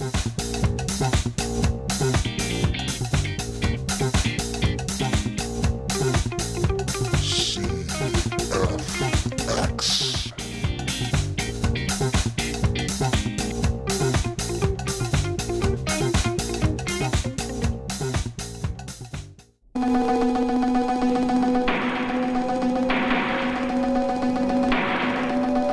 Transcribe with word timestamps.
CFX. 0.00 0.16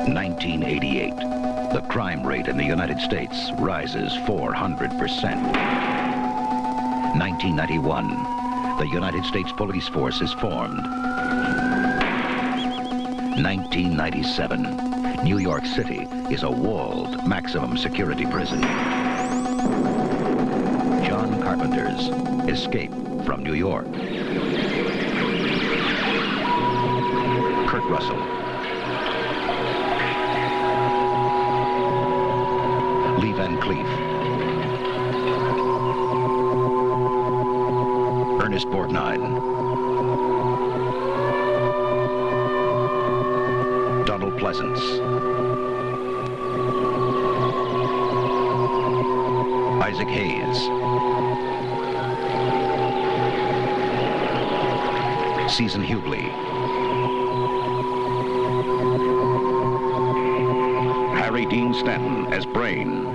Nineteen 0.06 0.62
eighty-eight. 0.64 1.16
The 1.72 1.80
crime 1.88 2.26
rate 2.26 2.46
in 2.46 2.58
the 2.58 2.64
United 2.64 3.00
States 3.00 3.37
rises 3.58 4.12
400%. 4.12 4.98
1991. 7.18 8.08
The 8.78 8.86
United 8.86 9.24
States 9.24 9.50
Police 9.52 9.88
Force 9.88 10.20
is 10.20 10.32
formed. 10.34 10.82
1997. 13.42 15.24
New 15.24 15.38
York 15.38 15.66
City 15.66 16.06
is 16.30 16.44
a 16.44 16.50
walled 16.50 17.26
maximum 17.26 17.76
security 17.76 18.26
prison. 18.26 18.60
John 21.04 21.40
Carpenter's 21.42 22.08
Escape 22.48 22.92
from 23.24 23.42
New 23.42 23.54
York. 23.54 23.86
Kurt 27.68 27.84
Russell. 27.84 28.37
Pleasence. 44.58 45.00
Isaac 49.82 50.08
Hayes. 50.08 50.58
Season 55.54 55.84
Hubley. 55.84 56.28
Harry 61.20 61.46
Dean 61.46 61.72
Stanton 61.72 62.26
as 62.32 62.44
Brain. 62.44 63.06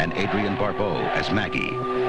And 0.00 0.12
Adrienne 0.18 0.56
Barbeau 0.56 0.98
as 1.14 1.30
Maggie. 1.30 1.99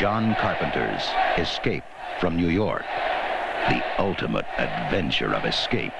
John 0.00 0.34
Carpenter's 0.36 1.10
Escape 1.36 1.84
from 2.20 2.34
New 2.34 2.48
York. 2.48 2.86
The 3.68 3.84
ultimate 3.98 4.46
adventure 4.56 5.34
of 5.34 5.44
escape 5.44 5.92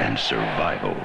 and 0.00 0.18
survival. 0.18 0.96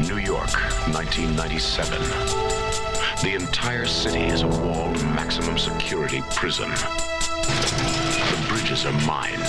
New 0.00 0.16
York, 0.24 0.54
1997. 0.88 2.00
The 3.20 3.34
entire 3.38 3.84
city 3.84 4.22
is 4.22 4.40
a 4.40 4.48
walled 4.48 5.04
maximum 5.14 5.58
security 5.58 6.22
prison. 6.34 6.70
The 6.70 8.46
bridges 8.48 8.86
are 8.86 9.06
mined. 9.06 9.42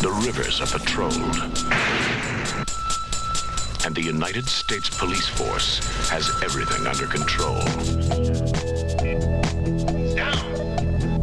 The 0.00 0.10
rivers 0.24 0.62
are 0.62 0.66
patrolled. 0.66 1.83
And 3.94 4.02
the 4.02 4.10
United 4.10 4.48
States 4.48 4.90
Police 4.98 5.28
Force 5.28 5.78
has 6.08 6.28
everything 6.42 6.84
under 6.84 7.06
control. 7.06 7.60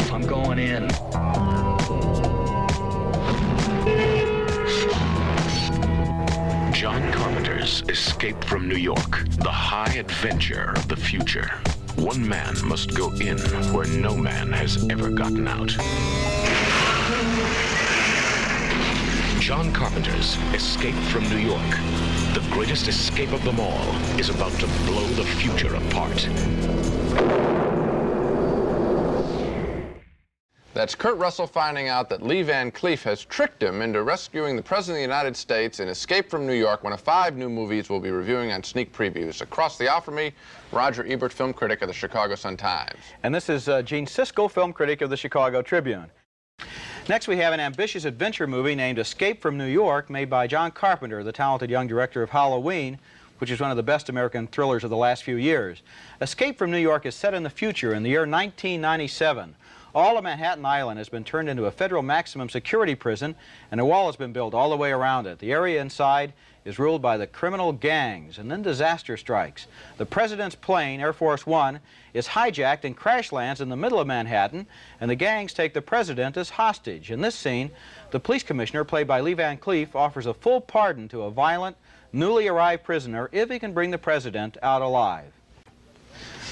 I'm 0.09 0.21
going 0.21 0.57
in. 0.57 0.87
John 6.73 7.11
Carpenter's 7.11 7.83
Escape 7.89 8.41
from 8.45 8.69
New 8.69 8.77
York, 8.77 9.25
the 9.39 9.51
high 9.51 9.95
adventure 9.95 10.71
of 10.77 10.87
the 10.87 10.95
future. 10.95 11.51
One 11.97 12.25
man 12.25 12.55
must 12.65 12.95
go 12.95 13.11
in 13.15 13.37
where 13.73 13.87
no 13.87 14.15
man 14.15 14.53
has 14.53 14.89
ever 14.89 15.09
gotten 15.09 15.45
out. 15.45 15.75
John 19.41 19.73
Carpenter's 19.73 20.37
Escape 20.53 20.95
from 21.11 21.27
New 21.27 21.37
York, 21.37 22.10
the 22.33 22.39
greatest 22.49 22.87
escape 22.87 23.31
of 23.33 23.43
them 23.43 23.59
all, 23.59 23.95
is 24.17 24.29
about 24.29 24.51
to 24.53 24.67
blow 24.85 25.05
the 25.09 25.23
future 25.23 25.75
apart. 25.75 26.27
That's 30.73 30.95
Kurt 30.95 31.17
Russell 31.17 31.47
finding 31.47 31.89
out 31.89 32.07
that 32.09 32.23
Lee 32.23 32.43
Van 32.43 32.71
Cleef 32.71 33.03
has 33.03 33.25
tricked 33.25 33.61
him 33.61 33.81
into 33.81 34.03
rescuing 34.03 34.55
the 34.55 34.63
President 34.63 34.95
of 34.95 35.09
the 35.09 35.13
United 35.13 35.35
States 35.35 35.81
in 35.81 35.89
Escape 35.89 36.29
from 36.29 36.47
New 36.47 36.53
York, 36.53 36.85
one 36.85 36.93
of 36.93 37.01
five 37.01 37.35
new 37.35 37.49
movies 37.49 37.89
we'll 37.89 37.99
be 37.99 38.11
reviewing 38.11 38.53
on 38.53 38.63
sneak 38.63 38.93
previews. 38.93 39.41
Across 39.41 39.77
the 39.77 39.89
aisle 39.89 39.99
from 39.99 40.15
me, 40.15 40.31
Roger 40.71 41.05
Ebert, 41.05 41.33
film 41.33 41.51
critic 41.51 41.81
of 41.81 41.89
the 41.89 41.93
Chicago 41.93 42.35
Sun-Times. 42.35 42.97
And 43.23 43.35
this 43.35 43.49
is 43.49 43.67
uh, 43.67 43.81
Gene 43.81 44.05
Siskel, 44.05 44.49
film 44.49 44.71
critic 44.71 45.01
of 45.01 45.09
the 45.09 45.17
Chicago 45.17 45.61
Tribune. 45.61 46.09
Next, 47.09 47.27
we 47.27 47.37
have 47.37 47.51
an 47.51 47.59
ambitious 47.59 48.05
adventure 48.05 48.45
movie 48.45 48.75
named 48.75 48.99
Escape 48.99 49.41
from 49.41 49.57
New 49.57 49.65
York, 49.65 50.07
made 50.11 50.29
by 50.29 50.45
John 50.45 50.69
Carpenter, 50.69 51.23
the 51.23 51.31
talented 51.31 51.71
young 51.71 51.87
director 51.87 52.21
of 52.21 52.29
Halloween, 52.29 52.99
which 53.39 53.49
is 53.49 53.59
one 53.59 53.71
of 53.71 53.77
the 53.77 53.81
best 53.81 54.07
American 54.07 54.45
thrillers 54.45 54.83
of 54.83 54.91
the 54.91 54.97
last 54.97 55.23
few 55.23 55.35
years. 55.35 55.81
Escape 56.21 56.59
from 56.59 56.69
New 56.69 56.77
York 56.77 57.07
is 57.07 57.15
set 57.15 57.33
in 57.33 57.41
the 57.41 57.49
future, 57.49 57.95
in 57.95 58.03
the 58.03 58.09
year 58.09 58.21
1997. 58.21 59.55
All 59.95 60.15
of 60.15 60.23
Manhattan 60.23 60.63
Island 60.63 60.99
has 60.99 61.09
been 61.09 61.23
turned 61.23 61.49
into 61.49 61.65
a 61.65 61.71
federal 61.71 62.03
maximum 62.03 62.49
security 62.49 62.93
prison, 62.93 63.35
and 63.71 63.81
a 63.81 63.85
wall 63.85 64.05
has 64.05 64.15
been 64.15 64.31
built 64.31 64.53
all 64.53 64.69
the 64.69 64.77
way 64.77 64.91
around 64.91 65.25
it. 65.25 65.39
The 65.39 65.51
area 65.51 65.81
inside 65.81 66.33
is 66.63 66.77
ruled 66.77 67.01
by 67.01 67.17
the 67.17 67.27
criminal 67.27 67.73
gangs, 67.73 68.37
and 68.37 68.51
then 68.51 68.61
disaster 68.61 69.17
strikes. 69.17 69.67
The 69.97 70.05
president's 70.05 70.55
plane, 70.55 70.99
Air 71.01 71.13
Force 71.13 71.45
One, 71.45 71.79
is 72.13 72.27
hijacked 72.27 72.83
and 72.83 72.95
crash 72.95 73.31
lands 73.31 73.61
in 73.61 73.69
the 73.69 73.75
middle 73.75 73.99
of 73.99 74.07
Manhattan, 74.07 74.67
and 74.99 75.09
the 75.09 75.15
gangs 75.15 75.53
take 75.53 75.73
the 75.73 75.81
president 75.81 76.37
as 76.37 76.51
hostage. 76.51 77.09
In 77.09 77.21
this 77.21 77.35
scene, 77.35 77.71
the 78.11 78.19
police 78.19 78.43
commissioner, 78.43 78.83
played 78.83 79.07
by 79.07 79.21
Lee 79.21 79.33
Van 79.33 79.57
Cleef, 79.57 79.95
offers 79.95 80.25
a 80.25 80.33
full 80.33 80.61
pardon 80.61 81.07
to 81.09 81.23
a 81.23 81.31
violent, 81.31 81.77
newly 82.13 82.47
arrived 82.47 82.83
prisoner 82.83 83.29
if 83.31 83.49
he 83.49 83.57
can 83.57 83.73
bring 83.73 83.91
the 83.91 83.97
president 83.97 84.57
out 84.61 84.81
alive. 84.81 85.31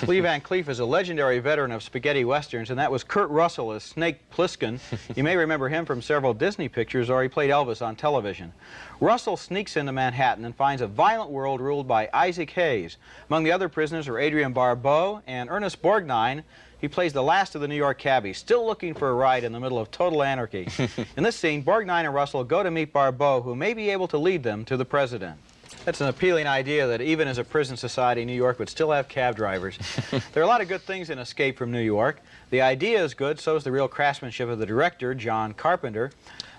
Lee 0.08 0.22
Van 0.22 0.40
Cleef 0.40 0.70
is 0.70 0.80
a 0.80 0.86
legendary 0.86 1.40
veteran 1.40 1.72
of 1.72 1.84
spaghetti 1.84 2.24
westerns, 2.24 2.70
and 2.70 2.80
that 2.80 2.92
was 2.92 3.04
Kurt 3.04 3.30
Russell 3.30 3.74
as 3.74 3.84
Snake 3.84 4.18
Plissken. 4.30 4.80
you 5.16 5.24
may 5.24 5.36
remember 5.36 5.68
him 5.68 5.86
from 5.86 6.02
several 6.02 6.34
Disney 6.34 6.70
pictures, 6.70 7.10
or 7.10 7.22
he 7.22 7.28
played 7.28 7.50
Elvis 7.50 7.86
on 7.86 7.96
television. 7.96 8.54
Russell 9.02 9.36
sneaks 9.36 9.76
into 9.76 9.92
Manhattan 9.92 10.46
and 10.46 10.56
finds 10.56 10.82
a 10.82 10.88
violent 10.88 11.32
world 11.32 11.60
ruled 11.60 11.88
by 11.88 12.10
Isaac 12.14 12.50
Hayes. 12.52 12.98
Among 13.30 13.44
the 13.44 13.52
other 13.52 13.68
prisoners 13.68 14.08
are 14.08 14.20
Adrienne 14.20 14.54
Barbeau 14.54 15.22
and 15.28 15.50
Ernest 15.50 15.82
Borgnine. 15.82 16.44
He 16.80 16.88
plays 16.88 17.12
the 17.12 17.24
last 17.24 17.56
of 17.56 17.62
the 17.62 17.68
New 17.68 17.76
York 17.76 17.98
cabbies, 17.98 18.38
still 18.38 18.66
looking 18.66 18.94
for 18.94 19.10
a 19.10 19.14
ride 19.14 19.44
in 19.44 19.52
the 19.52 19.60
middle 19.60 19.80
of 19.80 19.92
total 19.92 20.24
anarchy. 20.24 20.70
in 21.18 21.24
this 21.24 21.36
scene, 21.36 21.62
Borgnine 21.64 22.06
and 22.06 22.14
Russell 22.14 22.46
go 22.46 22.64
to 22.64 22.72
meet 22.72 22.94
Barbeau, 22.94 23.42
who 23.42 23.54
may 23.54 23.74
be 23.74 23.90
able 23.90 24.08
to 24.08 24.18
lead 24.18 24.44
them 24.44 24.64
to 24.66 24.78
the 24.78 24.86
president. 24.86 25.38
That's 25.86 26.02
an 26.02 26.08
appealing 26.08 26.48
idea 26.48 26.88
that 26.88 27.02
even 27.02 27.28
as 27.28 27.38
a 27.38 27.44
prison 27.44 27.78
society, 27.78 28.26
New 28.26 28.34
York 28.34 28.60
would 28.60 28.70
still 28.70 28.92
have 28.92 29.08
cab 29.08 29.36
drivers. 29.36 29.78
there 30.34 30.44
are 30.44 30.46
a 30.46 30.48
lot 30.48 30.62
of 30.62 30.68
good 30.68 30.82
things 30.82 31.10
in 31.10 31.20
Escape 31.20 31.58
from 31.58 31.72
New 31.72 31.82
York. 31.82 32.22
The 32.50 32.62
idea 32.62 33.04
is 33.04 33.14
good, 33.14 33.40
so 33.40 33.56
is 33.56 33.64
the 33.64 33.72
real 33.72 33.88
craftsmanship 33.88 34.50
of 34.50 34.60
the 34.60 34.66
director, 34.66 35.14
John 35.16 35.54
Carpenter. 35.54 36.12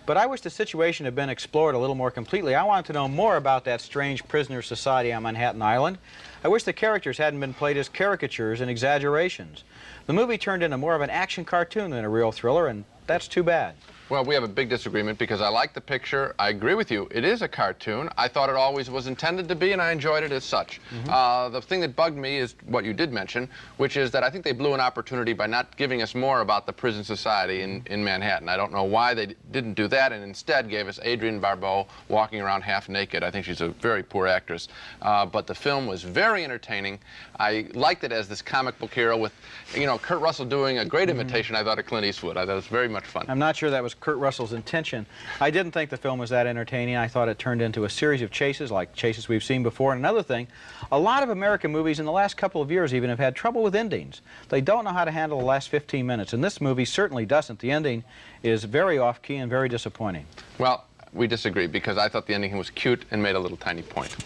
But 0.06 0.16
I 0.16 0.26
wish 0.26 0.40
the 0.40 0.50
situation 0.50 1.04
had 1.04 1.14
been 1.14 1.28
explored 1.28 1.74
a 1.74 1.78
little 1.78 1.94
more 1.94 2.10
completely. 2.10 2.54
I 2.54 2.64
wanted 2.64 2.86
to 2.86 2.92
know 2.92 3.06
more 3.06 3.36
about 3.36 3.64
that 3.66 3.80
strange 3.80 4.26
prisoner 4.26 4.62
society 4.62 5.12
on 5.12 5.22
Manhattan 5.22 5.62
Island. 5.62 5.98
I 6.42 6.48
wish 6.48 6.64
the 6.64 6.72
characters 6.72 7.18
hadn't 7.18 7.38
been 7.38 7.54
played 7.54 7.76
as 7.76 7.88
caricatures 7.88 8.60
and 8.60 8.70
exaggerations. 8.70 9.62
The 10.06 10.12
movie 10.12 10.38
turned 10.38 10.62
into 10.62 10.78
more 10.78 10.94
of 10.94 11.02
an 11.02 11.10
action 11.10 11.44
cartoon 11.44 11.90
than 11.90 12.04
a 12.04 12.08
real 12.08 12.32
thriller, 12.32 12.66
and 12.66 12.84
that's 13.06 13.28
too 13.28 13.42
bad. 13.42 13.74
Well, 14.10 14.24
we 14.24 14.34
have 14.34 14.42
a 14.42 14.48
big 14.48 14.68
disagreement 14.68 15.20
because 15.20 15.40
I 15.40 15.46
like 15.46 15.72
the 15.72 15.80
picture. 15.80 16.34
I 16.36 16.48
agree 16.48 16.74
with 16.74 16.90
you. 16.90 17.06
It 17.12 17.24
is 17.24 17.42
a 17.42 17.48
cartoon. 17.48 18.10
I 18.18 18.26
thought 18.26 18.48
it 18.48 18.56
always 18.56 18.90
was 18.90 19.06
intended 19.06 19.48
to 19.48 19.54
be, 19.54 19.70
and 19.70 19.80
I 19.80 19.92
enjoyed 19.92 20.24
it 20.24 20.32
as 20.32 20.42
such. 20.42 20.80
Mm-hmm. 20.90 21.08
Uh, 21.08 21.48
the 21.50 21.62
thing 21.62 21.78
that 21.82 21.94
bugged 21.94 22.16
me 22.16 22.38
is 22.38 22.56
what 22.66 22.84
you 22.84 22.92
did 22.92 23.12
mention, 23.12 23.48
which 23.76 23.96
is 23.96 24.10
that 24.10 24.24
I 24.24 24.30
think 24.30 24.42
they 24.42 24.50
blew 24.50 24.74
an 24.74 24.80
opportunity 24.80 25.32
by 25.32 25.46
not 25.46 25.76
giving 25.76 26.02
us 26.02 26.16
more 26.16 26.40
about 26.40 26.66
the 26.66 26.72
prison 26.72 27.04
society 27.04 27.62
in, 27.62 27.84
in 27.86 28.02
Manhattan. 28.02 28.48
I 28.48 28.56
don't 28.56 28.72
know 28.72 28.82
why 28.82 29.14
they 29.14 29.36
didn't 29.52 29.74
do 29.74 29.86
that 29.86 30.10
and 30.10 30.24
instead 30.24 30.68
gave 30.68 30.88
us 30.88 30.98
Adrienne 31.06 31.38
Barbeau 31.38 31.86
walking 32.08 32.40
around 32.40 32.62
half 32.62 32.88
naked. 32.88 33.22
I 33.22 33.30
think 33.30 33.46
she's 33.46 33.60
a 33.60 33.68
very 33.68 34.02
poor 34.02 34.26
actress. 34.26 34.66
Uh, 35.02 35.24
but 35.24 35.46
the 35.46 35.54
film 35.54 35.86
was 35.86 36.02
very 36.02 36.42
entertaining. 36.42 36.98
I 37.38 37.68
liked 37.74 38.02
it 38.02 38.10
as 38.10 38.28
this 38.28 38.42
comic 38.42 38.76
book 38.80 38.92
hero 38.92 39.16
with, 39.16 39.32
you 39.72 39.86
know, 39.86 39.98
Kurt 39.98 40.20
Russell 40.20 40.46
doing 40.46 40.78
a 40.78 40.84
great 40.84 41.08
mm-hmm. 41.08 41.20
imitation, 41.20 41.54
I 41.54 41.62
thought, 41.62 41.78
of 41.78 41.86
Clint 41.86 42.04
Eastwood. 42.04 42.36
I 42.36 42.44
thought 42.44 42.52
it 42.52 42.56
was 42.56 42.66
very 42.66 42.88
much 42.88 43.06
fun. 43.06 43.26
I'm 43.28 43.38
not 43.38 43.54
sure 43.54 43.70
that 43.70 43.84
was 43.84 43.94
Kurt 44.00 44.16
Russell's 44.16 44.52
intention. 44.52 45.06
I 45.40 45.50
didn't 45.50 45.72
think 45.72 45.90
the 45.90 45.96
film 45.96 46.18
was 46.18 46.30
that 46.30 46.46
entertaining. 46.46 46.96
I 46.96 47.06
thought 47.06 47.28
it 47.28 47.38
turned 47.38 47.62
into 47.62 47.84
a 47.84 47.90
series 47.90 48.22
of 48.22 48.30
chases, 48.30 48.70
like 48.70 48.94
chases 48.94 49.28
we've 49.28 49.44
seen 49.44 49.62
before. 49.62 49.92
And 49.92 49.98
another 50.00 50.22
thing, 50.22 50.48
a 50.90 50.98
lot 50.98 51.22
of 51.22 51.28
American 51.28 51.70
movies 51.70 52.00
in 52.00 52.06
the 52.06 52.12
last 52.12 52.36
couple 52.36 52.62
of 52.62 52.70
years 52.70 52.94
even 52.94 53.10
have 53.10 53.18
had 53.18 53.36
trouble 53.36 53.62
with 53.62 53.74
endings. 53.74 54.22
They 54.48 54.60
don't 54.60 54.84
know 54.84 54.92
how 54.92 55.04
to 55.04 55.10
handle 55.10 55.38
the 55.38 55.44
last 55.44 55.68
15 55.68 56.06
minutes. 56.06 56.32
And 56.32 56.42
this 56.42 56.60
movie 56.60 56.84
certainly 56.84 57.26
doesn't. 57.26 57.58
The 57.58 57.70
ending 57.70 58.04
is 58.42 58.64
very 58.64 58.98
off-key 58.98 59.36
and 59.36 59.50
very 59.50 59.68
disappointing. 59.68 60.26
Well, 60.58 60.84
we 61.12 61.26
disagree 61.26 61.66
because 61.66 61.98
I 61.98 62.08
thought 62.08 62.26
the 62.26 62.34
ending 62.34 62.56
was 62.56 62.70
cute 62.70 63.04
and 63.10 63.22
made 63.22 63.36
a 63.36 63.40
little 63.40 63.56
tiny 63.56 63.82
point. 63.82 64.16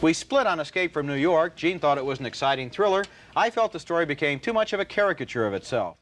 We 0.00 0.12
split 0.12 0.48
on 0.48 0.58
Escape 0.58 0.92
from 0.92 1.06
New 1.06 1.14
York. 1.14 1.54
Gene 1.54 1.78
thought 1.78 1.96
it 1.96 2.04
was 2.04 2.18
an 2.18 2.26
exciting 2.26 2.70
thriller. 2.70 3.04
I 3.36 3.50
felt 3.50 3.70
the 3.70 3.78
story 3.78 4.04
became 4.04 4.40
too 4.40 4.52
much 4.52 4.72
of 4.72 4.80
a 4.80 4.84
caricature 4.84 5.46
of 5.46 5.54
itself. 5.54 5.96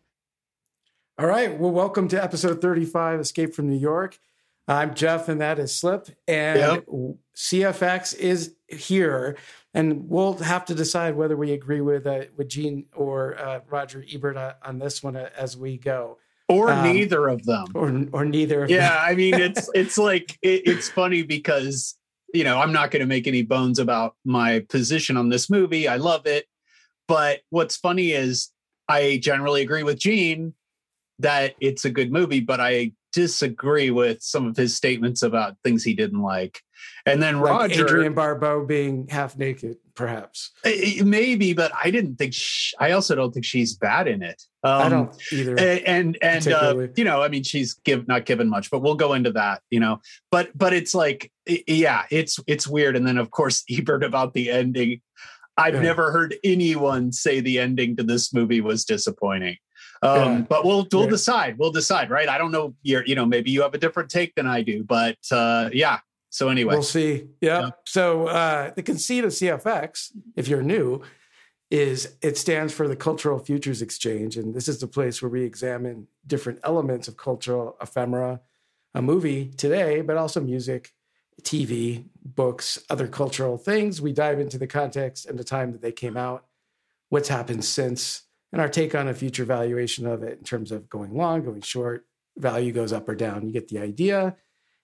All 1.21 1.27
right. 1.27 1.61
Well, 1.61 1.71
welcome 1.71 2.09
to 2.09 2.23
episode 2.23 2.63
35, 2.63 3.21
Escape 3.21 3.55
from 3.55 3.69
New 3.69 3.77
York. 3.77 4.19
I'm 4.67 4.95
Jeff, 4.95 5.29
and 5.29 5.39
that 5.43 5.59
is 5.59 5.77
Slip. 5.77 6.09
And 6.27 6.59
yep. 6.59 6.87
CFX 7.37 8.17
is 8.17 8.55
here, 8.69 9.37
and 9.75 10.09
we'll 10.09 10.39
have 10.39 10.65
to 10.65 10.75
decide 10.75 11.17
whether 11.17 11.37
we 11.37 11.53
agree 11.53 11.83
with 11.83 12.07
uh, 12.07 12.23
with 12.39 12.49
Gene 12.49 12.87
or 12.95 13.39
uh, 13.39 13.61
Roger 13.69 14.03
Ebert 14.11 14.39
uh, 14.39 14.55
on 14.65 14.79
this 14.79 15.03
one 15.03 15.15
uh, 15.15 15.29
as 15.37 15.59
we 15.59 15.77
go, 15.77 16.17
or 16.49 16.71
um, 16.71 16.85
neither 16.85 17.29
of 17.29 17.45
them, 17.45 17.67
or 17.75 18.07
or 18.13 18.25
neither. 18.25 18.65
yeah, 18.67 18.89
them. 18.89 18.99
I 19.03 19.15
mean, 19.15 19.35
it's 19.39 19.69
it's 19.75 19.99
like 19.99 20.39
it, 20.41 20.63
it's 20.65 20.89
funny 20.89 21.23
because 21.23 21.99
you 22.33 22.45
know 22.45 22.59
I'm 22.59 22.73
not 22.73 22.91
going 22.91 23.01
to 23.01 23.07
make 23.07 23.27
any 23.27 23.43
bones 23.43 23.79
about 23.79 24.17
my 24.25 24.61
position 24.71 25.19
on 25.19 25.29
this 25.29 25.51
movie. 25.51 25.87
I 25.87 25.97
love 25.97 26.25
it, 26.25 26.47
but 27.07 27.41
what's 27.51 27.77
funny 27.77 28.13
is 28.13 28.51
I 28.89 29.19
generally 29.23 29.61
agree 29.61 29.83
with 29.83 29.99
Gene 29.99 30.55
that 31.23 31.55
it's 31.61 31.85
a 31.85 31.91
good 31.91 32.13
movie, 32.13 32.41
but 32.41 32.61
I 32.61 32.93
disagree 33.13 33.91
with 33.91 34.23
some 34.23 34.47
of 34.47 34.57
his 34.57 34.77
statements 34.77 35.23
about 35.23 35.57
things 35.65 35.83
he 35.83 35.95
didn't 35.95 36.23
like. 36.23 36.61
And 37.07 37.23
then 37.23 37.41
like 37.41 37.51
Roger, 37.51 37.85
Adrienne 37.85 38.15
Barbeau 38.15 38.65
being 38.65 39.07
half 39.09 39.37
naked, 39.37 39.77
perhaps 39.95 40.53
maybe, 40.65 41.53
but 41.53 41.73
I 41.83 41.91
didn't 41.91 42.17
think. 42.17 42.35
She, 42.35 42.75
I 42.79 42.93
also 42.93 43.15
don't 43.15 43.33
think 43.33 43.45
she's 43.45 43.75
bad 43.75 44.07
in 44.09 44.23
it. 44.23 44.43
Um, 44.63 44.83
I 44.83 44.89
don't 44.89 45.33
either. 45.33 45.59
And 45.59 46.17
and, 46.23 46.49
uh, 46.49 46.87
you 46.97 47.05
know, 47.05 47.23
I 47.23 47.29
mean, 47.29 47.43
she's 47.43 47.75
give 47.75 48.09
not 48.09 48.27
given 48.27 48.49
much, 48.49 48.71
but 48.71 48.81
we'll 48.81 48.95
go 48.95 49.13
into 49.15 49.33
that. 49.33 49.63
You 49.71 49.81
know, 49.81 50.01
but 50.31 50.57
but 50.57 50.73
it's 50.73 50.95
like, 50.95 51.31
yeah, 51.47 52.05
it's 52.11 52.39
it's 52.47 52.67
weird. 52.67 52.97
And 52.97 53.07
then 53.07 53.19
of 53.19 53.31
course 53.31 53.65
Ebert 53.71 54.05
about 54.05 54.35
the 54.35 54.51
ending. 54.51 55.01
I've 55.57 55.75
yeah. 55.75 55.83
never 55.83 56.11
heard 56.13 56.37
anyone 56.43 57.13
say 57.13 57.41
the 57.41 57.59
ending 57.59 57.97
to 57.97 58.03
this 58.03 58.33
movie 58.33 58.63
was 58.63 58.85
disappointing. 58.85 59.57
Um, 60.03 60.17
yeah. 60.17 60.41
But 60.49 60.65
we'll 60.65 60.87
we'll 60.93 61.05
yeah. 61.05 61.11
decide. 61.11 61.59
We'll 61.59 61.73
decide, 61.73 62.11
right? 62.11 62.29
I 62.29 62.39
don't 62.39 62.53
know. 62.53 62.75
You're, 62.83 63.05
you 63.07 63.15
know, 63.15 63.27
maybe 63.27 63.51
you 63.51 63.63
have 63.63 63.75
a 63.75 63.79
different 63.79 64.11
take 64.11 64.35
than 64.35 64.47
I 64.47 64.63
do, 64.63 64.83
but 64.83 65.19
uh, 65.31 65.71
yeah. 65.73 66.01
So 66.31 66.49
anyway, 66.49 66.75
we'll 66.75 66.83
see. 66.83 67.27
Yeah. 67.41 67.61
yeah. 67.61 67.71
So 67.87 68.29
uh, 68.29 68.73
the 68.75 68.83
conceit 68.83 69.25
of 69.25 69.31
CFX, 69.31 70.13
if 70.37 70.49
you're 70.49 70.63
new, 70.63 71.03
is 71.71 72.17
it 72.23 72.39
stands 72.39 72.73
for 72.73 72.89
the 72.89 72.97
Cultural 72.97 73.39
Futures 73.39 73.83
Exchange, 73.83 74.37
and 74.37 74.55
this 74.55 74.69
is 74.69 74.79
the 74.79 74.87
place 74.87 75.21
where 75.21 75.29
we 75.29 75.43
examine 75.43 76.09
different 76.27 76.61
elements 76.65 77.09
of 77.09 77.17
cultural 77.17 77.77
ephemera, 77.81 78.41
a 78.95 79.03
movie 79.03 79.51
today, 79.57 80.01
but 80.01 80.17
also 80.17 80.41
music, 80.41 80.93
TV, 81.43 82.05
books, 82.25 82.83
other 82.91 83.07
cultural 83.07 83.57
things. 83.57 84.01
We 84.01 84.13
dive 84.13 84.41
into 84.41 84.59
the 84.59 84.67
context 84.67 85.27
and 85.27 85.39
the 85.39 85.45
time 85.45 85.73
that 85.73 85.83
they 85.83 85.93
came 85.93 86.17
out, 86.17 86.45
what's 87.09 87.29
happened 87.29 87.65
since 87.65 88.23
and 88.53 88.61
our 88.61 88.69
take 88.69 88.95
on 88.95 89.09
a 89.09 89.15
future 89.15 89.45
valuation 89.45 90.07
of 90.07 90.23
it 90.23 90.39
in 90.39 90.45
terms 90.45 90.73
of 90.73 90.89
going 90.89 91.15
long, 91.15 91.45
going 91.45 91.61
short, 91.61 92.07
value 92.37 92.73
goes 92.73 92.93
up 92.93 93.09
or 93.09 93.15
down. 93.15 93.47
You 93.47 93.53
get 93.53 93.69
the 93.69 93.79
idea. 93.79 94.37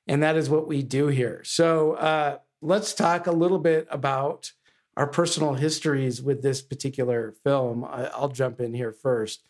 And 0.07 0.23
that 0.23 0.37
is 0.37 0.49
what 0.49 0.69
we 0.69 0.83
do 0.83 1.09
here. 1.09 1.43
So 1.45 1.95
uh, 1.95 2.39
let's 2.63 2.95
talk 2.95 3.27
a 3.27 3.33
little 3.33 3.59
bit 3.59 3.89
about 3.91 4.53
our 4.97 5.07
personal 5.07 5.55
histories 5.55 6.23
with 6.23 6.43
this 6.43 6.63
particular 6.63 7.35
film. 7.45 7.85
I'll 7.85 8.29
jump 8.29 8.61
in 8.61 8.73
here 8.73 8.93
first. 8.93 9.43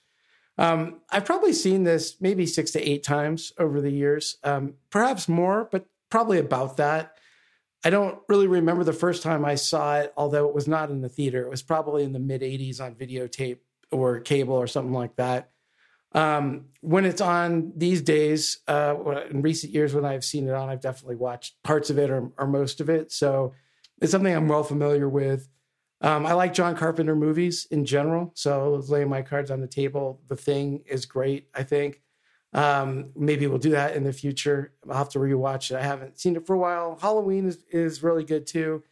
Um, 0.59 1.01
I've 1.11 1.27
probably 1.27 1.53
seen 1.53 1.85
this 1.85 2.17
maybe 2.21 2.47
six 2.47 2.71
to 2.73 2.83
eight 2.83 3.03
times 3.03 3.53
over 3.59 3.81
the 3.81 3.91
years, 3.91 4.39
um, 4.43 4.75
perhaps 4.91 5.29
more, 5.29 5.69
but 5.71 5.87
probably 6.11 6.39
about 6.39 6.79
that. 6.79 7.19
I 7.85 7.91
don't 7.91 8.19
really 8.29 8.47
remember 8.47 8.83
the 8.83 8.93
first 8.93 9.23
time 9.23 9.45
I 9.45 9.55
saw 9.55 9.99
it, 9.99 10.13
although 10.17 10.49
it 10.49 10.55
was 10.55 10.67
not 10.67 10.91
in 10.91 11.03
the 11.03 11.11
theater. 11.11 11.43
It 11.43 11.51
was 11.51 11.63
probably 11.63 12.05
in 12.05 12.13
the 12.13 12.19
mid 12.19 12.41
80s 12.41 12.81
on 12.81 12.95
videotape 12.95 13.59
or 13.91 14.21
cable 14.21 14.55
or 14.55 14.67
something 14.67 14.93
like 14.93 15.17
that. 15.17 15.51
Um, 16.13 16.67
when 16.81 17.05
it's 17.05 17.21
on 17.21 17.73
these 17.77 18.01
days, 18.01 18.61
uh, 18.69 18.95
in 19.31 19.43
recent 19.43 19.73
years, 19.73 19.95
when 19.95 20.05
I've 20.05 20.25
seen 20.25 20.49
it 20.49 20.55
on, 20.55 20.69
I've 20.69 20.81
definitely 20.81 21.17
watched 21.17 21.63
parts 21.63 21.91
of 21.91 21.99
it 21.99 22.11
or, 22.11 22.31
or 22.39 22.47
most 22.47 22.81
of 22.81 22.89
it. 22.89 23.13
So 23.13 23.53
it's 24.01 24.13
something 24.13 24.35
I'm 24.35 24.49
well 24.49 24.65
familiar 24.65 25.09
with. 25.09 25.49
Um, 26.01 26.27
I 26.27 26.33
like 26.33 26.55
John 26.55 26.77
Carpenter 26.77 27.17
movies 27.17 27.67
in 27.71 27.85
general. 27.85 28.33
So 28.35 28.71
let's 28.71 28.89
lay 28.89 29.05
my 29.05 29.23
cards 29.23 29.51
on 29.51 29.61
the 29.61 29.67
table. 29.67 30.21
The 30.29 30.37
Thing 30.37 30.85
is 30.87 31.07
great, 31.07 31.49
I 31.55 31.63
think. 31.63 32.01
Um, 32.53 33.11
maybe 33.15 33.47
we'll 33.47 33.59
do 33.59 33.71
that 33.71 33.97
in 33.97 34.05
the 34.05 34.13
future. 34.13 34.73
I'll 34.89 34.97
have 34.97 35.09
to 35.11 35.19
rewatch 35.19 35.71
it. 35.71 35.77
I 35.77 35.83
haven't 35.83 36.19
seen 36.19 36.37
it 36.37 36.47
for 36.47 36.55
a 36.55 36.59
while. 36.59 36.99
Halloween 37.01 37.47
is, 37.47 37.59
is 37.71 38.03
really 38.03 38.25
good 38.25 38.47
too. 38.47 38.83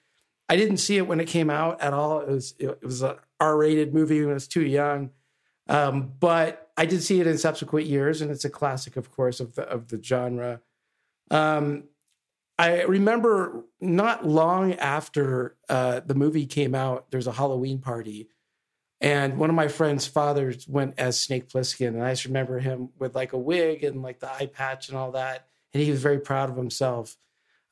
I 0.49 0.57
didn't 0.57 0.77
see 0.79 0.99
it 0.99 1.07
when 1.07 1.21
it 1.21 1.27
came 1.27 1.49
out 1.49 1.81
at 1.81 1.95
all. 1.95 2.21
It 2.21 2.29
was 2.29 2.55
it, 2.59 2.83
was 2.83 3.03
an 3.03 3.17
R-rated 3.41 3.95
movie 3.95 4.21
when 4.21 4.31
I 4.31 4.35
was 4.35 4.49
too 4.49 4.65
young, 4.65 5.11
um, 5.69 6.13
but 6.21 6.71
I 6.77 6.87
did 6.87 7.03
see 7.03 7.21
it 7.21 7.27
in 7.27 7.39
subsequent 7.39 7.87
years, 7.87 8.21
and 8.21 8.31
it's 8.31 8.45
a 8.45 8.51
classic, 8.51 8.97
of 8.97 9.11
course, 9.11 9.41
of 9.41 9.55
the 9.55 9.63
of 9.63 9.89
the 9.89 10.03
genre. 10.03 10.61
Um, 11.31 11.85
I 12.59 12.83
remember 12.83 13.65
not 13.81 14.27
long 14.27 14.75
after 14.75 15.57
uh, 15.69 16.01
the 16.07 16.15
movie 16.15 16.47
came 16.47 16.75
out, 16.75 17.11
there's 17.11 17.27
a 17.27 17.33
Halloween 17.33 17.79
party, 17.79 18.29
and 19.01 19.39
one 19.39 19.51
of 19.51 19.57
my 19.57 19.69
friend's 19.69 20.07
fathers 20.07 20.67
went 20.69 20.95
as 20.99 21.19
Snake 21.19 21.49
Plissken, 21.49 21.89
and 21.89 22.03
I 22.03 22.13
just 22.13 22.25
remember 22.25 22.59
him 22.59 22.91
with 22.99 23.15
like 23.15 23.33
a 23.33 23.39
wig 23.39 23.85
and 23.85 24.03
like 24.03 24.21
the 24.21 24.33
eye 24.33 24.47
patch 24.47 24.89
and 24.89 24.97
all 24.97 25.13
that, 25.13 25.47
and 25.73 25.83
he 25.83 25.91
was 25.91 26.01
very 26.01 26.21
proud 26.21 26.51
of 26.51 26.57
himself. 26.57 27.17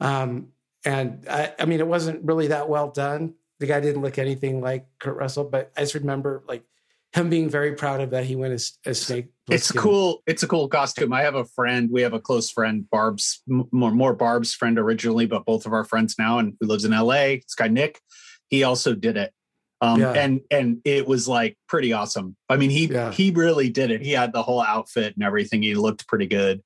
Um, 0.00 0.48
and 0.84 1.26
I, 1.30 1.54
I 1.58 1.64
mean, 1.64 1.80
it 1.80 1.86
wasn't 1.86 2.24
really 2.24 2.48
that 2.48 2.68
well 2.68 2.90
done. 2.90 3.34
The 3.62 3.68
guy 3.68 3.78
didn't 3.78 4.02
look 4.02 4.18
anything 4.18 4.60
like 4.60 4.86
Kurt 4.98 5.16
Russell, 5.16 5.44
but 5.44 5.70
I 5.76 5.82
just 5.82 5.94
remember 5.94 6.42
like 6.48 6.64
him 7.12 7.30
being 7.30 7.48
very 7.48 7.74
proud 7.74 8.00
of 8.00 8.10
that. 8.10 8.24
He 8.24 8.34
went 8.34 8.54
as, 8.54 8.76
as 8.84 9.00
Snake. 9.00 9.26
It's 9.48 9.70
cool. 9.70 10.20
It's 10.26 10.42
a 10.42 10.48
cool 10.48 10.66
costume. 10.66 11.12
I 11.12 11.22
have 11.22 11.36
a 11.36 11.44
friend. 11.44 11.88
We 11.92 12.02
have 12.02 12.12
a 12.12 12.18
close 12.18 12.50
friend, 12.50 12.90
Barb's 12.90 13.40
more 13.46 13.92
more 13.92 14.14
Barb's 14.14 14.52
friend 14.52 14.80
originally, 14.80 15.26
but 15.26 15.44
both 15.44 15.64
of 15.64 15.72
our 15.72 15.84
friends 15.84 16.16
now, 16.18 16.40
and 16.40 16.54
who 16.60 16.66
lives 16.66 16.84
in 16.84 16.92
L.A. 16.92 17.36
This 17.36 17.54
guy 17.54 17.68
Nick, 17.68 18.00
he 18.48 18.64
also 18.64 18.94
did 18.94 19.16
it. 19.16 19.32
Um, 19.80 20.00
yeah. 20.00 20.12
and 20.12 20.40
and 20.50 20.80
it 20.84 21.06
was 21.06 21.28
like 21.28 21.56
pretty 21.68 21.92
awesome. 21.92 22.36
I 22.48 22.56
mean, 22.56 22.70
he 22.70 22.86
yeah. 22.86 23.12
he 23.12 23.30
really 23.30 23.70
did 23.70 23.92
it. 23.92 24.02
He 24.02 24.10
had 24.10 24.32
the 24.32 24.42
whole 24.42 24.60
outfit 24.60 25.14
and 25.14 25.24
everything. 25.24 25.62
He 25.62 25.76
looked 25.76 26.08
pretty 26.08 26.26
good. 26.26 26.62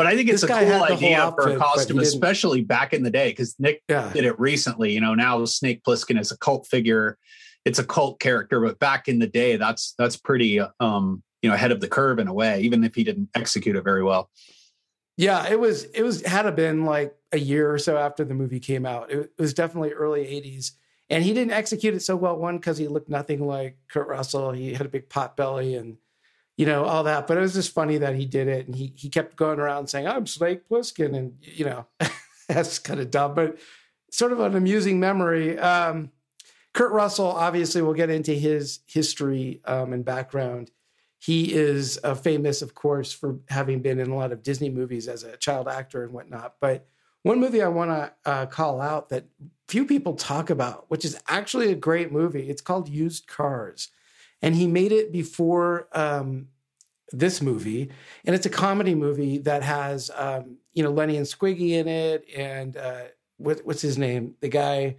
But 0.00 0.06
I 0.06 0.16
think 0.16 0.30
it's 0.30 0.40
this 0.40 0.50
a 0.50 0.64
cool 0.64 0.82
idea 0.82 1.20
outfit, 1.20 1.44
for 1.44 1.50
a 1.50 1.56
costume, 1.58 1.98
especially 1.98 2.62
back 2.62 2.94
in 2.94 3.02
the 3.02 3.10
day, 3.10 3.32
because 3.32 3.54
Nick 3.58 3.82
yeah. 3.86 4.10
did 4.14 4.24
it 4.24 4.40
recently. 4.40 4.92
You 4.92 5.00
know, 5.02 5.14
now 5.14 5.44
Snake 5.44 5.82
Plissken 5.84 6.18
is 6.18 6.32
a 6.32 6.38
cult 6.38 6.66
figure. 6.66 7.18
It's 7.66 7.78
a 7.78 7.84
cult 7.84 8.18
character, 8.18 8.62
but 8.62 8.78
back 8.78 9.08
in 9.08 9.18
the 9.18 9.26
day, 9.26 9.56
that's 9.56 9.92
that's 9.98 10.16
pretty 10.16 10.58
um, 10.58 11.22
you 11.42 11.50
know, 11.50 11.54
ahead 11.54 11.70
of 11.70 11.82
the 11.82 11.86
curve 11.86 12.18
in 12.18 12.28
a 12.28 12.32
way, 12.32 12.62
even 12.62 12.82
if 12.82 12.94
he 12.94 13.04
didn't 13.04 13.28
execute 13.34 13.76
it 13.76 13.84
very 13.84 14.02
well. 14.02 14.30
Yeah, 15.18 15.46
it 15.46 15.60
was 15.60 15.84
it 15.84 16.02
was 16.02 16.24
had 16.24 16.44
to 16.44 16.52
been 16.52 16.86
like 16.86 17.14
a 17.32 17.38
year 17.38 17.70
or 17.70 17.76
so 17.76 17.98
after 17.98 18.24
the 18.24 18.32
movie 18.32 18.58
came 18.58 18.86
out. 18.86 19.12
It, 19.12 19.18
it 19.18 19.32
was 19.38 19.52
definitely 19.52 19.92
early 19.92 20.22
80s. 20.22 20.70
And 21.10 21.22
he 21.22 21.34
didn't 21.34 21.52
execute 21.52 21.92
it 21.92 22.00
so 22.00 22.16
well, 22.16 22.38
one, 22.38 22.56
because 22.56 22.78
he 22.78 22.88
looked 22.88 23.10
nothing 23.10 23.46
like 23.46 23.76
Kurt 23.90 24.08
Russell. 24.08 24.52
He 24.52 24.72
had 24.72 24.86
a 24.86 24.88
big 24.88 25.10
pot 25.10 25.36
belly 25.36 25.74
and 25.74 25.98
you 26.60 26.66
know, 26.66 26.84
all 26.84 27.04
that. 27.04 27.26
But 27.26 27.38
it 27.38 27.40
was 27.40 27.54
just 27.54 27.72
funny 27.72 27.96
that 27.96 28.14
he 28.14 28.26
did 28.26 28.46
it, 28.46 28.66
and 28.66 28.76
he 28.76 28.92
he 28.94 29.08
kept 29.08 29.34
going 29.34 29.58
around 29.58 29.86
saying, 29.86 30.06
"I'm 30.06 30.26
Snake 30.26 30.68
Plissken," 30.68 31.16
and 31.16 31.32
you 31.40 31.64
know, 31.64 31.86
that's 32.48 32.78
kind 32.78 33.00
of 33.00 33.10
dumb, 33.10 33.34
but 33.34 33.58
sort 34.10 34.30
of 34.30 34.40
an 34.40 34.54
amusing 34.54 35.00
memory. 35.00 35.58
Um, 35.58 36.10
Kurt 36.74 36.92
Russell, 36.92 37.28
obviously, 37.28 37.80
we'll 37.80 37.94
get 37.94 38.10
into 38.10 38.34
his 38.34 38.80
history 38.86 39.62
um, 39.64 39.94
and 39.94 40.04
background. 40.04 40.70
he 41.18 41.50
is 41.54 41.98
uh, 42.04 42.14
famous, 42.14 42.60
of 42.60 42.74
course, 42.74 43.10
for 43.10 43.38
having 43.48 43.80
been 43.80 43.98
in 43.98 44.10
a 44.10 44.14
lot 44.14 44.30
of 44.30 44.42
Disney 44.42 44.68
movies 44.68 45.08
as 45.08 45.24
a 45.24 45.38
child 45.38 45.66
actor 45.66 46.04
and 46.04 46.12
whatnot. 46.12 46.56
But 46.60 46.86
one 47.22 47.40
movie 47.40 47.62
I 47.62 47.68
want 47.68 47.90
to 47.90 48.12
uh, 48.30 48.46
call 48.46 48.82
out 48.82 49.08
that 49.08 49.24
few 49.66 49.86
people 49.86 50.12
talk 50.12 50.50
about, 50.50 50.90
which 50.90 51.06
is 51.06 51.18
actually 51.26 51.72
a 51.72 51.74
great 51.74 52.12
movie, 52.12 52.50
it's 52.50 52.60
called 52.60 52.86
Used 52.86 53.26
Cars. 53.26 53.88
And 54.42 54.54
he 54.54 54.66
made 54.66 54.92
it 54.92 55.12
before 55.12 55.88
um, 55.92 56.48
this 57.12 57.42
movie. 57.42 57.90
And 58.24 58.34
it's 58.34 58.46
a 58.46 58.50
comedy 58.50 58.94
movie 58.94 59.38
that 59.38 59.62
has, 59.62 60.10
um, 60.16 60.56
you 60.72 60.82
know, 60.82 60.90
Lenny 60.90 61.16
and 61.16 61.26
Squiggy 61.26 61.72
in 61.72 61.88
it. 61.88 62.24
And 62.34 62.76
uh, 62.76 63.02
what, 63.36 63.60
what's 63.64 63.82
his 63.82 63.98
name? 63.98 64.34
The 64.40 64.48
guy, 64.48 64.96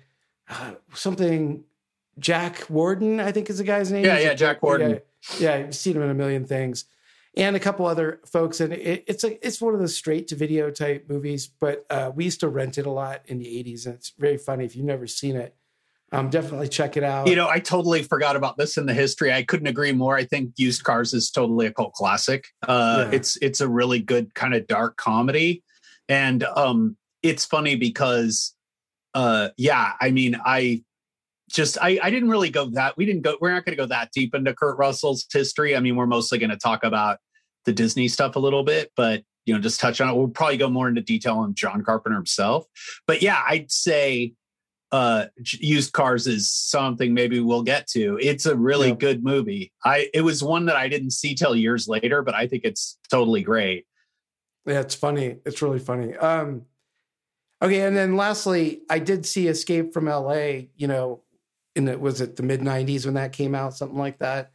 uh, 0.49 0.73
something, 0.93 1.63
Jack 2.19 2.69
Warden, 2.69 3.19
I 3.19 3.31
think 3.31 3.49
is 3.49 3.57
the 3.57 3.63
guy's 3.63 3.91
name. 3.91 4.05
Yeah, 4.05 4.19
yeah, 4.19 4.33
Jack 4.33 4.61
Warden. 4.61 5.01
Yeah, 5.39 5.53
I've 5.53 5.75
seen 5.75 5.95
him 5.95 6.03
in 6.03 6.09
a 6.09 6.13
million 6.13 6.45
things, 6.45 6.85
and 7.35 7.55
a 7.55 7.59
couple 7.59 7.85
other 7.85 8.19
folks. 8.25 8.59
And 8.59 8.73
it, 8.73 9.03
it's 9.07 9.23
a 9.23 9.45
it's 9.45 9.61
one 9.61 9.73
of 9.73 9.79
those 9.79 9.95
straight 9.95 10.27
to 10.29 10.35
video 10.35 10.71
type 10.71 11.05
movies. 11.07 11.47
But 11.47 11.85
uh, 11.89 12.11
we 12.13 12.25
used 12.25 12.39
to 12.41 12.47
rent 12.47 12.77
it 12.77 12.85
a 12.85 12.91
lot 12.91 13.21
in 13.27 13.37
the 13.37 13.45
'80s, 13.45 13.85
and 13.85 13.95
it's 13.95 14.11
very 14.17 14.37
funny 14.37 14.65
if 14.65 14.75
you've 14.75 14.85
never 14.85 15.07
seen 15.07 15.35
it. 15.35 15.55
Um, 16.13 16.29
definitely 16.29 16.67
check 16.67 16.97
it 16.97 17.03
out. 17.03 17.27
You 17.27 17.37
know, 17.37 17.47
I 17.47 17.59
totally 17.59 18.03
forgot 18.03 18.35
about 18.35 18.57
this 18.57 18.77
in 18.77 18.85
the 18.85 18.93
history. 18.93 19.31
I 19.31 19.43
couldn't 19.43 19.67
agree 19.67 19.93
more. 19.93 20.17
I 20.17 20.25
think 20.25 20.53
Used 20.57 20.83
Cars 20.83 21.13
is 21.13 21.31
totally 21.31 21.67
a 21.67 21.71
cult 21.71 21.93
classic. 21.93 22.47
Uh, 22.67 23.05
yeah. 23.05 23.15
It's 23.15 23.37
it's 23.37 23.61
a 23.61 23.67
really 23.67 23.99
good 23.99 24.33
kind 24.35 24.53
of 24.53 24.67
dark 24.67 24.97
comedy, 24.97 25.63
and 26.09 26.43
um, 26.43 26.97
it's 27.23 27.45
funny 27.45 27.75
because, 27.75 28.53
uh, 29.13 29.49
yeah, 29.57 29.93
I 30.01 30.11
mean, 30.11 30.37
I 30.45 30.83
just 31.49 31.77
I, 31.81 31.97
I 32.03 32.09
didn't 32.09 32.29
really 32.29 32.49
go 32.49 32.65
that 32.71 32.97
we 32.97 33.05
didn't 33.05 33.21
go 33.21 33.37
we're 33.39 33.53
not 33.53 33.63
going 33.63 33.77
to 33.77 33.81
go 33.81 33.87
that 33.87 34.11
deep 34.13 34.35
into 34.35 34.53
Kurt 34.53 34.77
Russell's 34.77 35.25
history. 35.31 35.77
I 35.77 35.79
mean, 35.79 35.95
we're 35.95 36.07
mostly 36.07 36.39
going 36.39 36.49
to 36.49 36.57
talk 36.57 36.83
about 36.83 37.19
the 37.63 37.71
Disney 37.71 38.09
stuff 38.09 38.35
a 38.35 38.39
little 38.39 38.63
bit, 38.63 38.91
but 38.97 39.23
you 39.45 39.53
know, 39.53 39.59
just 39.59 39.79
touch 39.79 40.01
on 40.01 40.09
it. 40.09 40.15
We'll 40.15 40.27
probably 40.27 40.57
go 40.57 40.69
more 40.69 40.89
into 40.89 41.01
detail 41.01 41.37
on 41.37 41.55
John 41.55 41.83
Carpenter 41.83 42.15
himself. 42.15 42.65
But 43.07 43.21
yeah, 43.21 43.41
I'd 43.47 43.71
say 43.71 44.33
uh 44.91 45.25
used 45.59 45.93
cars 45.93 46.27
is 46.27 46.51
something 46.51 47.13
maybe 47.13 47.39
we'll 47.39 47.63
get 47.63 47.87
to. 47.87 48.17
It's 48.21 48.45
a 48.45 48.55
really 48.55 48.89
yeah. 48.89 48.95
good 48.95 49.23
movie. 49.23 49.71
I 49.83 50.09
it 50.13 50.21
was 50.21 50.43
one 50.43 50.65
that 50.65 50.75
I 50.75 50.87
didn't 50.87 51.11
see 51.11 51.35
till 51.35 51.55
years 51.55 51.87
later, 51.87 52.21
but 52.21 52.35
I 52.35 52.47
think 52.47 52.63
it's 52.65 52.97
totally 53.09 53.41
great. 53.41 53.85
Yeah, 54.65 54.81
it's 54.81 54.95
funny. 54.95 55.37
It's 55.45 55.61
really 55.61 55.79
funny. 55.79 56.15
Um 56.15 56.63
okay, 57.61 57.81
and 57.81 57.95
then 57.95 58.15
lastly, 58.15 58.81
I 58.89 58.99
did 58.99 59.25
see 59.25 59.47
Escape 59.47 59.93
from 59.93 60.05
LA, 60.05 60.67
you 60.75 60.87
know, 60.87 61.21
in 61.75 61.85
the 61.85 61.97
was 61.97 62.21
it 62.21 62.35
the 62.35 62.43
mid 62.43 62.61
90s 62.61 63.05
when 63.05 63.15
that 63.15 63.33
came 63.33 63.55
out 63.55 63.75
something 63.75 63.97
like 63.97 64.19
that 64.19 64.51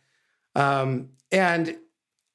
um, 0.54 1.08
and 1.32 1.76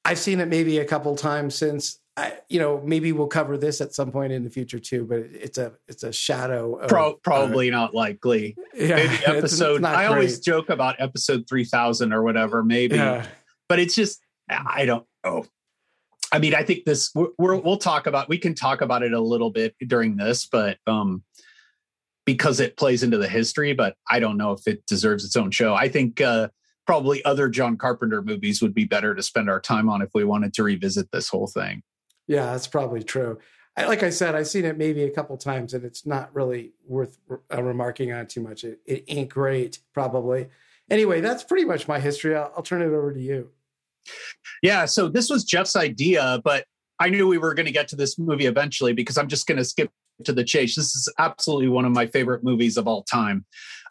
i've 0.04 0.18
seen 0.18 0.40
it 0.40 0.48
maybe 0.48 0.78
a 0.78 0.84
couple 0.84 1.14
times 1.16 1.54
since 1.54 2.00
I, 2.14 2.34
you 2.50 2.58
know 2.58 2.78
maybe 2.84 3.12
we'll 3.12 3.26
cover 3.26 3.56
this 3.56 3.80
at 3.80 3.94
some 3.94 4.12
point 4.12 4.32
in 4.32 4.44
the 4.44 4.50
future 4.50 4.78
too 4.78 5.06
but 5.06 5.20
it's 5.20 5.56
a 5.56 5.72
it's 5.88 6.02
a 6.02 6.12
shadow 6.12 6.74
of, 6.74 6.88
Pro, 6.88 7.14
probably 7.14 7.70
uh, 7.70 7.76
not 7.76 7.94
likely 7.94 8.54
yeah, 8.74 8.96
maybe 8.96 9.14
episode 9.26 9.76
it's, 9.76 9.78
it's 9.78 9.86
i 9.86 9.94
great. 9.94 10.06
always 10.06 10.38
joke 10.40 10.68
about 10.68 10.96
episode 10.98 11.48
3000 11.48 12.12
or 12.12 12.22
whatever 12.22 12.62
maybe 12.62 12.96
yeah. 12.96 13.26
but 13.66 13.78
it's 13.78 13.94
just 13.94 14.20
i 14.50 14.84
don't 14.84 15.06
know 15.24 15.46
i 16.32 16.38
mean 16.38 16.54
i 16.54 16.62
think 16.62 16.84
this 16.84 17.10
we 17.14 17.28
will 17.38 17.78
talk 17.78 18.06
about 18.06 18.28
we 18.28 18.36
can 18.36 18.54
talk 18.54 18.82
about 18.82 19.02
it 19.02 19.14
a 19.14 19.20
little 19.20 19.50
bit 19.50 19.74
during 19.88 20.16
this 20.16 20.46
but 20.46 20.76
um 20.86 21.22
because 22.24 22.60
it 22.60 22.76
plays 22.76 23.02
into 23.02 23.18
the 23.18 23.28
history, 23.28 23.72
but 23.72 23.96
I 24.10 24.20
don't 24.20 24.36
know 24.36 24.52
if 24.52 24.66
it 24.66 24.86
deserves 24.86 25.24
its 25.24 25.36
own 25.36 25.50
show. 25.50 25.74
I 25.74 25.88
think 25.88 26.20
uh, 26.20 26.48
probably 26.86 27.24
other 27.24 27.48
John 27.48 27.76
Carpenter 27.76 28.22
movies 28.22 28.62
would 28.62 28.74
be 28.74 28.84
better 28.84 29.14
to 29.14 29.22
spend 29.22 29.50
our 29.50 29.60
time 29.60 29.88
on 29.88 30.02
if 30.02 30.10
we 30.14 30.24
wanted 30.24 30.54
to 30.54 30.62
revisit 30.62 31.10
this 31.12 31.28
whole 31.28 31.48
thing. 31.48 31.82
Yeah, 32.32 32.46
that's 32.46 32.66
probably 32.66 33.02
true. 33.02 33.38
I, 33.76 33.84
like 33.84 34.02
I 34.02 34.08
said, 34.08 34.34
I've 34.34 34.48
seen 34.48 34.64
it 34.64 34.78
maybe 34.78 35.02
a 35.02 35.10
couple 35.10 35.36
times, 35.36 35.74
and 35.74 35.84
it's 35.84 36.06
not 36.06 36.34
really 36.34 36.72
worth 36.86 37.18
uh, 37.52 37.62
remarking 37.62 38.10
on 38.10 38.26
too 38.26 38.40
much. 38.40 38.64
It, 38.64 38.80
it, 38.86 39.04
ain't 39.06 39.28
great, 39.28 39.80
probably. 39.92 40.46
Anyway, 40.90 41.20
that's 41.20 41.44
pretty 41.44 41.66
much 41.66 41.86
my 41.86 42.00
history. 42.00 42.34
I'll, 42.34 42.50
I'll 42.56 42.62
turn 42.62 42.80
it 42.80 42.86
over 42.86 43.12
to 43.12 43.20
you. 43.20 43.50
Yeah, 44.62 44.86
so 44.86 45.08
this 45.08 45.28
was 45.28 45.44
Jeff's 45.44 45.76
idea, 45.76 46.40
but 46.42 46.64
I 46.98 47.10
knew 47.10 47.28
we 47.28 47.36
were 47.36 47.52
going 47.52 47.66
to 47.66 47.72
get 47.72 47.88
to 47.88 47.96
this 47.96 48.18
movie 48.18 48.46
eventually 48.46 48.94
because 48.94 49.18
I'm 49.18 49.28
just 49.28 49.46
going 49.46 49.58
to 49.58 49.64
skip 49.64 49.90
to 50.24 50.32
the 50.32 50.44
chase. 50.44 50.74
This 50.74 50.94
is 50.94 51.12
absolutely 51.18 51.68
one 51.68 51.84
of 51.84 51.92
my 51.92 52.06
favorite 52.06 52.42
movies 52.42 52.78
of 52.78 52.88
all 52.88 53.02
time. 53.02 53.44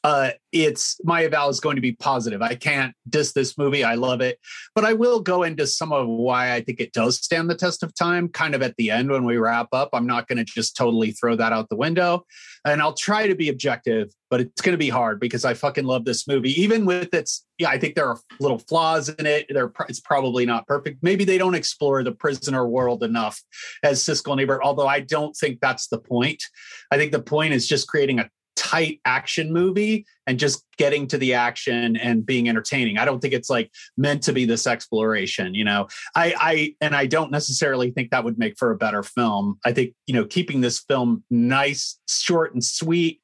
Uh, 0.03 0.31
it's 0.51 0.99
my 1.03 1.23
eval 1.23 1.49
is 1.49 1.59
going 1.59 1.75
to 1.75 1.81
be 1.81 1.91
positive. 1.91 2.41
I 2.41 2.55
can't 2.55 2.93
diss 3.07 3.33
this 3.33 3.57
movie. 3.57 3.83
I 3.83 3.93
love 3.93 4.19
it, 4.19 4.39
but 4.73 4.83
I 4.83 4.93
will 4.93 5.19
go 5.19 5.43
into 5.43 5.67
some 5.67 5.93
of 5.93 6.07
why 6.07 6.53
I 6.53 6.61
think 6.61 6.79
it 6.79 6.91
does 6.91 7.17
stand 7.17 7.49
the 7.49 7.55
test 7.55 7.83
of 7.83 7.93
time. 7.93 8.27
Kind 8.27 8.55
of 8.55 8.63
at 8.63 8.75
the 8.77 8.89
end 8.89 9.11
when 9.11 9.25
we 9.25 9.37
wrap 9.37 9.67
up, 9.73 9.89
I'm 9.93 10.07
not 10.07 10.27
going 10.27 10.39
to 10.39 10.43
just 10.43 10.75
totally 10.75 11.11
throw 11.11 11.35
that 11.35 11.53
out 11.53 11.69
the 11.69 11.75
window, 11.75 12.25
and 12.65 12.81
I'll 12.81 12.93
try 12.93 13.27
to 13.27 13.35
be 13.35 13.49
objective, 13.49 14.09
but 14.31 14.41
it's 14.41 14.61
going 14.61 14.73
to 14.73 14.77
be 14.77 14.89
hard 14.89 15.19
because 15.19 15.45
I 15.45 15.53
fucking 15.53 15.85
love 15.85 16.03
this 16.03 16.27
movie. 16.27 16.59
Even 16.59 16.85
with 16.85 17.13
its, 17.13 17.45
yeah, 17.59 17.69
I 17.69 17.77
think 17.77 17.93
there 17.93 18.07
are 18.07 18.19
little 18.39 18.59
flaws 18.59 19.09
in 19.09 19.25
it. 19.27 19.45
There, 19.49 19.71
it's 19.87 19.99
probably 19.99 20.47
not 20.47 20.65
perfect. 20.65 21.03
Maybe 21.03 21.25
they 21.25 21.37
don't 21.37 21.55
explore 21.55 22.03
the 22.03 22.11
prisoner 22.11 22.67
world 22.67 23.03
enough 23.03 23.39
as 23.83 24.03
Siskel 24.03 24.31
and 24.31 24.41
Ebert. 24.41 24.61
Although 24.63 24.87
I 24.87 25.01
don't 25.01 25.35
think 25.35 25.59
that's 25.59 25.87
the 25.87 25.99
point. 25.99 26.43
I 26.89 26.97
think 26.97 27.11
the 27.11 27.21
point 27.21 27.53
is 27.53 27.67
just 27.67 27.87
creating 27.87 28.19
a 28.19 28.29
tight 28.55 28.99
action 29.05 29.51
movie 29.51 30.05
and 30.27 30.39
just 30.39 30.65
getting 30.77 31.07
to 31.07 31.17
the 31.17 31.33
action 31.33 31.97
and 31.97 32.25
being 32.25 32.47
entertaining. 32.47 32.97
I 32.97 33.05
don't 33.05 33.19
think 33.19 33.33
it's 33.33 33.49
like 33.49 33.71
meant 33.97 34.23
to 34.23 34.33
be 34.33 34.45
this 34.45 34.67
exploration, 34.67 35.55
you 35.55 35.63
know. 35.63 35.87
I 36.15 36.33
I 36.39 36.75
and 36.81 36.95
I 36.95 37.05
don't 37.05 37.31
necessarily 37.31 37.91
think 37.91 38.11
that 38.11 38.23
would 38.23 38.37
make 38.37 38.57
for 38.57 38.71
a 38.71 38.77
better 38.77 39.03
film. 39.03 39.59
I 39.65 39.71
think, 39.71 39.93
you 40.07 40.13
know, 40.13 40.25
keeping 40.25 40.61
this 40.61 40.79
film 40.79 41.23
nice, 41.29 41.99
short 42.07 42.53
and 42.53 42.63
sweet 42.63 43.21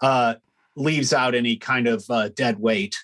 uh 0.00 0.34
leaves 0.76 1.12
out 1.12 1.34
any 1.34 1.56
kind 1.56 1.86
of 1.86 2.04
uh, 2.10 2.28
dead 2.30 2.58
weight. 2.58 2.96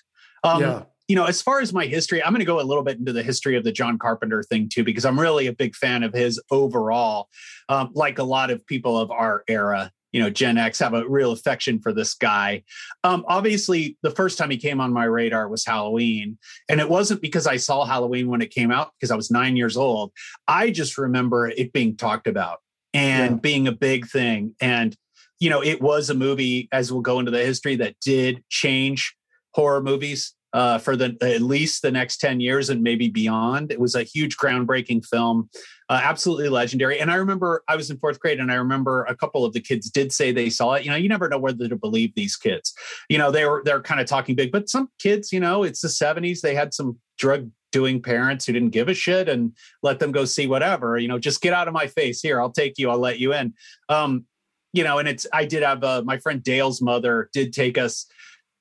Um 0.43 0.61
yeah. 0.61 0.83
You 1.09 1.15
know, 1.15 1.23
as 1.23 1.41
far 1.41 1.61
as 1.61 1.71
my 1.71 1.85
history, 1.85 2.21
I'm 2.21 2.33
going 2.33 2.39
to 2.39 2.45
go 2.45 2.59
a 2.59 2.67
little 2.67 2.83
bit 2.83 2.99
into 2.99 3.13
the 3.13 3.23
history 3.23 3.55
of 3.55 3.63
the 3.63 3.71
John 3.71 3.97
Carpenter 3.97 4.43
thing 4.43 4.67
too, 4.67 4.83
because 4.83 5.05
I'm 5.05 5.17
really 5.17 5.47
a 5.47 5.53
big 5.53 5.73
fan 5.73 6.03
of 6.03 6.13
his 6.13 6.37
overall. 6.51 7.29
Um, 7.69 7.91
like 7.93 8.19
a 8.19 8.23
lot 8.23 8.51
of 8.51 8.65
people 8.67 8.99
of 8.99 9.09
our 9.09 9.45
era, 9.47 9.89
you 10.17 10.23
know 10.23 10.31
gen 10.31 10.57
x 10.57 10.79
have 10.79 10.95
a 10.95 11.07
real 11.07 11.31
affection 11.31 11.79
for 11.79 11.93
this 11.93 12.15
guy 12.15 12.63
um, 13.03 13.23
obviously 13.27 13.95
the 14.01 14.09
first 14.09 14.35
time 14.35 14.49
he 14.49 14.57
came 14.57 14.81
on 14.81 14.91
my 14.91 15.03
radar 15.03 15.47
was 15.47 15.63
halloween 15.63 16.39
and 16.69 16.79
it 16.79 16.89
wasn't 16.89 17.21
because 17.21 17.45
i 17.45 17.55
saw 17.55 17.85
halloween 17.85 18.27
when 18.27 18.41
it 18.41 18.49
came 18.49 18.71
out 18.71 18.89
because 18.99 19.11
i 19.11 19.15
was 19.15 19.29
nine 19.29 19.55
years 19.55 19.77
old 19.77 20.11
i 20.47 20.71
just 20.71 20.97
remember 20.97 21.49
it 21.49 21.71
being 21.71 21.95
talked 21.95 22.25
about 22.25 22.61
and 22.95 23.35
yeah. 23.35 23.39
being 23.41 23.67
a 23.67 23.71
big 23.71 24.07
thing 24.07 24.55
and 24.59 24.95
you 25.39 25.51
know 25.51 25.61
it 25.61 25.79
was 25.83 26.09
a 26.09 26.15
movie 26.15 26.67
as 26.71 26.91
we'll 26.91 27.01
go 27.01 27.19
into 27.19 27.29
the 27.29 27.45
history 27.45 27.75
that 27.75 27.93
did 28.01 28.43
change 28.49 29.15
horror 29.53 29.83
movies 29.83 30.33
uh, 30.53 30.79
for 30.79 30.95
the 30.95 31.15
at 31.21 31.41
least 31.41 31.81
the 31.83 31.91
next 31.91 32.17
10 32.17 32.39
years 32.39 32.69
and 32.69 32.81
maybe 32.81 33.09
beyond. 33.09 33.71
It 33.71 33.79
was 33.79 33.95
a 33.95 34.03
huge 34.03 34.37
groundbreaking 34.37 35.05
film, 35.05 35.49
uh, 35.89 36.01
absolutely 36.03 36.49
legendary. 36.49 36.99
And 36.99 37.09
I 37.09 37.15
remember 37.15 37.63
I 37.67 37.75
was 37.75 37.89
in 37.89 37.97
fourth 37.97 38.19
grade 38.19 38.39
and 38.39 38.51
I 38.51 38.55
remember 38.55 39.05
a 39.05 39.15
couple 39.15 39.45
of 39.45 39.53
the 39.53 39.61
kids 39.61 39.89
did 39.89 40.11
say 40.11 40.31
they 40.31 40.49
saw 40.49 40.73
it. 40.73 40.83
You 40.83 40.91
know, 40.91 40.97
you 40.97 41.07
never 41.07 41.29
know 41.29 41.39
whether 41.39 41.67
to 41.67 41.75
believe 41.75 42.13
these 42.15 42.35
kids. 42.35 42.73
You 43.09 43.17
know, 43.17 43.31
they 43.31 43.45
were 43.45 43.61
they're 43.63 43.81
kind 43.81 44.01
of 44.01 44.07
talking 44.07 44.35
big, 44.35 44.51
but 44.51 44.69
some 44.69 44.89
kids, 44.99 45.31
you 45.31 45.39
know, 45.39 45.63
it's 45.63 45.81
the 45.81 45.87
70s. 45.87 46.41
They 46.41 46.55
had 46.55 46.73
some 46.73 46.97
drug 47.17 47.49
doing 47.71 48.01
parents 48.01 48.45
who 48.45 48.53
didn't 48.53 48.71
give 48.71 48.89
a 48.89 48.93
shit 48.93 49.29
and 49.29 49.55
let 49.83 49.99
them 49.99 50.11
go 50.11 50.25
see 50.25 50.47
whatever. 50.47 50.97
You 50.97 51.07
know, 51.07 51.19
just 51.19 51.41
get 51.41 51.53
out 51.53 51.67
of 51.67 51.73
my 51.73 51.87
face. 51.87 52.21
Here, 52.21 52.41
I'll 52.41 52.51
take 52.51 52.77
you. 52.77 52.89
I'll 52.89 52.99
let 52.99 53.19
you 53.19 53.33
in. 53.33 53.53
Um, 53.89 54.25
you 54.73 54.83
know, 54.83 54.99
and 54.99 55.07
it's 55.07 55.25
I 55.31 55.45
did 55.45 55.63
have 55.63 55.83
uh, 55.83 56.03
my 56.05 56.17
friend 56.17 56.43
Dale's 56.43 56.81
mother 56.81 57.29
did 57.33 57.53
take 57.53 57.77
us 57.77 58.05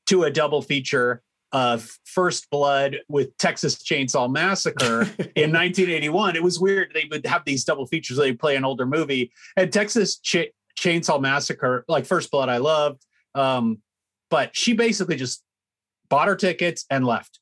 to 0.06 0.22
a 0.22 0.30
double 0.30 0.62
feature 0.62 1.22
of 1.52 1.90
First 2.04 2.50
Blood 2.50 2.98
with 3.08 3.36
Texas 3.38 3.82
Chainsaw 3.82 4.30
Massacre 4.30 5.02
in 5.34 5.52
1981. 5.52 6.36
It 6.36 6.42
was 6.42 6.58
weird. 6.60 6.90
They 6.94 7.06
would 7.10 7.26
have 7.26 7.42
these 7.44 7.64
double 7.64 7.86
features. 7.86 8.16
They 8.16 8.32
play 8.32 8.56
an 8.56 8.64
older 8.64 8.86
movie 8.86 9.32
and 9.56 9.72
Texas 9.72 10.18
Ch- 10.18 10.52
Chainsaw 10.78 11.20
Massacre, 11.20 11.84
like 11.88 12.06
First 12.06 12.30
Blood, 12.30 12.48
I 12.48 12.58
loved. 12.58 13.04
Um, 13.34 13.78
but 14.30 14.56
she 14.56 14.72
basically 14.72 15.16
just 15.16 15.42
bought 16.08 16.28
her 16.28 16.36
tickets 16.36 16.84
and 16.90 17.06
left. 17.06 17.40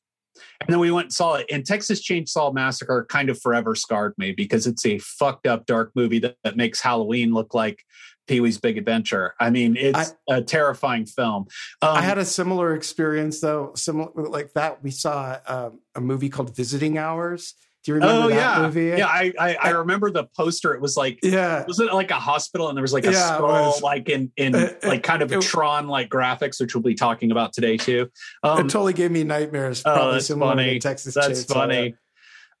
And 0.61 0.71
then 0.71 0.79
we 0.79 0.91
went 0.91 1.05
and 1.05 1.13
saw 1.13 1.35
it. 1.35 1.45
And 1.51 1.65
Texas 1.65 2.05
Chainsaw 2.05 2.53
Massacre 2.53 3.05
kind 3.09 3.29
of 3.29 3.39
forever 3.41 3.75
scarred 3.75 4.13
me 4.17 4.31
because 4.31 4.67
it's 4.67 4.85
a 4.85 4.99
fucked 4.99 5.47
up 5.47 5.65
dark 5.65 5.91
movie 5.95 6.19
that, 6.19 6.35
that 6.43 6.57
makes 6.57 6.81
Halloween 6.81 7.33
look 7.33 7.53
like 7.53 7.83
Pee 8.27 8.39
Wee's 8.39 8.57
Big 8.57 8.77
Adventure. 8.77 9.33
I 9.39 9.49
mean, 9.49 9.77
it's 9.77 10.13
I, 10.29 10.37
a 10.37 10.41
terrifying 10.41 11.05
film. 11.05 11.47
Um, 11.81 11.95
I 11.97 12.01
had 12.01 12.17
a 12.17 12.25
similar 12.25 12.75
experience 12.75 13.39
though, 13.41 13.71
similar 13.75 14.11
like 14.15 14.53
that. 14.53 14.83
We 14.83 14.91
saw 14.91 15.37
um, 15.47 15.79
a 15.95 16.01
movie 16.01 16.29
called 16.29 16.55
Visiting 16.55 16.97
Hours. 16.97 17.53
Do 17.83 17.91
you 17.91 17.95
remember 17.95 18.25
oh, 18.25 18.29
that 18.29 18.35
yeah. 18.35 18.65
movie? 18.65 18.97
Yeah, 18.97 19.05
I, 19.05 19.31
I, 19.39 19.55
I 19.55 19.69
remember 19.69 20.09
the 20.09 20.23
poster. 20.35 20.73
It 20.73 20.81
was 20.81 20.97
like 20.97 21.19
yeah, 21.21 21.63
was 21.67 21.79
it 21.79 21.93
like 21.93 22.09
a 22.09 22.15
hospital 22.15 22.67
and 22.67 22.75
there 22.75 22.81
was 22.81 22.93
like 22.93 23.05
a 23.05 23.11
yeah, 23.11 23.35
skull 23.35 23.77
like 23.83 24.09
in 24.09 24.31
in 24.37 24.55
uh, 24.55 24.73
like 24.83 25.03
kind 25.03 25.21
of 25.21 25.31
it, 25.31 25.41
Tron 25.41 25.87
like 25.87 26.09
graphics, 26.09 26.59
which 26.59 26.73
we'll 26.73 26.81
be 26.81 26.95
talking 26.95 27.29
about 27.29 27.53
today 27.53 27.77
too. 27.77 28.09
Um, 28.41 28.61
it 28.65 28.71
totally 28.71 28.93
gave 28.93 29.11
me 29.11 29.23
nightmares. 29.23 29.83
Oh, 29.85 29.93
probably 29.93 30.09
oh, 30.09 30.11
that's 30.13 30.27
funny. 30.29 30.73
to 30.73 30.79
Texas. 30.79 31.13
That's 31.13 31.45
Chainsaw. 31.45 31.53
funny. 31.53 31.95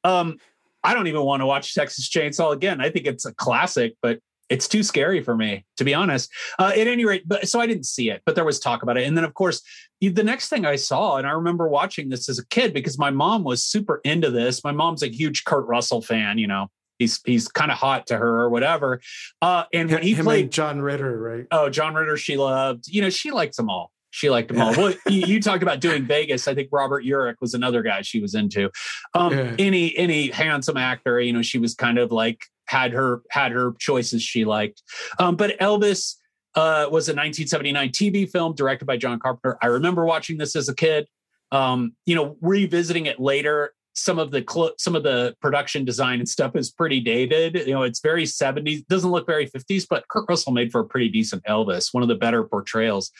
Um, 0.03 0.37
I 0.83 0.93
don't 0.93 1.07
even 1.07 1.23
want 1.23 1.41
to 1.41 1.47
watch 1.47 1.73
Texas 1.73 2.07
Chainsaw 2.07 2.53
again. 2.53 2.79
I 2.79 2.91
think 2.91 3.07
it's 3.07 3.25
a 3.25 3.33
classic, 3.33 3.95
but 4.03 4.19
it's 4.49 4.67
too 4.67 4.83
scary 4.83 5.21
for 5.21 5.35
me, 5.35 5.65
to 5.77 5.83
be 5.83 5.93
honest. 5.93 6.31
Uh, 6.59 6.71
at 6.75 6.87
any 6.87 7.05
rate, 7.05 7.23
but 7.25 7.47
so 7.47 7.59
I 7.59 7.67
didn't 7.67 7.85
see 7.85 8.09
it, 8.09 8.21
but 8.25 8.35
there 8.35 8.45
was 8.45 8.59
talk 8.59 8.83
about 8.83 8.97
it. 8.97 9.07
And 9.07 9.17
then, 9.17 9.23
of 9.23 9.33
course, 9.33 9.61
the 10.01 10.23
next 10.23 10.49
thing 10.49 10.65
I 10.65 10.75
saw, 10.75 11.17
and 11.17 11.25
I 11.25 11.31
remember 11.31 11.67
watching 11.67 12.09
this 12.09 12.29
as 12.29 12.39
a 12.39 12.47
kid 12.47 12.73
because 12.73 12.97
my 12.97 13.09
mom 13.09 13.43
was 13.43 13.63
super 13.63 14.01
into 14.03 14.29
this. 14.29 14.63
My 14.63 14.71
mom's 14.71 15.03
a 15.03 15.07
huge 15.07 15.45
Kurt 15.45 15.65
Russell 15.65 16.01
fan, 16.01 16.37
you 16.37 16.47
know. 16.47 16.67
He's 16.99 17.19
he's 17.25 17.49
kind 17.49 17.71
of 17.71 17.77
hot 17.77 18.07
to 18.07 18.17
her 18.17 18.41
or 18.41 18.49
whatever. 18.49 19.01
Uh, 19.41 19.65
and 19.73 19.91
when 19.91 20.01
he 20.01 20.13
Him 20.13 20.25
played 20.25 20.51
John 20.51 20.81
Ritter, 20.81 21.19
right? 21.19 21.45
Oh, 21.51 21.69
John 21.69 21.93
Ritter, 21.93 22.15
she 22.15 22.37
loved. 22.37 22.87
You 22.87 23.01
know, 23.01 23.09
she 23.09 23.31
liked 23.31 23.57
them 23.57 23.69
all. 23.69 23.91
She 24.11 24.29
liked 24.29 24.47
them 24.47 24.61
all. 24.61 24.71
Well, 24.71 24.93
you, 25.09 25.25
you, 25.27 25.41
talked 25.41 25.61
about 25.61 25.81
doing 25.81 26.05
Vegas. 26.05 26.47
I 26.47 26.55
think 26.55 26.69
Robert 26.71 27.03
Urich 27.03 27.35
was 27.41 27.53
another 27.53 27.81
guy 27.81 28.01
she 28.01 28.21
was 28.21 28.33
into. 28.33 28.69
Um, 29.13 29.33
yeah. 29.33 29.55
Any 29.59 29.97
any 29.97 30.29
handsome 30.29 30.77
actor, 30.77 31.19
you 31.19 31.33
know, 31.33 31.41
she 31.41 31.57
was 31.57 31.75
kind 31.75 31.97
of 31.97 32.13
like 32.13 32.45
had 32.67 32.93
her 32.93 33.21
had 33.29 33.51
her 33.51 33.73
choices 33.79 34.21
she 34.21 34.45
liked. 34.45 34.81
Um, 35.19 35.35
but 35.35 35.57
Elvis 35.59 36.15
uh, 36.55 36.87
was 36.89 37.09
a 37.09 37.13
1979 37.13 37.89
TV 37.89 38.29
film 38.29 38.55
directed 38.55 38.85
by 38.85 38.97
John 38.97 39.19
Carpenter. 39.19 39.57
I 39.61 39.67
remember 39.67 40.05
watching 40.05 40.37
this 40.37 40.55
as 40.55 40.69
a 40.69 40.75
kid. 40.75 41.07
Um, 41.51 41.93
you 42.05 42.15
know, 42.15 42.37
revisiting 42.41 43.05
it 43.05 43.19
later, 43.19 43.73
some 43.93 44.19
of 44.19 44.31
the 44.31 44.43
cl- 44.49 44.73
some 44.77 44.95
of 44.95 45.03
the 45.03 45.35
production 45.41 45.85
design 45.85 46.19
and 46.19 46.27
stuff 46.27 46.55
is 46.55 46.71
pretty 46.71 46.99
dated. 46.99 47.55
You 47.55 47.73
know, 47.73 47.83
it's 47.83 48.01
very 48.01 48.25
70s, 48.25 48.85
doesn't 48.87 49.09
look 49.09 49.25
very 49.25 49.47
50s, 49.47 49.85
but 49.89 50.07
Kurt 50.09 50.25
Russell 50.27 50.51
made 50.51 50.71
for 50.71 50.81
a 50.81 50.85
pretty 50.85 51.09
decent 51.09 51.43
Elvis, 51.45 51.93
one 51.93 52.03
of 52.03 52.09
the 52.09 52.15
better 52.15 52.43
portrayals. 52.43 53.11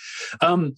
Um, 0.41 0.75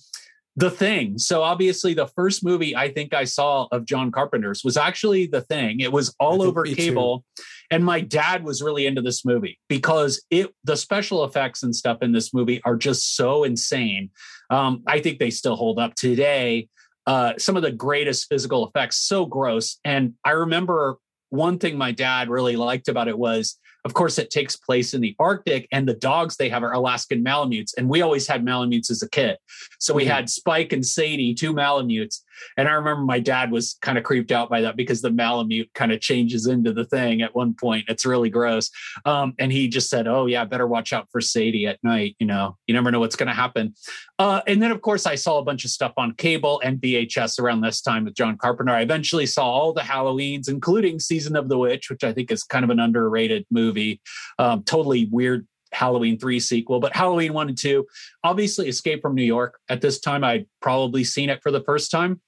the 0.57 0.71
Thing. 0.71 1.19
So 1.19 1.43
obviously, 1.43 1.93
the 1.93 2.07
first 2.07 2.43
movie 2.43 2.75
I 2.75 2.91
think 2.91 3.13
I 3.13 3.25
saw 3.25 3.67
of 3.71 3.85
John 3.85 4.11
Carpenter's 4.11 4.63
was 4.63 4.75
actually 4.75 5.27
The 5.27 5.41
Thing. 5.41 5.79
It 5.79 5.91
was 5.91 6.13
all 6.19 6.41
over 6.41 6.63
cable, 6.63 7.23
too. 7.35 7.43
And 7.69 7.83
my 7.83 7.99
dad 7.99 8.43
was 8.43 8.61
really 8.61 8.85
into 8.85 9.01
this 9.01 9.25
movie 9.25 9.59
because 9.67 10.23
it 10.29 10.53
the 10.63 10.77
special 10.77 11.23
effects 11.23 11.63
and 11.63 11.75
stuff 11.75 11.99
in 12.01 12.11
this 12.11 12.33
movie 12.33 12.61
are 12.63 12.75
just 12.75 13.15
so 13.15 13.43
insane. 13.43 14.09
Um, 14.49 14.83
I 14.87 14.99
think 14.99 15.19
they 15.19 15.29
still 15.29 15.55
hold 15.55 15.79
up 15.79 15.95
today. 15.95 16.69
Uh, 17.05 17.33
some 17.37 17.55
of 17.55 17.63
the 17.63 17.71
greatest 17.71 18.27
physical 18.27 18.67
effects, 18.67 18.97
so 18.97 19.25
gross. 19.25 19.79
And 19.85 20.13
I 20.25 20.31
remember 20.31 20.97
one 21.29 21.57
thing 21.57 21.77
my 21.77 21.91
dad 21.91 22.29
really 22.29 22.55
liked 22.55 22.89
about 22.89 23.07
it 23.07 23.17
was 23.17 23.57
of 23.87 23.93
course, 23.93 24.19
it 24.19 24.29
takes 24.29 24.57
place 24.57 24.93
in 24.93 24.99
the 24.99 25.15
Arctic, 25.17 25.65
and 25.71 25.87
the 25.87 25.93
dogs 25.93 26.35
they 26.35 26.49
have 26.49 26.61
are 26.61 26.73
Alaskan 26.73 27.23
Malamutes. 27.23 27.73
And 27.77 27.87
we 27.87 28.01
always 28.01 28.27
had 28.27 28.43
Malamutes 28.43 28.91
as 28.91 29.01
a 29.01 29.09
kid. 29.09 29.37
So 29.79 29.93
we 29.93 30.03
mm-hmm. 30.03 30.11
had 30.11 30.29
Spike 30.29 30.73
and 30.73 30.85
Sadie, 30.85 31.33
two 31.33 31.53
Malamutes. 31.53 32.21
And 32.57 32.67
I 32.67 32.73
remember 32.73 33.03
my 33.03 33.19
dad 33.19 33.51
was 33.51 33.77
kind 33.81 33.97
of 33.97 34.03
creeped 34.03 34.31
out 34.31 34.49
by 34.49 34.61
that 34.61 34.75
because 34.75 35.01
the 35.01 35.11
Malamute 35.11 35.69
kind 35.73 35.91
of 35.91 36.01
changes 36.01 36.47
into 36.47 36.73
the 36.73 36.85
thing 36.85 37.21
at 37.21 37.35
one 37.35 37.53
point. 37.53 37.85
It's 37.87 38.05
really 38.05 38.29
gross. 38.29 38.69
Um, 39.05 39.33
and 39.39 39.51
he 39.51 39.67
just 39.67 39.89
said, 39.89 40.07
Oh, 40.07 40.25
yeah, 40.25 40.45
better 40.45 40.67
watch 40.67 40.93
out 40.93 41.07
for 41.11 41.21
Sadie 41.21 41.67
at 41.67 41.83
night. 41.83 42.15
You 42.19 42.27
know, 42.27 42.57
you 42.67 42.73
never 42.73 42.91
know 42.91 42.99
what's 42.99 43.15
going 43.15 43.27
to 43.27 43.33
happen. 43.33 43.73
Uh, 44.19 44.41
and 44.47 44.61
then, 44.61 44.71
of 44.71 44.81
course, 44.81 45.05
I 45.05 45.15
saw 45.15 45.39
a 45.39 45.43
bunch 45.43 45.65
of 45.65 45.71
stuff 45.71 45.93
on 45.97 46.13
cable 46.15 46.61
and 46.63 46.79
VHS 46.79 47.39
around 47.39 47.61
this 47.61 47.81
time 47.81 48.05
with 48.05 48.15
John 48.15 48.37
Carpenter. 48.37 48.73
I 48.73 48.81
eventually 48.81 49.25
saw 49.25 49.45
all 49.45 49.73
the 49.73 49.81
Halloweens, 49.81 50.49
including 50.49 50.99
Season 50.99 51.35
of 51.35 51.49
the 51.49 51.57
Witch, 51.57 51.89
which 51.89 52.03
I 52.03 52.13
think 52.13 52.31
is 52.31 52.43
kind 52.43 52.63
of 52.63 52.69
an 52.69 52.79
underrated 52.79 53.45
movie. 53.51 54.01
Um, 54.39 54.63
totally 54.63 55.05
weird 55.11 55.47
Halloween 55.71 56.17
3 56.17 56.39
sequel, 56.39 56.79
but 56.79 56.95
Halloween 56.95 57.33
1 57.33 57.49
and 57.49 57.57
2. 57.57 57.85
Obviously, 58.23 58.67
Escape 58.67 59.01
from 59.01 59.15
New 59.15 59.23
York. 59.23 59.59
At 59.69 59.81
this 59.81 59.99
time, 59.99 60.23
I'd 60.23 60.47
probably 60.61 61.03
seen 61.03 61.29
it 61.29 61.41
for 61.43 61.51
the 61.51 61.61
first 61.61 61.91
time 61.91 62.21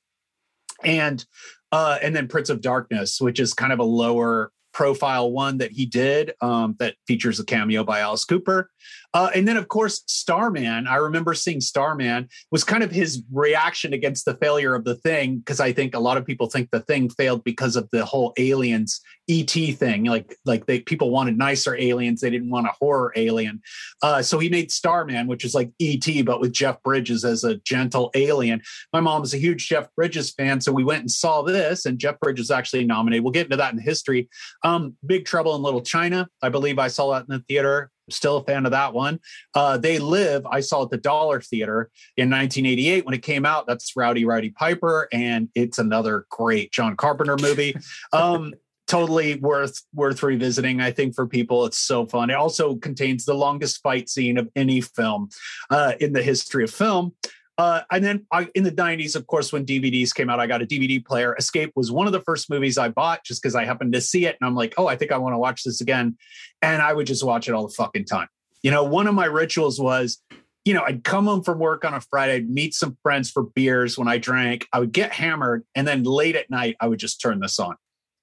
and 0.84 1.26
uh, 1.72 2.00
and 2.02 2.16
then 2.16 2.28
Prince 2.28 2.50
of 2.50 2.62
Darkness, 2.62 3.22
which 3.22 3.40
is 3.40 3.54
kind 3.54 3.72
of 3.72 3.80
a 3.80 3.84
lower 3.84 4.52
profile 4.74 5.32
one 5.32 5.58
that 5.58 5.72
he 5.72 5.86
did 5.86 6.34
um, 6.42 6.76
that 6.80 6.96
features 7.08 7.40
a 7.40 7.46
cameo 7.46 7.84
by 7.84 8.00
Alice 8.00 8.26
Cooper. 8.26 8.70
Uh, 9.14 9.30
and 9.34 9.48
then, 9.48 9.58
of 9.58 9.68
course, 9.68 10.04
Starman. 10.08 10.88
I 10.88 10.96
remember 10.96 11.34
seeing 11.34 11.62
Starman 11.62 12.30
was 12.52 12.64
kind 12.64 12.84
of 12.84 12.92
his 12.92 13.24
reaction 13.32 13.94
against 13.94 14.26
the 14.26 14.36
failure 14.36 14.76
of 14.76 14.84
the 14.84 14.96
thing, 14.96 15.40
because 15.40 15.60
I 15.60 15.74
think 15.74 15.96
a 15.96 16.00
lot 16.00 16.18
of 16.18 16.26
people 16.26 16.50
think 16.50 16.70
the 16.72 16.82
thing 16.82 17.10
failed 17.10 17.44
because 17.44 17.76
of 17.76 17.90
the 17.92 18.06
whole 18.06 18.34
aliens 18.38 19.02
ET 19.30 19.52
thing. 19.52 20.06
Like, 20.06 20.36
like 20.46 20.66
they 20.66 20.80
people 20.80 21.12
wanted 21.12 21.38
nicer 21.38 21.76
aliens, 21.76 22.22
they 22.22 22.30
didn't 22.30 22.50
want 22.50 22.68
a 22.68 22.74
horror 22.80 23.14
alien. 23.16 23.62
Uh, 24.02 24.22
so 24.22 24.40
he 24.40 24.50
made 24.50 24.72
Starman, 24.72 25.28
which 25.28 25.46
is 25.46 25.54
like 25.54 25.72
ET 25.80 26.26
but 26.26 26.42
with 26.42 26.52
Jeff 26.52 26.82
Bridges 26.84 27.24
as 27.24 27.44
a 27.44 27.56
gentle 27.58 28.12
alien. 28.16 28.62
My 28.92 29.00
mom 29.00 29.22
was 29.22 29.34
a 29.34 29.38
huge 29.38 29.68
Jeff 29.68 29.88
Bridges 29.96 30.32
fan, 30.32 30.62
so 30.62 30.72
we 30.72 30.84
went 30.84 31.02
and 31.02 31.12
saw 31.12 31.44
this, 31.44 31.86
and 31.86 32.00
Jeff 32.00 32.20
Bridges 32.20 32.52
actually 32.52 32.86
nominated. 32.86 33.24
We'll 33.24 33.32
get 33.32 33.46
into 33.46 33.58
that 33.58 33.74
in 33.74 33.80
history. 33.80 34.30
Um, 34.64 34.96
Big 35.06 35.26
Trouble 35.26 35.56
in 35.56 35.62
Little 35.62 35.82
China. 35.82 36.28
I 36.42 36.50
believe 36.50 36.80
I 36.80 36.88
saw 36.88 37.14
that 37.14 37.26
in 37.30 37.38
the 37.38 37.44
theater 37.48 37.92
still 38.12 38.38
a 38.38 38.44
fan 38.44 38.66
of 38.66 38.72
that 38.72 38.94
one. 38.94 39.20
Uh, 39.54 39.78
they 39.78 40.00
Live, 40.00 40.46
I 40.46 40.60
saw 40.60 40.84
at 40.84 40.90
the 40.90 40.98
Dollar 40.98 41.42
Theater 41.42 41.90
in 42.18 42.30
1988 42.30 43.06
when 43.06 43.14
it 43.14 43.22
came 43.22 43.46
out. 43.46 43.68
That's 43.68 43.96
Rowdy 43.96 44.26
Roddy 44.26 44.50
Piper, 44.50 45.08
and 45.12 45.50
it's 45.56 45.78
another 45.78 46.26
great 46.30 46.72
John 46.72 46.96
Carpenter 46.96 47.38
movie. 47.38 47.76
Um, 48.12 48.54
totally 48.88 49.36
worth 49.36 49.82
worth 49.94 50.24
revisiting. 50.24 50.82
I 50.82 50.92
think 50.92 51.16
for 51.16 51.28
people, 51.28 51.66
it's 51.66 51.78
so 51.78 52.06
fun. 52.08 52.30
It 52.30 52.34
also 52.34 52.76
contains 52.76 53.24
the 53.24 53.36
longest 53.36 53.82
fight 53.82 54.10
scene 54.10 54.38
of 54.38 54.50
any 54.56 54.82
film 54.82 55.30
uh, 55.70 55.94
in 56.00 56.12
the 56.14 56.24
history 56.24 56.64
of 56.64 56.72
film. 56.72 57.14
Uh, 57.60 57.82
and 57.92 58.06
then 58.06 58.26
I, 58.32 58.48
in 58.56 58.64
the 58.64 58.72
90s, 58.72 59.18
of 59.18 59.28
course, 59.28 59.52
when 59.52 59.66
DVDs 59.66 60.16
came 60.16 60.30
out, 60.30 60.40
I 60.40 60.48
got 60.48 60.62
a 60.62 60.66
DVD 60.66 61.06
player. 61.06 61.36
Escape 61.38 61.74
was 61.76 61.92
one 61.92 62.08
of 62.08 62.14
the 62.14 62.22
first 62.22 62.50
movies 62.50 62.78
I 62.78 62.88
bought 62.88 63.26
just 63.26 63.44
because 63.44 63.54
I 63.54 63.66
happened 63.66 63.92
to 63.92 64.00
see 64.00 64.26
it. 64.26 64.38
And 64.40 64.48
I'm 64.48 64.56
like, 64.56 64.76
oh, 64.78 64.88
I 64.88 64.96
think 64.96 65.12
I 65.12 65.18
want 65.18 65.34
to 65.34 65.38
watch 65.38 65.66
this 65.66 65.82
again. 65.82 66.16
And 66.62 66.82
I 66.82 66.94
would 66.94 67.06
just 67.06 67.22
watch 67.22 67.50
it 67.50 67.52
all 67.52 67.68
the 67.68 67.74
fucking 67.74 68.06
time. 68.06 68.30
You 68.64 68.72
know, 68.72 68.86
one 68.86 69.08
of 69.08 69.14
my 69.14 69.26
rituals 69.26 69.78
was, 69.78 70.22
you 70.64 70.74
know, 70.74 70.84
I'd 70.84 71.04
come 71.04 71.26
home 71.26 71.44
from 71.44 71.60
work 71.60 71.84
on 71.84 71.94
a 71.94 72.00
Friday, 72.00 72.36
I'd 72.36 72.50
meet 72.50 72.74
some 72.74 72.98
friends 73.04 73.30
for 73.30 73.44
beers 73.44 73.98
when 73.98 74.08
I 74.08 74.20
drank, 74.20 74.66
I 74.72 74.80
would 74.80 74.94
get 74.94 75.12
hammered. 75.12 75.66
And 75.76 75.86
then 75.86 76.04
late 76.04 76.38
at 76.38 76.50
night, 76.50 76.78
I 76.80 76.88
would 76.88 77.00
just 77.00 77.20
turn 77.20 77.42
this 77.42 77.60
on. 77.60 77.76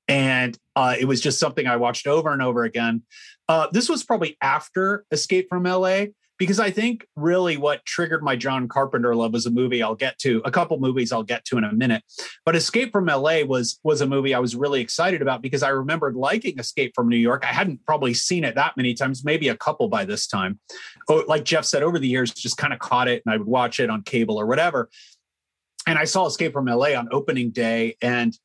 And 0.09 0.57
uh, 0.77 0.97
it 0.99 1.05
was 1.05 1.21
just 1.21 1.39
something 1.39 1.67
I 1.67 1.77
watched 1.77 2.07
over 2.07 2.33
and 2.33 2.41
over 2.41 2.65
again. 2.65 3.03
Uh, 3.51 3.67
this 3.71 3.91
was 3.91 4.03
probably 4.03 4.39
after 4.41 5.05
Escape 5.11 5.51
from 5.51 5.65
LA 5.65 6.07
because 6.39 6.61
I 6.61 6.71
think 6.71 7.07
really 7.17 7.57
what 7.57 7.85
triggered 7.85 8.23
my 8.23 8.37
John 8.37 8.69
Carpenter 8.69 9.15
love 9.15 9.33
was 9.33 9.47
a 9.47 9.51
movie 9.51 9.83
I'll 9.83 9.95
get 9.95 10.19
to, 10.21 10.43
a 10.45 10.51
couple 10.51 10.79
movies 10.79 11.13
I'll 11.13 11.23
get 11.23 11.45
to 11.47 11.59
in 11.59 11.65
a 11.65 11.73
minute. 11.73 12.03
But 12.45 12.57
Escape 12.57 12.93
from 12.93 13.07
LA 13.07 13.43
was 13.43 13.79
was 13.83 14.01
a 14.01 14.07
movie 14.07 14.35
I 14.35 14.39
was 14.39 14.55
really 14.55 14.81
excited 14.81 15.23
about 15.23 15.43
because 15.43 15.63
I 15.63 15.71
remembered 15.71 16.17
liking 16.17 16.59
Escape 16.59 16.93
from 16.95 17.09
New 17.09 17.17
York. 17.17 17.45
I 17.45 17.53
hadn't 17.53 17.85
probably 17.87 18.15
seen 18.15 18.45
it 18.45 18.55
that 18.55 18.77
many 18.77 18.95
times, 18.95 19.25
maybe 19.25 19.49
a 19.49 19.57
couple 19.57 19.89
by 19.89 20.05
this 20.05 20.27
time. 20.27 20.61
Oh, 21.09 21.25
like 21.27 21.45
Jeff 21.45 21.65
said, 21.65 21.83
over 21.83 21.99
the 21.99 22.09
years, 22.09 22.33
just 22.33 22.57
kind 22.57 22.73
of 22.73 22.79
caught 22.79 23.09
it 23.09 23.23
and 23.25 23.33
I 23.33 23.37
would 23.37 23.47
watch 23.47 23.81
it 23.81 23.91
on 23.91 24.03
cable 24.03 24.39
or 24.39 24.47
whatever. 24.47 24.91
And 25.87 25.99
I 25.99 26.05
saw 26.05 26.27
Escape 26.27 26.53
from 26.53 26.67
LA 26.67 26.95
on 26.95 27.09
opening 27.13 27.51
day, 27.51 27.97
and 28.03 28.37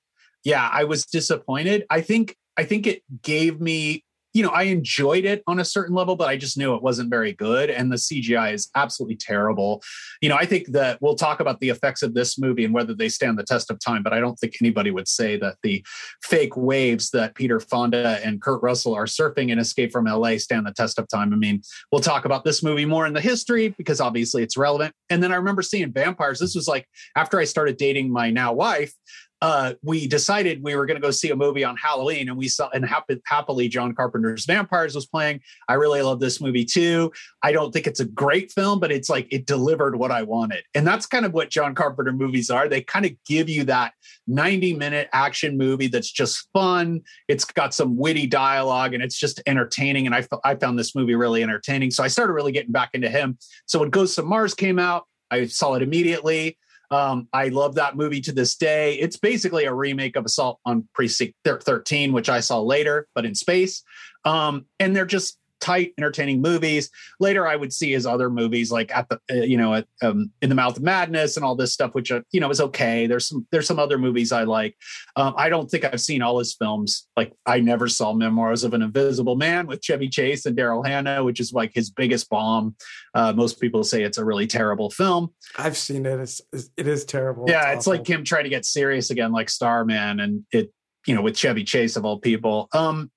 yeah, 0.43 0.69
I 0.71 0.83
was 0.83 1.05
disappointed. 1.05 1.85
I 1.89 2.01
think 2.01 2.37
I 2.57 2.63
think 2.63 2.85
it 2.85 3.03
gave 3.21 3.59
me 3.59 4.03
you 4.33 4.43
know, 4.43 4.49
I 4.49 4.63
enjoyed 4.63 5.25
it 5.25 5.43
on 5.47 5.59
a 5.59 5.65
certain 5.65 5.95
level, 5.95 6.15
but 6.15 6.29
I 6.29 6.37
just 6.37 6.57
knew 6.57 6.75
it 6.75 6.81
wasn't 6.81 7.09
very 7.09 7.33
good. 7.33 7.69
And 7.69 7.91
the 7.91 7.97
CGI 7.97 8.53
is 8.53 8.69
absolutely 8.75 9.17
terrible. 9.17 9.81
You 10.21 10.29
know, 10.29 10.35
I 10.35 10.45
think 10.45 10.67
that 10.67 10.99
we'll 11.01 11.15
talk 11.15 11.39
about 11.39 11.59
the 11.59 11.69
effects 11.69 12.01
of 12.01 12.13
this 12.13 12.39
movie 12.39 12.63
and 12.63 12.73
whether 12.73 12.93
they 12.93 13.09
stand 13.09 13.37
the 13.37 13.43
test 13.43 13.69
of 13.69 13.79
time, 13.79 14.03
but 14.03 14.13
I 14.13 14.19
don't 14.19 14.39
think 14.39 14.55
anybody 14.61 14.91
would 14.91 15.07
say 15.07 15.37
that 15.37 15.57
the 15.63 15.83
fake 16.23 16.55
waves 16.55 17.09
that 17.11 17.35
Peter 17.35 17.59
Fonda 17.59 18.19
and 18.23 18.41
Kurt 18.41 18.61
Russell 18.61 18.93
are 18.93 19.05
surfing 19.05 19.49
in 19.49 19.59
Escape 19.59 19.91
from 19.91 20.05
LA 20.05 20.37
stand 20.37 20.65
the 20.65 20.73
test 20.73 20.97
of 20.97 21.07
time. 21.07 21.33
I 21.33 21.37
mean, 21.37 21.61
we'll 21.91 22.01
talk 22.01 22.25
about 22.25 22.43
this 22.43 22.63
movie 22.63 22.85
more 22.85 23.05
in 23.05 23.13
the 23.13 23.21
history 23.21 23.69
because 23.69 23.99
obviously 23.99 24.43
it's 24.43 24.57
relevant. 24.57 24.93
And 25.09 25.21
then 25.21 25.31
I 25.31 25.35
remember 25.35 25.61
seeing 25.61 25.91
vampires. 25.91 26.39
This 26.39 26.55
was 26.55 26.67
like 26.67 26.87
after 27.15 27.39
I 27.39 27.43
started 27.43 27.77
dating 27.77 28.11
my 28.11 28.31
now 28.31 28.53
wife 28.53 28.93
uh, 29.41 29.73
we 29.81 30.07
decided 30.07 30.63
we 30.63 30.75
were 30.75 30.85
going 30.85 30.99
to 30.99 31.01
go 31.01 31.11
see 31.11 31.31
a 31.31 31.35
movie 31.35 31.63
on 31.63 31.75
Halloween, 31.75 32.29
and 32.29 32.37
we 32.37 32.47
saw 32.47 32.69
and 32.69 32.85
happily 33.25 33.67
John 33.67 33.95
Carpenter's 33.95 34.45
Vampires 34.45 34.93
was 34.93 35.07
playing. 35.07 35.41
I 35.67 35.73
really 35.73 36.01
love 36.01 36.19
this 36.19 36.39
movie 36.39 36.63
too. 36.63 37.11
I 37.41 37.51
don't 37.51 37.71
think 37.71 37.87
it's 37.87 37.99
a 37.99 38.05
great 38.05 38.51
film, 38.51 38.79
but 38.79 38.91
it's 38.91 39.09
like 39.09 39.27
it 39.31 39.47
delivered 39.47 39.95
what 39.95 40.11
I 40.11 40.21
wanted, 40.23 40.63
and 40.75 40.85
that's 40.85 41.05
kind 41.05 41.25
of 41.25 41.33
what 41.33 41.49
John 41.49 41.73
Carpenter 41.73 42.13
movies 42.13 42.49
are. 42.49 42.67
They 42.67 42.81
kind 42.81 43.05
of 43.05 43.11
give 43.25 43.49
you 43.49 43.63
that 43.65 43.93
ninety 44.27 44.75
minute 44.75 45.09
action 45.11 45.57
movie 45.57 45.87
that's 45.87 46.11
just 46.11 46.47
fun. 46.53 47.01
It's 47.27 47.45
got 47.45 47.73
some 47.73 47.97
witty 47.97 48.27
dialogue, 48.27 48.93
and 48.93 49.03
it's 49.03 49.17
just 49.17 49.41
entertaining. 49.47 50.05
And 50.05 50.13
I 50.13 50.27
I 50.43 50.55
found 50.55 50.77
this 50.77 50.95
movie 50.95 51.15
really 51.15 51.41
entertaining, 51.41 51.91
so 51.91 52.03
I 52.03 52.07
started 52.07 52.33
really 52.33 52.51
getting 52.51 52.71
back 52.71 52.91
into 52.93 53.09
him. 53.09 53.37
So 53.65 53.79
when 53.79 53.89
Ghosts 53.89 54.17
of 54.19 54.25
Mars 54.25 54.53
came 54.53 54.77
out, 54.77 55.07
I 55.31 55.47
saw 55.47 55.73
it 55.73 55.81
immediately. 55.81 56.57
Um, 56.91 57.29
I 57.31 57.47
love 57.47 57.75
that 57.75 57.95
movie 57.95 58.21
to 58.21 58.33
this 58.33 58.55
day. 58.55 58.95
It's 58.95 59.17
basically 59.17 59.65
a 59.65 59.73
remake 59.73 60.17
of 60.17 60.25
Assault 60.25 60.59
on 60.65 60.87
Precinct 60.93 61.33
13, 61.45 62.11
which 62.11 62.29
I 62.29 62.41
saw 62.41 62.59
later, 62.59 63.07
but 63.15 63.25
in 63.25 63.33
space. 63.33 63.81
Um, 64.25 64.65
and 64.79 64.95
they're 64.95 65.05
just 65.05 65.37
tight, 65.61 65.93
entertaining 65.97 66.41
movies. 66.41 66.89
Later, 67.19 67.47
I 67.47 67.55
would 67.55 67.71
see 67.71 67.91
his 67.91 68.05
other 68.05 68.29
movies, 68.29 68.71
like 68.71 68.95
at 68.95 69.07
the 69.09 69.19
uh, 69.31 69.43
you 69.43 69.57
know 69.57 69.75
at, 69.75 69.87
um, 70.01 70.31
in 70.41 70.49
the 70.49 70.55
Mouth 70.55 70.77
of 70.77 70.83
Madness 70.83 71.37
and 71.37 71.45
all 71.45 71.55
this 71.55 71.71
stuff, 71.71 71.93
which 71.93 72.11
uh, 72.11 72.21
you 72.31 72.39
know 72.39 72.49
is 72.49 72.59
okay. 72.59 73.07
There's 73.07 73.27
some 73.27 73.47
there's 73.51 73.67
some 73.67 73.79
other 73.79 73.97
movies 73.97 74.31
I 74.31 74.43
like. 74.43 74.75
Um, 75.15 75.33
I 75.37 75.49
don't 75.49 75.69
think 75.69 75.85
I've 75.85 76.01
seen 76.01 76.21
all 76.21 76.39
his 76.39 76.53
films. 76.53 77.07
Like 77.15 77.33
I 77.45 77.59
never 77.59 77.87
saw 77.87 78.13
Memoirs 78.13 78.63
of 78.63 78.73
an 78.73 78.81
Invisible 78.81 79.35
Man 79.35 79.67
with 79.67 79.81
Chevy 79.81 80.09
Chase 80.09 80.45
and 80.45 80.57
Daryl 80.57 80.85
Hannah, 80.85 81.23
which 81.23 81.39
is 81.39 81.53
like 81.53 81.71
his 81.73 81.89
biggest 81.89 82.29
bomb. 82.29 82.75
Uh, 83.13 83.31
most 83.33 83.61
people 83.61 83.83
say 83.83 84.03
it's 84.03 84.17
a 84.17 84.25
really 84.25 84.47
terrible 84.47 84.89
film. 84.89 85.33
I've 85.57 85.77
seen 85.77 86.05
it. 86.05 86.19
It's 86.19 86.41
it 86.75 86.87
is 86.87 87.05
terrible. 87.05 87.45
Yeah, 87.47 87.69
it's, 87.69 87.79
it's 87.79 87.87
like 87.87 88.07
him 88.07 88.23
trying 88.23 88.43
to 88.43 88.49
get 88.49 88.65
serious 88.65 89.09
again, 89.11 89.31
like 89.31 89.49
Starman, 89.49 90.19
and 90.19 90.43
it 90.51 90.73
you 91.05 91.15
know 91.15 91.21
with 91.21 91.37
Chevy 91.37 91.63
Chase 91.63 91.95
of 91.95 92.05
all 92.05 92.19
people. 92.19 92.67
Um, 92.73 93.11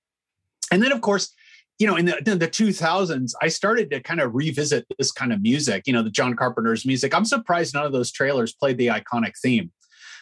and 0.71 0.83
then 0.83 0.93
of 0.93 1.01
course 1.01 1.33
you 1.79 1.87
know, 1.87 1.97
in 1.97 2.05
the, 2.07 2.17
in 2.31 2.39
the 2.39 2.49
2000s, 2.49 3.33
I 3.43 3.49
started 3.49 3.91
to 3.91 4.01
kind 4.01 4.21
of 4.21 4.35
revisit 4.35 4.87
this 4.97 5.11
kind 5.11 5.33
of 5.33 5.43
music, 5.43 5.83
you 5.87 5.93
know, 5.93 6.03
the 6.03 6.11
John 6.11 6.37
Carpenter's 6.37 6.87
music. 6.87 7.15
I'm 7.15 7.25
surprised 7.25 7.75
none 7.75 7.85
of 7.85 7.93
those 7.93 8.13
trailers 8.13 8.53
played 8.53 8.79
the 8.79 8.89
iconic 8.89 9.33
theme. 9.41 9.73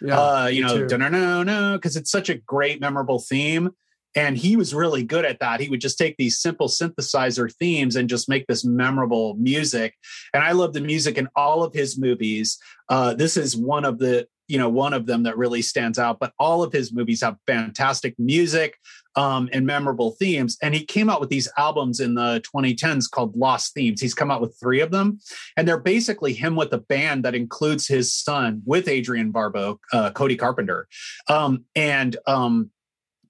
Yeah, 0.00 0.18
uh, 0.18 0.46
you 0.46 0.62
know, 0.62 0.86
no, 0.86 1.08
no, 1.08 1.42
no, 1.42 1.72
because 1.74 1.96
it's 1.96 2.10
such 2.10 2.28
a 2.28 2.34
great, 2.34 2.80
memorable 2.80 3.20
theme. 3.20 3.70
And 4.14 4.36
he 4.36 4.56
was 4.56 4.74
really 4.74 5.04
good 5.04 5.24
at 5.24 5.40
that. 5.40 5.60
He 5.60 5.68
would 5.68 5.80
just 5.80 5.96
take 5.96 6.16
these 6.18 6.38
simple 6.38 6.68
synthesizer 6.68 7.50
themes 7.54 7.96
and 7.96 8.08
just 8.08 8.28
make 8.28 8.46
this 8.46 8.64
memorable 8.64 9.34
music. 9.34 9.94
And 10.34 10.42
I 10.42 10.52
love 10.52 10.74
the 10.74 10.82
music 10.82 11.16
in 11.16 11.28
all 11.34 11.62
of 11.62 11.72
his 11.72 11.98
movies. 11.98 12.58
Uh, 12.88 13.14
this 13.14 13.36
is 13.36 13.56
one 13.56 13.84
of 13.84 13.98
the 13.98 14.26
you 14.48 14.58
know 14.58 14.68
one 14.68 14.92
of 14.92 15.06
them 15.06 15.22
that 15.22 15.38
really 15.38 15.62
stands 15.62 15.98
out 15.98 16.18
but 16.18 16.32
all 16.38 16.62
of 16.62 16.72
his 16.72 16.92
movies 16.92 17.22
have 17.22 17.36
fantastic 17.46 18.14
music 18.18 18.76
um, 19.16 19.48
and 19.53 19.66
memorable 19.66 20.12
themes. 20.12 20.57
And 20.62 20.75
he 20.75 20.85
came 20.85 21.11
out 21.11 21.20
with 21.20 21.29
these 21.29 21.48
albums 21.57 22.01
in 22.01 22.14
the 22.14 22.42
2010s 22.55 23.11
called 23.11 23.37
lost 23.37 23.75
themes. 23.75 24.01
He's 24.01 24.14
come 24.14 24.31
out 24.31 24.40
with 24.40 24.57
three 24.59 24.81
of 24.81 24.90
them. 24.90 25.18
And 25.57 25.66
they're 25.66 25.79
basically 25.81 26.33
him 26.33 26.57
with 26.57 26.72
a 26.72 26.79
band 26.79 27.25
that 27.25 27.35
includes 27.35 27.87
his 27.87 28.14
son 28.14 28.62
with 28.64 28.88
Adrienne 28.88 29.31
Barbeau 29.31 29.81
uh, 29.92 30.11
cody 30.11 30.37
carpenter. 30.37 30.88
Um, 31.29 31.64
and 31.75 32.16
um, 32.27 32.70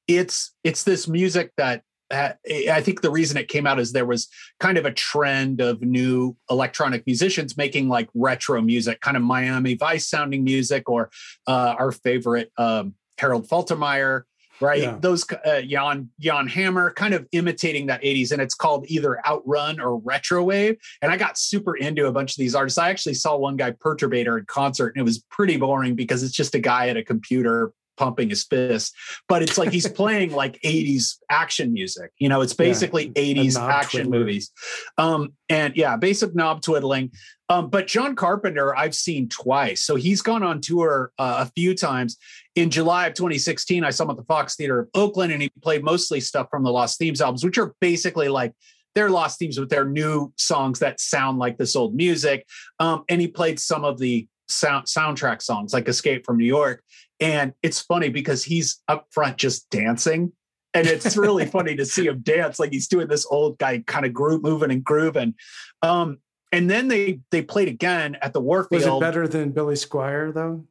it's 0.08 0.52
it's 0.64 0.84
this 0.84 1.08
music 1.08 1.52
that 1.56 1.82
I 2.12 2.82
think 2.82 3.00
the 3.00 3.10
reason 3.10 3.38
it 3.38 3.48
came 3.48 3.66
out 3.66 3.78
is 3.78 3.92
there 3.92 4.04
was 4.04 4.28
kind 4.60 4.76
of 4.76 4.84
a 4.84 4.92
trend 4.92 5.60
of 5.60 5.80
new 5.80 6.36
electronic 6.50 7.06
musicians 7.06 7.56
making 7.56 7.88
like 7.88 8.08
retro 8.14 8.60
music, 8.60 9.00
kind 9.00 9.16
of 9.16 9.22
Miami 9.22 9.74
Vice 9.74 10.08
sounding 10.08 10.44
music, 10.44 10.90
or 10.90 11.10
uh, 11.46 11.74
our 11.78 11.90
favorite 11.90 12.52
um, 12.58 12.94
Harold 13.18 13.48
Faltermeyer, 13.48 14.24
right? 14.62 14.82
Yeah. 14.82 14.98
Those 15.00 15.26
uh, 15.44 15.62
Jan 15.62 16.08
Jan 16.20 16.46
Hammer, 16.46 16.92
kind 16.92 17.14
of 17.14 17.26
imitating 17.32 17.86
that 17.86 18.02
'80s, 18.02 18.32
and 18.32 18.40
it's 18.40 18.54
called 18.54 18.86
either 18.88 19.18
Outrun 19.26 19.80
or 19.80 19.98
Retro 19.98 20.42
Wave. 20.42 20.76
And 21.02 21.12
I 21.12 21.16
got 21.16 21.36
super 21.38 21.76
into 21.76 22.06
a 22.06 22.12
bunch 22.12 22.32
of 22.32 22.36
these 22.36 22.54
artists. 22.54 22.78
I 22.78 22.90
actually 22.90 23.14
saw 23.14 23.36
one 23.36 23.56
guy 23.56 23.72
Perturbator 23.72 24.38
in 24.38 24.46
concert, 24.46 24.94
and 24.94 25.00
it 25.00 25.04
was 25.04 25.18
pretty 25.30 25.56
boring 25.56 25.94
because 25.94 26.22
it's 26.22 26.34
just 26.34 26.54
a 26.54 26.60
guy 26.60 26.88
at 26.88 26.96
a 26.96 27.04
computer 27.04 27.72
pumping 27.96 28.30
his 28.30 28.44
fist, 28.44 28.94
but 29.28 29.42
it's 29.42 29.58
like 29.58 29.70
he's 29.70 29.88
playing 30.02 30.32
like 30.32 30.60
80s 30.62 31.16
action 31.30 31.72
music. 31.72 32.10
You 32.18 32.28
know, 32.28 32.40
it's 32.40 32.54
basically 32.54 33.12
yeah, 33.14 33.42
80s 33.42 33.56
action 33.56 34.10
movies. 34.10 34.50
Um, 34.98 35.34
and 35.48 35.76
yeah, 35.76 35.96
basic 35.96 36.34
knob 36.34 36.62
twiddling. 36.62 37.10
Um, 37.48 37.68
but 37.68 37.86
John 37.86 38.16
Carpenter, 38.16 38.74
I've 38.74 38.94
seen 38.94 39.28
twice. 39.28 39.82
So 39.82 39.96
he's 39.96 40.22
gone 40.22 40.42
on 40.42 40.60
tour 40.60 41.12
uh, 41.18 41.46
a 41.46 41.52
few 41.54 41.74
times. 41.74 42.16
In 42.54 42.70
July 42.70 43.06
of 43.06 43.14
2016, 43.14 43.84
I 43.84 43.90
saw 43.90 44.04
him 44.04 44.10
at 44.10 44.16
the 44.16 44.24
Fox 44.24 44.56
Theater 44.56 44.80
of 44.80 44.88
Oakland, 44.94 45.32
and 45.32 45.42
he 45.42 45.50
played 45.62 45.84
mostly 45.84 46.20
stuff 46.20 46.48
from 46.50 46.62
the 46.62 46.70
Lost 46.70 46.98
Themes 46.98 47.20
albums, 47.20 47.44
which 47.44 47.58
are 47.58 47.74
basically 47.80 48.28
like 48.28 48.54
their 48.94 49.10
lost 49.10 49.38
themes 49.38 49.58
with 49.58 49.70
their 49.70 49.84
new 49.84 50.32
songs 50.36 50.78
that 50.80 51.00
sound 51.00 51.38
like 51.38 51.58
this 51.58 51.76
old 51.76 51.94
music. 51.94 52.46
Um, 52.78 53.04
and 53.08 53.20
he 53.20 53.28
played 53.28 53.58
some 53.58 53.84
of 53.84 53.98
the 53.98 54.26
sound 54.48 54.86
soundtrack 54.86 55.42
songs 55.42 55.72
like 55.72 55.88
Escape 55.88 56.24
from 56.24 56.38
New 56.38 56.46
York. 56.46 56.82
And 57.20 57.54
it's 57.62 57.80
funny 57.80 58.08
because 58.08 58.44
he's 58.44 58.80
up 58.88 59.06
front 59.10 59.36
just 59.36 59.70
dancing. 59.70 60.32
And 60.74 60.86
it's 60.86 61.16
really 61.16 61.46
funny 61.56 61.76
to 61.76 61.84
see 61.84 62.06
him 62.06 62.20
dance 62.20 62.58
like 62.58 62.72
he's 62.72 62.88
doing 62.88 63.08
this 63.08 63.26
old 63.30 63.58
guy 63.58 63.82
kind 63.86 64.06
of 64.06 64.12
groove 64.12 64.42
moving 64.42 64.70
and 64.70 64.82
grooving. 64.82 65.34
Um, 65.82 66.18
and 66.50 66.68
then 66.68 66.88
they 66.88 67.20
they 67.30 67.42
played 67.42 67.68
again 67.68 68.16
at 68.20 68.32
the 68.32 68.40
Warfield. 68.40 68.82
Was 68.82 68.86
it 68.86 69.00
better 69.00 69.26
than 69.26 69.52
Billy 69.52 69.74
Squier 69.74 70.32
though? 70.32 70.66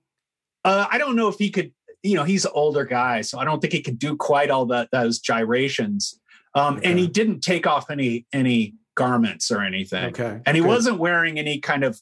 Uh, 0.63 0.85
I 0.89 0.97
don't 0.97 1.15
know 1.15 1.27
if 1.27 1.37
he 1.37 1.49
could. 1.49 1.73
You 2.03 2.15
know, 2.15 2.23
he's 2.23 2.45
an 2.45 2.51
older 2.53 2.83
guy, 2.83 3.21
so 3.21 3.37
I 3.39 3.45
don't 3.45 3.59
think 3.59 3.73
he 3.73 3.81
could 3.81 3.99
do 3.99 4.15
quite 4.15 4.49
all 4.49 4.65
that 4.67 4.89
those 4.91 5.19
gyrations. 5.19 6.19
Um, 6.53 6.77
okay. 6.77 6.89
And 6.89 6.99
he 6.99 7.07
didn't 7.07 7.41
take 7.41 7.65
off 7.65 7.89
any 7.89 8.25
any 8.31 8.75
garments 8.95 9.51
or 9.51 9.61
anything. 9.61 10.05
Okay. 10.05 10.41
And 10.45 10.55
he 10.55 10.61
Good. 10.61 10.67
wasn't 10.67 10.99
wearing 10.99 11.39
any 11.39 11.59
kind 11.59 11.83
of 11.83 11.99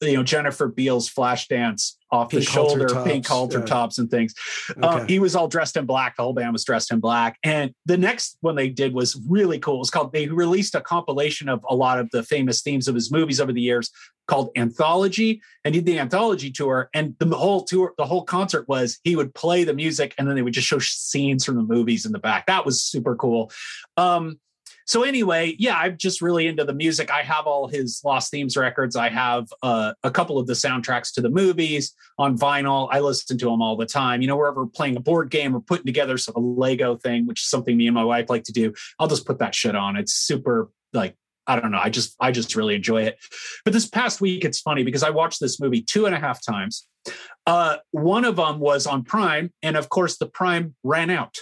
you 0.00 0.16
know 0.16 0.22
Jennifer 0.22 0.68
Beals 0.68 1.08
flash 1.08 1.48
dance 1.48 1.98
off 2.10 2.30
pink 2.30 2.44
the 2.44 2.50
shoulder, 2.50 2.88
tops. 2.88 3.10
pink 3.10 3.26
halter 3.26 3.58
yeah. 3.60 3.64
tops 3.66 3.98
and 3.98 4.10
things. 4.10 4.34
Uh, 4.82 4.86
okay. 4.86 5.02
Uh, 5.02 5.06
he 5.06 5.18
was 5.18 5.36
all 5.36 5.48
dressed 5.48 5.76
in 5.76 5.84
black. 5.84 6.16
The 6.16 6.22
whole 6.22 6.32
band 6.32 6.52
was 6.52 6.64
dressed 6.64 6.90
in 6.92 7.00
black. 7.00 7.36
And 7.42 7.74
the 7.86 7.96
next 7.98 8.38
one 8.40 8.56
they 8.56 8.68
did 8.68 8.94
was 8.94 9.20
really 9.28 9.58
cool. 9.58 9.76
It 9.76 9.78
was 9.78 9.90
called. 9.90 10.12
They 10.12 10.26
released 10.28 10.74
a 10.74 10.80
compilation 10.80 11.48
of 11.48 11.64
a 11.68 11.74
lot 11.74 11.98
of 11.98 12.10
the 12.10 12.22
famous 12.22 12.62
themes 12.62 12.88
of 12.88 12.94
his 12.94 13.12
movies 13.12 13.40
over 13.40 13.52
the 13.52 13.60
years 13.60 13.90
called 14.26 14.50
Anthology, 14.56 15.40
and 15.64 15.74
he 15.74 15.80
did 15.80 15.86
the 15.86 15.98
anthology 15.98 16.50
tour. 16.50 16.90
And 16.94 17.16
the 17.18 17.34
whole 17.34 17.64
tour, 17.64 17.94
the 17.96 18.04
whole 18.04 18.24
concert 18.24 18.68
was 18.68 18.98
he 19.02 19.16
would 19.16 19.34
play 19.34 19.64
the 19.64 19.74
music, 19.74 20.14
and 20.18 20.28
then 20.28 20.36
they 20.36 20.42
would 20.42 20.52
just 20.52 20.68
show 20.68 20.78
scenes 20.78 21.44
from 21.44 21.56
the 21.56 21.62
movies 21.62 22.04
in 22.04 22.12
the 22.12 22.18
back. 22.18 22.46
That 22.46 22.66
was 22.66 22.82
super 22.82 23.16
cool. 23.16 23.50
Um, 23.96 24.38
so 24.88 25.02
anyway, 25.02 25.54
yeah, 25.58 25.76
I'm 25.76 25.98
just 25.98 26.22
really 26.22 26.46
into 26.46 26.64
the 26.64 26.72
music. 26.72 27.10
I 27.10 27.20
have 27.20 27.46
all 27.46 27.68
his 27.68 28.00
Lost 28.02 28.30
Themes 28.30 28.56
records. 28.56 28.96
I 28.96 29.10
have 29.10 29.46
uh, 29.62 29.92
a 30.02 30.10
couple 30.10 30.38
of 30.38 30.46
the 30.46 30.54
soundtracks 30.54 31.12
to 31.12 31.20
the 31.20 31.28
movies 31.28 31.94
on 32.16 32.38
vinyl. 32.38 32.88
I 32.90 33.00
listen 33.00 33.36
to 33.36 33.44
them 33.50 33.60
all 33.60 33.76
the 33.76 33.84
time. 33.84 34.22
You 34.22 34.28
know, 34.28 34.36
wherever 34.38 34.62
we're 34.62 34.70
playing 34.70 34.96
a 34.96 35.00
board 35.00 35.28
game 35.28 35.54
or 35.54 35.60
putting 35.60 35.84
together 35.84 36.16
some 36.16 36.36
a 36.36 36.40
Lego 36.40 36.96
thing, 36.96 37.26
which 37.26 37.42
is 37.42 37.50
something 37.50 37.76
me 37.76 37.86
and 37.86 37.94
my 37.94 38.02
wife 38.02 38.30
like 38.30 38.44
to 38.44 38.52
do, 38.52 38.72
I'll 38.98 39.08
just 39.08 39.26
put 39.26 39.40
that 39.40 39.54
shit 39.54 39.76
on. 39.76 39.96
It's 39.96 40.14
super 40.14 40.70
like 40.94 41.14
I 41.46 41.60
don't 41.60 41.70
know. 41.70 41.80
I 41.82 41.90
just 41.90 42.16
I 42.18 42.30
just 42.30 42.56
really 42.56 42.74
enjoy 42.74 43.02
it. 43.02 43.18
But 43.66 43.74
this 43.74 43.86
past 43.86 44.22
week, 44.22 44.42
it's 44.42 44.60
funny 44.60 44.84
because 44.84 45.02
I 45.02 45.10
watched 45.10 45.38
this 45.38 45.60
movie 45.60 45.82
two 45.82 46.06
and 46.06 46.14
a 46.14 46.18
half 46.18 46.42
times. 46.42 46.88
Uh, 47.46 47.76
one 47.90 48.24
of 48.24 48.36
them 48.36 48.58
was 48.58 48.86
on 48.86 49.04
Prime, 49.04 49.52
and 49.62 49.76
of 49.76 49.90
course, 49.90 50.16
the 50.16 50.26
Prime 50.26 50.76
ran 50.82 51.10
out. 51.10 51.36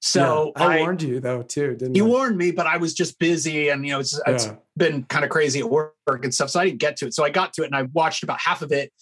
So 0.00 0.52
yeah, 0.56 0.64
I, 0.64 0.76
I, 0.76 0.80
warned 0.80 1.02
you 1.02 1.20
though 1.20 1.42
too, 1.42 1.74
didn't 1.74 1.96
you? 1.96 2.06
I? 2.06 2.08
warned 2.08 2.36
me, 2.36 2.52
but 2.52 2.66
I 2.66 2.76
was 2.76 2.94
just 2.94 3.18
busy, 3.18 3.68
and 3.68 3.84
you 3.84 3.92
know, 3.92 4.00
it's, 4.00 4.20
yeah. 4.26 4.34
it's 4.34 4.48
been 4.76 5.02
kind 5.04 5.24
of 5.24 5.30
crazy 5.30 5.58
at 5.60 5.68
work 5.68 5.94
and 6.06 6.32
stuff, 6.32 6.50
so 6.50 6.60
I 6.60 6.66
didn't 6.66 6.78
get 6.78 6.96
to 6.98 7.06
it. 7.06 7.14
So 7.14 7.24
I 7.24 7.30
got 7.30 7.52
to 7.54 7.62
it, 7.62 7.66
and 7.66 7.74
I 7.74 7.82
watched 7.82 8.22
about 8.22 8.38
half 8.38 8.62
of 8.62 8.70
it, 8.70 8.92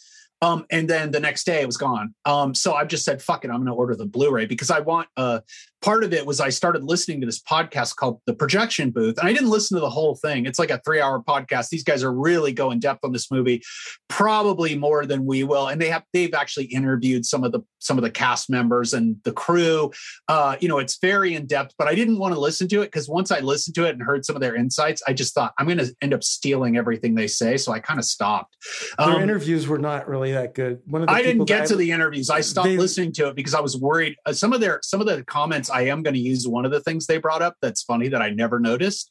um, 0.43 0.67
and 0.71 0.89
then 0.89 1.11
the 1.11 1.21
next 1.21 1.45
day 1.45 1.61
it 1.61 1.67
was 1.67 1.77
gone. 1.77 2.15
Um, 2.25 2.55
so 2.55 2.75
I 2.75 2.85
just 2.85 3.05
said, 3.05 3.23
fuck 3.23 3.45
it, 3.45 3.49
I'm 3.49 3.57
going 3.57 3.67
to 3.67 3.73
order 3.73 3.95
the 3.95 4.07
Blu-ray 4.07 4.47
because 4.47 4.71
I 4.71 4.81
want, 4.81 5.09
uh, 5.17 5.41
part 5.83 6.05
of 6.05 6.13
it 6.13 6.27
was 6.27 6.41
I 6.41 6.51
started 6.51 6.85
listening 6.85 7.21
to 7.21 7.27
this 7.27 7.41
podcast 7.41 7.97
called 7.97 8.21
The 8.27 8.35
Projection 8.35 8.91
Booth, 8.91 9.19
and 9.19 9.29
I 9.29 9.33
didn't 9.33 9.51
listen 9.51 9.77
to 9.77 9.81
the 9.81 9.91
whole 9.91 10.17
thing. 10.17 10.47
It's 10.47 10.59
like 10.59 10.71
a 10.71 10.81
three-hour 10.85 11.23
podcast. 11.23 11.69
These 11.69 11.85
guys 11.85 12.03
are 12.03 12.13
really 12.13 12.53
going 12.53 12.81
depth 12.81 13.05
on 13.05 13.13
this 13.13 13.31
movie, 13.31 13.63
probably 14.09 14.77
more 14.77 15.07
than 15.07 15.25
we 15.25 15.45
will. 15.45 15.69
And 15.69 15.81
they 15.81 15.89
have 15.89 16.05
they've 16.13 16.35
actually 16.35 16.67
interviewed 16.67 17.25
some 17.25 17.45
of 17.45 17.53
the 17.53 17.61
some 17.79 17.99
of 17.99 18.03
the 18.03 18.11
cast 18.11 18.51
members 18.51 18.93
and 18.93 19.17
the 19.25 19.33
crew. 19.33 19.93
Uh, 20.29 20.57
you 20.61 20.69
know, 20.69 20.79
it's 20.79 20.99
very 20.99 21.35
in 21.35 21.47
depth, 21.47 21.75
but 21.79 21.89
I 21.89 21.95
didn't 21.95 22.19
want 22.19 22.35
to 22.35 22.41
listen 22.41 22.69
to 22.69 22.83
it 22.83 22.87
because 22.87 23.09
once 23.09 23.31
I 23.31 23.41
listened 23.41 23.75
to 23.77 23.85
it 23.85 23.91
and 23.91 24.03
heard 24.03 24.25
some 24.25 24.35
of 24.37 24.43
their 24.43 24.57
insights, 24.57 25.03
I 25.07 25.13
just 25.13 25.35
thought 25.35 25.53
I'm 25.59 25.67
going 25.67 25.79
to 25.79 25.95
end 26.03 26.13
up 26.15 26.25
stealing 26.25 26.77
everything 26.77 27.15
they 27.15 27.29
say. 27.29 27.57
So 27.57 27.73
I 27.73 27.81
kind 27.81 27.99
of 27.99 28.05
stopped. 28.05 28.57
Their 28.99 29.11
um, 29.11 29.23
interviews 29.23 29.69
were 29.69 29.79
not 29.79 30.09
really 30.09 30.33
that 30.33 30.55
good. 30.55 30.81
One 30.87 31.03
of 31.03 31.09
the 31.09 31.15
I 31.15 31.23
didn't 31.23 31.45
get 31.45 31.67
to 31.69 31.75
I, 31.75 31.79
the 31.79 31.91
interviews. 31.93 32.31
I 32.31 32.41
stopped 32.41 32.67
they, 32.67 32.77
listening 32.77 33.13
to 33.13 33.29
it 33.29 33.37
because 33.37 33.55
I 33.55 33.61
was 33.61 33.77
worried. 33.77 34.17
Uh, 34.27 34.33
some 34.33 34.53
of 34.53 34.61
their 34.61 34.81
some 34.83 35.01
of 35.01 35.07
the 35.07 35.25
comments 35.25 35.66
I 35.71 35.83
am 35.83 36.03
going 36.03 36.15
to 36.15 36.21
use 36.21 36.47
one 36.47 36.65
of 36.65 36.71
the 36.71 36.81
things 36.81 37.07
they 37.07 37.19
brought 37.19 37.43
up 37.43 37.57
that's 37.61 37.83
funny 37.83 38.09
that 38.09 38.23
I 38.23 38.31
never 38.31 38.59
noticed. 38.59 39.11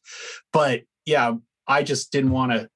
But 0.52 0.84
yeah, 1.06 1.36
I 1.68 1.84
just 1.84 2.12
didn't 2.12 2.32
want 2.32 2.52
to 2.52 2.70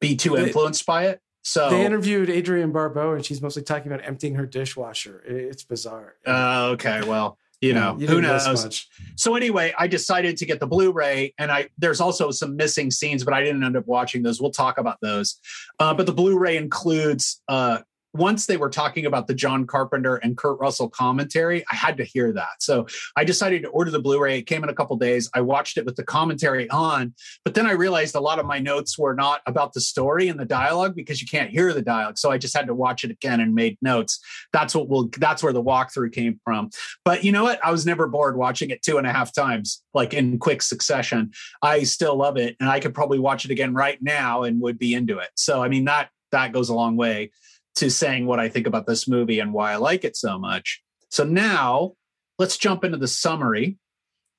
be 0.00 0.16
too 0.16 0.36
influenced 0.36 0.86
by 0.86 1.06
it. 1.06 1.20
So 1.42 1.70
they 1.70 1.86
interviewed 1.86 2.28
Adrienne 2.28 2.72
Barbeau, 2.72 3.12
and 3.12 3.24
she's 3.24 3.40
mostly 3.40 3.62
talking 3.62 3.92
about 3.92 4.04
emptying 4.04 4.34
her 4.34 4.46
dishwasher. 4.46 5.22
It's 5.24 5.62
bizarre. 5.62 6.16
Uh, 6.26 6.70
okay, 6.72 7.02
well, 7.06 7.38
you 7.60 7.72
know, 7.72 7.96
you 7.98 8.08
who 8.08 8.20
knows? 8.20 8.88
So 9.14 9.36
anyway, 9.36 9.72
I 9.78 9.86
decided 9.86 10.36
to 10.38 10.44
get 10.44 10.58
the 10.58 10.66
Blu-ray, 10.66 11.34
and 11.38 11.52
I 11.52 11.68
there's 11.78 12.00
also 12.00 12.32
some 12.32 12.56
missing 12.56 12.90
scenes, 12.90 13.22
but 13.22 13.32
I 13.32 13.44
didn't 13.44 13.62
end 13.62 13.76
up 13.76 13.86
watching 13.86 14.24
those. 14.24 14.40
We'll 14.40 14.50
talk 14.50 14.78
about 14.78 14.98
those. 15.00 15.38
Uh, 15.78 15.94
but 15.94 16.06
the 16.06 16.12
Blu-ray 16.12 16.56
includes 16.56 17.40
uh, 17.46 17.78
once 18.16 18.46
they 18.46 18.56
were 18.56 18.70
talking 18.70 19.06
about 19.06 19.26
the 19.26 19.34
John 19.34 19.66
Carpenter 19.66 20.16
and 20.16 20.36
Kurt 20.36 20.58
Russell 20.58 20.88
commentary, 20.88 21.64
I 21.70 21.74
had 21.74 21.96
to 21.98 22.04
hear 22.04 22.32
that. 22.32 22.60
So 22.60 22.86
I 23.16 23.24
decided 23.24 23.62
to 23.62 23.68
order 23.68 23.90
the 23.90 24.00
Blu-ray. 24.00 24.38
It 24.38 24.42
came 24.42 24.64
in 24.64 24.70
a 24.70 24.74
couple 24.74 24.96
days. 24.96 25.30
I 25.34 25.40
watched 25.40 25.76
it 25.76 25.84
with 25.84 25.96
the 25.96 26.04
commentary 26.04 26.68
on, 26.70 27.14
but 27.44 27.54
then 27.54 27.66
I 27.66 27.72
realized 27.72 28.14
a 28.14 28.20
lot 28.20 28.38
of 28.38 28.46
my 28.46 28.58
notes 28.58 28.98
were 28.98 29.14
not 29.14 29.40
about 29.46 29.72
the 29.72 29.80
story 29.80 30.28
and 30.28 30.38
the 30.38 30.44
dialogue 30.44 30.94
because 30.94 31.20
you 31.20 31.28
can't 31.28 31.50
hear 31.50 31.72
the 31.72 31.82
dialogue. 31.82 32.18
So 32.18 32.30
I 32.30 32.38
just 32.38 32.56
had 32.56 32.66
to 32.66 32.74
watch 32.74 33.04
it 33.04 33.10
again 33.10 33.40
and 33.40 33.54
made 33.54 33.78
notes. 33.82 34.20
That's 34.52 34.74
what 34.74 34.88
will 34.88 35.08
that's 35.18 35.42
where 35.42 35.52
the 35.52 35.62
walkthrough 35.62 36.12
came 36.12 36.40
from. 36.44 36.70
But 37.04 37.24
you 37.24 37.32
know 37.32 37.44
what? 37.44 37.64
I 37.64 37.70
was 37.70 37.86
never 37.86 38.06
bored 38.06 38.36
watching 38.36 38.70
it 38.70 38.82
two 38.82 38.98
and 38.98 39.06
a 39.06 39.12
half 39.12 39.34
times, 39.34 39.82
like 39.94 40.14
in 40.14 40.38
quick 40.38 40.62
succession. 40.62 41.32
I 41.62 41.84
still 41.84 42.16
love 42.16 42.36
it. 42.36 42.56
And 42.60 42.68
I 42.68 42.80
could 42.80 42.94
probably 42.94 43.18
watch 43.18 43.44
it 43.44 43.50
again 43.50 43.74
right 43.74 43.98
now 44.02 44.42
and 44.42 44.60
would 44.60 44.78
be 44.78 44.94
into 44.94 45.18
it. 45.18 45.30
So 45.34 45.62
I 45.62 45.68
mean 45.68 45.84
that 45.84 46.10
that 46.32 46.52
goes 46.52 46.68
a 46.68 46.74
long 46.74 46.96
way 46.96 47.30
to 47.76 47.90
saying 47.90 48.26
what 48.26 48.40
I 48.40 48.48
think 48.48 48.66
about 48.66 48.86
this 48.86 49.06
movie 49.06 49.38
and 49.40 49.52
why 49.52 49.72
I 49.72 49.76
like 49.76 50.04
it 50.04 50.16
so 50.16 50.38
much. 50.38 50.82
So 51.10 51.24
now 51.24 51.92
let's 52.38 52.56
jump 52.56 52.84
into 52.84 52.98
the 52.98 53.08
summary. 53.08 53.78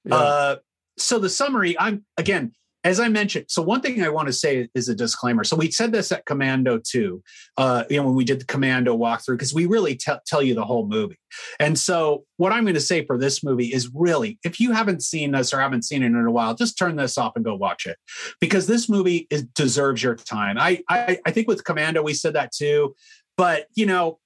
Yeah. 0.05 0.15
Uh, 0.15 0.55
so 0.97 1.19
the 1.19 1.29
summary, 1.29 1.77
I'm 1.79 2.05
again, 2.17 2.53
as 2.83 3.01
I 3.01 3.09
mentioned, 3.09 3.45
so 3.49 3.61
one 3.61 3.81
thing 3.81 4.01
I 4.01 4.07
want 4.07 4.27
to 4.27 4.33
say 4.33 4.69
is 4.73 4.87
a 4.87 4.95
disclaimer. 4.95 5.43
So 5.43 5.57
we 5.57 5.71
said 5.71 5.91
this 5.91 6.09
at 6.11 6.25
Commando 6.25 6.79
2, 6.79 7.21
uh, 7.57 7.83
you 7.89 7.97
know, 7.97 8.05
when 8.05 8.15
we 8.15 8.23
did 8.23 8.39
the 8.39 8.45
Commando 8.45 8.95
walkthrough, 8.95 9.33
because 9.33 9.53
we 9.53 9.65
really 9.65 9.95
t- 9.95 10.11
tell 10.25 10.41
you 10.41 10.53
the 10.53 10.63
whole 10.63 10.87
movie. 10.87 11.19
And 11.59 11.77
so 11.77 12.23
what 12.37 12.53
I'm 12.53 12.63
going 12.63 12.75
to 12.75 12.79
say 12.79 13.05
for 13.05 13.17
this 13.17 13.43
movie 13.43 13.73
is 13.73 13.91
really, 13.93 14.39
if 14.45 14.61
you 14.61 14.71
haven't 14.71 15.01
seen 15.03 15.31
this 15.31 15.53
or 15.53 15.59
haven't 15.59 15.83
seen 15.83 16.01
it 16.01 16.07
in 16.07 16.15
a 16.15 16.31
while, 16.31 16.55
just 16.55 16.77
turn 16.77 16.95
this 16.95 17.17
off 17.17 17.33
and 17.35 17.43
go 17.43 17.55
watch 17.55 17.85
it 17.85 17.97
because 18.39 18.67
this 18.67 18.87
movie 18.87 19.27
is, 19.29 19.43
deserves 19.43 20.01
your 20.01 20.15
time. 20.15 20.57
I, 20.57 20.81
I, 20.87 21.19
I 21.25 21.31
think 21.31 21.49
with 21.49 21.65
Commando, 21.65 22.01
we 22.03 22.13
said 22.13 22.35
that 22.35 22.53
too. 22.53 22.95
But, 23.37 23.67
you 23.75 23.85
know, 23.85 24.19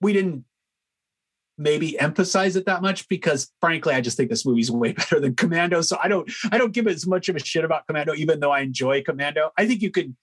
we 0.00 0.12
didn't 0.12 0.44
maybe 1.58 1.98
emphasize 1.98 2.56
it 2.56 2.66
that 2.66 2.82
much 2.82 3.08
because 3.08 3.50
frankly, 3.60 3.94
I 3.94 4.00
just 4.00 4.16
think 4.16 4.30
this 4.30 4.46
movie's 4.46 4.70
way 4.70 4.92
better 4.92 5.20
than 5.20 5.34
Commando. 5.34 5.82
So 5.82 5.98
I 6.02 6.08
don't 6.08 6.30
I 6.50 6.58
don't 6.58 6.72
give 6.72 6.86
as 6.86 7.06
much 7.06 7.28
of 7.28 7.36
a 7.36 7.40
shit 7.40 7.64
about 7.64 7.86
Commando, 7.86 8.14
even 8.14 8.40
though 8.40 8.52
I 8.52 8.60
enjoy 8.60 9.02
Commando. 9.02 9.50
I 9.56 9.66
think 9.66 9.82
you 9.82 9.90
could 9.90 10.14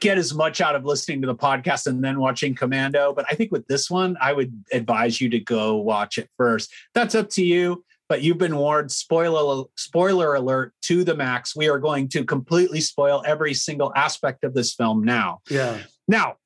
get 0.00 0.16
as 0.16 0.32
much 0.34 0.60
out 0.60 0.74
of 0.74 0.84
listening 0.84 1.20
to 1.20 1.26
the 1.26 1.34
podcast 1.34 1.86
and 1.86 2.02
then 2.02 2.18
watching 2.18 2.54
Commando. 2.54 3.12
But 3.12 3.26
I 3.30 3.34
think 3.34 3.52
with 3.52 3.66
this 3.66 3.90
one, 3.90 4.16
I 4.20 4.32
would 4.32 4.64
advise 4.72 5.20
you 5.20 5.28
to 5.30 5.38
go 5.38 5.76
watch 5.76 6.16
it 6.16 6.28
first. 6.38 6.72
That's 6.94 7.14
up 7.14 7.28
to 7.30 7.44
you. 7.44 7.84
But 8.08 8.22
you've 8.22 8.38
been 8.38 8.56
warned. 8.56 8.90
Spoiler 8.90 9.66
spoiler 9.76 10.34
alert 10.34 10.72
to 10.82 11.04
the 11.04 11.14
max. 11.14 11.54
We 11.54 11.68
are 11.68 11.78
going 11.78 12.08
to 12.08 12.24
completely 12.24 12.80
spoil 12.80 13.22
every 13.24 13.54
single 13.54 13.92
aspect 13.94 14.42
of 14.42 14.52
this 14.52 14.74
film 14.74 15.04
now. 15.04 15.40
Yeah. 15.48 15.78
Now, 16.08 16.36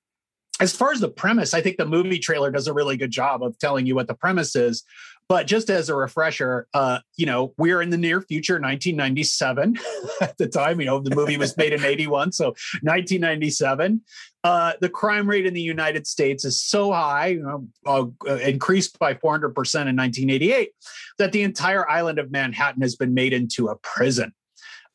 as 0.61 0.75
far 0.75 0.93
as 0.93 1.01
the 1.01 1.09
premise, 1.09 1.53
I 1.53 1.61
think 1.61 1.79
the 1.79 1.87
movie 1.87 2.19
trailer 2.19 2.51
does 2.51 2.69
a 2.69 2.73
really 2.73 2.97
good 2.97 3.11
job 3.11 3.43
of 3.43 3.59
telling 3.59 3.87
you 3.87 3.95
what 3.95 4.07
the 4.07 4.15
premise 4.15 4.55
is. 4.55 4.85
But 5.29 5.47
just 5.47 5.71
as 5.71 5.89
a 5.89 5.97
refresher, 5.97 6.69
uh, 6.75 6.99
you 7.17 7.25
know, 7.25 7.55
we're 7.57 7.81
in 7.81 7.89
the 7.91 7.97
near 7.97 8.21
future, 8.21 8.55
1997 8.55 9.79
at 10.21 10.37
the 10.37 10.47
time. 10.47 10.81
You 10.81 10.87
know, 10.87 11.01
the 11.01 11.15
movie 11.15 11.39
was 11.39 11.57
made 11.57 11.73
in 11.73 11.85
81, 11.85 12.33
so 12.33 12.49
1997. 12.83 14.03
Uh, 14.45 14.75
the 14.81 14.91
crime 14.91 15.29
rate 15.29 15.47
in 15.47 15.55
the 15.55 15.63
United 15.63 16.07
States 16.07 16.45
is 16.45 16.63
so 16.63 16.93
high, 16.93 17.29
you 17.29 17.43
know, 17.87 18.15
uh, 18.29 18.35
increased 18.37 18.99
by 18.99 19.15
400% 19.15 19.47
in 19.55 19.97
1988, 19.97 20.71
that 21.19 21.33
the 21.33 21.43
entire 21.43 21.89
island 21.89 22.19
of 22.19 22.31
Manhattan 22.31 22.83
has 22.83 22.95
been 22.95 23.15
made 23.15 23.33
into 23.33 23.69
a 23.69 23.77
prison. 23.77 24.35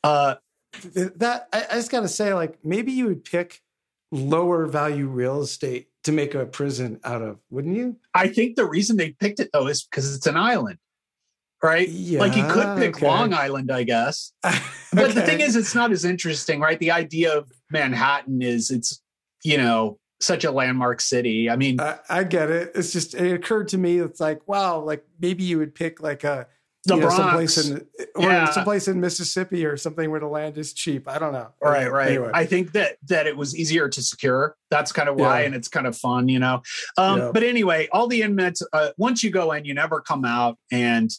Uh, 0.04 0.36
that 1.16 1.48
I, 1.52 1.66
I 1.72 1.76
just 1.76 1.90
got 1.90 2.02
to 2.02 2.08
say, 2.08 2.36
like, 2.36 2.60
maybe 2.64 2.92
you 2.92 3.08
would 3.08 3.26
pick 3.26 3.62
lower 4.12 4.66
value 4.66 5.08
real 5.08 5.42
estate 5.42 5.88
to 6.04 6.12
make 6.12 6.34
a 6.34 6.46
prison 6.46 7.00
out 7.04 7.22
of, 7.22 7.40
wouldn't 7.50 7.76
you? 7.76 7.98
I 8.14 8.28
think 8.28 8.56
the 8.56 8.66
reason 8.66 8.98
they 8.98 9.12
picked 9.12 9.40
it 9.40 9.50
though 9.54 9.68
is 9.68 9.84
because 9.84 10.16
it's 10.16 10.28
an 10.28 10.38
island, 10.38 10.78
right? 11.62 11.88
Yeah, 11.88 12.20
like 12.20 12.36
you 12.36 12.46
could 12.48 12.78
pick 12.78 12.98
okay. 12.98 13.08
Long 13.08 13.34
Island, 13.34 13.72
I 13.72 13.84
guess. 13.84 14.34
okay. 14.46 14.58
But 14.92 15.14
the 15.14 15.22
thing 15.22 15.40
is, 15.40 15.56
it's 15.56 15.76
not 15.76 15.92
as 15.92 16.04
interesting, 16.04 16.60
right? 16.60 16.80
The 16.80 16.90
idea 16.90 17.38
of 17.38 17.52
Manhattan 17.70 18.42
is 18.42 18.72
it's, 18.72 19.04
you 19.44 19.56
know, 19.56 20.00
such 20.20 20.44
a 20.44 20.52
landmark 20.52 21.00
city. 21.00 21.48
I 21.48 21.56
mean, 21.58 21.80
I, 21.80 22.00
I 22.10 22.24
get 22.24 22.50
it. 22.50 22.72
It's 22.74 22.92
just, 22.92 23.14
it 23.14 23.32
occurred 23.32 23.68
to 23.68 23.78
me, 23.78 24.00
it's 24.00 24.20
like, 24.20 24.48
wow, 24.48 24.80
like 24.80 25.06
maybe 25.20 25.44
you 25.44 25.60
would 25.60 25.76
pick 25.76 26.02
like 26.02 26.24
a, 26.24 26.48
the 26.86 26.96
you 26.96 27.02
know, 27.02 27.10
someplace 27.10 27.58
in 27.58 27.86
or 28.16 28.24
yeah. 28.24 28.50
someplace 28.52 28.88
in 28.88 29.02
Mississippi 29.02 29.66
or 29.66 29.76
something 29.76 30.10
where 30.10 30.20
the 30.20 30.28
land 30.28 30.58
is 30.58 30.74
cheap. 30.74 31.10
I 31.10 31.20
don't 31.20 31.34
know. 31.34 31.50
Right, 31.62 31.92
right. 31.92 32.10
Anyway. 32.10 32.32
I 32.34 32.46
think 32.46 32.72
that 32.72 32.98
that 33.08 33.28
it 33.28 33.36
was 33.36 33.58
easier 33.58 33.90
to 33.90 34.02
secure. 34.02 34.56
That's 34.72 34.92
kind 34.92 35.10
of 35.10 35.16
why, 35.16 35.42
yeah. 35.42 35.48
and 35.48 35.56
it's 35.56 35.68
kind 35.68 35.88
of 35.88 35.98
fun, 35.98 36.30
you 36.30 36.40
know. 36.40 36.62
Um, 36.98 37.20
yeah. 37.20 37.32
But 37.34 37.44
anyway, 37.44 37.90
all 37.92 38.08
the 38.08 38.22
inmates, 38.22 38.62
uh, 38.72 38.92
once 38.98 39.24
you 39.24 39.30
go 39.30 39.52
in, 39.52 39.66
you 39.66 39.74
never 39.74 40.00
come 40.00 40.24
out, 40.24 40.58
and 40.72 41.12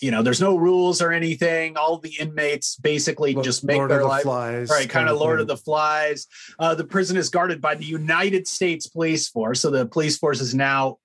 you 0.00 0.10
know, 0.10 0.22
there's 0.22 0.40
no 0.40 0.56
rules 0.56 1.00
or 1.02 1.12
anything. 1.12 1.76
All 1.76 1.98
the 1.98 2.14
inmates 2.18 2.76
basically 2.76 3.34
just 3.34 3.62
make 3.62 3.76
Lord 3.76 3.90
their 3.90 4.00
the 4.00 4.06
life 4.06 4.22
flies, 4.22 4.70
right, 4.70 4.88
kind 4.88 5.08
of 5.08 5.18
Lord 5.18 5.40
of 5.40 5.46
the 5.46 5.56
Flies. 5.56 6.26
Uh, 6.58 6.74
the 6.74 6.84
prison 6.84 7.16
is 7.16 7.28
guarded 7.28 7.60
by 7.60 7.74
the 7.74 7.84
United 7.84 8.48
States 8.48 8.86
Police 8.86 9.28
Force, 9.28 9.60
so 9.60 9.70
the 9.70 9.84
police 9.86 10.16
force 10.16 10.40
is 10.40 10.54
now 10.54 10.98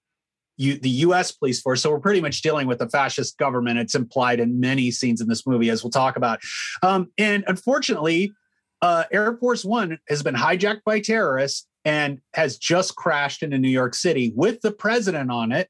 U, 0.59 0.77
the 0.77 0.89
U.S. 0.89 1.31
police 1.31 1.61
force. 1.61 1.81
So 1.81 1.89
we're 1.89 1.99
pretty 1.99 2.21
much 2.21 2.41
dealing 2.41 2.67
with 2.67 2.81
a 2.81 2.89
fascist 2.89 3.37
government. 3.37 3.79
It's 3.79 3.95
implied 3.95 4.39
in 4.39 4.59
many 4.59 4.91
scenes 4.91 5.21
in 5.21 5.27
this 5.27 5.47
movie, 5.47 5.69
as 5.69 5.83
we'll 5.83 5.91
talk 5.91 6.17
about. 6.17 6.39
Um, 6.83 7.11
and 7.17 7.43
unfortunately, 7.47 8.33
uh, 8.81 9.05
Air 9.11 9.37
Force 9.37 9.63
One 9.63 9.97
has 10.09 10.21
been 10.21 10.35
hijacked 10.35 10.83
by 10.85 10.99
terrorists 10.99 11.65
and 11.85 12.19
has 12.33 12.57
just 12.57 12.95
crashed 12.95 13.41
into 13.41 13.57
New 13.57 13.69
York 13.69 13.95
City 13.95 14.33
with 14.35 14.61
the 14.61 14.71
president 14.71 15.31
on 15.31 15.51
it. 15.51 15.69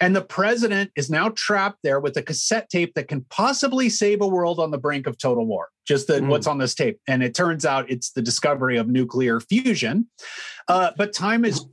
And 0.00 0.16
the 0.16 0.22
president 0.22 0.90
is 0.96 1.10
now 1.10 1.30
trapped 1.30 1.78
there 1.82 2.00
with 2.00 2.16
a 2.16 2.22
cassette 2.22 2.70
tape 2.70 2.94
that 2.94 3.08
can 3.08 3.26
possibly 3.28 3.88
save 3.90 4.22
a 4.22 4.26
world 4.26 4.58
on 4.58 4.70
the 4.70 4.78
brink 4.78 5.06
of 5.06 5.18
total 5.18 5.46
war. 5.46 5.68
Just 5.86 6.06
the, 6.06 6.14
mm. 6.14 6.28
what's 6.28 6.46
on 6.46 6.58
this 6.58 6.74
tape. 6.74 6.98
And 7.06 7.22
it 7.22 7.34
turns 7.34 7.66
out 7.66 7.90
it's 7.90 8.12
the 8.12 8.22
discovery 8.22 8.78
of 8.78 8.88
nuclear 8.88 9.38
fusion. 9.38 10.08
Uh, 10.68 10.92
but 10.96 11.12
time 11.12 11.44
is 11.44 11.66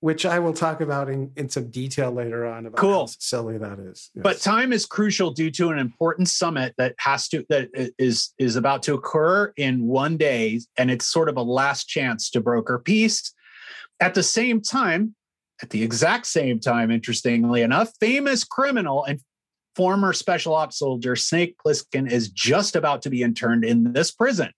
which 0.00 0.26
I 0.26 0.38
will 0.38 0.52
talk 0.52 0.80
about 0.80 1.08
in, 1.08 1.30
in 1.36 1.48
some 1.48 1.70
detail 1.70 2.10
later 2.10 2.46
on 2.46 2.66
about 2.66 2.78
cool. 2.78 3.00
how 3.00 3.06
silly 3.06 3.58
that 3.58 3.78
is. 3.78 4.10
Yes. 4.14 4.22
But 4.22 4.40
time 4.40 4.72
is 4.72 4.84
crucial 4.86 5.30
due 5.30 5.50
to 5.52 5.70
an 5.70 5.78
important 5.78 6.28
summit 6.28 6.74
that 6.78 6.94
has 6.98 7.28
to 7.28 7.44
that 7.48 7.70
is 7.98 8.34
is 8.38 8.56
about 8.56 8.82
to 8.84 8.94
occur 8.94 9.52
in 9.56 9.86
one 9.86 10.16
day, 10.16 10.60
and 10.76 10.90
it's 10.90 11.06
sort 11.06 11.28
of 11.28 11.36
a 11.36 11.42
last 11.42 11.88
chance 11.88 12.30
to 12.30 12.40
broker 12.40 12.78
peace. 12.78 13.32
At 13.98 14.14
the 14.14 14.22
same 14.22 14.60
time, 14.60 15.14
at 15.62 15.70
the 15.70 15.82
exact 15.82 16.26
same 16.26 16.60
time, 16.60 16.90
interestingly 16.90 17.62
enough, 17.62 17.90
famous 17.98 18.44
criminal 18.44 19.04
and 19.04 19.20
former 19.74 20.12
special 20.12 20.54
ops 20.54 20.78
soldier 20.78 21.16
Snake 21.16 21.56
Plissken 21.64 22.10
is 22.10 22.28
just 22.30 22.76
about 22.76 23.02
to 23.02 23.10
be 23.10 23.22
interned 23.22 23.64
in 23.64 23.92
this 23.92 24.10
prison. 24.10 24.50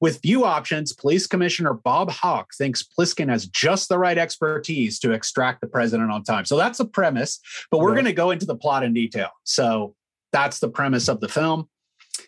With 0.00 0.20
few 0.20 0.44
options, 0.44 0.92
Police 0.92 1.26
Commissioner 1.26 1.74
Bob 1.74 2.10
Hauk 2.10 2.52
thinks 2.56 2.82
Plissken 2.82 3.28
has 3.28 3.46
just 3.46 3.88
the 3.88 3.98
right 3.98 4.18
expertise 4.18 4.98
to 5.00 5.12
extract 5.12 5.60
the 5.60 5.66
president 5.66 6.10
on 6.10 6.22
time. 6.24 6.44
So 6.44 6.56
that's 6.56 6.78
the 6.78 6.84
premise, 6.86 7.40
but 7.70 7.78
we're 7.78 7.94
going 7.94 8.04
to 8.04 8.12
go 8.12 8.30
into 8.30 8.46
the 8.46 8.56
plot 8.56 8.82
in 8.82 8.92
detail. 8.92 9.30
So 9.44 9.94
that's 10.32 10.58
the 10.58 10.68
premise 10.68 11.08
of 11.08 11.20
the 11.20 11.28
film. 11.28 11.68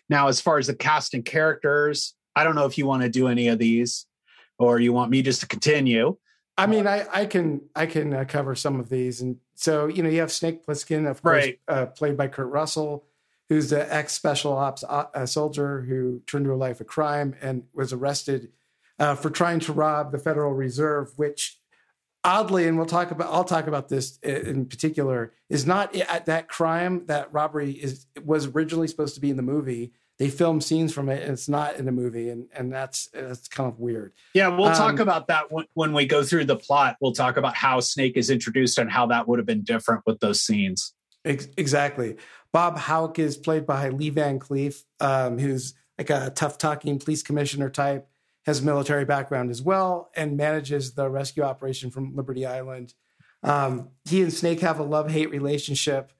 Now, 0.09 0.27
as 0.27 0.39
far 0.39 0.57
as 0.57 0.67
the 0.67 0.75
cast 0.75 1.13
and 1.13 1.25
characters, 1.25 2.15
I 2.35 2.43
don't 2.43 2.55
know 2.55 2.65
if 2.65 2.77
you 2.77 2.85
want 2.85 3.03
to 3.03 3.09
do 3.09 3.27
any 3.27 3.47
of 3.47 3.59
these 3.59 4.05
or 4.59 4.79
you 4.79 4.93
want 4.93 5.11
me 5.11 5.21
just 5.21 5.41
to 5.41 5.47
continue. 5.47 6.17
I 6.57 6.65
mean, 6.65 6.87
I, 6.87 7.05
I 7.13 7.25
can 7.25 7.61
I 7.75 7.85
can 7.85 8.13
uh, 8.13 8.25
cover 8.27 8.55
some 8.55 8.79
of 8.79 8.89
these, 8.89 9.21
and 9.21 9.37
so 9.53 9.85
you 9.85 10.01
know 10.01 10.09
you 10.09 10.21
have 10.21 10.31
Snake 10.31 10.65
Plissken, 10.65 11.07
of 11.07 11.21
course, 11.21 11.45
right. 11.45 11.59
uh, 11.67 11.85
played 11.85 12.17
by 12.17 12.27
Kurt 12.27 12.47
Russell 12.47 13.05
who's 13.49 13.69
the 13.69 13.93
ex 13.93 14.13
special 14.13 14.53
ops 14.53 14.83
uh, 14.83 15.25
soldier 15.25 15.81
who 15.81 16.21
turned 16.27 16.45
to 16.45 16.53
a 16.53 16.55
life 16.55 16.81
of 16.81 16.87
crime 16.87 17.35
and 17.41 17.63
was 17.73 17.93
arrested 17.93 18.49
uh, 18.99 19.15
for 19.15 19.29
trying 19.29 19.59
to 19.61 19.73
rob 19.73 20.11
the 20.11 20.17
Federal 20.17 20.53
Reserve, 20.53 21.13
which 21.17 21.59
oddly, 22.23 22.67
and 22.67 22.77
we'll 22.77 22.85
talk 22.85 23.11
about, 23.11 23.33
I'll 23.33 23.43
talk 23.43 23.67
about 23.67 23.89
this 23.89 24.17
in 24.19 24.65
particular, 24.65 25.33
is 25.49 25.65
not 25.65 25.95
at 25.95 26.25
that 26.25 26.47
crime. 26.47 27.05
That 27.05 27.31
robbery 27.31 27.71
is 27.71 28.05
was 28.23 28.47
originally 28.47 28.87
supposed 28.87 29.15
to 29.15 29.21
be 29.21 29.29
in 29.29 29.37
the 29.37 29.43
movie. 29.43 29.93
They 30.19 30.29
filmed 30.29 30.63
scenes 30.63 30.93
from 30.93 31.09
it, 31.09 31.21
and 31.21 31.33
it's 31.33 31.47
not 31.47 31.75
in 31.75 31.85
the 31.85 31.91
movie, 31.91 32.29
and 32.29 32.47
and 32.53 32.73
that's 32.73 33.07
that's 33.13 33.47
kind 33.47 33.71
of 33.71 33.79
weird. 33.79 34.13
Yeah, 34.33 34.47
we'll 34.47 34.67
um, 34.67 34.75
talk 34.75 34.99
about 34.99 35.27
that 35.27 35.51
when, 35.51 35.65
when 35.73 35.93
we 35.93 36.05
go 36.05 36.23
through 36.23 36.45
the 36.45 36.55
plot. 36.55 36.97
We'll 36.99 37.13
talk 37.13 37.37
about 37.37 37.55
how 37.55 37.79
Snake 37.79 38.17
is 38.17 38.29
introduced 38.29 38.77
and 38.77 38.91
how 38.91 39.05
that 39.07 39.27
would 39.27 39.39
have 39.39 39.45
been 39.45 39.63
different 39.63 40.03
with 40.05 40.19
those 40.19 40.41
scenes. 40.41 40.93
Ex- 41.27 41.47
exactly. 41.57 42.17
Bob 42.51 42.77
Hauk 42.77 43.19
is 43.19 43.37
played 43.37 43.65
by 43.65 43.89
Lee 43.89 44.09
Van 44.09 44.39
Cleef, 44.39 44.83
um, 44.99 45.37
who's 45.37 45.73
like 45.97 46.09
a 46.09 46.31
tough 46.33 46.57
talking 46.57 46.97
police 46.99 47.21
commissioner 47.21 47.69
type, 47.69 48.07
has 48.45 48.61
a 48.61 48.63
military 48.63 49.03
background 49.05 49.51
as 49.51 49.61
well, 49.61 50.09
and 50.15 50.37
manages 50.37 50.93
the 50.93 51.09
rescue 51.09 51.43
operation 51.43 51.91
from 51.91 52.15
Liberty 52.15 52.45
Island. 52.45 52.93
Um, 53.43 53.89
he 54.05 54.21
and 54.21 54.33
Snake 54.33 54.61
have 54.61 54.79
a 54.79 54.83
love 54.83 55.11
hate 55.11 55.29
relationship. 55.29 56.11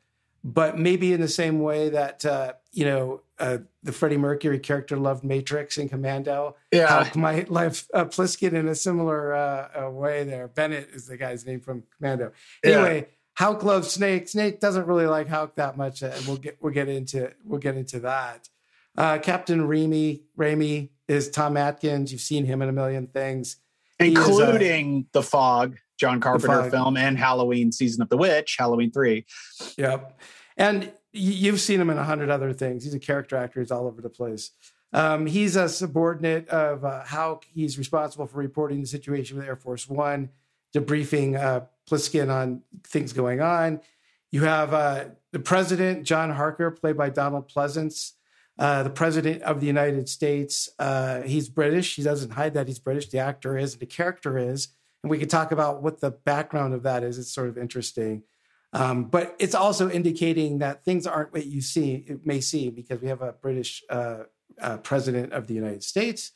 but 0.44 0.78
maybe 0.78 1.12
in 1.14 1.20
the 1.20 1.28
same 1.28 1.60
way 1.60 1.90
that 1.90 2.26
uh, 2.26 2.54
you 2.72 2.86
know 2.86 3.22
uh, 3.40 3.58
the 3.84 3.92
Freddie 3.92 4.18
Mercury 4.18 4.60
character 4.60 4.96
loved 4.96 5.24
Matrix 5.24 5.78
and 5.78 5.90
Commando. 5.90 6.56
Yeah, 6.72 7.04
Hauk 7.04 7.16
might 7.16 7.50
love 7.52 7.86
uh, 7.94 8.06
Plissken 8.06 8.54
in 8.54 8.68
a 8.68 8.76
similar 8.76 9.34
uh, 9.34 9.90
way. 9.90 10.24
There, 10.24 10.48
Bennett 10.48 10.90
is 10.94 11.08
the 11.08 11.18
guy's 11.18 11.46
name 11.46 11.60
from 11.60 11.84
Commando. 11.98 12.32
Anyway. 12.64 13.00
Yeah. 13.00 13.14
Hauk 13.38 13.64
loves 13.64 13.92
Snake. 13.92 14.28
Snake 14.28 14.60
doesn't 14.60 14.88
really 14.88 15.06
like 15.06 15.28
Hauk 15.28 15.56
that 15.56 15.78
much, 15.78 16.02
and 16.02 16.26
we'll 16.26 16.38
get 16.38 16.58
we'll 16.60 16.74
get 16.74 16.90
into 16.90 17.32
we'll 17.44 17.60
get 17.60 17.78
into 17.78 18.00
that. 18.00 18.50
Uh, 18.98 19.20
Captain 19.20 19.68
Remy 19.68 20.24
Remy 20.36 20.92
is 21.08 21.30
Tom 21.30 21.56
Atkins. 21.56 22.12
You've 22.12 22.22
seen 22.22 22.46
him 22.46 22.64
in 22.64 22.70
a 22.70 22.72
million 22.72 23.06
things, 23.08 23.58
including 24.00 25.06
The 25.12 25.22
Fog, 25.22 25.78
John 26.00 26.20
Carpenter 26.20 26.70
film, 26.72 26.98
and 26.98 27.16
Halloween 27.18 27.72
Season 27.72 28.02
of 28.02 28.10
the 28.10 28.18
Witch, 28.18 28.56
Halloween 28.58 28.92
three. 28.92 29.26
Yep, 29.78 30.20
and 30.58 30.92
you've 31.14 31.62
seen 31.62 31.80
him 31.80 31.92
in 31.92 31.98
a 32.00 32.04
hundred 32.04 32.32
other 32.32 32.54
things. 32.54 32.84
He's 32.84 32.96
a 32.96 33.00
character 33.00 33.38
actor. 33.38 33.60
He's 33.60 33.72
all 33.72 33.86
over 33.86 34.02
the 34.02 34.10
place. 34.10 34.50
Um, 34.94 35.28
he's 35.28 35.56
a 35.56 35.70
subordinate 35.70 36.50
of 36.50 36.84
uh. 36.84 37.04
He's 37.54 37.78
responsible 37.78 38.26
for 38.26 38.40
reporting 38.40 38.82
the 38.82 38.88
situation 38.88 39.38
with 39.38 39.46
Air 39.46 39.58
Force 39.58 39.88
One, 39.88 40.30
debriefing 40.76 41.40
uh, 41.40 41.62
Plissken 41.90 42.30
on 42.30 42.62
things 42.84 43.14
going 43.14 43.42
on. 43.42 43.80
You 44.32 44.44
have 44.44 44.74
uh, 44.74 45.06
the 45.32 45.40
president, 45.40 46.04
John 46.04 46.32
Harker, 46.32 46.72
played 46.72 46.98
by 46.98 47.10
Donald 47.10 47.50
Pleasence, 47.50 48.14
uh, 48.60 48.84
the 48.84 48.90
president 48.90 49.42
of 49.44 49.62
the 49.62 49.68
United 49.68 50.10
States. 50.10 50.70
Uh, 50.80 51.22
he's 51.22 51.48
British. 51.48 51.96
He 51.96 52.04
doesn't 52.04 52.32
hide 52.32 52.54
that 52.56 52.68
he's 52.68 52.80
British. 52.80 53.10
The 53.10 53.20
actor 53.20 53.58
is, 53.58 53.78
the 53.78 53.86
character 53.86 54.38
is. 54.38 54.70
And 55.04 55.10
we 55.10 55.18
could 55.18 55.30
talk 55.30 55.52
about 55.52 55.82
what 55.82 56.02
the 56.02 56.12
background 56.12 56.74
of 56.74 56.84
that 56.84 57.04
is. 57.04 57.18
It's 57.18 57.32
sort 57.32 57.50
of 57.50 57.58
interesting. 57.58 58.24
Um, 58.74 59.06
but 59.06 59.36
it's 59.40 59.56
also 59.56 59.90
indicating 59.90 60.58
that 60.60 60.84
things 60.84 61.08
aren't 61.08 61.32
what 61.32 61.46
you 61.46 61.62
see, 61.62 62.04
it 62.08 62.26
may 62.26 62.42
seem, 62.42 62.76
because 62.76 63.00
we 63.02 63.08
have 63.08 63.22
a 63.22 63.32
British 63.32 63.84
uh, 63.90 64.24
uh, 64.62 64.78
president 64.78 65.32
of 65.34 65.48
the 65.48 65.54
United 65.54 65.84
States 65.84 66.32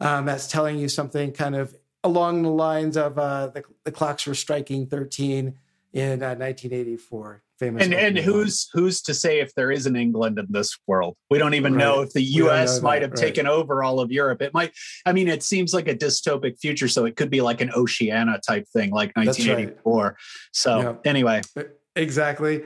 um, 0.00 0.24
that's 0.26 0.48
telling 0.48 0.78
you 0.78 0.88
something 0.88 1.32
kind 1.32 1.54
of 1.54 1.74
along 2.04 2.42
the 2.42 2.50
lines 2.50 2.96
of 2.96 3.18
uh, 3.18 3.48
the, 3.48 3.62
the 3.84 3.92
clocks 3.92 4.26
were 4.26 4.34
striking 4.34 4.86
13 4.86 5.54
in 5.92 6.20
1984 6.20 7.34
uh, 7.34 7.38
famous 7.58 7.84
and 7.84 7.92
and 7.92 8.16
who's 8.16 8.70
who's 8.72 9.02
to 9.02 9.12
say 9.12 9.40
if 9.40 9.52
there 9.56 9.72
is 9.72 9.86
an 9.86 9.96
england 9.96 10.38
in 10.38 10.46
this 10.48 10.78
world 10.86 11.16
we 11.30 11.38
don't 11.38 11.54
even 11.54 11.74
right. 11.74 11.80
know 11.80 12.00
if 12.00 12.12
the 12.12 12.22
us 12.22 12.80
might 12.80 13.02
have 13.02 13.10
right. 13.10 13.20
taken 13.20 13.44
over 13.44 13.82
all 13.82 13.98
of 13.98 14.12
europe 14.12 14.40
it 14.40 14.54
might 14.54 14.72
i 15.04 15.12
mean 15.12 15.26
it 15.26 15.42
seems 15.42 15.74
like 15.74 15.88
a 15.88 15.94
dystopic 15.94 16.60
future 16.60 16.86
so 16.86 17.04
it 17.06 17.16
could 17.16 17.28
be 17.28 17.40
like 17.40 17.60
an 17.60 17.72
oceania 17.74 18.40
type 18.46 18.64
thing 18.72 18.90
like 18.90 19.10
1984 19.16 20.04
right. 20.04 20.14
so 20.52 20.98
anyway 21.04 21.40
exactly 21.96 22.62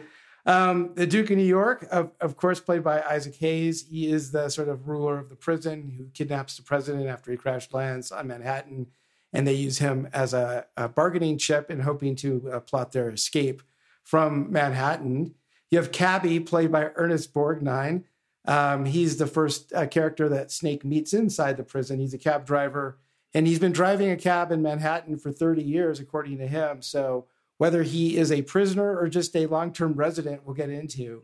um, 0.47 0.90
the 0.94 1.07
Duke 1.07 1.31
of 1.31 1.38
New 1.38 1.42
York, 1.42 1.87
of, 1.90 2.11
of 2.20 2.37
course, 2.37 2.61
played 2.61 2.85
by 2.85 3.01
Isaac 3.01 3.35
Hayes. 3.37 3.87
He 3.88 4.11
is 4.11 4.31
the 4.31 4.51
sort 4.51 4.68
of 4.68 4.87
ruler 4.87 5.18
of 5.18 5.31
the 5.31 5.37
prison 5.37 5.94
who 5.97 6.09
kidnaps 6.12 6.59
the 6.59 6.62
president 6.62 7.07
after 7.07 7.31
he 7.31 7.38
crash 7.38 7.73
lands 7.73 8.12
on 8.12 8.27
Manhattan 8.27 8.88
and 9.35 9.47
they 9.47 9.53
use 9.53 9.79
him 9.79 10.09
as 10.12 10.33
a, 10.33 10.64
a 10.77 10.88
bargaining 10.88 11.37
chip 11.37 11.70
in 11.70 11.81
hoping 11.81 12.14
to 12.14 12.51
uh, 12.53 12.61
plot 12.61 12.92
their 12.92 13.11
escape 13.11 13.62
from 14.05 14.51
Manhattan. 14.51 15.35
You 15.70 15.79
have 15.79 15.90
Cabby, 15.90 16.38
played 16.38 16.70
by 16.70 16.90
Ernest 16.94 17.35
Borgnine. 17.35 18.05
Um, 18.47 18.85
he's 18.85 19.16
the 19.16 19.27
first 19.27 19.73
uh, 19.73 19.87
character 19.88 20.29
that 20.29 20.53
Snake 20.53 20.85
meets 20.85 21.12
inside 21.12 21.57
the 21.57 21.64
prison. 21.64 21.99
He's 21.99 22.14
a 22.14 22.18
cab 22.18 22.47
driver, 22.47 22.99
and 23.35 23.47
he's 23.47 23.59
been 23.59 23.73
driving 23.73 24.11
a 24.11 24.16
cab 24.16 24.53
in 24.53 24.62
Manhattan 24.62 25.18
for 25.18 25.33
30 25.33 25.62
years, 25.62 25.99
according 25.99 26.38
to 26.38 26.47
him. 26.47 26.81
So, 26.81 27.27
whether 27.59 27.83
he 27.83 28.16
is 28.16 28.31
a 28.31 28.42
prisoner 28.42 28.97
or 28.99 29.09
just 29.09 29.35
a 29.35 29.47
long 29.47 29.73
term 29.73 29.94
resident, 29.94 30.44
we'll 30.44 30.55
get 30.55 30.70
into. 30.70 31.23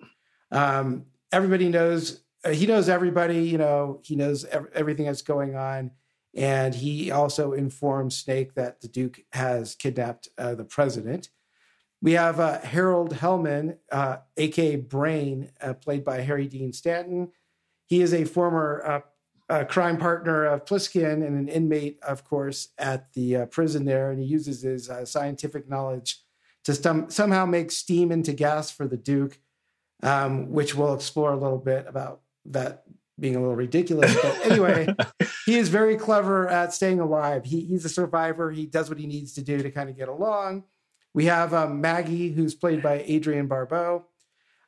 Um, 0.50 1.06
everybody 1.30 1.68
knows, 1.68 2.22
uh, 2.44 2.50
he 2.50 2.66
knows 2.66 2.88
everybody, 2.88 3.42
you 3.42 3.58
know, 3.58 4.00
he 4.02 4.16
knows 4.16 4.44
ev- 4.46 4.68
everything 4.74 5.06
that's 5.06 5.22
going 5.22 5.54
on. 5.54 5.92
And 6.34 6.74
he 6.74 7.10
also 7.10 7.52
informs 7.52 8.16
Snake 8.16 8.54
that 8.54 8.80
the 8.80 8.88
Duke 8.88 9.20
has 9.32 9.74
kidnapped 9.74 10.28
uh, 10.38 10.54
the 10.54 10.64
president. 10.64 11.30
We 12.02 12.12
have 12.12 12.40
uh, 12.40 12.60
Harold 12.60 13.14
Hellman, 13.14 13.76
uh, 13.90 14.18
aka 14.36 14.76
Brain, 14.76 15.50
uh, 15.60 15.74
played 15.74 16.04
by 16.04 16.20
Harry 16.20 16.46
Dean 16.46 16.72
Stanton. 16.72 17.32
He 17.86 18.00
is 18.00 18.14
a 18.14 18.24
former 18.24 19.04
uh, 19.48 19.64
crime 19.64 19.98
partner 19.98 20.44
of 20.44 20.64
Plissken 20.64 21.26
and 21.26 21.36
an 21.36 21.48
inmate, 21.48 21.98
of 22.02 22.24
course, 22.24 22.68
at 22.78 23.12
the 23.14 23.36
uh, 23.36 23.46
prison 23.46 23.84
there. 23.84 24.12
And 24.12 24.20
he 24.20 24.26
uses 24.26 24.62
his 24.62 24.90
scientific 25.04 25.68
knowledge 25.68 26.22
to 26.64 26.72
stum- 26.72 27.10
somehow 27.10 27.46
make 27.46 27.70
steam 27.70 28.12
into 28.12 28.32
gas 28.32 28.70
for 28.70 28.86
the 28.86 28.96
Duke, 28.96 29.40
um, 30.02 30.50
which 30.52 30.74
we'll 30.74 30.94
explore 30.94 31.32
a 31.32 31.36
little 31.36 31.58
bit 31.58 31.86
about 31.88 32.20
that 32.46 32.84
being 33.20 33.36
a 33.36 33.40
little 33.40 33.56
ridiculous. 33.56 34.14
But 34.20 34.46
anyway, 34.46 34.94
he 35.46 35.58
is 35.58 35.68
very 35.68 35.96
clever 35.96 36.48
at 36.48 36.72
staying 36.72 37.00
alive. 37.00 37.44
He, 37.44 37.60
he's 37.60 37.84
a 37.84 37.88
survivor. 37.88 38.50
He 38.50 38.66
does 38.66 38.88
what 38.88 38.98
he 38.98 39.06
needs 39.06 39.34
to 39.34 39.42
do 39.42 39.62
to 39.62 39.70
kind 39.70 39.90
of 39.90 39.96
get 39.96 40.08
along. 40.08 40.64
We 41.12 41.26
have 41.26 41.52
um, 41.52 41.80
Maggie, 41.80 42.30
who's 42.30 42.54
played 42.54 42.82
by 42.82 43.00
Adrienne 43.00 43.48
Barbeau, 43.48 44.06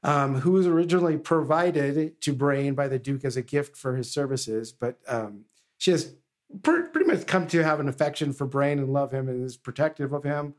um, 0.03 0.41
who 0.41 0.53
was 0.53 0.67
originally 0.67 1.17
provided 1.17 2.21
to 2.21 2.33
Brain 2.33 2.75
by 2.75 2.89
the 2.89 2.99
Duke 2.99 3.25
as 3.25 3.37
a 3.37 3.43
gift 3.43 3.77
for 3.77 3.97
his 3.97 4.13
services, 4.13 4.73
but 4.73 4.99
um, 5.07 5.45
she 5.79 5.93
has 5.93 6.15
pr- 6.63 6.83
pretty 6.93 7.11
much 7.11 7.27
come 7.27 7.47
to 7.49 7.63
have 7.63 7.81
an 7.81 7.89
affection 7.89 8.33
for 8.33 8.47
Brain 8.47 8.79
and 8.79 8.93
love 8.93 9.13
him 9.13 9.29
and 9.29 9.45
is 9.45 9.57
protective 9.57 10.13
of 10.13 10.25
him. 10.25 10.55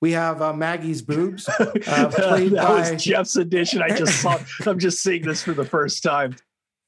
We 0.00 0.12
have 0.12 0.42
uh, 0.42 0.52
Maggie's 0.52 1.02
boobs, 1.02 1.48
uh, 1.58 1.72
played 1.72 2.52
that 2.52 2.68
by 2.68 2.90
was 2.90 3.02
Jeff's 3.02 3.36
edition. 3.36 3.82
I 3.82 3.88
just 3.88 4.20
saw. 4.20 4.38
I'm 4.66 4.78
just 4.78 5.02
seeing 5.02 5.22
this 5.22 5.42
for 5.42 5.54
the 5.54 5.64
first 5.64 6.02
time. 6.02 6.36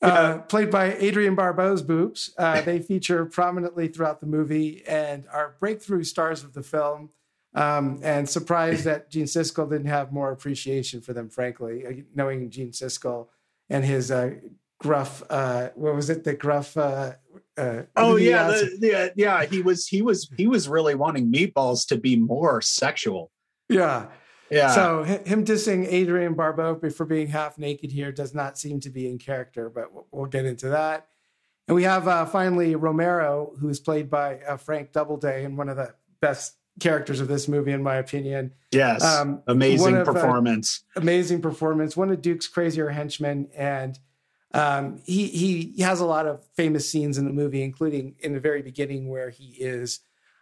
Uh, 0.01 0.39
played 0.43 0.71
by 0.71 0.95
Adrienne 0.95 1.35
Barbeau's 1.35 1.83
boobs. 1.83 2.33
Uh, 2.39 2.61
they 2.63 2.79
feature 2.79 3.25
prominently 3.27 3.89
throughout 3.89 4.21
the 4.21 4.27
movie 4.27 4.83
and 4.87 5.25
are 5.33 5.57
breakthrough 5.59 6.05
stars 6.05 6.45
of 6.45 6.55
the 6.55 6.63
film. 6.63 7.11
Um, 7.55 7.99
and 8.03 8.29
surprised 8.29 8.85
that 8.85 9.11
Gene 9.11 9.25
Siskel 9.25 9.69
didn't 9.69 9.87
have 9.87 10.13
more 10.13 10.31
appreciation 10.31 11.01
for 11.01 11.15
them, 11.15 11.31
frankly, 11.31 11.87
uh, 11.87 11.93
knowing 12.15 12.51
Gene 12.51 12.73
Siskel 12.73 13.29
and 13.71 13.85
his 13.85 14.11
uh, 14.11 14.35
gruff, 14.79 15.23
uh, 15.31 15.71
what 15.75 15.95
was 15.95 16.11
it, 16.11 16.25
the 16.25 16.35
gruff? 16.35 16.77
Uh, 16.77 17.13
oh 17.97 18.17
yeah, 18.17 18.49
the, 18.49 18.77
the, 18.79 19.13
yeah. 19.17 19.45
He 19.45 19.63
was 19.63 19.87
he 19.87 20.03
was 20.03 20.31
he 20.37 20.47
was 20.47 20.69
really 20.69 20.95
wanting 20.95 21.33
meatballs 21.33 21.87
to 21.89 21.97
be 21.97 22.17
more 22.17 22.61
sexual. 22.61 23.33
Yeah, 23.69 24.07
yeah. 24.51 24.71
So 24.71 25.03
him 25.03 25.45
dissing 25.45 25.87
Adrienne 25.87 26.35
Barbeau 26.35 26.79
for 26.91 27.05
being 27.05 27.29
half 27.29 27.59
naked 27.59 27.93
here 27.93 28.13
does 28.13 28.35
not 28.35 28.59
seem 28.59 28.81
to 28.81 28.91
be 28.91 29.09
in 29.09 29.19
character, 29.19 29.69
but 29.69 29.89
we'll 30.11 30.27
get 30.27 30.45
into 30.45 30.71
that. 30.71 31.09
And 31.67 31.75
we 31.75 31.83
have 31.83 32.09
uh, 32.09 32.25
finally 32.25 32.75
Romero, 32.75 33.53
who's 33.61 33.79
played 33.79 34.09
by 34.09 34.41
uh, 34.41 34.57
Frank 34.57 34.93
Doubleday, 34.93 35.45
and 35.45 35.59
one 35.59 35.69
of 35.69 35.77
the 35.77 35.95
best 36.21 36.55
characters 36.81 37.21
of 37.21 37.29
this 37.29 37.47
movie, 37.47 37.73
in 37.73 37.83
my 37.83 37.97
opinion. 37.97 38.55
Yes, 38.73 39.05
um, 39.05 39.43
amazing 39.47 39.97
of, 39.97 40.09
uh, 40.09 40.13
performance. 40.13 40.85
Uh, 40.97 41.01
amazing 41.01 41.43
performance. 41.43 41.97
One 41.97 42.11
of 42.11 42.23
Duke's 42.23 42.49
crazier 42.49 42.89
henchmen, 42.89 43.49
and 43.55 43.99
um, 44.55 45.03
he 45.05 45.27
he 45.27 45.83
has 45.83 46.01
a 46.01 46.07
lot 46.07 46.27
of 46.27 46.43
famous 46.55 46.91
scenes 46.91 47.19
in 47.19 47.27
the 47.27 47.33
movie, 47.33 47.63
including 47.63 48.15
in 48.21 48.33
the 48.33 48.41
very 48.41 48.63
beginning 48.63 49.09
where 49.09 49.29
he 49.29 49.49
is 49.59 50.01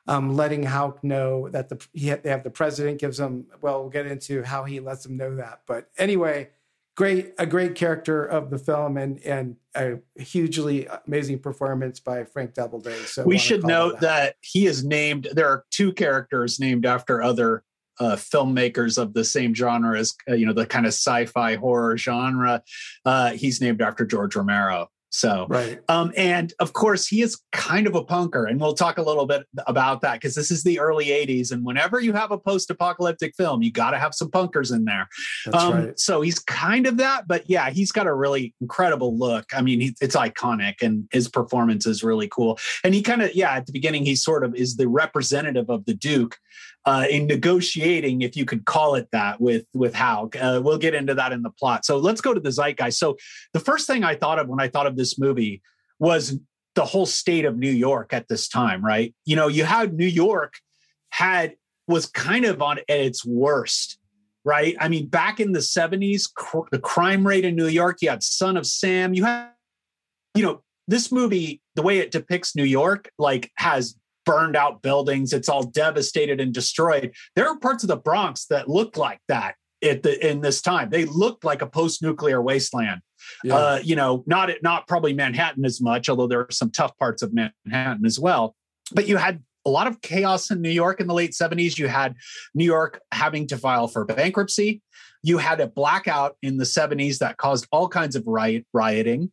um, 0.09 0.37
letting 0.37 0.62
Hauk 0.64 1.03
know 1.03 1.49
that 1.49 1.69
the 1.69 1.85
he, 1.92 2.11
they 2.11 2.31
have 2.31 2.45
the 2.45 2.51
president 2.51 3.01
gives 3.01 3.19
them. 3.19 3.47
Well, 3.61 3.81
we'll 3.81 3.90
get 3.90 4.07
into 4.07 4.42
how 4.42 4.64
he 4.64 4.81
lets 4.81 5.05
them 5.05 5.16
know 5.16 5.37
that. 5.37 5.62
But 5.66 5.90
anyway, 5.99 6.51
great 6.97 7.35
a 7.38 7.47
great 7.47 7.75
character 7.75 8.25
of 8.25 8.51
the 8.51 8.59
film 8.59 8.97
and 8.97 9.23
and 9.25 9.57
a 9.75 9.99
hugely 10.16 10.88
amazing 11.07 11.40
performance 11.40 12.01
by 12.01 12.25
Frank 12.25 12.55
Doubleday. 12.55 12.99
So 13.05 13.25
we 13.25 13.38
should 13.38 13.64
note 13.64 14.01
that. 14.01 14.01
that 14.01 14.37
he 14.40 14.66
is 14.66 14.85
named. 14.85 15.29
There 15.33 15.49
are 15.49 15.64
two 15.71 15.92
characters 15.92 16.59
named 16.59 16.87
after 16.87 17.23
other 17.23 17.62
uh, 17.99 18.16
filmmakers 18.16 18.99
of 18.99 19.14
the 19.14 19.25
same 19.25 19.55
genre 19.55 19.99
as 19.99 20.14
uh, 20.29 20.35
you 20.35 20.47
know 20.47 20.53
the 20.53 20.66
kind 20.66 20.87
of 20.87 20.92
sci-fi 20.92 21.57
horror 21.57 21.97
genre. 21.97 22.62
Uh, 23.05 23.33
he's 23.33 23.61
named 23.61 23.83
after 23.83 24.05
George 24.05 24.37
Romero. 24.37 24.88
So, 25.17 25.47
right. 25.49 25.81
Um, 25.89 26.13
and 26.15 26.53
of 26.61 26.75
course, 26.75 27.07
he 27.07 27.23
is 27.23 27.41
kind 27.51 27.87
of 27.87 27.95
a 27.95 28.05
punker, 28.05 28.51
and 28.51 28.61
we'll 28.61 28.75
talk 28.75 28.99
a 28.99 29.03
little 29.03 29.25
bit 29.25 29.47
about 29.67 30.03
that 30.03 30.21
because 30.21 30.35
this 30.35 30.51
is 30.51 30.63
the 30.63 30.79
early 30.79 31.07
'80s, 31.07 31.53
and 31.53 31.65
whenever 31.65 32.01
you 32.01 32.13
have 32.13 32.33
a 32.33 32.39
post-apocalyptic 32.39 33.35
film, 33.35 33.63
you 33.63 33.73
got 33.73 33.93
to 33.93 33.99
have 33.99 34.15
some 34.15 34.31
punkers 34.31 34.75
in 34.75 34.85
there. 34.85 35.09
That's 35.47 35.65
um, 35.65 35.73
right. 35.73 35.99
So 35.99 36.21
he's 36.21 36.39
kind 36.39 36.87
of 36.87 36.99
that, 36.99 37.27
but 37.27 37.49
yeah, 37.49 37.71
he's 37.71 37.93
got 37.93 38.07
a 38.07 38.13
really 38.13 38.55
incredible 38.61 39.17
look. 39.19 39.47
I 39.57 39.63
mean, 39.63 39.81
he, 39.81 39.97
it's 40.03 40.17
iconic, 40.17 40.83
and 40.83 41.09
his 41.11 41.29
performance 41.29 41.87
is 41.87 42.05
really 42.05 42.29
cool. 42.29 42.59
And 42.85 42.93
he 42.93 43.01
kind 43.01 43.23
of, 43.23 43.35
yeah, 43.35 43.53
at 43.53 43.65
the 43.65 43.73
beginning, 43.73 44.05
he 44.05 44.17
sort 44.17 44.45
of 44.45 44.55
is 44.55 44.77
the 44.77 44.87
representative 44.87 45.71
of 45.71 45.87
the 45.87 45.95
Duke, 45.95 46.37
uh, 46.87 47.05
in 47.11 47.27
negotiating, 47.27 48.22
if 48.22 48.37
you 48.37 48.44
could 48.44 48.64
call 48.64 48.94
it 48.94 49.09
that, 49.12 49.40
with 49.40 49.66
with 49.75 49.94
Hauk. 49.94 50.37
Uh, 50.37 50.61
we'll 50.62 50.79
get 50.79 50.94
into 50.94 51.14
that 51.14 51.33
in 51.33 51.42
the 51.42 51.51
plot. 51.51 51.85
So 51.85 51.99
let's 51.99 52.20
go 52.20 52.33
to 52.33 52.40
the 52.40 52.51
zeitgeist. 52.51 52.99
So 52.99 53.16
the 53.53 53.61
first 53.61 53.87
thing 53.87 54.05
I 54.05 54.14
thought 54.14 54.38
of 54.38 54.49
when 54.49 54.61
I 54.61 54.68
thought 54.68 54.87
of 54.87 54.96
this 54.96 55.18
movie 55.18 55.62
was 55.99 56.38
the 56.75 56.85
whole 56.85 57.07
state 57.07 57.44
of 57.44 57.57
New 57.57 57.70
York 57.70 58.12
at 58.12 58.29
this 58.29 58.49
time, 58.49 58.85
right? 58.85 59.14
You 59.25 59.37
know, 59.37 59.49
you 59.49 59.64
had 59.64 59.94
New 59.94 60.07
York 60.07 60.55
had 61.11 61.57
was 61.88 62.07
kind 62.07 62.44
of 62.44 62.62
on 62.62 62.79
at 62.79 62.85
its 62.88 63.25
worst 63.25 63.99
right? 64.46 64.77
I 64.79 64.88
mean, 64.88 65.09
back 65.09 65.40
in 65.40 65.51
the 65.51 65.59
70s, 65.59 66.33
cr- 66.33 66.68
the 66.70 66.79
crime 66.79 67.27
rate 67.27 67.44
in 67.44 67.57
New 67.57 67.66
York, 67.66 67.99
you 68.01 68.11
had 68.11 68.22
Son 68.22 68.57
of 68.57 68.64
Sam, 68.64 69.12
you 69.12 69.25
had, 69.25 69.51
you 70.37 70.44
know, 70.44 70.62
this 70.87 71.11
movie, 71.11 71.61
the 71.75 71.83
way 71.83 71.99
it 71.99 72.12
depicts 72.12 72.55
New 72.55 72.64
York, 72.64 73.11
like 73.18 73.51
has 73.57 73.96
burned 74.27 74.57
out 74.57 74.83
buildings. 74.83 75.33
It's 75.33 75.49
all 75.49 75.62
devastated 75.62 76.41
and 76.41 76.53
destroyed. 76.53 77.15
There 77.35 77.49
are 77.49 77.59
parts 77.59 77.85
of 77.85 77.89
the 77.89 77.97
Bronx 77.97 78.47
that 78.47 78.69
look 78.69 78.97
like 78.97 79.21
that 79.29 79.55
at 79.83 80.03
the 80.03 80.29
in 80.29 80.41
this 80.43 80.61
time. 80.61 80.91
They 80.91 81.07
looked 81.07 81.45
like 81.45 81.62
a 81.62 81.66
post-nuclear 81.66 82.43
wasteland. 82.43 83.01
Yeah. 83.43 83.57
Uh, 83.57 83.81
you 83.83 83.97
know, 83.97 84.22
not 84.27 84.51
not 84.62 84.87
probably 84.87 85.14
Manhattan 85.14 85.64
as 85.64 85.81
much, 85.81 86.09
although 86.09 86.27
there 86.27 86.41
are 86.41 86.51
some 86.51 86.70
tough 86.70 86.97
parts 86.99 87.22
of 87.22 87.33
Manhattan 87.33 88.05
as 88.05 88.20
well. 88.20 88.55
But 88.93 89.09
you 89.09 89.16
had 89.16 89.43
a 89.64 89.70
lot 89.70 89.87
of 89.87 90.01
chaos 90.01 90.51
in 90.51 90.61
New 90.62 90.70
York 90.70 91.01
in 91.01 91.09
the 91.09 91.14
late 91.14 91.33
70s. 91.33 91.77
You 91.77 91.89
had 91.89 92.14
New 92.55 92.64
York 92.64 93.01
having 93.12 93.49
to 93.49 93.59
file 93.59 93.89
for 93.89 94.05
bankruptcy. 94.05 94.81
You 95.22 95.39
had 95.39 95.61
a 95.61 95.66
blackout 95.66 96.37
in 96.41 96.57
the 96.57 96.64
70s 96.64 97.18
that 97.18 97.37
caused 97.37 97.66
all 97.72 97.89
kinds 97.89 98.14
of 98.14 98.24
riot 98.29 98.64
rioting. 98.72 99.33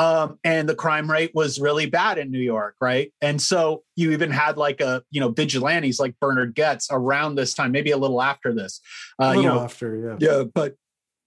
Um, 0.00 0.38
and 0.44 0.66
the 0.66 0.74
crime 0.74 1.10
rate 1.10 1.32
was 1.34 1.60
really 1.60 1.84
bad 1.84 2.16
in 2.16 2.30
New 2.30 2.40
York, 2.40 2.74
right? 2.80 3.12
And 3.20 3.40
so 3.40 3.82
you 3.96 4.12
even 4.12 4.30
had 4.30 4.56
like 4.56 4.80
a 4.80 5.02
you 5.10 5.20
know 5.20 5.28
vigilantes 5.28 6.00
like 6.00 6.18
Bernhard 6.18 6.54
Goetz 6.54 6.88
around 6.90 7.34
this 7.34 7.52
time, 7.52 7.70
maybe 7.70 7.90
a 7.90 7.98
little 7.98 8.22
after 8.22 8.54
this. 8.54 8.80
Uh, 9.20 9.24
a 9.24 9.28
little 9.28 9.42
you 9.42 9.48
know, 9.50 9.60
after, 9.60 10.16
yeah, 10.18 10.36
yeah, 10.38 10.44
but 10.54 10.76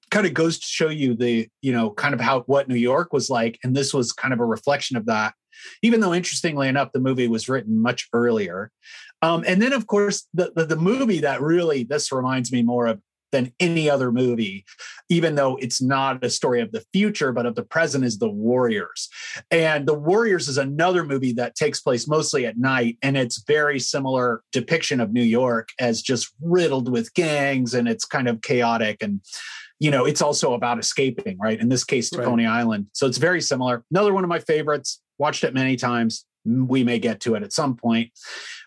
kind 0.09 0.25
of 0.25 0.33
goes 0.33 0.57
to 0.57 0.65
show 0.65 0.89
you 0.89 1.13
the 1.13 1.47
you 1.61 1.71
know 1.71 1.91
kind 1.91 2.15
of 2.15 2.19
how 2.19 2.41
what 2.41 2.67
New 2.67 2.73
York 2.73 3.13
was 3.13 3.29
like, 3.29 3.59
and 3.63 3.75
this 3.75 3.93
was 3.93 4.11
kind 4.11 4.33
of 4.33 4.39
a 4.39 4.45
reflection 4.45 4.97
of 4.97 5.05
that. 5.05 5.35
Even 5.83 5.99
though 5.99 6.15
interestingly 6.15 6.67
enough, 6.67 6.91
the 6.93 6.99
movie 6.99 7.27
was 7.27 7.47
written 7.47 7.79
much 7.79 8.09
earlier. 8.11 8.71
Um, 9.21 9.43
and 9.47 9.61
then, 9.61 9.71
of 9.71 9.85
course, 9.85 10.27
the, 10.33 10.51
the, 10.55 10.65
the 10.65 10.75
movie 10.75 11.19
that 11.19 11.41
really 11.41 11.83
this 11.83 12.11
reminds 12.11 12.51
me 12.51 12.63
more 12.63 12.87
of 12.87 12.99
than 13.33 13.51
any 13.59 13.89
other 13.89 14.13
movie, 14.13 14.63
even 15.09 15.35
though 15.35 15.57
it's 15.57 15.81
not 15.81 16.23
a 16.23 16.29
story 16.29 16.61
of 16.61 16.71
the 16.71 16.85
future, 16.93 17.33
but 17.33 17.45
of 17.45 17.55
the 17.55 17.63
present, 17.63 18.05
is 18.05 18.19
The 18.19 18.29
Warriors. 18.29 19.09
And 19.51 19.85
The 19.85 19.93
Warriors 19.93 20.47
is 20.47 20.57
another 20.57 21.03
movie 21.03 21.33
that 21.33 21.55
takes 21.55 21.81
place 21.81 22.07
mostly 22.07 22.45
at 22.45 22.57
night. 22.57 22.97
And 23.01 23.17
it's 23.17 23.43
very 23.45 23.79
similar 23.79 24.43
depiction 24.53 25.01
of 25.01 25.11
New 25.11 25.23
York 25.23 25.69
as 25.79 26.01
just 26.01 26.31
riddled 26.41 26.89
with 26.89 27.13
gangs 27.13 27.73
and 27.73 27.89
it's 27.89 28.05
kind 28.05 28.29
of 28.29 28.41
chaotic. 28.41 29.01
And, 29.01 29.19
you 29.79 29.91
know, 29.91 30.05
it's 30.05 30.21
also 30.21 30.53
about 30.53 30.79
escaping, 30.79 31.37
right? 31.39 31.59
In 31.59 31.67
this 31.67 31.83
case, 31.83 32.09
to 32.11 32.19
right. 32.19 32.25
Coney 32.25 32.45
Island. 32.45 32.87
So 32.93 33.07
it's 33.07 33.17
very 33.17 33.41
similar. 33.41 33.83
Another 33.91 34.13
one 34.13 34.23
of 34.23 34.29
my 34.29 34.39
favorites, 34.39 35.01
watched 35.17 35.43
it 35.43 35.53
many 35.53 35.75
times. 35.75 36.25
We 36.45 36.83
may 36.83 36.99
get 36.99 37.19
to 37.21 37.35
it 37.35 37.43
at 37.43 37.53
some 37.53 37.75
point. 37.75 38.11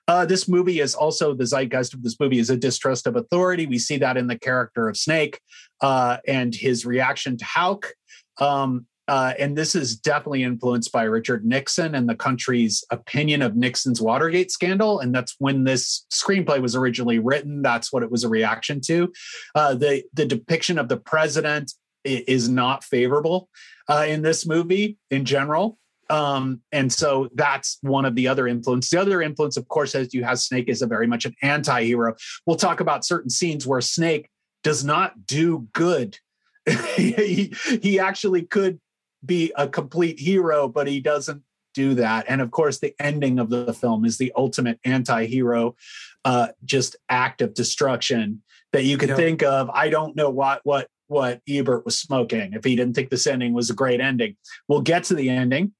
Uh, 0.08 0.24
this 0.24 0.48
movie 0.48 0.80
is 0.80 0.94
also 0.94 1.34
the 1.34 1.46
zeitgeist 1.46 1.94
of 1.94 2.02
this 2.02 2.18
movie 2.20 2.38
is 2.38 2.50
a 2.50 2.56
distrust 2.56 3.06
of 3.06 3.16
authority. 3.16 3.66
We 3.66 3.78
see 3.78 3.98
that 3.98 4.16
in 4.16 4.26
the 4.26 4.38
character 4.38 4.88
of 4.88 4.96
Snake 4.96 5.40
uh, 5.80 6.18
and 6.26 6.54
his 6.54 6.86
reaction 6.86 7.36
to 7.36 7.44
Hauk. 7.44 7.92
Um, 8.38 8.86
uh, 9.08 9.34
and 9.38 9.56
this 9.56 9.74
is 9.74 9.96
definitely 9.96 10.42
influenced 10.42 10.90
by 10.90 11.04
Richard 11.04 11.44
Nixon 11.44 11.94
and 11.94 12.08
the 12.08 12.16
country's 12.16 12.84
opinion 12.90 13.40
of 13.40 13.54
Nixon's 13.54 14.00
Watergate 14.00 14.50
scandal. 14.50 14.98
And 14.98 15.14
that's 15.14 15.36
when 15.38 15.64
this 15.64 16.04
screenplay 16.12 16.60
was 16.60 16.74
originally 16.74 17.20
written. 17.20 17.62
That's 17.62 17.92
what 17.92 18.02
it 18.02 18.10
was 18.10 18.24
a 18.24 18.28
reaction 18.28 18.80
to. 18.86 19.12
Uh, 19.54 19.74
the 19.74 20.02
the 20.12 20.26
depiction 20.26 20.76
of 20.78 20.88
the 20.88 20.96
president 20.96 21.72
is 22.04 22.48
not 22.48 22.84
favorable 22.84 23.48
uh, 23.88 24.06
in 24.08 24.22
this 24.22 24.46
movie 24.46 24.98
in 25.10 25.24
general. 25.24 25.78
Um, 26.08 26.60
and 26.72 26.92
so 26.92 27.28
that's 27.34 27.78
one 27.82 28.04
of 28.04 28.14
the 28.14 28.28
other 28.28 28.46
influence. 28.46 28.90
The 28.90 29.00
other 29.00 29.22
influence, 29.22 29.56
of 29.56 29.68
course, 29.68 29.94
as 29.94 30.14
you 30.14 30.24
have 30.24 30.38
Snake 30.38 30.68
is 30.68 30.82
a 30.82 30.86
very 30.86 31.06
much 31.06 31.24
an 31.24 31.34
anti-hero. 31.42 32.14
We'll 32.46 32.56
talk 32.56 32.80
about 32.80 33.04
certain 33.04 33.30
scenes 33.30 33.66
where 33.66 33.80
Snake 33.80 34.30
does 34.62 34.84
not 34.84 35.26
do 35.26 35.68
good. 35.72 36.18
he, 36.96 37.54
he 37.82 37.98
actually 37.98 38.42
could 38.42 38.80
be 39.24 39.52
a 39.56 39.68
complete 39.68 40.18
hero, 40.18 40.68
but 40.68 40.86
he 40.86 41.00
doesn't 41.00 41.42
do 41.74 41.94
that. 41.94 42.24
And 42.28 42.40
of 42.40 42.50
course, 42.50 42.78
the 42.78 42.94
ending 42.98 43.38
of 43.38 43.50
the 43.50 43.72
film 43.72 44.04
is 44.04 44.18
the 44.18 44.32
ultimate 44.36 44.80
anti-hero, 44.84 45.76
uh, 46.24 46.48
just 46.64 46.96
act 47.08 47.42
of 47.42 47.54
destruction 47.54 48.42
that 48.72 48.84
you 48.84 48.98
can 48.98 49.14
think 49.14 49.42
of. 49.42 49.70
I 49.70 49.88
don't 49.90 50.16
know 50.16 50.30
what 50.30 50.60
what 50.64 50.88
what 51.08 51.40
Ebert 51.48 51.84
was 51.84 51.98
smoking 51.98 52.54
if 52.54 52.64
he 52.64 52.74
didn't 52.74 52.94
think 52.94 53.10
this 53.10 53.26
ending 53.26 53.52
was 53.52 53.70
a 53.70 53.74
great 53.74 54.00
ending. 54.00 54.36
We'll 54.68 54.80
get 54.80 55.04
to 55.04 55.14
the 55.14 55.30
ending. 55.30 55.72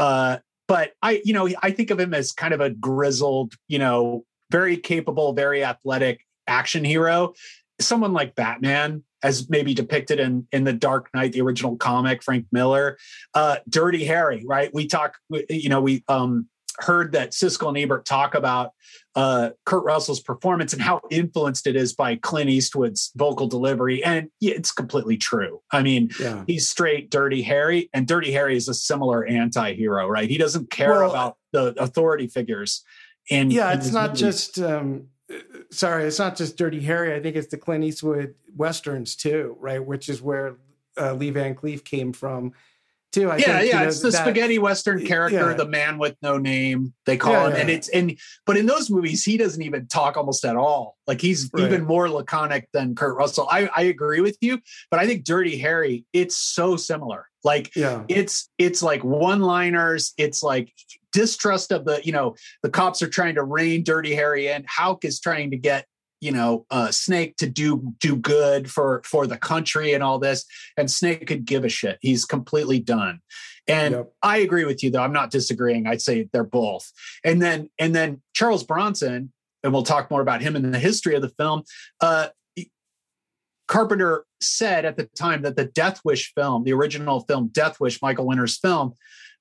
Uh, 0.00 0.38
but 0.66 0.92
I, 1.02 1.20
you 1.24 1.34
know, 1.34 1.46
I 1.62 1.72
think 1.72 1.90
of 1.90 2.00
him 2.00 2.14
as 2.14 2.32
kind 2.32 2.54
of 2.54 2.60
a 2.60 2.70
grizzled, 2.70 3.54
you 3.68 3.78
know, 3.78 4.24
very 4.50 4.78
capable, 4.78 5.34
very 5.34 5.62
athletic 5.62 6.24
action 6.46 6.84
hero. 6.84 7.34
Someone 7.80 8.14
like 8.14 8.34
Batman, 8.34 9.04
as 9.22 9.50
maybe 9.50 9.74
depicted 9.74 10.18
in 10.18 10.48
in 10.52 10.64
the 10.64 10.72
Dark 10.72 11.10
Knight, 11.12 11.32
the 11.32 11.42
original 11.42 11.76
comic, 11.76 12.22
Frank 12.22 12.46
Miller, 12.50 12.96
uh, 13.34 13.56
Dirty 13.68 14.06
Harry, 14.06 14.42
right? 14.46 14.72
We 14.72 14.86
talk, 14.86 15.18
you 15.50 15.68
know, 15.68 15.82
we 15.82 16.02
um 16.08 16.48
heard 16.82 17.12
that 17.12 17.32
Siskel 17.32 17.68
and 17.68 17.78
Ebert 17.78 18.04
talk 18.04 18.34
about 18.34 18.72
uh, 19.14 19.50
Kurt 19.64 19.84
Russell's 19.84 20.20
performance 20.20 20.72
and 20.72 20.80
how 20.80 21.00
influenced 21.10 21.66
it 21.66 21.76
is 21.76 21.92
by 21.92 22.16
Clint 22.16 22.50
Eastwood's 22.50 23.10
vocal 23.16 23.46
delivery. 23.46 24.02
And 24.04 24.30
yeah, 24.40 24.54
it's 24.54 24.72
completely 24.72 25.16
true. 25.16 25.60
I 25.70 25.82
mean, 25.82 26.10
yeah. 26.20 26.44
he's 26.46 26.68
straight 26.68 27.10
Dirty 27.10 27.42
Harry, 27.42 27.90
and 27.92 28.06
Dirty 28.06 28.32
Harry 28.32 28.56
is 28.56 28.68
a 28.68 28.74
similar 28.74 29.26
anti 29.26 29.74
hero, 29.74 30.08
right? 30.08 30.28
He 30.28 30.38
doesn't 30.38 30.70
care 30.70 30.90
well, 30.90 31.10
about 31.10 31.36
the 31.52 31.74
authority 31.82 32.28
figures. 32.28 32.84
In, 33.30 33.50
yeah, 33.50 33.72
it's 33.72 33.92
not 33.92 34.10
movie. 34.10 34.20
just. 34.20 34.58
Um, 34.58 35.08
sorry, 35.70 36.04
it's 36.04 36.18
not 36.18 36.36
just 36.36 36.56
Dirty 36.56 36.80
Harry. 36.80 37.14
I 37.14 37.20
think 37.20 37.36
it's 37.36 37.48
the 37.48 37.56
Clint 37.56 37.84
Eastwood 37.84 38.34
westerns 38.56 39.16
too, 39.16 39.56
right? 39.60 39.84
Which 39.84 40.08
is 40.08 40.20
where 40.20 40.56
uh, 40.98 41.14
Lee 41.14 41.30
Van 41.30 41.54
Cleef 41.54 41.84
came 41.84 42.12
from 42.12 42.52
too. 43.12 43.30
I 43.30 43.36
yeah, 43.36 43.44
think, 43.44 43.48
yeah, 43.48 43.62
you 43.62 43.72
know, 43.72 43.88
it's 43.88 44.00
the 44.00 44.10
that, 44.10 44.20
spaghetti 44.22 44.58
western 44.58 45.04
character, 45.04 45.50
yeah. 45.50 45.54
the 45.54 45.66
man 45.66 45.98
with 45.98 46.16
no 46.22 46.38
name. 46.38 46.92
They 47.06 47.16
call 47.16 47.32
yeah, 47.32 47.46
him, 47.46 47.52
yeah. 47.52 47.58
and 47.58 47.70
it's 47.70 47.88
and 47.88 48.18
but 48.46 48.56
in 48.56 48.66
those 48.66 48.90
movies, 48.90 49.24
he 49.24 49.36
doesn't 49.36 49.62
even 49.62 49.86
talk 49.86 50.16
almost 50.16 50.44
at 50.44 50.56
all. 50.56 50.96
Like 51.06 51.20
he's 51.20 51.50
right. 51.52 51.64
even 51.64 51.84
more 51.84 52.08
laconic 52.08 52.68
than 52.72 52.94
Kurt 52.94 53.16
Russell. 53.16 53.48
I 53.50 53.68
I 53.74 53.82
agree 53.82 54.20
with 54.20 54.38
you, 54.40 54.60
but 54.90 55.00
I 55.00 55.06
think 55.06 55.24
Dirty 55.24 55.58
Harry, 55.58 56.04
it's 56.12 56.36
so 56.36 56.76
similar. 56.76 57.26
Like 57.42 57.74
yeah. 57.74 58.04
it's 58.08 58.48
it's 58.58 58.82
like 58.82 59.02
one 59.02 59.40
liners. 59.40 60.12
It's 60.16 60.42
like 60.42 60.72
distrust 61.12 61.72
of 61.72 61.84
the 61.84 62.00
you 62.04 62.12
know 62.12 62.36
the 62.62 62.70
cops 62.70 63.02
are 63.02 63.08
trying 63.08 63.34
to 63.36 63.42
rein 63.42 63.82
Dirty 63.82 64.14
Harry 64.14 64.48
in. 64.48 64.64
Hauk 64.68 65.04
is 65.04 65.20
trying 65.20 65.50
to 65.50 65.56
get 65.56 65.86
you 66.20 66.32
know 66.32 66.66
uh, 66.70 66.90
snake 66.90 67.36
to 67.36 67.48
do 67.48 67.94
do 67.98 68.16
good 68.16 68.70
for 68.70 69.02
for 69.04 69.26
the 69.26 69.36
country 69.36 69.94
and 69.94 70.02
all 70.02 70.18
this 70.18 70.44
and 70.76 70.90
snake 70.90 71.26
could 71.26 71.44
give 71.44 71.64
a 71.64 71.68
shit. 71.68 71.98
He's 72.00 72.24
completely 72.24 72.80
done. 72.80 73.20
And 73.66 73.94
yep. 73.94 74.12
i 74.22 74.38
agree 74.38 74.64
with 74.64 74.82
you 74.82 74.90
though. 74.90 75.02
I'm 75.02 75.12
not 75.12 75.30
disagreeing. 75.30 75.86
I'd 75.86 76.02
say 76.02 76.28
they're 76.32 76.44
both. 76.44 76.90
And 77.24 77.40
then 77.40 77.70
and 77.78 77.94
then 77.94 78.22
charles 78.32 78.64
bronson 78.64 79.32
and 79.62 79.72
we'll 79.72 79.82
talk 79.82 80.10
more 80.10 80.22
about 80.22 80.40
him 80.40 80.56
in 80.56 80.70
the 80.70 80.78
history 80.78 81.14
of 81.14 81.22
the 81.22 81.28
film 81.30 81.62
uh, 82.00 82.28
carpenter 83.68 84.24
said 84.40 84.84
at 84.84 84.96
the 84.96 85.04
time 85.16 85.42
that 85.42 85.56
the 85.56 85.66
death 85.66 86.00
wish 86.04 86.32
film 86.34 86.64
the 86.64 86.72
original 86.72 87.20
film 87.20 87.48
death 87.48 87.78
wish 87.78 88.00
michael 88.02 88.26
winner's 88.26 88.58
film 88.58 88.94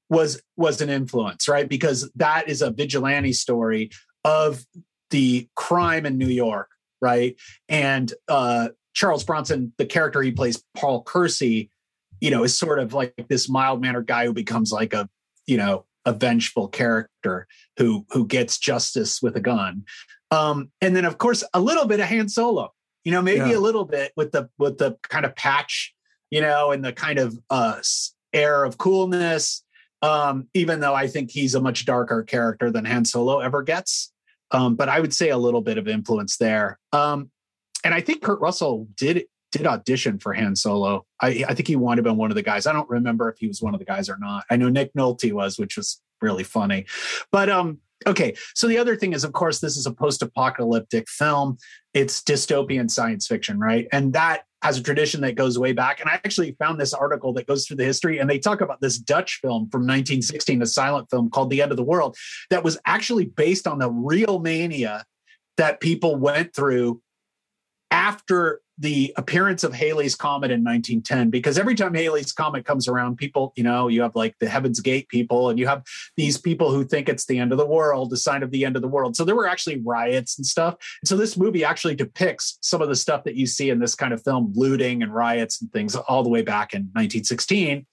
was 0.10 0.42
was 0.58 0.82
an 0.82 0.90
influence 0.90 1.48
right? 1.48 1.70
Because 1.70 2.10
that 2.16 2.50
is 2.50 2.62
a 2.62 2.72
vigilante 2.72 3.34
story 3.34 3.92
of 4.24 4.66
the 5.10 5.48
crime 5.56 6.06
in 6.06 6.18
New 6.18 6.28
York, 6.28 6.70
right? 7.02 7.36
And 7.68 8.14
uh, 8.28 8.70
Charles 8.94 9.24
Bronson, 9.24 9.74
the 9.78 9.86
character 9.86 10.22
he 10.22 10.32
plays, 10.32 10.64
Paul 10.76 11.04
Kersey, 11.04 11.72
you 12.22 12.32
know, 12.32 12.44
is 12.44 12.58
sort 12.58 12.80
of 12.80 12.94
like 12.94 13.14
this 13.30 13.48
mild 13.50 13.82
mannered 13.82 14.08
guy 14.08 14.26
who 14.26 14.34
becomes 14.34 14.72
like 14.72 14.94
a, 14.94 15.10
you 15.48 15.58
know, 15.58 15.86
a 16.06 16.14
vengeful 16.14 16.68
character 16.68 17.48
who 17.78 18.06
who 18.10 18.26
gets 18.26 18.58
justice 18.58 19.22
with 19.22 19.36
a 19.36 19.42
gun. 19.42 19.84
Um, 20.32 20.72
and 20.82 20.96
then 20.96 21.06
of 21.06 21.18
course 21.18 21.44
a 21.54 21.60
little 21.60 21.86
bit 21.86 22.00
of 22.00 22.08
Han 22.08 22.30
Solo, 22.30 22.74
you 23.04 23.12
know, 23.12 23.22
maybe 23.22 23.50
yeah. 23.50 23.58
a 23.58 23.60
little 23.60 23.86
bit 23.86 24.12
with 24.16 24.32
the 24.32 24.50
with 24.58 24.78
the 24.78 24.98
kind 25.04 25.26
of 25.26 25.36
patch, 25.36 25.94
you 26.32 26.42
know, 26.42 26.72
and 26.72 26.84
the 26.84 26.94
kind 26.94 27.20
of 27.20 27.38
uh 27.50 27.82
air 28.34 28.64
of 28.64 28.78
coolness. 28.78 29.64
Um, 30.02 30.48
even 30.54 30.80
though 30.80 30.96
I 30.96 31.08
think 31.08 31.30
he's 31.30 31.56
a 31.56 31.62
much 31.62 31.86
darker 31.86 32.24
character 32.24 32.72
than 32.72 32.86
Han 32.86 33.04
Solo 33.04 33.40
ever 33.40 33.62
gets. 33.64 34.14
Um, 34.52 34.76
but 34.76 34.90
I 34.90 35.00
would 35.00 35.14
say 35.14 35.30
a 35.30 35.38
little 35.38 35.62
bit 35.62 35.78
of 35.78 35.88
influence 35.88 36.38
there. 36.38 36.80
Um, 36.92 37.30
and 37.84 37.94
I 37.94 38.02
think 38.02 38.22
Kurt 38.22 38.42
Russell 38.42 38.88
did 38.96 39.26
did 39.52 39.66
audition 39.66 40.20
for 40.20 40.34
Han 40.34 40.56
Solo. 40.56 41.06
I, 41.20 41.44
I 41.48 41.54
think 41.56 41.68
he 41.68 41.76
wanted 41.76 42.04
to 42.04 42.12
be 42.12 42.16
one 42.16 42.30
of 42.30 42.36
the 42.36 42.44
guys. 42.44 42.68
I 42.68 42.74
don't 42.74 42.90
remember 42.90 43.30
if 43.30 43.40
he 43.40 43.48
was 43.48 43.62
one 43.62 43.74
of 43.74 43.80
the 43.80 43.86
guys 43.86 44.08
or 44.08 44.18
not. 44.20 44.44
I 44.50 44.58
know 44.58 44.70
Nick 44.70 44.94
Nolte 44.94 45.34
was, 45.34 45.58
which 45.58 45.76
was 45.76 46.02
really 46.22 46.44
funny. 46.44 46.86
But 47.32 47.50
um, 47.50 47.80
okay. 48.06 48.36
So 48.54 48.68
the 48.68 48.78
other 48.78 48.96
thing 48.96 49.14
is, 49.14 49.24
of 49.24 49.34
course, 49.34 49.60
this 49.60 49.76
is 49.76 49.88
a 49.88 49.92
post-apocalyptic 49.92 51.10
film. 51.10 51.58
It's 51.96 52.22
dystopian 52.22 52.92
science 52.92 53.26
fiction, 53.26 53.60
right? 53.60 53.88
And 53.92 54.14
that 54.14 54.44
has 54.62 54.78
a 54.78 54.84
tradition 54.84 55.22
that 55.22 55.36
goes 55.36 55.58
way 55.58 55.72
back. 55.74 56.02
And 56.02 56.10
I 56.10 56.14
actually 56.14 56.56
found 56.60 56.80
this 56.80 56.94
article 56.94 57.34
that 57.34 57.48
goes 57.48 57.66
through 57.66 57.78
the 57.78 57.86
history, 57.86 58.20
and 58.20 58.30
they 58.30 58.40
talk 58.40 58.62
about 58.62 58.82
this 58.82 58.98
Dutch 58.98 59.40
film 59.42 59.70
from 59.70 59.82
1916, 59.82 60.62
a 60.62 60.66
silent 60.66 61.10
film 61.10 61.30
called 61.30 61.50
The 61.50 61.62
End 61.62 61.72
of 61.72 61.78
the 61.78 61.84
World, 61.84 62.18
that 62.50 62.64
was 62.64 62.78
actually 62.86 63.26
based 63.26 63.68
on 63.68 63.80
the 63.80 63.90
real 63.90 64.40
mania 64.40 65.06
that 65.58 65.80
people 65.80 66.16
went 66.16 66.54
through 66.56 67.02
after 67.92 68.62
the 68.80 69.14
appearance 69.18 69.64
of 69.64 69.74
Halley's 69.74 70.16
Comet 70.16 70.52
in 70.52 70.64
1910 70.64 71.30
because 71.30 71.60
every 71.60 71.76
time 71.76 71.94
Halley's 71.94 72.32
Comet 72.32 72.66
comes 72.66 72.88
around, 72.88 73.18
people, 73.18 73.52
you 73.56 73.64
know, 73.64 73.90
you 73.90 74.02
have 74.02 74.16
like 74.16 74.36
the 74.40 74.48
Heaven's 74.48 74.80
Gate 74.80 75.10
people 75.10 75.50
and 75.50 75.60
you 75.60 75.68
have 75.68 75.84
these 76.16 76.38
people 76.38 76.72
who 76.72 76.86
think 76.86 77.10
it's 77.10 77.26
the 77.26 77.40
end 77.40 77.52
of 77.52 77.58
the 77.58 77.66
world, 77.66 78.10
the 78.10 78.18
sign 78.18 78.42
of 78.42 78.52
the 78.52 78.64
end 78.64 78.78
of 78.78 78.82
the 78.82 78.88
world. 78.88 79.16
So 79.16 79.26
there 79.26 79.36
were 79.36 79.48
actually 79.48 79.82
riots 79.82 80.38
and 80.38 80.46
stuff. 80.46 80.76
So 81.04 81.18
this 81.18 81.38
movie 81.38 81.66
actually 81.66 81.96
depicts 81.96 82.58
some 82.62 82.82
of 82.82 82.88
the 82.88 82.96
stuff 82.96 83.26
that 83.26 83.36
you 83.36 83.46
see 83.46 83.70
in 83.70 83.80
this 83.80 83.96
kind 83.96 84.14
of 84.14 84.24
film, 84.24 84.54
looting 84.56 85.04
and 85.04 85.14
riots 85.14 85.62
and 85.62 85.72
things 85.74 85.96
all 85.96 86.24
the 86.24 86.30
way 86.30 86.42
back 86.42 86.74
in 86.74 86.84
1916. 86.94 87.86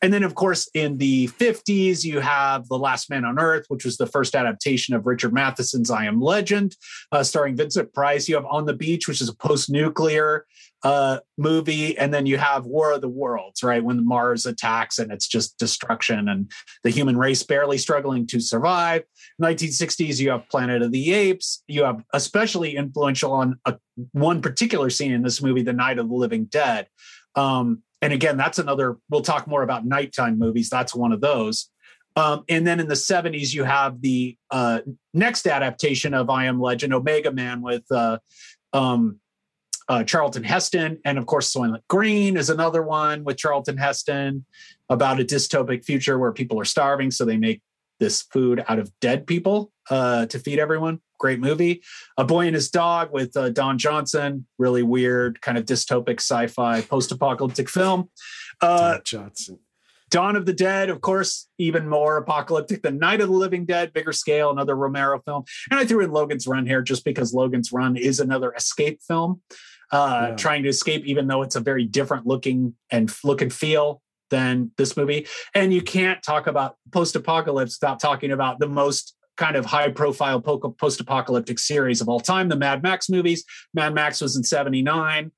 And 0.00 0.12
then, 0.12 0.22
of 0.22 0.34
course, 0.34 0.68
in 0.74 0.98
the 0.98 1.26
50s, 1.28 2.04
you 2.04 2.20
have 2.20 2.68
The 2.68 2.78
Last 2.78 3.10
Man 3.10 3.24
on 3.24 3.38
Earth, 3.38 3.64
which 3.68 3.84
was 3.84 3.96
the 3.96 4.06
first 4.06 4.36
adaptation 4.36 4.94
of 4.94 5.06
Richard 5.06 5.32
Matheson's 5.32 5.90
I 5.90 6.04
Am 6.04 6.20
Legend, 6.20 6.76
uh, 7.10 7.24
starring 7.24 7.56
Vincent 7.56 7.92
Price. 7.92 8.28
You 8.28 8.36
have 8.36 8.46
On 8.46 8.64
the 8.64 8.74
Beach, 8.74 9.08
which 9.08 9.20
is 9.20 9.28
a 9.28 9.34
post 9.34 9.70
nuclear 9.70 10.46
uh, 10.84 11.18
movie. 11.36 11.98
And 11.98 12.14
then 12.14 12.26
you 12.26 12.38
have 12.38 12.66
War 12.66 12.92
of 12.92 13.00
the 13.00 13.08
Worlds, 13.08 13.62
right? 13.62 13.82
When 13.82 14.06
Mars 14.06 14.46
attacks 14.46 14.98
and 14.98 15.10
it's 15.10 15.26
just 15.26 15.58
destruction 15.58 16.28
and 16.28 16.50
the 16.84 16.90
human 16.90 17.16
race 17.16 17.42
barely 17.42 17.78
struggling 17.78 18.26
to 18.28 18.40
survive. 18.40 19.02
1960s, 19.42 20.20
you 20.20 20.30
have 20.30 20.48
Planet 20.48 20.82
of 20.82 20.92
the 20.92 21.12
Apes. 21.12 21.64
You 21.66 21.82
have 21.82 22.04
especially 22.12 22.76
influential 22.76 23.32
on 23.32 23.58
a, 23.64 23.76
one 24.12 24.40
particular 24.40 24.90
scene 24.90 25.12
in 25.12 25.22
this 25.22 25.42
movie, 25.42 25.62
The 25.62 25.72
Night 25.72 25.98
of 25.98 26.08
the 26.08 26.14
Living 26.14 26.44
Dead. 26.44 26.86
Um, 27.34 27.82
and 28.00 28.12
again, 28.12 28.36
that's 28.36 28.58
another, 28.58 28.98
we'll 29.10 29.22
talk 29.22 29.46
more 29.46 29.62
about 29.62 29.84
nighttime 29.84 30.38
movies. 30.38 30.70
That's 30.70 30.94
one 30.94 31.12
of 31.12 31.20
those. 31.20 31.70
Um, 32.16 32.44
and 32.48 32.66
then 32.66 32.80
in 32.80 32.88
the 32.88 32.94
70s, 32.94 33.54
you 33.54 33.64
have 33.64 34.00
the 34.00 34.36
uh, 34.50 34.80
next 35.14 35.46
adaptation 35.46 36.14
of 36.14 36.30
I 36.30 36.46
Am 36.46 36.60
Legend, 36.60 36.92
Omega 36.92 37.32
Man, 37.32 37.62
with 37.62 37.84
uh, 37.92 38.18
um, 38.72 39.20
uh, 39.88 40.04
Charlton 40.04 40.44
Heston. 40.44 40.98
And 41.04 41.18
of 41.18 41.26
course, 41.26 41.52
Soylent 41.52 41.82
Green 41.88 42.36
is 42.36 42.50
another 42.50 42.82
one 42.82 43.24
with 43.24 43.36
Charlton 43.36 43.76
Heston 43.76 44.44
about 44.88 45.20
a 45.20 45.24
dystopic 45.24 45.84
future 45.84 46.18
where 46.18 46.32
people 46.32 46.60
are 46.60 46.64
starving. 46.64 47.10
So 47.10 47.24
they 47.24 47.36
make 47.36 47.62
this 48.00 48.22
food 48.22 48.64
out 48.68 48.78
of 48.78 48.90
dead 49.00 49.26
people 49.26 49.72
uh, 49.90 50.26
to 50.26 50.38
feed 50.38 50.58
everyone 50.58 51.00
great 51.18 51.40
movie. 51.40 51.82
A 52.16 52.24
Boy 52.24 52.46
and 52.46 52.54
His 52.54 52.70
Dog 52.70 53.12
with 53.12 53.36
uh, 53.36 53.50
Don 53.50 53.78
Johnson, 53.78 54.46
really 54.58 54.82
weird, 54.82 55.40
kind 55.40 55.58
of 55.58 55.64
dystopic 55.64 56.20
sci-fi 56.20 56.80
post-apocalyptic 56.82 57.68
film. 57.68 58.10
Uh, 58.60 58.92
Don 58.92 59.02
Johnson. 59.04 59.58
Dawn 60.10 60.36
of 60.36 60.46
the 60.46 60.54
Dead, 60.54 60.88
of 60.88 61.02
course, 61.02 61.48
even 61.58 61.86
more 61.86 62.16
apocalyptic 62.16 62.82
than 62.82 62.98
Night 62.98 63.20
of 63.20 63.28
the 63.28 63.34
Living 63.34 63.66
Dead, 63.66 63.92
bigger 63.92 64.12
scale, 64.12 64.50
another 64.50 64.74
Romero 64.74 65.20
film. 65.20 65.44
And 65.70 65.78
I 65.78 65.84
threw 65.84 66.02
in 66.02 66.12
Logan's 66.12 66.46
Run 66.46 66.66
here 66.66 66.80
just 66.80 67.04
because 67.04 67.34
Logan's 67.34 67.72
Run 67.72 67.96
is 67.96 68.18
another 68.18 68.52
escape 68.54 69.00
film, 69.06 69.42
uh, 69.92 70.28
yeah. 70.30 70.36
trying 70.36 70.62
to 70.62 70.70
escape, 70.70 71.04
even 71.04 71.26
though 71.26 71.42
it's 71.42 71.56
a 71.56 71.60
very 71.60 71.84
different 71.84 72.26
looking 72.26 72.74
and 72.90 73.12
look 73.22 73.42
and 73.42 73.52
feel 73.52 74.00
than 74.30 74.70
this 74.78 74.96
movie. 74.96 75.26
And 75.54 75.74
you 75.74 75.82
can't 75.82 76.22
talk 76.22 76.46
about 76.46 76.76
post 76.90 77.16
apocalypse 77.16 77.78
without 77.80 78.00
talking 78.00 78.30
about 78.30 78.60
the 78.60 78.68
most 78.68 79.14
kind 79.38 79.56
of 79.56 79.64
high 79.64 79.88
profile 79.88 80.40
post 80.40 81.00
apocalyptic 81.00 81.58
series 81.58 82.00
of 82.00 82.08
all 82.08 82.20
time, 82.20 82.48
the 82.48 82.56
Mad 82.56 82.82
Max 82.82 83.08
movies. 83.08 83.44
Mad 83.72 83.94
Max 83.94 84.20
was 84.20 84.36
in 84.36 84.44
79. 84.44 85.32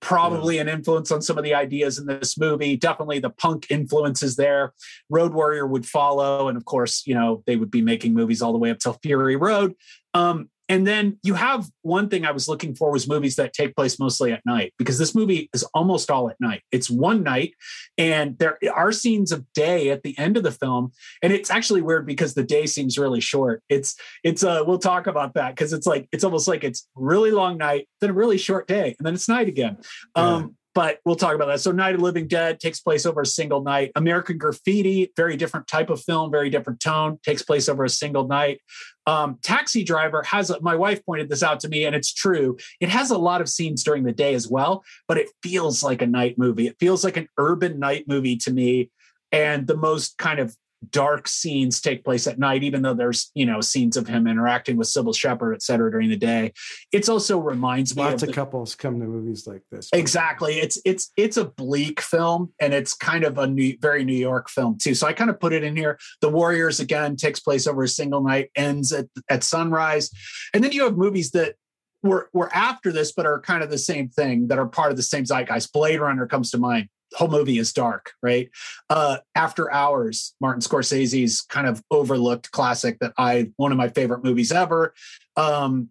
Probably 0.00 0.58
an 0.58 0.68
influence 0.68 1.12
on 1.12 1.22
some 1.22 1.38
of 1.38 1.44
the 1.44 1.54
ideas 1.54 1.96
in 1.96 2.06
this 2.06 2.36
movie. 2.36 2.76
Definitely 2.76 3.20
the 3.20 3.30
punk 3.30 3.66
influences 3.70 4.34
there. 4.34 4.72
Road 5.08 5.32
Warrior 5.32 5.64
would 5.64 5.86
follow. 5.86 6.48
And 6.48 6.56
of 6.56 6.64
course, 6.64 7.04
you 7.06 7.14
know, 7.14 7.44
they 7.46 7.54
would 7.54 7.70
be 7.70 7.82
making 7.82 8.12
movies 8.12 8.42
all 8.42 8.52
the 8.52 8.58
way 8.58 8.70
up 8.70 8.80
till 8.80 8.94
Fury 8.94 9.36
Road. 9.36 9.74
Um, 10.12 10.50
and 10.68 10.86
then 10.86 11.18
you 11.22 11.34
have 11.34 11.68
one 11.82 12.08
thing 12.08 12.24
I 12.24 12.30
was 12.30 12.48
looking 12.48 12.74
for 12.74 12.90
was 12.90 13.08
movies 13.08 13.36
that 13.36 13.52
take 13.52 13.74
place 13.74 13.98
mostly 13.98 14.32
at 14.32 14.44
night 14.46 14.72
because 14.78 14.98
this 14.98 15.14
movie 15.14 15.50
is 15.52 15.64
almost 15.74 16.10
all 16.10 16.30
at 16.30 16.36
night. 16.40 16.62
It's 16.70 16.88
one 16.88 17.22
night, 17.22 17.54
and 17.98 18.38
there 18.38 18.58
are 18.74 18.92
scenes 18.92 19.32
of 19.32 19.44
day 19.52 19.90
at 19.90 20.02
the 20.02 20.16
end 20.18 20.36
of 20.36 20.42
the 20.42 20.52
film, 20.52 20.92
and 21.22 21.32
it's 21.32 21.50
actually 21.50 21.82
weird 21.82 22.06
because 22.06 22.34
the 22.34 22.44
day 22.44 22.66
seems 22.66 22.98
really 22.98 23.20
short. 23.20 23.62
It's 23.68 23.96
it's 24.22 24.44
uh 24.44 24.62
we'll 24.66 24.78
talk 24.78 25.06
about 25.06 25.34
that 25.34 25.54
because 25.54 25.72
it's 25.72 25.86
like 25.86 26.08
it's 26.12 26.24
almost 26.24 26.48
like 26.48 26.64
it's 26.64 26.88
really 26.94 27.30
long 27.30 27.58
night, 27.58 27.88
then 28.00 28.10
a 28.10 28.14
really 28.14 28.38
short 28.38 28.66
day, 28.68 28.94
and 28.98 29.06
then 29.06 29.14
it's 29.14 29.28
night 29.28 29.48
again. 29.48 29.78
Um, 30.14 30.56
but 30.74 30.98
we'll 31.04 31.16
talk 31.16 31.34
about 31.34 31.46
that. 31.46 31.60
So, 31.60 31.70
Night 31.70 31.94
of 31.94 32.00
Living 32.00 32.26
Dead 32.26 32.60
takes 32.60 32.80
place 32.80 33.04
over 33.04 33.20
a 33.20 33.26
single 33.26 33.62
night. 33.62 33.92
American 33.94 34.38
Graffiti, 34.38 35.12
very 35.16 35.36
different 35.36 35.66
type 35.66 35.90
of 35.90 36.02
film, 36.02 36.30
very 36.30 36.50
different 36.50 36.80
tone, 36.80 37.18
takes 37.24 37.42
place 37.42 37.68
over 37.68 37.84
a 37.84 37.90
single 37.90 38.26
night. 38.26 38.60
Um, 39.06 39.38
Taxi 39.42 39.84
Driver 39.84 40.22
has, 40.22 40.50
a, 40.50 40.60
my 40.60 40.76
wife 40.76 41.04
pointed 41.04 41.28
this 41.28 41.42
out 41.42 41.60
to 41.60 41.68
me, 41.68 41.84
and 41.84 41.94
it's 41.94 42.12
true. 42.12 42.56
It 42.80 42.88
has 42.88 43.10
a 43.10 43.18
lot 43.18 43.40
of 43.40 43.48
scenes 43.48 43.84
during 43.84 44.04
the 44.04 44.12
day 44.12 44.34
as 44.34 44.48
well, 44.48 44.84
but 45.08 45.18
it 45.18 45.28
feels 45.42 45.82
like 45.82 46.02
a 46.02 46.06
night 46.06 46.38
movie. 46.38 46.66
It 46.66 46.76
feels 46.78 47.04
like 47.04 47.16
an 47.16 47.28
urban 47.38 47.78
night 47.78 48.04
movie 48.06 48.36
to 48.36 48.52
me. 48.52 48.90
And 49.30 49.66
the 49.66 49.76
most 49.76 50.18
kind 50.18 50.38
of 50.38 50.54
dark 50.90 51.28
scenes 51.28 51.80
take 51.80 52.04
place 52.04 52.26
at 52.26 52.38
night, 52.38 52.62
even 52.62 52.82
though 52.82 52.94
there's 52.94 53.30
you 53.34 53.46
know 53.46 53.60
scenes 53.60 53.96
of 53.96 54.06
him 54.06 54.26
interacting 54.26 54.76
with 54.76 54.88
Cybill 54.88 55.16
Shepherd, 55.16 55.54
et 55.54 55.62
cetera, 55.62 55.90
during 55.90 56.10
the 56.10 56.16
day. 56.16 56.52
It's 56.92 57.08
also 57.08 57.38
reminds 57.38 57.96
me 57.96 58.02
lots 58.02 58.22
of, 58.22 58.28
the, 58.28 58.32
couples 58.32 58.74
come 58.74 59.00
to 59.00 59.06
movies 59.06 59.46
like 59.46 59.62
this. 59.70 59.88
Exactly, 59.92 60.54
it's 60.54 60.80
it's 60.84 61.12
it's 61.16 61.36
a 61.36 61.44
bleak 61.44 62.00
film, 62.00 62.52
and 62.60 62.74
it's 62.74 62.94
kind 62.94 63.24
of 63.24 63.38
a 63.38 63.46
new, 63.46 63.76
very 63.80 64.04
New 64.04 64.12
York 64.12 64.48
film 64.48 64.78
too. 64.78 64.94
So 64.94 65.06
I 65.06 65.12
kind 65.12 65.30
of 65.30 65.40
put 65.40 65.52
it 65.52 65.64
in 65.64 65.76
here. 65.76 65.98
The 66.20 66.28
Warriors 66.28 66.80
again 66.80 67.16
takes 67.16 67.40
place 67.40 67.66
over 67.66 67.82
a 67.82 67.88
single 67.88 68.22
night, 68.22 68.50
ends 68.56 68.92
at 68.92 69.06
at 69.28 69.44
sunrise, 69.44 70.10
and 70.54 70.62
then 70.62 70.72
you 70.72 70.84
have 70.84 70.96
movies 70.96 71.30
that 71.32 71.54
were 72.02 72.28
were 72.32 72.54
after 72.54 72.92
this, 72.92 73.12
but 73.12 73.26
are 73.26 73.40
kind 73.40 73.62
of 73.62 73.70
the 73.70 73.78
same 73.78 74.08
thing 74.08 74.48
that 74.48 74.58
are 74.58 74.66
part 74.66 74.90
of 74.90 74.96
the 74.96 75.02
same 75.02 75.24
zeitgeist. 75.24 75.72
Blade 75.72 76.00
Runner 76.00 76.26
comes 76.26 76.50
to 76.50 76.58
mind 76.58 76.88
whole 77.14 77.28
movie 77.28 77.58
is 77.58 77.72
dark, 77.72 78.12
right? 78.22 78.50
Uh, 78.90 79.18
After 79.34 79.72
Hours, 79.72 80.34
Martin 80.40 80.62
Scorsese's 80.62 81.42
kind 81.42 81.66
of 81.66 81.82
overlooked 81.90 82.50
classic 82.50 82.98
that 83.00 83.12
I 83.18 83.50
one 83.56 83.72
of 83.72 83.78
my 83.78 83.88
favorite 83.88 84.24
movies 84.24 84.52
ever. 84.52 84.94
Um, 85.36 85.88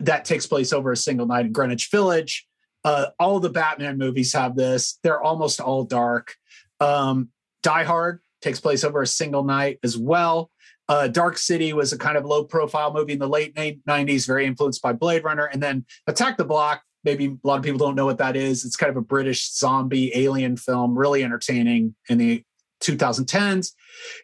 that 0.00 0.24
takes 0.24 0.46
place 0.46 0.72
over 0.72 0.92
a 0.92 0.96
single 0.96 1.26
night 1.26 1.46
in 1.46 1.52
Greenwich 1.52 1.88
Village. 1.90 2.46
Uh, 2.84 3.06
all 3.18 3.40
the 3.40 3.50
Batman 3.50 3.98
movies 3.98 4.32
have 4.34 4.54
this. 4.54 4.98
They're 5.02 5.22
almost 5.22 5.60
all 5.60 5.84
dark. 5.84 6.34
Um, 6.80 7.30
Die 7.62 7.84
Hard 7.84 8.20
takes 8.42 8.60
place 8.60 8.84
over 8.84 9.02
a 9.02 9.06
single 9.06 9.42
night 9.42 9.78
as 9.82 9.96
well. 9.96 10.50
Uh, 10.88 11.08
Dark 11.08 11.36
City 11.36 11.72
was 11.72 11.92
a 11.92 11.98
kind 11.98 12.16
of 12.16 12.24
low 12.24 12.44
profile 12.44 12.92
movie 12.92 13.14
in 13.14 13.18
the 13.18 13.28
late 13.28 13.56
90s, 13.56 14.26
very 14.26 14.46
influenced 14.46 14.82
by 14.82 14.92
Blade 14.92 15.24
Runner. 15.24 15.46
And 15.46 15.60
then 15.60 15.84
Attack 16.06 16.36
the 16.36 16.44
Block 16.44 16.82
maybe 17.06 17.26
a 17.26 17.46
lot 17.46 17.56
of 17.56 17.62
people 17.62 17.78
don't 17.78 17.94
know 17.94 18.04
what 18.04 18.18
that 18.18 18.36
is. 18.36 18.66
It's 18.66 18.76
kind 18.76 18.90
of 18.90 18.96
a 18.96 19.00
British 19.00 19.50
zombie 19.54 20.10
alien 20.14 20.58
film, 20.58 20.98
really 20.98 21.24
entertaining 21.24 21.94
in 22.10 22.18
the 22.18 22.42
2010s. 22.82 23.72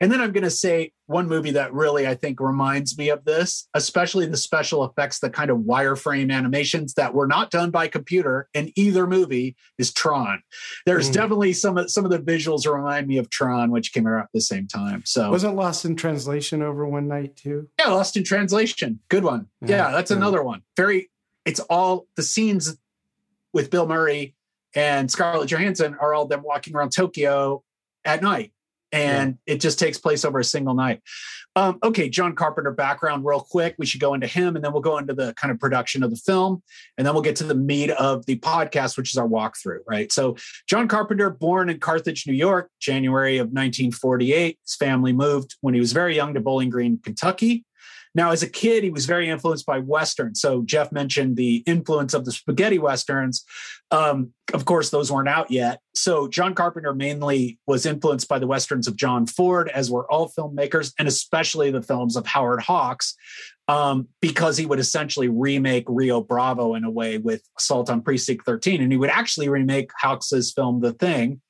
And 0.00 0.12
then 0.12 0.20
I'm 0.20 0.32
going 0.32 0.44
to 0.44 0.50
say 0.50 0.92
one 1.06 1.28
movie 1.28 1.52
that 1.52 1.72
really 1.72 2.06
I 2.06 2.14
think 2.14 2.40
reminds 2.40 2.98
me 2.98 3.08
of 3.08 3.24
this, 3.24 3.68
especially 3.74 4.26
the 4.26 4.36
special 4.36 4.84
effects, 4.84 5.20
the 5.20 5.30
kind 5.30 5.50
of 5.50 5.58
wireframe 5.58 6.32
animations 6.32 6.94
that 6.94 7.14
were 7.14 7.26
not 7.26 7.50
done 7.50 7.70
by 7.70 7.88
computer 7.88 8.48
in 8.52 8.72
either 8.76 9.06
movie 9.06 9.56
is 9.78 9.92
Tron. 9.92 10.42
There's 10.84 11.08
mm. 11.08 11.14
definitely 11.14 11.52
some 11.54 11.78
of 11.78 11.90
some 11.90 12.04
of 12.04 12.10
the 12.10 12.18
visuals 12.18 12.70
remind 12.70 13.06
me 13.06 13.18
of 13.18 13.30
Tron, 13.30 13.70
which 13.70 13.92
came 13.92 14.06
out 14.06 14.20
at 14.20 14.28
the 14.34 14.40
same 14.40 14.66
time. 14.66 15.02
So 15.06 15.30
wasn't 15.30 15.56
Lost 15.56 15.84
in 15.84 15.96
Translation 15.96 16.62
over 16.62 16.86
one 16.86 17.08
night 17.08 17.36
too? 17.36 17.68
Yeah, 17.78 17.88
Lost 17.88 18.16
in 18.16 18.24
Translation. 18.24 19.00
Good 19.08 19.24
one. 19.24 19.48
Yeah, 19.62 19.76
yeah 19.76 19.90
that's 19.92 20.10
yeah. 20.10 20.18
another 20.18 20.42
one. 20.42 20.62
Very 20.76 21.10
it's 21.44 21.60
all 21.60 22.06
the 22.16 22.22
scenes 22.22 22.76
with 23.52 23.70
Bill 23.70 23.86
Murray 23.86 24.34
and 24.74 25.10
Scarlett 25.10 25.50
Johansson 25.50 25.96
are 26.00 26.14
all 26.14 26.26
them 26.26 26.42
walking 26.42 26.74
around 26.74 26.90
Tokyo 26.90 27.62
at 28.04 28.22
night. 28.22 28.52
And 28.90 29.38
yeah. 29.46 29.54
it 29.54 29.60
just 29.60 29.78
takes 29.78 29.96
place 29.96 30.22
over 30.22 30.38
a 30.38 30.44
single 30.44 30.74
night. 30.74 31.00
Um, 31.56 31.78
okay, 31.82 32.10
John 32.10 32.34
Carpenter 32.34 32.70
background, 32.72 33.24
real 33.24 33.40
quick. 33.40 33.74
We 33.78 33.86
should 33.86 34.00
go 34.00 34.12
into 34.12 34.26
him 34.26 34.54
and 34.54 34.62
then 34.62 34.72
we'll 34.72 34.82
go 34.82 34.98
into 34.98 35.14
the 35.14 35.32
kind 35.34 35.50
of 35.50 35.58
production 35.58 36.02
of 36.02 36.10
the 36.10 36.16
film. 36.16 36.62
And 36.96 37.06
then 37.06 37.14
we'll 37.14 37.22
get 37.22 37.36
to 37.36 37.44
the 37.44 37.54
meat 37.54 37.90
of 37.90 38.26
the 38.26 38.38
podcast, 38.38 38.98
which 38.98 39.10
is 39.10 39.16
our 39.16 39.28
walkthrough, 39.28 39.80
right? 39.86 40.12
So, 40.12 40.36
John 40.66 40.88
Carpenter, 40.88 41.30
born 41.30 41.70
in 41.70 41.78
Carthage, 41.78 42.26
New 42.26 42.34
York, 42.34 42.70
January 42.80 43.38
of 43.38 43.46
1948. 43.46 44.58
His 44.62 44.74
family 44.76 45.12
moved 45.12 45.56
when 45.62 45.72
he 45.72 45.80
was 45.80 45.92
very 45.92 46.14
young 46.14 46.34
to 46.34 46.40
Bowling 46.40 46.70
Green, 46.70 46.98
Kentucky. 47.02 47.64
Now, 48.14 48.30
as 48.30 48.42
a 48.42 48.48
kid, 48.48 48.84
he 48.84 48.90
was 48.90 49.06
very 49.06 49.28
influenced 49.28 49.64
by 49.64 49.78
Westerns. 49.78 50.40
So 50.40 50.62
Jeff 50.62 50.92
mentioned 50.92 51.36
the 51.36 51.62
influence 51.66 52.12
of 52.12 52.24
the 52.24 52.32
spaghetti 52.32 52.78
Westerns. 52.78 53.44
Um, 53.90 54.32
of 54.52 54.64
course, 54.66 54.90
those 54.90 55.10
weren't 55.10 55.28
out 55.28 55.50
yet. 55.50 55.80
So 55.94 56.28
John 56.28 56.54
Carpenter 56.54 56.94
mainly 56.94 57.58
was 57.66 57.86
influenced 57.86 58.28
by 58.28 58.38
the 58.38 58.46
Westerns 58.46 58.86
of 58.86 58.96
John 58.96 59.26
Ford, 59.26 59.70
as 59.70 59.90
were 59.90 60.10
all 60.10 60.30
filmmakers, 60.30 60.92
and 60.98 61.08
especially 61.08 61.70
the 61.70 61.82
films 61.82 62.16
of 62.16 62.26
Howard 62.26 62.60
Hawks, 62.60 63.14
um, 63.68 64.08
because 64.20 64.58
he 64.58 64.66
would 64.66 64.78
essentially 64.78 65.28
remake 65.28 65.84
Rio 65.88 66.20
Bravo 66.20 66.74
in 66.74 66.84
a 66.84 66.90
way 66.90 67.16
with 67.16 67.42
Assault 67.58 67.88
on 67.88 68.02
Precinct 68.02 68.44
13. 68.44 68.82
And 68.82 68.92
he 68.92 68.98
would 68.98 69.10
actually 69.10 69.48
remake 69.48 69.90
Hawks's 69.98 70.52
film 70.52 70.80
The 70.80 70.92
Thing 70.92 71.40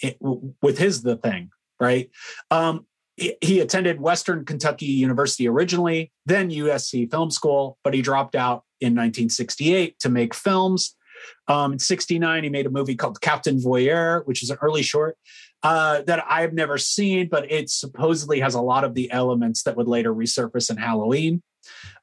it, 0.00 0.18
with 0.20 0.78
his 0.78 1.02
The 1.02 1.16
Thing, 1.16 1.50
right? 1.80 2.10
Um, 2.50 2.86
he 3.16 3.60
attended 3.60 4.00
Western 4.00 4.44
Kentucky 4.44 4.86
University 4.86 5.46
originally, 5.46 6.10
then 6.24 6.50
USC 6.50 7.10
Film 7.10 7.30
School, 7.30 7.78
but 7.84 7.94
he 7.94 8.02
dropped 8.02 8.34
out 8.34 8.64
in 8.80 8.92
1968 8.92 9.98
to 10.00 10.08
make 10.08 10.34
films. 10.34 10.96
Um, 11.46 11.74
in 11.74 11.78
69, 11.78 12.42
he 12.42 12.48
made 12.48 12.66
a 12.66 12.70
movie 12.70 12.96
called 12.96 13.20
Captain 13.20 13.58
Voyeur, 13.58 14.26
which 14.26 14.42
is 14.42 14.50
an 14.50 14.58
early 14.62 14.82
short 14.82 15.16
uh, 15.62 16.02
that 16.02 16.24
I've 16.28 16.52
never 16.52 16.78
seen, 16.78 17.28
but 17.28 17.50
it 17.50 17.70
supposedly 17.70 18.40
has 18.40 18.54
a 18.54 18.60
lot 18.60 18.84
of 18.84 18.94
the 18.94 19.10
elements 19.10 19.62
that 19.64 19.76
would 19.76 19.88
later 19.88 20.12
resurface 20.12 20.70
in 20.70 20.76
Halloween. 20.76 21.42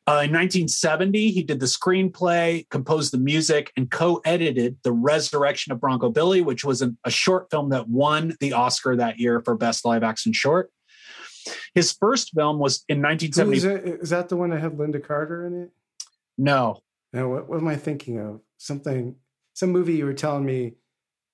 Uh, 0.07 0.23
in 0.23 0.31
1970, 0.31 1.31
he 1.31 1.43
did 1.43 1.59
the 1.59 1.65
screenplay, 1.65 2.67
composed 2.69 3.11
the 3.11 3.17
music, 3.17 3.71
and 3.75 3.91
co 3.91 4.21
edited 4.25 4.77
The 4.83 4.93
Resurrection 4.93 5.71
of 5.71 5.81
Bronco 5.81 6.09
Billy, 6.09 6.41
which 6.41 6.63
was 6.63 6.81
an, 6.81 6.97
a 7.03 7.11
short 7.11 7.51
film 7.51 7.69
that 7.69 7.89
won 7.89 8.35
the 8.39 8.53
Oscar 8.53 8.95
that 8.95 9.19
year 9.19 9.41
for 9.43 9.55
Best 9.55 9.85
Live 9.85 10.01
Action 10.01 10.33
Short. 10.33 10.71
His 11.73 11.91
first 11.91 12.31
film 12.33 12.59
was 12.59 12.83
in 12.87 13.01
1970. 13.01 13.57
Is, 13.57 13.65
it, 13.65 14.01
is 14.01 14.09
that 14.09 14.29
the 14.29 14.35
one 14.35 14.49
that 14.51 14.59
had 14.59 14.73
Lynda 14.73 15.05
Carter 15.05 15.45
in 15.45 15.63
it? 15.63 15.71
No. 16.37 16.81
No, 17.13 17.29
what, 17.29 17.49
what 17.49 17.59
am 17.59 17.67
I 17.67 17.75
thinking 17.75 18.19
of? 18.19 18.41
Something, 18.57 19.15
some 19.53 19.71
movie 19.71 19.95
you 19.95 20.05
were 20.05 20.13
telling 20.13 20.45
me 20.45 20.73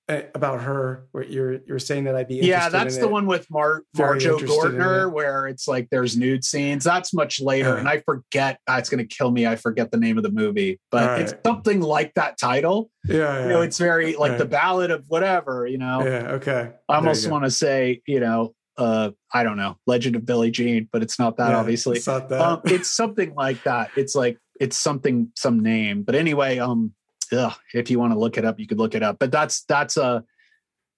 uh, 0.08 0.22
about 0.36 0.62
her 0.62 1.08
where 1.10 1.24
you're 1.24 1.58
you're 1.66 1.80
saying 1.80 2.04
that 2.04 2.14
I'd 2.14 2.28
be 2.28 2.36
yeah 2.36 2.68
that's 2.68 2.96
the 2.96 3.06
it. 3.06 3.10
one 3.10 3.26
with 3.26 3.50
Mar 3.50 3.82
Marjoe 3.96 4.38
Gortner 4.38 5.10
where 5.10 5.48
it's 5.48 5.66
like 5.66 5.90
there's 5.90 6.16
nude 6.16 6.44
scenes 6.44 6.84
that's 6.84 7.12
much 7.12 7.40
later 7.40 7.74
uh, 7.74 7.78
and 7.78 7.88
I 7.88 7.98
forget 7.98 8.60
uh, 8.68 8.76
it's 8.78 8.88
gonna 8.88 9.04
kill 9.04 9.32
me 9.32 9.48
I 9.48 9.56
forget 9.56 9.90
the 9.90 9.96
name 9.96 10.16
of 10.16 10.22
the 10.22 10.30
movie 10.30 10.78
but 10.92 11.08
right. 11.08 11.20
it's 11.22 11.34
something 11.44 11.80
like 11.80 12.14
that 12.14 12.38
title 12.38 12.88
yeah, 13.04 13.16
yeah. 13.16 13.42
you 13.42 13.48
know 13.48 13.62
it's 13.62 13.78
very 13.78 14.14
like 14.14 14.30
right. 14.30 14.38
the 14.38 14.46
ballad 14.46 14.92
of 14.92 15.04
whatever 15.08 15.66
you 15.66 15.78
know 15.78 16.04
yeah 16.04 16.30
okay 16.34 16.70
I 16.88 16.94
almost 16.94 17.28
want 17.28 17.42
to 17.42 17.50
say 17.50 18.00
you 18.06 18.20
know 18.20 18.54
uh 18.78 19.10
I 19.32 19.42
don't 19.42 19.56
know 19.56 19.78
Legend 19.86 20.16
of 20.16 20.26
Billie 20.26 20.50
Jean 20.50 20.88
but 20.92 21.02
it's 21.02 21.18
not 21.18 21.36
that 21.38 21.50
yeah, 21.50 21.58
obviously 21.58 21.96
it's 21.98 22.06
not 22.06 22.28
that 22.28 22.40
um, 22.40 22.60
it's 22.64 22.90
something 22.90 23.34
like 23.34 23.62
that 23.64 23.90
it's 23.96 24.14
like 24.14 24.38
it's 24.60 24.76
something 24.78 25.32
some 25.34 25.60
name 25.60 26.02
but 26.02 26.14
anyway 26.14 26.58
um 26.58 26.92
ugh, 27.32 27.54
if 27.74 27.90
you 27.90 27.98
want 27.98 28.12
to 28.12 28.18
look 28.18 28.38
it 28.38 28.44
up, 28.44 28.58
you 28.58 28.66
could 28.66 28.78
look 28.78 28.94
it 28.94 29.02
up. 29.02 29.18
But 29.18 29.32
that's 29.32 29.64
that's 29.64 29.96
a 29.96 30.24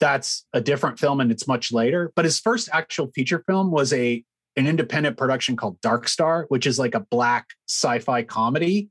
that's 0.01 0.47
a 0.53 0.61
different 0.61 0.99
film 0.99 1.21
and 1.21 1.31
it's 1.31 1.49
much 1.49 1.73
later. 1.73 2.13
But 2.15 2.25
his 2.25 2.39
first 2.39 2.69
actual 2.73 3.11
feature 3.15 3.43
film 3.47 3.71
was 3.71 3.93
a 3.93 4.25
an 4.57 4.67
independent 4.67 5.17
production 5.17 5.57
called 5.57 5.81
Dark 5.81 6.09
Star, 6.09 6.47
which 6.49 6.67
is 6.67 6.79
like 6.79 6.95
a 6.95 7.01
black 7.01 7.49
sci-fi 7.69 8.23
comedy. 8.25 8.91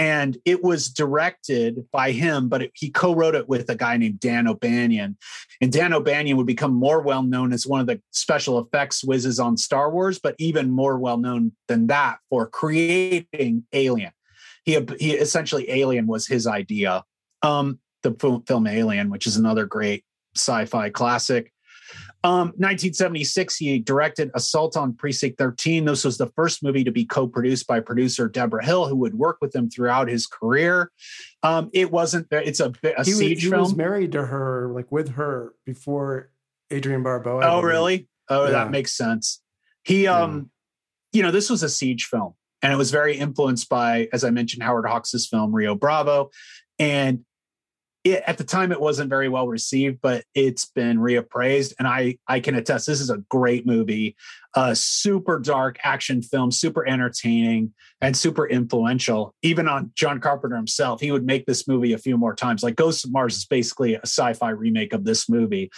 And 0.00 0.38
it 0.46 0.64
was 0.64 0.88
directed 0.88 1.84
by 1.92 2.12
him, 2.12 2.48
but 2.48 2.62
it, 2.62 2.72
he 2.74 2.90
co-wrote 2.90 3.34
it 3.34 3.48
with 3.48 3.68
a 3.68 3.74
guy 3.74 3.98
named 3.98 4.18
Dan 4.18 4.48
O'Bannon. 4.48 5.18
And 5.60 5.70
Dan 5.70 5.92
O'Bannon 5.92 6.38
would 6.38 6.46
become 6.46 6.72
more 6.72 7.02
well 7.02 7.22
known 7.22 7.52
as 7.52 7.66
one 7.66 7.80
of 7.80 7.86
the 7.86 8.00
special 8.10 8.58
effects 8.58 9.04
whizzes 9.04 9.38
on 9.38 9.58
Star 9.58 9.90
Wars, 9.90 10.18
but 10.18 10.36
even 10.38 10.70
more 10.70 10.98
well 10.98 11.18
known 11.18 11.52
than 11.68 11.88
that 11.88 12.18
for 12.30 12.46
creating 12.46 13.64
Alien 13.72 14.12
he 14.64 14.78
he 14.98 15.12
essentially 15.12 15.70
Alien 15.70 16.06
was 16.06 16.26
his 16.26 16.46
idea. 16.46 17.04
Um, 17.42 17.78
the 18.02 18.42
film 18.46 18.66
Alien, 18.66 19.10
which 19.10 19.26
is 19.26 19.36
another 19.36 19.66
great 19.66 20.04
sci-fi 20.36 20.90
classic. 20.90 21.52
Um, 22.22 22.48
1976, 22.56 23.56
he 23.56 23.78
directed 23.78 24.30
Assault 24.34 24.76
on 24.76 24.94
Precinct 24.94 25.38
13. 25.38 25.86
This 25.86 26.04
was 26.04 26.18
the 26.18 26.26
first 26.28 26.62
movie 26.62 26.84
to 26.84 26.90
be 26.90 27.04
co-produced 27.04 27.66
by 27.66 27.80
producer 27.80 28.28
Deborah 28.28 28.64
Hill, 28.64 28.88
who 28.88 28.96
would 28.96 29.14
work 29.14 29.38
with 29.40 29.54
him 29.54 29.70
throughout 29.70 30.08
his 30.08 30.26
career. 30.26 30.90
Um, 31.42 31.70
it 31.72 31.90
wasn't. 31.90 32.26
It's 32.30 32.60
a, 32.60 32.72
a 32.84 33.04
he 33.04 33.12
siege 33.12 33.44
was, 33.46 33.52
he 33.52 33.58
was 33.58 33.74
married 33.74 34.12
to 34.12 34.26
her, 34.26 34.70
like 34.74 34.92
with 34.92 35.10
her 35.10 35.54
before 35.64 36.30
Adrienne 36.70 37.02
Barbeau. 37.02 37.40
Oh, 37.42 37.62
really? 37.62 38.08
Oh, 38.28 38.44
yeah. 38.44 38.50
that 38.50 38.70
makes 38.70 38.92
sense. 38.92 39.42
He, 39.82 40.06
um, 40.06 40.50
yeah. 41.12 41.18
you 41.18 41.22
know, 41.22 41.30
this 41.30 41.48
was 41.48 41.62
a 41.62 41.68
siege 41.68 42.04
film 42.04 42.34
and 42.62 42.72
it 42.72 42.76
was 42.76 42.90
very 42.90 43.16
influenced 43.16 43.68
by, 43.68 44.08
as 44.12 44.24
I 44.24 44.30
mentioned, 44.30 44.62
Howard 44.62 44.86
Hawks' 44.86 45.26
film 45.26 45.54
Rio 45.54 45.74
Bravo. 45.74 46.30
And 46.78 47.24
it, 48.02 48.22
at 48.26 48.38
the 48.38 48.44
time, 48.44 48.72
it 48.72 48.80
wasn't 48.80 49.10
very 49.10 49.28
well 49.28 49.46
received, 49.46 50.00
but 50.00 50.24
it's 50.34 50.64
been 50.64 50.98
reappraised, 50.98 51.74
and 51.78 51.86
I 51.86 52.16
I 52.26 52.40
can 52.40 52.54
attest 52.54 52.86
this 52.86 53.00
is 53.00 53.10
a 53.10 53.18
great 53.28 53.66
movie, 53.66 54.16
a 54.54 54.74
super 54.74 55.38
dark 55.38 55.78
action 55.84 56.22
film, 56.22 56.50
super 56.50 56.86
entertaining 56.86 57.74
and 58.00 58.16
super 58.16 58.48
influential. 58.48 59.34
Even 59.42 59.68
on 59.68 59.92
John 59.94 60.18
Carpenter 60.18 60.56
himself, 60.56 61.00
he 61.00 61.12
would 61.12 61.26
make 61.26 61.44
this 61.44 61.68
movie 61.68 61.92
a 61.92 61.98
few 61.98 62.16
more 62.16 62.34
times. 62.34 62.62
Like 62.62 62.76
Ghost 62.76 63.04
of 63.04 63.12
Mars 63.12 63.36
is 63.36 63.44
basically 63.44 63.94
a 63.94 64.00
sci-fi 64.04 64.50
remake 64.50 64.94
of 64.94 65.04
this 65.04 65.28
movie. 65.28 65.70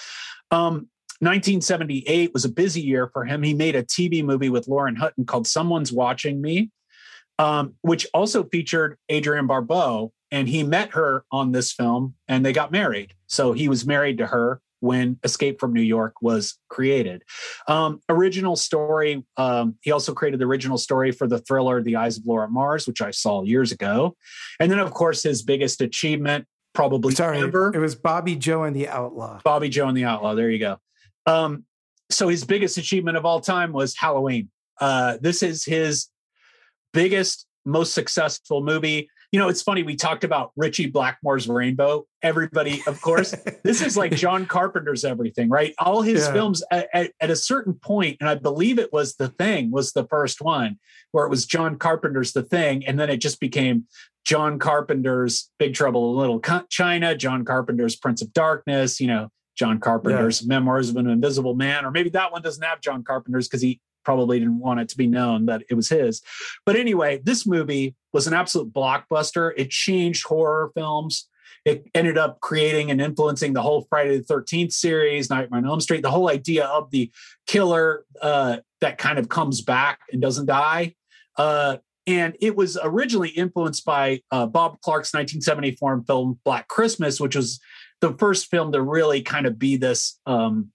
Um, 0.53 0.89
1978 1.18 2.33
was 2.33 2.45
a 2.45 2.49
busy 2.49 2.81
year 2.81 3.09
for 3.12 3.25
him. 3.25 3.43
He 3.43 3.55
made 3.55 3.77
a 3.77 3.85
TV 3.85 4.25
movie 4.25 4.51
with 4.51 4.66
Lauren 4.68 4.97
Hutton 4.97 5.25
called 5.25 5.47
Someone's 5.47 5.93
Watching 5.93 6.41
Me, 6.41 6.70
um, 7.39 7.75
which 7.83 8.07
also 8.12 8.45
featured 8.45 8.97
Adrienne 9.11 9.47
Barbeau. 9.47 10.12
And 10.33 10.49
he 10.49 10.64
met 10.64 10.95
her 10.95 11.24
on 11.30 11.53
this 11.53 11.72
film 11.72 12.14
and 12.26 12.45
they 12.45 12.53
got 12.53 12.72
married. 12.72 13.14
So 13.28 13.53
he 13.53 13.68
was 13.68 13.87
married 13.87 14.18
to 14.18 14.26
her 14.26 14.61
when 14.80 15.16
Escape 15.22 15.61
from 15.61 15.72
New 15.72 15.83
York 15.83 16.14
was 16.20 16.59
created. 16.68 17.22
Um, 17.68 18.01
original 18.09 18.57
story, 18.57 19.24
um, 19.37 19.76
he 19.83 19.93
also 19.93 20.12
created 20.12 20.41
the 20.41 20.45
original 20.45 20.76
story 20.76 21.12
for 21.12 21.28
the 21.28 21.39
thriller 21.39 21.80
The 21.80 21.95
Eyes 21.95 22.18
of 22.18 22.26
Laura 22.26 22.49
Mars, 22.49 22.89
which 22.89 23.01
I 23.01 23.12
saw 23.12 23.45
years 23.45 23.70
ago. 23.70 24.16
And 24.59 24.72
then, 24.72 24.80
of 24.80 24.93
course, 24.93 25.22
his 25.22 25.43
biggest 25.43 25.80
achievement, 25.80 26.47
probably 26.72 27.14
Sorry, 27.14 27.41
ever. 27.41 27.70
It 27.72 27.78
was 27.78 27.95
Bobbie 27.95 28.35
Jo 28.35 28.64
and 28.64 28.74
the 28.74 28.89
Outlaw. 28.89 29.41
Bobbie 29.45 29.68
Jo 29.68 29.87
and 29.87 29.97
the 29.97 30.05
Outlaw. 30.05 30.35
There 30.35 30.51
you 30.51 30.59
go. 30.59 30.78
Um, 31.26 31.64
so 32.11 32.26
his 32.26 32.45
biggest 32.45 32.76
achievement 32.76 33.16
of 33.16 33.24
all 33.24 33.41
time 33.41 33.72
was 33.72 33.97
Halloween. 33.97 34.51
Uh, 34.80 35.16
this 35.20 35.45
is 35.45 35.64
his 35.64 36.09
biggest, 36.93 37.47
most 37.64 37.95
successful 37.95 38.64
movie. 38.64 39.09
You 39.33 39.39
know, 39.39 39.49
it's 39.49 39.62
funny. 39.62 39.83
We 39.83 39.97
talked 39.97 40.24
about 40.24 40.53
Ritchie 40.57 40.91
Blackmore's 40.91 41.49
Rainbow. 41.49 42.07
Everybody, 42.22 42.83
of 42.87 43.01
course, 43.01 43.35
this 43.64 43.80
is 43.80 43.97
like 43.97 44.12
John 44.14 44.45
Carpenter's 44.45 45.05
everything, 45.05 45.49
right? 45.49 45.74
All 45.78 46.03
his 46.03 46.26
yeah. 46.26 46.33
films 46.33 46.62
at, 46.70 46.89
at, 46.93 47.12
at, 47.18 47.30
a 47.30 47.37
certain 47.37 47.72
point, 47.72 48.18
and 48.20 48.28
I 48.28 48.35
believe 48.35 48.78
it 48.78 48.93
was 48.93 49.14
The 49.14 49.28
Thing 49.28 49.70
was 49.70 49.93
the 49.93 50.07
first 50.07 50.43
one 50.43 50.78
where 51.12 51.24
it 51.24 51.30
was 51.30 51.47
John 51.47 51.78
Carpenter's 51.78 52.33
The 52.33 52.43
Thing, 52.43 52.87
and 52.87 53.01
then 53.01 53.09
it 53.09 53.16
just 53.16 53.41
became 53.41 53.87
John 54.24 54.59
Carpenter's 54.59 55.51
Big 55.59 55.74
Trouble 55.74 56.12
in 56.12 56.18
Little 56.18 56.66
China, 56.68 57.16
John 57.16 57.45
Carpenter's 57.45 57.97
Prince 57.97 58.20
of 58.20 58.33
Darkness. 58.35 59.01
You 59.01 59.07
know, 59.07 59.28
John 59.57 59.80
Carpenter's 59.80 60.43
yeah. 60.43 60.49
Memoirs 60.49 60.91
of 60.91 60.97
an 60.97 61.09
Invisible 61.09 61.55
Man, 61.55 61.85
or 61.85 61.91
maybe 61.91 62.11
that 62.11 62.33
one 62.33 62.43
doesn't 62.43 62.62
have 62.62 62.80
John 62.80 63.03
Carpenter's 63.03 63.49
because 63.49 63.62
he 63.62 63.80
probably 64.05 64.39
didn't 64.39 64.59
want 64.59 64.80
it 64.80 64.89
to 64.91 64.97
be 64.97 65.07
known 65.07 65.47
that 65.47 65.62
it 65.70 65.74
was 65.74 65.89
his. 65.89 66.22
But 66.66 66.76
anyway, 66.76 67.20
this 67.22 67.47
movie 67.47 67.95
was 68.13 68.27
an 68.27 68.35
absolute 68.35 68.73
blockbuster. 68.73 69.53
It 69.57 69.71
changed 69.71 70.27
horror 70.27 70.71
films. 70.75 71.29
It 71.65 71.89
ended 71.95 72.19
up 72.19 72.41
creating 72.41 72.91
and 72.91 73.01
influencing 73.01 73.53
the 73.53 73.63
whole 73.63 73.87
Friday 73.89 74.19
the 74.19 74.25
13th 74.25 74.73
series, 74.73 75.31
Nightmare 75.31 75.59
on 75.59 75.67
Elm 75.67 75.81
Street, 75.81 76.03
the 76.03 76.11
whole 76.11 76.29
idea 76.29 76.65
of 76.67 76.91
the 76.91 77.11
killer 77.47 78.05
uh, 78.21 78.59
that 78.81 78.99
kind 78.99 79.19
of 79.19 79.29
comes 79.29 79.61
back 79.61 80.01
and 80.13 80.21
doesn't 80.21 80.47
die. 80.47 80.95
Uh, 81.37 81.77
and 82.07 82.37
it 82.41 82.57
was 82.57 82.77
originally 82.83 83.29
influenced 83.29 83.85
by 83.85 84.21
uh, 84.33 84.47
Bob 84.47 84.81
Clark's 84.81 85.15
1974 85.15 86.03
film 86.05 86.41
Black 86.45 86.67
Christmas, 86.67 87.21
which 87.21 87.37
was 87.37 87.61
the 88.01 88.13
first 88.15 88.51
film 88.51 88.73
to 88.73 88.83
really 88.83 89.23
kind 89.23 89.47
of 89.47 89.57
be 89.57 89.77
this 89.77 90.19
um, 90.27 90.71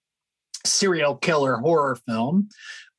serial 0.66 1.16
killer 1.16 1.58
horror 1.58 1.98
film. 2.08 2.48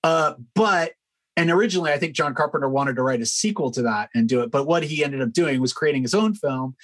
Uh, 0.04 0.34
but 0.54 0.92
and 1.38 1.52
originally, 1.52 1.92
I 1.92 1.98
think 1.98 2.14
John 2.14 2.34
Carpenter 2.34 2.68
wanted 2.68 2.96
to 2.96 3.02
write 3.02 3.20
a 3.20 3.26
sequel 3.26 3.70
to 3.70 3.82
that 3.82 4.10
and 4.12 4.28
do 4.28 4.40
it. 4.40 4.50
But 4.50 4.66
what 4.66 4.82
he 4.82 5.04
ended 5.04 5.22
up 5.22 5.32
doing 5.32 5.60
was 5.60 5.72
creating 5.72 6.02
his 6.02 6.12
own 6.12 6.34
film. 6.34 6.74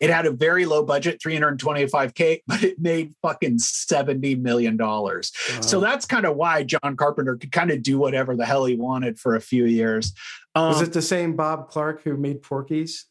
It 0.00 0.10
had 0.10 0.26
a 0.26 0.32
very 0.32 0.66
low 0.66 0.84
budget, 0.84 1.20
325K, 1.24 2.40
but 2.46 2.64
it 2.64 2.80
made 2.80 3.14
fucking 3.22 3.58
$70 3.58 4.40
million. 4.40 4.76
Wow. 4.76 5.20
So 5.60 5.78
that's 5.78 6.06
kind 6.06 6.26
of 6.26 6.34
why 6.34 6.64
John 6.64 6.96
Carpenter 6.96 7.36
could 7.36 7.52
kind 7.52 7.70
of 7.70 7.84
do 7.84 7.98
whatever 7.98 8.34
the 8.34 8.44
hell 8.44 8.64
he 8.64 8.74
wanted 8.74 9.16
for 9.18 9.36
a 9.36 9.40
few 9.40 9.64
years. 9.64 10.12
Um, 10.56 10.70
was 10.70 10.82
it 10.82 10.92
the 10.92 11.02
same 11.02 11.36
Bob 11.36 11.68
Clark 11.68 12.02
who 12.02 12.16
made 12.16 12.42
Porky's? 12.42 13.06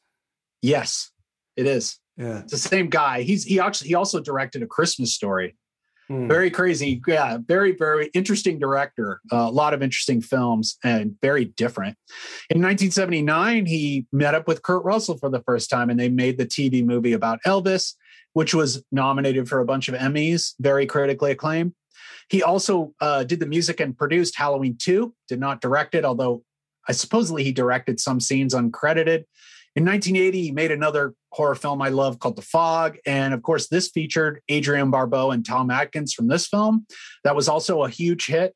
Yes, 0.62 1.12
it 1.56 1.66
is. 1.66 1.98
Yeah. 2.18 2.40
It's 2.40 2.52
the 2.52 2.58
same 2.58 2.90
guy. 2.90 3.22
He's 3.22 3.46
he 3.46 3.62
actually 3.62 3.88
he 3.88 3.96
also 3.96 4.20
directed 4.20 4.62
a 4.62 4.68
Christmas 4.68 5.16
story. 5.16 5.56
Hmm. 6.10 6.28
Very 6.28 6.50
crazy. 6.50 7.02
Yeah, 7.08 7.38
very, 7.46 7.74
very 7.74 8.08
interesting 8.16 8.58
director. 8.58 9.22
Uh, 9.32 9.38
a 9.48 9.52
lot 9.52 9.76
of 9.76 9.84
interesting 9.84 10.22
films 10.22 10.78
and 10.84 11.16
very 11.22 11.46
different. 11.46 11.98
In 12.50 12.62
1979, 12.62 13.68
he 13.68 14.08
met 14.12 14.34
up 14.34 14.48
with 14.48 14.64
Kurt 14.64 14.84
Russell 14.84 15.18
for 15.18 15.30
the 15.30 15.44
first 15.44 15.70
time 15.70 15.92
and 15.92 16.00
they 16.00 16.10
made 16.10 16.40
the 16.40 16.48
TV 16.48 16.84
movie 16.84 17.14
about 17.14 17.40
Elvis, 17.46 17.94
which 18.34 18.56
was 18.56 18.84
nominated 18.92 19.48
for 19.48 19.60
a 19.60 19.66
bunch 19.66 19.88
of 19.88 19.94
Emmys, 19.96 20.56
very 20.60 20.88
critically 20.88 21.32
acclaimed. 21.32 21.74
He 22.30 22.42
also 22.42 22.94
uh, 23.02 23.24
did 23.24 23.40
the 23.40 23.46
music 23.46 23.80
and 23.80 23.96
produced 23.96 24.36
Halloween 24.36 24.78
2, 24.80 25.14
did 25.28 25.40
not 25.40 25.62
direct 25.62 25.94
it, 25.94 26.06
although 26.06 26.44
I 26.88 26.92
supposedly 26.92 27.44
he 27.44 27.52
directed 27.52 28.00
some 28.00 28.20
scenes 28.20 28.56
uncredited. 28.56 29.26
In 29.80 29.86
1980, 29.86 30.42
he 30.42 30.52
made 30.52 30.72
another 30.72 31.14
horror 31.32 31.56
film 31.56 31.82
I 31.82 31.88
love 31.88 32.20
called 32.20 32.36
The 32.36 32.42
Fog. 32.42 32.98
And 33.06 33.34
of 33.34 33.42
course, 33.44 33.70
this 33.70 33.88
featured 33.88 34.42
Adrienne 34.52 34.92
Barbeau 34.92 35.32
and 35.32 35.46
Tom 35.46 35.72
Atkins 35.72 36.14
from 36.14 36.28
this 36.28 36.48
film. 36.48 36.86
That 37.24 37.34
was 37.34 37.48
also 37.48 37.86
a 37.86 37.90
huge 37.90 38.26
hit. 38.26 38.54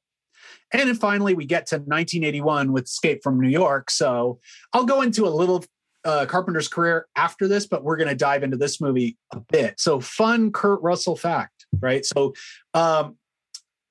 And 0.74 0.82
then 0.82 0.96
finally, 0.96 1.34
we 1.34 1.46
get 1.46 1.66
to 1.68 1.78
1981 1.78 2.74
with 2.74 2.84
Escape 2.84 3.22
from 3.24 3.40
New 3.40 3.48
York. 3.48 3.90
So 3.90 4.42
I'll 4.74 4.84
go 4.84 5.02
into 5.02 5.26
a 5.26 5.30
little 5.30 5.64
uh, 6.04 6.26
Carpenter's 6.26 6.68
career 6.68 7.08
after 7.16 7.48
this, 7.48 7.68
but 7.68 7.86
we're 7.86 7.96
going 7.96 8.10
to 8.10 8.16
dive 8.16 8.44
into 8.44 8.58
this 8.58 8.82
movie 8.82 9.18
a 9.32 9.40
bit. 9.40 9.80
So, 9.80 10.02
fun 10.02 10.52
Kurt 10.52 10.82
Russell 10.82 11.16
fact, 11.16 11.68
right? 11.80 12.06
So, 12.06 12.34
um, 12.74 13.16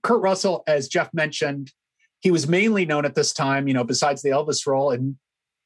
Kurt 0.03 0.21
Russell, 0.21 0.65
as 0.67 0.87
Jeff 0.87 1.09
mentioned, 1.15 1.73
he 2.21 2.31
was 2.31 2.47
mainly 2.47 2.85
known 2.85 3.07
at 3.07 3.15
this 3.15 3.33
time, 3.33 3.69
you 3.69 3.73
know, 3.73 3.85
besides 3.85 4.21
the 4.21 4.29
Elvis 4.29 4.67
role, 4.67 4.91
and 4.91 5.17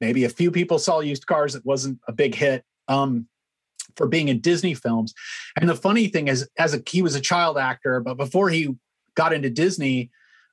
maybe 0.01 0.24
a 0.24 0.28
few 0.28 0.51
people 0.51 0.78
saw 0.78 1.01
used 1.01 1.26
cars. 1.26 1.55
It 1.55 1.64
wasn't 1.64 1.99
a 2.07 2.12
big 2.12 2.34
hit 2.34 2.64
um, 2.88 3.26
for 3.97 4.07
being 4.07 4.28
in 4.28 4.40
Disney 4.40 4.74
films. 4.74 5.14
And 5.57 5.68
the 5.68 5.74
funny 5.74 6.09
thing 6.09 6.28
is, 6.28 6.49
as 6.59 6.74
a 6.74 6.82
he 6.86 7.03
was 7.03 7.14
a 7.14 7.20
child 7.20 7.59
actor, 7.59 8.01
but 8.01 8.16
before 8.16 8.51
he 8.51 8.76
got 9.14 9.32
into 9.32 9.51
Disney, 9.51 10.11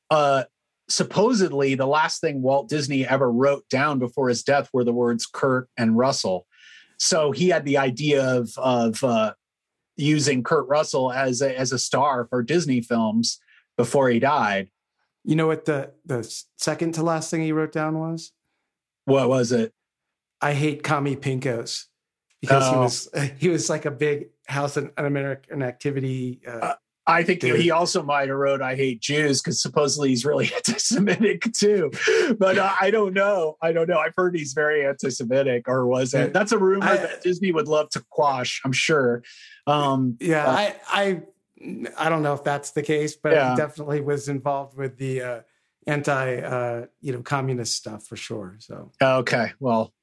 uh, 0.10 0.44
supposedly 0.88 1.76
the 1.76 1.86
last 1.86 2.22
thing 2.22 2.41
Walt 2.41 2.70
Disney 2.70 3.08
ever 3.08 3.32
wrote 3.32 3.68
down 3.70 4.00
before 4.00 4.30
his 4.30 4.44
death 4.44 4.70
were 4.74 4.84
the 4.84 4.94
words 4.94 5.26
Kurt 5.26 5.70
and 5.78 5.98
Russell. 5.98 6.48
So 6.98 7.32
he 7.32 7.50
had 7.50 7.66
the 7.66 7.78
idea 7.78 8.24
of 8.24 8.58
of 8.58 9.04
uh, 9.04 9.34
using 9.96 10.44
Kurt 10.44 10.68
Russell 10.68 11.12
as 11.12 11.41
a, 11.41 11.58
as 11.58 11.72
a 11.72 11.80
star 11.80 12.26
for 12.30 12.41
Disney 12.41 12.82
films 12.82 13.39
before 13.78 14.10
he 14.10 14.20
died. 14.20 14.70
You 15.24 15.36
know 15.36 15.48
what 15.48 15.66
the 15.66 15.91
the 16.06 16.24
second 16.58 16.94
to 16.96 17.04
last 17.04 17.32
thing 17.32 17.41
he 17.41 17.52
wrote 17.52 17.72
down 17.72 18.00
was? 18.00 18.32
What 19.06 19.30
was 19.30 19.51
it? 19.51 19.74
I 20.41 20.54
hate 20.54 20.84
commie 20.84 21.16
pinkos 21.16 21.86
because 22.41 22.64
oh. 22.64 22.72
he 22.72 22.78
was 22.78 23.10
he 23.39 23.49
was 23.49 23.70
like 23.70 23.86
a 23.86 23.91
big 23.91 24.28
house 24.47 24.78
and 24.78 24.91
American 24.97 25.64
activity 25.64 26.41
uh, 26.47 26.51
uh, 26.51 26.76
I 27.06 27.24
think 27.24 27.41
Dude. 27.41 27.60
he 27.60 27.70
also 27.70 28.01
might 28.01 28.30
have 28.30 28.38
wrote 28.38 28.62
"I 28.62 28.76
hate 28.76 29.01
Jews" 29.01 29.41
because 29.41 29.62
supposedly 29.62 30.10
he's 30.10 30.24
really 30.26 30.49
anti-Semitic 30.56 31.51
too. 31.54 31.91
But 32.39 32.58
uh, 32.58 32.74
I 32.80 32.91
don't 32.91 33.14
know. 33.14 33.58
I 33.62 33.74
don't 33.74 33.89
know. 33.89 33.97
I've 33.97 34.14
heard 34.16 34.36
he's 34.36 34.54
very 34.54 34.86
anti-Semitic, 34.86 35.68
or 35.68 35.86
was 35.86 36.14
it? 36.14 36.32
That's 36.32 36.54
a 36.54 36.58
rumor 36.58 36.86
I, 36.86 36.97
that 36.97 37.22
Disney 37.22 37.51
would 37.51 37.68
love 37.68 37.89
to 37.91 38.04
quash. 38.10 38.62
I'm 38.64 38.72
sure. 38.72 39.24
Um, 39.68 40.18
yeah, 40.22 40.49
I, 40.49 40.76
I, 40.88 41.22
I 41.97 42.10
don't 42.10 42.24
know 42.24 42.34
if 42.34 42.43
that's 42.43 42.72
the 42.72 42.84
case, 42.84 43.18
but 43.22 43.34
yeah. 43.34 43.51
he 43.51 43.58
definitely 43.58 43.99
was 43.99 44.30
involved 44.30 44.78
with 44.78 44.97
the 44.97 45.22
uh, 45.22 45.39
anti, 45.88 46.38
uh, 46.38 46.86
you 47.02 47.14
know, 47.14 47.22
communist 47.22 47.76
stuff 47.76 48.06
for 48.06 48.16
sure. 48.16 48.58
So 48.60 48.92
okay, 49.02 49.54
well, 49.60 49.94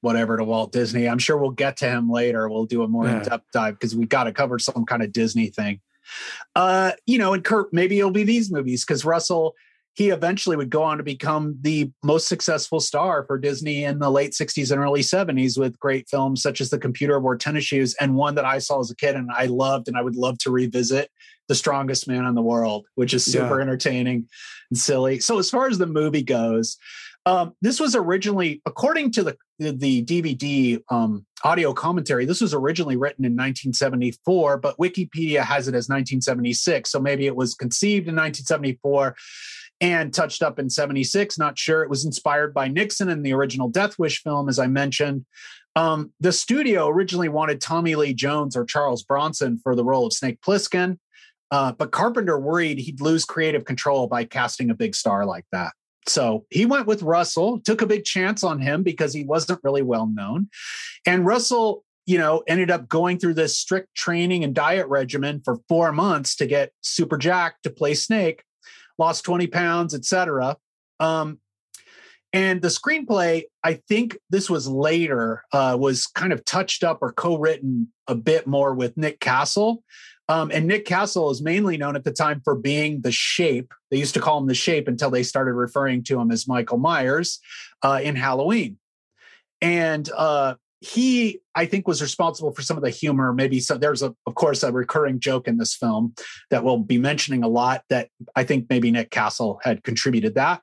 whatever 0.00 0.36
to 0.36 0.44
Walt 0.44 0.72
Disney. 0.72 1.08
I'm 1.08 1.18
sure 1.18 1.36
we'll 1.36 1.50
get 1.50 1.76
to 1.78 1.88
him 1.88 2.10
later. 2.10 2.48
We'll 2.48 2.66
do 2.66 2.82
a 2.82 2.88
more 2.88 3.04
yeah. 3.04 3.18
in-depth 3.18 3.46
dive 3.52 3.74
because 3.74 3.94
we 3.94 4.06
got 4.06 4.24
to 4.24 4.32
cover 4.32 4.58
some 4.58 4.84
kind 4.84 5.02
of 5.02 5.12
Disney 5.12 5.48
thing. 5.48 5.80
Uh, 6.56 6.92
you 7.06 7.18
know, 7.18 7.34
and 7.34 7.44
Kurt, 7.44 7.72
maybe 7.72 7.98
it'll 7.98 8.10
be 8.10 8.24
these 8.24 8.50
movies 8.50 8.84
because 8.84 9.04
Russell, 9.04 9.54
he 9.94 10.10
eventually 10.10 10.56
would 10.56 10.70
go 10.70 10.82
on 10.82 10.98
to 10.98 11.02
become 11.02 11.56
the 11.60 11.90
most 12.02 12.28
successful 12.28 12.80
star 12.80 13.24
for 13.24 13.38
Disney 13.38 13.84
in 13.84 13.98
the 13.98 14.10
late 14.10 14.32
60s 14.32 14.70
and 14.70 14.80
early 14.80 15.00
70s 15.00 15.58
with 15.58 15.78
great 15.78 16.08
films 16.08 16.42
such 16.42 16.60
as 16.60 16.70
The 16.70 16.78
Computer 16.78 17.18
Wore 17.18 17.36
Tennis 17.36 17.64
Shoes 17.64 17.94
and 18.00 18.14
one 18.14 18.34
that 18.36 18.44
I 18.44 18.58
saw 18.58 18.80
as 18.80 18.90
a 18.90 18.96
kid 18.96 19.16
and 19.16 19.30
I 19.32 19.46
loved 19.46 19.88
and 19.88 19.96
I 19.96 20.02
would 20.02 20.16
love 20.16 20.38
to 20.38 20.50
revisit 20.50 21.10
The 21.48 21.54
Strongest 21.54 22.06
Man 22.06 22.24
in 22.24 22.34
the 22.34 22.42
World, 22.42 22.86
which 22.94 23.12
is 23.12 23.24
super 23.24 23.56
yeah. 23.56 23.62
entertaining 23.62 24.28
and 24.70 24.78
silly. 24.78 25.18
So 25.18 25.38
as 25.38 25.50
far 25.50 25.66
as 25.66 25.78
the 25.78 25.86
movie 25.86 26.22
goes, 26.22 26.76
um, 27.26 27.54
this 27.60 27.78
was 27.78 27.94
originally, 27.94 28.62
according 28.64 29.12
to 29.12 29.24
the 29.24 29.36
the 29.58 30.02
DVD 30.06 30.80
um, 30.90 31.26
audio 31.44 31.74
commentary, 31.74 32.24
this 32.24 32.40
was 32.40 32.54
originally 32.54 32.96
written 32.96 33.26
in 33.26 33.32
1974, 33.32 34.56
but 34.56 34.78
Wikipedia 34.78 35.42
has 35.42 35.68
it 35.68 35.74
as 35.74 35.86
1976. 35.86 36.90
So 36.90 36.98
maybe 36.98 37.26
it 37.26 37.36
was 37.36 37.54
conceived 37.54 38.08
in 38.08 38.16
1974 38.16 39.14
and 39.80 40.12
touched 40.12 40.42
up 40.42 40.58
in 40.58 40.68
76. 40.68 41.38
Not 41.38 41.58
sure. 41.58 41.82
It 41.82 41.90
was 41.90 42.04
inspired 42.04 42.52
by 42.52 42.68
Nixon 42.68 43.08
and 43.08 43.24
the 43.24 43.32
original 43.32 43.68
Death 43.68 43.98
Wish 43.98 44.22
film, 44.22 44.48
as 44.48 44.58
I 44.58 44.66
mentioned. 44.66 45.24
Um, 45.76 46.12
the 46.20 46.32
studio 46.32 46.88
originally 46.88 47.28
wanted 47.28 47.60
Tommy 47.60 47.94
Lee 47.94 48.12
Jones 48.12 48.56
or 48.56 48.64
Charles 48.64 49.02
Bronson 49.02 49.58
for 49.62 49.74
the 49.74 49.84
role 49.84 50.06
of 50.06 50.12
Snake 50.12 50.40
Plissken, 50.40 50.98
uh, 51.50 51.72
but 51.72 51.92
Carpenter 51.92 52.38
worried 52.38 52.78
he'd 52.78 53.00
lose 53.00 53.24
creative 53.24 53.64
control 53.64 54.06
by 54.06 54.24
casting 54.24 54.70
a 54.70 54.74
big 54.74 54.94
star 54.94 55.24
like 55.24 55.44
that. 55.52 55.72
So 56.06 56.44
he 56.50 56.66
went 56.66 56.86
with 56.86 57.02
Russell, 57.02 57.60
took 57.60 57.82
a 57.82 57.86
big 57.86 58.04
chance 58.04 58.42
on 58.42 58.60
him 58.60 58.82
because 58.82 59.12
he 59.12 59.24
wasn't 59.24 59.60
really 59.62 59.82
well 59.82 60.06
known. 60.06 60.48
And 61.06 61.26
Russell, 61.26 61.84
you 62.06 62.18
know, 62.18 62.42
ended 62.48 62.70
up 62.70 62.88
going 62.88 63.18
through 63.18 63.34
this 63.34 63.56
strict 63.56 63.94
training 63.94 64.42
and 64.42 64.54
diet 64.54 64.88
regimen 64.88 65.40
for 65.44 65.58
four 65.68 65.92
months 65.92 66.34
to 66.36 66.46
get 66.46 66.72
super 66.80 67.16
jacked 67.16 67.62
to 67.62 67.70
play 67.70 67.94
Snake, 67.94 68.42
lost 68.98 69.24
20 69.24 69.46
pounds, 69.46 69.94
etc. 69.94 70.56
Um, 70.98 71.38
and 72.32 72.62
the 72.62 72.68
screenplay, 72.68 73.44
I 73.64 73.74
think 73.88 74.16
this 74.30 74.48
was 74.48 74.68
later, 74.68 75.42
uh, 75.52 75.76
was 75.78 76.06
kind 76.06 76.32
of 76.32 76.44
touched 76.44 76.84
up 76.84 76.98
or 77.02 77.12
co-written 77.12 77.92
a 78.06 78.14
bit 78.14 78.46
more 78.46 78.74
with 78.74 78.96
Nick 78.96 79.18
Castle. 79.18 79.82
Um, 80.28 80.52
and 80.52 80.68
Nick 80.68 80.84
Castle 80.84 81.30
is 81.30 81.42
mainly 81.42 81.76
known 81.76 81.96
at 81.96 82.04
the 82.04 82.12
time 82.12 82.40
for 82.44 82.54
being 82.54 83.00
the 83.00 83.10
shape. 83.10 83.74
They 83.90 83.96
used 83.96 84.14
to 84.14 84.20
call 84.20 84.38
him 84.38 84.46
the 84.46 84.54
shape 84.54 84.86
until 84.86 85.10
they 85.10 85.24
started 85.24 85.54
referring 85.54 86.04
to 86.04 86.20
him 86.20 86.30
as 86.30 86.46
Michael 86.46 86.78
Myers 86.78 87.40
uh, 87.82 88.00
in 88.00 88.14
Halloween. 88.14 88.78
And 89.60 90.08
uh, 90.16 90.54
he, 90.80 91.40
I 91.54 91.66
think, 91.66 91.86
was 91.86 92.00
responsible 92.00 92.52
for 92.52 92.62
some 92.62 92.76
of 92.76 92.82
the 92.82 92.90
humor. 92.90 93.32
Maybe 93.32 93.60
so. 93.60 93.76
There's 93.76 94.02
a, 94.02 94.14
of 94.26 94.34
course, 94.34 94.62
a 94.62 94.72
recurring 94.72 95.20
joke 95.20 95.46
in 95.46 95.58
this 95.58 95.74
film 95.74 96.14
that 96.50 96.64
we'll 96.64 96.78
be 96.78 96.98
mentioning 96.98 97.42
a 97.42 97.48
lot. 97.48 97.84
That 97.90 98.08
I 98.34 98.44
think 98.44 98.66
maybe 98.70 98.90
Nick 98.90 99.10
Castle 99.10 99.60
had 99.62 99.84
contributed 99.84 100.34
that. 100.36 100.62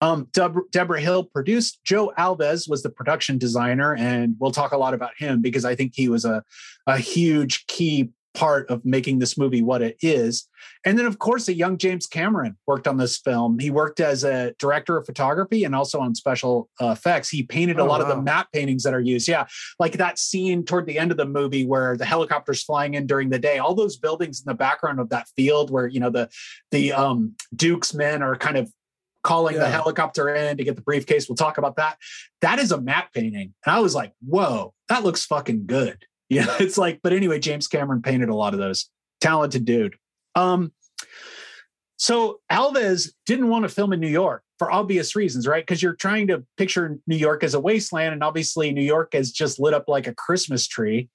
Um, 0.00 0.28
Deb- 0.32 0.70
Debra 0.70 1.00
Hill 1.00 1.24
produced. 1.24 1.80
Joe 1.84 2.12
Alves 2.18 2.68
was 2.68 2.82
the 2.82 2.88
production 2.88 3.36
designer, 3.36 3.94
and 3.94 4.34
we'll 4.38 4.50
talk 4.50 4.72
a 4.72 4.78
lot 4.78 4.94
about 4.94 5.12
him 5.18 5.42
because 5.42 5.66
I 5.66 5.74
think 5.74 5.92
he 5.94 6.08
was 6.08 6.24
a, 6.24 6.42
a 6.86 6.96
huge 6.96 7.66
key 7.66 8.10
part 8.34 8.68
of 8.70 8.84
making 8.84 9.18
this 9.18 9.36
movie 9.36 9.62
what 9.62 9.82
it 9.82 9.96
is. 10.00 10.48
And 10.84 10.98
then, 10.98 11.06
of 11.06 11.18
course, 11.18 11.48
a 11.48 11.54
young 11.54 11.78
James 11.78 12.06
Cameron 12.06 12.56
worked 12.66 12.86
on 12.86 12.96
this 12.96 13.18
film. 13.18 13.58
He 13.58 13.70
worked 13.70 14.00
as 14.00 14.24
a 14.24 14.54
director 14.58 14.96
of 14.96 15.06
photography 15.06 15.64
and 15.64 15.74
also 15.74 16.00
on 16.00 16.14
special 16.14 16.68
uh, 16.80 16.90
effects. 16.90 17.28
He 17.28 17.42
painted 17.42 17.78
a 17.78 17.82
oh, 17.82 17.86
lot 17.86 18.00
wow. 18.00 18.08
of 18.08 18.16
the 18.16 18.22
matte 18.22 18.48
paintings 18.52 18.82
that 18.84 18.94
are 18.94 19.00
used. 19.00 19.28
Yeah, 19.28 19.46
like 19.78 19.94
that 19.94 20.18
scene 20.18 20.64
toward 20.64 20.86
the 20.86 20.98
end 20.98 21.10
of 21.10 21.16
the 21.16 21.26
movie 21.26 21.66
where 21.66 21.96
the 21.96 22.04
helicopter's 22.04 22.62
flying 22.62 22.94
in 22.94 23.06
during 23.06 23.30
the 23.30 23.38
day. 23.38 23.58
All 23.58 23.74
those 23.74 23.96
buildings 23.96 24.40
in 24.40 24.50
the 24.50 24.54
background 24.54 25.00
of 25.00 25.08
that 25.10 25.28
field 25.36 25.70
where 25.70 25.86
you 25.86 26.00
know 26.00 26.10
the 26.10 26.28
the 26.70 26.92
um, 26.92 27.34
Duke's 27.54 27.94
men 27.94 28.22
are 28.22 28.36
kind 28.36 28.56
of 28.56 28.70
calling 29.22 29.56
yeah. 29.56 29.62
the 29.62 29.70
helicopter 29.70 30.34
in 30.34 30.56
to 30.56 30.64
get 30.64 30.76
the 30.76 30.82
briefcase. 30.82 31.28
We'll 31.28 31.36
talk 31.36 31.58
about 31.58 31.76
that. 31.76 31.98
That 32.40 32.58
is 32.58 32.72
a 32.72 32.80
matte 32.80 33.08
painting. 33.12 33.54
And 33.66 33.74
I 33.74 33.80
was 33.80 33.94
like, 33.94 34.12
whoa, 34.26 34.72
that 34.88 35.04
looks 35.04 35.24
fucking 35.26 35.66
good. 35.66 36.04
Yeah, 36.34 36.46
it's 36.60 36.78
like, 36.78 37.00
but 37.02 37.12
anyway, 37.12 37.40
James 37.40 37.66
Cameron 37.66 38.02
painted 38.02 38.28
a 38.28 38.36
lot 38.36 38.54
of 38.54 38.60
those. 38.60 38.88
Talented 39.20 39.64
dude. 39.64 39.96
Um, 40.36 40.72
so 41.96 42.40
Alves 42.50 43.10
didn't 43.26 43.48
want 43.48 43.64
to 43.64 43.68
film 43.68 43.92
in 43.92 43.98
New 43.98 44.08
York 44.08 44.44
for 44.58 44.70
obvious 44.70 45.16
reasons, 45.16 45.46
right? 45.48 45.62
Because 45.62 45.82
you're 45.82 45.96
trying 45.96 46.28
to 46.28 46.44
picture 46.56 46.98
New 47.06 47.16
York 47.16 47.42
as 47.42 47.54
a 47.54 47.60
wasteland, 47.60 48.12
and 48.12 48.22
obviously 48.22 48.72
New 48.72 48.80
York 48.80 49.14
is 49.14 49.32
just 49.32 49.58
lit 49.58 49.74
up 49.74 49.88
like 49.88 50.06
a 50.06 50.14
Christmas 50.14 50.66
tree. 50.66 51.10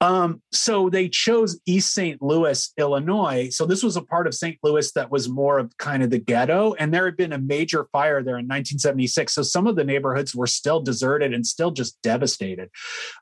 Um, 0.00 0.40
so 0.50 0.88
they 0.88 1.08
chose 1.08 1.60
East 1.66 1.92
St. 1.92 2.22
Louis, 2.22 2.72
Illinois. 2.78 3.48
So 3.50 3.66
this 3.66 3.82
was 3.82 3.96
a 3.96 4.02
part 4.02 4.26
of 4.26 4.34
St. 4.34 4.58
Louis 4.62 4.90
that 4.92 5.10
was 5.10 5.28
more 5.28 5.58
of 5.58 5.76
kind 5.76 6.02
of 6.02 6.10
the 6.10 6.18
ghetto, 6.18 6.74
and 6.74 6.92
there 6.92 7.04
had 7.04 7.16
been 7.16 7.32
a 7.32 7.38
major 7.38 7.86
fire 7.92 8.22
there 8.22 8.38
in 8.38 8.46
1976. 8.46 9.34
So 9.34 9.42
some 9.42 9.66
of 9.66 9.76
the 9.76 9.84
neighborhoods 9.84 10.34
were 10.34 10.46
still 10.46 10.80
deserted 10.80 11.34
and 11.34 11.46
still 11.46 11.70
just 11.70 12.00
devastated. 12.02 12.70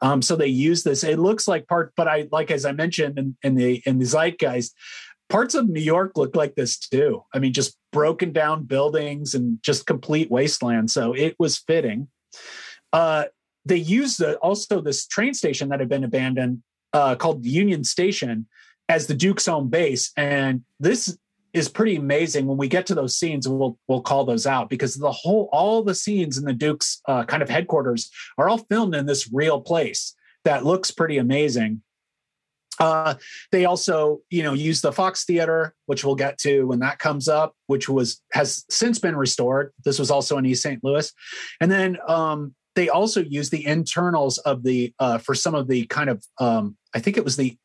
Um, 0.03 0.23
so 0.23 0.37
they 0.37 0.47
used 0.47 0.85
this. 0.85 1.03
It 1.03 1.19
looks 1.19 1.49
like 1.49 1.67
part, 1.67 1.93
but 1.97 2.07
I 2.07 2.29
like 2.31 2.51
as 2.51 2.65
I 2.65 2.73
mentioned 2.73 3.19
in, 3.19 3.37
in 3.43 3.55
the 3.55 3.83
in 3.85 3.99
the 3.99 4.07
zeitgeist 4.07 4.75
parts 5.29 5.55
of 5.55 5.69
New 5.69 5.81
York 5.81 6.13
look 6.17 6.35
like 6.35 6.55
this 6.55 6.79
too. 6.79 7.23
I 7.35 7.39
mean, 7.39 7.53
just 7.53 7.77
broken 7.93 8.33
down 8.33 8.65
buildings 8.65 9.35
and 9.35 9.59
just 9.63 9.87
complete 9.87 10.31
wasteland. 10.31 10.91
So 10.91 11.13
it 11.13 11.37
was 11.39 11.59
fitting. 11.59 12.09
Uh, 12.93 13.25
they 13.69 13.77
used 13.77 14.19
the, 14.19 14.37
also 14.39 14.81
this 14.81 15.07
train 15.07 15.35
station 15.35 15.69
that 15.69 15.81
had 15.81 15.89
been 15.89 16.05
abandoned 16.05 16.63
uh, 16.93 17.15
called 17.15 17.45
Union 17.45 17.85
Station 17.85 18.47
as 18.89 19.07
the 19.07 19.15
Duke's 19.15 19.49
own 19.49 19.69
base. 19.69 20.11
And 20.17 20.65
this 20.81 21.17
is 21.53 21.69
pretty 21.69 21.97
amazing. 21.97 22.47
When 22.47 22.57
we 22.57 22.69
get 22.69 22.87
to 22.87 22.95
those 22.95 23.19
scenes, 23.19 23.49
we'll 23.49 23.79
we'll 23.89 24.03
call 24.03 24.25
those 24.25 24.47
out 24.47 24.71
because 24.71 24.95
the 24.95 25.13
whole 25.13 25.49
all 25.53 25.83
the 25.83 25.95
scenes 25.95 26.39
in 26.39 26.45
the 26.45 26.53
Duke's 26.53 27.01
uh, 27.07 27.25
kind 27.25 27.43
of 27.43 27.49
headquarters 27.49 28.11
are 28.37 28.49
all 28.49 28.59
filmed 28.59 28.95
in 28.95 29.07
this 29.07 29.31
real 29.33 29.61
place 29.61 30.15
that 30.45 30.65
looks 30.65 30.91
pretty 30.91 31.19
amazing. 31.19 31.83
Uh, 32.81 33.15
they 33.51 33.65
also, 33.65 34.21
you 34.31 34.43
know, 34.43 34.53
use 34.53 34.81
the 34.81 34.93
Fox 34.93 35.25
Theater, 35.25 35.75
which 35.87 36.05
we'll 36.05 36.15
get 36.15 36.39
to 36.39 36.65
when 36.65 36.79
that 36.79 37.01
comes 37.01 37.29
up, 37.29 37.55
which 37.67 37.89
was 37.89 38.23
has 38.33 38.65
since 38.71 38.99
been 38.99 39.17
restored. 39.17 39.73
This 39.85 39.99
was 39.99 40.11
also 40.11 40.39
in 40.39 40.47
East 40.47 40.63
St. 40.63 40.83
Louis, 40.85 41.13
and 41.61 41.71
then 41.71 41.99
um, 42.07 42.55
they 42.79 42.89
also 42.89 43.21
use 43.23 43.51
the 43.51 43.67
internals 43.67 44.39
of 44.39 44.63
the 44.63 44.95
uh, 44.99 45.19
for 45.19 45.35
some 45.35 45.55
of 45.55 45.69
the 45.69 45.85
kind 45.87 46.09
of 46.09 46.25
um, 46.39 46.77
I 46.95 47.01
think 47.01 47.17
it 47.17 47.25
was 47.25 47.37
the 47.37 47.57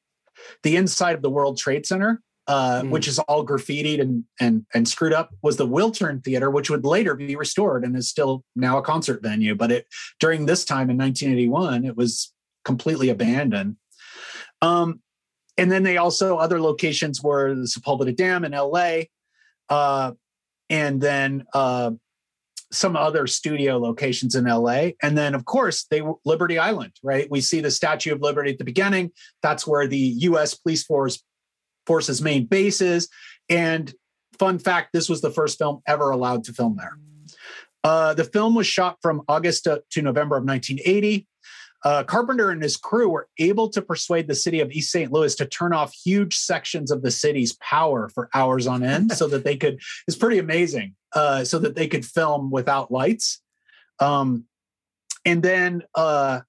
the 0.64 0.76
inside 0.76 1.16
of 1.16 1.22
the 1.22 1.30
World 1.30 1.58
Trade 1.58 1.86
Center 1.86 2.22
uh, 2.48 2.82
mm. 2.82 2.90
which 2.90 3.08
is 3.08 3.20
all 3.20 3.46
graffitied 3.46 4.02
and 4.02 4.26
and 4.40 4.66
and 4.74 4.88
screwed 4.88 5.14
up, 5.14 5.34
was 5.42 5.58
the 5.58 5.68
Wiltern 5.68 6.24
Theater, 6.24 6.50
which 6.50 6.70
would 6.70 6.86
later 6.86 7.16
be 7.16 7.36
restored 7.36 7.84
and 7.84 7.96
is 7.96 8.10
still 8.10 8.44
now 8.56 8.78
a 8.78 8.82
concert 8.82 9.22
venue. 9.22 9.56
But 9.56 9.72
it 9.72 9.88
during 10.20 10.46
this 10.46 10.66
time 10.66 10.90
in 10.90 10.98
1981, 10.98 11.86
it 11.86 11.96
was 11.96 12.34
completely 12.66 13.10
abandoned. 13.10 13.78
Um, 14.62 15.02
and 15.58 15.72
then 15.72 15.84
they 15.84 15.98
also 15.98 16.38
other 16.38 16.60
locations 16.60 17.22
were 17.22 17.54
the 17.54 17.62
Sepulveda 17.62 18.16
Dam 18.16 18.44
in 18.44 18.54
L.A. 18.54 19.10
Uh, 19.70 20.14
and 20.70 21.00
then 21.00 21.46
uh, 21.54 21.92
some 22.74 22.96
other 22.96 23.28
studio 23.28 23.78
locations 23.78 24.36
in 24.36 24.46
LA. 24.46 24.90
And 25.02 25.18
then, 25.18 25.36
of 25.36 25.46
course, 25.46 25.86
they 25.90 26.02
Liberty 26.26 26.58
Island, 26.58 26.94
right? 27.04 27.30
We 27.30 27.42
see 27.42 27.62
the 27.62 27.72
Statue 27.72 28.14
of 28.14 28.22
Liberty 28.22 28.52
at 28.52 28.58
the 28.58 28.64
beginning. 28.64 29.12
That's 29.42 29.66
where 29.66 29.88
the 29.88 29.98
U.S. 29.98 30.56
Police 30.56 30.84
Force 30.84 31.24
Force's 31.86 32.22
main 32.22 32.46
base 32.46 32.82
is. 32.82 33.10
And 33.50 33.94
fun 34.40 34.60
fact: 34.60 34.90
this 34.94 35.10
was 35.10 35.22
the 35.22 35.32
first 35.32 35.58
film 35.58 35.82
ever 35.88 36.10
allowed 36.12 36.46
to 36.46 36.54
film 36.54 36.78
there. 36.78 36.98
Uh, 37.84 38.14
the 38.14 38.24
film 38.24 38.56
was 38.56 38.66
shot 38.66 38.98
from 39.02 39.22
August 39.28 39.66
to, 39.66 39.84
to 39.92 40.02
November 40.02 40.38
of 40.38 40.46
1980 40.46 41.28
uh, 41.84 42.04
Carpenter 42.04 42.50
and 42.50 42.64
his 42.64 42.78
crew 42.78 43.10
were 43.10 43.28
able 43.38 43.70
to 43.70 43.82
persuade 43.82 44.28
the 44.28 44.36
city 44.36 44.62
of 44.62 44.72
East 44.72 44.92
St. 44.92 45.12
Louis 45.12 45.36
to 45.36 45.46
turn 45.46 45.74
off 45.74 45.94
huge 45.94 46.38
sections 46.38 46.92
of 46.92 47.02
the 47.02 47.12
city's 47.12 47.54
power 47.54 48.10
for 48.10 48.30
hours 48.34 48.68
on 48.68 48.84
end 48.84 49.12
so 49.12 49.28
that 49.28 49.44
they 49.44 49.58
could, 49.58 49.82
it's 50.08 50.18
pretty 50.18 50.40
amazing, 50.40 50.96
uh, 51.14 51.44
so 51.44 51.60
that 51.60 51.76
they 51.76 51.88
could 51.88 52.06
film 52.06 52.52
without 52.52 52.92
lights. 52.92 53.42
Um, 54.00 54.46
and 55.26 55.42
then, 55.42 55.84
uh, 55.96 56.42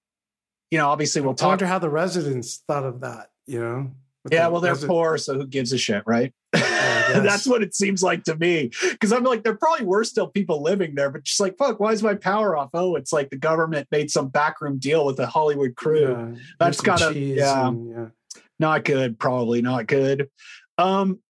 you 0.70 0.78
know, 0.78 0.88
obviously 0.88 1.22
we'll 1.22 1.34
talk. 1.34 1.46
I 1.46 1.50
wonder 1.50 1.66
how 1.66 1.78
the 1.78 1.90
residents 1.90 2.62
thought 2.66 2.84
of 2.84 3.00
that, 3.00 3.30
you 3.46 3.60
know? 3.60 3.90
Yeah, 4.30 4.46
the 4.46 4.52
well, 4.52 4.60
they're 4.62 4.76
poor, 4.76 5.18
so 5.18 5.34
who 5.34 5.46
gives 5.46 5.72
a 5.72 5.78
shit, 5.78 6.02
right? 6.06 6.32
That's 6.52 7.46
what 7.46 7.62
it 7.62 7.74
seems 7.74 8.02
like 8.02 8.24
to 8.24 8.36
me. 8.36 8.70
Because 8.90 9.12
I'm 9.12 9.22
like, 9.22 9.44
there 9.44 9.54
probably 9.54 9.84
were 9.84 10.02
still 10.02 10.26
people 10.26 10.62
living 10.62 10.94
there, 10.94 11.10
but 11.10 11.24
just 11.24 11.40
like, 11.40 11.58
fuck, 11.58 11.78
why 11.78 11.92
is 11.92 12.02
my 12.02 12.14
power 12.14 12.56
off? 12.56 12.70
Oh, 12.72 12.96
it's 12.96 13.12
like 13.12 13.28
the 13.30 13.36
government 13.36 13.86
made 13.90 14.10
some 14.10 14.28
backroom 14.28 14.78
deal 14.78 15.04
with 15.04 15.16
the 15.16 15.26
Hollywood 15.26 15.76
crew. 15.76 16.12
Yeah, 16.12 16.40
That's 16.58 16.80
kind 16.80 17.02
of 17.02 17.16
yeah, 17.16 17.68
and, 17.68 17.90
yeah, 17.90 18.40
not 18.58 18.84
good. 18.84 19.18
Probably 19.18 19.60
not 19.60 19.86
good. 19.86 20.30
Um, 20.78 21.20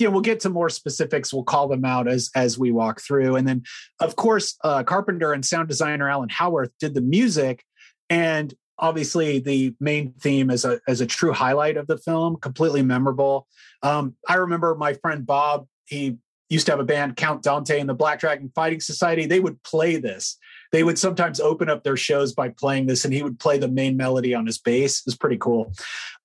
yeah, 0.00 0.08
we'll 0.08 0.22
get 0.22 0.40
to 0.40 0.50
more 0.50 0.70
specifics. 0.70 1.32
We'll 1.32 1.44
call 1.44 1.68
them 1.68 1.84
out 1.84 2.08
as 2.08 2.30
as 2.34 2.58
we 2.58 2.72
walk 2.72 3.00
through, 3.00 3.36
and 3.36 3.46
then 3.46 3.62
of 4.00 4.16
course, 4.16 4.56
uh, 4.64 4.82
Carpenter 4.82 5.32
and 5.32 5.44
sound 5.44 5.68
designer 5.68 6.08
Alan 6.08 6.30
Howarth 6.30 6.72
did 6.80 6.94
the 6.94 7.00
music, 7.00 7.62
and 8.08 8.54
obviously 8.78 9.38
the 9.38 9.74
main 9.78 10.14
theme 10.20 10.50
is 10.50 10.64
a 10.64 10.80
as 10.88 11.00
a 11.00 11.06
true 11.06 11.32
highlight 11.32 11.76
of 11.76 11.86
the 11.86 11.98
film, 11.98 12.36
completely 12.36 12.82
memorable. 12.82 13.46
Um, 13.82 14.16
I 14.26 14.36
remember 14.36 14.74
my 14.74 14.94
friend 14.94 15.26
Bob, 15.26 15.66
he 15.84 16.16
used 16.48 16.66
to 16.66 16.72
have 16.72 16.80
a 16.80 16.84
band, 16.84 17.16
Count 17.16 17.42
Dante 17.42 17.78
and 17.78 17.88
the 17.88 17.94
Black 17.94 18.18
Dragon 18.18 18.50
Fighting 18.54 18.80
Society. 18.80 19.26
They 19.26 19.38
would 19.38 19.62
play 19.62 19.96
this. 19.96 20.36
They 20.72 20.82
would 20.82 20.98
sometimes 20.98 21.40
open 21.40 21.68
up 21.68 21.84
their 21.84 21.96
shows 21.96 22.32
by 22.32 22.48
playing 22.48 22.86
this, 22.86 23.04
and 23.04 23.14
he 23.14 23.22
would 23.22 23.38
play 23.38 23.58
the 23.58 23.68
main 23.68 23.96
melody 23.96 24.34
on 24.34 24.46
his 24.46 24.58
bass. 24.58 25.00
It 25.00 25.06
was 25.06 25.16
pretty 25.16 25.36
cool. 25.36 25.72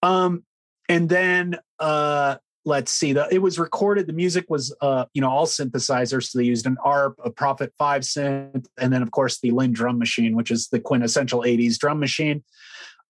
Um, 0.02 0.44
and 0.88 1.10
then 1.10 1.58
uh, 1.80 2.38
let's 2.66 2.92
see 2.92 3.14
the 3.14 3.28
it 3.32 3.40
was 3.40 3.60
recorded 3.60 4.08
the 4.08 4.14
music 4.14 4.46
was 4.50 4.76
uh 4.82 5.06
you 5.14 5.22
know 5.22 5.30
all 5.30 5.46
synthesizers 5.46 6.30
so 6.30 6.40
they 6.40 6.46
used 6.46 6.66
an 6.66 6.78
arp 6.84 7.16
a 7.24 7.30
prophet 7.30 7.72
5 7.78 8.02
synth 8.02 8.66
and 8.80 8.92
then 8.92 9.02
of 9.02 9.12
course 9.12 9.40
the 9.40 9.52
linn 9.52 9.72
drum 9.72 10.00
machine 10.00 10.36
which 10.36 10.52
is 10.52 10.68
the 10.70 10.80
quintessential 10.80 11.42
80s 11.42 11.78
drum 11.78 12.00
machine. 12.00 12.44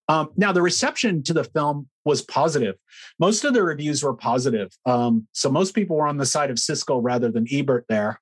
Um, 0.07 0.29
now 0.37 0.51
the 0.51 0.61
reception 0.61 1.23
to 1.23 1.33
the 1.33 1.43
film 1.43 1.89
was 2.03 2.21
positive. 2.21 2.75
Most 3.19 3.43
of 3.43 3.55
the 3.55 3.63
reviews 3.63 4.03
were 4.03 4.13
positive. 4.13 4.71
Um, 4.85 5.27
so 5.31 5.49
most 5.49 5.73
people 5.73 5.95
were 5.95 6.05
on 6.05 6.17
the 6.17 6.27
side 6.27 6.51
of 6.51 6.57
siskel 6.57 6.99
rather 7.01 7.31
than 7.31 7.47
ebert 7.51 7.85
there. 7.89 8.21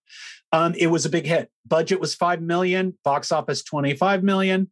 Um, 0.53 0.75
it 0.77 0.87
was 0.87 1.05
a 1.05 1.09
big 1.09 1.25
hit. 1.25 1.49
Budget 1.67 1.99
was 1.99 2.15
5 2.15 2.41
million 2.41 2.97
box 3.03 3.33
office 3.33 3.63
25 3.63 4.23
million 4.23 4.71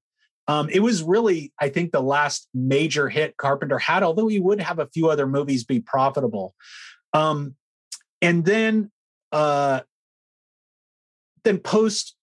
um, 0.51 0.67
it 0.69 0.81
was 0.81 1.01
really, 1.01 1.53
I 1.61 1.69
think, 1.69 1.93
the 1.93 2.01
last 2.01 2.49
major 2.53 3.07
hit 3.07 3.37
Carpenter 3.37 3.79
had, 3.79 4.03
although 4.03 4.27
he 4.27 4.41
would 4.41 4.59
have 4.59 4.79
a 4.79 4.87
few 4.87 5.09
other 5.09 5.25
movies 5.25 5.63
be 5.63 5.79
profitable. 5.79 6.55
Um, 7.13 7.55
and 8.21 8.43
then, 8.43 8.91
uh, 9.31 9.79
then 11.45 11.57
post 11.59 12.17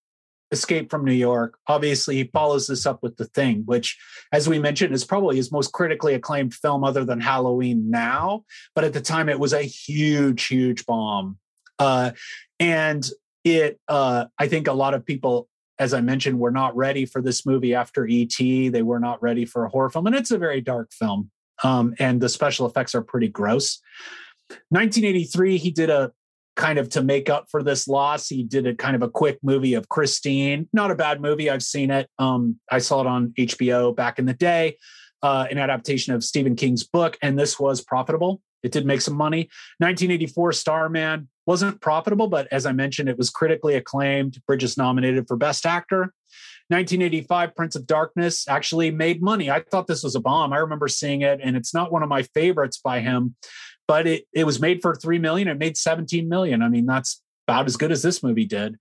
Escape 0.50 0.90
from 0.90 1.06
New 1.06 1.14
York, 1.14 1.58
obviously 1.68 2.16
he 2.16 2.24
follows 2.24 2.66
this 2.66 2.84
up 2.84 3.02
with 3.02 3.16
The 3.16 3.24
Thing, 3.24 3.62
which, 3.64 3.96
as 4.30 4.46
we 4.46 4.58
mentioned, 4.58 4.92
is 4.92 5.06
probably 5.06 5.36
his 5.36 5.50
most 5.50 5.72
critically 5.72 6.12
acclaimed 6.12 6.52
film 6.52 6.84
other 6.84 7.06
than 7.06 7.22
Halloween 7.22 7.88
now. 7.88 8.44
But 8.74 8.84
at 8.84 8.92
the 8.92 9.00
time, 9.00 9.30
it 9.30 9.40
was 9.40 9.54
a 9.54 9.62
huge, 9.62 10.44
huge 10.44 10.84
bomb. 10.84 11.38
Uh, 11.78 12.10
and 12.60 13.08
it, 13.42 13.80
uh, 13.88 14.26
I 14.38 14.48
think 14.48 14.68
a 14.68 14.72
lot 14.74 14.92
of 14.92 15.06
people 15.06 15.48
as 15.78 15.94
I 15.94 16.00
mentioned, 16.00 16.38
were 16.38 16.50
not 16.50 16.76
ready 16.76 17.06
for 17.06 17.22
this 17.22 17.46
movie 17.46 17.74
after 17.74 18.06
ET. 18.08 18.36
They 18.38 18.82
were 18.82 19.00
not 19.00 19.22
ready 19.22 19.44
for 19.44 19.64
a 19.64 19.68
horror 19.68 19.90
film, 19.90 20.06
and 20.06 20.16
it's 20.16 20.30
a 20.30 20.38
very 20.38 20.60
dark 20.60 20.92
film. 20.92 21.30
Um, 21.64 21.94
and 21.98 22.20
the 22.20 22.28
special 22.28 22.66
effects 22.66 22.94
are 22.94 23.02
pretty 23.02 23.28
gross. 23.28 23.80
1983, 24.70 25.58
he 25.58 25.70
did 25.70 25.90
a 25.90 26.12
kind 26.56 26.78
of 26.78 26.88
to 26.90 27.02
make 27.02 27.30
up 27.30 27.46
for 27.50 27.62
this 27.62 27.86
loss. 27.86 28.28
He 28.28 28.42
did 28.42 28.66
a 28.66 28.74
kind 28.74 28.96
of 28.96 29.02
a 29.02 29.08
quick 29.08 29.38
movie 29.42 29.74
of 29.74 29.88
Christine. 29.88 30.68
Not 30.72 30.90
a 30.90 30.94
bad 30.94 31.20
movie. 31.20 31.48
I've 31.48 31.62
seen 31.62 31.90
it. 31.90 32.08
Um, 32.18 32.58
I 32.70 32.78
saw 32.78 33.00
it 33.00 33.06
on 33.06 33.32
HBO 33.38 33.94
back 33.94 34.18
in 34.18 34.26
the 34.26 34.34
day. 34.34 34.76
Uh, 35.22 35.46
an 35.50 35.58
adaptation 35.58 36.14
of 36.14 36.22
Stephen 36.22 36.56
King's 36.56 36.84
book, 36.84 37.16
and 37.22 37.38
this 37.38 37.58
was 37.58 37.80
profitable. 37.80 38.40
It 38.62 38.72
did 38.72 38.86
make 38.86 39.00
some 39.00 39.14
money. 39.14 39.48
1984 39.78 40.52
Starman 40.52 41.28
wasn't 41.48 41.80
profitable, 41.80 42.28
but 42.28 42.46
as 42.52 42.66
I 42.66 42.72
mentioned, 42.72 43.08
it 43.08 43.16
was 43.16 43.30
critically 43.30 43.74
acclaimed. 43.74 44.38
Bridges 44.46 44.76
nominated 44.76 45.26
for 45.26 45.34
Best 45.34 45.64
Actor. 45.64 46.12
1985 46.68 47.56
Prince 47.56 47.74
of 47.74 47.86
Darkness 47.86 48.46
actually 48.46 48.90
made 48.90 49.22
money. 49.22 49.50
I 49.50 49.62
thought 49.62 49.86
this 49.86 50.04
was 50.04 50.14
a 50.14 50.20
bomb. 50.20 50.52
I 50.52 50.58
remember 50.58 50.88
seeing 50.88 51.22
it, 51.22 51.40
and 51.42 51.56
it's 51.56 51.72
not 51.72 51.90
one 51.90 52.02
of 52.02 52.10
my 52.10 52.22
favorites 52.22 52.76
by 52.76 53.00
him, 53.00 53.34
but 53.86 54.06
it 54.06 54.26
it 54.34 54.44
was 54.44 54.60
made 54.60 54.82
for 54.82 54.94
three 54.94 55.18
million. 55.18 55.48
It 55.48 55.56
made 55.56 55.78
17 55.78 56.28
million. 56.28 56.60
I 56.60 56.68
mean, 56.68 56.84
that's 56.84 57.22
about 57.46 57.64
as 57.64 57.78
good 57.78 57.92
as 57.92 58.02
this 58.02 58.22
movie 58.22 58.44
did. 58.44 58.76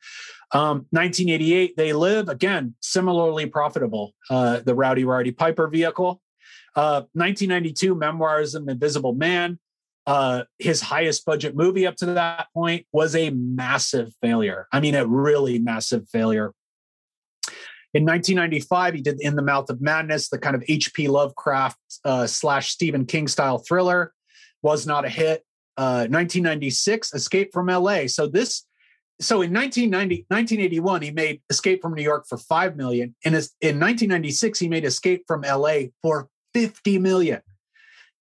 Um, 0.51 0.87
1988, 0.91 1.77
They 1.77 1.93
Live 1.93 2.27
again, 2.27 2.75
similarly 2.81 3.45
profitable. 3.45 4.13
Uh, 4.29 4.59
the 4.59 4.75
Rowdy 4.75 5.05
Roddy 5.05 5.31
Piper 5.31 5.69
vehicle. 5.69 6.21
Uh, 6.75 7.07
1992, 7.13 7.95
Memoirs 7.95 8.55
of 8.55 8.63
an 8.63 8.69
Invisible 8.71 9.13
Man. 9.13 9.57
Uh, 10.07 10.45
his 10.57 10.79
highest 10.79 11.25
budget 11.25 11.53
movie 11.53 11.85
up 11.85 11.97
to 11.97 12.05
that 12.05 12.47
point 12.53 12.85
was 12.93 13.13
a 13.13 13.29
massive 13.31 14.13
failure. 14.21 14.65
I 14.71 14.79
mean, 14.79 14.95
a 14.95 15.05
really 15.05 15.59
massive 15.59 16.07
failure. 16.09 16.53
In 17.93 18.05
1995, 18.05 18.93
he 18.93 19.01
did 19.01 19.19
In 19.19 19.35
the 19.35 19.41
Mouth 19.41 19.69
of 19.69 19.81
Madness, 19.81 20.29
the 20.29 20.37
kind 20.37 20.55
of 20.55 20.63
H.P. 20.67 21.09
Lovecraft 21.09 21.77
uh, 22.05 22.25
slash 22.25 22.71
Stephen 22.71 23.05
King 23.05 23.27
style 23.27 23.57
thriller, 23.57 24.13
was 24.61 24.87
not 24.87 25.03
a 25.03 25.09
hit. 25.09 25.43
Uh, 25.75 26.07
1996, 26.09 27.13
Escape 27.13 27.49
from 27.51 27.69
L.A. 27.69 28.07
So 28.07 28.27
this, 28.27 28.65
so 29.19 29.41
in 29.41 29.53
1990, 29.53 30.25
1981, 30.29 31.01
he 31.01 31.11
made 31.11 31.41
Escape 31.49 31.81
from 31.81 31.93
New 31.93 32.03
York 32.03 32.25
for 32.29 32.37
five 32.37 32.77
million. 32.77 33.13
and 33.25 33.35
in 33.35 33.79
1996, 33.79 34.59
he 34.59 34.69
made 34.69 34.85
Escape 34.85 35.23
from 35.27 35.43
L.A. 35.43 35.91
for 36.01 36.29
50 36.53 36.97
million. 36.99 37.41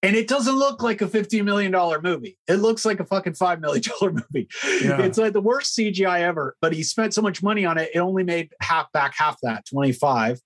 And 0.06 0.14
it 0.14 0.28
doesn't 0.28 0.54
look 0.54 0.84
like 0.84 1.02
a 1.02 1.06
$15 1.06 1.44
million 1.44 1.74
movie. 2.00 2.38
It 2.46 2.56
looks 2.56 2.84
like 2.84 3.00
a 3.00 3.04
fucking 3.04 3.32
$5 3.32 3.60
million 3.60 3.82
movie. 4.00 4.48
Yeah. 4.80 5.02
It's 5.02 5.18
like 5.18 5.32
the 5.32 5.40
worst 5.40 5.76
CGI 5.76 6.20
ever, 6.20 6.54
but 6.60 6.72
he 6.72 6.84
spent 6.84 7.12
so 7.12 7.22
much 7.22 7.42
money 7.42 7.64
on 7.66 7.76
it, 7.76 7.90
it 7.92 7.98
only 7.98 8.22
made 8.22 8.52
half 8.60 8.92
back 8.92 9.14
half 9.18 9.36
that, 9.42 9.66
25. 9.66 10.40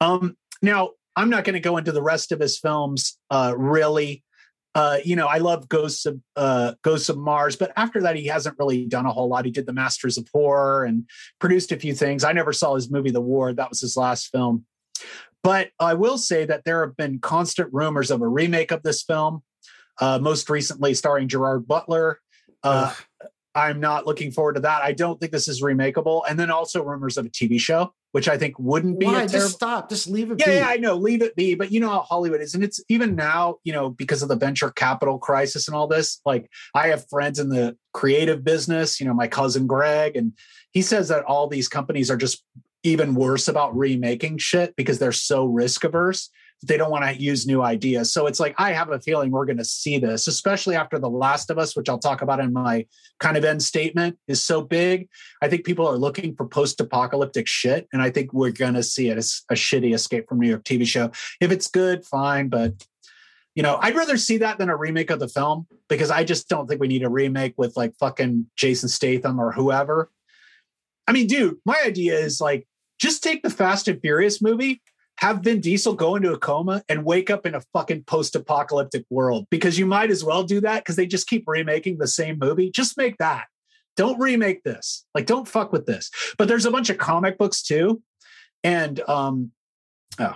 Um, 0.00 0.36
now, 0.60 0.90
I'm 1.14 1.30
not 1.30 1.44
going 1.44 1.54
to 1.54 1.60
go 1.60 1.76
into 1.76 1.92
the 1.92 2.02
rest 2.02 2.32
of 2.32 2.40
his 2.40 2.58
films 2.58 3.16
uh, 3.30 3.54
really. 3.56 4.24
Uh, 4.74 4.98
you 5.04 5.14
know, 5.14 5.28
I 5.28 5.38
love 5.38 5.68
Ghosts 5.68 6.04
of 6.04 6.20
uh, 6.34 6.74
Ghosts 6.82 7.08
of 7.08 7.16
Mars, 7.16 7.54
but 7.54 7.72
after 7.76 8.02
that, 8.02 8.16
he 8.16 8.26
hasn't 8.26 8.58
really 8.58 8.86
done 8.86 9.06
a 9.06 9.12
whole 9.12 9.28
lot. 9.28 9.44
He 9.44 9.52
did 9.52 9.66
The 9.66 9.72
Masters 9.72 10.18
of 10.18 10.28
Horror 10.34 10.84
and 10.84 11.08
produced 11.38 11.70
a 11.70 11.78
few 11.78 11.94
things. 11.94 12.24
I 12.24 12.32
never 12.32 12.52
saw 12.52 12.74
his 12.74 12.90
movie 12.90 13.12
The 13.12 13.20
War. 13.20 13.52
That 13.52 13.70
was 13.70 13.80
his 13.80 13.96
last 13.96 14.32
film. 14.32 14.66
But 15.46 15.70
I 15.78 15.94
will 15.94 16.18
say 16.18 16.44
that 16.44 16.64
there 16.64 16.84
have 16.84 16.96
been 16.96 17.20
constant 17.20 17.72
rumors 17.72 18.10
of 18.10 18.20
a 18.20 18.26
remake 18.26 18.72
of 18.72 18.82
this 18.82 19.04
film, 19.04 19.44
uh, 20.00 20.18
most 20.18 20.50
recently 20.50 20.92
starring 20.92 21.28
Gerard 21.28 21.68
Butler. 21.68 22.18
Uh, 22.64 22.92
I'm 23.54 23.78
not 23.78 24.06
looking 24.06 24.32
forward 24.32 24.54
to 24.54 24.60
that. 24.62 24.82
I 24.82 24.90
don't 24.90 25.20
think 25.20 25.30
this 25.30 25.46
is 25.46 25.62
remakeable. 25.62 26.24
And 26.28 26.36
then 26.36 26.50
also 26.50 26.82
rumors 26.82 27.16
of 27.16 27.26
a 27.26 27.28
TV 27.28 27.60
show, 27.60 27.94
which 28.10 28.28
I 28.28 28.36
think 28.36 28.58
wouldn't 28.58 28.98
be. 28.98 29.06
Why? 29.06 29.12
Terrible... 29.12 29.32
Just 29.34 29.52
stop. 29.52 29.88
Just 29.88 30.08
leave 30.08 30.32
it 30.32 30.40
yeah, 30.40 30.46
be. 30.46 30.52
Yeah, 30.52 30.66
I 30.66 30.78
know. 30.78 30.96
Leave 30.96 31.22
it 31.22 31.36
be. 31.36 31.54
But 31.54 31.70
you 31.70 31.78
know 31.78 31.90
how 31.90 32.00
Hollywood 32.00 32.40
is. 32.40 32.56
And 32.56 32.64
it's 32.64 32.82
even 32.88 33.14
now, 33.14 33.58
you 33.62 33.72
know, 33.72 33.88
because 33.88 34.24
of 34.24 34.28
the 34.28 34.34
venture 34.34 34.72
capital 34.72 35.16
crisis 35.16 35.68
and 35.68 35.76
all 35.76 35.86
this, 35.86 36.20
like 36.26 36.50
I 36.74 36.88
have 36.88 37.08
friends 37.08 37.38
in 37.38 37.50
the 37.50 37.76
creative 37.94 38.42
business, 38.42 38.98
you 38.98 39.06
know, 39.06 39.14
my 39.14 39.28
cousin 39.28 39.68
Greg, 39.68 40.16
and 40.16 40.32
he 40.72 40.82
says 40.82 41.08
that 41.08 41.22
all 41.22 41.46
these 41.46 41.68
companies 41.68 42.10
are 42.10 42.16
just 42.16 42.42
even 42.82 43.14
worse 43.14 43.48
about 43.48 43.76
remaking 43.76 44.38
shit 44.38 44.74
because 44.76 44.98
they're 44.98 45.12
so 45.12 45.44
risk 45.44 45.84
averse 45.84 46.30
they 46.62 46.76
don't 46.76 46.90
want 46.90 47.04
to 47.04 47.22
use 47.22 47.46
new 47.46 47.62
ideas. 47.62 48.12
So 48.12 48.26
it's 48.26 48.40
like 48.40 48.54
I 48.58 48.72
have 48.72 48.90
a 48.90 49.00
feeling 49.00 49.30
we're 49.30 49.44
going 49.44 49.58
to 49.58 49.64
see 49.64 49.98
this, 49.98 50.26
especially 50.26 50.74
after 50.74 50.98
The 50.98 51.10
Last 51.10 51.50
of 51.50 51.58
Us, 51.58 51.76
which 51.76 51.88
I'll 51.88 51.98
talk 51.98 52.22
about 52.22 52.40
in 52.40 52.52
my 52.52 52.86
kind 53.20 53.36
of 53.36 53.44
end 53.44 53.62
statement, 53.62 54.18
is 54.26 54.42
so 54.42 54.62
big. 54.62 55.08
I 55.42 55.48
think 55.48 55.64
people 55.64 55.86
are 55.86 55.98
looking 55.98 56.34
for 56.34 56.46
post-apocalyptic 56.46 57.46
shit, 57.46 57.88
and 57.92 58.00
I 58.00 58.10
think 58.10 58.32
we're 58.32 58.52
going 58.52 58.74
to 58.74 58.82
see 58.82 59.10
it 59.10 59.18
as 59.18 59.42
a 59.50 59.54
shitty 59.54 59.94
Escape 59.94 60.28
from 60.28 60.40
New 60.40 60.48
York 60.48 60.64
TV 60.64 60.86
show. 60.86 61.10
If 61.40 61.52
it's 61.52 61.68
good, 61.68 62.04
fine, 62.04 62.48
but 62.48 62.86
you 63.54 63.62
know, 63.62 63.78
I'd 63.80 63.96
rather 63.96 64.18
see 64.18 64.38
that 64.38 64.58
than 64.58 64.68
a 64.68 64.76
remake 64.76 65.10
of 65.10 65.18
the 65.18 65.28
film 65.28 65.66
because 65.88 66.10
I 66.10 66.24
just 66.24 66.46
don't 66.48 66.66
think 66.66 66.78
we 66.78 66.88
need 66.88 67.02
a 67.02 67.08
remake 67.08 67.54
with 67.56 67.74
like 67.74 67.94
fucking 67.98 68.46
Jason 68.54 68.90
Statham 68.90 69.40
or 69.40 69.50
whoever. 69.50 70.10
I 71.06 71.12
mean, 71.12 71.26
dude, 71.26 71.58
my 71.64 71.80
idea 71.84 72.18
is 72.18 72.40
like 72.40 72.66
just 72.98 73.22
take 73.22 73.42
the 73.42 73.50
Fast 73.50 73.88
and 73.88 74.00
Furious 74.00 74.40
movie 74.42 74.80
have 75.18 75.40
Vin 75.40 75.60
Diesel 75.60 75.94
go 75.94 76.16
into 76.16 76.32
a 76.32 76.38
coma 76.38 76.82
and 76.88 77.04
wake 77.04 77.30
up 77.30 77.46
in 77.46 77.54
a 77.54 77.62
fucking 77.72 78.04
post-apocalyptic 78.04 79.04
world 79.08 79.46
because 79.50 79.78
you 79.78 79.86
might 79.86 80.10
as 80.10 80.22
well 80.22 80.42
do 80.42 80.60
that 80.60 80.80
because 80.80 80.96
they 80.96 81.06
just 81.06 81.26
keep 81.26 81.44
remaking 81.46 81.98
the 81.98 82.06
same 82.06 82.38
movie. 82.38 82.70
Just 82.70 82.98
make 82.98 83.16
that. 83.18 83.46
Don't 83.96 84.20
remake 84.20 84.62
this. 84.62 85.06
Like, 85.14 85.24
don't 85.24 85.48
fuck 85.48 85.72
with 85.72 85.86
this. 85.86 86.10
But 86.36 86.48
there's 86.48 86.66
a 86.66 86.70
bunch 86.70 86.90
of 86.90 86.98
comic 86.98 87.38
books 87.38 87.62
too, 87.62 88.02
and 88.62 89.00
um, 89.08 89.52
oh, 90.18 90.34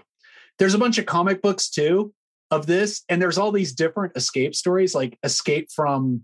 there's 0.58 0.74
a 0.74 0.78
bunch 0.78 0.96
of 0.96 1.04
comic 1.04 1.42
books 1.42 1.68
too 1.68 2.14
of 2.50 2.66
this, 2.66 3.02
and 3.08 3.20
there's 3.20 3.36
all 3.36 3.52
these 3.52 3.74
different 3.74 4.16
escape 4.16 4.54
stories, 4.54 4.94
like 4.94 5.18
Escape 5.22 5.68
from 5.70 6.22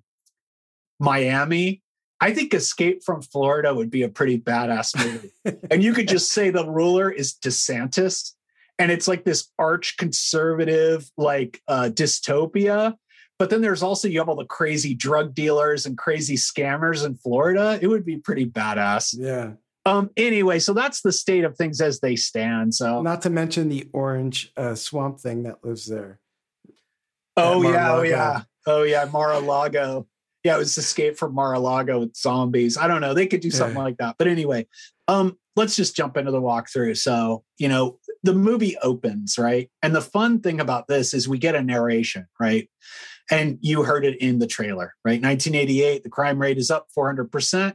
Miami 0.98 1.82
I 2.20 2.32
think 2.32 2.54
Escape 2.54 3.02
from 3.04 3.22
Florida 3.22 3.74
would 3.74 3.90
be 3.90 4.02
a 4.02 4.08
pretty 4.08 4.38
badass 4.38 4.96
movie. 4.96 5.32
and 5.70 5.82
you 5.82 5.92
could 5.92 6.08
just 6.08 6.32
say 6.32 6.50
the 6.50 6.68
ruler 6.68 7.10
is 7.10 7.34
DeSantis 7.34 8.32
and 8.78 8.90
it's 8.90 9.08
like 9.08 9.24
this 9.24 9.48
arch 9.58 9.96
conservative 9.96 11.10
like 11.16 11.60
uh, 11.68 11.90
dystopia. 11.92 12.96
But 13.38 13.50
then 13.50 13.60
there's 13.60 13.82
also 13.82 14.08
you 14.08 14.18
have 14.18 14.28
all 14.28 14.36
the 14.36 14.46
crazy 14.46 14.94
drug 14.94 15.34
dealers 15.34 15.84
and 15.84 15.98
crazy 15.98 16.36
scammers 16.36 17.04
in 17.04 17.16
florida. 17.16 17.78
It 17.80 17.88
would 17.88 18.04
be 18.04 18.16
pretty 18.16 18.46
badass. 18.46 19.14
Yeah. 19.18 19.52
Um 19.84 20.10
anyway 20.16 20.58
so 20.58 20.72
that's 20.72 21.02
the 21.02 21.12
state 21.12 21.44
of 21.44 21.56
things 21.56 21.80
as 21.82 22.00
they 22.00 22.16
stand 22.16 22.74
so. 22.74 23.02
Not 23.02 23.22
to 23.22 23.30
mention 23.30 23.68
the 23.68 23.88
orange 23.92 24.52
uh, 24.56 24.74
swamp 24.74 25.20
thing 25.20 25.42
that 25.42 25.62
lives 25.62 25.86
there. 25.86 26.18
Oh 27.36 27.62
yeah 27.62 27.92
oh 27.94 28.02
yeah. 28.02 28.42
Oh 28.66 28.84
yeah 28.84 29.04
mar-a-lago 29.04 30.06
yeah 30.46 30.56
it 30.56 30.58
was 30.58 30.78
escape 30.78 31.16
from 31.16 31.34
mar-a-lago 31.34 32.00
with 32.00 32.16
zombies 32.16 32.76
i 32.76 32.88
don't 32.88 33.00
know 33.00 33.12
they 33.12 33.26
could 33.26 33.40
do 33.40 33.50
something 33.50 33.76
yeah. 33.76 33.82
like 33.82 33.96
that 33.98 34.14
but 34.18 34.26
anyway 34.26 34.66
um 35.08 35.36
let's 35.56 35.76
just 35.76 35.96
jump 35.96 36.16
into 36.16 36.30
the 36.30 36.40
walkthrough 36.40 36.96
so 36.96 37.42
you 37.58 37.68
know 37.68 37.98
the 38.26 38.34
movie 38.34 38.76
opens, 38.82 39.38
right? 39.38 39.70
And 39.82 39.94
the 39.94 40.02
fun 40.02 40.40
thing 40.40 40.60
about 40.60 40.88
this 40.88 41.14
is 41.14 41.28
we 41.28 41.38
get 41.38 41.54
a 41.54 41.62
narration, 41.62 42.26
right? 42.38 42.68
And 43.30 43.58
you 43.60 43.84
heard 43.84 44.04
it 44.04 44.20
in 44.20 44.40
the 44.40 44.46
trailer, 44.46 44.94
right? 45.04 45.22
1988, 45.22 46.02
the 46.02 46.10
crime 46.10 46.38
rate 46.38 46.58
is 46.58 46.70
up 46.70 46.88
400%. 46.96 47.74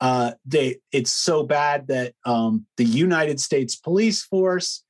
Uh, 0.00 0.32
they, 0.44 0.78
it's 0.90 1.12
so 1.12 1.44
bad 1.44 1.86
that 1.88 2.14
um, 2.24 2.66
the 2.76 2.84
United 2.84 3.40
States 3.40 3.76
Police 3.76 4.22
Force 4.24 4.82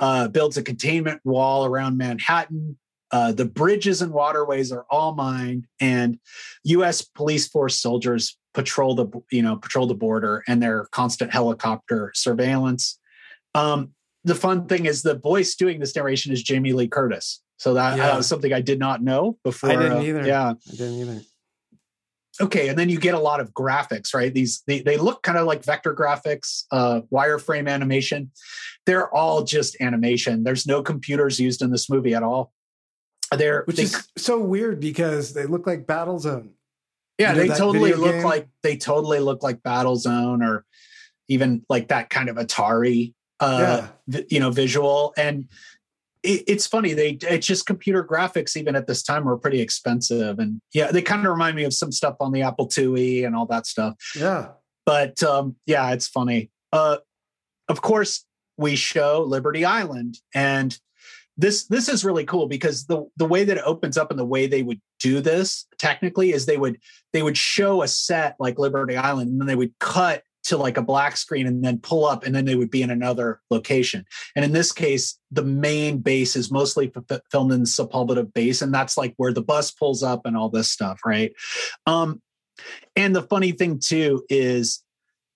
uh, 0.00 0.28
builds 0.28 0.56
a 0.56 0.62
containment 0.62 1.20
wall 1.24 1.64
around 1.64 1.96
Manhattan. 1.96 2.76
Uh, 3.14 3.30
the 3.30 3.44
bridges 3.44 4.02
and 4.02 4.12
waterways 4.12 4.72
are 4.72 4.86
all 4.90 5.14
mined, 5.14 5.68
and 5.78 6.18
U.S. 6.64 7.00
police 7.00 7.46
force 7.46 7.78
soldiers 7.78 8.36
patrol 8.54 8.96
the 8.96 9.06
you 9.30 9.40
know 9.40 9.54
patrol 9.54 9.86
the 9.86 9.94
border, 9.94 10.42
and 10.48 10.60
their 10.60 10.86
constant 10.86 11.32
helicopter 11.32 12.10
surveillance. 12.16 12.98
Um, 13.54 13.92
the 14.24 14.34
fun 14.34 14.66
thing 14.66 14.86
is 14.86 15.02
the 15.02 15.14
voice 15.14 15.54
doing 15.54 15.78
this 15.78 15.94
narration 15.94 16.32
is 16.32 16.42
Jamie 16.42 16.72
Lee 16.72 16.88
Curtis. 16.88 17.40
So 17.56 17.74
that, 17.74 17.96
yeah. 17.96 18.16
was 18.16 18.26
something 18.26 18.52
I 18.52 18.60
did 18.60 18.80
not 18.80 19.00
know 19.00 19.38
before. 19.44 19.70
I 19.70 19.76
didn't 19.76 19.98
uh, 19.98 20.02
either. 20.02 20.26
Yeah, 20.26 20.48
I 20.48 20.70
didn't 20.72 20.94
either. 20.94 21.20
Okay, 22.40 22.66
and 22.66 22.76
then 22.76 22.88
you 22.88 22.98
get 22.98 23.14
a 23.14 23.20
lot 23.20 23.38
of 23.38 23.52
graphics, 23.52 24.12
right? 24.12 24.34
These 24.34 24.64
they, 24.66 24.80
they 24.80 24.96
look 24.96 25.22
kind 25.22 25.38
of 25.38 25.46
like 25.46 25.62
vector 25.62 25.94
graphics, 25.94 26.64
uh, 26.72 27.02
wireframe 27.12 27.70
animation. 27.70 28.32
They're 28.86 29.14
all 29.14 29.44
just 29.44 29.76
animation. 29.80 30.42
There's 30.42 30.66
no 30.66 30.82
computers 30.82 31.38
used 31.38 31.62
in 31.62 31.70
this 31.70 31.88
movie 31.88 32.12
at 32.12 32.24
all. 32.24 32.52
They're 33.36 33.64
which 33.64 33.76
they, 33.76 33.84
is 33.84 34.08
so 34.16 34.38
weird 34.40 34.80
because 34.80 35.32
they 35.32 35.46
look 35.46 35.66
like 35.66 35.86
Battlezone. 35.86 36.50
Yeah, 37.18 37.32
you 37.32 37.38
know, 37.38 37.42
they 37.46 37.58
totally 37.58 37.92
look 37.92 38.12
game? 38.12 38.24
like 38.24 38.48
they 38.62 38.76
totally 38.76 39.20
look 39.20 39.42
like 39.42 39.62
Battlezone 39.62 40.46
or 40.46 40.64
even 41.28 41.64
like 41.68 41.88
that 41.88 42.10
kind 42.10 42.28
of 42.28 42.36
Atari 42.36 43.14
uh, 43.40 43.86
yeah. 44.06 44.20
you 44.28 44.40
know, 44.40 44.50
visual. 44.50 45.12
And 45.16 45.48
it, 46.22 46.44
it's 46.46 46.66
funny, 46.66 46.94
they 46.94 47.18
it's 47.22 47.46
just 47.46 47.66
computer 47.66 48.04
graphics 48.04 48.56
even 48.56 48.76
at 48.76 48.86
this 48.86 49.02
time 49.02 49.24
were 49.24 49.38
pretty 49.38 49.60
expensive. 49.60 50.38
And 50.38 50.60
yeah, 50.72 50.90
they 50.90 51.02
kind 51.02 51.24
of 51.24 51.32
remind 51.32 51.56
me 51.56 51.64
of 51.64 51.74
some 51.74 51.92
stuff 51.92 52.16
on 52.20 52.32
the 52.32 52.42
Apple 52.42 52.68
IIe 52.68 53.26
and 53.26 53.36
all 53.36 53.46
that 53.46 53.66
stuff. 53.66 53.94
Yeah. 54.16 54.48
But 54.86 55.22
um, 55.22 55.56
yeah, 55.66 55.92
it's 55.92 56.08
funny. 56.08 56.50
Uh, 56.72 56.98
of 57.68 57.80
course, 57.80 58.24
we 58.56 58.76
show 58.76 59.24
Liberty 59.26 59.64
Island 59.64 60.18
and 60.34 60.78
this 61.36 61.66
this 61.66 61.88
is 61.88 62.04
really 62.04 62.24
cool 62.24 62.46
because 62.46 62.86
the 62.86 63.04
the 63.16 63.26
way 63.26 63.44
that 63.44 63.56
it 63.56 63.64
opens 63.64 63.98
up 63.98 64.10
and 64.10 64.18
the 64.18 64.24
way 64.24 64.46
they 64.46 64.62
would 64.62 64.80
do 65.00 65.20
this 65.20 65.66
technically 65.78 66.32
is 66.32 66.46
they 66.46 66.56
would 66.56 66.78
they 67.12 67.22
would 67.22 67.36
show 67.36 67.82
a 67.82 67.88
set 67.88 68.36
like 68.38 68.58
Liberty 68.58 68.96
Island 68.96 69.30
and 69.30 69.40
then 69.40 69.48
they 69.48 69.56
would 69.56 69.76
cut 69.80 70.22
to 70.44 70.58
like 70.58 70.76
a 70.76 70.82
black 70.82 71.16
screen 71.16 71.46
and 71.46 71.64
then 71.64 71.78
pull 71.78 72.04
up 72.04 72.24
and 72.24 72.34
then 72.34 72.44
they 72.44 72.54
would 72.54 72.70
be 72.70 72.82
in 72.82 72.90
another 72.90 73.40
location. 73.50 74.04
And 74.36 74.44
in 74.44 74.52
this 74.52 74.72
case, 74.72 75.18
the 75.30 75.42
main 75.42 75.98
base 75.98 76.36
is 76.36 76.50
mostly 76.50 76.92
f- 76.94 77.20
filmed 77.30 77.52
in 77.52 77.62
Sepulveda 77.62 78.32
base. 78.32 78.60
And 78.60 78.72
that's 78.72 78.98
like 78.98 79.14
where 79.16 79.32
the 79.32 79.42
bus 79.42 79.70
pulls 79.70 80.02
up 80.02 80.26
and 80.26 80.36
all 80.36 80.50
this 80.50 80.70
stuff, 80.70 81.00
right? 81.04 81.32
Um, 81.86 82.20
and 82.94 83.16
the 83.16 83.22
funny 83.22 83.52
thing 83.52 83.78
too 83.78 84.24
is 84.28 84.82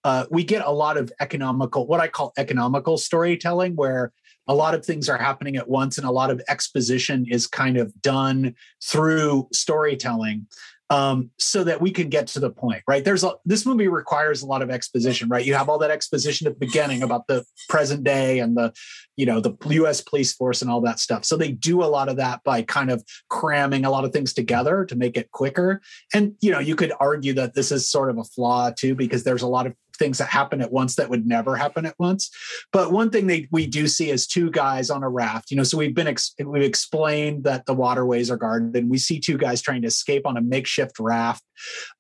uh, 0.05 0.26
we 0.30 0.44
get 0.44 0.64
a 0.64 0.70
lot 0.70 0.99
of 0.99 1.11
economical, 1.20 1.86
what 1.86 2.01
I 2.01 2.09
call 2.09 2.32
economical 2.36 2.99
storytelling, 2.99 3.76
where 3.76 4.12
a 4.49 4.55
lot 4.55 4.74
of 4.74 4.84
things 4.84 5.09
are 5.09 5.18
happening 5.18 5.57
at 5.57 5.68
once 5.68 5.99
and 5.99 6.07
a 6.07 6.11
lot 6.11 6.30
of 6.30 6.42
exposition 6.49 7.26
is 7.28 7.46
kind 7.46 7.76
of 7.76 7.92
done 8.03 8.55
through 8.82 9.49
storytelling 9.53 10.46
um, 10.90 11.30
so 11.38 11.64
that 11.64 11.80
we 11.80 11.90
can 11.90 12.09
get 12.09 12.26
to 12.28 12.40
the 12.40 12.51
point, 12.51 12.82
right? 12.88 13.05
There's 13.05 13.22
a, 13.22 13.32
this 13.44 13.66
movie 13.66 13.88
requires 13.88 14.42
a 14.42 14.46
lot 14.46 14.62
of 14.62 14.70
exposition, 14.70 15.28
right? 15.28 15.44
You 15.44 15.55
have 15.55 15.68
all 15.68 15.78
that 15.78 15.90
exposition 15.90 16.46
at 16.46 16.55
the 16.55 16.66
beginning 16.66 17.03
about 17.03 17.26
the 17.26 17.44
present 17.68 18.05
day 18.05 18.38
and 18.38 18.57
the, 18.57 18.72
you 19.16 19.26
know, 19.26 19.40
the 19.40 19.55
U.S. 19.68 20.01
police 20.01 20.32
force 20.32 20.62
and 20.62 20.70
all 20.70 20.80
that 20.82 20.99
stuff. 20.99 21.26
So 21.26 21.36
they 21.36 21.53
do 21.53 21.82
a 21.82 21.86
lot 21.86 22.09
of 22.09 22.16
that 22.16 22.42
by 22.42 22.62
kind 22.62 22.90
of 22.90 23.05
cramming 23.28 23.84
a 23.84 23.90
lot 23.90 24.05
of 24.05 24.12
things 24.12 24.32
together 24.32 24.86
to 24.86 24.96
make 24.96 25.18
it 25.18 25.30
quicker. 25.30 25.82
And 26.14 26.34
you 26.40 26.51
know, 26.51 26.59
you 26.59 26.74
could 26.74 26.92
argue 26.99 27.34
that 27.34 27.55
this 27.55 27.70
is 27.70 27.90
sort 27.90 28.09
of 28.09 28.16
a 28.16 28.24
flaw 28.24 28.70
too, 28.70 28.94
because 28.94 29.24
there's 29.24 29.42
a 29.42 29.49
lot 29.49 29.66
of 29.66 29.74
things 29.99 30.18
that 30.18 30.28
happen 30.28 30.61
at 30.61 30.72
once 30.72 30.96
that 30.96 31.11
would 31.11 31.26
never 31.26 31.57
happen 31.57 31.86
at 31.86 31.94
once. 31.99 32.30
But 32.72 32.92
one 32.92 33.11
thing 33.11 33.26
they 33.26 33.49
we 33.51 33.66
do 33.66 33.86
see 33.88 34.11
is 34.11 34.26
two 34.26 34.51
guys 34.51 34.90
on 34.90 35.03
a 35.03 35.09
raft. 35.09 35.51
You 35.51 35.57
know, 35.57 35.62
so 35.62 35.78
we've 35.78 35.94
been 35.94 36.09
ex- 36.09 36.34
we've 36.44 36.62
explained 36.62 37.44
that 37.44 37.66
the 37.66 37.74
waterways 37.74 38.30
are 38.30 38.36
guarded, 38.36 38.76
and 38.76 38.90
we 38.90 38.99
see 38.99 39.20
two 39.20 39.38
guys 39.38 39.62
trying 39.62 39.82
to 39.82 39.88
escape 39.88 40.26
on 40.26 40.36
a 40.36 40.42
makeshift 40.42 40.99
raft, 40.99 41.42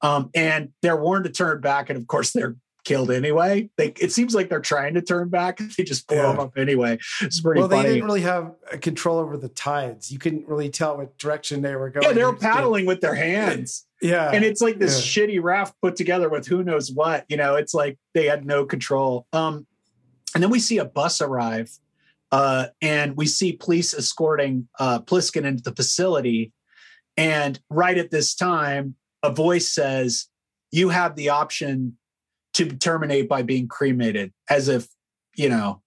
um, 0.02 0.30
and 0.34 0.70
they're 0.82 1.00
warned 1.00 1.24
to 1.24 1.30
turn 1.30 1.60
back, 1.60 1.90
and 1.90 1.98
of 1.98 2.06
course 2.06 2.32
they're 2.32 2.56
killed 2.88 3.10
anyway. 3.10 3.68
They, 3.76 3.88
it 4.00 4.12
seems 4.12 4.34
like 4.34 4.48
they're 4.48 4.60
trying 4.60 4.94
to 4.94 5.02
turn 5.02 5.28
back. 5.28 5.60
They 5.76 5.84
just 5.84 6.08
blow 6.08 6.16
yeah. 6.16 6.32
them 6.32 6.40
up 6.40 6.56
anyway. 6.56 6.98
It's 7.20 7.40
pretty 7.40 7.60
well, 7.60 7.68
funny. 7.68 7.82
they 7.82 7.94
didn't 7.94 8.06
really 8.06 8.22
have 8.22 8.54
control 8.80 9.18
over 9.18 9.36
the 9.36 9.50
tides. 9.50 10.10
You 10.10 10.18
couldn't 10.18 10.48
really 10.48 10.70
tell 10.70 10.96
what 10.96 11.16
direction 11.18 11.62
they 11.62 11.76
were 11.76 11.90
going. 11.90 12.04
Yeah, 12.04 12.14
they 12.14 12.24
were 12.24 12.34
paddling 12.34 12.86
with 12.86 13.00
their 13.00 13.14
hands. 13.14 13.84
Yeah. 14.00 14.30
And 14.30 14.44
it's 14.44 14.60
like 14.60 14.78
this 14.78 15.16
yeah. 15.16 15.26
shitty 15.26 15.42
raft 15.42 15.74
put 15.82 15.96
together 15.96 16.28
with 16.28 16.46
who 16.46 16.62
knows 16.62 16.88
what. 16.88 17.24
You 17.28 17.36
know, 17.36 17.56
it's 17.56 17.74
like 17.74 17.98
they 18.14 18.26
had 18.26 18.46
no 18.46 18.64
control. 18.64 19.26
Um, 19.32 19.66
and 20.36 20.40
then 20.40 20.50
we 20.50 20.60
see 20.60 20.78
a 20.78 20.84
bus 20.84 21.20
arrive, 21.20 21.68
uh, 22.30 22.66
and 22.80 23.16
we 23.16 23.26
see 23.26 23.54
police 23.54 23.92
escorting 23.92 24.68
uh, 24.78 25.00
Plissken 25.00 25.44
into 25.44 25.64
the 25.64 25.74
facility. 25.74 26.52
And 27.16 27.58
right 27.70 27.98
at 27.98 28.12
this 28.12 28.36
time, 28.36 28.94
a 29.24 29.32
voice 29.32 29.68
says, 29.72 30.28
You 30.70 30.90
have 30.90 31.16
the 31.16 31.30
option 31.30 31.97
to 32.58 32.76
terminate 32.76 33.28
by 33.28 33.42
being 33.42 33.66
cremated, 33.66 34.32
as 34.48 34.68
if, 34.68 34.86
you 35.34 35.48
know, 35.48 35.82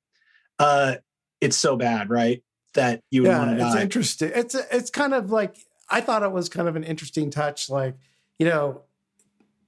uh, 0.59 0.95
it's 1.39 1.57
so 1.57 1.76
bad, 1.76 2.09
right? 2.09 2.43
That 2.74 3.01
you 3.11 3.24
would 3.24 3.30
yeah, 3.30 3.39
want 3.39 3.51
to 3.51 3.57
die. 3.57 3.74
It's 3.74 3.82
interesting. 3.82 4.32
It's, 4.34 4.55
it's 4.55 4.89
kind 4.89 5.13
of 5.13 5.32
like 5.32 5.55
I 5.89 6.01
thought 6.01 6.24
it 6.24 6.32
was 6.32 6.49
kind 6.49 6.67
of 6.67 6.76
an 6.76 6.84
interesting 6.84 7.30
touch. 7.30 7.69
Like, 7.69 7.95
you 8.39 8.47
know, 8.47 8.82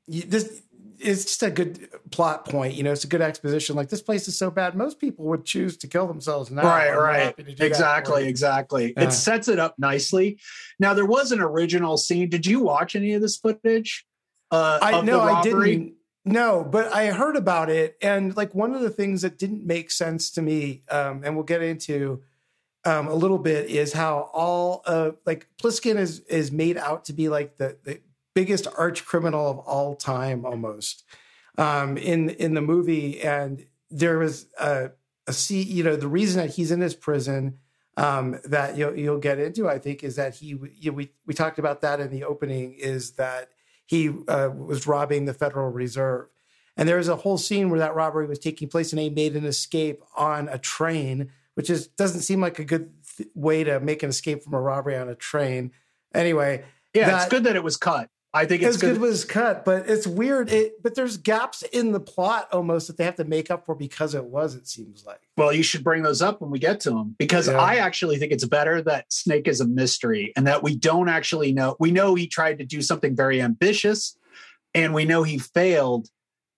this 0.08 0.62
it's 1.00 1.26
just 1.26 1.44
a 1.44 1.52
good 1.52 1.90
plot 2.12 2.46
point. 2.46 2.76
You 2.76 2.84
know, 2.84 2.92
it's 2.92 3.04
a 3.04 3.08
good 3.08 3.22
exposition. 3.22 3.76
Like 3.76 3.90
this 3.90 4.02
place 4.02 4.28
is 4.28 4.38
so 4.38 4.50
bad, 4.50 4.76
most 4.76 5.00
people 5.00 5.26
would 5.26 5.44
choose 5.44 5.76
to 5.78 5.88
kill 5.88 6.08
themselves 6.08 6.50
now. 6.50 6.64
Right, 6.64 6.96
right. 6.96 7.36
Exactly, 7.60 8.28
exactly. 8.28 8.94
Yeah. 8.96 9.04
It 9.04 9.12
sets 9.12 9.50
it 9.50 9.60
up 9.60 9.76
nicely. 9.78 10.40
Now 10.80 10.94
there 10.94 11.06
was 11.06 11.32
an 11.34 11.42
original 11.42 11.98
scene. 11.98 12.30
Did 12.30 12.46
you 12.46 12.62
watch 12.62 12.96
any 12.96 13.14
of 13.14 13.22
this 13.22 13.38
footage? 13.38 14.06
Uh, 14.50 14.80
I 14.82 15.02
know 15.02 15.20
I 15.22 15.42
didn't. 15.42 15.96
No, 16.26 16.64
but 16.64 16.94
I 16.94 17.08
heard 17.08 17.36
about 17.36 17.70
it, 17.70 17.98
and 18.02 18.36
like 18.36 18.56
one 18.56 18.74
of 18.74 18.82
the 18.82 18.90
things 18.90 19.24
that 19.24 19.38
didn't 19.38 19.66
make 19.66 19.92
sense 19.92 20.32
to 20.32 20.42
me, 20.42 20.84
um, 20.90 21.22
and 21.24 21.36
we'll 21.36 21.44
get 21.44 21.62
into 21.62 22.22
um, 22.86 23.08
a 23.08 23.14
little 23.14 23.38
bit, 23.38 23.70
is 23.70 23.92
how 23.92 24.30
all 24.34 24.84
uh, 24.86 25.12
like 25.26 25.48
Plissken 25.62 25.98
is 25.98 26.22
is 26.22 26.52
made 26.52 26.78
out 26.78 27.06
to 27.06 27.14
be 27.14 27.28
like 27.28 27.58
the 27.58 27.78
the 27.84 28.00
biggest 28.34 28.68
arch 28.78 29.06
criminal 29.06 29.50
of 29.50 29.60
all 29.60 29.96
time, 29.96 30.46
almost. 30.46 31.04
Um, 31.58 31.98
in 31.98 32.30
in 32.30 32.54
the 32.54 32.62
movie, 32.62 33.22
and 33.22 33.66
there 33.92 34.18
was 34.18 34.48
a 34.58 34.92
a 35.28 35.34
see, 35.34 35.62
you 35.62 35.84
know, 35.84 35.96
the 35.96 36.08
reason 36.08 36.42
that 36.42 36.56
he's 36.56 36.72
in 36.72 36.80
this 36.80 36.96
prison 36.96 37.60
um, 37.96 38.40
that 38.46 38.78
you'll, 38.78 38.98
you'll 38.98 39.20
get 39.20 39.40
into, 39.40 39.70
I 39.70 39.78
think, 39.80 40.04
is 40.04 40.16
that 40.16 40.36
he, 40.36 40.48
you 40.48 40.70
know, 40.86 40.94
we 40.94 41.12
we 41.26 41.34
talked 41.34 41.60
about 41.60 41.82
that 41.82 42.00
in 42.00 42.12
the 42.12 42.24
opening, 42.24 42.74
is 42.74 43.12
that 43.14 43.50
he 43.86 44.10
uh, 44.28 44.50
was 44.56 44.88
robbing 44.88 45.26
the 45.26 45.34
Federal 45.34 45.70
Reserve. 45.70 46.28
And 46.76 46.90
there 46.90 46.98
was 46.98 47.08
a 47.08 47.18
whole 47.18 47.38
scene 47.38 47.70
where 47.70 47.80
that 47.80 47.96
robbery 47.96 48.26
was 48.26 48.40
taking 48.40 48.68
place 48.68 48.92
and 48.92 49.00
he 49.00 49.10
made 49.10 49.36
an 49.36 49.46
escape 49.46 50.02
on 50.16 50.50
a 50.50 50.58
train, 50.58 51.32
which 51.54 51.70
is 51.70 51.88
doesn't 51.88 52.22
seem 52.22 52.42
like 52.42 52.58
a 52.58 52.66
good 52.66 52.92
th- 53.18 53.30
way 53.36 53.64
to 53.64 53.80
make 53.80 54.02
an 54.02 54.10
escape 54.10 54.44
from 54.44 54.54
a 54.54 54.62
robbery 54.62 54.98
on 54.98 55.08
a 55.08 55.16
train. 55.16 55.72
Anyway, 56.16 56.64
yeah, 56.94 57.10
that, 57.10 57.22
it's 57.22 57.30
good 57.30 57.44
that 57.44 57.56
it 57.56 57.64
was 57.64 57.78
cut. 57.78 58.10
I 58.36 58.46
think 58.46 58.64
it's, 58.64 58.78
good. 58.78 58.96
It 58.96 59.00
was 59.00 59.26
cut, 59.26 59.64
but 59.64 59.88
it's 59.88 60.08
weird. 60.08 60.52
It, 60.52 60.82
but 60.82 60.96
there's 60.96 61.18
gaps 61.18 61.62
in 61.62 61.92
the 61.92 62.00
plot 62.00 62.48
almost 62.52 62.88
that 62.88 62.98
they 62.98 63.04
have 63.04 63.18
to 63.18 63.26
make 63.26 63.52
up 63.52 63.66
for 63.66 63.76
because 63.76 64.16
it 64.16 64.26
was. 64.26 64.56
It 64.56 64.68
seems 64.68 65.06
like. 65.06 65.22
Well, 65.38 65.54
you 65.54 65.62
should 65.62 65.84
bring 65.84 66.02
those 66.02 66.24
up 66.24 66.42
when 66.42 66.50
we 66.50 66.58
get 66.58 66.80
to 66.82 66.90
them 66.90 67.16
because 67.20 67.48
yeah. 67.48 67.60
I 67.60 67.76
actually 67.76 68.18
think 68.18 68.32
it's 68.32 68.46
better 68.46 68.82
that 68.84 69.12
Snake 69.14 69.48
is 69.48 69.62
a 69.62 69.68
mystery 69.68 70.34
and 70.36 70.48
that 70.48 70.64
we 70.64 70.76
don't 70.76 71.10
actually 71.10 71.54
know. 71.54 71.76
We 71.80 71.92
know 71.92 72.16
he 72.16 72.26
tried 72.26 72.58
to 72.58 72.66
do 72.66 72.82
something 72.82 73.16
very 73.16 73.40
ambitious, 73.40 74.18
and 74.74 74.96
we 74.96 75.06
know 75.06 75.22
he 75.22 75.38
failed. 75.38 76.08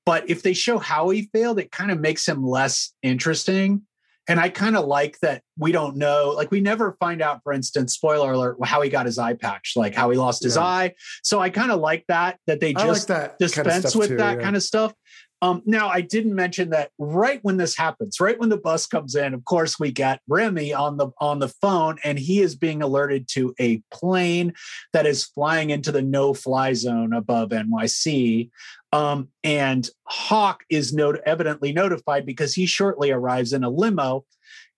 But 0.05 0.29
if 0.29 0.43
they 0.43 0.53
show 0.53 0.77
how 0.77 1.09
he 1.09 1.23
failed, 1.33 1.59
it 1.59 1.71
kind 1.71 1.91
of 1.91 1.99
makes 1.99 2.25
him 2.25 2.45
less 2.45 2.93
interesting. 3.01 3.81
And 4.27 4.39
I 4.39 4.49
kind 4.49 4.75
of 4.75 4.85
like 4.85 5.19
that 5.19 5.43
we 5.57 5.71
don't 5.71 5.95
know, 5.97 6.33
like 6.35 6.51
we 6.51 6.59
never 6.59 6.97
find 6.99 7.21
out, 7.21 7.41
for 7.43 7.53
instance, 7.53 7.93
spoiler 7.93 8.31
alert, 8.31 8.57
how 8.63 8.81
he 8.81 8.89
got 8.89 9.05
his 9.05 9.19
eye 9.19 9.33
patch, 9.33 9.73
like 9.75 9.93
how 9.93 10.09
he 10.09 10.17
lost 10.17 10.43
his 10.43 10.57
eye. 10.57 10.93
So 11.23 11.39
I 11.39 11.49
kind 11.49 11.71
of 11.71 11.79
like 11.79 12.05
that, 12.07 12.39
that 12.47 12.59
they 12.59 12.73
just 12.73 13.09
like 13.09 13.19
that 13.19 13.39
dispense 13.39 13.67
kind 13.67 13.85
of 13.85 13.95
with 13.95 14.09
too, 14.09 14.17
that 14.17 14.37
yeah. 14.37 14.43
kind 14.43 14.55
of 14.55 14.63
stuff. 14.63 14.93
Um, 15.41 15.61
now 15.65 15.89
I 15.89 16.01
didn't 16.01 16.33
mention 16.33 16.69
that 16.71 16.91
right 16.97 17.39
when 17.43 17.57
this 17.57 17.75
happens, 17.75 18.19
right 18.19 18.39
when 18.39 18.49
the 18.49 18.57
bus 18.57 18.87
comes 18.87 19.15
in, 19.15 19.33
of 19.33 19.43
course 19.45 19.79
we 19.79 19.91
get 19.91 20.21
Rehme 20.27 20.73
on 20.73 20.97
the 20.97 21.09
on 21.19 21.39
the 21.39 21.49
phone, 21.49 21.97
and 22.03 22.17
he 22.17 22.41
is 22.41 22.55
being 22.55 22.81
alerted 22.81 23.27
to 23.29 23.53
a 23.59 23.81
plane 23.91 24.53
that 24.93 25.05
is 25.05 25.25
flying 25.25 25.69
into 25.69 25.91
the 25.91 26.01
no-fly 26.01 26.73
zone 26.73 27.13
above 27.13 27.49
NYC. 27.49 28.49
Um, 28.95 29.29
and 29.43 29.89
Hauk 30.05 30.63
is 30.69 30.93
not- 30.93 31.19
evidently 31.25 31.73
notified 31.73 32.25
because 32.25 32.53
he 32.53 32.65
shortly 32.65 33.11
arrives 33.11 33.51
in 33.51 33.63
a 33.63 33.69
limo, 33.69 34.25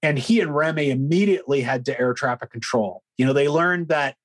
and 0.01 0.17
he 0.17 0.39
and 0.39 0.55
Rehme 0.55 0.89
immediately 0.89 1.61
head 1.61 1.85
to 1.85 1.99
air 1.99 2.13
traffic 2.13 2.51
control. 2.51 3.03
You 3.17 3.25
know, 3.25 3.33
they 3.33 3.47
learned 3.47 3.89
that, 3.89 4.15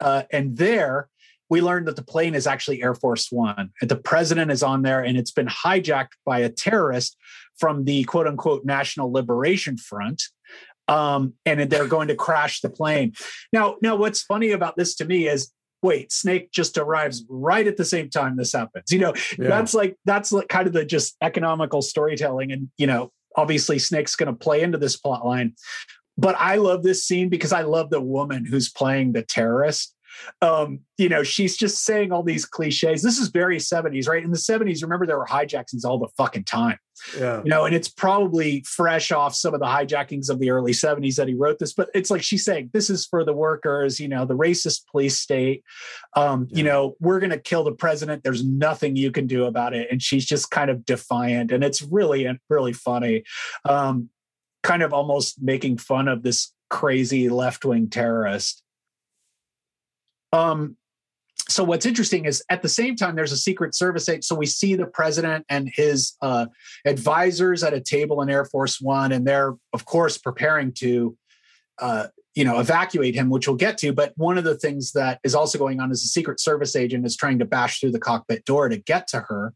uh, 0.00 0.24
and 0.32 0.56
there 0.56 1.08
we 1.48 1.60
learned 1.60 1.86
that 1.86 1.94
the 1.94 2.02
plane 2.02 2.34
is 2.34 2.46
actually 2.46 2.82
Air 2.82 2.94
Force 2.94 3.30
One. 3.30 3.70
The 3.80 3.96
president 3.96 4.50
is 4.50 4.64
on 4.64 4.82
there, 4.82 5.00
and 5.00 5.16
it's 5.16 5.30
been 5.30 5.46
hijacked 5.46 6.14
by 6.24 6.40
a 6.40 6.48
terrorist 6.48 7.16
from 7.56 7.84
the 7.84 8.02
quote 8.04 8.26
unquote 8.26 8.64
National 8.64 9.12
Liberation 9.12 9.76
Front. 9.76 10.24
Um, 10.88 11.34
and 11.44 11.68
they're 11.70 11.88
going 11.88 12.08
to 12.08 12.14
crash 12.14 12.60
the 12.60 12.70
plane. 12.70 13.12
Now, 13.52 13.76
now, 13.82 13.96
what's 13.96 14.22
funny 14.22 14.52
about 14.52 14.76
this 14.76 14.94
to 14.96 15.04
me 15.04 15.28
is 15.28 15.52
wait, 15.86 16.10
Snake 16.10 16.50
just 16.50 16.76
arrives 16.76 17.24
right 17.28 17.66
at 17.66 17.76
the 17.76 17.84
same 17.84 18.10
time 18.10 18.36
this 18.36 18.52
happens. 18.52 18.90
You 18.90 18.98
know, 18.98 19.14
yeah. 19.38 19.48
that's 19.48 19.72
like 19.72 19.96
that's 20.04 20.32
like 20.32 20.48
kind 20.48 20.66
of 20.66 20.72
the 20.72 20.84
just 20.84 21.16
economical 21.22 21.80
storytelling, 21.80 22.50
and 22.50 22.68
you 22.76 22.86
know, 22.86 23.12
obviously 23.36 23.78
Snake's 23.78 24.16
going 24.16 24.26
to 24.26 24.38
play 24.38 24.62
into 24.62 24.78
this 24.78 24.96
plot 24.96 25.24
line. 25.24 25.54
But 26.18 26.34
I 26.38 26.56
love 26.56 26.82
this 26.82 27.04
scene 27.04 27.28
because 27.28 27.52
I 27.52 27.62
love 27.62 27.90
the 27.90 28.00
woman 28.00 28.44
who's 28.44 28.70
playing 28.70 29.12
the 29.12 29.22
terrorist 29.22 29.94
um, 30.42 30.80
you 30.98 31.08
know, 31.08 31.22
she's 31.22 31.56
just 31.56 31.84
saying 31.84 32.12
all 32.12 32.22
these 32.22 32.44
cliches. 32.44 33.02
This 33.02 33.18
is 33.18 33.28
very 33.28 33.58
70s, 33.58 34.08
right? 34.08 34.22
In 34.22 34.30
the 34.30 34.36
70s, 34.36 34.82
remember 34.82 35.06
there 35.06 35.18
were 35.18 35.26
hijackings 35.26 35.84
all 35.84 35.98
the 35.98 36.08
fucking 36.16 36.44
time. 36.44 36.78
Yeah. 37.18 37.42
You 37.44 37.50
know, 37.50 37.64
and 37.64 37.74
it's 37.74 37.88
probably 37.88 38.62
fresh 38.66 39.12
off 39.12 39.34
some 39.34 39.54
of 39.54 39.60
the 39.60 39.66
hijackings 39.66 40.30
of 40.30 40.38
the 40.38 40.50
early 40.50 40.72
70s 40.72 41.16
that 41.16 41.28
he 41.28 41.34
wrote 41.34 41.58
this, 41.58 41.74
but 41.74 41.90
it's 41.94 42.10
like 42.10 42.22
she's 42.22 42.44
saying, 42.44 42.70
this 42.72 42.88
is 42.88 43.06
for 43.06 43.24
the 43.24 43.34
workers, 43.34 44.00
you 44.00 44.08
know, 44.08 44.24
the 44.24 44.36
racist 44.36 44.86
police 44.90 45.18
state. 45.18 45.62
Um, 46.14 46.46
yeah. 46.50 46.58
you 46.58 46.64
know, 46.64 46.96
we're 47.00 47.20
gonna 47.20 47.38
kill 47.38 47.64
the 47.64 47.72
president. 47.72 48.24
There's 48.24 48.44
nothing 48.44 48.96
you 48.96 49.10
can 49.10 49.26
do 49.26 49.44
about 49.44 49.74
it. 49.74 49.88
And 49.90 50.02
she's 50.02 50.24
just 50.24 50.50
kind 50.50 50.70
of 50.70 50.84
defiant. 50.86 51.52
And 51.52 51.62
it's 51.62 51.82
really, 51.82 52.26
really 52.48 52.72
funny. 52.72 53.24
Um, 53.64 54.10
kind 54.62 54.82
of 54.82 54.92
almost 54.92 55.40
making 55.40 55.78
fun 55.78 56.08
of 56.08 56.22
this 56.22 56.52
crazy 56.68 57.28
left-wing 57.28 57.88
terrorist. 57.88 58.62
Um, 60.32 60.76
so 61.48 61.62
what's 61.62 61.86
interesting 61.86 62.24
is 62.24 62.42
at 62.50 62.62
the 62.62 62.68
same 62.68 62.96
time 62.96 63.14
there's 63.14 63.32
a 63.32 63.36
secret 63.36 63.74
service 63.74 64.08
agent. 64.08 64.24
so 64.24 64.34
we 64.34 64.46
see 64.46 64.74
the 64.74 64.86
president 64.86 65.44
and 65.48 65.70
his 65.72 66.14
uh, 66.22 66.46
advisors 66.84 67.62
at 67.62 67.72
a 67.72 67.80
table 67.80 68.22
in 68.22 68.30
air 68.30 68.44
force 68.44 68.80
one 68.80 69.12
and 69.12 69.26
they're 69.26 69.54
of 69.72 69.84
course 69.84 70.18
preparing 70.18 70.72
to 70.72 71.16
uh, 71.78 72.08
you 72.34 72.44
know 72.44 72.58
evacuate 72.58 73.14
him 73.14 73.30
which 73.30 73.46
we'll 73.46 73.56
get 73.56 73.78
to 73.78 73.92
but 73.92 74.12
one 74.16 74.38
of 74.38 74.44
the 74.44 74.56
things 74.56 74.92
that 74.92 75.20
is 75.24 75.34
also 75.34 75.58
going 75.58 75.80
on 75.80 75.90
is 75.90 76.02
a 76.02 76.08
secret 76.08 76.40
service 76.40 76.74
agent 76.74 77.06
is 77.06 77.16
trying 77.16 77.38
to 77.38 77.44
bash 77.44 77.80
through 77.80 77.92
the 77.92 77.98
cockpit 77.98 78.44
door 78.44 78.68
to 78.68 78.76
get 78.78 79.06
to 79.08 79.20
her 79.20 79.54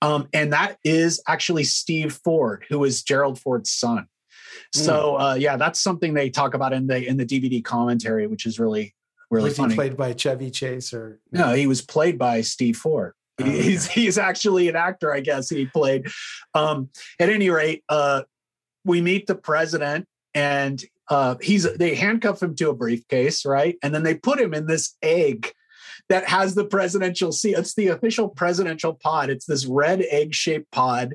um, 0.00 0.28
and 0.32 0.52
that 0.52 0.76
is 0.84 1.22
actually 1.28 1.64
steve 1.64 2.18
ford 2.24 2.64
who 2.68 2.84
is 2.84 3.02
gerald 3.02 3.38
ford's 3.38 3.70
son 3.70 4.06
so 4.72 5.16
uh, 5.18 5.34
yeah 5.34 5.56
that's 5.56 5.80
something 5.80 6.14
they 6.14 6.30
talk 6.30 6.54
about 6.54 6.72
in 6.72 6.86
the 6.86 7.06
in 7.06 7.16
the 7.16 7.26
dvd 7.26 7.62
commentary 7.64 8.26
which 8.26 8.46
is 8.46 8.58
really 8.58 8.94
really 9.32 9.50
was 9.50 9.56
funny. 9.56 9.72
he 9.72 9.76
played 9.76 9.96
by 9.96 10.12
Chevy 10.12 10.50
Chase 10.50 10.92
or 10.92 11.20
no? 11.30 11.52
He 11.54 11.66
was 11.66 11.82
played 11.82 12.18
by 12.18 12.42
Steve 12.42 12.76
Ford. 12.76 13.14
Oh, 13.40 13.44
he's 13.44 13.88
okay. 13.88 14.00
he's 14.02 14.18
actually 14.18 14.68
an 14.68 14.76
actor, 14.76 15.12
I 15.12 15.20
guess. 15.20 15.48
He 15.48 15.66
played. 15.66 16.06
Um, 16.54 16.90
at 17.18 17.30
any 17.30 17.50
rate, 17.50 17.82
uh, 17.88 18.22
we 18.84 19.00
meet 19.00 19.26
the 19.26 19.34
president, 19.34 20.06
and 20.34 20.82
uh, 21.08 21.36
he's 21.40 21.70
they 21.76 21.94
handcuff 21.94 22.42
him 22.42 22.54
to 22.56 22.70
a 22.70 22.74
briefcase, 22.74 23.44
right? 23.44 23.76
And 23.82 23.94
then 23.94 24.02
they 24.02 24.14
put 24.14 24.40
him 24.40 24.54
in 24.54 24.66
this 24.66 24.96
egg 25.02 25.52
that 26.08 26.28
has 26.28 26.54
the 26.54 26.64
presidential 26.64 27.32
seal. 27.32 27.58
It's 27.58 27.74
the 27.74 27.88
official 27.88 28.28
presidential 28.28 28.94
pod. 28.94 29.30
It's 29.30 29.46
this 29.46 29.66
red 29.66 30.02
egg 30.10 30.34
shaped 30.34 30.70
pod 30.70 31.14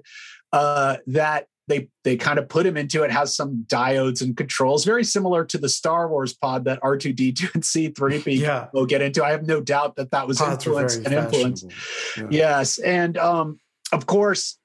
uh, 0.52 0.98
that 1.08 1.48
they 1.68 1.90
they 2.04 2.16
kind 2.16 2.40
of 2.40 2.48
put 2.48 2.66
him 2.66 2.78
into 2.78 3.04
it 3.04 3.12
has 3.12 3.36
some 3.36 3.66
diodes 3.68 4.22
and 4.22 4.38
controls 4.38 4.86
very 4.86 5.04
similar 5.04 5.44
to 5.46 5.58
the 5.58 5.70
star 5.70 6.08
wars 6.08 6.34
pod 6.34 6.66
that 6.66 6.82
r2d2 6.82 7.54
and 7.54 7.64
c3p 7.64 8.40
yeah. 8.40 8.68
will 8.74 8.86
get 8.86 9.02
into. 9.02 9.24
I 9.24 9.32
have 9.32 9.46
no 9.46 9.62
doubt 9.62 9.96
that 9.98 10.12
that 10.12 10.28
was 10.28 10.38
Pods 10.38 10.66
influence 10.66 10.96
and 10.96 11.14
influence 11.14 11.66
yeah. 12.18 12.28
yes 12.30 12.80
and 12.80 13.18
um, 13.18 13.60
of 13.92 14.06
course 14.06 14.58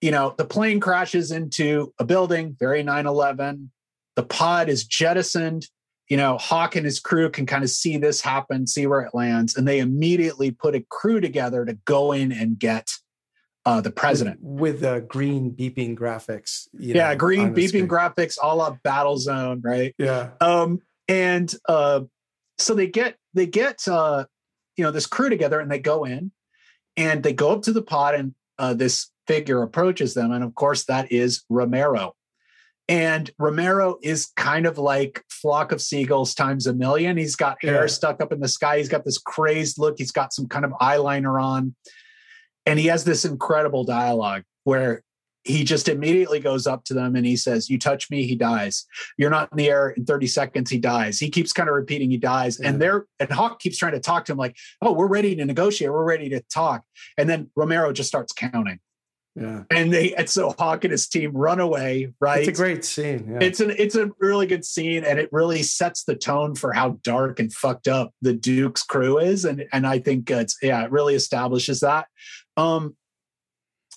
you 0.00 0.10
know 0.10 0.34
the 0.36 0.44
plane 0.44 0.80
crashes 0.80 1.30
into 1.30 1.92
a 1.98 2.04
building 2.04 2.56
very 2.58 2.82
9-11 2.82 3.68
the 4.16 4.22
pod 4.22 4.68
is 4.68 4.84
jettisoned. 4.84 5.66
You 6.08 6.18
know 6.18 6.36
Hauk 6.36 6.76
and 6.76 6.84
his 6.84 7.00
crew 7.00 7.30
can 7.30 7.46
kind 7.46 7.64
of 7.64 7.70
see 7.70 7.96
this 7.96 8.20
happen 8.20 8.66
see 8.66 8.86
where 8.86 9.00
it 9.00 9.14
lands 9.14 9.56
and 9.56 9.66
they 9.66 9.78
immediately 9.78 10.50
put 10.50 10.74
a 10.74 10.84
crew 10.90 11.18
together 11.18 11.64
to 11.64 11.78
go 11.86 12.12
in 12.12 12.30
and 12.30 12.58
get 12.58 12.90
uh, 13.66 13.80
the 13.80 13.90
president 13.90 14.38
with, 14.42 14.76
with 14.76 14.84
uh, 14.84 15.00
green 15.00 15.50
beeping 15.52 15.96
graphics. 15.96 16.68
yeah, 16.78 17.10
know, 17.10 17.16
green 17.16 17.54
beeping 17.54 17.86
graphics, 17.86 18.36
all 18.42 18.60
up 18.60 18.78
Battlezone, 18.84 19.60
right? 19.64 19.94
Yeah. 19.98 20.30
Um, 20.40 20.80
and 21.08 21.54
uh, 21.68 22.02
so 22.58 22.74
they 22.74 22.86
get 22.86 23.16
they 23.32 23.46
get 23.46 23.86
uh, 23.88 24.24
you 24.76 24.84
know 24.84 24.90
this 24.90 25.06
crew 25.06 25.28
together, 25.28 25.60
and 25.60 25.70
they 25.70 25.78
go 25.78 26.04
in, 26.04 26.32
and 26.96 27.22
they 27.22 27.32
go 27.32 27.52
up 27.52 27.62
to 27.62 27.72
the 27.72 27.82
pod, 27.82 28.14
and 28.14 28.34
uh, 28.58 28.74
this 28.74 29.10
figure 29.26 29.62
approaches 29.62 30.14
them, 30.14 30.32
and 30.32 30.44
of 30.44 30.54
course 30.54 30.84
that 30.86 31.10
is 31.10 31.44
Romero. 31.48 32.14
And 32.86 33.30
Romero 33.38 33.96
is 34.02 34.26
kind 34.36 34.66
of 34.66 34.76
like 34.76 35.24
flock 35.30 35.72
of 35.72 35.80
seagulls 35.80 36.34
times 36.34 36.66
a 36.66 36.74
million. 36.74 37.16
He's 37.16 37.34
got 37.34 37.56
hair 37.62 37.82
yeah. 37.82 37.86
stuck 37.86 38.20
up 38.20 38.30
in 38.30 38.40
the 38.40 38.48
sky. 38.48 38.76
He's 38.76 38.90
got 38.90 39.06
this 39.06 39.16
crazed 39.16 39.78
look. 39.78 39.94
He's 39.96 40.12
got 40.12 40.34
some 40.34 40.48
kind 40.48 40.66
of 40.66 40.72
eyeliner 40.72 41.42
on. 41.42 41.74
And 42.66 42.78
he 42.78 42.86
has 42.86 43.04
this 43.04 43.24
incredible 43.24 43.84
dialogue 43.84 44.44
where 44.64 45.02
he 45.44 45.62
just 45.62 45.88
immediately 45.88 46.40
goes 46.40 46.66
up 46.66 46.84
to 46.84 46.94
them 46.94 47.16
and 47.16 47.26
he 47.26 47.36
says, 47.36 47.68
You 47.68 47.78
touch 47.78 48.10
me, 48.10 48.26
he 48.26 48.34
dies. 48.34 48.86
You're 49.18 49.30
not 49.30 49.50
in 49.52 49.58
the 49.58 49.68
air 49.68 49.90
in 49.90 50.04
30 50.06 50.26
seconds, 50.26 50.70
he 50.70 50.78
dies. 50.78 51.18
He 51.18 51.30
keeps 51.30 51.52
kind 51.52 51.68
of 51.68 51.74
repeating, 51.74 52.10
he 52.10 52.16
dies. 52.16 52.58
Yeah. 52.58 52.70
And 52.70 52.82
they're 52.82 53.06
and 53.20 53.30
Hauk 53.30 53.60
keeps 53.60 53.76
trying 53.76 53.92
to 53.92 54.00
talk 54.00 54.24
to 54.26 54.32
him, 54.32 54.38
like, 54.38 54.56
Oh, 54.80 54.92
we're 54.92 55.06
ready 55.06 55.36
to 55.36 55.44
negotiate, 55.44 55.92
we're 55.92 56.04
ready 56.04 56.30
to 56.30 56.40
talk. 56.52 56.82
And 57.18 57.28
then 57.28 57.50
Romero 57.54 57.92
just 57.92 58.08
starts 58.08 58.32
counting. 58.32 58.80
Yeah. 59.36 59.64
And 59.70 59.92
they 59.92 60.14
and 60.14 60.30
so 60.30 60.54
Hauk 60.58 60.84
and 60.84 60.92
his 60.92 61.08
team 61.08 61.32
run 61.32 61.58
away, 61.58 62.12
right? 62.20 62.46
It's 62.46 62.58
a 62.58 62.62
great 62.62 62.84
scene. 62.84 63.26
Yeah. 63.32 63.46
It's 63.46 63.58
an 63.58 63.74
it's 63.76 63.96
a 63.96 64.10
really 64.20 64.46
good 64.46 64.64
scene 64.64 65.04
and 65.04 65.18
it 65.18 65.28
really 65.32 65.62
sets 65.64 66.04
the 66.04 66.14
tone 66.14 66.54
for 66.54 66.72
how 66.72 67.00
dark 67.02 67.40
and 67.40 67.52
fucked 67.52 67.88
up 67.88 68.14
the 68.22 68.32
Duke's 68.32 68.84
crew 68.84 69.18
is. 69.18 69.44
And 69.44 69.64
and 69.72 69.86
I 69.86 69.98
think 69.98 70.30
it's 70.30 70.56
yeah, 70.62 70.84
it 70.84 70.92
really 70.92 71.16
establishes 71.16 71.80
that. 71.80 72.06
Um 72.56 72.96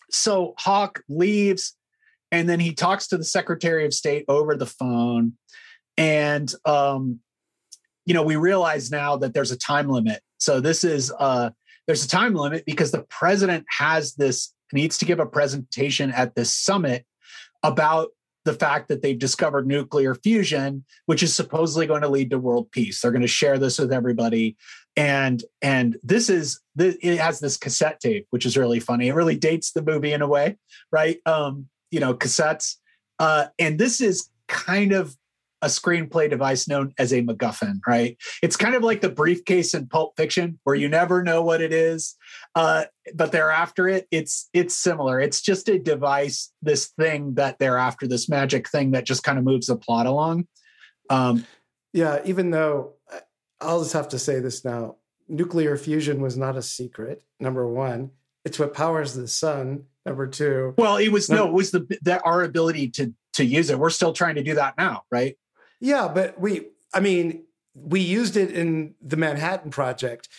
so 0.09 0.53
Hauk 0.57 1.03
leaves 1.09 1.75
and 2.31 2.47
then 2.49 2.59
he 2.59 2.73
talks 2.73 3.07
to 3.07 3.17
the 3.17 3.23
Secretary 3.23 3.85
of 3.85 3.93
State 3.93 4.25
over 4.27 4.55
the 4.55 4.65
phone. 4.65 5.33
And 5.97 6.53
um, 6.65 7.19
you 8.05 8.13
know, 8.13 8.23
we 8.23 8.35
realize 8.35 8.91
now 8.91 9.17
that 9.17 9.33
there's 9.33 9.51
a 9.51 9.57
time 9.57 9.89
limit. 9.89 10.21
So 10.37 10.59
this 10.59 10.83
is 10.83 11.11
uh 11.19 11.49
there's 11.87 12.05
a 12.05 12.09
time 12.09 12.35
limit 12.35 12.65
because 12.65 12.91
the 12.91 13.03
president 13.03 13.65
has 13.69 14.13
this 14.15 14.53
needs 14.73 14.97
to 14.97 15.05
give 15.05 15.19
a 15.19 15.25
presentation 15.25 16.11
at 16.11 16.35
this 16.35 16.53
summit 16.53 17.05
about 17.63 18.09
the 18.45 18.53
fact 18.53 18.87
that 18.87 19.01
they've 19.01 19.19
discovered 19.19 19.67
nuclear 19.67 20.15
fusion 20.15 20.85
which 21.05 21.21
is 21.21 21.33
supposedly 21.33 21.85
going 21.85 22.01
to 22.01 22.07
lead 22.07 22.29
to 22.29 22.39
world 22.39 22.71
peace 22.71 23.01
they're 23.01 23.11
going 23.11 23.21
to 23.21 23.27
share 23.27 23.57
this 23.57 23.77
with 23.77 23.91
everybody 23.91 24.55
and 24.97 25.43
and 25.61 25.97
this 26.03 26.29
is 26.29 26.59
it 26.77 27.19
has 27.19 27.39
this 27.39 27.55
cassette 27.55 27.99
tape 27.99 28.25
which 28.31 28.45
is 28.45 28.57
really 28.57 28.79
funny 28.79 29.07
it 29.07 29.13
really 29.13 29.37
dates 29.37 29.71
the 29.71 29.81
movie 29.81 30.11
in 30.11 30.21
a 30.21 30.27
way 30.27 30.57
right 30.91 31.19
um 31.25 31.67
you 31.91 31.99
know 31.99 32.13
cassettes 32.13 32.75
uh 33.19 33.45
and 33.59 33.79
this 33.79 34.01
is 34.01 34.29
kind 34.47 34.91
of 34.91 35.15
a 35.63 35.67
screenplay 35.67 36.29
device 36.29 36.67
known 36.67 36.93
as 36.99 37.11
a 37.11 37.21
MacGuffin, 37.23 37.79
right? 37.87 38.15
It's 38.43 38.55
kind 38.55 38.75
of 38.75 38.83
like 38.83 39.01
the 39.01 39.09
briefcase 39.09 39.73
in 39.73 39.87
Pulp 39.87 40.13
Fiction, 40.15 40.59
where 40.63 40.75
you 40.75 40.87
never 40.87 41.23
know 41.23 41.41
what 41.41 41.61
it 41.61 41.73
is, 41.73 42.15
uh, 42.53 42.85
but 43.15 43.31
they're 43.31 43.49
after 43.49 43.87
it. 43.87 44.07
It's 44.11 44.49
it's 44.53 44.75
similar. 44.75 45.19
It's 45.19 45.41
just 45.41 45.67
a 45.67 45.79
device, 45.79 46.51
this 46.61 46.87
thing 46.99 47.33
that 47.35 47.57
they're 47.57 47.79
after, 47.79 48.07
this 48.07 48.29
magic 48.29 48.69
thing 48.69 48.91
that 48.91 49.05
just 49.05 49.23
kind 49.23 49.39
of 49.39 49.45
moves 49.45 49.67
the 49.67 49.75
plot 49.75 50.05
along. 50.05 50.47
Um, 51.09 51.45
yeah, 51.91 52.19
even 52.23 52.51
though 52.51 52.93
I'll 53.59 53.81
just 53.81 53.93
have 53.93 54.09
to 54.09 54.19
say 54.19 54.39
this 54.39 54.63
now, 54.63 54.97
nuclear 55.27 55.77
fusion 55.77 56.21
was 56.21 56.37
not 56.37 56.57
a 56.57 56.61
secret. 56.61 57.23
Number 57.39 57.67
one, 57.67 58.11
it's 58.45 58.59
what 58.59 58.73
powers 58.73 59.13
the 59.13 59.27
sun. 59.27 59.85
Number 60.05 60.27
two, 60.27 60.73
well, 60.77 60.97
it 60.97 61.09
was 61.09 61.29
no, 61.29 61.47
it 61.47 61.53
was 61.53 61.71
the 61.71 61.97
that 62.03 62.21
our 62.23 62.43
ability 62.43 62.89
to 62.91 63.13
to 63.33 63.45
use 63.45 63.69
it. 63.69 63.77
We're 63.77 63.89
still 63.89 64.13
trying 64.13 64.35
to 64.35 64.43
do 64.43 64.55
that 64.55 64.77
now, 64.77 65.03
right? 65.11 65.37
Yeah, 65.79 66.07
but 66.07 66.39
we, 66.39 66.67
I 66.93 67.01
mean, 67.01 67.43
we 67.75 67.99
used 67.99 68.37
it 68.37 68.51
in 68.51 68.95
the 69.01 69.17
Manhattan 69.17 69.69
Project 69.69 70.29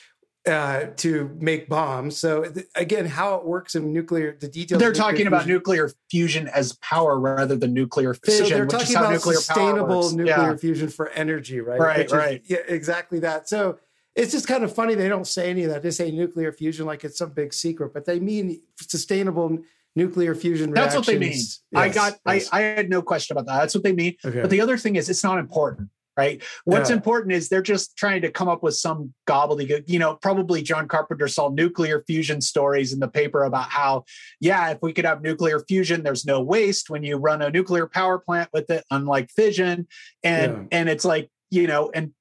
uh, 0.49 0.87
to 0.97 1.37
make 1.39 1.69
bombs. 1.69 2.17
So 2.17 2.45
th- 2.45 2.67
again, 2.75 3.07
how 3.07 3.37
it 3.37 3.45
works 3.45 3.75
in 3.75 3.93
nuclear, 3.93 4.37
the 4.41 4.49
details. 4.49 4.81
They're 4.81 4.93
talking 4.93 5.27
about 5.27 5.47
nuclear 5.47 5.91
fusion 6.11 6.49
as 6.49 6.73
power 6.77 7.19
rather 7.19 7.57
than 7.57 7.73
nuclear 7.75 8.15
fission. 8.15 8.47
So 8.47 8.55
they're 8.55 8.67
talking 8.67 8.97
about 8.97 9.13
nuclear 9.13 9.37
sustainable 9.37 10.11
nuclear 10.11 10.51
yeah. 10.51 10.57
fusion 10.57 10.89
for 10.89 11.11
energy, 11.11 11.61
right? 11.61 11.79
Right, 11.79 11.99
Which 11.99 12.13
right. 12.13 12.43
Is, 12.43 12.51
yeah, 12.51 12.59
exactly 12.67 13.21
that. 13.21 13.49
So 13.49 13.79
it's 14.17 14.33
just 14.33 14.49
kind 14.49 14.65
of 14.65 14.75
funny 14.75 14.95
they 14.95 15.09
don't 15.09 15.27
say 15.27 15.51
any 15.51 15.65
of 15.65 15.71
that. 15.71 15.83
They 15.83 15.91
say 15.91 16.11
nuclear 16.11 16.53
fusion 16.53 16.87
like 16.87 17.05
it's 17.05 17.19
some 17.19 17.31
big 17.31 17.55
secret, 17.55 17.93
but 17.95 18.05
they 18.05 18.19
mean 18.19 18.61
sustainable 18.81 19.59
nuclear 19.95 20.35
fusion 20.35 20.73
That's 20.73 20.95
what 20.95 21.07
they 21.07 21.19
mean. 21.19 21.33
Yes, 21.33 21.61
I 21.75 21.89
got 21.89 22.19
yes. 22.27 22.49
I, 22.53 22.59
I 22.59 22.63
had 22.63 22.91
no 22.91 23.03
question 23.03 23.37
about 23.37 23.47
that. 23.47 23.61
That's 23.61 23.75
what 23.75 23.85
they 23.85 23.93
mean. 23.93 24.17
Okay. 24.25 24.41
But 24.41 24.51
the 24.51 24.61
other 24.61 24.79
thing 24.79 24.97
is 24.97 25.09
it's 25.09 25.25
not 25.25 25.39
important, 25.39 25.91
right? 26.19 26.43
What's 26.65 26.91
yeah. 26.91 26.97
important 26.97 27.33
is 27.33 27.49
they're 27.49 27.63
just 27.63 27.97
trying 27.97 28.23
to 28.23 28.31
come 28.31 28.49
up 28.49 28.63
with 28.63 28.75
some 28.75 29.15
gobbledygook. 29.29 29.85
You 29.87 30.01
know, 30.01 30.17
probably 30.17 30.63
John 30.63 30.89
Carpenter 30.89 31.29
saw 31.29 31.49
nuclear 31.49 32.03
fusion 32.09 32.41
stories 32.41 32.93
in 32.93 32.99
the 32.99 33.07
paper 33.07 33.45
about 33.45 33.71
how, 33.71 34.05
yeah, 34.41 34.71
if 34.71 34.79
we 34.83 34.93
could 34.93 35.05
have 35.05 35.23
nuclear 35.23 35.61
fusion, 35.61 36.03
there's 36.03 36.27
no 36.27 36.43
waste 36.43 36.91
when 36.91 37.05
you 37.05 37.17
run 37.17 37.41
a 37.41 37.51
nuclear 37.51 37.87
power 37.87 38.19
plant 38.19 38.51
with 38.53 38.69
it, 38.69 38.85
unlike 38.91 39.31
fission. 39.31 39.87
And 40.25 40.53
yeah. 40.53 40.65
and 40.73 40.89
it's 40.89 41.05
like, 41.05 41.31
you 41.51 41.69
know, 41.69 41.93
and 41.95 42.13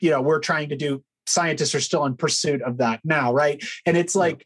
you 0.00 0.10
know, 0.10 0.20
we're 0.20 0.40
trying 0.40 0.70
to 0.70 0.76
do 0.76 1.04
scientists 1.28 1.74
are 1.74 1.80
still 1.80 2.04
in 2.04 2.16
pursuit 2.16 2.62
of 2.62 2.78
that 2.78 3.00
now, 3.04 3.32
right? 3.32 3.62
And 3.86 3.96
it's 3.96 4.16
like 4.16 4.44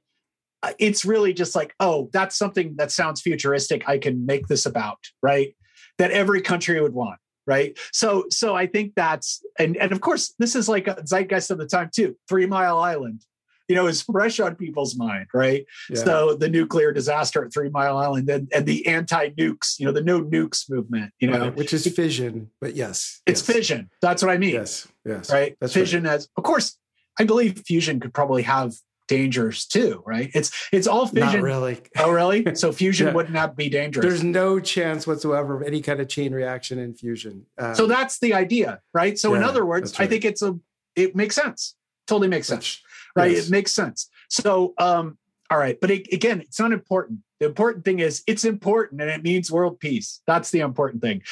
uh, 0.63 0.73
it's 0.79 1.05
really 1.05 1.33
just 1.33 1.57
like, 1.57 1.75
oh, 1.81 2.11
that's 2.13 2.37
something 2.37 2.75
that 2.77 2.91
sounds 2.91 3.23
futuristic. 3.23 3.89
I 3.89 3.99
can 3.99 4.27
make 4.27 4.47
this 4.47 4.67
about, 4.67 4.99
right? 5.23 5.57
That 5.99 6.11
every 6.11 6.43
country 6.43 6.81
would 6.81 6.93
want, 6.93 7.19
right? 7.51 7.77
So, 7.93 8.25
so 8.31 8.55
I 8.55 8.67
think 8.67 8.95
that's 8.95 9.45
and 9.59 9.77
and 9.77 9.91
of 9.93 10.01
course 10.01 10.35
this 10.39 10.55
is 10.55 10.69
like 10.69 10.87
a 10.87 11.03
zeitgeist 11.05 11.51
of 11.51 11.59
the 11.59 11.67
time 11.67 11.91
too. 11.93 12.17
Three 12.29 12.47
Mile 12.47 12.79
Island, 12.79 13.21
you 13.69 13.75
know, 13.77 13.89
is 13.89 14.03
fresh 14.03 14.39
on 14.41 14.55
people's 14.55 14.97
mind, 14.97 15.27
right? 15.35 15.67
Yeah. 15.91 16.05
So 16.05 16.35
the 16.35 16.49
nuclear 16.49 16.93
disaster 16.93 17.45
at 17.45 17.53
Three 17.53 17.69
Mile 17.69 17.99
Island 17.99 18.31
and, 18.31 18.49
and 18.55 18.65
the 18.65 18.87
anti-nukes, 18.87 19.79
you 19.79 19.87
know, 19.87 19.93
the 19.93 20.03
no 20.03 20.23
nukes 20.23 20.71
movement, 20.71 21.13
you 21.21 21.29
know, 21.29 21.41
right, 21.41 21.57
which 21.57 21.73
is 21.73 21.87
fission, 21.95 22.51
but 22.61 22.75
yes, 22.75 23.21
it's 23.27 23.47
yes. 23.47 23.57
fission. 23.57 23.91
That's 24.01 24.23
what 24.23 24.31
I 24.31 24.39
mean. 24.39 24.55
Yes, 24.55 24.89
yes, 25.05 25.33
right. 25.33 25.57
That's 25.61 25.75
fission 25.75 26.05
right. 26.05 26.15
as, 26.15 26.29
of 26.37 26.45
course, 26.45 26.79
I 27.19 27.25
believe 27.25 27.63
fusion 27.67 28.01
could 28.01 28.15
probably 28.15 28.43
have 28.43 28.73
dangers 29.11 29.67
too, 29.67 30.03
right? 30.07 30.31
It's 30.35 30.69
it's 30.73 30.87
all 30.87 31.05
fission. 31.05 31.41
Not 31.41 31.43
really. 31.43 31.81
Oh, 31.99 32.13
really? 32.13 32.55
So 32.55 32.71
fusion 32.83 33.09
yeah. 33.09 33.13
would 33.13 33.31
not 33.31 33.57
be 33.57 33.69
dangerous. 33.69 34.07
There's 34.07 34.23
no 34.23 34.61
chance 34.61 35.05
whatsoever 35.05 35.61
of 35.61 35.67
any 35.67 35.83
kind 35.83 36.01
of 36.01 36.09
chain 36.09 36.33
reaction 36.33 36.79
in 36.79 36.95
fusion. 36.95 37.45
Um, 37.59 37.75
so 37.75 37.87
that's 37.87 38.21
the 38.21 38.35
idea, 38.35 38.81
right? 38.95 39.19
So 39.19 39.33
yeah, 39.33 39.39
in 39.39 39.45
other 39.45 39.67
words, 39.67 39.99
right. 39.99 40.07
I 40.07 40.09
think 40.09 40.25
it's 40.25 40.43
a 40.43 40.59
it 40.95 41.17
makes 41.17 41.35
sense. 41.35 41.75
Totally 42.07 42.29
makes 42.29 42.47
sense, 42.47 42.77
that's, 42.77 42.83
right? 43.17 43.33
Yes. 43.33 43.49
It 43.49 43.51
makes 43.51 43.73
sense. 43.73 44.09
So, 44.29 44.75
um, 44.79 45.19
all 45.51 45.59
right, 45.59 45.77
but 45.81 45.91
it, 45.91 46.13
again, 46.13 46.41
it's 46.41 46.61
not 46.61 46.71
important. 46.71 47.21
The 47.41 47.47
important 47.47 47.85
thing 47.85 47.99
is 47.99 48.23
it's 48.29 48.45
important, 48.45 49.01
and 49.01 49.11
it 49.11 49.25
means 49.25 49.51
world 49.51 49.81
peace. 49.81 50.21
That's 50.27 50.53
the 50.53 50.61
important 50.61 51.03
thing. 51.03 51.23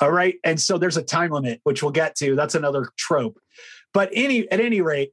All 0.00 0.12
right, 0.12 0.36
and 0.44 0.60
so 0.60 0.78
there's 0.78 0.96
a 0.96 1.02
time 1.02 1.32
limit, 1.32 1.60
which 1.64 1.82
we'll 1.82 1.90
get 1.90 2.14
to. 2.16 2.36
That's 2.36 2.54
another 2.54 2.88
trope. 2.96 3.40
But 3.92 4.10
any 4.12 4.48
at 4.52 4.60
any 4.60 4.80
rate, 4.80 5.12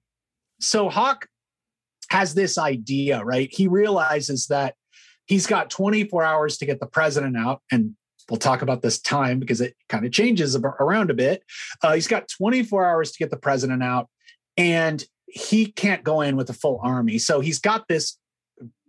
so 0.59 0.89
Hauk 0.89 1.27
has 2.09 2.33
this 2.33 2.57
idea, 2.57 3.23
right? 3.23 3.49
He 3.51 3.67
realizes 3.67 4.47
that 4.47 4.75
he's 5.25 5.47
got 5.47 5.69
24 5.69 6.23
hours 6.23 6.57
to 6.57 6.65
get 6.65 6.79
the 6.79 6.85
president 6.85 7.37
out. 7.37 7.61
And 7.71 7.95
we'll 8.29 8.37
talk 8.37 8.61
about 8.61 8.81
this 8.81 8.99
time 8.99 9.39
because 9.39 9.61
it 9.61 9.75
kind 9.89 10.05
of 10.05 10.11
changes 10.11 10.55
around 10.55 11.09
a 11.09 11.13
bit. 11.13 11.43
Uh, 11.81 11.93
he's 11.93 12.07
got 12.07 12.27
24 12.27 12.85
hours 12.85 13.11
to 13.11 13.19
get 13.19 13.29
the 13.29 13.37
president 13.37 13.83
out, 13.83 14.09
and 14.57 15.03
he 15.27 15.65
can't 15.65 16.03
go 16.03 16.21
in 16.21 16.35
with 16.35 16.49
a 16.49 16.53
full 16.53 16.79
army. 16.83 17.17
So 17.17 17.39
he's 17.39 17.59
got 17.59 17.87
this 17.87 18.17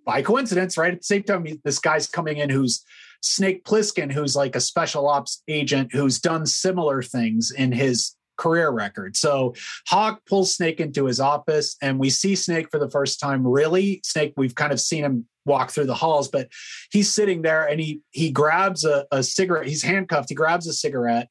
by 0.05 0.23
coincidence, 0.23 0.79
right? 0.79 0.93
At 0.93 1.01
the 1.01 1.05
same 1.05 1.23
time, 1.25 1.47
this 1.65 1.79
guy's 1.79 2.07
coming 2.07 2.39
in 2.39 2.49
who's 2.49 2.85
Snake 3.21 3.65
Plissken, 3.65 4.13
who's 4.13 4.37
like 4.37 4.55
a 4.55 4.61
special 4.61 5.09
ops 5.09 5.43
agent 5.49 5.93
who's 5.93 6.21
done 6.21 6.47
similar 6.47 7.03
things 7.03 7.51
in 7.51 7.73
his 7.73 8.15
career 8.37 8.71
record. 8.71 9.17
So 9.17 9.55
Hauk 9.89 10.21
pulls 10.29 10.55
Snake 10.55 10.81
into 10.81 11.07
his 11.07 11.21
office, 11.21 11.77
and 11.81 11.99
we 11.99 12.11
see 12.11 12.37
Snake 12.37 12.71
for 12.71 12.79
the 12.79 12.91
first 12.91 13.21
time. 13.21 13.47
Really, 13.47 14.01
Snake, 14.05 14.35
we've 14.37 14.55
kind 14.55 14.73
of 14.73 14.81
seen 14.81 15.05
him 15.05 15.27
walk 15.47 15.71
through 15.71 15.87
the 15.87 15.95
halls, 15.95 16.29
but 16.29 16.49
he's 16.91 17.13
sitting 17.13 17.43
there 17.43 17.67
and 17.67 17.81
he 17.81 18.01
he 18.11 18.31
grabs 18.31 18.85
a, 18.85 19.07
a 19.13 19.23
cigarette. 19.23 19.67
He's 19.67 19.83
handcuffed. 19.83 20.29
He 20.29 20.35
grabs 20.35 20.67
a 20.67 20.73
cigarette 20.73 21.29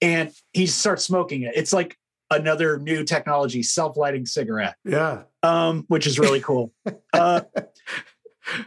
and 0.00 0.32
he 0.52 0.66
starts 0.66 1.04
smoking 1.04 1.42
it. 1.42 1.52
It's 1.54 1.72
like 1.72 1.96
another 2.30 2.78
new 2.78 3.04
technology, 3.04 3.62
self-lighting 3.62 4.26
cigarette. 4.26 4.76
Yeah. 4.84 5.22
Um, 5.42 5.84
which 5.88 6.06
is 6.06 6.18
really 6.18 6.40
cool. 6.40 6.72
uh, 7.12 7.42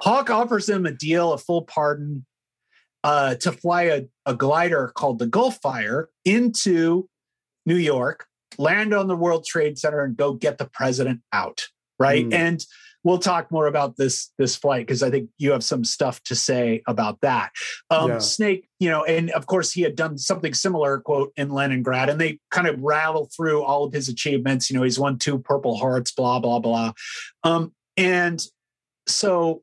Hauk 0.02 0.30
offers 0.30 0.70
him 0.70 0.86
a 0.86 0.92
deal, 0.92 1.34
a 1.34 1.38
full 1.38 1.64
pardon, 1.64 2.26
uh, 3.04 3.36
to 3.36 3.52
fly 3.52 3.84
a, 3.84 4.04
a 4.26 4.34
glider 4.34 4.92
called 4.96 5.20
the 5.20 5.28
Gullfire 5.28 6.06
into 6.24 7.10
New 7.66 7.78
York, 7.78 8.26
land 8.58 8.94
on 8.94 9.08
the 9.08 9.16
World 9.16 9.46
Trade 9.46 9.78
Center, 9.78 10.04
and 10.04 10.16
go 10.16 10.34
get 10.34 10.58
the 10.58 10.70
president 10.72 11.22
out. 11.32 11.68
Right. 12.00 12.26
Mm. 12.26 12.34
And 12.34 12.66
we'll 13.04 13.20
talk 13.20 13.52
more 13.52 13.68
about 13.68 13.98
this 13.98 14.32
this 14.38 14.56
flight 14.56 14.88
because 14.88 15.04
I 15.04 15.10
think 15.10 15.30
you 15.38 15.52
have 15.52 15.64
some 15.64 15.84
stuff 15.84 16.22
to 16.24 16.36
say 16.36 16.82
about 16.88 17.22
that. 17.22 17.52
Um, 17.90 18.12
yeah. 18.12 18.18
Snake, 18.20 18.68
you 18.80 18.90
know, 18.90 19.04
and 19.04 19.32
of 19.32 19.46
course 19.46 19.72
he 19.72 19.82
had 19.82 19.96
done 19.96 20.18
something 20.18 20.54
similar, 20.54 21.00
quote, 21.00 21.34
in 21.36 21.50
Leningrad, 21.50 22.10
and 22.10 22.20
they 22.20 22.40
kind 22.52 22.68
of 22.68 22.80
rattle 22.80 23.30
through 23.36 23.64
all 23.64 23.84
of 23.84 23.94
his 23.94 24.10
achievements. 24.10 24.70
You 24.70 24.78
know, 24.78 24.84
he's 24.84 25.00
won 25.00 25.18
two 25.18 25.40
Purple 25.40 25.78
Hearts, 25.78 26.12
blah 26.12 26.40
blah 26.40 26.60
blah, 26.60 26.94
um, 27.44 27.74
and 27.98 28.42
so 29.08 29.62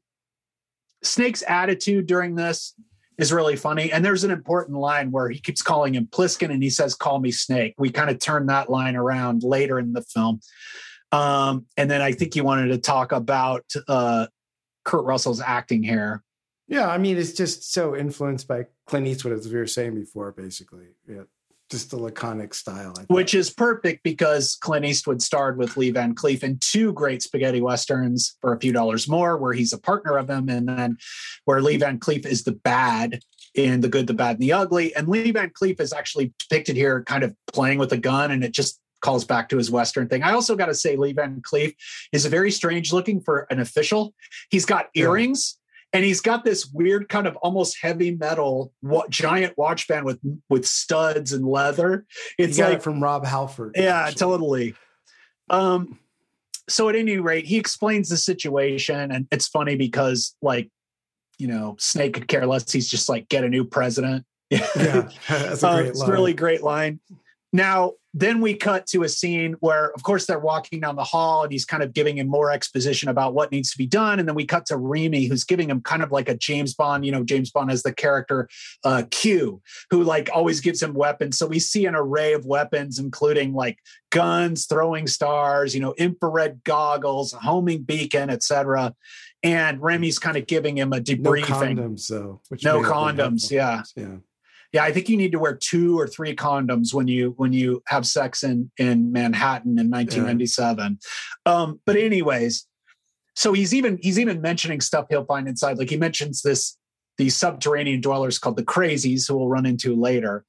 Snake's 1.03 1.43
attitude 1.47 2.07
during 2.07 2.35
this 2.35 2.75
is 3.21 3.33
really 3.33 3.57
funny. 3.57 3.93
And 3.93 4.05
there's 4.05 4.25
an 4.25 4.31
important 4.31 4.79
line 4.79 5.11
where 5.11 5.29
he 5.29 5.39
keeps 5.39 5.63
calling 5.63 5.95
him 5.95 6.07
Plissken 6.07 6.51
and 6.51 6.63
he 6.63 6.71
says, 6.71 6.95
Call 6.95 7.21
me 7.21 7.31
Snake. 7.31 7.75
We 7.79 7.91
kind 7.91 8.11
of 8.11 8.19
turn 8.19 8.47
that 8.47 8.71
line 8.71 8.97
around 8.97 9.43
later 9.43 9.79
in 9.79 9.93
the 9.93 10.03
film. 10.03 10.41
Um, 11.13 11.67
and 11.77 11.91
then 11.91 12.01
I 12.03 12.13
think 12.13 12.35
you 12.35 12.45
wanted 12.45 12.69
to 12.69 12.79
talk 12.79 13.13
about 13.13 13.65
uh, 13.87 14.27
Kurt 14.85 15.05
Russell's 15.05 15.41
acting 15.41 15.83
here. 15.83 16.23
Yeah, 16.67 16.89
I 16.89 16.99
mean, 16.99 17.19
it's 17.19 17.33
just 17.33 17.73
so 17.73 17.97
influenced 17.97 18.47
by 18.47 18.67
Clint 18.87 19.07
Eastwood, 19.07 19.37
as 19.37 19.49
we 19.49 19.59
were 19.59 19.67
saying 19.67 19.97
before, 19.97 20.33
basically. 20.33 20.87
Yeah 21.09 21.25
just 21.71 21.91
the 21.91 21.97
laconic 21.97 22.53
style. 22.55 22.95
Which 23.09 23.35
is 23.35 23.51
perfect 23.51 24.03
because 24.03 24.57
Clint 24.61 24.85
Eastwood 24.85 25.23
starred 25.23 25.57
with 25.57 25.77
Lee 25.77 25.91
Van 25.91 26.15
Cleef 26.15 26.43
in 26.43 26.59
two 26.61 26.93
great 26.93 27.23
spaghetti 27.23 27.61
westerns 27.61 28.37
for 28.41 28.53
a 28.53 28.61
few 28.61 28.73
dollars 28.73 29.09
more, 29.09 29.37
where 29.37 29.53
he's 29.53 29.73
a 29.73 29.79
partner 29.79 30.17
of 30.19 30.29
him, 30.29 30.49
and 30.49 30.69
then 30.69 30.99
where 31.45 31.63
Lee 31.63 31.77
Van 31.77 31.99
Cleef 31.99 32.27
is 32.27 32.45
the 32.45 32.53
bad 32.53 33.21
in 33.55 33.81
The 33.81 33.89
Good, 33.89 34.07
the 34.07 34.15
Bad, 34.15 34.37
and 34.37 34.43
the 34.43 34.53
Ugly. 34.53 34.95
And 34.95 35.09
Lee 35.09 35.31
Van 35.31 35.51
Cleef 35.51 35.81
is 35.81 35.93
actually 35.93 36.33
depicted 36.39 36.77
here 36.77 37.03
kind 37.05 37.25
of 37.25 37.35
playing 37.53 37.79
with 37.79 37.93
a 37.93 37.99
gun, 37.99 38.31
and 38.31 38.45
it 38.45 38.53
just 38.53 38.81
calls 39.01 39.25
back 39.25 39.49
to 39.49 39.57
his 39.57 39.71
Western 39.71 40.09
thing. 40.09 40.23
I 40.23 40.33
also 40.33 40.57
got 40.57 40.67
to 40.67 40.75
say, 40.75 40.97
Lee 40.97 41.13
Van 41.13 41.41
Cleef 41.41 41.75
is 42.13 42.27
very 42.27 42.51
strange 42.51 42.93
looking 42.93 43.21
for 43.21 43.47
an 43.51 43.61
official. 43.61 44.15
He's 44.51 44.67
got 44.67 44.91
earrings 44.95 45.59
and 45.93 46.05
he's 46.05 46.21
got 46.21 46.45
this 46.45 46.67
weird 46.67 47.09
kind 47.09 47.27
of 47.27 47.37
almost 47.37 47.79
heavy 47.81 48.13
metal 48.13 48.73
what, 48.81 49.11
giant 49.11 49.57
watch 49.59 49.89
band 49.89 50.05
with 50.05 50.21
with 50.49 50.67
studs 50.67 51.33
and 51.33 51.47
leather. 51.47 52.07
It's 52.39 52.59
like 52.59 52.79
it 52.79 52.83
from 52.83 53.03
Rob 53.03 53.25
Halford. 53.25 53.75
Yeah, 53.77 54.03
actually. 54.03 54.19
totally. 54.19 54.75
Um, 55.49 55.99
so 56.69 56.89
at 56.89 56.95
any 56.95 57.19
rate, 57.19 57.47
he 57.47 57.57
explains 57.57 58.09
the 58.09 58.17
situation, 58.17 59.11
and 59.11 59.27
it's 59.33 59.49
funny 59.49 59.75
because 59.75 60.37
like, 60.41 60.71
you 61.39 61.49
know, 61.49 61.77
Snake 61.79 62.15
could 62.15 62.29
care 62.29 62.47
less. 62.47 62.71
He's 62.71 62.89
just 62.89 63.09
like, 63.09 63.29
get 63.29 63.43
a 63.43 63.49
new 63.49 63.65
president. 63.65 64.25
yeah, 64.51 64.61
that's 65.29 65.63
a 65.63 65.69
uh, 65.69 65.77
great 65.77 65.87
uh, 65.87 65.91
It's 65.91 66.09
really 66.09 66.35
great 66.35 66.63
line. 66.63 67.01
Now, 67.53 67.95
then 68.13 68.41
we 68.41 68.55
cut 68.55 68.87
to 68.89 69.05
a 69.05 69.09
scene 69.09 69.55
where, 69.61 69.93
of 69.93 70.03
course, 70.03 70.27
they're 70.27 70.39
walking 70.39 70.81
down 70.81 70.97
the 70.97 71.05
hall 71.05 71.45
and 71.45 71.53
he's 71.53 71.65
kind 71.65 71.83
of 71.83 71.93
giving 71.93 72.19
him 72.19 72.27
more 72.27 72.51
exposition 72.51 73.09
about 73.09 73.35
what 73.35 73.53
needs 73.53 73.71
to 73.71 73.79
be 73.79 73.87
done. 73.87 74.19
And 74.19 74.29
then 74.29 74.35
we 74.35 74.45
cut 74.45 74.67
to 74.67 74.77
Rehme, 74.77 75.29
who's 75.29 75.45
giving 75.45 75.71
him 75.71 75.81
kind 75.81 76.03
of 76.03 76.11
like 76.11 76.29
a 76.29 76.37
James 76.37 76.75
Bond, 76.75 77.07
you 77.07 77.13
know, 77.13 77.23
James 77.23 77.51
Bond 77.51 77.71
as 77.71 77.85
the 77.85 77.93
character 77.93 78.49
uh, 78.85 79.05
Q, 79.11 79.63
who 79.91 80.03
like 80.03 80.29
always 80.35 80.61
gives 80.61 80.83
him 80.83 80.93
weapons. 80.93 81.39
So 81.39 81.47
we 81.47 81.61
see 81.61 81.87
an 81.87 81.95
array 81.95 82.33
of 82.33 82.47
weapons, 82.47 82.99
including 82.99 83.55
like 83.55 83.79
guns, 84.11 84.67
throwing 84.67 85.07
stars, 85.07 85.75
you 85.75 85.81
know, 85.81 85.95
infrared 85.97 86.65
goggles, 86.65 87.33
homing 87.33 87.83
beacon, 87.83 88.29
etc. 88.29 88.95
And 89.45 89.81
Rehme's 89.81 90.19
kind 90.19 90.37
of 90.37 90.47
giving 90.47 90.77
him 90.77 90.93
a 90.93 91.01
debriefing. 91.01 91.77
No 91.77 91.83
condoms, 91.83 92.09
though. 92.09 92.41
no 92.65 92.83
condoms, 92.83 93.51
yeah. 93.51 93.83
Yeah 93.95 94.17
yeah, 94.73 94.85
I 94.85 94.93
think 94.93 95.09
you 95.09 95.17
need 95.17 95.33
to 95.33 95.39
wear 95.39 95.55
two 95.55 95.99
or 95.99 96.07
three 96.07 96.35
condoms 96.35 96.95
when 96.95 97.09
you 97.09 97.35
when 97.37 97.53
you 97.53 97.83
have 97.89 98.07
sex 98.07 98.45
in 98.45 98.71
in 98.79 99.11
Manhattan 99.11 99.79
in 99.79 99.91
1997. 99.91 100.99
Yeah. 101.47 101.53
Um, 101.53 101.81
but 101.85 101.97
anyways, 101.97 102.67
so 103.35 103.53
he's 103.53 103.75
even 103.75 103.99
he's 104.01 104.19
even 104.19 104.41
mentioning 104.41 104.81
stuff 104.81 105.07
he'll 105.11 105.25
find 105.25 105.49
inside. 105.49 105.79
Like 105.79 105.91
he 105.91 105.97
mentions 105.97 106.43
this 106.43 106.77
these 107.19 107.37
subterranean 107.37 108.01
dwellers 108.01 108.39
called 108.39 108.57
the 108.57 108.65
Crazies, 108.65 109.27
who 109.27 109.37
we'll 109.37 109.49
run 109.49 109.67
into 109.67 109.95
later. 109.95 110.45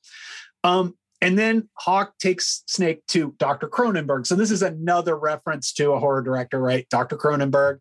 Um, 0.64 0.95
and 1.22 1.38
then 1.38 1.69
Hauk 1.76 2.14
takes 2.19 2.64
Snake 2.65 3.06
to 3.10 3.35
Dr. 3.38 3.68
Cronenberg. 3.68 4.26
So 4.26 4.35
this 4.35 4.49
is 4.49 4.64
another 4.64 5.15
reference 5.15 5.72
to 5.73 5.91
a 5.91 5.99
horror 5.99 6.23
director, 6.23 6.60
right? 6.60 6.88
Dr. 6.89 7.15
Cronenberg, 7.15 7.80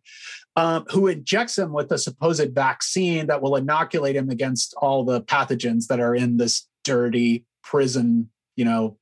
um, 0.55 0.85
who 0.91 1.07
injects 1.07 1.57
him 1.57 1.71
with 1.71 1.91
a 1.91 1.97
supposed 1.97 2.53
vaccine 2.53 3.27
that 3.27 3.41
will 3.41 3.55
inoculate 3.55 4.15
him 4.15 4.29
against 4.29 4.73
all 4.77 5.03
the 5.03 5.21
pathogens 5.21 5.87
that 5.87 5.99
are 5.99 6.15
in 6.15 6.37
this 6.37 6.67
dirty 6.83 7.45
prison, 7.63 8.29
you 8.55 8.65
know, 8.65 8.97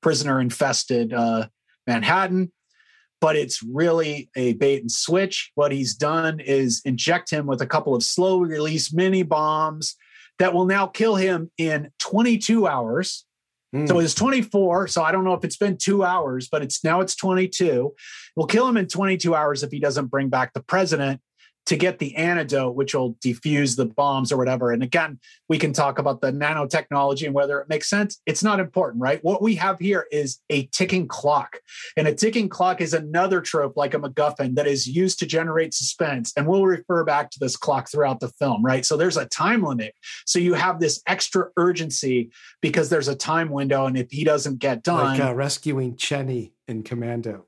prisoner 0.00 0.40
infested 0.40 1.12
uh, 1.12 1.48
Manhattan. 1.86 2.52
But 3.20 3.36
it's 3.36 3.62
really 3.62 4.30
a 4.36 4.54
bait 4.54 4.80
and 4.80 4.90
switch. 4.90 5.52
What 5.54 5.70
he's 5.70 5.94
done 5.94 6.40
is 6.40 6.82
inject 6.84 7.30
him 7.30 7.46
with 7.46 7.62
a 7.62 7.66
couple 7.66 7.94
of 7.94 8.02
slow 8.02 8.40
release 8.40 8.92
mini 8.92 9.22
bombs 9.22 9.94
that 10.40 10.52
will 10.52 10.66
now 10.66 10.88
kill 10.88 11.14
him 11.14 11.50
in 11.56 11.90
22 12.00 12.66
hours 12.66 13.24
Mm. 13.74 13.88
So 13.88 13.98
it's 13.98 14.14
24. 14.14 14.88
So 14.88 15.02
I 15.02 15.12
don't 15.12 15.24
know 15.24 15.34
if 15.34 15.44
it's 15.44 15.56
been 15.56 15.76
two 15.76 16.04
hours, 16.04 16.48
but 16.50 16.62
it's 16.62 16.84
now 16.84 17.00
it's 17.00 17.16
22. 17.16 17.94
We'll 18.36 18.46
kill 18.46 18.68
him 18.68 18.76
in 18.76 18.86
22 18.86 19.34
hours 19.34 19.62
if 19.62 19.70
he 19.70 19.80
doesn't 19.80 20.06
bring 20.06 20.28
back 20.28 20.52
the 20.52 20.62
president 20.62 21.20
to 21.66 21.76
get 21.76 21.98
the 21.98 22.16
antidote, 22.16 22.74
which 22.74 22.94
will 22.94 23.14
defuse 23.14 23.76
the 23.76 23.86
bombs 23.86 24.32
or 24.32 24.36
whatever. 24.36 24.72
And 24.72 24.82
again, 24.82 25.20
we 25.48 25.58
can 25.58 25.72
talk 25.72 25.98
about 25.98 26.20
the 26.20 26.32
nanotechnology 26.32 27.24
and 27.24 27.34
whether 27.34 27.60
it 27.60 27.68
makes 27.68 27.88
sense. 27.88 28.20
It's 28.26 28.42
not 28.42 28.58
important, 28.58 29.00
right? 29.00 29.22
What 29.22 29.40
we 29.40 29.54
have 29.56 29.78
here 29.78 30.06
is 30.10 30.40
a 30.50 30.66
ticking 30.66 31.06
clock. 31.06 31.60
And 31.96 32.08
a 32.08 32.14
ticking 32.14 32.48
clock 32.48 32.80
is 32.80 32.94
another 32.94 33.40
trope 33.40 33.76
like 33.76 33.94
a 33.94 33.98
MacGuffin 33.98 34.56
that 34.56 34.66
is 34.66 34.88
used 34.88 35.20
to 35.20 35.26
generate 35.26 35.72
suspense. 35.72 36.32
And 36.36 36.48
we'll 36.48 36.66
refer 36.66 37.04
back 37.04 37.30
to 37.30 37.38
this 37.38 37.56
clock 37.56 37.90
throughout 37.90 38.20
the 38.20 38.28
film, 38.28 38.64
right? 38.64 38.84
So 38.84 38.96
there's 38.96 39.16
a 39.16 39.26
time 39.26 39.62
limit. 39.62 39.94
So 40.26 40.40
you 40.40 40.54
have 40.54 40.80
this 40.80 41.00
extra 41.06 41.50
urgency 41.56 42.32
because 42.60 42.90
there's 42.90 43.08
a 43.08 43.14
time 43.14 43.50
window. 43.50 43.86
And 43.86 43.96
if 43.96 44.10
he 44.10 44.24
doesn't 44.24 44.58
get 44.58 44.82
done, 44.82 45.18
like 45.18 45.20
uh, 45.20 45.34
rescuing 45.34 45.96
Jenny 45.96 46.54
in 46.66 46.82
Commando. 46.82 47.46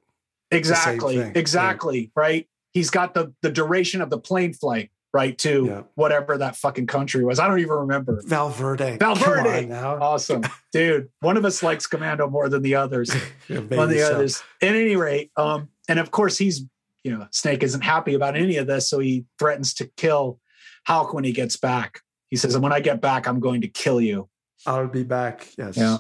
Exactly. 0.53 1.19
Exactly. 1.19 2.13
Right 2.15 2.47
he's 2.75 2.91
got 2.91 3.15
the 3.15 3.33
the 3.41 3.51
duration 3.51 4.03
of 4.03 4.11
the 4.11 4.19
plane 4.19 4.53
flight 4.53 4.91
right 5.15 5.39
to 5.39 5.67
yeah. 5.67 5.83
whatever 5.95 6.37
that 6.37 6.57
fucking 6.57 6.89
country 6.89 7.25
was. 7.25 7.39
I 7.39 7.47
don't 7.47 7.61
even 7.61 7.75
remember. 7.75 8.21
Valverde. 8.27 8.99
Valverde. 8.99 9.73
Awesome. 9.73 10.43
Dude, 10.73 11.09
one 11.21 11.37
of 11.37 11.45
us 11.45 11.63
likes 11.63 11.87
Commando 11.87 12.29
more 12.29 12.49
than 12.49 12.63
the 12.63 12.75
others. 12.75 13.15
yeah, 13.49 13.61
one 13.61 13.79
of 13.79 13.91
the 13.91 14.01
so. 14.01 14.15
others. 14.15 14.43
At 14.61 14.75
any 14.75 14.97
rate, 14.97 15.31
um, 15.37 15.69
and 15.89 16.01
of 16.01 16.11
course 16.11 16.37
he's, 16.37 16.65
you 17.05 17.17
know, 17.17 17.29
Snake 17.31 17.63
isn't 17.63 17.83
happy 17.83 18.15
about 18.15 18.37
any 18.37 18.57
of 18.57 18.67
this, 18.67 18.89
so 18.89 18.99
he 18.99 19.25
threatens 19.39 19.73
to 19.75 19.87
kill 19.97 20.41
Hauk 20.87 21.15
when 21.15 21.23
he 21.23 21.33
gets 21.33 21.57
back. 21.57 22.01
He 22.29 22.37
says, 22.37 22.55
"And 22.55 22.63
"When 22.65 22.73
I 22.73 22.81
get 22.81 23.01
back, 23.01 23.29
I'm 23.29 23.39
going 23.39 23.61
to 23.61 23.69
kill 23.69 24.01
you." 24.01 24.29
I'll 24.67 24.89
be 24.89 25.05
back. 25.05 25.47
Yes. 25.57 25.77
Yeah 25.77 25.99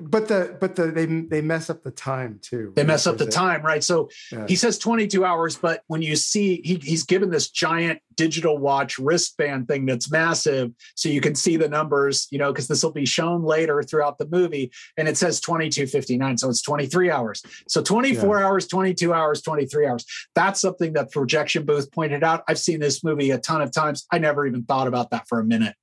but 0.00 0.28
the 0.28 0.56
but 0.60 0.76
the 0.76 0.86
they 0.86 1.06
they 1.06 1.40
mess 1.40 1.68
up 1.68 1.82
the 1.82 1.90
time 1.90 2.38
too. 2.42 2.72
They 2.74 2.84
mess 2.84 3.06
up 3.06 3.18
the 3.18 3.26
it? 3.26 3.30
time, 3.30 3.62
right? 3.62 3.82
So 3.82 4.08
yeah. 4.30 4.46
he 4.46 4.56
says 4.56 4.78
22 4.78 5.24
hours, 5.24 5.56
but 5.56 5.82
when 5.86 6.02
you 6.02 6.16
see 6.16 6.60
he, 6.64 6.76
he's 6.76 7.04
given 7.04 7.30
this 7.30 7.50
giant 7.50 8.00
digital 8.14 8.58
watch 8.58 8.98
wristband 8.98 9.68
thing 9.68 9.86
that's 9.86 10.10
massive, 10.10 10.72
so 10.94 11.08
you 11.08 11.20
can 11.20 11.34
see 11.34 11.56
the 11.56 11.68
numbers, 11.68 12.28
you 12.30 12.38
know, 12.38 12.52
because 12.52 12.68
this 12.68 12.82
will 12.82 12.92
be 12.92 13.06
shown 13.06 13.42
later 13.42 13.82
throughout 13.82 14.18
the 14.18 14.26
movie, 14.26 14.70
and 14.96 15.08
it 15.08 15.16
says 15.16 15.40
22:59, 15.40 16.38
so 16.38 16.48
it's 16.48 16.62
23 16.62 17.10
hours. 17.10 17.42
So 17.68 17.82
24 17.82 18.38
yeah. 18.38 18.46
hours, 18.46 18.66
22 18.66 19.12
hours, 19.12 19.42
23 19.42 19.86
hours. 19.86 20.06
That's 20.34 20.60
something 20.60 20.94
that 20.94 21.12
projection 21.12 21.64
booth 21.64 21.90
pointed 21.92 22.24
out. 22.24 22.42
I've 22.48 22.58
seen 22.58 22.80
this 22.80 23.04
movie 23.04 23.30
a 23.30 23.38
ton 23.38 23.60
of 23.60 23.70
times. 23.72 24.06
I 24.10 24.18
never 24.18 24.46
even 24.46 24.64
thought 24.64 24.86
about 24.86 25.10
that 25.10 25.28
for 25.28 25.40
a 25.40 25.44
minute. 25.44 25.74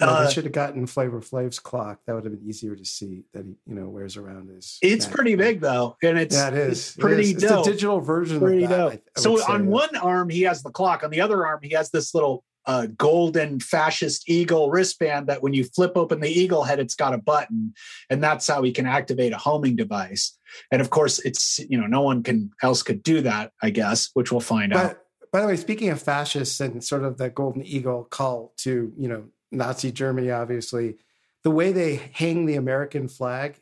Oh, 0.00 0.06
uh, 0.06 0.24
they 0.24 0.32
should 0.32 0.44
have 0.44 0.52
gotten 0.52 0.86
Flavor 0.86 1.20
Flav's 1.20 1.58
clock. 1.58 2.00
That 2.06 2.14
would 2.14 2.24
have 2.24 2.38
been 2.38 2.48
easier 2.48 2.76
to 2.76 2.84
see 2.84 3.24
that 3.32 3.46
he, 3.46 3.56
you 3.66 3.74
know, 3.74 3.88
wears 3.88 4.16
around 4.16 4.50
his. 4.50 4.78
It's 4.82 5.06
pretty 5.06 5.34
big 5.34 5.60
though, 5.60 5.96
and 6.02 6.18
it's 6.18 6.34
yeah, 6.34 6.48
it 6.48 6.54
is 6.54 6.70
it's 6.70 6.96
pretty 6.96 7.30
it 7.30 7.36
is. 7.36 7.42
It's 7.44 7.52
a 7.52 7.62
digital 7.62 8.00
version 8.00 8.40
pretty 8.40 8.64
of 8.64 8.70
that. 8.70 8.76
Dope. 8.76 8.92
I, 8.92 8.94
I 9.16 9.20
so 9.20 9.52
on 9.52 9.66
one 9.66 9.94
arm 9.96 10.28
he 10.28 10.42
has 10.42 10.62
the 10.62 10.70
clock, 10.70 11.02
on 11.02 11.10
the 11.10 11.20
other 11.20 11.46
arm 11.46 11.60
he 11.62 11.70
has 11.70 11.90
this 11.90 12.14
little 12.14 12.44
uh, 12.66 12.86
golden 12.98 13.60
fascist 13.60 14.28
eagle 14.28 14.70
wristband 14.70 15.28
that 15.28 15.42
when 15.42 15.54
you 15.54 15.64
flip 15.64 15.92
open 15.94 16.20
the 16.20 16.28
eagle 16.28 16.64
head, 16.64 16.80
it's 16.80 16.94
got 16.94 17.14
a 17.14 17.18
button, 17.18 17.72
and 18.10 18.22
that's 18.22 18.46
how 18.46 18.62
he 18.62 18.72
can 18.72 18.86
activate 18.86 19.32
a 19.32 19.38
homing 19.38 19.76
device. 19.76 20.36
And 20.70 20.80
of 20.80 20.90
course, 20.90 21.18
it's 21.20 21.58
you 21.70 21.80
know 21.80 21.86
no 21.86 22.02
one 22.02 22.22
can 22.22 22.50
else 22.62 22.82
could 22.82 23.02
do 23.02 23.22
that, 23.22 23.52
I 23.62 23.70
guess, 23.70 24.10
which 24.14 24.32
we'll 24.32 24.40
find 24.40 24.72
but, 24.72 24.84
out. 24.84 24.98
By 25.32 25.42
the 25.42 25.48
way, 25.48 25.56
speaking 25.56 25.90
of 25.90 26.02
fascists 26.02 26.60
and 26.60 26.82
sort 26.82 27.04
of 27.04 27.18
that 27.18 27.34
golden 27.34 27.64
eagle 27.64 28.04
call 28.04 28.52
to 28.58 28.92
you 28.96 29.08
know 29.08 29.24
Nazi 29.56 29.92
Germany, 29.92 30.30
obviously, 30.30 30.96
the 31.42 31.50
way 31.50 31.72
they 31.72 31.96
hang 32.12 32.46
the 32.46 32.56
American 32.56 33.08
flag 33.08 33.60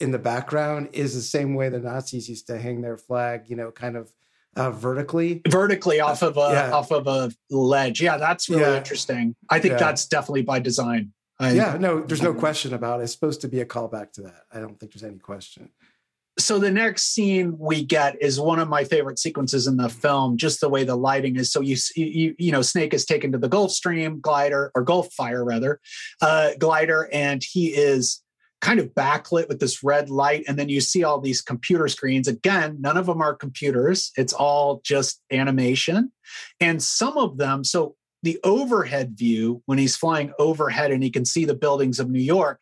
in 0.00 0.10
the 0.10 0.18
background 0.18 0.90
is 0.92 1.14
the 1.14 1.22
same 1.22 1.54
way 1.54 1.68
the 1.68 1.78
Nazis 1.78 2.28
used 2.28 2.46
to 2.48 2.58
hang 2.58 2.82
their 2.82 2.98
flag, 2.98 3.44
you 3.48 3.56
know, 3.56 3.70
kind 3.70 3.96
of 3.96 4.12
uh, 4.56 4.70
vertically, 4.70 5.42
vertically 5.48 6.00
off 6.00 6.22
of 6.22 6.36
a 6.36 6.50
yeah. 6.52 6.72
off 6.72 6.90
of 6.90 7.06
a 7.06 7.30
ledge. 7.50 8.00
Yeah, 8.00 8.16
that's 8.16 8.48
really 8.48 8.62
yeah. 8.62 8.76
interesting. 8.76 9.36
I 9.50 9.58
think 9.58 9.72
yeah. 9.72 9.78
that's 9.78 10.06
definitely 10.06 10.42
by 10.42 10.60
design. 10.60 11.12
I, 11.38 11.52
yeah, 11.52 11.76
no, 11.78 12.00
there's 12.00 12.22
no 12.22 12.32
question 12.32 12.72
about 12.72 13.00
it. 13.00 13.04
It's 13.04 13.12
supposed 13.12 13.42
to 13.42 13.48
be 13.48 13.60
a 13.60 13.66
callback 13.66 14.12
to 14.12 14.22
that. 14.22 14.44
I 14.50 14.60
don't 14.60 14.80
think 14.80 14.92
there's 14.92 15.04
any 15.04 15.18
question 15.18 15.70
so 16.38 16.58
the 16.58 16.70
next 16.70 17.14
scene 17.14 17.56
we 17.58 17.82
get 17.82 18.20
is 18.20 18.38
one 18.38 18.58
of 18.58 18.68
my 18.68 18.84
favorite 18.84 19.18
sequences 19.18 19.66
in 19.66 19.78
the 19.78 19.88
film 19.88 20.36
just 20.36 20.60
the 20.60 20.68
way 20.68 20.84
the 20.84 20.96
lighting 20.96 21.36
is. 21.36 21.50
So 21.50 21.60
you 21.60 21.76
you, 21.94 22.34
you 22.38 22.52
know 22.52 22.62
snake 22.62 22.92
is 22.92 23.06
taken 23.06 23.32
to 23.32 23.38
the 23.38 23.48
gulf 23.48 23.72
stream 23.72 24.20
glider 24.20 24.70
or 24.74 24.84
Gullfire 24.84 25.44
rather 25.46 25.80
uh, 26.20 26.50
glider 26.58 27.08
and 27.12 27.42
he 27.42 27.68
is 27.68 28.22
kind 28.60 28.80
of 28.80 28.94
backlit 28.94 29.48
with 29.48 29.60
this 29.60 29.82
red 29.82 30.10
light. 30.10 30.44
And 30.48 30.58
then 30.58 30.68
you 30.68 30.80
see 30.80 31.04
all 31.04 31.20
these 31.20 31.42
computer 31.42 31.88
screens. 31.88 32.28
Again 32.28 32.76
none 32.80 32.98
of 32.98 33.06
them 33.06 33.22
are 33.22 33.34
computers. 33.34 34.12
It's 34.16 34.32
all 34.34 34.82
just 34.84 35.22
animation. 35.32 36.12
And 36.60 36.82
some 36.82 37.16
of 37.16 37.38
them 37.38 37.64
so 37.64 37.96
the 38.22 38.38
overhead 38.44 39.16
view 39.16 39.62
when 39.66 39.78
he's 39.78 39.96
flying 39.96 40.32
overhead 40.38 40.90
and 40.90 41.02
he 41.02 41.10
can 41.10 41.24
see 41.24 41.44
the 41.44 41.54
buildings 41.54 42.00
of 42.00 42.10
new 42.10 42.18
york 42.18 42.60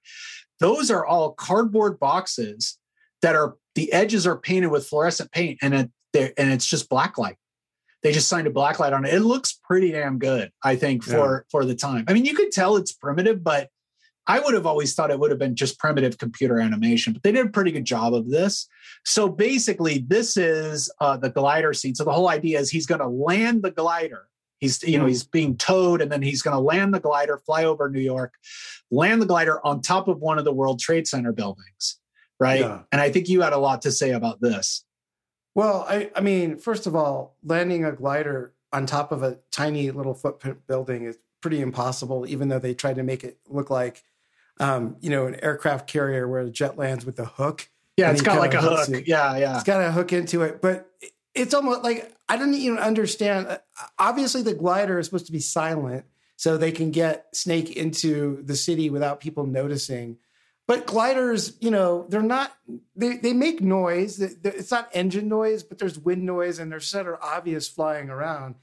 those 0.60 0.90
are 0.90 1.06
all 1.06 1.32
cardboard 1.32 1.98
boxes 1.98 2.76
that 3.22 3.34
are 3.34 3.56
the 3.74 3.92
edges 3.92 4.26
are 4.26 4.36
painted 4.36 4.68
with 4.68 4.86
fluorescent 4.86 5.32
paint 5.32 5.58
and 5.62 5.74
it 5.74 5.90
and 6.14 6.52
it's 6.52 6.66
just 6.66 6.88
black 6.88 7.18
light. 7.18 7.36
They 8.02 8.12
just 8.12 8.28
signed 8.28 8.46
a 8.46 8.50
black 8.50 8.78
light 8.78 8.92
on 8.92 9.04
it. 9.04 9.14
It 9.14 9.20
looks 9.20 9.58
pretty 9.64 9.90
damn 9.90 10.18
good 10.18 10.50
i 10.62 10.76
think 10.76 11.02
for 11.02 11.46
yeah. 11.46 11.50
for 11.50 11.64
the 11.64 11.74
time. 11.74 12.04
I 12.08 12.12
mean 12.12 12.24
you 12.24 12.34
could 12.34 12.52
tell 12.52 12.76
it's 12.76 12.92
primitive 12.92 13.42
but 13.42 13.68
i 14.26 14.38
would 14.40 14.54
have 14.54 14.66
always 14.66 14.94
thought 14.94 15.10
it 15.10 15.18
would 15.18 15.30
have 15.30 15.38
been 15.38 15.56
just 15.56 15.78
primitive 15.78 16.16
computer 16.16 16.58
animation 16.58 17.12
but 17.12 17.22
they 17.22 17.32
did 17.32 17.46
a 17.46 17.50
pretty 17.50 17.72
good 17.72 17.84
job 17.84 18.14
of 18.14 18.30
this. 18.30 18.68
So 19.04 19.28
basically 19.28 20.04
this 20.06 20.36
is 20.36 20.92
uh, 21.00 21.16
the 21.16 21.30
glider 21.30 21.72
scene. 21.72 21.94
So 21.94 22.04
the 22.04 22.12
whole 22.12 22.28
idea 22.28 22.60
is 22.60 22.70
he's 22.70 22.86
going 22.86 23.00
to 23.00 23.08
land 23.08 23.62
the 23.62 23.70
glider. 23.70 24.28
He's, 24.60 24.82
you 24.82 24.98
know, 24.98 25.04
he's 25.04 25.24
being 25.24 25.58
towed 25.58 26.00
and 26.00 26.10
then 26.10 26.22
he's 26.22 26.40
going 26.40 26.54
to 26.54 26.60
land 26.60 26.94
the 26.94 27.00
glider, 27.00 27.36
fly 27.36 27.64
over 27.64 27.90
New 27.90 28.00
York, 28.00 28.32
land 28.90 29.20
the 29.20 29.26
glider 29.26 29.64
on 29.66 29.82
top 29.82 30.08
of 30.08 30.20
one 30.20 30.38
of 30.38 30.46
the 30.46 30.54
World 30.54 30.80
Trade 30.80 31.06
Center 31.06 31.32
buildings 31.32 31.98
right? 32.38 32.60
Yeah. 32.60 32.80
And 32.92 33.00
I 33.00 33.10
think 33.10 33.28
you 33.28 33.42
had 33.42 33.52
a 33.52 33.58
lot 33.58 33.82
to 33.82 33.92
say 33.92 34.10
about 34.10 34.40
this. 34.40 34.84
Well, 35.54 35.86
I, 35.88 36.10
I 36.14 36.20
mean, 36.20 36.58
first 36.58 36.86
of 36.86 36.96
all, 36.96 37.36
landing 37.44 37.84
a 37.84 37.92
glider 37.92 38.54
on 38.72 38.86
top 38.86 39.12
of 39.12 39.22
a 39.22 39.38
tiny 39.52 39.90
little 39.90 40.14
footprint 40.14 40.66
building 40.66 41.04
is 41.04 41.16
pretty 41.40 41.60
impossible, 41.60 42.26
even 42.26 42.48
though 42.48 42.58
they 42.58 42.74
tried 42.74 42.96
to 42.96 43.02
make 43.02 43.22
it 43.22 43.38
look 43.48 43.70
like, 43.70 44.02
um, 44.58 44.96
you 45.00 45.10
know, 45.10 45.26
an 45.26 45.36
aircraft 45.42 45.86
carrier 45.86 46.26
where 46.26 46.40
a 46.40 46.50
jet 46.50 46.76
lands 46.76 47.04
with 47.04 47.18
a 47.20 47.24
hook. 47.24 47.68
Yeah, 47.96 48.10
it's 48.10 48.22
got 48.22 48.38
like 48.38 48.54
a 48.54 48.60
hook. 48.60 48.88
It. 48.88 49.06
Yeah, 49.06 49.36
yeah. 49.36 49.54
It's 49.54 49.62
got 49.62 49.80
a 49.80 49.92
hook 49.92 50.12
into 50.12 50.42
it. 50.42 50.60
But 50.60 50.90
it's 51.34 51.54
almost 51.54 51.82
like 51.82 52.12
I 52.28 52.36
don't 52.36 52.54
even 52.54 52.78
understand. 52.78 53.46
Uh, 53.46 53.58
obviously, 53.98 54.42
the 54.42 54.54
glider 54.54 54.98
is 54.98 55.06
supposed 55.06 55.26
to 55.26 55.32
be 55.32 55.40
silent 55.40 56.04
so 56.36 56.56
they 56.56 56.72
can 56.72 56.90
get 56.90 57.26
Snake 57.32 57.76
into 57.76 58.42
the 58.42 58.56
city 58.56 58.90
without 58.90 59.20
people 59.20 59.46
noticing. 59.46 60.16
But 60.66 60.86
gliders, 60.86 61.56
you 61.60 61.70
know, 61.70 62.06
they're 62.08 62.22
not, 62.22 62.52
they, 62.96 63.16
they 63.16 63.32
make 63.34 63.60
noise. 63.60 64.20
It's 64.20 64.70
not 64.70 64.88
engine 64.92 65.28
noise, 65.28 65.62
but 65.62 65.78
there's 65.78 65.98
wind 65.98 66.24
noise 66.24 66.58
and 66.58 66.72
they're 66.72 66.80
sort 66.80 67.06
of 67.06 67.18
obvious 67.20 67.68
flying 67.68 68.08
around. 68.08 68.54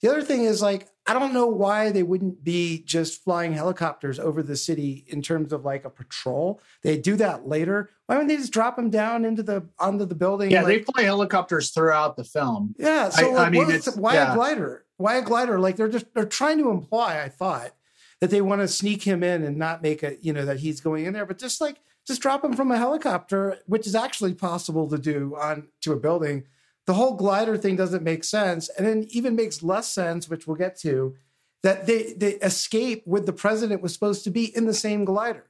The 0.00 0.10
other 0.10 0.22
thing 0.22 0.44
is 0.44 0.62
like, 0.62 0.88
I 1.06 1.12
don't 1.12 1.34
know 1.34 1.46
why 1.46 1.90
they 1.90 2.02
wouldn't 2.02 2.42
be 2.42 2.82
just 2.84 3.22
flying 3.22 3.52
helicopters 3.52 4.18
over 4.18 4.42
the 4.42 4.56
city 4.56 5.04
in 5.08 5.20
terms 5.20 5.52
of 5.52 5.64
like 5.64 5.84
a 5.84 5.90
patrol. 5.90 6.60
They 6.82 6.96
do 6.96 7.16
that 7.16 7.46
later. 7.46 7.90
Why 8.06 8.14
wouldn't 8.14 8.30
they 8.30 8.36
just 8.36 8.52
drop 8.52 8.76
them 8.76 8.88
down 8.88 9.26
into 9.26 9.42
the 9.42 9.68
onto 9.78 10.06
the 10.06 10.14
building? 10.14 10.50
Yeah, 10.50 10.62
like, 10.62 10.86
they 10.86 10.92
fly 10.92 11.02
helicopters 11.02 11.70
throughout 11.70 12.16
the 12.16 12.24
film. 12.24 12.74
Yeah, 12.78 13.10
so 13.10 13.28
I, 13.28 13.34
like, 13.34 13.46
I 13.46 13.50
mean, 13.50 13.80
why 13.96 14.14
yeah. 14.14 14.32
a 14.32 14.34
glider? 14.34 14.86
Why 14.96 15.16
a 15.16 15.22
glider? 15.22 15.58
Like 15.58 15.76
they're 15.76 15.88
just 15.88 16.14
they're 16.14 16.24
trying 16.24 16.58
to 16.58 16.70
imply. 16.70 17.20
I 17.20 17.28
thought 17.28 17.72
that 18.20 18.30
they 18.30 18.40
want 18.40 18.60
to 18.60 18.68
sneak 18.68 19.02
him 19.02 19.22
in 19.22 19.42
and 19.42 19.56
not 19.56 19.82
make 19.82 20.02
it, 20.02 20.18
you 20.22 20.32
know, 20.32 20.44
that 20.44 20.60
he's 20.60 20.80
going 20.80 21.06
in 21.06 21.12
there, 21.12 21.26
but 21.26 21.38
just 21.38 21.60
like 21.60 21.78
just 22.06 22.22
drop 22.22 22.44
him 22.44 22.54
from 22.54 22.70
a 22.70 22.78
helicopter, 22.78 23.58
which 23.66 23.86
is 23.86 23.94
actually 23.94 24.34
possible 24.34 24.88
to 24.88 24.98
do 24.98 25.36
on 25.40 25.68
to 25.82 25.92
a 25.92 25.96
building. 25.96 26.44
The 26.86 26.94
whole 26.94 27.14
glider 27.14 27.56
thing 27.56 27.76
doesn't 27.76 28.02
make 28.02 28.24
sense, 28.24 28.68
and 28.68 28.86
then 28.86 29.06
even 29.10 29.36
makes 29.36 29.62
less 29.62 29.92
sense, 29.92 30.28
which 30.28 30.46
we'll 30.46 30.56
get 30.56 30.78
to, 30.80 31.14
that 31.62 31.86
they 31.86 32.14
they 32.14 32.32
escape 32.36 33.06
with 33.06 33.26
the 33.26 33.32
president 33.32 33.82
was 33.82 33.92
supposed 33.92 34.24
to 34.24 34.30
be 34.30 34.54
in 34.56 34.66
the 34.66 34.74
same 34.74 35.04
glider. 35.04 35.46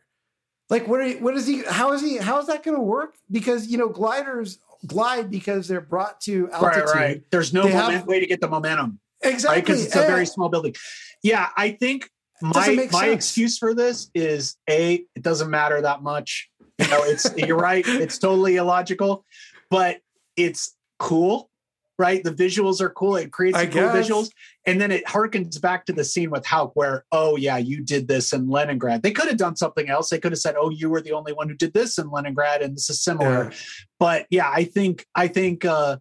Like, 0.69 0.87
what? 0.87 1.01
Are, 1.01 1.11
what 1.15 1.35
is 1.37 1.47
he? 1.47 1.63
How 1.65 1.93
is 1.93 2.03
he? 2.03 2.19
How 2.19 2.39
is 2.39 2.47
that 2.47 2.63
going 2.63 2.77
to 2.77 2.83
work? 2.83 3.17
Because 3.31 3.69
you 3.69 3.79
know, 3.79 3.89
gliders 3.89 4.59
glide 4.87 5.31
because 5.31 5.69
they're 5.69 5.81
brought 5.81 6.21
to 6.23 6.51
altitude. 6.51 6.85
Right, 6.85 6.95
right. 6.95 7.23
There's 7.31 7.53
no 7.53 7.63
moment, 7.65 7.93
have, 7.93 8.07
way 8.07 8.21
to 8.21 8.27
get 8.27 8.41
the 8.41 8.49
momentum. 8.49 8.99
Exactly, 9.23 9.61
because 9.61 9.81
right? 9.81 9.87
it's 9.87 9.97
a 9.97 10.07
very 10.07 10.27
small 10.27 10.49
building. 10.49 10.75
Yeah, 11.23 11.49
I 11.57 11.73
think 11.73 12.11
my 12.43 12.89
my 12.93 13.07
excuse 13.07 13.59
for 13.59 13.75
this 13.75 14.11
is 14.15 14.57
a 14.69 15.05
it 15.15 15.23
doesn't 15.23 15.51
matter 15.51 15.81
that 15.83 16.03
much. 16.03 16.51
You 16.79 16.89
know, 16.89 17.03
it's 17.05 17.31
you're 17.37 17.57
right. 17.57 17.87
It's 17.87 18.19
totally 18.19 18.57
illogical, 18.57 19.25
but 19.69 19.99
it's 20.37 20.75
cool, 20.99 21.51
right? 21.99 22.25
The 22.25 22.33
visuals 22.33 22.81
are 22.81 22.91
cool. 22.91 23.17
It 23.17 23.33
creates 23.33 23.59
cool 23.59 23.67
guess. 23.67 24.09
visuals, 24.09 24.31
and 24.67 24.81
then 24.81 24.91
it 24.91 25.05
harkens 25.07 25.61
back 25.61 25.85
to 25.87 25.93
the 25.93 26.05
scene 26.05 26.31
with 26.31 26.47
Hauk, 26.47 26.73
where 26.75 27.05
oh 27.13 27.37
yeah, 27.37 27.59
you 27.59 27.83
did 27.83 28.09
this 28.09 28.33
in 28.33 28.49
Leningrad. 28.49 29.03
They 29.03 29.13
could 29.13 29.29
have 29.29 29.37
done 29.37 29.57
something 29.57 29.91
else. 29.91 30.09
They 30.09 30.19
could 30.19 30.33
have 30.33 30.41
said, 30.41 30.55
oh, 30.59 30.71
you 30.71 30.89
were 30.89 31.03
the 31.03 31.13
only 31.13 31.33
one 31.33 31.49
who 31.49 31.55
did 31.55 31.75
this 31.75 31.99
in 31.99 32.11
Leningrad, 32.11 32.63
and 32.63 32.75
this 32.75 32.89
is 32.89 33.03
similar. 33.03 33.51
Yeah. 33.51 33.59
But 33.99 34.27
yeah, 34.31 34.51
I 34.51 34.65
think 34.65 35.07
I 35.15 35.29
think 35.29 35.65
uh, 35.65 35.99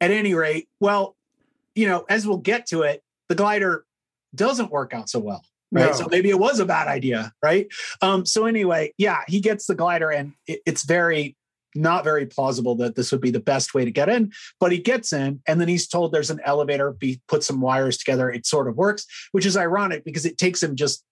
at 0.00 0.10
any 0.10 0.34
rate, 0.34 0.68
well, 0.80 1.16
you 1.74 1.88
know, 1.88 2.04
as 2.08 2.26
we'll 2.26 2.38
get 2.38 2.66
to 2.66 2.82
it, 2.82 3.02
the 3.30 3.34
glider 3.34 3.86
doesn't 4.34 4.70
work 4.70 4.92
out 4.92 5.08
so 5.08 5.18
well 5.18 5.42
right? 5.72 5.90
No. 5.90 5.92
So 5.92 6.08
maybe 6.10 6.30
it 6.30 6.38
was 6.38 6.60
a 6.60 6.66
bad 6.66 6.86
idea, 6.86 7.32
right? 7.42 7.66
Um, 8.00 8.24
so 8.26 8.46
anyway, 8.46 8.92
yeah, 8.98 9.22
he 9.26 9.40
gets 9.40 9.66
the 9.66 9.74
glider, 9.74 10.10
and 10.10 10.34
it, 10.46 10.60
it's 10.66 10.84
very 10.84 11.36
not 11.74 12.04
very 12.04 12.26
plausible 12.26 12.74
that 12.76 12.96
this 12.96 13.10
would 13.10 13.22
be 13.22 13.30
the 13.30 13.40
best 13.40 13.72
way 13.72 13.82
to 13.84 13.90
get 13.90 14.08
in, 14.08 14.30
but 14.60 14.72
he 14.72 14.78
gets 14.78 15.12
in, 15.12 15.40
and 15.48 15.60
then 15.60 15.68
he's 15.68 15.88
told 15.88 16.12
there's 16.12 16.30
an 16.30 16.40
elevator. 16.44 16.92
Be 16.92 17.20
put 17.28 17.42
some 17.42 17.60
wires 17.60 17.96
together. 17.96 18.30
It 18.30 18.46
sort 18.46 18.68
of 18.68 18.76
works, 18.76 19.06
which 19.32 19.46
is 19.46 19.56
ironic 19.56 20.04
because 20.04 20.26
it 20.26 20.38
takes 20.38 20.62
him 20.62 20.76
just 20.76 21.02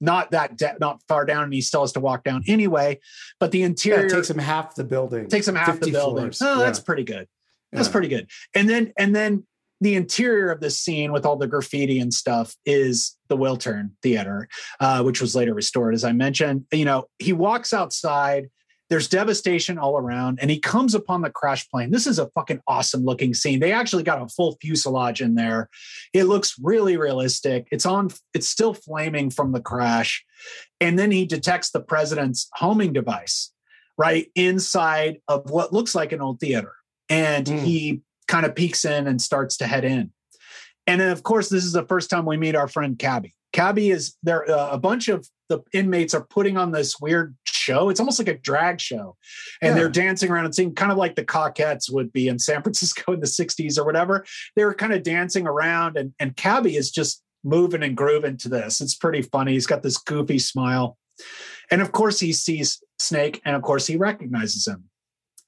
not 0.00 0.30
that 0.30 0.56
de- 0.56 0.76
not 0.80 1.00
far 1.08 1.24
down, 1.24 1.44
and 1.44 1.54
he 1.54 1.60
still 1.60 1.82
has 1.82 1.92
to 1.92 2.00
walk 2.00 2.24
down 2.24 2.44
anyway. 2.46 2.98
But 3.38 3.52
the 3.52 3.62
interior 3.62 4.02
yeah, 4.02 4.14
takes 4.14 4.30
him 4.30 4.38
half 4.38 4.74
the 4.74 4.84
building. 4.84 5.28
Takes 5.28 5.48
him 5.48 5.54
half 5.54 5.80
the 5.80 5.90
building. 5.90 6.24
Floors. 6.24 6.42
Oh, 6.42 6.58
yeah. 6.58 6.64
that's 6.64 6.80
pretty 6.80 7.04
good. 7.04 7.28
That's 7.72 7.88
yeah. 7.88 7.92
pretty 7.92 8.08
good. 8.08 8.30
And 8.54 8.68
then 8.68 8.92
and 8.96 9.14
then 9.14 9.46
the 9.80 9.94
interior 9.94 10.50
of 10.50 10.60
this 10.60 10.78
scene 10.78 11.12
with 11.12 11.26
all 11.26 11.36
the 11.36 11.46
graffiti 11.46 12.00
and 12.00 12.12
stuff 12.12 12.54
is 12.64 13.16
the 13.28 13.36
Wiltern 13.36 13.90
Theater, 14.02 14.48
uh, 14.80 15.02
which 15.02 15.20
was 15.20 15.34
later 15.34 15.54
restored, 15.54 15.94
as 15.94 16.04
I 16.04 16.12
mentioned. 16.12 16.64
You 16.72 16.84
know, 16.84 17.06
he 17.18 17.32
walks 17.32 17.72
outside. 17.72 18.48
There's 18.88 19.08
devastation 19.08 19.78
all 19.78 19.98
around, 19.98 20.38
and 20.40 20.48
he 20.48 20.60
comes 20.60 20.94
upon 20.94 21.20
the 21.20 21.30
crash 21.30 21.68
plane. 21.68 21.90
This 21.90 22.06
is 22.06 22.20
a 22.20 22.30
fucking 22.30 22.60
awesome 22.68 23.04
looking 23.04 23.34
scene. 23.34 23.58
They 23.58 23.72
actually 23.72 24.04
got 24.04 24.22
a 24.22 24.28
full 24.28 24.56
fuselage 24.60 25.20
in 25.20 25.34
there. 25.34 25.68
It 26.12 26.24
looks 26.24 26.54
really 26.62 26.96
realistic. 26.96 27.66
It's 27.72 27.84
on. 27.84 28.10
It's 28.32 28.48
still 28.48 28.74
flaming 28.74 29.30
from 29.30 29.50
the 29.50 29.60
crash, 29.60 30.24
and 30.80 30.98
then 30.98 31.10
he 31.10 31.26
detects 31.26 31.70
the 31.70 31.80
president's 31.80 32.48
homing 32.54 32.92
device 32.92 33.52
right 33.98 34.30
inside 34.34 35.18
of 35.26 35.50
what 35.50 35.72
looks 35.72 35.94
like 35.94 36.12
an 36.12 36.20
old 36.20 36.38
theater, 36.38 36.72
and 37.08 37.46
mm. 37.46 37.58
he 37.58 38.02
kind 38.28 38.46
of 38.46 38.54
peeks 38.54 38.84
in 38.84 39.06
and 39.06 39.20
starts 39.20 39.56
to 39.58 39.66
head 39.66 39.84
in. 39.84 40.12
And 40.86 41.00
then, 41.00 41.10
of 41.10 41.22
course, 41.22 41.48
this 41.48 41.64
is 41.64 41.72
the 41.72 41.86
first 41.86 42.10
time 42.10 42.24
we 42.24 42.36
meet 42.36 42.54
our 42.54 42.68
friend 42.68 42.98
Cabby. 42.98 43.34
Cabby 43.52 43.90
is 43.90 44.16
there. 44.22 44.48
Uh, 44.48 44.70
a 44.70 44.78
bunch 44.78 45.08
of 45.08 45.26
the 45.48 45.60
inmates 45.72 46.14
are 46.14 46.24
putting 46.24 46.56
on 46.56 46.72
this 46.72 47.00
weird 47.00 47.36
show. 47.44 47.88
It's 47.88 48.00
almost 48.00 48.18
like 48.18 48.28
a 48.28 48.38
drag 48.38 48.80
show, 48.80 49.16
and 49.62 49.70
yeah. 49.70 49.74
they're 49.74 49.88
dancing 49.88 50.30
around 50.30 50.44
and 50.44 50.54
singing, 50.54 50.74
kind 50.74 50.92
of 50.92 50.98
like 50.98 51.16
the 51.16 51.24
Cockettes 51.24 51.90
would 51.90 52.12
be 52.12 52.28
in 52.28 52.38
San 52.38 52.62
Francisco 52.62 53.12
in 53.12 53.20
the 53.20 53.26
'60s 53.26 53.78
or 53.78 53.84
whatever. 53.84 54.24
They 54.54 54.64
were 54.64 54.74
kind 54.74 54.92
of 54.92 55.02
dancing 55.02 55.46
around, 55.46 55.96
and 55.96 56.12
and 56.20 56.36
Cabby 56.36 56.76
is 56.76 56.90
just 56.90 57.22
moving 57.42 57.82
and 57.82 57.96
grooving 57.96 58.36
to 58.38 58.48
this. 58.48 58.80
It's 58.80 58.94
pretty 58.94 59.22
funny. 59.22 59.52
He's 59.52 59.66
got 59.66 59.82
this 59.82 59.98
goofy 59.98 60.38
smile, 60.38 60.96
and 61.70 61.80
of 61.80 61.92
course, 61.92 62.20
he 62.20 62.32
sees 62.32 62.82
Snake, 62.98 63.40
and 63.44 63.56
of 63.56 63.62
course, 63.62 63.86
he 63.86 63.96
recognizes 63.96 64.66
him, 64.66 64.84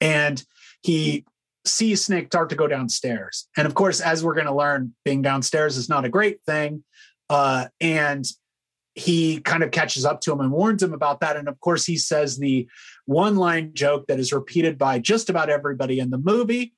and 0.01 0.43
he 0.81 1.25
see 1.65 1.95
Snake 1.95 2.27
start 2.27 2.49
to 2.49 2.55
go 2.55 2.67
downstairs. 2.67 3.47
And 3.57 3.67
of 3.67 3.75
course, 3.75 4.01
as 4.01 4.23
we're 4.23 4.33
going 4.33 4.47
to 4.47 4.55
learn, 4.55 4.93
being 5.05 5.21
downstairs 5.21 5.77
is 5.77 5.89
not 5.89 6.05
a 6.05 6.09
great 6.09 6.41
thing. 6.45 6.83
Uh, 7.29 7.67
and 7.79 8.25
he 8.95 9.39
kind 9.41 9.63
of 9.63 9.71
catches 9.71 10.05
up 10.05 10.21
to 10.21 10.31
him 10.31 10.39
and 10.39 10.51
warns 10.51 10.81
him 10.81 10.93
about 10.93 11.19
that. 11.21 11.35
And 11.37 11.47
of 11.47 11.59
course, 11.59 11.85
he 11.85 11.97
says 11.97 12.37
the 12.37 12.67
one 13.05 13.35
line 13.35 13.71
joke 13.73 14.07
that 14.07 14.19
is 14.19 14.33
repeated 14.33 14.77
by 14.77 14.99
just 14.99 15.29
about 15.29 15.49
everybody 15.49 15.99
in 15.99 16.09
the 16.09 16.17
movie 16.17 16.73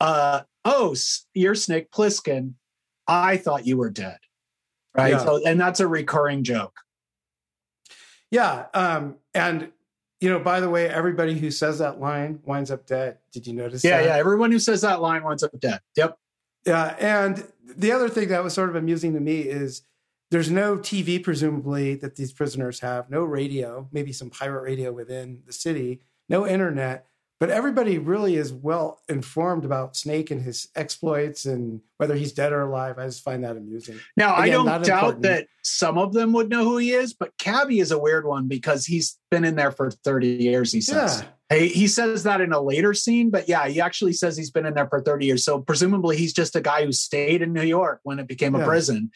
uh, 0.00 0.40
Oh, 0.64 0.94
you're 1.34 1.54
Snake 1.54 1.90
Plissken. 1.90 2.54
I 3.06 3.36
thought 3.36 3.66
you 3.66 3.76
were 3.76 3.90
dead. 3.90 4.18
Right. 4.96 5.12
Yeah. 5.12 5.24
So, 5.24 5.44
and 5.44 5.60
that's 5.60 5.80
a 5.80 5.88
recurring 5.88 6.42
joke. 6.42 6.74
Yeah. 8.30 8.66
Um, 8.72 9.16
and 9.34 9.72
you 10.24 10.30
know, 10.30 10.38
by 10.38 10.58
the 10.58 10.70
way, 10.70 10.88
everybody 10.88 11.38
who 11.38 11.50
says 11.50 11.80
that 11.80 12.00
line 12.00 12.40
winds 12.46 12.70
up 12.70 12.86
dead. 12.86 13.18
Did 13.30 13.46
you 13.46 13.52
notice 13.52 13.84
yeah, 13.84 13.98
that? 13.98 14.06
Yeah, 14.06 14.16
Everyone 14.16 14.50
who 14.50 14.58
says 14.58 14.80
that 14.80 15.02
line 15.02 15.22
winds 15.22 15.42
up 15.42 15.50
dead. 15.60 15.80
Yep. 15.96 16.18
Yeah. 16.64 16.96
And 16.98 17.46
the 17.76 17.92
other 17.92 18.08
thing 18.08 18.28
that 18.28 18.42
was 18.42 18.54
sort 18.54 18.70
of 18.70 18.74
amusing 18.74 19.12
to 19.12 19.20
me 19.20 19.40
is 19.40 19.82
there's 20.30 20.50
no 20.50 20.78
TV, 20.78 21.22
presumably, 21.22 21.94
that 21.96 22.16
these 22.16 22.32
prisoners 22.32 22.80
have, 22.80 23.10
no 23.10 23.22
radio, 23.22 23.86
maybe 23.92 24.14
some 24.14 24.30
pirate 24.30 24.62
radio 24.62 24.92
within 24.92 25.42
the 25.46 25.52
city, 25.52 26.00
no 26.30 26.46
internet 26.46 27.06
but 27.40 27.50
everybody 27.50 27.98
really 27.98 28.36
is 28.36 28.52
well 28.52 29.00
informed 29.08 29.64
about 29.64 29.96
Snake 29.96 30.30
and 30.30 30.40
his 30.40 30.68
exploits 30.76 31.46
and 31.46 31.80
whether 31.96 32.14
he's 32.14 32.32
dead 32.32 32.52
or 32.52 32.62
alive. 32.62 32.98
I 32.98 33.06
just 33.06 33.24
find 33.24 33.42
that 33.44 33.56
amusing. 33.56 33.98
Now, 34.16 34.36
Again, 34.36 34.60
I 34.60 34.78
don't 34.78 34.86
doubt 34.86 35.04
important. 35.16 35.22
that 35.22 35.46
some 35.62 35.98
of 35.98 36.12
them 36.12 36.32
would 36.32 36.48
know 36.48 36.62
who 36.62 36.76
he 36.76 36.92
is, 36.92 37.12
but 37.12 37.36
Cabby 37.38 37.80
is 37.80 37.90
a 37.90 37.98
weird 37.98 38.24
one 38.24 38.46
because 38.46 38.86
he's 38.86 39.18
been 39.30 39.44
in 39.44 39.56
there 39.56 39.72
for 39.72 39.90
30 39.90 40.28
years, 40.28 40.70
he 40.72 40.80
says. 40.80 41.22
Yeah. 41.22 41.28
Hey, 41.50 41.68
he 41.68 41.88
says 41.88 42.22
that 42.22 42.40
in 42.40 42.52
a 42.52 42.60
later 42.60 42.94
scene, 42.94 43.30
but 43.30 43.48
yeah, 43.48 43.66
he 43.68 43.80
actually 43.80 44.12
says 44.12 44.36
he's 44.36 44.50
been 44.50 44.64
in 44.64 44.74
there 44.74 44.88
for 44.88 45.02
30 45.02 45.26
years. 45.26 45.44
So 45.44 45.60
presumably 45.60 46.16
he's 46.16 46.32
just 46.32 46.56
a 46.56 46.60
guy 46.60 46.84
who 46.84 46.92
stayed 46.92 47.42
in 47.42 47.52
New 47.52 47.62
York 47.62 48.00
when 48.04 48.18
it 48.18 48.28
became 48.28 48.54
a 48.54 48.64
prison. 48.64 49.10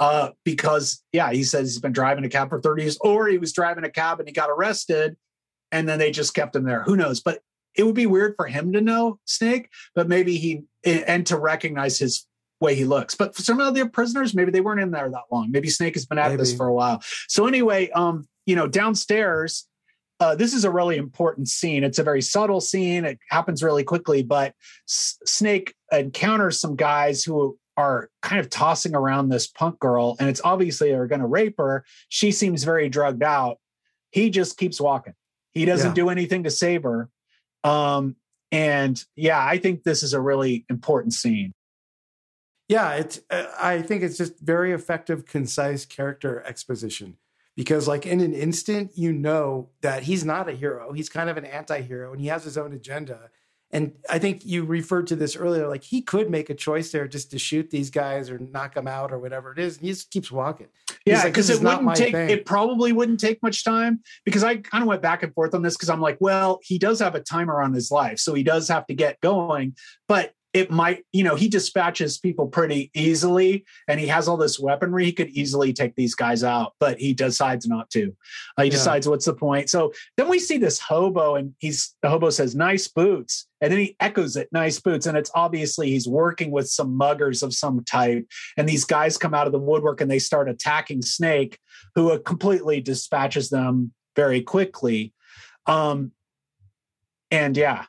Uh, 0.00 0.30
because 0.44 1.02
yeah, 1.12 1.32
he 1.32 1.42
says 1.42 1.68
he's 1.68 1.80
been 1.80 1.92
driving 1.92 2.24
a 2.24 2.28
cab 2.28 2.48
for 2.48 2.60
30 2.60 2.82
years, 2.82 2.98
or 3.00 3.28
he 3.28 3.36
was 3.36 3.52
driving 3.52 3.84
a 3.84 3.90
cab 3.90 4.20
and 4.20 4.28
he 4.28 4.32
got 4.32 4.48
arrested 4.48 5.16
and 5.72 5.88
then 5.88 5.98
they 5.98 6.10
just 6.10 6.34
kept 6.34 6.56
him 6.56 6.64
there. 6.64 6.82
Who 6.82 6.96
knows? 6.96 7.20
But 7.20 7.42
it 7.78 7.84
would 7.84 7.94
be 7.94 8.06
weird 8.06 8.34
for 8.36 8.46
him 8.46 8.72
to 8.72 8.80
know 8.80 9.20
Snake, 9.24 9.70
but 9.94 10.08
maybe 10.08 10.36
he 10.36 10.64
and 10.84 11.26
to 11.28 11.38
recognize 11.38 11.98
his 11.98 12.26
way 12.60 12.74
he 12.74 12.84
looks. 12.84 13.14
But 13.14 13.34
for 13.36 13.42
some 13.42 13.60
of 13.60 13.74
the 13.74 13.88
prisoners, 13.88 14.34
maybe 14.34 14.50
they 14.50 14.60
weren't 14.60 14.80
in 14.80 14.90
there 14.90 15.08
that 15.08 15.22
long. 15.30 15.50
Maybe 15.50 15.68
Snake 15.68 15.94
has 15.94 16.04
been 16.04 16.18
at 16.18 16.30
maybe. 16.30 16.38
this 16.38 16.52
for 16.52 16.66
a 16.66 16.74
while. 16.74 17.00
So 17.28 17.46
anyway, 17.46 17.88
um, 17.90 18.26
you 18.46 18.56
know, 18.56 18.66
downstairs, 18.66 19.66
uh, 20.20 20.34
this 20.34 20.52
is 20.52 20.64
a 20.64 20.70
really 20.70 20.96
important 20.96 21.48
scene. 21.48 21.84
It's 21.84 22.00
a 22.00 22.02
very 22.02 22.20
subtle 22.20 22.60
scene. 22.60 23.04
It 23.04 23.20
happens 23.30 23.62
really 23.62 23.84
quickly, 23.84 24.24
but 24.24 24.54
S- 24.88 25.18
Snake 25.24 25.72
encounters 25.92 26.60
some 26.60 26.74
guys 26.74 27.22
who 27.22 27.56
are 27.76 28.10
kind 28.22 28.40
of 28.40 28.50
tossing 28.50 28.96
around 28.96 29.28
this 29.28 29.46
punk 29.46 29.78
girl, 29.78 30.16
and 30.18 30.28
it's 30.28 30.40
obviously 30.42 30.90
they're 30.90 31.06
going 31.06 31.20
to 31.20 31.26
rape 31.28 31.54
her. 31.58 31.84
She 32.08 32.32
seems 32.32 32.64
very 32.64 32.88
drugged 32.88 33.22
out. 33.22 33.58
He 34.10 34.30
just 34.30 34.56
keeps 34.56 34.80
walking. 34.80 35.14
He 35.52 35.64
doesn't 35.64 35.90
yeah. 35.90 35.94
do 35.94 36.08
anything 36.08 36.42
to 36.42 36.50
save 36.50 36.82
her. 36.82 37.08
Um, 37.68 38.16
and 38.50 39.04
yeah, 39.14 39.44
I 39.44 39.58
think 39.58 39.82
this 39.82 40.02
is 40.02 40.14
a 40.14 40.20
really 40.20 40.64
important 40.70 41.12
scene. 41.12 41.52
Yeah, 42.68 42.94
it's. 42.94 43.20
Uh, 43.30 43.46
I 43.58 43.82
think 43.82 44.02
it's 44.02 44.18
just 44.18 44.40
very 44.40 44.72
effective, 44.72 45.26
concise 45.26 45.84
character 45.86 46.42
exposition 46.46 47.16
because, 47.56 47.88
like, 47.88 48.06
in 48.06 48.20
an 48.20 48.34
instant, 48.34 48.92
you 48.94 49.12
know 49.12 49.70
that 49.80 50.02
he's 50.04 50.24
not 50.24 50.48
a 50.48 50.52
hero. 50.52 50.92
He's 50.92 51.08
kind 51.08 51.30
of 51.30 51.36
an 51.36 51.46
anti-hero, 51.46 52.12
and 52.12 52.20
he 52.20 52.28
has 52.28 52.44
his 52.44 52.58
own 52.58 52.72
agenda. 52.72 53.30
And 53.70 53.92
I 54.08 54.18
think 54.18 54.46
you 54.46 54.64
referred 54.64 55.08
to 55.08 55.16
this 55.16 55.36
earlier. 55.36 55.68
Like, 55.68 55.84
he 55.84 56.00
could 56.00 56.30
make 56.30 56.48
a 56.48 56.54
choice 56.54 56.90
there 56.90 57.06
just 57.06 57.30
to 57.32 57.38
shoot 57.38 57.68
these 57.68 57.90
guys 57.90 58.30
or 58.30 58.38
knock 58.38 58.74
them 58.74 58.88
out 58.88 59.12
or 59.12 59.18
whatever 59.18 59.52
it 59.52 59.58
is. 59.58 59.76
And 59.76 59.84
he 59.84 59.92
just 59.92 60.10
keeps 60.10 60.32
walking. 60.32 60.68
Yeah, 61.04 61.24
because 61.24 61.50
like, 61.50 61.60
it 61.60 61.64
wouldn't 61.64 61.96
take. 61.96 62.14
Thing. 62.14 62.30
It 62.30 62.46
probably 62.46 62.92
wouldn't 62.92 63.20
take 63.20 63.42
much 63.42 63.64
time 63.64 64.00
because 64.24 64.42
I 64.42 64.56
kind 64.56 64.82
of 64.82 64.88
went 64.88 65.02
back 65.02 65.22
and 65.22 65.34
forth 65.34 65.54
on 65.54 65.62
this 65.62 65.76
because 65.76 65.90
I'm 65.90 66.00
like, 66.00 66.16
well, 66.20 66.60
he 66.62 66.78
does 66.78 67.00
have 67.00 67.14
a 67.14 67.20
timer 67.20 67.60
on 67.60 67.74
his 67.74 67.90
life, 67.90 68.18
so 68.18 68.34
he 68.34 68.42
does 68.42 68.68
have 68.68 68.86
to 68.86 68.94
get 68.94 69.20
going. 69.20 69.74
But 70.06 70.32
it 70.54 70.70
might, 70.70 71.04
you 71.12 71.22
know, 71.22 71.34
he 71.34 71.48
dispatches 71.48 72.18
people 72.18 72.46
pretty 72.46 72.90
easily 72.94 73.66
and 73.86 74.00
he 74.00 74.06
has 74.06 74.28
all 74.28 74.36
this 74.36 74.58
weaponry. 74.58 75.04
He 75.04 75.12
could 75.12 75.28
easily 75.28 75.72
take 75.72 75.94
these 75.94 76.14
guys 76.14 76.42
out, 76.42 76.72
but 76.80 76.98
he 76.98 77.12
decides 77.12 77.66
not 77.66 77.90
to. 77.90 78.14
Uh, 78.56 78.62
he 78.62 78.68
yeah. 78.68 78.72
decides 78.72 79.08
what's 79.08 79.26
the 79.26 79.34
point. 79.34 79.68
So 79.68 79.92
then 80.16 80.28
we 80.28 80.38
see 80.38 80.56
this 80.56 80.78
hobo 80.78 81.34
and 81.34 81.54
he's 81.58 81.94
the 82.02 82.08
hobo 82.08 82.30
says, 82.30 82.54
nice 82.54 82.88
boots. 82.88 83.46
And 83.60 83.70
then 83.70 83.78
he 83.78 83.96
echoes 84.00 84.36
it, 84.36 84.48
nice 84.50 84.80
boots. 84.80 85.06
And 85.06 85.18
it's 85.18 85.30
obviously 85.34 85.90
he's 85.90 86.08
working 86.08 86.50
with 86.50 86.68
some 86.68 86.96
muggers 86.96 87.42
of 87.42 87.52
some 87.52 87.84
type. 87.84 88.26
And 88.56 88.68
these 88.68 88.84
guys 88.84 89.18
come 89.18 89.34
out 89.34 89.46
of 89.46 89.52
the 89.52 89.58
woodwork 89.58 90.00
and 90.00 90.10
they 90.10 90.18
start 90.18 90.48
attacking 90.48 91.02
Snake, 91.02 91.58
who 91.94 92.12
uh, 92.12 92.18
completely 92.18 92.80
dispatches 92.80 93.50
them 93.50 93.92
very 94.16 94.40
quickly. 94.40 95.12
Um, 95.66 96.12
and 97.30 97.56
yeah, 97.56 97.84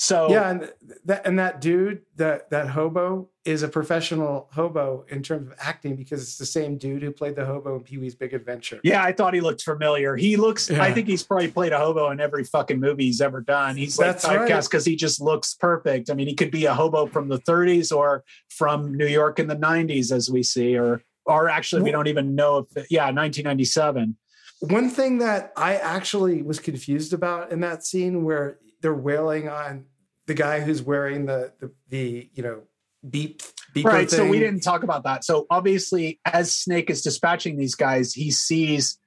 so 0.00 0.30
yeah, 0.30 0.48
and 0.48 0.72
that 1.04 1.26
and 1.26 1.38
that 1.38 1.60
dude, 1.60 2.00
that 2.16 2.48
that 2.48 2.68
hobo, 2.68 3.28
is 3.44 3.62
a 3.62 3.68
professional 3.68 4.48
hobo 4.50 5.04
in 5.10 5.22
terms 5.22 5.48
of 5.48 5.54
acting 5.58 5.94
because 5.94 6.22
it's 6.22 6.38
the 6.38 6.46
same 6.46 6.78
dude 6.78 7.02
who 7.02 7.10
played 7.10 7.36
the 7.36 7.44
hobo 7.44 7.76
in 7.76 7.82
Pee 7.82 7.98
Wee's 7.98 8.14
Big 8.14 8.32
Adventure. 8.32 8.80
Yeah, 8.82 9.04
I 9.04 9.12
thought 9.12 9.34
he 9.34 9.42
looked 9.42 9.60
familiar. 9.60 10.16
He 10.16 10.38
looks. 10.38 10.70
Yeah. 10.70 10.82
I 10.82 10.94
think 10.94 11.06
he's 11.06 11.22
probably 11.22 11.50
played 11.50 11.74
a 11.74 11.78
hobo 11.78 12.10
in 12.12 12.18
every 12.18 12.44
fucking 12.44 12.80
movie 12.80 13.04
he's 13.04 13.20
ever 13.20 13.42
done. 13.42 13.76
He's 13.76 13.98
like 13.98 14.06
That's 14.06 14.24
typecast 14.24 14.70
because 14.70 14.86
right. 14.86 14.92
he 14.92 14.96
just 14.96 15.20
looks 15.20 15.52
perfect. 15.52 16.08
I 16.08 16.14
mean, 16.14 16.28
he 16.28 16.34
could 16.34 16.50
be 16.50 16.64
a 16.64 16.72
hobo 16.72 17.06
from 17.06 17.28
the 17.28 17.38
30s 17.40 17.94
or 17.94 18.24
from 18.48 18.94
New 18.94 19.06
York 19.06 19.38
in 19.38 19.48
the 19.48 19.56
90s, 19.56 20.12
as 20.12 20.30
we 20.30 20.42
see, 20.42 20.78
or 20.78 21.02
or 21.26 21.50
actually, 21.50 21.82
we 21.82 21.90
don't 21.90 22.08
even 22.08 22.34
know 22.34 22.66
if. 22.74 22.90
Yeah, 22.90 23.10
1997. 23.10 24.16
One 24.60 24.88
thing 24.88 25.18
that 25.18 25.52
I 25.58 25.76
actually 25.76 26.40
was 26.40 26.58
confused 26.58 27.12
about 27.12 27.52
in 27.52 27.60
that 27.60 27.84
scene 27.84 28.24
where 28.24 28.60
they're 28.80 28.94
wailing 28.94 29.48
on 29.48 29.84
the 30.26 30.34
guy 30.34 30.60
who's 30.60 30.82
wearing 30.82 31.26
the 31.26 31.52
the, 31.60 31.72
the 31.88 32.30
you 32.34 32.42
know 32.42 32.62
beep 33.08 33.42
beep. 33.72 33.86
right 33.86 34.10
thing. 34.10 34.18
so 34.18 34.28
we 34.28 34.38
didn't 34.38 34.60
talk 34.60 34.82
about 34.82 35.04
that 35.04 35.24
so 35.24 35.46
obviously 35.50 36.20
as 36.24 36.52
snake 36.52 36.90
is 36.90 37.02
dispatching 37.02 37.56
these 37.56 37.74
guys 37.74 38.12
he 38.12 38.30
sees 38.30 38.98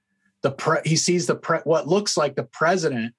the 0.41 0.51
pre- 0.51 0.81
he 0.83 0.95
sees 0.95 1.27
the 1.27 1.35
pre- 1.35 1.59
what 1.59 1.87
looks 1.87 2.17
like 2.17 2.35
the 2.35 2.43
president 2.43 3.13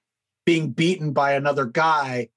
being 0.45 0.71
beaten 0.71 1.13
by 1.13 1.33
another 1.33 1.65
guy 1.65 2.29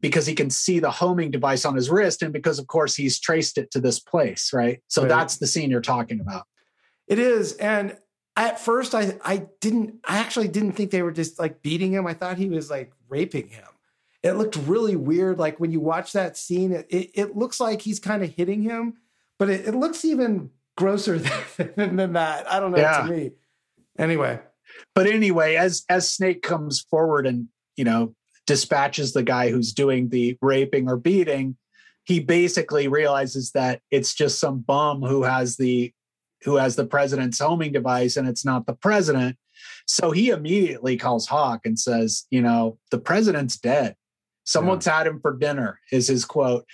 because 0.00 0.26
he 0.26 0.34
can 0.34 0.50
see 0.50 0.80
the 0.80 0.90
homing 0.90 1.30
device 1.30 1.64
on 1.64 1.74
his 1.74 1.90
wrist 1.90 2.22
and 2.22 2.32
because 2.32 2.58
of 2.58 2.66
course 2.66 2.94
he's 2.94 3.18
traced 3.18 3.58
it 3.58 3.70
to 3.70 3.80
this 3.80 3.98
place 3.98 4.52
right 4.52 4.80
so 4.88 5.02
right. 5.02 5.08
that's 5.08 5.38
the 5.38 5.46
scene 5.46 5.70
you're 5.70 5.80
talking 5.80 6.20
about 6.20 6.44
it 7.08 7.18
is 7.18 7.54
and 7.54 7.96
at 8.36 8.60
first 8.60 8.94
i 8.94 9.16
i 9.24 9.46
didn't 9.60 9.94
i 10.04 10.18
actually 10.18 10.48
didn't 10.48 10.72
think 10.72 10.90
they 10.90 11.02
were 11.02 11.12
just 11.12 11.38
like 11.38 11.62
beating 11.62 11.92
him 11.92 12.06
i 12.06 12.14
thought 12.14 12.36
he 12.36 12.48
was 12.48 12.70
like 12.70 12.92
raping 13.12 13.48
him 13.48 13.64
it 14.22 14.32
looked 14.32 14.56
really 14.56 14.96
weird. 14.96 15.38
Like 15.38 15.58
when 15.58 15.72
you 15.72 15.80
watch 15.80 16.12
that 16.12 16.36
scene, 16.36 16.72
it, 16.72 16.86
it, 16.88 17.10
it 17.14 17.36
looks 17.36 17.60
like 17.60 17.82
he's 17.82 17.98
kind 17.98 18.22
of 18.22 18.30
hitting 18.30 18.62
him, 18.62 18.94
but 19.38 19.50
it, 19.50 19.68
it 19.68 19.74
looks 19.74 20.04
even 20.04 20.50
grosser 20.76 21.18
than, 21.56 21.96
than, 21.96 22.12
that. 22.12 22.50
I 22.50 22.60
don't 22.60 22.72
know 22.72 22.78
yeah. 22.78 23.02
to 23.02 23.12
me. 23.12 23.30
Anyway. 23.98 24.40
But 24.94 25.06
anyway, 25.06 25.56
as 25.56 25.84
as 25.90 26.10
Snake 26.10 26.42
comes 26.42 26.80
forward 26.80 27.26
and 27.26 27.48
you 27.76 27.84
know 27.84 28.14
dispatches 28.46 29.12
the 29.12 29.22
guy 29.22 29.50
who's 29.50 29.72
doing 29.72 30.08
the 30.08 30.38
raping 30.40 30.88
or 30.88 30.96
beating, 30.96 31.56
he 32.04 32.20
basically 32.20 32.88
realizes 32.88 33.50
that 33.50 33.82
it's 33.90 34.14
just 34.14 34.40
some 34.40 34.60
bum 34.60 35.02
who 35.02 35.24
has 35.24 35.56
the 35.56 35.92
who 36.44 36.56
has 36.56 36.74
the 36.74 36.86
president's 36.86 37.38
homing 37.38 37.72
device 37.72 38.16
and 38.16 38.26
it's 38.26 38.46
not 38.46 38.64
the 38.64 38.72
president. 38.72 39.36
So 39.86 40.10
he 40.10 40.30
immediately 40.30 40.96
calls 40.96 41.26
Hauk 41.26 41.60
and 41.64 41.78
says, 41.78 42.26
you 42.30 42.42
know, 42.42 42.78
the 42.90 42.98
president's 42.98 43.56
dead. 43.56 43.96
Someone's 44.44 44.86
yeah. 44.86 44.98
had 44.98 45.06
him 45.06 45.20
for 45.20 45.36
dinner, 45.36 45.78
is 45.90 46.08
his 46.08 46.24
quote. 46.24 46.64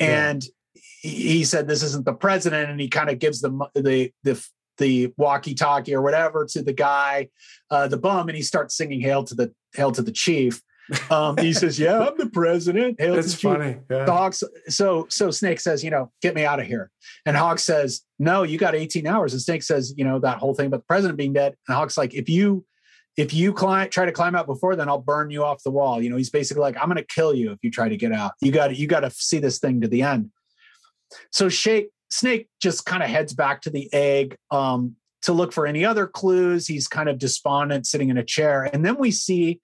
And 0.00 0.42
yeah. 0.74 1.10
he 1.10 1.44
said, 1.44 1.68
This 1.68 1.82
isn't 1.82 2.04
the 2.04 2.14
president. 2.14 2.70
And 2.70 2.80
he 2.80 2.88
kind 2.88 3.10
of 3.10 3.18
gives 3.18 3.40
the, 3.40 3.50
the, 3.74 4.12
the, 4.22 4.48
the 4.78 5.12
walkie-talkie 5.16 5.94
or 5.94 6.02
whatever 6.02 6.46
to 6.46 6.62
the 6.62 6.72
guy, 6.72 7.28
uh, 7.70 7.88
the 7.88 7.98
bum, 7.98 8.28
and 8.28 8.36
he 8.36 8.42
starts 8.42 8.76
singing 8.76 9.00
"Hail 9.00 9.24
to 9.24 9.34
the 9.34 9.52
Hail 9.74 9.92
to 9.92 10.02
the 10.02 10.12
Chief." 10.12 10.62
Um, 11.10 11.36
he 11.36 11.52
says, 11.52 11.78
"Yeah, 11.78 11.98
I'm 12.00 12.16
the 12.16 12.30
president." 12.30 13.00
Hail 13.00 13.14
That's 13.14 13.34
funny. 13.34 13.76
Yeah. 13.90 14.06
Hawks, 14.06 14.42
so 14.68 15.06
so 15.10 15.30
Snake 15.30 15.60
says, 15.60 15.84
"You 15.84 15.90
know, 15.90 16.10
get 16.22 16.34
me 16.34 16.44
out 16.44 16.60
of 16.60 16.66
here." 16.66 16.90
And 17.26 17.36
Hauk 17.36 17.58
says, 17.58 18.02
"No, 18.18 18.42
you 18.42 18.58
got 18.58 18.74
18 18.74 19.06
hours." 19.06 19.32
And 19.32 19.42
Snake 19.42 19.62
says, 19.62 19.92
"You 19.96 20.04
know 20.04 20.18
that 20.20 20.38
whole 20.38 20.54
thing 20.54 20.66
about 20.66 20.78
the 20.78 20.86
president 20.86 21.18
being 21.18 21.32
dead." 21.32 21.54
And 21.66 21.76
Hauk's 21.76 21.98
like, 21.98 22.14
"If 22.14 22.28
you 22.28 22.64
if 23.18 23.34
you 23.34 23.52
climb, 23.52 23.90
try 23.90 24.06
to 24.06 24.12
climb 24.12 24.36
out 24.36 24.46
before, 24.46 24.76
then 24.76 24.88
I'll 24.88 25.00
burn 25.00 25.28
you 25.30 25.42
off 25.42 25.64
the 25.64 25.72
wall. 25.72 26.00
You 26.00 26.08
know, 26.08 26.16
he's 26.16 26.30
basically 26.30 26.60
like, 26.60 26.76
I'm 26.76 26.86
going 26.86 26.98
to 26.98 27.14
kill 27.14 27.34
you 27.34 27.50
if 27.50 27.58
you 27.62 27.70
try 27.70 27.88
to 27.88 27.96
get 27.96 28.12
out. 28.12 28.32
You 28.40 28.52
got 28.52 28.74
you 28.76 28.86
got 28.86 29.00
to 29.00 29.10
see 29.10 29.40
this 29.40 29.58
thing 29.58 29.80
to 29.80 29.88
the 29.88 30.02
end. 30.02 30.30
So 31.32 31.48
Shake 31.48 31.90
Snake 32.10 32.48
just 32.62 32.86
kind 32.86 33.02
of 33.02 33.10
heads 33.10 33.34
back 33.34 33.62
to 33.62 33.70
the 33.70 33.92
egg 33.92 34.36
um, 34.52 34.94
to 35.22 35.32
look 35.32 35.52
for 35.52 35.66
any 35.66 35.84
other 35.84 36.06
clues. 36.06 36.68
He's 36.68 36.86
kind 36.86 37.08
of 37.08 37.18
despondent, 37.18 37.86
sitting 37.86 38.08
in 38.08 38.18
a 38.18 38.24
chair, 38.24 38.70
and 38.72 38.84
then 38.84 38.96
we 38.98 39.10
see 39.10 39.60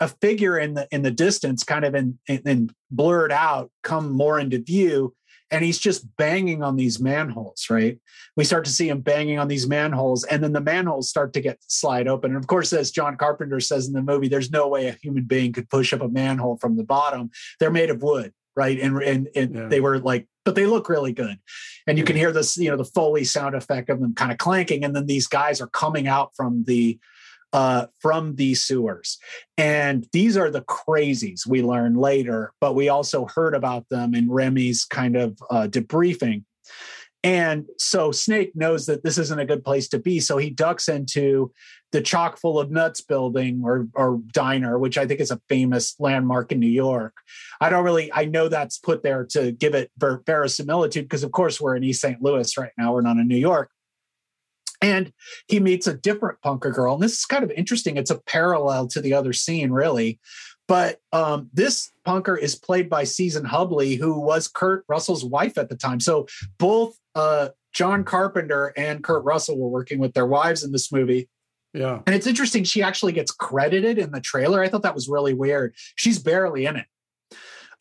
a 0.00 0.08
figure 0.08 0.58
in 0.58 0.74
the 0.74 0.88
in 0.90 1.02
the 1.02 1.10
distance, 1.10 1.64
kind 1.64 1.84
of 1.84 1.94
in, 1.94 2.18
in, 2.28 2.42
in 2.46 2.70
blurred 2.90 3.32
out, 3.32 3.70
come 3.82 4.12
more 4.12 4.38
into 4.38 4.58
view, 4.58 5.14
and 5.50 5.64
he's 5.64 5.78
just 5.78 6.16
banging 6.16 6.62
on 6.62 6.76
these 6.76 6.98
manholes, 6.98 7.66
right? 7.70 7.98
We 8.36 8.44
start 8.44 8.64
to 8.64 8.72
see 8.72 8.88
him 8.88 9.00
banging 9.00 9.38
on 9.38 9.48
these 9.48 9.68
manholes, 9.68 10.24
and 10.24 10.42
then 10.42 10.52
the 10.52 10.60
manholes 10.60 11.08
start 11.08 11.32
to 11.34 11.40
get 11.40 11.58
slide 11.68 12.08
open. 12.08 12.32
And 12.32 12.38
of 12.38 12.48
course, 12.48 12.72
as 12.72 12.90
John 12.90 13.16
Carpenter 13.16 13.60
says 13.60 13.86
in 13.86 13.92
the 13.92 14.02
movie, 14.02 14.28
there's 14.28 14.50
no 14.50 14.68
way 14.68 14.88
a 14.88 14.92
human 14.92 15.24
being 15.24 15.52
could 15.52 15.70
push 15.70 15.92
up 15.92 16.00
a 16.00 16.08
manhole 16.08 16.56
from 16.56 16.76
the 16.76 16.84
bottom. 16.84 17.30
They're 17.60 17.70
made 17.70 17.90
of 17.90 18.02
wood, 18.02 18.32
right? 18.56 18.78
And 18.80 19.00
and, 19.02 19.28
and 19.36 19.54
yeah. 19.54 19.68
they 19.68 19.80
were 19.80 19.98
like, 20.00 20.26
but 20.44 20.56
they 20.56 20.66
look 20.66 20.88
really 20.88 21.12
good. 21.12 21.38
And 21.86 21.98
you 21.98 22.04
can 22.04 22.16
hear 22.16 22.32
this, 22.32 22.56
you 22.56 22.70
know, 22.70 22.76
the 22.76 22.84
Foley 22.84 23.24
sound 23.24 23.54
effect 23.54 23.90
of 23.90 24.00
them 24.00 24.14
kind 24.14 24.32
of 24.32 24.38
clanking, 24.38 24.84
and 24.84 24.94
then 24.96 25.06
these 25.06 25.28
guys 25.28 25.60
are 25.60 25.68
coming 25.68 26.08
out 26.08 26.32
from 26.34 26.64
the 26.66 26.98
uh, 27.54 27.86
from 28.00 28.34
these 28.34 28.62
sewers. 28.62 29.16
And 29.56 30.06
these 30.12 30.36
are 30.36 30.50
the 30.50 30.62
crazies 30.62 31.46
we 31.46 31.62
learn 31.62 31.94
later, 31.94 32.52
but 32.60 32.74
we 32.74 32.88
also 32.88 33.26
heard 33.26 33.54
about 33.54 33.88
them 33.88 34.14
in 34.14 34.28
Rehme's 34.28 34.84
kind 34.84 35.16
of 35.16 35.38
uh, 35.50 35.68
debriefing. 35.70 36.42
And 37.22 37.66
so 37.78 38.12
Snake 38.12 38.52
knows 38.54 38.84
that 38.84 39.02
this 39.02 39.16
isn't 39.16 39.38
a 39.38 39.46
good 39.46 39.64
place 39.64 39.88
to 39.88 39.98
be. 39.98 40.20
So 40.20 40.36
he 40.36 40.50
ducks 40.50 40.88
into 40.88 41.52
the 41.92 42.02
chock 42.02 42.38
full 42.38 42.58
of 42.58 42.72
nuts 42.72 43.00
building 43.00 43.62
or, 43.64 43.86
or 43.94 44.20
diner, 44.32 44.78
which 44.78 44.98
I 44.98 45.06
think 45.06 45.20
is 45.20 45.30
a 45.30 45.40
famous 45.48 45.94
landmark 45.98 46.52
in 46.52 46.58
New 46.58 46.66
York. 46.66 47.14
I 47.60 47.70
don't 47.70 47.84
really, 47.84 48.12
I 48.12 48.24
know 48.24 48.48
that's 48.48 48.78
put 48.78 49.02
there 49.02 49.24
to 49.30 49.52
give 49.52 49.74
it 49.74 49.90
ver- 49.96 50.22
verisimilitude 50.26 51.04
because, 51.04 51.22
of 51.22 51.32
course, 51.32 51.60
we're 51.60 51.76
in 51.76 51.84
East 51.84 52.02
St. 52.02 52.20
Louis 52.20 52.58
right 52.58 52.72
now. 52.76 52.92
We're 52.92 53.00
not 53.00 53.16
in 53.16 53.28
New 53.28 53.38
York. 53.38 53.70
And 54.84 55.12
he 55.48 55.60
meets 55.60 55.86
a 55.86 55.94
different 55.94 56.40
punker 56.44 56.72
girl. 56.72 56.94
And 56.94 57.02
this 57.02 57.18
is 57.18 57.24
kind 57.24 57.42
of 57.42 57.50
interesting. 57.52 57.96
It's 57.96 58.10
a 58.10 58.20
parallel 58.20 58.86
to 58.88 59.00
the 59.00 59.14
other 59.14 59.32
scene, 59.32 59.70
really. 59.70 60.20
But 60.68 61.00
um, 61.12 61.48
this 61.52 61.90
punker 62.06 62.38
is 62.38 62.54
played 62.54 62.90
by 62.90 63.04
Season 63.04 63.44
Hubley, 63.44 63.98
who 63.98 64.20
was 64.20 64.46
Kurt 64.46 64.84
Russell's 64.86 65.24
wife 65.24 65.56
at 65.56 65.70
the 65.70 65.76
time. 65.76 66.00
So 66.00 66.26
both 66.58 66.98
uh, 67.14 67.48
John 67.72 68.04
Carpenter 68.04 68.74
and 68.76 69.02
Kurt 69.02 69.24
Russell 69.24 69.58
were 69.58 69.68
working 69.68 69.98
with 69.98 70.12
their 70.12 70.26
wives 70.26 70.62
in 70.62 70.72
this 70.72 70.92
movie. 70.92 71.28
Yeah. 71.72 72.00
And 72.06 72.14
it's 72.14 72.26
interesting. 72.26 72.64
She 72.64 72.82
actually 72.82 73.12
gets 73.12 73.32
credited 73.32 73.98
in 73.98 74.12
the 74.12 74.20
trailer. 74.20 74.62
I 74.62 74.68
thought 74.68 74.82
that 74.82 74.94
was 74.94 75.08
really 75.08 75.34
weird. 75.34 75.74
She's 75.96 76.18
barely 76.18 76.66
in 76.66 76.76
it. 76.76 76.86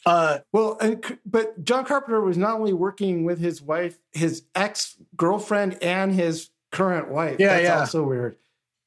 Uh, 0.05 0.39
well, 0.51 0.77
and, 0.81 1.17
but 1.25 1.63
John 1.63 1.85
Carpenter 1.85 2.21
was 2.21 2.37
not 2.37 2.55
only 2.55 2.73
working 2.73 3.23
with 3.23 3.39
his 3.39 3.61
wife, 3.61 3.97
his 4.11 4.43
ex 4.55 4.97
girlfriend, 5.15 5.77
and 5.81 6.13
his 6.13 6.49
current 6.73 7.09
wife. 7.09 7.37
Yeah, 7.39 7.47
That's 7.47 7.63
yeah. 7.63 7.79
Also 7.79 8.03
weird. 8.03 8.35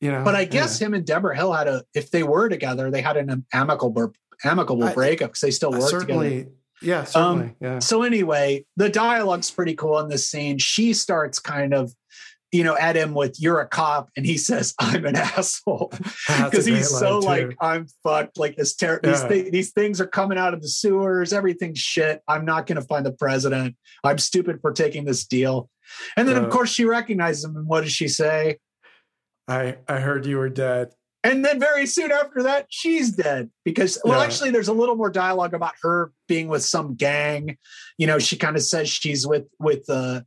You 0.01 0.13
know. 0.13 0.25
But 0.25 0.35
I 0.35 0.45
guess 0.45 0.79
yeah. 0.79 0.89
him 0.89 0.95
and 0.95 1.07
Debra 1.07 1.35
Hill 1.35 1.53
had 1.53 1.69
a. 1.69 1.85
If 1.95 2.11
they 2.11 2.23
were 2.23 2.49
together, 2.49 2.91
they 2.91 3.01
had 3.01 3.17
an 3.17 3.47
amicable 3.53 4.13
amicable 4.45 4.85
I, 4.85 4.93
breakup 4.93 5.31
because 5.31 5.41
they 5.41 5.51
still 5.51 5.71
work 5.71 5.89
certainly, 5.89 6.29
together. 6.29 6.51
Yeah, 6.83 7.05
certainly. 7.05 7.47
Um, 7.47 7.57
yeah. 7.61 7.79
So 7.79 8.03
anyway, 8.03 8.67
the 8.77 8.91
dialogue's 8.91 9.51
pretty 9.51 9.75
cool 9.75 9.99
in 10.01 10.09
this 10.09 10.27
scene. 10.27 10.59
She 10.59 10.93
starts 10.93 11.39
kind 11.39 11.73
of 11.73 11.95
you 12.53 12.65
know, 12.65 12.77
at 12.77 12.97
him 12.97 13.15
with 13.15 13.41
"You're 13.41 13.61
a 13.61 13.69
cop," 13.69 14.11
and 14.17 14.25
he 14.25 14.37
says, 14.37 14.75
"I'm 14.79 15.05
an 15.05 15.17
asshole," 15.17 15.93
because 16.29 16.67
he's 16.67 16.89
so 16.89 17.19
like, 17.19 17.57
"I'm 17.61 17.87
fucked." 18.03 18.39
Like 18.39 18.57
this, 18.57 18.75
ter- 18.75 19.01
yeah. 19.03 19.11
these, 19.11 19.25
th- 19.25 19.53
these 19.53 19.73
things 19.73 20.01
are 20.01 20.07
coming 20.07 20.39
out 20.39 20.55
of 20.55 20.63
the 20.63 20.69
sewers. 20.69 21.33
Everything's 21.33 21.79
shit. 21.79 22.23
I'm 22.29 22.45
not 22.45 22.67
going 22.67 22.81
to 22.81 22.87
find 22.87 23.05
the 23.05 23.13
president. 23.13 23.77
I'm 24.05 24.19
stupid 24.19 24.61
for 24.61 24.73
taking 24.73 25.05
this 25.05 25.27
deal. 25.27 25.69
And 26.17 26.27
then, 26.27 26.37
of 26.37 26.51
course, 26.51 26.71
she 26.71 26.85
recognizes 26.85 27.45
him. 27.45 27.57
And 27.57 27.67
what 27.67 27.83
does 27.83 27.93
she 27.93 28.09
say? 28.09 28.59
I 29.49 29.77
I 29.89 30.01
heard 30.01 30.27
you 30.27 30.39
were 30.39 30.49
dead. 30.49 30.91
And 31.27 31.45
then 31.45 31.59
very 31.59 31.87
soon 31.87 32.13
after 32.13 32.45
that, 32.45 32.67
she's 32.69 33.11
dead 33.11 33.51
because, 33.65 33.99
well, 34.05 34.21
yeah. 34.21 34.25
actually, 34.25 34.51
there's 34.51 34.69
a 34.69 34.73
little 34.73 34.95
more 34.95 35.11
dialogue 35.11 35.55
about 35.55 35.75
her 35.83 36.13
being 36.29 36.47
with 36.47 36.63
some 36.63 36.95
gang. 36.95 37.59
You 37.99 38.07
know, 38.07 38.21
she 38.21 38.37
kind 38.37 38.55
of 38.55 38.63
says 38.63 38.89
she's 38.89 39.27
with 39.27 39.47
with 39.59 39.91
uh, 39.91 40.21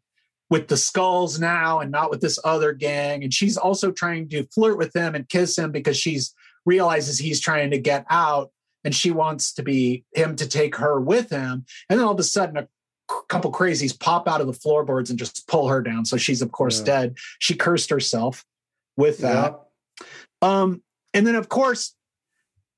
with 0.49 0.67
the 0.67 0.77
skulls 0.77 1.39
now 1.39 1.79
and 1.79 1.91
not 1.91 2.09
with 2.09 2.21
this 2.21 2.39
other 2.43 2.73
gang. 2.73 3.23
And 3.23 3.33
she's 3.33 3.57
also 3.57 3.91
trying 3.91 4.29
to 4.29 4.45
flirt 4.45 4.77
with 4.77 4.95
him 4.95 5.15
and 5.15 5.29
kiss 5.29 5.57
him 5.57 5.71
because 5.71 5.97
she's 5.97 6.33
realizes 6.65 7.17
he's 7.17 7.39
trying 7.39 7.71
to 7.71 7.77
get 7.77 8.05
out 8.09 8.51
and 8.83 8.93
she 8.93 9.11
wants 9.11 9.53
to 9.53 9.63
be 9.63 10.03
him 10.13 10.35
to 10.35 10.47
take 10.47 10.75
her 10.75 10.99
with 10.99 11.29
him. 11.29 11.65
And 11.89 11.99
then 11.99 12.05
all 12.05 12.13
of 12.13 12.19
a 12.19 12.23
sudden, 12.23 12.57
a 12.57 12.67
couple 13.27 13.51
crazies 13.51 13.97
pop 13.97 14.27
out 14.27 14.41
of 14.41 14.47
the 14.47 14.53
floorboards 14.53 15.09
and 15.09 15.19
just 15.19 15.47
pull 15.47 15.67
her 15.67 15.81
down. 15.81 16.05
So 16.05 16.17
she's 16.17 16.41
of 16.41 16.51
course 16.51 16.79
yeah. 16.79 16.85
dead. 16.85 17.17
She 17.39 17.55
cursed 17.55 17.89
herself 17.89 18.45
with 18.97 19.19
that. 19.19 19.59
Yeah. 20.01 20.07
Um, 20.41 20.83
and 21.13 21.25
then, 21.25 21.35
of 21.35 21.49
course, 21.49 21.95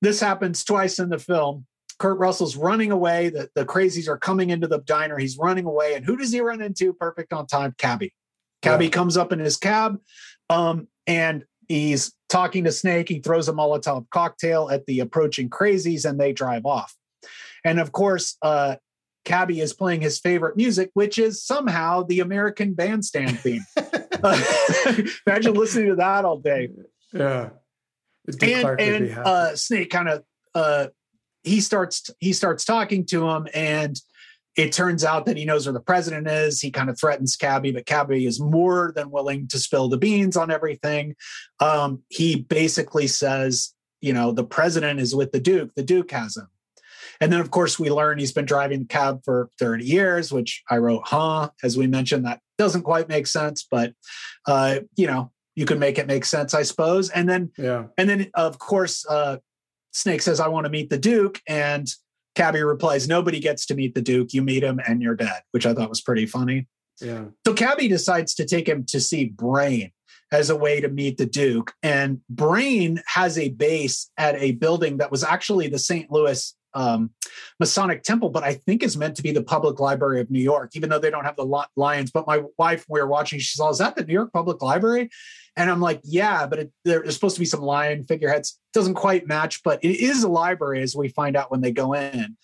this 0.02 0.20
happens 0.20 0.64
twice 0.64 1.00
in 1.00 1.10
the 1.10 1.20
film. 1.20 1.66
Kurt 2.02 2.18
Russell's 2.18 2.56
running 2.56 2.92
away. 2.92 3.30
The, 3.30 3.48
the 3.54 3.64
crazies 3.64 4.08
are 4.08 4.18
coming 4.18 4.50
into 4.50 4.68
the 4.68 4.80
diner. 4.80 5.20
He's 5.20 5.38
running 5.38 5.66
away. 5.66 5.94
And 5.94 6.04
who 6.04 6.18
does 6.18 6.32
he 6.32 6.42
run 6.42 6.60
into? 6.60 6.94
Perfect 6.94 7.32
on 7.32 7.46
time, 7.46 7.76
Cabby. 7.78 8.12
Cabby 8.64 8.86
yeah. 8.86 8.92
comes 8.92 9.18
up 9.18 9.32
in 9.32 9.38
his 9.38 9.56
cab 9.56 10.00
um, 10.50 10.88
and 11.06 11.46
he's 11.68 12.12
talking 12.28 12.64
to 12.64 12.72
Snake. 12.72 13.08
He 13.08 13.20
throws 13.20 13.48
a 13.50 13.54
Molotov 13.54 14.10
cocktail 14.10 14.72
at 14.72 14.88
the 14.88 15.02
approaching 15.02 15.48
crazies 15.48 16.10
and 16.10 16.20
they 16.20 16.34
drive 16.34 16.66
off. 16.66 16.96
And 17.64 17.80
of 17.80 17.92
course, 17.92 18.36
uh, 18.42 18.78
Cabby 19.24 19.62
is 19.62 19.72
playing 19.72 20.02
his 20.02 20.20
favorite 20.20 20.58
music, 20.58 20.90
which 20.96 21.20
is 21.20 21.46
somehow 21.46 22.02
the 22.02 22.22
American 22.22 22.74
bandstand 22.74 23.40
theme. 23.40 23.64
imagine 25.28 25.54
listening 25.54 25.90
to 25.90 25.96
that 25.98 26.26
all 26.26 26.38
day. 26.38 26.70
Yeah 27.14 27.50
and, 28.42 28.80
and 28.80 29.18
uh, 29.18 29.56
Snake 29.56 29.90
kind 29.90 30.10
of 30.10 30.24
uh, 30.54 30.88
he 31.44 31.62
starts 31.62 32.10
he 32.20 32.34
starts 32.34 32.66
talking 32.66 33.06
to 33.08 33.30
him, 33.30 33.48
and 33.54 34.00
it 34.56 34.72
turns 34.72 35.04
out 35.04 35.26
that 35.26 35.38
he 35.38 35.46
knows 35.46 35.66
where 35.66 35.74
the 35.74 35.80
president 35.80 36.28
is. 36.28 36.60
He 36.60 36.72
kind 36.72 36.90
of 36.90 37.00
threatens 37.00 37.36
Cabby, 37.36 37.72
but 37.72 37.86
Cabby 37.86 38.26
is 38.26 38.40
more 38.40 38.92
than 38.96 39.10
willing 39.10 39.48
to 39.48 39.60
spill 39.60 39.88
the 39.88 39.98
beans 39.98 40.36
on 40.36 40.52
everything. 40.52 41.16
Um, 41.60 42.04
he 42.10 42.42
basically 42.42 43.08
says, 43.08 43.74
you 44.02 44.14
know, 44.14 44.32
the 44.32 44.44
president 44.44 45.00
is 45.00 45.16
with 45.16 45.32
the 45.32 45.40
Duke. 45.40 45.72
The 45.76 45.84
Duke 45.84 46.12
has 46.12 46.36
him. 46.36 46.48
And 47.22 47.32
then, 47.32 47.40
of 47.40 47.52
course, 47.52 47.80
we 47.80 47.92
learn 47.92 48.18
he's 48.18 48.32
been 48.32 48.46
driving 48.46 48.80
the 48.80 48.86
cab 48.86 49.22
for 49.24 49.50
30 49.60 49.86
years, 49.86 50.32
which 50.32 50.64
I 50.70 50.78
wrote, 50.78 51.04
huh? 51.06 51.50
As 51.64 51.78
we 51.78 51.86
mentioned, 51.86 52.26
that 52.26 52.42
doesn't 52.58 52.82
quite 52.82 53.10
make 53.10 53.28
sense, 53.28 53.66
but, 53.70 53.94
uh, 54.48 54.80
you 54.96 55.06
know, 55.06 55.32
you 55.56 55.66
can 55.66 55.78
make 55.78 56.00
it 56.00 56.08
make 56.08 56.26
sense, 56.26 56.54
I 56.54 56.64
suppose. 56.64 57.10
And 57.10 57.30
then, 57.30 57.52
yeah. 57.58 57.86
And 57.98 58.10
then, 58.10 58.32
of 58.34 58.58
course, 58.58 59.06
uh, 59.08 59.38
Snake 59.92 60.22
says, 60.22 60.40
"I 60.40 60.48
want 60.48 60.66
to 60.66 60.70
meet 60.70 60.90
the 60.90 60.98
Duke," 60.98 61.42
and 61.48 61.88
Cabby 62.36 62.64
replies, 62.64 63.08
"Nobody 63.08 63.40
gets 63.40 63.66
to 63.68 63.76
meet 63.76 63.96
the 63.96 64.02
Duke. 64.02 64.34
You 64.34 64.42
meet 64.42 64.64
him, 64.64 64.80
and 64.88 65.02
you're 65.02 65.16
dead," 65.16 65.42
which 65.52 65.66
I 65.66 65.74
thought 65.74 65.90
was 65.90 66.02
pretty 66.02 66.26
funny. 66.26 66.68
Yeah. 67.00 67.26
So 67.46 67.54
Cabby 67.54 67.88
decides 67.88 68.36
to 68.36 68.46
take 68.46 68.68
him 68.68 68.86
to 68.86 69.00
see 69.00 69.26
Brain 69.26 69.92
as 70.32 70.50
a 70.50 70.56
way 70.56 70.80
to 70.80 70.88
meet 70.88 71.18
the 71.18 71.26
Duke, 71.26 71.74
and 71.84 72.22
Brain 72.30 73.02
has 73.08 73.38
a 73.38 73.50
base 73.50 74.10
at 74.18 74.36
a 74.36 74.54
building 74.54 74.98
that 74.98 75.12
was 75.12 75.24
actually 75.24 75.68
the 75.68 75.80
St. 75.80 76.12
Louis 76.12 76.56
um, 76.74 77.12
Masonic 77.60 78.04
Temple, 78.04 78.30
but 78.30 78.44
I 78.44 78.54
think 78.54 78.84
is 78.84 78.98
meant 78.98 79.16
to 79.18 79.24
be 79.24 79.32
the 79.32 79.44
Public 79.44 79.80
Library 79.80 80.22
of 80.22 80.32
New 80.32 80.42
York, 80.42 80.72
even 80.76 80.90
though 80.90 81.00
they 81.00 81.10
don't 81.10 81.26
have 81.26 81.36
the 81.36 81.66
lions. 81.76 82.12
But 82.12 82.28
my 82.28 82.44
wife, 82.58 82.86
we 82.90 83.00
were 83.00 83.08
watching, 83.08 83.40
she 83.40 83.56
saw, 83.56 83.70
is 83.70 83.80
that 83.80 83.96
the 83.96 84.06
New 84.06 84.14
York 84.14 84.32
Public 84.34 84.62
Library? 84.62 85.10
And 85.58 85.70
I'm 85.70 85.82
like, 85.82 86.00
yeah, 86.04 86.48
but 86.48 86.60
it, 86.60 86.72
there's 86.86 87.14
supposed 87.14 87.36
to 87.36 87.42
be 87.42 87.46
some 87.46 87.62
lion 87.62 88.04
figureheads. 88.04 88.60
Doesn't 88.74 88.94
quite 88.94 89.28
match, 89.28 89.62
but 89.64 89.84
it 89.84 90.00
is 90.00 90.24
a 90.24 90.30
library 90.30 90.82
as 90.82 90.96
we 90.96 91.10
find 91.10 91.36
out 91.36 91.52
when 91.52 91.62
they 91.62 91.72
go 91.72 91.94
in. 91.94 92.38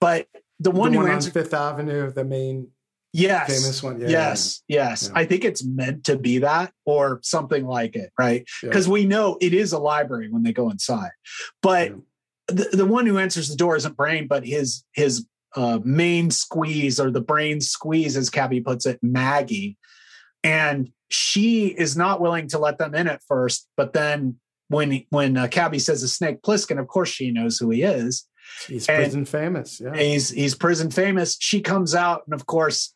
But 0.00 0.26
the 0.58 0.70
one, 0.70 0.92
the 0.92 0.98
one 0.98 1.06
who 1.06 1.12
answered 1.12 1.32
Fifth 1.32 1.54
Avenue, 1.54 2.12
the 2.12 2.24
main 2.24 2.68
yes 3.12 3.62
famous 3.62 3.82
one 3.82 4.00
yeah, 4.00 4.08
yes 4.08 4.62
yes 4.68 5.10
yeah. 5.12 5.18
i 5.18 5.24
think 5.24 5.44
it's 5.44 5.64
meant 5.64 6.04
to 6.04 6.16
be 6.16 6.38
that 6.38 6.72
or 6.84 7.18
something 7.22 7.66
like 7.66 7.96
it 7.96 8.12
right 8.18 8.46
because 8.62 8.86
yeah. 8.86 8.92
we 8.92 9.04
know 9.04 9.36
it 9.40 9.52
is 9.52 9.72
a 9.72 9.78
library 9.78 10.28
when 10.30 10.44
they 10.44 10.52
go 10.52 10.70
inside 10.70 11.10
but 11.60 11.92
the, 12.46 12.68
the 12.72 12.86
one 12.86 13.06
who 13.06 13.18
answers 13.18 13.48
the 13.48 13.56
door 13.56 13.74
isn't 13.74 13.96
brain 13.96 14.28
but 14.28 14.46
his 14.46 14.84
his 14.92 15.26
uh, 15.56 15.80
main 15.82 16.30
squeeze 16.30 17.00
or 17.00 17.10
the 17.10 17.20
brain 17.20 17.60
squeeze 17.60 18.16
as 18.16 18.30
cabby 18.30 18.60
puts 18.60 18.86
it 18.86 19.00
maggie 19.02 19.76
and 20.44 20.92
she 21.10 21.66
is 21.66 21.96
not 21.96 22.20
willing 22.20 22.48
to 22.48 22.58
let 22.58 22.78
them 22.78 22.94
in 22.94 23.08
at 23.08 23.22
first 23.28 23.68
but 23.76 23.92
then 23.92 24.36
when 24.70 25.04
when 25.10 25.36
uh, 25.36 25.48
cabby 25.48 25.78
says 25.78 26.02
a 26.02 26.08
snake 26.08 26.42
Plissken, 26.42 26.78
of 26.78 26.86
course 26.86 27.10
she 27.10 27.30
knows 27.30 27.58
who 27.58 27.70
he 27.70 27.82
is. 27.82 28.26
He's 28.66 28.86
prison 28.86 29.24
famous 29.24 29.80
yeah. 29.80 29.94
he's 29.94 30.30
he's 30.30 30.54
prison 30.54 30.90
famous. 30.90 31.36
She 31.38 31.60
comes 31.60 31.94
out 31.94 32.22
and 32.26 32.34
of 32.34 32.46
course 32.46 32.94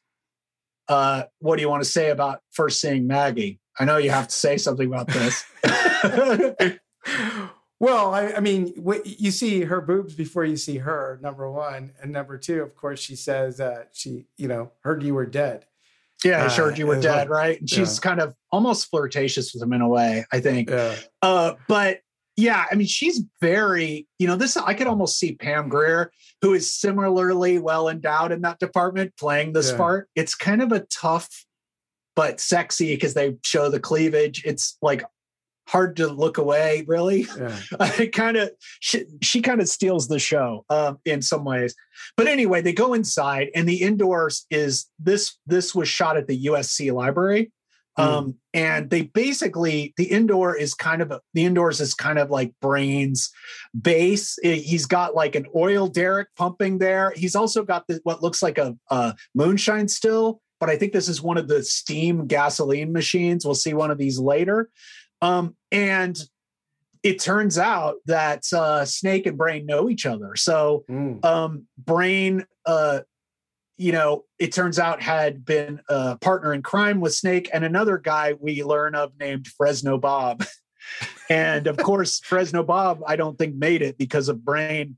uh 0.88 1.24
what 1.40 1.56
do 1.56 1.62
you 1.62 1.68
want 1.68 1.82
to 1.82 1.88
say 1.88 2.10
about 2.10 2.40
first 2.52 2.80
seeing 2.80 3.06
maggie? 3.06 3.60
I 3.78 3.84
know 3.84 3.96
you 3.96 4.10
have 4.10 4.28
to 4.28 4.34
say 4.34 4.56
something 4.56 4.86
about 4.86 5.08
this. 5.08 5.44
Well 7.80 8.14
I, 8.14 8.34
I 8.34 8.40
mean 8.40 8.72
you 9.04 9.30
see 9.30 9.62
her 9.62 9.80
boobs 9.80 10.14
before 10.14 10.44
you 10.44 10.56
see 10.56 10.78
her 10.78 11.18
number 11.20 11.50
one. 11.50 11.92
And 12.00 12.12
number 12.12 12.38
two 12.38 12.62
of 12.62 12.74
course 12.76 13.00
she 13.00 13.16
says 13.16 13.60
uh 13.60 13.84
she 13.92 14.26
you 14.38 14.48
know 14.48 14.70
heard 14.80 15.02
you 15.02 15.12
were 15.12 15.26
dead 15.26 15.66
yeah, 16.24 16.44
I 16.44 16.48
heard 16.48 16.78
you 16.78 16.86
were 16.86 17.01
dead, 17.01 17.28
like, 17.28 17.28
right? 17.28 17.60
And 17.60 17.68
she's 17.68 17.98
yeah. 17.98 18.02
kind 18.02 18.20
of 18.20 18.34
almost 18.51 18.88
flirtatious 18.90 19.52
with 19.52 19.62
him 19.62 19.72
in 19.72 19.80
a 19.80 19.88
way, 19.88 20.24
I 20.32 20.40
think. 20.40 20.70
Yeah. 20.70 20.96
Uh, 21.22 21.55
but 21.68 22.01
yeah, 22.36 22.64
I 22.70 22.74
mean, 22.74 22.86
she's 22.86 23.22
very, 23.40 24.09
you 24.18 24.26
know, 24.26 24.36
this 24.36 24.56
I 24.56 24.74
could 24.74 24.86
almost 24.86 25.18
see 25.18 25.34
Pam 25.34 25.68
Grier, 25.68 26.10
who 26.42 26.55
is 26.55 26.72
similarly 26.72 27.59
well 27.59 27.88
endowed 27.88 28.32
in 28.32 28.42
that 28.42 28.59
department, 28.59 29.16
playing 29.18 29.52
this 29.52 29.70
yeah. 29.70 29.76
part. 29.76 30.09
It's 30.16 30.34
kind 30.34 30.62
of 30.62 30.72
a 30.72 30.80
tough 30.80 31.28
but 32.16 32.40
sexy 32.40 32.94
because 32.94 33.14
they 33.14 33.36
show 33.44 33.68
the 33.68 33.80
cleavage. 33.80 34.44
It's 34.44 34.76
like 34.82 35.05
hard 35.66 35.96
to 35.96 36.08
look 36.08 36.38
away 36.38 36.84
really. 36.86 37.26
Yeah. 37.38 37.58
it 37.98 38.12
kind 38.12 38.36
of 38.36 38.50
she, 38.80 39.04
she 39.22 39.40
kind 39.40 39.60
of 39.60 39.68
steals 39.68 40.08
the 40.08 40.18
show 40.18 40.64
um, 40.68 40.98
in 41.04 41.22
some 41.22 41.44
ways. 41.44 41.74
But 42.16 42.26
anyway 42.26 42.60
they 42.60 42.72
go 42.72 42.94
inside 42.94 43.48
and 43.54 43.68
the 43.68 43.82
indoors 43.82 44.46
is 44.50 44.86
this 44.98 45.38
this 45.46 45.74
was 45.74 45.88
shot 45.88 46.16
at 46.16 46.26
the 46.26 46.46
usc 46.46 46.92
library 46.92 47.52
mm. 47.98 48.04
um, 48.04 48.34
and 48.52 48.90
they 48.90 49.02
basically 49.02 49.94
the 49.96 50.04
indoor 50.04 50.56
is 50.56 50.74
kind 50.74 51.02
of 51.02 51.12
the 51.32 51.44
indoors 51.44 51.80
is 51.80 51.94
kind 51.94 52.18
of 52.18 52.30
like 52.30 52.52
brains 52.60 53.30
base. 53.80 54.38
He's 54.42 54.86
got 54.86 55.14
like 55.14 55.34
an 55.34 55.46
oil 55.54 55.86
derrick 55.86 56.28
pumping 56.36 56.78
there. 56.78 57.12
He's 57.16 57.34
also 57.34 57.64
got 57.64 57.86
the, 57.86 58.00
what 58.04 58.22
looks 58.22 58.42
like 58.42 58.58
a, 58.58 58.76
a 58.90 59.14
moonshine 59.34 59.88
still 59.88 60.40
but 60.60 60.70
i 60.70 60.76
think 60.76 60.92
this 60.92 61.08
is 61.08 61.20
one 61.20 61.36
of 61.36 61.48
the 61.48 61.62
steam 61.62 62.26
gasoline 62.26 62.92
machines. 62.92 63.44
We'll 63.44 63.54
see 63.54 63.74
one 63.74 63.90
of 63.90 63.98
these 63.98 64.18
later 64.18 64.70
um, 65.22 65.56
and 65.70 66.18
it 67.04 67.20
turns 67.20 67.58
out 67.58 67.96
that 68.06 68.44
uh, 68.52 68.84
Snake 68.86 69.26
and 69.26 69.36
Brain 69.36 69.66
know 69.66 69.90
each 69.90 70.06
other. 70.06 70.34
So 70.36 70.84
mm. 70.90 71.22
um, 71.22 71.66
Brain, 71.76 72.46
uh, 72.64 73.00
you 73.76 73.92
know, 73.92 74.24
it 74.38 74.52
turns 74.52 74.78
out 74.78 75.02
had 75.02 75.44
been 75.44 75.80
a 75.88 76.16
partner 76.16 76.54
in 76.54 76.62
crime 76.62 77.00
with 77.00 77.14
Snake 77.14 77.50
and 77.52 77.62
another 77.62 77.98
guy 77.98 78.34
we 78.40 78.64
learn 78.64 78.94
of 78.94 79.12
named 79.20 79.46
Fresno 79.48 79.98
Bob. 79.98 80.46
and 81.30 81.66
of 81.66 81.76
course, 81.76 82.20
Fresno 82.20 82.62
Bob, 82.62 83.02
I 83.06 83.16
don't 83.16 83.36
think 83.36 83.54
made 83.54 83.82
it 83.82 83.98
because 83.98 84.30
of 84.30 84.42
Brain. 84.42 84.96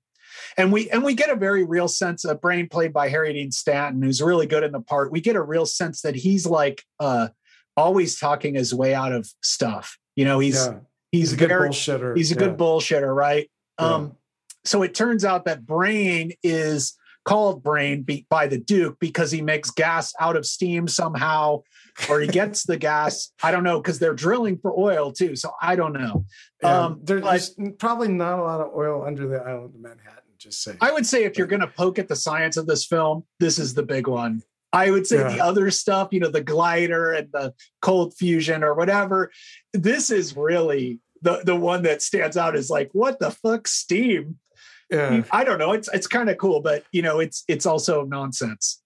And 0.56 0.72
we 0.72 0.88
and 0.90 1.02
we 1.02 1.14
get 1.14 1.30
a 1.30 1.36
very 1.36 1.64
real 1.64 1.88
sense 1.88 2.24
of 2.24 2.40
Brain 2.40 2.68
played 2.68 2.92
by 2.92 3.08
Harry 3.08 3.32
Dean 3.32 3.50
Stanton, 3.50 4.02
who's 4.02 4.22
really 4.22 4.46
good 4.46 4.62
in 4.62 4.72
the 4.72 4.80
part. 4.80 5.10
We 5.10 5.20
get 5.20 5.34
a 5.34 5.42
real 5.42 5.66
sense 5.66 6.02
that 6.02 6.14
he's 6.14 6.46
like 6.46 6.84
uh, 7.00 7.28
always 7.76 8.18
talking 8.18 8.54
his 8.54 8.72
way 8.72 8.94
out 8.94 9.12
of 9.12 9.28
stuff 9.42 9.98
you 10.16 10.24
know, 10.24 10.38
he's 10.38 10.66
yeah. 10.66 10.78
he's, 11.12 11.30
he's, 11.30 11.32
a 11.34 11.36
very, 11.36 11.68
good 11.68 11.76
bullshitter. 11.76 12.16
He's 12.16 12.32
a 12.32 12.34
yeah. 12.34 12.40
good 12.40 12.56
bullshitter, 12.56 13.14
right? 13.14 13.48
Yeah. 13.78 13.86
Um, 13.86 14.16
so 14.64 14.82
it 14.82 14.94
turns 14.94 15.24
out 15.24 15.44
that 15.44 15.64
Brain 15.64 16.32
is 16.42 16.96
called 17.24 17.62
Brain 17.62 18.02
be, 18.02 18.26
by 18.30 18.46
the 18.46 18.58
Duke 18.58 18.98
because 18.98 19.30
he 19.30 19.42
makes 19.42 19.70
gas 19.70 20.14
out 20.18 20.36
of 20.36 20.46
steam 20.46 20.88
somehow, 20.88 21.62
or 22.08 22.20
he 22.20 22.28
gets 22.28 22.64
the 22.64 22.76
gas. 22.76 23.32
I 23.42 23.50
don't 23.50 23.64
know 23.64 23.80
because 23.80 23.98
they're 23.98 24.14
drilling 24.14 24.58
for 24.58 24.72
oil 24.76 25.12
too. 25.12 25.36
So 25.36 25.52
I 25.60 25.76
don't 25.76 25.92
know. 25.92 26.24
Um, 26.64 27.00
there's 27.02 27.50
but, 27.50 27.78
probably 27.78 28.08
not 28.08 28.38
a 28.38 28.42
lot 28.42 28.60
of 28.60 28.72
oil 28.74 29.04
under 29.06 29.28
the 29.28 29.36
island 29.36 29.74
of 29.74 29.80
Manhattan. 29.80 30.22
Just 30.38 30.62
say. 30.62 30.76
I 30.80 30.92
would 30.92 31.06
say 31.06 31.24
if 31.24 31.38
you're 31.38 31.46
going 31.46 31.60
to 31.60 31.66
poke 31.66 31.98
at 31.98 32.08
the 32.08 32.16
science 32.16 32.56
of 32.56 32.66
this 32.66 32.84
film, 32.86 33.24
this 33.40 33.58
is 33.58 33.74
the 33.74 33.82
big 33.82 34.06
one. 34.06 34.42
I 34.72 34.90
would 34.90 35.06
say 35.06 35.18
yeah. 35.18 35.32
the 35.32 35.40
other 35.40 35.70
stuff, 35.70 36.08
you 36.10 36.20
know, 36.20 36.28
the 36.28 36.42
glider 36.42 37.12
and 37.12 37.28
the 37.32 37.54
cold 37.80 38.14
fusion 38.14 38.62
or 38.62 38.74
whatever, 38.74 39.30
this 39.72 40.10
is 40.10 40.36
really 40.36 41.00
the 41.22 41.42
the 41.44 41.56
one 41.56 41.82
that 41.82 42.02
stands 42.02 42.36
out 42.36 42.56
is 42.56 42.70
like, 42.70 42.90
what 42.92 43.18
the 43.18 43.30
fuck, 43.30 43.68
steam? 43.68 44.38
Yeah. 44.90 45.24
I 45.30 45.44
don't 45.44 45.58
know. 45.58 45.72
It's 45.72 45.88
it's 45.92 46.06
kind 46.06 46.30
of 46.30 46.38
cool, 46.38 46.60
but 46.60 46.84
you 46.92 47.02
know, 47.02 47.20
it's 47.20 47.44
it's 47.48 47.66
also 47.66 48.04
nonsense. 48.04 48.82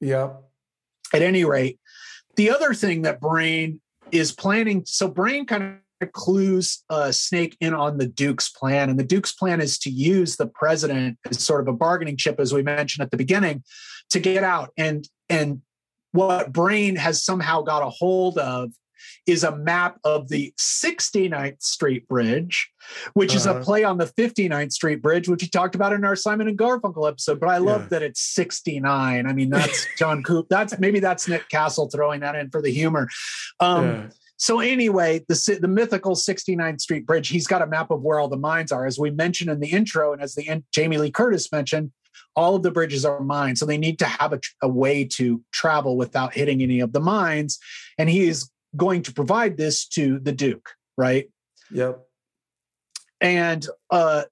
Yeah. 0.00 0.30
At 1.12 1.22
any 1.22 1.44
rate, 1.44 1.78
the 2.36 2.50
other 2.50 2.74
thing 2.74 3.02
that 3.02 3.20
Brain 3.20 3.80
is 4.10 4.32
planning, 4.32 4.84
so 4.86 5.08
Brain 5.08 5.46
kind 5.46 5.62
of 5.62 5.70
clues 6.06 6.84
uh, 6.90 7.12
Snake 7.12 7.56
in 7.60 7.74
on 7.74 7.98
the 7.98 8.06
Duke's 8.06 8.48
plan, 8.48 8.90
and 8.90 8.98
the 8.98 9.04
Duke's 9.04 9.32
plan 9.32 9.60
is 9.60 9.78
to 9.78 9.90
use 9.90 10.36
the 10.36 10.46
president 10.46 11.18
as 11.28 11.42
sort 11.42 11.60
of 11.60 11.68
a 11.68 11.72
bargaining 11.76 12.16
chip, 12.16 12.40
as 12.40 12.52
we 12.52 12.62
mentioned 12.62 13.02
at 13.02 13.10
the 13.10 13.16
beginning, 13.16 13.62
to 14.10 14.20
get 14.20 14.44
out. 14.44 14.70
And 14.76 15.08
and 15.28 15.62
what 16.12 16.52
Brain 16.52 16.96
has 16.96 17.24
somehow 17.24 17.62
got 17.62 17.82
a 17.82 17.90
hold 17.90 18.38
of 18.38 18.72
is 19.26 19.44
a 19.44 19.56
map 19.56 19.98
of 20.04 20.28
the 20.28 20.52
69th 20.58 21.62
Street 21.62 22.06
Bridge, 22.08 22.70
which 23.14 23.30
uh-huh. 23.30 23.36
is 23.36 23.46
a 23.46 23.50
uh-huh. 23.52 23.64
play 23.64 23.84
on 23.84 23.98
the 23.98 24.06
59th 24.06 24.72
Street 24.72 25.02
Bridge, 25.02 25.28
which 25.28 25.42
we 25.42 25.48
talked 25.48 25.74
about 25.74 25.92
in 25.92 26.04
our 26.04 26.16
Simon 26.16 26.48
and 26.48 26.58
Garfunkel 26.58 27.08
episode. 27.08 27.40
But 27.40 27.48
I 27.48 27.58
love 27.58 27.82
yeah. 27.82 27.88
that 27.88 28.02
it's 28.02 28.20
69. 28.20 29.26
I 29.26 29.32
mean, 29.32 29.50
that's 29.50 29.86
John 29.98 30.22
Coop. 30.22 30.46
That's 30.48 30.78
maybe 30.78 31.00
that's 31.00 31.28
Nick 31.28 31.48
Castle 31.48 31.88
throwing 31.88 32.20
that 32.20 32.34
in 32.34 32.50
for 32.50 32.62
the 32.62 32.72
humor. 32.72 33.08
Um, 33.60 33.84
yeah. 33.84 34.08
So 34.40 34.60
anyway, 34.60 35.22
the 35.28 35.58
the 35.60 35.68
mythical 35.68 36.14
69th 36.14 36.80
Street 36.80 37.06
Bridge, 37.06 37.28
he's 37.28 37.46
got 37.46 37.60
a 37.60 37.66
map 37.66 37.90
of 37.90 38.00
where 38.00 38.18
all 38.18 38.28
the 38.28 38.38
mines 38.38 38.72
are, 38.72 38.86
as 38.86 38.98
we 38.98 39.10
mentioned 39.10 39.50
in 39.50 39.60
the 39.60 39.68
intro, 39.68 40.14
and 40.14 40.22
as 40.22 40.34
the 40.34 40.62
Jamie 40.72 40.96
Lee 40.96 41.10
Curtis 41.10 41.52
mentioned. 41.52 41.92
All 42.36 42.56
of 42.56 42.62
the 42.62 42.70
bridges 42.70 43.04
are 43.04 43.20
mines, 43.20 43.60
so 43.60 43.66
they 43.66 43.76
need 43.76 43.98
to 43.98 44.04
have 44.06 44.32
a, 44.32 44.40
a 44.62 44.68
way 44.68 45.04
to 45.04 45.42
travel 45.52 45.96
without 45.96 46.32
hitting 46.32 46.62
any 46.62 46.80
of 46.80 46.92
the 46.92 47.00
mines. 47.00 47.58
And 47.98 48.08
he 48.08 48.28
is 48.28 48.48
going 48.76 49.02
to 49.02 49.12
provide 49.12 49.56
this 49.56 49.86
to 49.88 50.18
the 50.20 50.32
Duke, 50.32 50.70
right? 50.96 51.28
Yep. 51.70 52.00
And 53.20 53.66
uh, 53.90 54.24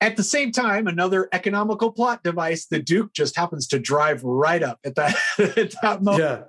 at 0.00 0.16
the 0.16 0.22
same 0.22 0.52
time, 0.52 0.86
another 0.86 1.28
economical 1.32 1.92
plot 1.92 2.22
device, 2.22 2.66
the 2.66 2.78
Duke 2.78 3.12
just 3.12 3.36
happens 3.36 3.66
to 3.68 3.78
drive 3.78 4.22
right 4.24 4.62
up 4.62 4.78
at 4.84 4.94
that, 4.94 5.16
at 5.38 5.74
that 5.82 6.02
moment. 6.02 6.46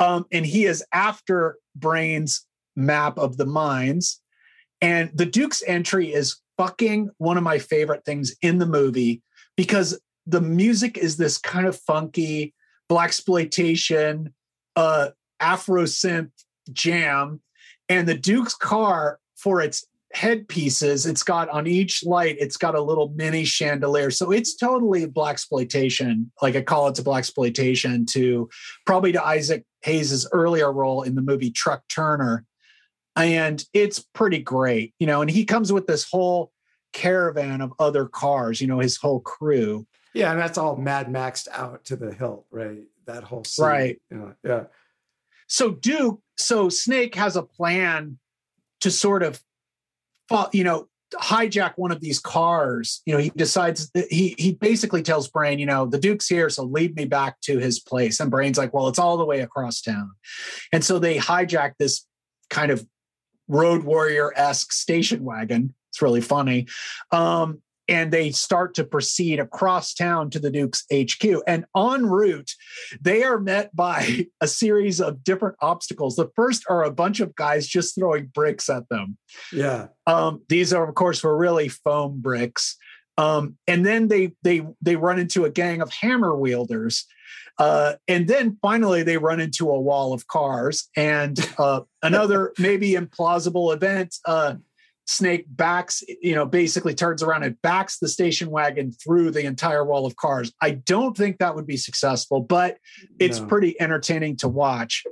Yeah. 0.00 0.04
Um, 0.04 0.26
and 0.32 0.44
he 0.44 0.64
is 0.64 0.84
after 0.92 1.56
Brain's 1.80 2.46
map 2.76 3.18
of 3.18 3.36
the 3.36 3.46
mines. 3.46 4.20
And 4.80 5.10
the 5.14 5.26
Duke's 5.26 5.62
entry 5.66 6.12
is 6.12 6.40
fucking 6.56 7.10
one 7.18 7.36
of 7.36 7.42
my 7.42 7.58
favorite 7.58 8.04
things 8.04 8.34
in 8.42 8.58
the 8.58 8.66
movie 8.66 9.22
because 9.56 10.00
the 10.26 10.40
music 10.40 10.96
is 10.96 11.16
this 11.16 11.38
kind 11.38 11.66
of 11.66 11.76
funky 11.76 12.54
blaxploitation, 12.90 14.32
uh, 14.76 15.08
Afro 15.40 15.84
synth 15.84 16.30
jam. 16.72 17.40
And 17.88 18.08
the 18.08 18.14
Duke's 18.14 18.54
car, 18.54 19.18
for 19.36 19.60
its 19.60 19.86
headpieces, 20.12 21.06
it's 21.06 21.22
got 21.22 21.48
on 21.48 21.66
each 21.66 22.04
light, 22.04 22.36
it's 22.38 22.56
got 22.56 22.74
a 22.74 22.82
little 22.82 23.12
mini 23.16 23.44
chandelier. 23.44 24.10
So 24.10 24.30
it's 24.30 24.56
totally 24.56 25.06
blaxploitation. 25.06 26.26
Like 26.42 26.56
I 26.56 26.62
call 26.62 26.88
it 26.88 26.96
to 26.96 27.02
blaxploitation 27.02 28.06
to 28.08 28.48
probably 28.86 29.12
to 29.12 29.24
Isaac 29.24 29.64
Hayes's 29.82 30.28
earlier 30.32 30.72
role 30.72 31.02
in 31.02 31.14
the 31.14 31.22
movie 31.22 31.50
Truck 31.50 31.82
Turner. 31.88 32.44
And 33.16 33.64
it's 33.72 33.98
pretty 33.98 34.38
great, 34.38 34.94
you 34.98 35.06
know, 35.06 35.20
and 35.20 35.30
he 35.30 35.44
comes 35.44 35.72
with 35.72 35.86
this 35.86 36.08
whole 36.08 36.52
caravan 36.92 37.60
of 37.60 37.72
other 37.78 38.06
cars, 38.06 38.60
you 38.60 38.66
know, 38.66 38.78
his 38.78 38.96
whole 38.96 39.20
crew. 39.20 39.86
Yeah, 40.14 40.30
and 40.30 40.40
that's 40.40 40.58
all 40.58 40.76
Mad 40.76 41.08
Maxed 41.08 41.48
out 41.52 41.84
to 41.86 41.96
the 41.96 42.12
hilt, 42.12 42.46
right? 42.50 42.82
That 43.06 43.24
whole 43.24 43.44
scene. 43.44 43.66
Right. 43.66 44.02
You 44.10 44.16
know, 44.16 44.34
yeah. 44.44 44.64
So 45.48 45.70
Duke, 45.70 46.20
so 46.36 46.68
Snake 46.68 47.14
has 47.16 47.36
a 47.36 47.42
plan 47.42 48.18
to 48.80 48.90
sort 48.90 49.22
of, 49.22 49.42
you 50.52 50.64
know, 50.64 50.88
hijack 51.14 51.72
one 51.76 51.90
of 51.90 52.00
these 52.00 52.18
cars. 52.18 53.02
You 53.06 53.14
know, 53.14 53.20
he 53.20 53.30
decides 53.30 53.90
he 54.10 54.34
he 54.38 54.52
basically 54.52 55.02
tells 55.02 55.28
Brain, 55.28 55.58
you 55.58 55.66
know, 55.66 55.86
the 55.86 55.98
Duke's 55.98 56.28
here, 56.28 56.48
so 56.48 56.64
lead 56.64 56.96
me 56.96 57.04
back 57.04 57.40
to 57.42 57.58
his 57.58 57.80
place. 57.80 58.20
And 58.20 58.30
Brain's 58.30 58.58
like, 58.58 58.72
well, 58.72 58.88
it's 58.88 58.98
all 58.98 59.16
the 59.16 59.24
way 59.24 59.40
across 59.40 59.80
town. 59.80 60.12
And 60.72 60.84
so 60.84 60.98
they 60.98 61.16
hijack 61.16 61.72
this 61.78 62.06
kind 62.48 62.70
of 62.70 62.86
road 63.48 63.84
warrior 63.84 64.32
esque 64.36 64.72
station 64.72 65.24
wagon. 65.24 65.74
It's 65.90 66.02
really 66.02 66.20
funny. 66.20 66.68
Um, 67.10 67.62
and 67.90 68.12
they 68.12 68.30
start 68.30 68.74
to 68.74 68.84
proceed 68.84 69.40
across 69.40 69.92
town 69.92 70.30
to 70.30 70.38
the 70.38 70.50
Duke's 70.50 70.84
HQ. 70.92 71.42
And 71.46 71.64
en 71.76 72.06
route, 72.06 72.52
they 73.00 73.24
are 73.24 73.40
met 73.40 73.74
by 73.74 74.26
a 74.40 74.46
series 74.46 75.00
of 75.00 75.24
different 75.24 75.56
obstacles. 75.60 76.14
The 76.14 76.30
first 76.36 76.64
are 76.70 76.84
a 76.84 76.92
bunch 76.92 77.18
of 77.18 77.34
guys 77.34 77.66
just 77.66 77.96
throwing 77.96 78.26
bricks 78.26 78.70
at 78.70 78.88
them. 78.88 79.18
Yeah. 79.52 79.88
Um, 80.06 80.42
these 80.48 80.72
are, 80.72 80.88
of 80.88 80.94
course, 80.94 81.22
were 81.22 81.36
really 81.36 81.68
foam 81.68 82.20
bricks. 82.20 82.76
Um, 83.18 83.58
and 83.66 83.84
then 83.84 84.08
they 84.08 84.32
they 84.42 84.62
they 84.80 84.96
run 84.96 85.18
into 85.18 85.44
a 85.44 85.50
gang 85.50 85.82
of 85.82 85.92
hammer 85.92 86.34
wielders. 86.34 87.06
Uh, 87.58 87.94
and 88.08 88.26
then 88.26 88.56
finally, 88.62 89.02
they 89.02 89.18
run 89.18 89.40
into 89.40 89.68
a 89.68 89.80
wall 89.80 90.14
of 90.14 90.26
cars. 90.28 90.88
And 90.96 91.38
uh, 91.58 91.82
another 92.02 92.54
maybe 92.58 92.92
implausible 92.92 93.74
event 93.74 94.16
uh, 94.24 94.54
Snake 95.10 95.44
backs, 95.48 96.04
you 96.22 96.36
know, 96.36 96.46
basically 96.46 96.94
turns 96.94 97.20
around 97.20 97.42
and 97.42 97.60
backs 97.62 97.98
the 97.98 98.08
station 98.08 98.48
wagon 98.48 98.92
through 98.92 99.32
the 99.32 99.44
entire 99.44 99.84
wall 99.84 100.06
of 100.06 100.14
cars. 100.14 100.52
I 100.60 100.70
don't 100.70 101.16
think 101.16 101.38
that 101.38 101.56
would 101.56 101.66
be 101.66 101.76
successful, 101.76 102.40
but 102.40 102.78
it's 103.18 103.40
no. 103.40 103.46
pretty 103.46 103.80
entertaining 103.80 104.36
to 104.36 104.48
watch. 104.48 105.02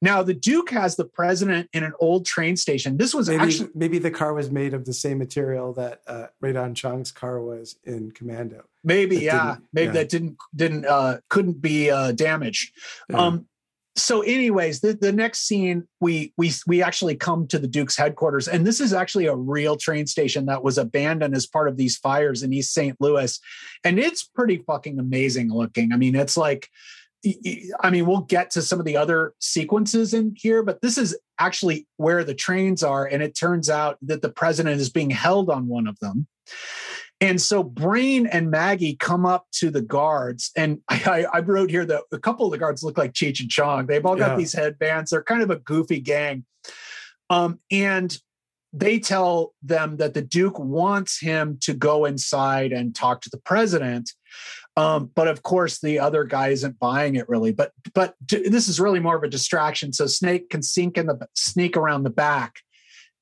Now, 0.00 0.22
the 0.22 0.32
Duke 0.32 0.70
has 0.70 0.94
the 0.96 1.04
president 1.04 1.68
in 1.72 1.82
an 1.82 1.92
old 1.98 2.24
train 2.24 2.56
station. 2.56 2.96
This 2.96 3.12
was 3.12 3.28
maybe, 3.28 3.42
actually 3.42 3.70
maybe 3.74 3.98
the 3.98 4.12
car 4.12 4.32
was 4.32 4.50
made 4.50 4.74
of 4.74 4.84
the 4.84 4.94
same 4.94 5.18
material 5.18 5.74
that 5.74 6.00
uh, 6.06 6.26
Rae 6.40 6.54
Chong's 6.72 7.10
car 7.10 7.42
was 7.42 7.76
in 7.84 8.12
Commando. 8.12 8.62
Maybe, 8.82 9.18
yeah, 9.18 9.56
maybe 9.72 9.86
yeah. 9.86 9.92
that 9.92 10.08
didn't 10.08 10.36
didn't 10.54 10.86
uh, 10.86 11.18
couldn't 11.28 11.60
be 11.60 11.90
uh, 11.90 12.12
damaged. 12.12 12.72
Yeah. 13.10 13.18
Um, 13.18 13.46
so 14.02 14.22
anyways 14.22 14.80
the, 14.80 14.94
the 14.94 15.12
next 15.12 15.46
scene 15.46 15.86
we 16.00 16.32
we 16.36 16.52
we 16.66 16.82
actually 16.82 17.14
come 17.14 17.46
to 17.46 17.58
the 17.58 17.68
duke's 17.68 17.96
headquarters 17.96 18.48
and 18.48 18.66
this 18.66 18.80
is 18.80 18.92
actually 18.92 19.26
a 19.26 19.34
real 19.34 19.76
train 19.76 20.06
station 20.06 20.46
that 20.46 20.62
was 20.62 20.78
abandoned 20.78 21.34
as 21.34 21.46
part 21.46 21.68
of 21.68 21.76
these 21.76 21.96
fires 21.96 22.42
in 22.42 22.52
east 22.52 22.72
st 22.72 22.96
louis 23.00 23.38
and 23.84 23.98
it's 23.98 24.24
pretty 24.24 24.58
fucking 24.66 24.98
amazing 24.98 25.52
looking. 25.52 25.92
I 25.92 25.96
mean 25.96 26.14
it's 26.14 26.36
like 26.36 26.68
i 27.82 27.90
mean 27.90 28.06
we'll 28.06 28.22
get 28.22 28.50
to 28.50 28.62
some 28.62 28.78
of 28.78 28.86
the 28.86 28.96
other 28.96 29.34
sequences 29.40 30.14
in 30.14 30.34
here 30.36 30.62
but 30.62 30.80
this 30.80 30.96
is 30.96 31.18
actually 31.38 31.86
where 31.98 32.24
the 32.24 32.34
trains 32.34 32.82
are 32.82 33.04
and 33.04 33.22
it 33.22 33.36
turns 33.36 33.68
out 33.68 33.98
that 34.00 34.22
the 34.22 34.30
president 34.30 34.80
is 34.80 34.88
being 34.88 35.10
held 35.10 35.50
on 35.50 35.66
one 35.66 35.86
of 35.86 35.98
them 35.98 36.26
and 37.20 37.40
so 37.40 37.62
Brain 37.62 38.26
and 38.26 38.50
Maggie 38.50 38.96
come 38.96 39.26
up 39.26 39.46
to 39.52 39.70
the 39.70 39.82
guards, 39.82 40.50
and 40.56 40.80
I, 40.88 41.26
I 41.32 41.40
wrote 41.40 41.70
here 41.70 41.84
that 41.84 42.02
a 42.12 42.18
couple 42.18 42.46
of 42.46 42.52
the 42.52 42.58
guards 42.58 42.82
look 42.82 42.96
like 42.96 43.12
Cheech 43.12 43.40
and 43.40 43.50
Chong. 43.50 43.86
They've 43.86 44.04
all 44.04 44.16
got 44.16 44.30
yeah. 44.30 44.36
these 44.36 44.52
headbands. 44.52 45.10
They're 45.10 45.22
kind 45.22 45.42
of 45.42 45.50
a 45.50 45.56
goofy 45.56 46.00
gang. 46.00 46.44
Um, 47.28 47.60
and 47.70 48.16
they 48.72 48.98
tell 48.98 49.54
them 49.62 49.96
that 49.96 50.14
the 50.14 50.22
Duke 50.22 50.58
wants 50.58 51.20
him 51.20 51.58
to 51.62 51.74
go 51.74 52.04
inside 52.04 52.72
and 52.72 52.94
talk 52.94 53.20
to 53.22 53.30
the 53.30 53.38
president. 53.38 54.12
Um, 54.76 55.10
but 55.14 55.28
of 55.28 55.42
course, 55.42 55.80
the 55.80 55.98
other 55.98 56.24
guy 56.24 56.48
isn't 56.48 56.78
buying 56.78 57.16
it 57.16 57.28
really. 57.28 57.52
But 57.52 57.72
but 57.94 58.14
this 58.28 58.68
is 58.68 58.80
really 58.80 59.00
more 59.00 59.16
of 59.16 59.22
a 59.24 59.28
distraction. 59.28 59.92
So 59.92 60.06
Snake 60.06 60.50
can 60.50 60.62
sneak 60.62 60.96
in 60.96 61.06
the 61.06 61.28
sneak 61.34 61.76
around 61.76 62.04
the 62.04 62.10
back 62.10 62.60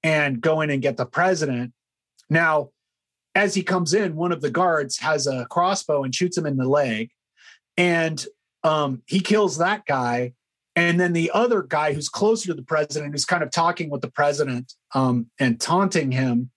and 0.02 0.40
go 0.40 0.60
in 0.60 0.70
and 0.70 0.82
get 0.82 0.96
the 0.96 1.06
president. 1.06 1.72
Now, 2.30 2.70
as 3.38 3.54
he 3.54 3.62
comes 3.62 3.94
in, 3.94 4.16
one 4.16 4.32
of 4.32 4.40
the 4.40 4.50
guards 4.50 4.98
has 4.98 5.28
a 5.28 5.46
crossbow 5.46 6.02
and 6.02 6.12
shoots 6.12 6.36
him 6.36 6.44
in 6.44 6.56
the 6.56 6.68
leg. 6.68 7.12
And 7.76 8.26
um, 8.64 9.02
he 9.06 9.20
kills 9.20 9.58
that 9.58 9.86
guy. 9.86 10.32
And 10.74 10.98
then 10.98 11.12
the 11.12 11.30
other 11.32 11.62
guy 11.62 11.92
who's 11.92 12.08
closer 12.08 12.48
to 12.48 12.54
the 12.54 12.64
president, 12.64 13.12
who's 13.12 13.24
kind 13.24 13.44
of 13.44 13.52
talking 13.52 13.90
with 13.90 14.00
the 14.00 14.10
president 14.10 14.72
um, 14.92 15.30
and 15.38 15.60
taunting 15.60 16.10
him, 16.10 16.50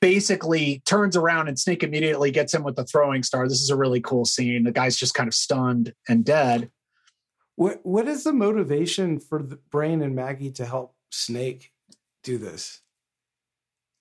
basically 0.00 0.80
turns 0.86 1.16
around 1.16 1.48
and 1.48 1.58
Snake 1.58 1.82
immediately 1.82 2.30
gets 2.30 2.54
him 2.54 2.62
with 2.62 2.76
the 2.76 2.84
throwing 2.84 3.24
star. 3.24 3.48
This 3.48 3.62
is 3.62 3.70
a 3.70 3.76
really 3.76 4.00
cool 4.00 4.24
scene. 4.24 4.62
The 4.62 4.70
guy's 4.70 4.96
just 4.96 5.14
kind 5.14 5.26
of 5.26 5.34
stunned 5.34 5.92
and 6.08 6.24
dead. 6.24 6.70
What 7.56 7.80
What 7.82 8.06
is 8.06 8.22
the 8.22 8.32
motivation 8.32 9.18
for 9.18 9.42
the 9.42 9.56
Brain 9.56 10.02
and 10.02 10.14
Maggie 10.14 10.52
to 10.52 10.64
help 10.64 10.94
Snake 11.10 11.72
do 12.22 12.38
this? 12.38 12.80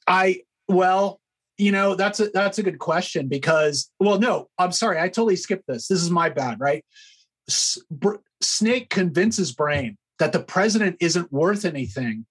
I 0.06 0.44
well, 0.68 1.20
you 1.62 1.72
know 1.72 1.96
that's 1.96 2.20
a 2.20 2.30
that's 2.30 2.58
a 2.58 2.64
good 2.64 2.80
question 2.80 3.28
because 3.28 3.92
well 4.00 4.20
no 4.20 4.50
i'm 4.58 4.72
sorry 4.72 5.00
i 5.00 5.08
totally 5.08 5.36
skipped 5.36 5.68
this 5.68 5.88
this 5.88 6.02
is 6.02 6.10
my 6.10 6.30
bad 6.30 6.60
right 6.60 6.84
S- 7.48 7.78
Br- 7.90 8.16
snake 8.42 8.90
convinces 8.90 9.52
brain 9.52 9.98
that 10.20 10.32
the 10.32 10.40
president 10.40 10.98
isn't 11.00 11.32
worth 11.32 11.66
anything 11.66 12.26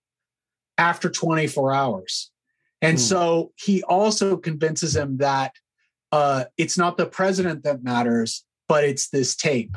after 0.79 1.09
24 1.09 1.73
hours 1.73 2.31
and 2.83 2.97
mm. 2.97 3.01
so 3.01 3.53
he 3.57 3.83
also 3.85 4.37
convinces 4.37 4.97
him 4.97 5.19
that 5.19 5.53
uh, 6.13 6.45
it's 6.57 6.77
not 6.77 6.97
the 6.97 7.07
president 7.07 7.65
that 7.65 7.83
matters, 7.83 8.45
but 8.69 8.85
it's 8.85 9.09
this 9.09 9.37
tape. 9.37 9.77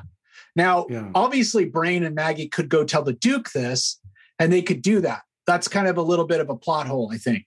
Now, 0.55 0.85
yeah. 0.89 1.09
obviously, 1.15 1.65
Brain 1.65 2.03
and 2.03 2.15
Maggie 2.15 2.47
could 2.47 2.69
go 2.69 2.83
tell 2.83 3.03
the 3.03 3.13
Duke 3.13 3.51
this, 3.51 3.99
and 4.39 4.51
they 4.51 4.61
could 4.61 4.81
do 4.81 5.01
that. 5.01 5.23
That's 5.45 5.67
kind 5.67 5.87
of 5.87 5.97
a 5.97 6.01
little 6.01 6.25
bit 6.25 6.39
of 6.39 6.49
a 6.49 6.55
plot 6.55 6.87
hole, 6.87 7.09
I 7.11 7.17
think. 7.17 7.45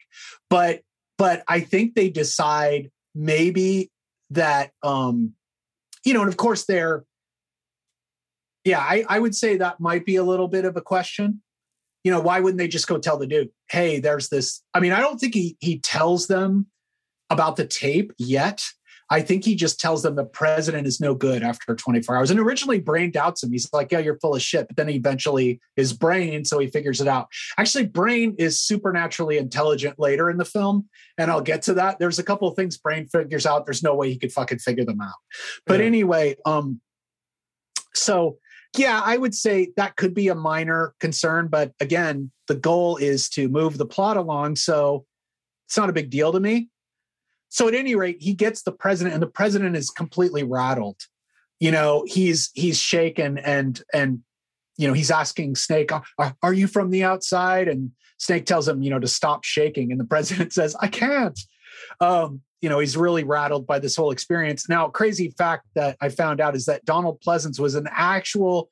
But 0.50 0.82
but 1.18 1.42
I 1.48 1.60
think 1.60 1.94
they 1.94 2.08
decide 2.08 2.90
maybe 3.14 3.90
that 4.30 4.72
um, 4.82 5.34
you 6.04 6.14
know, 6.14 6.20
and 6.20 6.28
of 6.28 6.36
course 6.36 6.64
they're 6.64 7.04
yeah, 8.64 8.80
I, 8.80 9.04
I 9.08 9.20
would 9.20 9.34
say 9.34 9.56
that 9.56 9.78
might 9.78 10.04
be 10.04 10.16
a 10.16 10.24
little 10.24 10.48
bit 10.48 10.64
of 10.64 10.76
a 10.76 10.80
question. 10.80 11.40
You 12.02 12.10
know, 12.10 12.20
why 12.20 12.40
wouldn't 12.40 12.58
they 12.58 12.66
just 12.66 12.88
go 12.88 12.98
tell 12.98 13.16
the 13.16 13.26
Duke, 13.26 13.50
hey, 13.70 14.00
there's 14.00 14.28
this? 14.28 14.60
I 14.74 14.80
mean, 14.80 14.92
I 14.92 15.00
don't 15.00 15.18
think 15.18 15.34
he 15.34 15.56
he 15.60 15.78
tells 15.78 16.26
them 16.26 16.66
about 17.30 17.56
the 17.56 17.66
tape 17.66 18.12
yet. 18.18 18.64
I 19.08 19.20
think 19.20 19.44
he 19.44 19.54
just 19.54 19.78
tells 19.78 20.02
them 20.02 20.16
the 20.16 20.24
president 20.24 20.86
is 20.86 21.00
no 21.00 21.14
good 21.14 21.42
after 21.42 21.74
24 21.74 22.16
hours. 22.16 22.30
And 22.30 22.40
originally, 22.40 22.80
Brain 22.80 23.10
doubts 23.10 23.42
him. 23.42 23.52
He's 23.52 23.72
like, 23.72 23.92
yeah, 23.92 24.00
you're 24.00 24.18
full 24.18 24.34
of 24.34 24.42
shit. 24.42 24.66
But 24.66 24.76
then 24.76 24.88
eventually 24.88 25.60
his 25.76 25.92
brain, 25.92 26.44
so 26.44 26.58
he 26.58 26.66
figures 26.66 27.00
it 27.00 27.06
out. 27.06 27.28
Actually, 27.56 27.86
Brain 27.86 28.34
is 28.38 28.58
supernaturally 28.58 29.38
intelligent 29.38 29.98
later 29.98 30.28
in 30.28 30.38
the 30.38 30.44
film. 30.44 30.88
And 31.18 31.30
I'll 31.30 31.40
get 31.40 31.62
to 31.62 31.74
that. 31.74 31.98
There's 31.98 32.18
a 32.18 32.24
couple 32.24 32.48
of 32.48 32.56
things 32.56 32.76
Brain 32.78 33.06
figures 33.06 33.46
out. 33.46 33.64
There's 33.64 33.82
no 33.82 33.94
way 33.94 34.10
he 34.10 34.18
could 34.18 34.32
fucking 34.32 34.58
figure 34.58 34.84
them 34.84 35.00
out. 35.00 35.14
But 35.66 35.80
yeah. 35.80 35.86
anyway, 35.86 36.36
um, 36.44 36.80
so 37.94 38.38
yeah, 38.76 39.00
I 39.04 39.16
would 39.16 39.34
say 39.34 39.72
that 39.76 39.96
could 39.96 40.14
be 40.14 40.28
a 40.28 40.34
minor 40.34 40.94
concern. 41.00 41.48
But 41.48 41.72
again, 41.80 42.30
the 42.48 42.56
goal 42.56 42.96
is 42.96 43.28
to 43.30 43.48
move 43.48 43.78
the 43.78 43.86
plot 43.86 44.16
along. 44.16 44.56
So 44.56 45.06
it's 45.68 45.76
not 45.76 45.90
a 45.90 45.94
big 45.94 46.10
deal 46.10 46.32
to 46.32 46.40
me. 46.40 46.68
So 47.48 47.68
at 47.68 47.74
any 47.74 47.94
rate, 47.94 48.18
he 48.20 48.34
gets 48.34 48.62
the 48.62 48.72
president, 48.72 49.14
and 49.14 49.22
the 49.22 49.28
president 49.28 49.76
is 49.76 49.90
completely 49.90 50.42
rattled. 50.42 51.00
You 51.60 51.70
know, 51.70 52.04
he's 52.06 52.50
he's 52.54 52.78
shaken 52.78 53.38
and 53.38 53.80
and 53.92 54.20
you 54.76 54.86
know 54.86 54.92
he's 54.92 55.10
asking 55.10 55.56
Snake, 55.56 55.90
are, 55.92 56.34
"Are 56.42 56.52
you 56.52 56.66
from 56.66 56.90
the 56.90 57.04
outside?" 57.04 57.68
And 57.68 57.92
Snake 58.18 58.46
tells 58.46 58.68
him, 58.68 58.82
you 58.82 58.90
know, 58.90 58.98
to 58.98 59.08
stop 59.08 59.44
shaking, 59.44 59.90
and 59.90 60.00
the 60.00 60.04
president 60.14 60.52
says, 60.52 60.76
"I 60.80 60.88
can't." 60.88 61.38
Um, 62.00 62.42
you 62.60 62.68
know, 62.68 62.78
he's 62.78 62.96
really 62.96 63.22
rattled 63.22 63.66
by 63.66 63.78
this 63.78 63.96
whole 63.96 64.10
experience. 64.10 64.68
Now, 64.68 64.88
crazy 64.88 65.32
fact 65.36 65.66
that 65.74 65.96
I 66.00 66.08
found 66.08 66.40
out 66.40 66.56
is 66.56 66.66
that 66.66 66.84
Donald 66.84 67.20
Pleasence 67.20 67.60
was 67.60 67.74
an 67.74 67.86
actual 67.90 68.70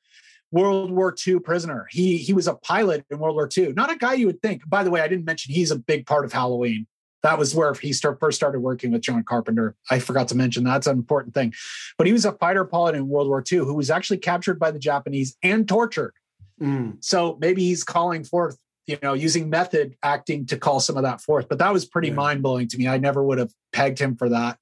World 0.51 0.91
War 0.91 1.15
II 1.25 1.39
prisoner. 1.39 1.87
He 1.89 2.17
he 2.17 2.33
was 2.33 2.47
a 2.47 2.55
pilot 2.55 3.05
in 3.09 3.19
World 3.19 3.35
War 3.35 3.49
II. 3.55 3.73
Not 3.73 3.91
a 3.91 3.97
guy 3.97 4.13
you 4.13 4.27
would 4.27 4.41
think. 4.41 4.67
By 4.67 4.83
the 4.83 4.91
way, 4.91 5.01
I 5.01 5.07
didn't 5.07 5.25
mention 5.25 5.53
he's 5.53 5.71
a 5.71 5.79
big 5.79 6.05
part 6.05 6.25
of 6.25 6.33
Halloween 6.33 6.87
that 7.25 7.39
was 7.39 7.55
where 7.55 7.73
he 7.73 7.91
start, 7.91 8.19
first 8.19 8.35
started 8.35 8.59
working 8.59 8.91
with 8.91 9.01
John 9.01 9.23
Carpenter. 9.23 9.75
I 9.89 9.97
forgot 9.97 10.27
to 10.27 10.37
mention 10.37 10.63
that's 10.63 10.85
an 10.85 10.95
important 10.95 11.33
thing. 11.33 11.55
But 11.97 12.05
he 12.05 12.13
was 12.13 12.23
a 12.23 12.33
fighter 12.33 12.63
pilot 12.63 12.93
in 12.93 13.07
World 13.07 13.27
War 13.27 13.43
II 13.51 13.59
who 13.59 13.73
was 13.73 13.89
actually 13.89 14.19
captured 14.19 14.59
by 14.59 14.69
the 14.69 14.77
Japanese 14.77 15.35
and 15.41 15.67
tortured. 15.67 16.13
Mm. 16.61 17.03
So 17.03 17.35
maybe 17.41 17.63
he's 17.63 17.83
calling 17.83 18.23
forth, 18.23 18.59
you 18.85 18.99
know, 19.01 19.13
using 19.13 19.49
method 19.49 19.95
acting 20.03 20.45
to 20.45 20.57
call 20.57 20.79
some 20.79 20.97
of 20.97 21.03
that 21.03 21.19
forth. 21.19 21.49
But 21.49 21.57
that 21.57 21.73
was 21.73 21.83
pretty 21.83 22.09
yeah. 22.09 22.13
mind 22.13 22.43
blowing 22.43 22.67
to 22.67 22.77
me. 22.77 22.87
I 22.87 22.99
never 22.99 23.23
would 23.23 23.39
have 23.39 23.51
pegged 23.73 23.97
him 23.97 24.15
for 24.15 24.29
that. 24.29 24.59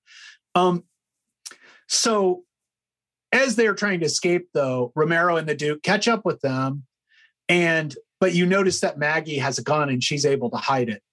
Um, 0.56 0.86
so 1.90 2.44
as 3.34 3.58
they're 3.58 3.76
trying 3.76 4.00
to 4.00 4.06
escape, 4.06 4.48
though, 4.54 4.94
Romero 4.96 5.36
and 5.36 5.50
the 5.50 5.56
Duke 5.56 5.84
catch 5.84 6.08
up 6.08 6.24
with 6.24 6.40
them, 6.40 6.86
and 7.50 7.94
but 8.22 8.34
you 8.34 8.46
notice 8.46 8.80
that 8.80 8.98
Maggie 8.98 9.40
has 9.40 9.58
a 9.58 9.64
gun 9.64 9.90
and 9.90 10.02
she's 10.02 10.26
able 10.26 10.50
to 10.52 10.56
hide 10.56 10.88
it. 10.88 11.04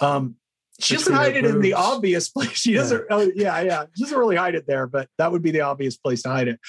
Um, 0.00 0.36
she 0.80 0.94
doesn't 0.94 1.12
hide 1.12 1.36
it 1.36 1.44
in 1.44 1.60
the 1.60 1.74
obvious 1.74 2.28
place. 2.28 2.50
She 2.58 2.74
doesn't. 2.74 3.04
Yeah. 3.08 3.16
Oh, 3.16 3.30
yeah, 3.34 3.60
yeah. 3.62 3.84
She 3.96 4.04
doesn't 4.04 4.18
really 4.18 4.36
hide 4.36 4.54
it 4.54 4.66
there, 4.66 4.86
but 4.86 5.08
that 5.18 5.32
would 5.32 5.42
be 5.42 5.50
the 5.50 5.62
obvious 5.62 5.96
place 5.96 6.22
to 6.22 6.28
hide 6.28 6.48
it. 6.48 6.60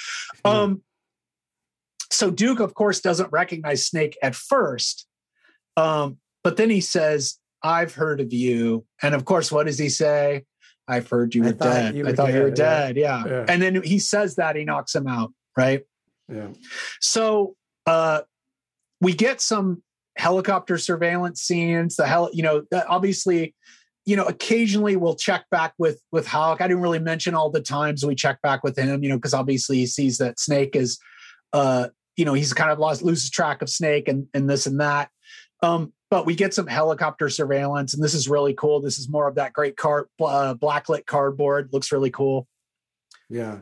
Yeah. 0.45 0.52
Um, 0.52 0.81
so 2.11 2.31
Duke, 2.31 2.60
of 2.60 2.73
course, 2.73 3.02
doesn't 3.02 3.31
recognize 3.31 3.86
Snake 3.86 4.18
at 4.23 4.36
first, 4.36 5.07
um, 5.77 6.18
but 6.44 6.57
then 6.57 6.69
he 6.69 6.81
says, 6.81 7.38
"I've 7.61 7.94
heard 7.94 8.19
of 8.19 8.34
you." 8.34 8.86
And 9.02 9.14
of 9.14 9.26
course, 9.26 9.52
what 9.52 9.68
does 9.68 9.77
he 9.77 9.90
say? 9.90 10.45
I've 10.88 11.07
heard 11.07 11.36
you 11.36 11.44
were 11.44 11.53
dead. 11.53 11.95
You 11.95 12.03
were 12.03 12.10
I 12.10 12.14
thought 12.14 12.27
dead, 12.27 12.36
you 12.36 12.41
were 12.41 12.52
dead. 12.52 12.98
Yeah. 12.98 13.23
yeah. 13.26 13.45
And 13.48 13.61
then 13.61 13.84
he 13.84 13.99
says 13.99 14.36
that 14.36 14.56
he 14.56 14.65
knocks 14.65 14.95
him 14.95 15.07
out. 15.07 15.31
Right. 15.56 15.84
Yeah. 16.27 16.48
So 16.99 17.56
uh, 17.86 18.22
we 18.99 19.14
get 19.14 19.40
some 19.40 19.84
helicopter 20.18 20.80
surveillance 20.80 21.41
scenes. 21.41 21.95
The 21.95 22.07
hell, 22.07 22.31
you 22.34 22.41
know, 22.41 22.64
obviously 22.88 23.53
you 24.10 24.15
know, 24.15 24.26
occasionally 24.26 24.95
we'll 24.95 25.15
check 25.15 25.45
back 25.52 25.76
with 25.77 26.02
with 26.11 26.26
Hauk. 26.26 26.61
I 26.61 26.68
didn't 26.68 26.81
really 26.81 26.98
mention 26.98 27.36
all 27.36 27.52
the 27.52 27.61
times 27.61 28.03
we 28.03 28.15
check 28.15 28.41
back 28.41 28.64
with 28.64 28.76
him, 28.76 29.03
you 29.03 29.10
know, 29.10 29.18
because 29.18 29.36
obviously 29.36 29.77
he 29.77 29.86
sees 29.86 30.18
that 30.18 30.40
Snake 30.40 30.76
is, 30.76 30.98
uh, 31.53 31.90
you 32.18 32.26
know, 32.26 32.34
he's 32.34 32.52
kind 32.52 32.72
of 32.72 32.80
lost 32.80 33.03
loses 33.03 33.30
track 33.30 33.61
of 33.61 33.69
Snake 33.69 34.07
and 34.07 34.26
and 34.34 34.49
this 34.49 34.65
and 34.65 34.80
that. 34.80 35.11
Um, 35.61 35.94
but 36.10 36.26
we 36.26 36.34
get 36.34 36.56
some 36.56 36.65
helicopter 36.65 37.30
surveillance, 37.30 37.94
and 37.94 38.03
this 38.03 38.15
is 38.15 38.27
really 38.27 38.56
cool. 38.56 38.81
This 38.81 38.98
is 38.98 39.07
more 39.07 39.27
of 39.27 39.36
that 39.36 39.53
great 39.53 39.77
car 39.77 40.10
uh, 40.19 40.56
blacklit 40.56 41.06
cardboard. 41.06 41.69
Looks 41.72 41.91
really 41.91 42.10
cool. 42.10 42.48
Yeah, 43.30 43.60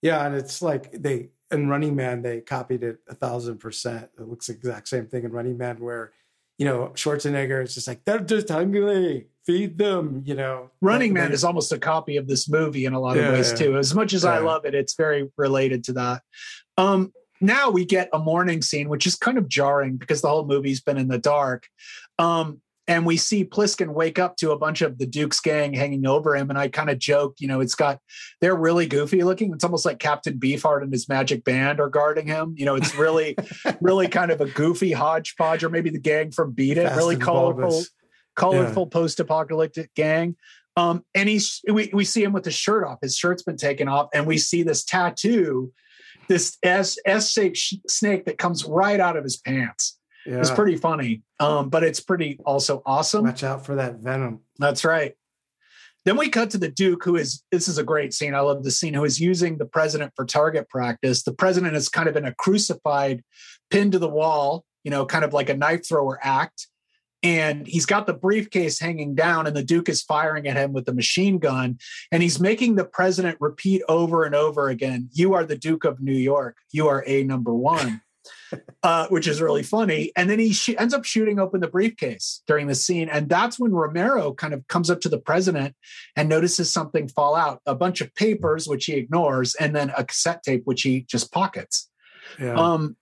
yeah, 0.00 0.24
and 0.24 0.36
it's 0.36 0.62
like 0.62 0.92
they 0.92 1.30
in 1.50 1.68
Running 1.68 1.96
Man 1.96 2.22
they 2.22 2.40
copied 2.40 2.84
it 2.84 3.00
a 3.08 3.16
thousand 3.16 3.58
percent. 3.58 4.10
It 4.16 4.28
looks 4.28 4.46
the 4.46 4.52
exact 4.52 4.86
same 4.86 5.08
thing 5.08 5.24
in 5.24 5.32
Running 5.32 5.58
Man 5.58 5.80
where 5.80 6.12
you 6.58 6.64
know, 6.64 6.90
Schwarzenegger 6.94 7.62
is 7.62 7.74
just 7.74 7.88
like, 7.88 8.04
they're 8.04 8.18
just 8.18 8.48
hungry, 8.48 9.26
feed 9.46 9.78
them, 9.78 10.22
you 10.26 10.34
know. 10.34 10.70
Running 10.80 11.12
Man 11.12 11.32
is 11.32 11.44
almost 11.44 11.72
a 11.72 11.78
copy 11.78 12.16
of 12.16 12.26
this 12.26 12.48
movie 12.48 12.84
in 12.84 12.92
a 12.92 13.00
lot 13.00 13.16
of 13.16 13.22
yeah, 13.22 13.32
ways, 13.32 13.52
too. 13.52 13.78
As 13.78 13.94
much 13.94 14.12
as 14.12 14.24
yeah. 14.24 14.32
I 14.32 14.38
love 14.40 14.64
it, 14.66 14.74
it's 14.74 14.94
very 14.94 15.30
related 15.36 15.84
to 15.84 15.92
that. 15.94 16.22
Um, 16.76 17.12
now 17.40 17.70
we 17.70 17.84
get 17.84 18.08
a 18.12 18.18
morning 18.18 18.60
scene, 18.60 18.88
which 18.88 19.06
is 19.06 19.14
kind 19.14 19.38
of 19.38 19.48
jarring 19.48 19.96
because 19.96 20.20
the 20.20 20.28
whole 20.28 20.46
movie's 20.46 20.80
been 20.80 20.98
in 20.98 21.08
the 21.08 21.18
dark. 21.18 21.68
Um, 22.18 22.60
and 22.88 23.04
we 23.04 23.16
see 23.16 23.44
Plissken 23.44 23.94
wake 23.94 24.18
up 24.18 24.36
to 24.36 24.52
a 24.52 24.58
bunch 24.58 24.80
of 24.80 24.98
the 24.98 25.06
Duke's 25.06 25.40
gang 25.40 25.74
hanging 25.74 26.06
over 26.06 26.36
him. 26.36 26.50
And 26.50 26.58
I 26.58 26.68
kind 26.68 26.88
of 26.88 26.98
joke, 26.98 27.34
you 27.40 27.48
know, 27.48 27.60
it's 27.60 27.74
got 27.74 27.98
they're 28.40 28.54
really 28.54 28.86
goofy 28.86 29.24
looking. 29.24 29.52
It's 29.52 29.64
almost 29.64 29.84
like 29.84 29.98
Captain 29.98 30.38
Beefheart 30.38 30.82
and 30.82 30.92
his 30.92 31.08
magic 31.08 31.42
band 31.42 31.80
are 31.80 31.88
guarding 31.88 32.28
him. 32.28 32.54
You 32.56 32.64
know, 32.64 32.76
it's 32.76 32.94
really, 32.94 33.36
really 33.80 34.06
kind 34.06 34.30
of 34.30 34.40
a 34.40 34.46
goofy 34.46 34.92
hodgepodge, 34.92 35.64
or 35.64 35.68
maybe 35.68 35.90
the 35.90 35.98
gang 35.98 36.30
from 36.30 36.52
Beat 36.52 36.78
It, 36.78 36.84
Fast 36.84 36.96
really 36.96 37.16
colorful, 37.16 37.82
colorful 38.36 38.84
yeah. 38.84 38.92
post-apocalyptic 38.92 39.94
gang. 39.94 40.36
Um, 40.76 41.04
and 41.14 41.28
he's 41.28 41.62
we, 41.70 41.90
we 41.92 42.04
see 42.04 42.22
him 42.22 42.32
with 42.32 42.44
his 42.44 42.54
shirt 42.54 42.86
off. 42.86 42.98
His 43.00 43.16
shirt's 43.16 43.42
been 43.42 43.56
taken 43.56 43.88
off, 43.88 44.08
and 44.12 44.26
we 44.26 44.36
see 44.38 44.62
this 44.62 44.84
tattoo, 44.84 45.72
this 46.28 46.58
S 46.62 46.98
S 47.06 47.32
shaped 47.32 47.58
snake 47.88 48.26
that 48.26 48.36
comes 48.36 48.64
right 48.64 49.00
out 49.00 49.16
of 49.16 49.24
his 49.24 49.38
pants. 49.38 49.98
Yeah. 50.26 50.40
It's 50.40 50.50
pretty 50.50 50.76
funny, 50.76 51.22
um, 51.40 51.70
but 51.70 51.82
it's 51.82 52.00
pretty 52.00 52.38
also 52.44 52.82
awesome. 52.84 53.24
Watch 53.24 53.44
out 53.44 53.64
for 53.64 53.76
that 53.76 54.00
venom. 54.00 54.40
That's 54.58 54.84
right. 54.84 55.14
Then 56.04 56.16
we 56.16 56.28
cut 56.28 56.50
to 56.50 56.58
the 56.58 56.68
Duke, 56.68 57.04
who 57.04 57.16
is 57.16 57.42
this 57.50 57.68
is 57.68 57.78
a 57.78 57.84
great 57.84 58.12
scene. 58.12 58.34
I 58.34 58.40
love 58.40 58.62
the 58.62 58.70
scene. 58.70 58.92
Who 58.92 59.04
is 59.04 59.18
using 59.18 59.56
the 59.56 59.66
president 59.66 60.12
for 60.14 60.24
target 60.24 60.68
practice? 60.68 61.22
The 61.22 61.32
president 61.32 61.74
is 61.74 61.88
kind 61.88 62.08
of 62.08 62.16
in 62.16 62.26
a 62.26 62.34
crucified, 62.34 63.24
pinned 63.70 63.92
to 63.92 63.98
the 63.98 64.08
wall, 64.08 64.64
you 64.84 64.90
know, 64.90 65.06
kind 65.06 65.24
of 65.24 65.32
like 65.32 65.48
a 65.48 65.56
knife 65.56 65.88
thrower 65.88 66.18
act. 66.22 66.68
And 67.22 67.66
he's 67.66 67.86
got 67.86 68.06
the 68.06 68.12
briefcase 68.12 68.78
hanging 68.78 69.14
down, 69.14 69.46
and 69.46 69.56
the 69.56 69.64
Duke 69.64 69.88
is 69.88 70.02
firing 70.02 70.46
at 70.46 70.56
him 70.56 70.72
with 70.72 70.84
the 70.84 70.94
machine 70.94 71.38
gun. 71.38 71.78
And 72.12 72.22
he's 72.22 72.38
making 72.38 72.76
the 72.76 72.84
president 72.84 73.38
repeat 73.40 73.82
over 73.88 74.24
and 74.24 74.34
over 74.34 74.68
again 74.68 75.08
You 75.12 75.34
are 75.34 75.44
the 75.44 75.56
Duke 75.56 75.84
of 75.84 76.00
New 76.00 76.12
York. 76.12 76.56
You 76.72 76.88
are 76.88 77.02
a 77.06 77.24
number 77.24 77.54
one 77.54 78.02
uh, 78.82 79.06
which 79.08 79.26
is 79.26 79.40
really 79.40 79.62
funny. 79.62 80.12
And 80.16 80.28
then 80.28 80.38
he 80.38 80.52
sh- 80.52 80.74
ends 80.78 80.94
up 80.94 81.04
shooting 81.04 81.38
open 81.38 81.60
the 81.60 81.68
briefcase 81.68 82.42
during 82.46 82.66
the 82.66 82.74
scene. 82.74 83.08
And 83.08 83.28
that's 83.28 83.58
when 83.58 83.72
Romero 83.72 84.32
kind 84.32 84.54
of 84.54 84.66
comes 84.68 84.90
up 84.90 85.00
to 85.02 85.08
the 85.08 85.18
president 85.18 85.74
and 86.14 86.28
notices 86.28 86.72
something 86.72 87.08
fall 87.08 87.34
out 87.34 87.60
a 87.66 87.74
bunch 87.74 88.00
of 88.00 88.14
papers, 88.14 88.66
which 88.66 88.86
he 88.86 88.94
ignores, 88.94 89.54
and 89.56 89.74
then 89.74 89.92
a 89.96 90.04
cassette 90.04 90.42
tape, 90.42 90.62
which 90.64 90.82
he 90.82 91.02
just 91.02 91.32
pockets. 91.32 91.88
Yeah. 92.38 92.54
Um, 92.54 92.96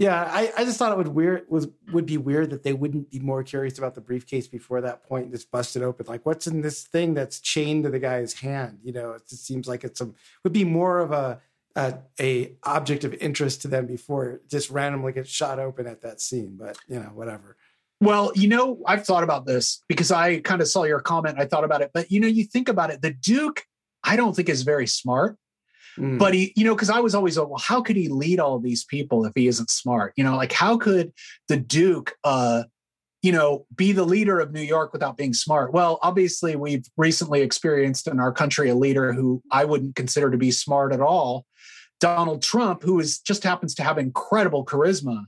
yeah, 0.00 0.30
I, 0.32 0.50
I 0.56 0.64
just 0.64 0.78
thought 0.78 0.92
it 0.92 0.96
would 0.96 1.08
weird 1.08 1.44
was 1.50 1.68
would 1.92 2.06
be 2.06 2.16
weird 2.16 2.48
that 2.50 2.62
they 2.62 2.72
wouldn't 2.72 3.10
be 3.10 3.18
more 3.18 3.42
curious 3.44 3.76
about 3.76 3.94
the 3.94 4.00
briefcase 4.00 4.48
before 4.48 4.80
that 4.80 5.04
point 5.06 5.24
and 5.24 5.32
just 5.32 5.50
bust 5.50 5.76
it 5.76 5.82
open. 5.82 6.06
Like, 6.06 6.24
what's 6.24 6.46
in 6.46 6.62
this 6.62 6.84
thing 6.84 7.12
that's 7.12 7.38
chained 7.38 7.84
to 7.84 7.90
the 7.90 7.98
guy's 7.98 8.32
hand? 8.32 8.78
You 8.82 8.94
know, 8.94 9.12
it 9.12 9.28
just 9.28 9.44
seems 9.44 9.68
like 9.68 9.84
it's 9.84 10.00
a 10.00 10.08
would 10.42 10.54
be 10.54 10.64
more 10.64 11.00
of 11.00 11.12
a 11.12 11.42
a, 11.76 11.98
a 12.18 12.54
object 12.62 13.04
of 13.04 13.12
interest 13.12 13.60
to 13.62 13.68
them 13.68 13.84
before 13.84 14.30
it 14.30 14.48
just 14.48 14.70
randomly 14.70 15.12
gets 15.12 15.28
shot 15.28 15.58
open 15.58 15.86
at 15.86 16.00
that 16.00 16.22
scene. 16.22 16.56
But 16.58 16.78
you 16.88 16.98
know, 16.98 17.10
whatever. 17.12 17.58
Well, 18.00 18.32
you 18.34 18.48
know, 18.48 18.80
I've 18.86 19.04
thought 19.04 19.22
about 19.22 19.44
this 19.44 19.84
because 19.86 20.10
I 20.10 20.40
kind 20.40 20.62
of 20.62 20.68
saw 20.68 20.84
your 20.84 21.00
comment. 21.00 21.38
I 21.38 21.44
thought 21.44 21.64
about 21.64 21.82
it, 21.82 21.90
but 21.92 22.10
you 22.10 22.20
know, 22.20 22.26
you 22.26 22.44
think 22.44 22.70
about 22.70 22.88
it. 22.88 23.02
The 23.02 23.12
Duke, 23.12 23.66
I 24.02 24.16
don't 24.16 24.34
think 24.34 24.48
is 24.48 24.62
very 24.62 24.86
smart. 24.86 25.36
Mm. 25.98 26.18
But 26.18 26.34
he, 26.34 26.52
you 26.56 26.64
know, 26.64 26.74
because 26.74 26.90
I 26.90 27.00
was 27.00 27.14
always, 27.14 27.38
well, 27.38 27.56
how 27.58 27.82
could 27.82 27.96
he 27.96 28.08
lead 28.08 28.40
all 28.40 28.58
these 28.58 28.84
people 28.84 29.24
if 29.24 29.32
he 29.34 29.46
isn't 29.48 29.70
smart? 29.70 30.12
You 30.16 30.24
know, 30.24 30.36
like 30.36 30.52
how 30.52 30.76
could 30.76 31.12
the 31.48 31.56
Duke 31.56 32.14
uh 32.24 32.64
you 33.22 33.32
know, 33.32 33.66
be 33.76 33.92
the 33.92 34.04
leader 34.04 34.40
of 34.40 34.52
New 34.52 34.62
York 34.62 34.92
without 34.92 35.16
being 35.16 35.34
smart? 35.34 35.72
Well, 35.72 35.98
obviously, 36.02 36.56
we've 36.56 36.86
recently 36.96 37.42
experienced 37.42 38.06
in 38.06 38.18
our 38.18 38.32
country 38.32 38.70
a 38.70 38.74
leader 38.74 39.12
who 39.12 39.42
I 39.50 39.66
wouldn't 39.66 39.94
consider 39.94 40.30
to 40.30 40.38
be 40.38 40.50
smart 40.50 40.92
at 40.92 41.00
all, 41.00 41.44
Donald 42.00 42.42
Trump, 42.42 42.82
who 42.82 42.98
is 42.98 43.18
just 43.18 43.44
happens 43.44 43.74
to 43.74 43.82
have 43.82 43.98
incredible 43.98 44.64
charisma. 44.64 45.26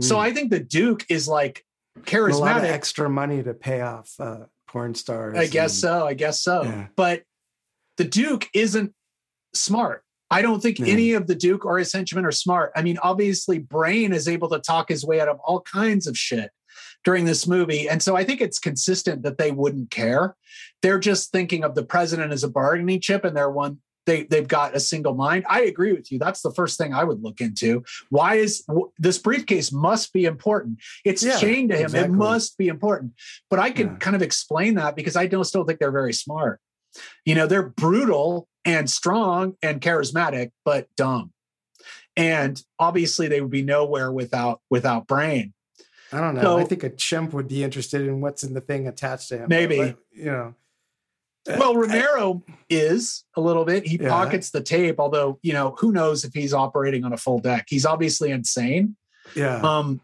Mm. 0.00 0.04
So. 0.04 0.18
I 0.18 0.32
think 0.32 0.50
the 0.50 0.60
Duke 0.60 1.04
is 1.08 1.26
like 1.26 1.64
charismatic. 2.02 2.34
A 2.34 2.38
lot 2.38 2.56
of 2.58 2.64
extra 2.64 3.10
money 3.10 3.42
to 3.42 3.54
pay 3.54 3.80
off 3.80 4.14
uh, 4.20 4.44
porn 4.68 4.94
stars. 4.94 5.36
I 5.36 5.46
guess 5.46 5.72
and, 5.72 5.80
so. 5.80 6.06
I 6.06 6.14
guess 6.14 6.40
so. 6.40 6.62
Yeah. 6.62 6.86
But 6.94 7.24
the 7.96 8.04
Duke 8.04 8.48
isn't 8.54 8.94
smart. 9.52 10.01
I 10.32 10.42
don't 10.42 10.60
think 10.62 10.80
any 10.80 11.12
of 11.12 11.26
the 11.26 11.34
Duke 11.34 11.64
or 11.64 11.78
his 11.78 11.92
henchmen 11.92 12.24
are 12.24 12.32
smart. 12.32 12.72
I 12.74 12.82
mean, 12.82 12.98
obviously, 13.02 13.58
Brain 13.58 14.12
is 14.12 14.28
able 14.28 14.48
to 14.50 14.58
talk 14.58 14.88
his 14.88 15.04
way 15.04 15.20
out 15.20 15.28
of 15.28 15.38
all 15.40 15.60
kinds 15.60 16.06
of 16.06 16.16
shit 16.16 16.50
during 17.04 17.24
this 17.24 17.46
movie. 17.46 17.88
And 17.88 18.02
so 18.02 18.16
I 18.16 18.24
think 18.24 18.40
it's 18.40 18.58
consistent 18.58 19.22
that 19.22 19.38
they 19.38 19.50
wouldn't 19.50 19.90
care. 19.90 20.36
They're 20.80 20.98
just 20.98 21.32
thinking 21.32 21.64
of 21.64 21.74
the 21.74 21.84
president 21.84 22.32
as 22.32 22.44
a 22.44 22.48
bargaining 22.48 23.00
chip 23.00 23.24
and 23.24 23.36
they're 23.36 23.50
one 23.50 23.78
they 24.06 24.24
they've 24.24 24.48
got 24.48 24.74
a 24.74 24.80
single 24.80 25.14
mind. 25.14 25.44
I 25.48 25.62
agree 25.62 25.92
with 25.92 26.10
you. 26.10 26.18
That's 26.18 26.42
the 26.42 26.52
first 26.52 26.78
thing 26.78 26.92
I 26.92 27.04
would 27.04 27.22
look 27.22 27.40
into. 27.40 27.84
Why 28.10 28.36
is 28.36 28.66
this 28.98 29.18
briefcase 29.18 29.72
must 29.72 30.12
be 30.12 30.24
important? 30.24 30.80
It's 31.04 31.22
yeah, 31.22 31.38
chained 31.38 31.70
to 31.70 31.76
him. 31.76 31.84
Exactly. 31.84 32.12
It 32.12 32.16
must 32.16 32.58
be 32.58 32.68
important. 32.68 33.12
But 33.48 33.60
I 33.60 33.70
can 33.70 33.88
yeah. 33.88 33.96
kind 33.96 34.16
of 34.16 34.22
explain 34.22 34.74
that 34.74 34.96
because 34.96 35.16
I 35.16 35.26
don't 35.26 35.44
still 35.44 35.64
think 35.64 35.78
they're 35.78 35.92
very 35.92 36.12
smart. 36.12 36.60
You 37.24 37.34
know, 37.34 37.46
they're 37.46 37.68
brutal 37.68 38.48
and 38.64 38.88
strong 38.88 39.56
and 39.62 39.80
charismatic, 39.80 40.50
but 40.64 40.88
dumb. 40.96 41.32
And 42.16 42.62
obviously 42.78 43.28
they 43.28 43.40
would 43.40 43.50
be 43.50 43.62
nowhere 43.62 44.12
without 44.12 44.60
without 44.70 45.06
brain. 45.06 45.54
I 46.12 46.20
don't 46.20 46.34
know. 46.34 46.42
So, 46.42 46.58
I 46.58 46.64
think 46.64 46.82
a 46.82 46.90
chimp 46.90 47.32
would 47.32 47.48
be 47.48 47.64
interested 47.64 48.02
in 48.02 48.20
what's 48.20 48.42
in 48.42 48.52
the 48.52 48.60
thing 48.60 48.86
attached 48.86 49.30
to 49.30 49.38
him. 49.38 49.46
Maybe. 49.48 49.78
But, 49.78 49.96
you 50.12 50.26
know. 50.26 50.54
Well, 51.46 51.74
Romero 51.74 52.42
I, 52.48 52.52
is 52.68 53.24
a 53.34 53.40
little 53.40 53.64
bit. 53.64 53.86
He 53.86 53.96
yeah. 53.96 54.10
pockets 54.10 54.50
the 54.50 54.60
tape, 54.60 55.00
although, 55.00 55.40
you 55.42 55.52
know, 55.52 55.74
who 55.78 55.90
knows 55.90 56.24
if 56.24 56.34
he's 56.34 56.52
operating 56.52 57.04
on 57.04 57.12
a 57.12 57.16
full 57.16 57.38
deck. 57.38 57.64
He's 57.68 57.86
obviously 57.86 58.30
insane. 58.30 58.96
Yeah. 59.34 59.60
Um 59.62 60.00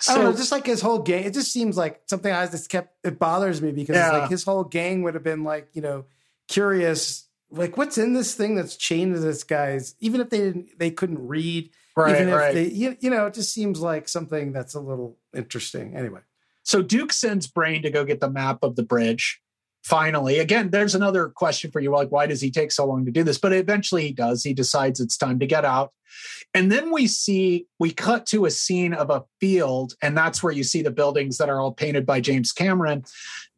so, 0.00 0.12
I 0.12 0.16
don't 0.16 0.24
know, 0.24 0.32
just 0.32 0.52
like 0.52 0.66
his 0.66 0.80
whole 0.80 1.00
gang, 1.00 1.24
it 1.24 1.34
just 1.34 1.52
seems 1.52 1.76
like 1.76 2.02
something 2.06 2.32
I 2.32 2.46
just 2.46 2.70
kept 2.70 2.94
it 3.04 3.18
bothers 3.18 3.60
me 3.60 3.72
because 3.72 3.96
yeah. 3.96 4.12
like 4.12 4.30
his 4.30 4.44
whole 4.44 4.64
gang 4.64 5.02
would 5.02 5.14
have 5.14 5.24
been 5.24 5.44
like, 5.44 5.68
you 5.72 5.82
know, 5.82 6.04
curious 6.48 7.28
like 7.50 7.76
what's 7.76 7.98
in 7.98 8.12
this 8.12 8.34
thing 8.34 8.54
that's 8.54 8.76
chained 8.76 9.14
to 9.14 9.20
this 9.20 9.44
guy's 9.44 9.94
even 10.00 10.20
if 10.20 10.30
they 10.30 10.38
didn't 10.38 10.78
they 10.78 10.90
couldn't 10.90 11.26
read 11.26 11.70
right 11.96 12.14
even 12.14 12.28
if 12.28 12.34
right. 12.34 12.54
they 12.54 12.68
you, 12.68 12.96
you 13.00 13.10
know 13.10 13.26
it 13.26 13.34
just 13.34 13.52
seems 13.52 13.80
like 13.80 14.08
something 14.08 14.52
that's 14.52 14.74
a 14.74 14.80
little 14.80 15.16
interesting 15.34 15.94
anyway 15.96 16.20
so 16.62 16.82
duke 16.82 17.12
sends 17.12 17.46
brain 17.46 17.82
to 17.82 17.90
go 17.90 18.04
get 18.04 18.20
the 18.20 18.30
map 18.30 18.58
of 18.62 18.76
the 18.76 18.82
bridge 18.82 19.40
finally 19.84 20.38
again 20.38 20.70
there's 20.70 20.94
another 20.94 21.28
question 21.28 21.70
for 21.70 21.80
you 21.80 21.90
like 21.90 22.10
why 22.10 22.26
does 22.26 22.40
he 22.40 22.50
take 22.50 22.72
so 22.72 22.86
long 22.86 23.04
to 23.04 23.12
do 23.12 23.22
this? 23.22 23.38
But 23.38 23.52
eventually 23.52 24.02
he 24.02 24.12
does. 24.12 24.42
He 24.42 24.54
decides 24.54 25.00
it's 25.00 25.16
time 25.16 25.38
to 25.38 25.46
get 25.46 25.64
out. 25.64 25.92
And 26.54 26.72
then 26.72 26.90
we 26.90 27.06
see 27.06 27.66
we 27.78 27.92
cut 27.92 28.26
to 28.26 28.46
a 28.46 28.50
scene 28.50 28.94
of 28.94 29.10
a 29.10 29.24
field 29.40 29.94
and 30.02 30.16
that's 30.16 30.42
where 30.42 30.52
you 30.52 30.64
see 30.64 30.82
the 30.82 30.90
buildings 30.90 31.38
that 31.38 31.48
are 31.48 31.60
all 31.60 31.72
painted 31.72 32.06
by 32.06 32.20
james 32.20 32.52
cameron 32.52 33.04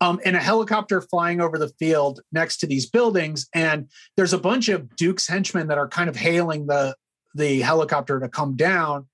um, 0.01 0.20
and 0.24 0.36
a 0.36 0.40
helicopter 0.40 1.01
flying 1.01 1.40
over 1.40 1.59
the 1.59 1.68
field 1.78 2.20
next 2.32 2.59
to 2.59 2.66
these 2.66 2.88
buildings. 2.88 3.48
And 3.55 3.88
there's 4.16 4.32
a 4.32 4.38
bunch 4.38 4.68
of 4.68 4.94
duke's 4.97 5.28
henchmen 5.28 5.68
that 5.68 5.78
are 5.78 5.88
kind 5.88 6.09
of 6.09 6.16
hailing 6.16 6.66
the 6.66 6.97
the 7.34 7.60
helicopter 7.60 8.18
to 8.18 8.28
come 8.28 8.56
down 8.56 9.06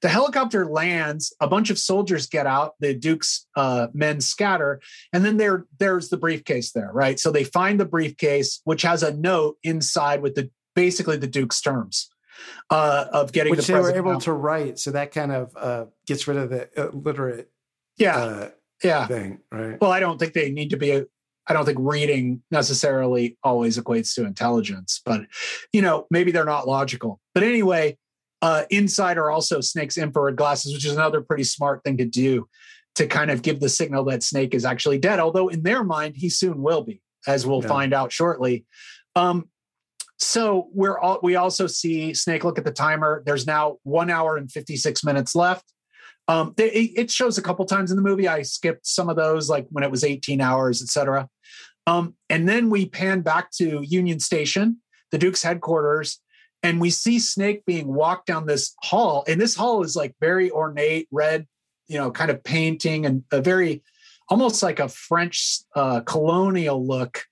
the 0.00 0.08
helicopter 0.08 0.66
lands, 0.66 1.34
a 1.40 1.48
bunch 1.48 1.70
of 1.70 1.78
soldiers 1.78 2.26
get 2.26 2.46
out, 2.46 2.74
the 2.80 2.94
Duke's 2.94 3.46
uh, 3.56 3.88
men 3.92 4.20
scatter, 4.20 4.80
and 5.12 5.24
then 5.24 5.36
there, 5.36 5.66
there's 5.78 6.08
the 6.08 6.16
briefcase 6.16 6.72
there, 6.72 6.90
right? 6.92 7.18
So 7.18 7.32
they 7.32 7.44
find 7.44 7.80
the 7.80 7.84
briefcase, 7.84 8.60
which 8.64 8.82
has 8.82 9.02
a 9.02 9.16
note 9.16 9.56
inside 9.62 10.22
with 10.22 10.34
the 10.34 10.50
basically 10.74 11.16
the 11.16 11.26
Duke's 11.26 11.60
terms 11.60 12.08
uh, 12.70 13.06
of 13.12 13.32
getting 13.32 13.50
which 13.50 13.66
the 13.66 13.72
they 13.72 13.80
were 13.80 13.94
able 13.94 14.12
out. 14.12 14.22
to 14.22 14.32
write. 14.32 14.78
So 14.78 14.92
that 14.92 15.12
kind 15.12 15.32
of 15.32 15.56
uh, 15.56 15.86
gets 16.06 16.28
rid 16.28 16.36
of 16.36 16.50
the 16.50 16.68
illiterate, 16.76 17.50
yeah, 17.96 18.16
uh, 18.16 18.50
yeah 18.82 19.06
thing, 19.06 19.40
right? 19.50 19.80
Well, 19.80 19.90
I 19.90 20.00
don't 20.00 20.18
think 20.18 20.32
they 20.32 20.50
need 20.50 20.70
to 20.70 20.76
be. 20.76 21.04
I 21.50 21.54
don't 21.54 21.64
think 21.64 21.78
reading 21.80 22.42
necessarily 22.50 23.38
always 23.42 23.78
equates 23.78 24.14
to 24.14 24.26
intelligence, 24.26 25.00
but 25.04 25.22
you 25.72 25.82
know, 25.82 26.06
maybe 26.10 26.30
they're 26.30 26.44
not 26.44 26.68
logical. 26.68 27.20
But 27.34 27.42
anyway, 27.42 27.96
uh, 28.42 28.64
inside 28.70 29.18
are 29.18 29.30
also 29.30 29.60
Snake's 29.60 29.98
infrared 29.98 30.36
glasses, 30.36 30.72
which 30.72 30.84
is 30.84 30.92
another 30.92 31.20
pretty 31.20 31.44
smart 31.44 31.82
thing 31.82 31.96
to 31.98 32.04
do 32.04 32.48
to 32.94 33.06
kind 33.06 33.30
of 33.30 33.42
give 33.42 33.60
the 33.60 33.68
signal 33.68 34.04
that 34.04 34.22
Snake 34.22 34.54
is 34.54 34.64
actually 34.64 34.98
dead. 34.98 35.20
Although 35.20 35.48
in 35.48 35.62
their 35.62 35.84
mind, 35.84 36.16
he 36.16 36.28
soon 36.28 36.62
will 36.62 36.82
be, 36.82 37.00
as 37.26 37.46
we'll 37.46 37.62
yeah. 37.62 37.68
find 37.68 37.92
out 37.92 38.12
shortly. 38.12 38.64
Um, 39.14 39.48
so 40.18 40.68
we're 40.72 40.98
all, 40.98 41.20
we 41.22 41.36
also 41.36 41.66
see 41.66 42.12
Snake 42.12 42.44
look 42.44 42.58
at 42.58 42.64
the 42.64 42.72
timer. 42.72 43.22
There's 43.24 43.46
now 43.46 43.76
one 43.84 44.10
hour 44.10 44.36
and 44.36 44.50
56 44.50 45.04
minutes 45.04 45.34
left. 45.34 45.64
Um, 46.26 46.54
they, 46.56 46.68
it 46.68 47.10
shows 47.10 47.38
a 47.38 47.42
couple 47.42 47.64
times 47.64 47.90
in 47.90 47.96
the 47.96 48.02
movie. 48.02 48.28
I 48.28 48.42
skipped 48.42 48.86
some 48.86 49.08
of 49.08 49.16
those, 49.16 49.48
like 49.48 49.66
when 49.70 49.84
it 49.84 49.90
was 49.90 50.04
18 50.04 50.40
hours, 50.40 50.82
etc. 50.82 51.28
Um, 51.86 52.14
and 52.28 52.48
then 52.48 52.68
we 52.68 52.86
pan 52.86 53.22
back 53.22 53.50
to 53.52 53.80
Union 53.82 54.20
Station, 54.20 54.78
the 55.10 55.18
Duke's 55.18 55.42
headquarters, 55.42 56.20
and 56.62 56.80
we 56.80 56.90
see 56.90 57.18
Snake 57.18 57.64
being 57.64 57.92
walked 57.92 58.26
down 58.26 58.46
this 58.46 58.74
hall. 58.82 59.24
And 59.28 59.40
this 59.40 59.54
hall 59.54 59.82
is 59.82 59.94
like 59.94 60.14
very 60.20 60.50
ornate, 60.50 61.08
red, 61.10 61.46
you 61.86 61.98
know, 61.98 62.10
kind 62.10 62.30
of 62.30 62.42
painting 62.42 63.06
and 63.06 63.24
a 63.32 63.40
very 63.40 63.82
almost 64.28 64.62
like 64.62 64.78
a 64.78 64.88
French 64.88 65.60
uh, 65.74 66.00
colonial 66.00 66.86
look, 66.86 67.24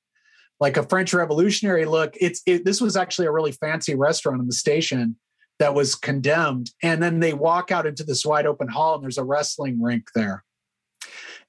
like 0.61 0.77
a 0.77 0.82
French 0.82 1.12
revolutionary 1.12 1.85
look. 1.85 2.15
It's 2.20 2.43
it, 2.47 2.65
this 2.65 2.81
was 2.81 2.97
actually 2.97 3.27
a 3.27 3.32
really 3.32 3.53
fancy 3.53 3.94
restaurant 3.94 4.40
in 4.40 4.47
the 4.47 4.55
station 4.55 5.16
that 5.59 5.74
was 5.74 5.94
condemned. 5.94 6.70
And 6.82 7.03
then 7.03 7.20
they 7.20 7.32
walk 7.32 7.70
out 7.70 7.86
into 7.86 8.05
this 8.05 8.24
wide 8.24 8.47
open 8.47 8.69
hall, 8.69 8.94
and 8.94 9.03
there's 9.03 9.19
a 9.19 9.24
wrestling 9.24 9.82
rink 9.82 10.09
there. 10.15 10.44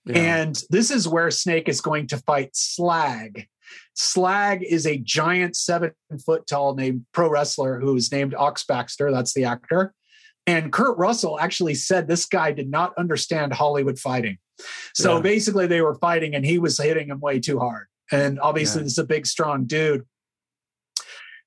Yeah. 0.06 0.40
And 0.40 0.62
this 0.70 0.92
is 0.92 1.08
where 1.08 1.30
Snake 1.32 1.68
is 1.68 1.82
going 1.82 2.08
to 2.08 2.18
fight 2.18 2.56
Slag. 2.56 3.48
Slag 4.00 4.62
is 4.64 4.86
a 4.86 4.98
giant 5.00 5.56
seven 5.56 5.92
foot 6.24 6.46
tall 6.46 6.76
named 6.76 7.08
pro 7.14 7.30
wrestler 7.30 7.80
who's 7.80 8.12
named 8.12 8.36
Ox 8.36 8.64
Baxter. 8.64 9.12
That's 9.12 9.34
the 9.34 9.46
actor. 9.46 9.92
And 10.46 10.72
Kurt 10.72 10.98
Russell 11.00 11.40
actually 11.40 11.74
said 11.74 12.08
this 12.08 12.28
guy 12.28 12.52
did 12.52 12.70
not 12.70 12.94
understand 12.96 13.54
Hollywood 13.54 13.98
fighting. 13.98 14.38
So 14.94 15.16
yeah. 15.16 15.22
basically, 15.22 15.66
they 15.66 15.82
were 15.82 15.96
fighting 15.96 16.36
and 16.36 16.46
he 16.46 16.60
was 16.60 16.78
hitting 16.78 17.10
him 17.10 17.20
way 17.20 17.40
too 17.40 17.58
hard. 17.58 17.88
And 18.12 18.40
obviously, 18.40 18.82
yeah. 18.82 18.84
this 18.84 18.94
is 18.94 19.00
a 19.00 19.04
big, 19.04 19.26
strong 19.26 19.66
dude. 19.66 20.04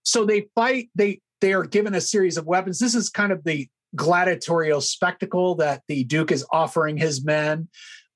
So 0.03 0.25
they 0.25 0.49
fight, 0.57 0.91
they 0.97 1.21
they 1.41 1.53
are 1.53 1.65
given 1.65 1.95
a 1.95 2.01
series 2.01 2.37
of 2.37 2.47
weapons. 2.47 2.81
This 2.81 2.97
is 2.97 3.11
kind 3.11 3.31
of 3.31 3.45
the 3.45 3.69
gladiatorial 3.95 4.81
spectacle 4.81 5.55
that 5.57 5.83
the 5.87 6.03
Duke 6.03 6.33
is 6.33 6.45
offering 6.51 6.97
his 6.97 7.25
men 7.25 7.69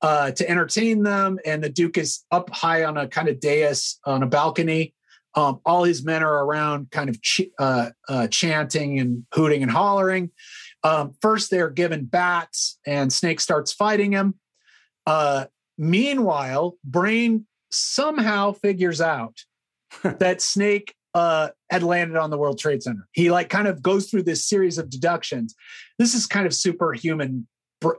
uh, 0.05 0.31
to 0.31 0.47
entertain 0.47 1.03
them. 1.03 1.39
And 1.47 1.65
the 1.65 1.71
Duke 1.71 1.97
is 1.97 2.25
up 2.31 2.51
high 2.51 2.85
on 2.85 2.99
a 2.99 3.09
kind 3.09 3.27
of 3.27 3.41
dais 3.41 3.99
on 4.05 4.23
a 4.23 4.27
balcony. 4.27 4.95
Um, 5.35 5.63
all 5.65 5.85
his 5.85 6.05
men 6.05 6.23
are 6.23 6.45
around, 6.45 6.91
kind 6.91 7.09
of 7.09 7.23
ch- 7.23 7.49
uh, 7.59 7.89
uh, 8.07 8.27
chanting 8.29 8.99
and 9.01 9.25
hooting 9.33 9.63
and 9.63 9.73
hollering. 9.73 10.31
Um, 10.83 11.15
first, 11.23 11.51
they're 11.51 11.71
given 11.71 12.05
bats, 12.05 12.79
and 12.87 13.11
Snake 13.11 13.41
starts 13.41 13.73
fighting 13.73 14.13
him. 14.13 14.35
Uh, 15.07 15.47
meanwhile, 15.79 16.77
Brain 16.85 17.47
somehow 17.71 18.53
figures 18.53 19.01
out 19.01 19.39
that 20.03 20.43
Snake 20.43 20.95
uh, 21.15 21.49
had 21.71 21.83
landed 21.83 22.19
on 22.19 22.29
the 22.29 22.37
World 22.37 22.59
Trade 22.59 22.83
Center. 22.83 23.09
He 23.13 23.31
like 23.31 23.49
kind 23.49 23.69
of 23.69 23.81
goes 23.81 24.11
through 24.11 24.25
this 24.25 24.45
series 24.45 24.77
of 24.77 24.91
deductions. 24.91 25.55
This 25.99 26.15
is 26.15 26.27
kind 26.27 26.45
of 26.45 26.53
superhuman 26.53 27.47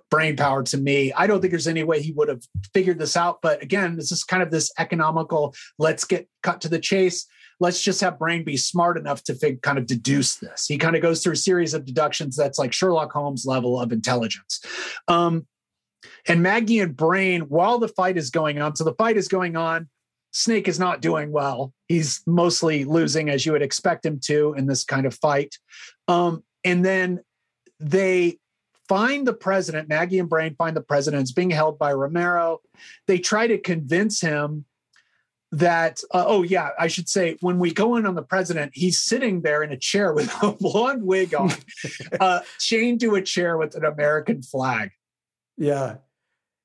brain 0.09 0.35
power 0.35 0.63
to 0.63 0.77
me. 0.77 1.13
I 1.13 1.27
don't 1.27 1.41
think 1.41 1.51
there's 1.51 1.67
any 1.67 1.83
way 1.83 2.01
he 2.01 2.11
would 2.13 2.29
have 2.29 2.43
figured 2.73 2.99
this 2.99 3.17
out. 3.17 3.39
But 3.41 3.61
again, 3.61 3.95
this 3.95 4.11
is 4.11 4.23
kind 4.23 4.43
of 4.43 4.51
this 4.51 4.71
economical, 4.77 5.53
let's 5.77 6.05
get 6.05 6.27
cut 6.43 6.61
to 6.61 6.69
the 6.69 6.79
chase. 6.79 7.25
Let's 7.59 7.81
just 7.81 8.01
have 8.01 8.19
brain 8.19 8.43
be 8.43 8.57
smart 8.57 8.97
enough 8.97 9.23
to 9.23 9.35
fig- 9.35 9.61
kind 9.61 9.77
of 9.77 9.85
deduce 9.85 10.35
this. 10.35 10.67
He 10.67 10.77
kind 10.77 10.95
of 10.95 11.01
goes 11.01 11.23
through 11.23 11.33
a 11.33 11.37
series 11.37 11.73
of 11.73 11.85
deductions 11.85 12.35
that's 12.35 12.59
like 12.59 12.73
Sherlock 12.73 13.13
Holmes 13.13 13.45
level 13.45 13.79
of 13.79 13.91
intelligence. 13.91 14.61
Um, 15.07 15.47
and 16.27 16.43
Maggie 16.43 16.79
and 16.79 16.95
Brain, 16.95 17.41
while 17.41 17.79
the 17.79 17.87
fight 17.87 18.17
is 18.17 18.29
going 18.29 18.59
on, 18.59 18.75
so 18.75 18.83
the 18.83 18.93
fight 18.95 19.17
is 19.17 19.27
going 19.27 19.55
on, 19.55 19.89
Snake 20.31 20.67
is 20.67 20.79
not 20.79 21.01
doing 21.01 21.31
well. 21.31 21.71
He's 21.87 22.21
mostly 22.27 22.83
losing 22.83 23.29
as 23.29 23.45
you 23.45 23.53
would 23.53 23.61
expect 23.61 24.05
him 24.05 24.19
to 24.25 24.53
in 24.57 24.65
this 24.65 24.83
kind 24.83 25.05
of 25.05 25.15
fight. 25.15 25.55
Um, 26.09 26.43
and 26.65 26.83
then 26.83 27.21
they 27.79 28.39
find 28.87 29.27
the 29.27 29.33
president, 29.33 29.89
Maggie 29.89 30.19
and 30.19 30.29
Brain 30.29 30.55
find 30.55 30.75
the 30.75 30.81
president 30.81 31.23
is 31.23 31.31
being 31.31 31.49
held 31.49 31.79
by 31.79 31.93
Romero. 31.93 32.61
They 33.07 33.17
try 33.17 33.47
to 33.47 33.57
convince 33.57 34.21
him 34.21 34.65
that, 35.51 36.01
uh, 36.11 36.25
oh, 36.27 36.43
yeah, 36.43 36.69
I 36.77 36.87
should 36.87 37.07
say, 37.07 37.37
when 37.41 37.59
we 37.59 37.71
go 37.71 37.95
in 37.95 38.05
on 38.05 38.15
the 38.15 38.21
president, 38.21 38.71
he's 38.73 38.99
sitting 38.99 39.41
there 39.41 39.63
in 39.63 39.71
a 39.71 39.77
chair 39.77 40.13
with 40.15 40.31
a 40.41 40.51
blonde 40.51 41.03
wig 41.03 41.33
on, 41.33 41.51
uh, 42.19 42.41
chained 42.59 42.99
to 43.01 43.15
a 43.15 43.21
chair 43.21 43.57
with 43.57 43.75
an 43.75 43.85
American 43.85 44.41
flag. 44.41 44.91
Yeah. 45.57 45.97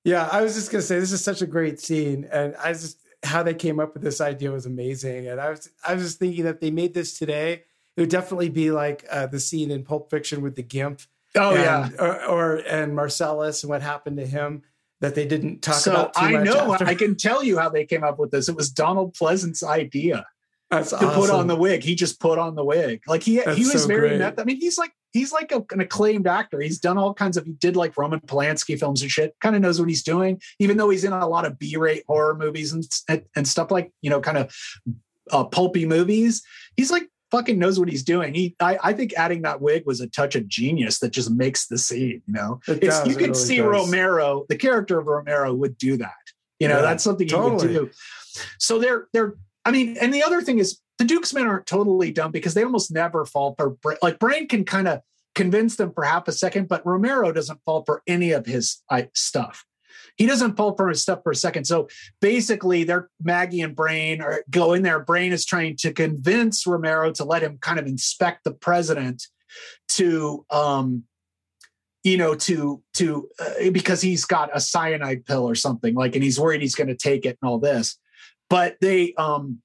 Yeah, 0.05 0.29
I 0.33 0.43
was 0.43 0.55
just 0.55 0.71
gonna 0.71 0.83
say 0.83 0.99
this 0.99 1.13
is 1.13 1.23
such 1.23 1.43
a 1.43 1.47
great 1.47 1.79
scene, 1.79 2.27
and 2.33 2.57
I 2.57 2.73
just 2.73 2.99
how 3.23 3.43
they 3.43 3.53
came 3.53 3.79
up 3.79 3.93
with 3.93 4.03
this 4.03 4.21
idea 4.21 4.51
was 4.51 4.65
amazing. 4.65 5.29
And 5.29 5.39
I 5.39 5.51
was 5.51 5.69
I 5.87 5.95
was 5.95 6.05
just 6.05 6.19
thinking 6.19 6.45
that 6.45 6.61
they 6.61 6.71
made 6.71 6.95
this 6.95 7.19
today, 7.19 7.65
it 7.97 8.01
would 8.01 8.11
definitely 8.11 8.49
be 8.49 8.71
like 8.71 9.05
uh, 9.11 9.27
the 9.27 9.41
scene 9.41 9.71
in 9.71 9.85
Pulp 9.85 10.11
Fiction 10.11 10.41
with 10.41 10.57
the 10.57 10.63
gimp. 10.63 11.03
Oh 11.37 11.55
and, 11.55 11.61
yeah, 11.61 11.89
or, 11.99 12.25
or, 12.25 12.57
and 12.57 12.95
Marcellus 12.95 13.63
and 13.63 13.71
what 13.71 13.83
happened 13.83 14.17
to 14.17 14.27
him 14.27 14.63
that 15.01 15.15
they 15.15 15.27
didn't 15.27 15.63
talk 15.63 15.77
so 15.77 15.93
about. 15.93 16.13
I 16.17 16.33
know 16.33 16.73
after. 16.73 16.85
I 16.87 16.95
can 16.95 17.17
tell 17.17 17.43
you 17.43 17.59
how 17.59 17.69
they 17.69 17.85
came 17.85 18.05
up 18.05 18.19
with 18.19 18.31
this. 18.31 18.49
It 18.49 18.57
was 18.57 18.71
Donald 18.71 19.15
Pleasence's 19.15 19.63
idea. 19.63 20.27
That's 20.71 20.91
to 20.91 20.97
awesome. 20.97 21.11
put 21.11 21.31
on 21.31 21.47
the 21.49 21.57
wig. 21.57 21.83
He 21.83 21.97
just 21.97 22.21
put 22.21 22.39
on 22.39 22.55
the 22.55 22.65
wig. 22.65 23.03
Like 23.07 23.23
he 23.23 23.37
That's 23.37 23.57
he 23.57 23.65
was 23.65 23.83
so 23.83 23.89
very 23.89 24.17
meth. 24.19 24.39
I 24.39 24.45
mean, 24.45 24.61
he's 24.61 24.79
like 24.79 24.93
he's 25.13 25.33
like 25.33 25.51
a, 25.51 25.65
an 25.73 25.81
acclaimed 25.81 26.29
actor. 26.29 26.61
He's 26.61 26.79
done 26.79 26.97
all 26.97 27.13
kinds 27.13 27.37
of. 27.37 27.45
He 27.45 27.53
did 27.53 27.75
like 27.75 27.97
Roman 27.97 28.21
Polanski 28.21 28.79
films 28.79 29.03
and 29.03 29.11
shit. 29.11 29.35
Kind 29.41 29.57
of 29.57 29.63
knows 29.63 29.81
what 29.81 29.89
he's 29.89 30.05
doing, 30.05 30.41
even 30.61 30.77
though 30.77 30.91
he's 30.91 31.05
in 31.05 31.13
a 31.13 31.27
lot 31.27 31.45
of 31.45 31.59
B-rate 31.59 32.05
horror 32.07 32.37
movies 32.37 32.73
and 32.73 32.85
and, 33.09 33.25
and 33.35 33.49
stuff 33.49 33.71
like 33.73 33.93
you 34.01 34.11
know, 34.11 34.21
kind 34.21 34.39
of 34.39 34.55
uh, 35.33 35.45
pulpy 35.45 35.87
movies. 35.87 36.43
He's 36.77 36.93
like 36.93 37.09
fucking 37.31 37.59
knows 37.59 37.79
what 37.79 37.89
he's 37.89 38.03
doing. 38.03 38.35
He 38.35 38.57
I, 38.61 38.79
I 38.83 38.93
think 38.93 39.13
adding 39.15 39.43
that 39.43 39.61
wig 39.61 39.85
was 39.87 40.01
a 40.01 40.07
touch 40.07 40.35
of 40.35 40.49
genius 40.49 40.99
that 41.01 41.11
just 41.11 41.31
makes 41.31 41.67
the 41.67 41.79
scene. 41.79 42.23
You 42.27 42.33
know, 42.33 42.61
It 42.69 42.83
it's, 42.83 42.99
does, 42.99 43.07
you 43.07 43.13
it 43.13 43.19
can 43.19 43.31
really 43.31 43.35
see 43.35 43.57
does. 43.59 43.67
Romero. 43.67 44.47
The 44.49 44.57
character 44.57 44.99
of 44.99 45.07
Romero 45.07 45.55
would 45.55 45.79
do 45.79 45.97
that. 45.99 46.13
You 46.59 46.69
know, 46.69 46.77
Yeah, 46.77 46.83
that's 46.83 47.05
something 47.05 47.29
he 47.29 47.35
would 47.35 47.59
do. 47.59 47.91
So 48.59 48.79
they're 48.79 49.09
they're. 49.13 49.35
I 49.65 49.71
mean, 49.73 49.97
and 50.01 50.13
the 50.13 50.23
other 50.23 50.41
thing 50.41 50.59
is 50.59 50.81
the 50.99 51.05
Duke's 51.05 51.33
men 51.33 51.47
aren't 51.47 51.67
totally 51.67 52.13
dumb 52.13 52.31
because 52.31 52.55
they 52.55 52.65
almost 52.65 52.91
never 52.91 53.25
fall 53.25 53.55
for 53.57 53.77
like 54.03 54.19
Brain 54.19 54.49
can 54.49 54.65
kind 54.65 54.89
of 54.89 55.01
convince 55.35 55.77
them 55.77 55.93
for 55.93 56.05
half 56.05 56.29
a 56.29 56.33
second, 56.33 56.69
but 56.69 56.85
Romero 56.85 57.33
doesn't 57.33 57.61
fall 57.65 57.85
for 57.85 58.03
any 58.07 58.33
of 58.33 58.47
his 58.47 58.83
I, 58.91 59.09
stuff. 59.15 59.65
He 60.21 60.27
doesn't 60.27 60.55
pull 60.55 60.77
from 60.77 60.91
his 60.91 61.01
stuff 61.01 61.21
for 61.23 61.33
a 61.33 61.35
second. 61.35 61.65
So 61.65 61.89
basically, 62.21 62.85
they're 62.85 63.09
Maggie 63.23 63.63
and 63.63 63.75
Brain 63.75 64.21
are 64.21 64.45
go 64.51 64.75
in 64.75 64.83
there. 64.83 65.01
Brain 65.01 65.33
is 65.33 65.47
trying 65.47 65.77
to 65.77 65.95
convince 65.95 66.67
Romero 66.67 67.11
to 67.13 67.25
let 67.25 67.43
him 67.43 67.57
kind 67.63 67.79
of 67.79 67.87
inspect 67.87 68.45
the 68.45 68.53
president 68.53 69.27
to 69.89 70.45
um 70.51 71.05
you 72.05 72.19
know 72.19 72.35
to 72.35 72.83
to 72.93 73.31
uh, 73.41 73.71
because 73.73 74.03
he's 74.03 74.27
got 74.27 74.51
a 74.53 74.61
cyanide 74.61 75.25
pill 75.25 75.49
or 75.49 75.55
something 75.55 75.95
like 75.95 76.15
and 76.15 76.23
he's 76.23 76.39
worried 76.39 76.61
he's 76.61 76.75
going 76.75 76.89
to 76.89 76.95
take 76.95 77.25
it 77.25 77.39
and 77.41 77.51
all 77.51 77.59
this 77.59 77.99
but 78.51 78.77
they 78.81 79.13
um 79.15 79.59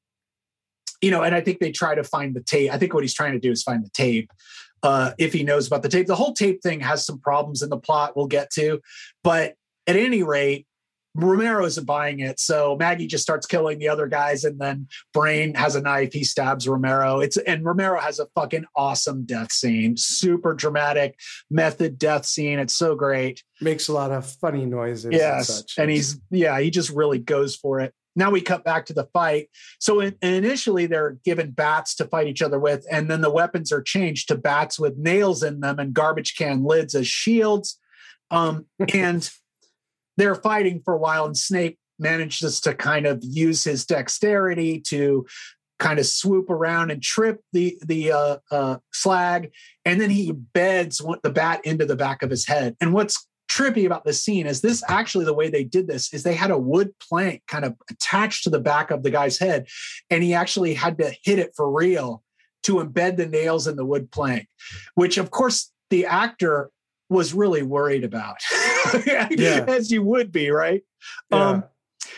you 1.02 1.12
know 1.12 1.22
and 1.22 1.36
i 1.36 1.40
think 1.40 1.60
they 1.60 1.72
try 1.72 1.94
to 1.94 2.04
find 2.04 2.36
the 2.36 2.42
tape 2.42 2.72
i 2.74 2.78
think 2.78 2.94
what 2.94 3.04
he's 3.04 3.14
trying 3.14 3.34
to 3.34 3.40
do 3.40 3.52
is 3.52 3.62
find 3.62 3.86
the 3.86 3.92
tape 3.92 4.32
uh 4.84 5.12
if 5.18 5.32
he 5.32 5.44
knows 5.44 5.68
about 5.68 5.84
the 5.84 5.90
tape 5.90 6.08
the 6.08 6.16
whole 6.16 6.34
tape 6.34 6.62
thing 6.64 6.80
has 6.80 7.06
some 7.06 7.20
problems 7.20 7.62
in 7.62 7.70
the 7.70 7.78
plot 7.78 8.18
we'll 8.18 8.26
get 8.26 8.50
to 8.50 8.82
but 9.24 9.56
at 9.88 9.96
any 9.96 10.24
rate 10.24 10.68
Romero 11.16 11.66
isn't 11.66 11.86
buying 11.86 12.20
it. 12.20 12.40
So 12.40 12.76
Maggie 12.78 13.08
just 13.08 13.24
starts 13.24 13.48
killing 13.48 13.80
the 13.80 13.88
other 13.88 14.08
guys, 14.08 14.44
and 14.44 14.60
then 14.60 14.88
Brain 15.14 15.56
has 15.56 15.76
a 15.76 15.82
knife. 15.82 16.12
He 16.12 16.26
stabs 16.26 16.68
Romero. 16.68 17.22
It's 17.22 17.38
and 17.38 17.64
Romero 17.64 18.00
has 18.00 18.20
a 18.20 18.28
fucking 18.36 18.66
awesome 18.76 19.26
death 19.26 19.52
scene, 19.52 19.96
super 19.96 20.54
dramatic 20.54 21.18
method 21.50 21.98
death 21.98 22.26
scene. 22.26 22.60
It's 22.60 22.76
so 22.76 22.96
great. 22.96 23.44
Makes 23.62 23.88
a 23.88 23.94
lot 23.94 24.12
of 24.12 24.30
funny 24.42 24.66
noises. 24.66 25.14
Yes, 25.14 25.50
and, 25.50 25.58
such. 25.58 25.74
and 25.78 25.90
he's 25.90 26.20
yeah, 26.30 26.60
he 26.60 26.70
just 26.70 26.90
really 26.90 27.20
goes 27.20 27.56
for 27.56 27.80
it. 27.80 27.94
Now 28.18 28.30
we 28.30 28.42
cut 28.42 28.64
back 28.64 28.86
to 28.88 28.94
the 28.94 29.08
fight. 29.14 29.50
So 29.80 30.02
in, 30.02 30.16
initially 30.22 30.86
they're 30.86 31.18
given 31.24 31.52
bats 31.52 31.96
to 31.96 32.06
fight 32.06 32.28
each 32.28 32.42
other 32.42 32.60
with, 32.60 32.86
and 32.92 33.10
then 33.10 33.22
the 33.22 33.32
weapons 33.32 33.72
are 33.72 33.82
changed 33.82 34.28
to 34.30 34.36
bats 34.36 34.78
with 34.78 34.98
nails 34.98 35.44
in 35.44 35.62
them 35.62 35.80
and 35.80 35.94
garbage 35.94 36.36
can 36.36 36.66
lids 36.66 36.94
as 36.94 37.08
shields. 37.08 37.80
Um, 38.32 38.66
and 38.94 39.30
they're 40.18 40.36
fighting 40.36 40.82
for 40.84 40.94
a 40.94 41.00
while, 41.00 41.26
and 41.26 41.38
Snake 41.38 41.78
manages 42.00 42.60
to 42.62 42.74
kind 42.74 43.06
of 43.06 43.24
use 43.24 43.64
his 43.64 43.86
dexterity 43.86 44.80
to 44.82 45.26
kind 45.80 46.00
of 46.00 46.06
swoop 46.06 46.50
around 46.50 46.92
and 46.92 47.02
trip 47.02 47.42
the 47.54 47.78
the 47.86 48.12
uh, 48.12 48.38
uh, 48.52 48.78
slag, 48.94 49.52
and 49.84 50.00
then 50.00 50.10
he 50.10 50.32
beds 50.32 51.02
the 51.24 51.30
bat 51.30 51.62
into 51.66 51.86
the 51.86 51.96
back 51.96 52.24
of 52.24 52.30
his 52.30 52.46
head. 52.46 52.76
And 52.80 52.94
what's 52.94 53.28
trippy 53.50 53.86
about 53.86 54.04
this 54.04 54.24
scene 54.24 54.48
is 54.48 54.62
this 54.62 54.84
actually 54.88 55.26
the 55.26 55.34
way 55.34 55.50
they 55.50 55.64
did 55.64 55.88
this 55.88 56.14
is 56.14 56.24
they 56.24 56.34
had 56.34 56.52
a 56.52 56.58
wood 56.58 56.92
plank 57.00 57.44
kind 57.48 57.64
of 57.64 57.76
attached 57.90 58.44
to 58.44 58.50
the 58.50 58.60
back 58.60 58.92
of 58.92 59.04
the 59.04 59.12
guy's 59.12 59.38
head, 59.38 59.68
and 60.10 60.24
he 60.24 60.34
actually 60.34 60.74
had 60.74 60.98
to 60.98 61.14
hit 61.24 61.40
it 61.40 61.52
for 61.56 61.72
real 61.72 62.24
to 62.64 62.76
embed 62.76 63.18
the 63.18 63.28
nails 63.28 63.68
in 63.68 63.76
the 63.76 63.86
wood 63.86 64.12
plank, 64.12 64.48
which 64.96 65.18
of 65.18 65.30
course 65.32 65.72
the 65.90 66.06
actor 66.06 66.72
was 67.10 67.34
really 67.34 67.64
worried 67.64 68.04
about 68.04 68.38
Yeah. 69.06 69.66
as 69.68 69.92
you 69.92 70.02
would 70.04 70.32
be 70.32 70.50
right 70.50 70.84
Yeah. 71.32 71.50
um 71.50 71.64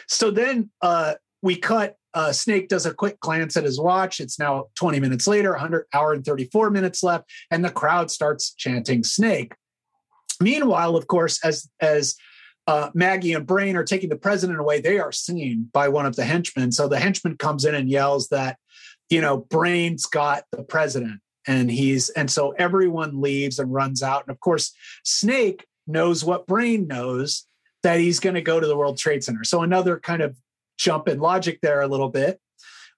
so 0.08 0.32
then 0.32 0.70
uh 0.82 1.16
we 1.42 1.56
cut 1.58 1.96
uh 2.14 2.32
snake 2.32 2.68
does 2.70 2.86
a 2.86 2.94
quick 2.94 3.20
glance 3.20 3.58
at 3.58 3.64
his 3.64 3.80
watch 3.80 4.20
it's 4.20 4.40
now 4.40 4.66
20 4.76 5.00
minutes 5.00 5.28
later 5.28 5.52
100 5.52 5.86
hour 5.94 6.14
and 6.14 6.24
34 6.26 6.70
minutes 6.70 7.04
left 7.04 7.30
and 7.52 7.64
the 7.66 7.70
crowd 7.72 8.10
starts 8.12 8.54
chanting 8.54 9.04
snake 9.04 9.54
meanwhile 10.40 10.96
of 10.96 11.08
course 11.08 11.44
as 11.44 11.70
as 11.82 12.16
uh, 12.68 12.90
Maggie 12.94 13.32
and 13.32 13.48
Brain 13.48 13.78
are 13.78 13.86
taking 13.86 14.10
the 14.10 14.18
president 14.18 14.60
away. 14.60 14.82
They 14.82 15.00
are 15.00 15.14
seen 15.14 15.70
by 15.72 15.88
one 15.88 16.06
of 16.06 16.18
the 16.18 16.26
henchmen. 16.26 16.74
So 16.74 16.90
the 16.90 17.00
henchman 17.00 17.38
comes 17.38 17.64
in 17.64 17.74
and 17.74 17.90
yells 17.90 18.28
that, 18.28 18.58
you 19.10 19.22
know, 19.22 19.38
Brain's 19.38 20.06
got 20.06 20.44
the 20.52 20.64
president, 20.64 21.22
and 21.48 21.72
he's 21.72 22.10
and 22.10 22.30
so 22.30 22.52
everyone 22.52 23.22
leaves 23.22 23.58
and 23.60 23.74
runs 23.74 24.04
out. 24.04 24.24
And 24.28 24.32
of 24.32 24.40
course, 24.40 24.74
Snake 25.04 25.66
knows 25.88 26.24
what 26.24 26.48
Brain 26.48 26.88
knows 26.88 27.46
that 27.84 28.00
he's 28.00 28.20
going 28.20 28.36
to 28.36 28.42
go 28.42 28.60
to 28.60 28.68
the 28.68 28.78
World 28.78 28.98
Trade 28.98 29.24
Center. 29.24 29.44
So 29.44 29.62
another 29.62 30.00
kind 30.00 30.22
of 30.22 30.36
jump 30.78 31.08
in 31.08 31.20
logic 31.20 31.60
there 31.62 31.82
a 31.82 31.88
little 31.88 32.10
bit. 32.10 32.40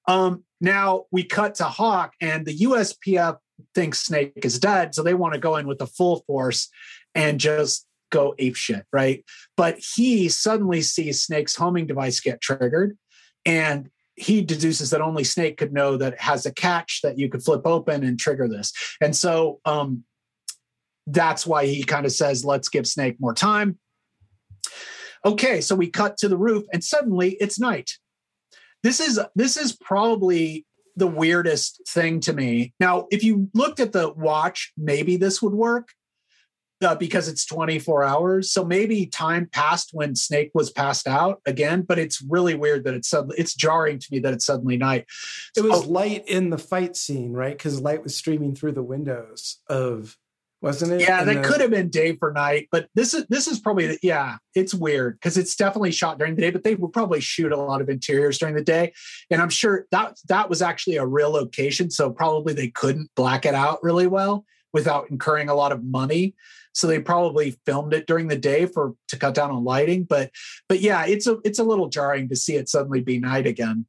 Um, 0.08 0.44
now 0.60 1.06
we 1.12 1.24
cut 1.24 1.56
to 1.56 1.66
Hauk, 1.66 2.14
and 2.20 2.46
the 2.46 2.58
USPF 2.60 3.38
thinks 3.76 4.00
Snake 4.00 4.34
is 4.44 4.60
dead, 4.60 4.96
so 4.96 5.04
they 5.04 5.14
want 5.14 5.34
to 5.34 5.40
go 5.40 5.58
in 5.58 5.68
with 5.68 5.78
the 5.78 5.88
full 5.88 6.24
force 6.26 6.70
and 7.14 7.40
just 7.40 7.86
go 8.12 8.34
ape 8.40 8.56
shit, 8.56 8.86
right? 8.92 9.24
But 9.56 9.80
he 9.96 10.30
suddenly 10.30 10.82
sees 10.82 11.22
Snake's 11.22 11.56
homing 11.56 11.86
device 11.86 12.20
get 12.20 12.42
triggered, 12.42 12.98
and 13.46 13.90
he 14.20 14.42
deduces 14.42 14.90
that 14.90 15.02
only 15.02 15.24
Snake 15.24 15.58
could 15.58 15.74
know 15.74 15.98
that 15.98 16.14
it 16.14 16.22
has 16.22 16.46
a 16.46 16.54
catch 16.54 17.02
that 17.04 17.18
you 17.18 17.30
could 17.30 17.44
flip 17.44 17.62
open 17.66 18.04
and 18.04 18.20
trigger 18.20 18.48
this. 18.48 18.74
And 19.02 19.16
so 19.16 19.60
um, 19.66 20.04
that's 21.08 21.48
why 21.48 21.66
he 21.66 21.84
kind 21.84 22.06
of 22.06 22.12
says, 22.12 22.44
let's 22.44 22.70
give 22.70 22.86
Snake 22.86 23.18
more 23.20 23.34
time. 23.34 23.80
Okay, 25.26 25.62
so 25.62 25.76
we 25.76 25.90
cut 25.90 26.18
to 26.18 26.30
the 26.30 26.38
roof, 26.38 26.64
and 26.72 26.84
suddenly 26.84 27.38
it's 27.40 27.60
night. 27.60 27.92
This 28.84 29.00
is 29.02 29.20
this 29.36 29.58
is 29.58 29.76
probably 29.76 30.66
the 30.96 31.08
weirdest 31.08 31.82
thing 31.88 32.20
to 32.22 32.34
me. 32.34 32.74
Now, 32.80 33.08
if 33.12 33.24
you 33.24 33.50
looked 33.54 33.80
at 33.80 33.92
the 33.92 34.12
watch, 34.14 34.72
maybe 34.78 35.18
this 35.18 35.42
would 35.42 35.54
work 35.54 35.90
uh, 36.82 36.96
because 36.96 37.28
it's 37.28 37.46
24 37.46 38.04
hours. 38.04 38.52
So 38.52 38.64
maybe 38.64 39.06
time 39.06 39.48
passed 39.52 39.90
when 39.94 40.16
Snake 40.16 40.52
was 40.54 40.72
passed 40.72 41.08
out 41.08 41.42
again, 41.46 41.82
but 41.82 42.00
it's 42.00 42.22
really 42.22 42.56
weird 42.56 42.86
that 42.86 42.94
it's 42.94 43.10
suddenly, 43.10 43.36
it's 43.38 43.54
jarring 43.54 44.00
to 44.00 44.08
me 44.12 44.20
that 44.20 44.34
it's 44.34 44.46
suddenly 44.46 44.78
night. 44.78 45.06
It 45.58 45.64
was 45.64 45.86
light 45.86 46.28
in 46.28 46.50
the 46.50 46.58
fight 46.58 46.96
scene, 46.96 47.34
right? 47.34 47.58
Because 47.58 47.82
light 47.82 48.04
was 48.04 48.16
streaming 48.16 48.56
through 48.56 48.74
the 48.74 48.84
windows 48.84 49.62
of, 49.68 50.18
wasn't 50.62 50.94
it? 50.94 51.02
yeah, 51.02 51.22
And 51.22 51.30
that 51.30 51.44
could 51.44 51.62
have 51.62 51.72
been 51.72 51.90
day 51.90 52.16
for 52.16 52.32
night, 52.32 52.68
but 52.72 52.88
this 52.94 53.14
is 53.14 53.26
this 53.28 53.48
is 53.48 53.60
probably 53.60 53.98
yeah, 54.04 54.38
it's 54.56 54.74
weird 54.74 55.16
because 55.16 55.38
it's 55.38 55.56
definitely 55.56 55.92
shot 55.92 56.18
during 56.18 56.36
the 56.36 56.42
day, 56.42 56.50
but 56.50 56.64
they 56.64 56.76
would 56.76 56.92
probably 56.92 57.22
shoot 57.22 57.54
a 57.54 57.58
lot 57.58 57.82
of 57.82 57.90
interiors 57.90 58.38
during 58.38 58.56
the 58.56 58.64
day, 58.64 58.92
and 59.32 59.42
I'm 59.42 59.50
sure 59.50 59.86
that 59.92 60.18
that 60.28 60.50
was 60.50 60.62
actually 60.62 60.98
a 60.98 61.06
real 61.06 61.30
location, 61.30 61.90
so 61.90 62.12
probably 62.12 62.54
they 62.54 62.68
couldn't 62.68 63.10
black 63.16 63.46
it 63.46 63.54
out 63.54 63.82
really 63.84 64.08
well 64.08 64.46
without 64.74 65.10
incurring 65.10 65.50
a 65.50 65.56
lot 65.56 65.72
of 65.72 65.84
money. 65.84 66.36
So 66.80 66.88
they 66.88 67.00
probably 67.00 67.60
filmed 67.66 67.94
it 67.94 68.08
during 68.08 68.30
the 68.30 68.38
day 68.38 68.66
for 68.66 68.94
to 69.10 69.18
cut 69.18 69.34
down 69.34 69.52
on 69.52 69.66
lighting, 69.66 70.06
but 70.06 70.32
but 70.70 70.80
yeah, 70.80 71.06
it's 71.06 71.28
a 71.28 71.38
it's 71.44 71.60
a 71.60 71.64
little 71.64 71.90
jarring 71.90 72.30
to 72.30 72.38
see 72.38 72.56
it 72.56 72.70
suddenly 72.70 73.02
be 73.02 73.20
night 73.20 73.46
again. 73.46 73.86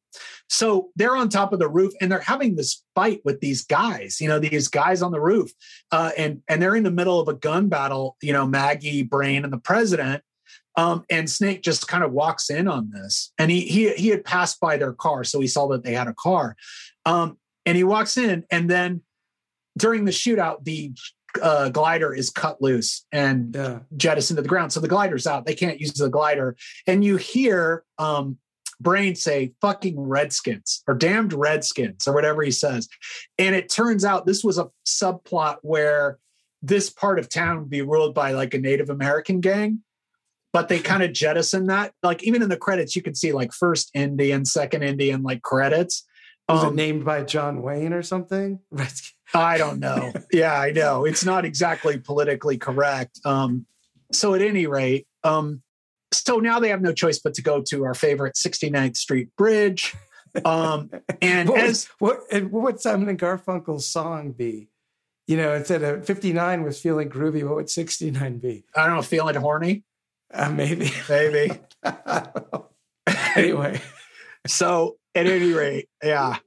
So 0.49 0.91
they're 0.97 1.17
on 1.17 1.29
top 1.29 1.53
of 1.53 1.61
the 1.61 1.69
roof 1.69 1.93
and 2.01 2.11
they're 2.11 2.19
having 2.19 2.57
this 2.57 2.83
fight 2.97 3.21
with 3.25 3.41
these 3.41 3.65
guys, 3.65 4.21
you 4.21 4.27
know, 4.27 4.41
these 4.41 4.67
guys 4.67 5.03
on 5.03 5.13
the 5.13 5.21
roof 5.21 5.53
uh, 5.93 6.11
and 6.19 6.43
and 6.49 6.61
they're 6.61 6.75
in 6.75 6.83
the 6.83 6.91
middle 6.91 7.21
of 7.21 7.29
a 7.29 7.35
gun 7.35 7.69
battle. 7.69 8.17
You 8.23 8.33
know, 8.33 8.47
Maggie, 8.47 9.05
Brain, 9.05 9.45
and 9.45 9.53
the 9.53 9.59
president. 9.59 10.23
Um, 10.77 11.05
and 11.11 11.29
Snake 11.29 11.63
just 11.63 11.89
kind 11.89 12.05
of 12.05 12.13
walks 12.13 12.49
in 12.49 12.69
on 12.69 12.91
this, 12.91 13.33
and 13.39 13.51
he 13.51 13.63
he 13.63 13.93
he 13.95 14.09
had 14.09 14.25
passed 14.25 14.61
by 14.61 14.77
their 14.77 14.93
car, 14.93 15.25
so 15.25 15.41
he 15.41 15.49
saw 15.49 15.67
that 15.69 15.83
they 15.83 15.93
had 15.93 16.07
a 16.07 16.15
car. 16.15 16.57
Um, 17.05 17.39
and 17.67 17.77
he 17.77 17.85
walks 17.85 18.17
in, 18.17 18.45
and 18.51 18.71
then 18.71 19.03
during 19.77 20.05
the 20.05 20.13
shootout, 20.13 20.65
the 20.65 20.93
uh, 21.43 21.69
glider 21.71 22.15
is 22.15 22.31
cut 22.31 22.61
loose 22.63 23.05
and 23.13 23.55
Yeah. 23.55 23.79
jettisoned 23.97 24.37
to 24.39 24.43
the 24.43 24.49
ground. 24.49 24.73
So 24.73 24.81
the 24.81 24.89
glider's 24.89 25.27
out. 25.27 25.47
They 25.47 25.55
can't 25.55 25.81
use 25.81 25.93
the 25.93 26.09
glider. 26.09 26.57
And 26.87 27.05
you 27.05 27.17
hear 27.17 27.85
um, 27.99 28.39
Brain 28.81 29.15
say, 29.15 29.53
fucking 29.61 30.01
Redskins 30.01 30.83
or 30.89 30.95
damned 30.95 31.33
Redskins 31.33 32.09
or 32.09 32.15
whatever 32.15 32.43
he 32.43 32.51
says. 32.51 32.89
And 33.39 33.55
it 33.55 33.69
turns 33.69 34.05
out 34.05 34.27
this 34.27 34.43
was 34.43 34.59
a 34.59 34.69
subplot 34.87 35.59
where 35.63 36.19
this 36.63 36.91
part 36.91 37.19
of 37.19 37.29
town 37.29 37.59
would 37.61 37.71
be 37.71 37.83
ruled 37.83 38.15
by 38.15 38.33
like 38.33 38.55
a 38.55 38.59
Native 38.59 38.91
American 38.91 39.41
gang. 39.41 39.81
but 40.53 40.69
they 40.69 40.81
kind 40.81 41.03
of 41.05 41.13
jettison 41.13 41.67
that. 41.69 41.93
Like 42.03 42.25
even 42.25 42.43
in 42.43 42.49
the 42.49 42.57
credits, 42.57 42.97
you 42.97 43.03
can 43.03 43.15
see 43.15 43.31
like 43.33 43.53
first 43.53 43.89
Indian, 43.95 44.45
second 44.45 44.83
Indian, 44.83 45.23
like 45.23 45.43
credits. 45.43 46.05
Was 46.51 46.65
um, 46.65 46.73
it 46.73 46.77
named 46.77 47.05
by 47.05 47.23
John 47.23 47.63
Wayne 47.63 47.93
or 47.93 48.03
something? 48.03 48.61
I 49.35 49.59
don't 49.59 49.79
know. 49.79 50.13
yeah, 50.33 50.59
I 50.59 50.73
know. 50.73 51.05
It's 51.05 51.25
not 51.25 51.45
exactly 51.45 51.99
politically 51.99 52.59
correct. 52.59 53.21
Um, 53.25 53.67
so 54.13 54.35
at 54.35 54.43
any 54.43 54.67
rate, 54.67 55.07
um, 55.23 55.63
so 56.13 56.39
now 56.39 56.59
they 56.59 56.69
have 56.71 56.83
no 56.83 56.93
choice 56.93 57.19
but 57.19 57.35
to 57.35 57.43
go 57.43 57.63
to 57.63 57.85
our 57.85 57.95
favorite 57.95 58.35
69th 58.35 58.97
Street 58.97 59.29
Bridge. 59.37 59.95
Um, 60.45 60.91
and 61.23 61.49
what 61.49 61.61
as 61.61 61.89
what, 61.99 62.21
what 62.31 62.63
would 62.63 62.81
Simon 62.81 63.09
and 63.09 63.19
Garfunkel's 63.19 63.89
song 63.89 64.33
be? 64.33 64.69
You 65.27 65.37
know, 65.37 65.55
instead 65.55 65.83
of 65.85 66.05
59 66.05 66.65
was 66.65 66.81
feeling 66.81 67.09
groovy, 67.09 67.45
what 67.45 67.55
would 67.55 67.71
69 67.71 68.39
be? 68.39 68.65
I 68.75 68.87
don't 68.87 68.97
know, 68.97 69.03
feeling 69.03 69.37
horny. 69.37 69.85
Uh, 70.33 70.51
maybe. 70.51 70.91
Maybe. 71.09 71.61
anyway. 73.37 73.81
So 74.47 74.97
at 75.15 75.27
any 75.27 75.53
rate, 75.53 75.89
yeah. 76.03 76.39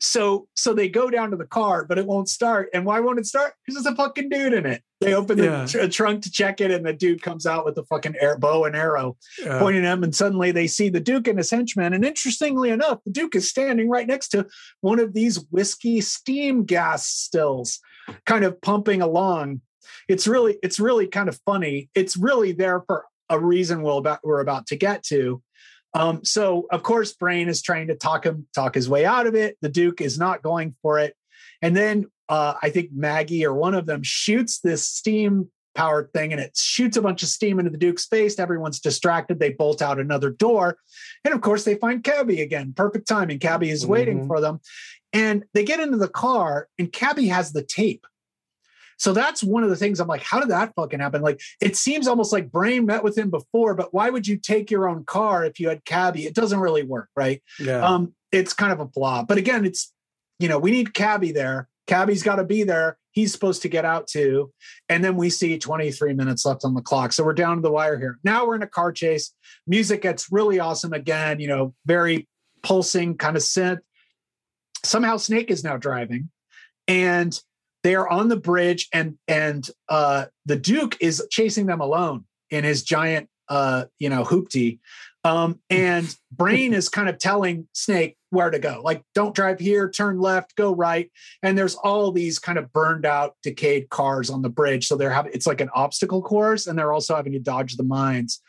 So 0.00 0.48
so 0.54 0.74
they 0.74 0.88
go 0.88 1.10
down 1.10 1.30
to 1.30 1.36
the 1.36 1.46
car, 1.46 1.84
but 1.84 1.98
it 1.98 2.06
won't 2.06 2.28
start. 2.28 2.68
And 2.74 2.84
why 2.84 3.00
won't 3.00 3.18
it 3.18 3.26
start? 3.26 3.54
Because 3.64 3.82
there's 3.82 3.94
a 3.94 3.96
fucking 3.96 4.28
dude 4.28 4.52
in 4.52 4.66
it. 4.66 4.82
They 5.00 5.14
open 5.14 5.38
the 5.38 5.44
yeah. 5.44 5.66
tr- 5.66 5.86
trunk 5.86 6.22
to 6.22 6.30
check 6.30 6.60
it, 6.60 6.70
and 6.70 6.84
the 6.84 6.92
dude 6.92 7.22
comes 7.22 7.46
out 7.46 7.64
with 7.64 7.78
a 7.78 7.84
fucking 7.84 8.16
air 8.20 8.36
bow 8.36 8.64
and 8.64 8.76
arrow, 8.76 9.16
yeah. 9.38 9.58
pointing 9.58 9.84
at 9.84 9.94
them. 9.94 10.04
And 10.04 10.14
suddenly 10.14 10.50
they 10.50 10.66
see 10.66 10.88
the 10.88 11.00
Duke 11.00 11.28
and 11.28 11.38
his 11.38 11.50
henchmen. 11.50 11.92
And 11.92 12.04
interestingly 12.04 12.70
enough, 12.70 12.98
the 13.04 13.12
Duke 13.12 13.34
is 13.34 13.48
standing 13.48 13.88
right 13.88 14.06
next 14.06 14.28
to 14.28 14.46
one 14.80 14.98
of 14.98 15.14
these 15.14 15.44
whiskey 15.50 16.00
steam 16.00 16.64
gas 16.64 17.06
stills, 17.06 17.80
kind 18.26 18.44
of 18.44 18.60
pumping 18.60 19.02
along. 19.02 19.60
It's 20.08 20.26
really 20.26 20.58
it's 20.62 20.80
really 20.80 21.06
kind 21.06 21.28
of 21.28 21.40
funny. 21.46 21.88
It's 21.94 22.16
really 22.16 22.52
there 22.52 22.82
for 22.86 23.04
a 23.28 23.38
reason 23.38 23.82
we'll 23.82 23.98
about 23.98 24.20
we're 24.22 24.40
about 24.40 24.66
to 24.68 24.76
get 24.76 25.02
to. 25.04 25.42
Um, 25.94 26.24
so 26.24 26.66
of 26.70 26.82
course, 26.82 27.12
Brain 27.12 27.48
is 27.48 27.62
trying 27.62 27.88
to 27.88 27.94
talk 27.94 28.24
him 28.24 28.46
talk 28.54 28.74
his 28.74 28.88
way 28.88 29.04
out 29.04 29.26
of 29.26 29.34
it. 29.34 29.56
The 29.60 29.68
Duke 29.68 30.00
is 30.00 30.18
not 30.18 30.42
going 30.42 30.74
for 30.82 30.98
it, 30.98 31.14
and 31.60 31.76
then 31.76 32.06
uh, 32.28 32.54
I 32.62 32.70
think 32.70 32.90
Maggie 32.92 33.44
or 33.44 33.54
one 33.54 33.74
of 33.74 33.86
them 33.86 34.02
shoots 34.02 34.60
this 34.60 34.86
steam 34.86 35.50
powered 35.74 36.12
thing, 36.12 36.32
and 36.32 36.40
it 36.40 36.56
shoots 36.56 36.96
a 36.96 37.02
bunch 37.02 37.22
of 37.22 37.28
steam 37.28 37.58
into 37.58 37.70
the 37.70 37.78
Duke's 37.78 38.06
face. 38.06 38.38
Everyone's 38.38 38.80
distracted. 38.80 39.38
They 39.38 39.50
bolt 39.50 39.82
out 39.82 40.00
another 40.00 40.30
door, 40.30 40.78
and 41.24 41.34
of 41.34 41.40
course, 41.40 41.64
they 41.64 41.74
find 41.74 42.02
Cabby 42.02 42.40
again. 42.40 42.72
Perfect 42.74 43.06
timing. 43.06 43.38
Cabby 43.38 43.70
is 43.70 43.82
mm-hmm. 43.82 43.92
waiting 43.92 44.26
for 44.26 44.40
them, 44.40 44.60
and 45.12 45.44
they 45.52 45.64
get 45.64 45.80
into 45.80 45.98
the 45.98 46.08
car, 46.08 46.68
and 46.78 46.92
Cabby 46.92 47.28
has 47.28 47.52
the 47.52 47.62
tape 47.62 48.06
so 48.98 49.12
that's 49.12 49.42
one 49.42 49.62
of 49.62 49.70
the 49.70 49.76
things 49.76 50.00
I'm 50.00 50.08
like, 50.08 50.22
how 50.22 50.40
did 50.40 50.50
that 50.50 50.72
fucking 50.74 51.00
happen? 51.00 51.22
Like, 51.22 51.40
it 51.60 51.76
seems 51.76 52.06
almost 52.06 52.32
like 52.32 52.50
Brain 52.50 52.86
met 52.86 53.04
with 53.04 53.16
him 53.16 53.30
before, 53.30 53.74
but 53.74 53.92
why 53.92 54.10
would 54.10 54.26
you 54.26 54.36
take 54.36 54.70
your 54.70 54.88
own 54.88 55.04
car 55.04 55.44
if 55.44 55.60
you 55.60 55.68
had 55.68 55.84
Cabby? 55.84 56.26
It 56.26 56.34
doesn't 56.34 56.60
really 56.60 56.82
work, 56.82 57.08
right? 57.16 57.42
Yeah. 57.58 57.84
Um, 57.86 58.14
it's 58.30 58.52
kind 58.52 58.72
of 58.72 58.80
a 58.80 58.88
flaw. 58.88 59.24
But 59.24 59.38
again, 59.38 59.64
it's 59.64 59.92
you 60.42 60.48
know, 60.48 60.58
we 60.58 60.72
need 60.72 60.92
Cabby 60.92 61.30
there. 61.30 61.68
Cabby's 61.86 62.24
got 62.24 62.36
to 62.36 62.44
be 62.44 62.64
there. 62.64 62.98
He's 63.12 63.32
supposed 63.32 63.62
to 63.62 63.68
get 63.68 63.84
out 63.84 64.08
too. 64.08 64.52
And 64.88 65.04
then 65.04 65.16
we 65.16 65.30
see 65.30 65.56
23 65.56 66.14
minutes 66.14 66.44
left 66.44 66.64
on 66.64 66.74
the 66.74 66.80
clock. 66.80 67.12
So 67.12 67.22
we're 67.22 67.32
down 67.32 67.56
to 67.56 67.62
the 67.62 67.70
wire 67.70 67.98
here. 67.98 68.18
Now 68.24 68.46
we're 68.46 68.56
in 68.56 68.62
a 68.62 68.68
car 68.68 68.90
chase. 68.90 69.32
Music 69.66 70.02
gets 70.02 70.32
really 70.32 70.58
awesome 70.58 70.92
again, 70.92 71.38
you 71.38 71.46
know, 71.46 71.74
very 71.86 72.26
pulsing 72.62 73.16
kind 73.16 73.36
of 73.36 73.42
synth. 73.42 73.80
Somehow 74.84 75.16
Snake 75.16 75.50
is 75.50 75.62
now 75.62 75.76
driving. 75.76 76.30
And 76.88 77.38
they 77.82 77.94
are 77.94 78.08
on 78.08 78.28
the 78.28 78.36
bridge 78.36 78.88
and 78.92 79.18
and 79.28 79.68
uh, 79.88 80.26
the 80.46 80.56
duke 80.56 80.96
is 81.00 81.26
chasing 81.30 81.66
them 81.66 81.80
alone 81.80 82.24
in 82.50 82.64
his 82.64 82.82
giant 82.82 83.28
uh, 83.48 83.84
you 83.98 84.08
know 84.08 84.24
hoopty. 84.24 84.78
Um, 85.24 85.60
and 85.70 86.14
brain 86.32 86.74
is 86.74 86.88
kind 86.88 87.08
of 87.08 87.18
telling 87.18 87.68
snake 87.72 88.16
where 88.30 88.50
to 88.50 88.58
go. 88.58 88.80
Like 88.82 89.02
don't 89.14 89.34
drive 89.34 89.60
here 89.60 89.90
turn 89.90 90.18
left 90.18 90.56
go 90.56 90.74
right. 90.74 91.10
And 91.42 91.56
there's 91.56 91.74
all 91.74 92.10
these 92.10 92.38
kind 92.38 92.58
of 92.58 92.72
burned 92.72 93.04
out 93.04 93.36
decayed 93.42 93.90
cars 93.90 94.30
on 94.30 94.42
the 94.42 94.48
bridge. 94.48 94.86
So 94.86 94.96
they're 94.96 95.10
having 95.10 95.32
it's 95.34 95.46
like 95.46 95.60
an 95.60 95.70
obstacle 95.74 96.22
course 96.22 96.66
and 96.66 96.78
they're 96.78 96.92
also 96.92 97.14
having 97.14 97.32
to 97.34 97.38
dodge 97.38 97.76
the 97.76 97.84
mines. 97.84 98.40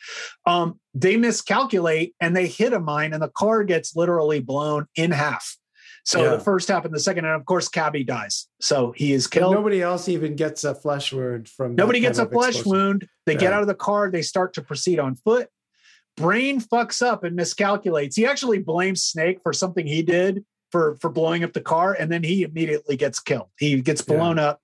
Um, 0.45 0.79
they 0.93 1.17
miscalculate 1.17 2.15
and 2.21 2.35
they 2.35 2.47
hit 2.47 2.73
a 2.73 2.79
mine 2.79 3.13
and 3.13 3.21
the 3.21 3.29
car 3.29 3.63
gets 3.63 3.95
literally 3.95 4.39
blown 4.39 4.87
in 4.95 5.11
half 5.11 5.57
so 6.03 6.23
yeah. 6.23 6.29
the 6.31 6.39
first 6.39 6.67
half 6.67 6.83
and 6.83 6.93
the 6.93 6.99
second, 6.99 7.25
and 7.25 7.33
of 7.33 7.45
course, 7.45 7.69
Cabby 7.69 8.03
dies. 8.03 8.47
So 8.59 8.93
he 8.95 9.13
is 9.13 9.25
killed. 9.25 9.53
nobody 9.53 9.81
else 9.81 10.09
even 10.09 10.35
gets 10.35 10.63
a 10.65 10.75
flesh 10.75 11.13
wound 11.13 11.47
from. 11.47 11.75
Nobody 11.75 12.01
gets 12.01 12.19
a 12.19 12.25
flesh 12.25 12.57
explosion. 12.57 12.71
wound. 12.71 13.07
They 13.25 13.33
yeah. 13.33 13.39
get 13.39 13.53
out 13.53 13.61
of 13.61 13.67
the 13.67 13.75
car. 13.75 14.11
They 14.11 14.21
start 14.21 14.53
to 14.55 14.61
proceed 14.61 14.99
on 14.99 15.15
foot. 15.15 15.49
Brain 16.17 16.59
fucks 16.59 17.01
up 17.01 17.23
and 17.23 17.37
miscalculates. 17.37 18.15
He 18.15 18.25
actually 18.25 18.59
blames 18.59 19.01
Snake 19.01 19.39
for 19.41 19.53
something 19.53 19.87
he 19.87 20.03
did 20.03 20.43
for 20.71 20.97
for 20.97 21.09
blowing 21.09 21.43
up 21.43 21.53
the 21.53 21.61
car, 21.61 21.95
and 21.97 22.11
then 22.11 22.23
he 22.23 22.43
immediately 22.43 22.97
gets 22.97 23.19
killed. 23.19 23.49
He 23.57 23.81
gets 23.81 24.01
blown 24.01 24.37
yeah. 24.37 24.47
up. 24.47 24.61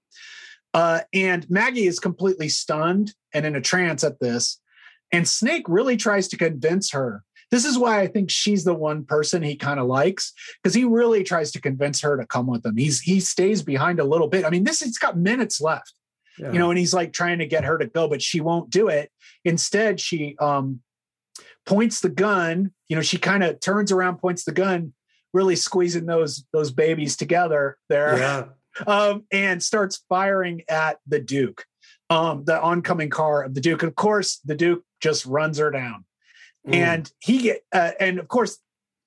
Uh, 0.73 0.99
and 1.13 1.49
Maggie 1.49 1.87
is 1.87 1.99
completely 1.99 2.49
stunned 2.49 3.13
and 3.33 3.45
in 3.45 3.55
a 3.55 3.61
trance 3.61 4.03
at 4.03 4.19
this. 4.19 4.59
And 5.11 5.27
Snake 5.27 5.63
really 5.67 5.97
tries 5.97 6.27
to 6.27 6.37
convince 6.37 6.91
her 6.91 7.23
this 7.51 7.65
is 7.65 7.77
why 7.77 7.99
I 7.99 8.07
think 8.07 8.29
she's 8.29 8.63
the 8.63 8.73
one 8.73 9.05
person 9.05 9.41
he 9.41 9.55
kind 9.55 9.79
of 9.79 9.87
likes 9.87 10.33
because 10.61 10.75
he 10.75 10.83
really 10.85 11.23
tries 11.23 11.51
to 11.51 11.61
convince 11.61 12.01
her 12.01 12.17
to 12.17 12.25
come 12.25 12.47
with 12.47 12.65
him. 12.65 12.77
He's 12.77 13.01
he 13.01 13.19
stays 13.19 13.63
behind 13.63 13.99
a 13.99 14.03
little 14.03 14.27
bit. 14.27 14.45
I 14.45 14.49
mean, 14.49 14.63
this 14.63 14.81
he's 14.81 14.97
got 14.97 15.17
minutes 15.17 15.59
left, 15.59 15.93
yeah. 16.37 16.51
you 16.51 16.59
know, 16.59 16.69
and 16.69 16.77
he's 16.77 16.93
like 16.93 17.11
trying 17.11 17.39
to 17.39 17.47
get 17.47 17.65
her 17.65 17.77
to 17.77 17.87
go, 17.87 18.07
but 18.07 18.21
she 18.21 18.41
won't 18.41 18.69
do 18.69 18.87
it. 18.87 19.11
Instead, 19.43 19.99
she 19.99 20.35
um 20.39 20.81
points 21.65 22.01
the 22.01 22.09
gun. 22.09 22.71
You 22.87 22.95
know, 22.95 23.01
she 23.01 23.17
kind 23.17 23.43
of 23.43 23.59
turns 23.59 23.91
around, 23.91 24.17
points 24.17 24.43
the 24.43 24.51
gun, 24.51 24.93
really 25.33 25.55
squeezing 25.55 26.05
those 26.05 26.45
those 26.53 26.71
babies 26.71 27.17
together 27.17 27.77
there, 27.89 28.17
yeah. 28.17 28.45
um, 28.87 29.23
and 29.31 29.61
starts 29.61 30.03
firing 30.07 30.61
at 30.69 30.99
the 31.07 31.19
Duke, 31.19 31.65
um, 32.11 32.43
the 32.45 32.61
oncoming 32.61 33.09
car 33.09 33.43
of 33.43 33.55
the 33.55 33.61
Duke. 33.61 33.81
Of 33.81 33.95
course, 33.95 34.39
the 34.45 34.55
Duke 34.55 34.83
just 35.01 35.25
runs 35.25 35.57
her 35.57 35.71
down. 35.71 36.05
Mm. 36.67 36.73
And 36.73 37.13
he 37.19 37.39
get 37.39 37.61
uh, 37.73 37.91
and 37.99 38.19
of 38.19 38.27
course 38.27 38.59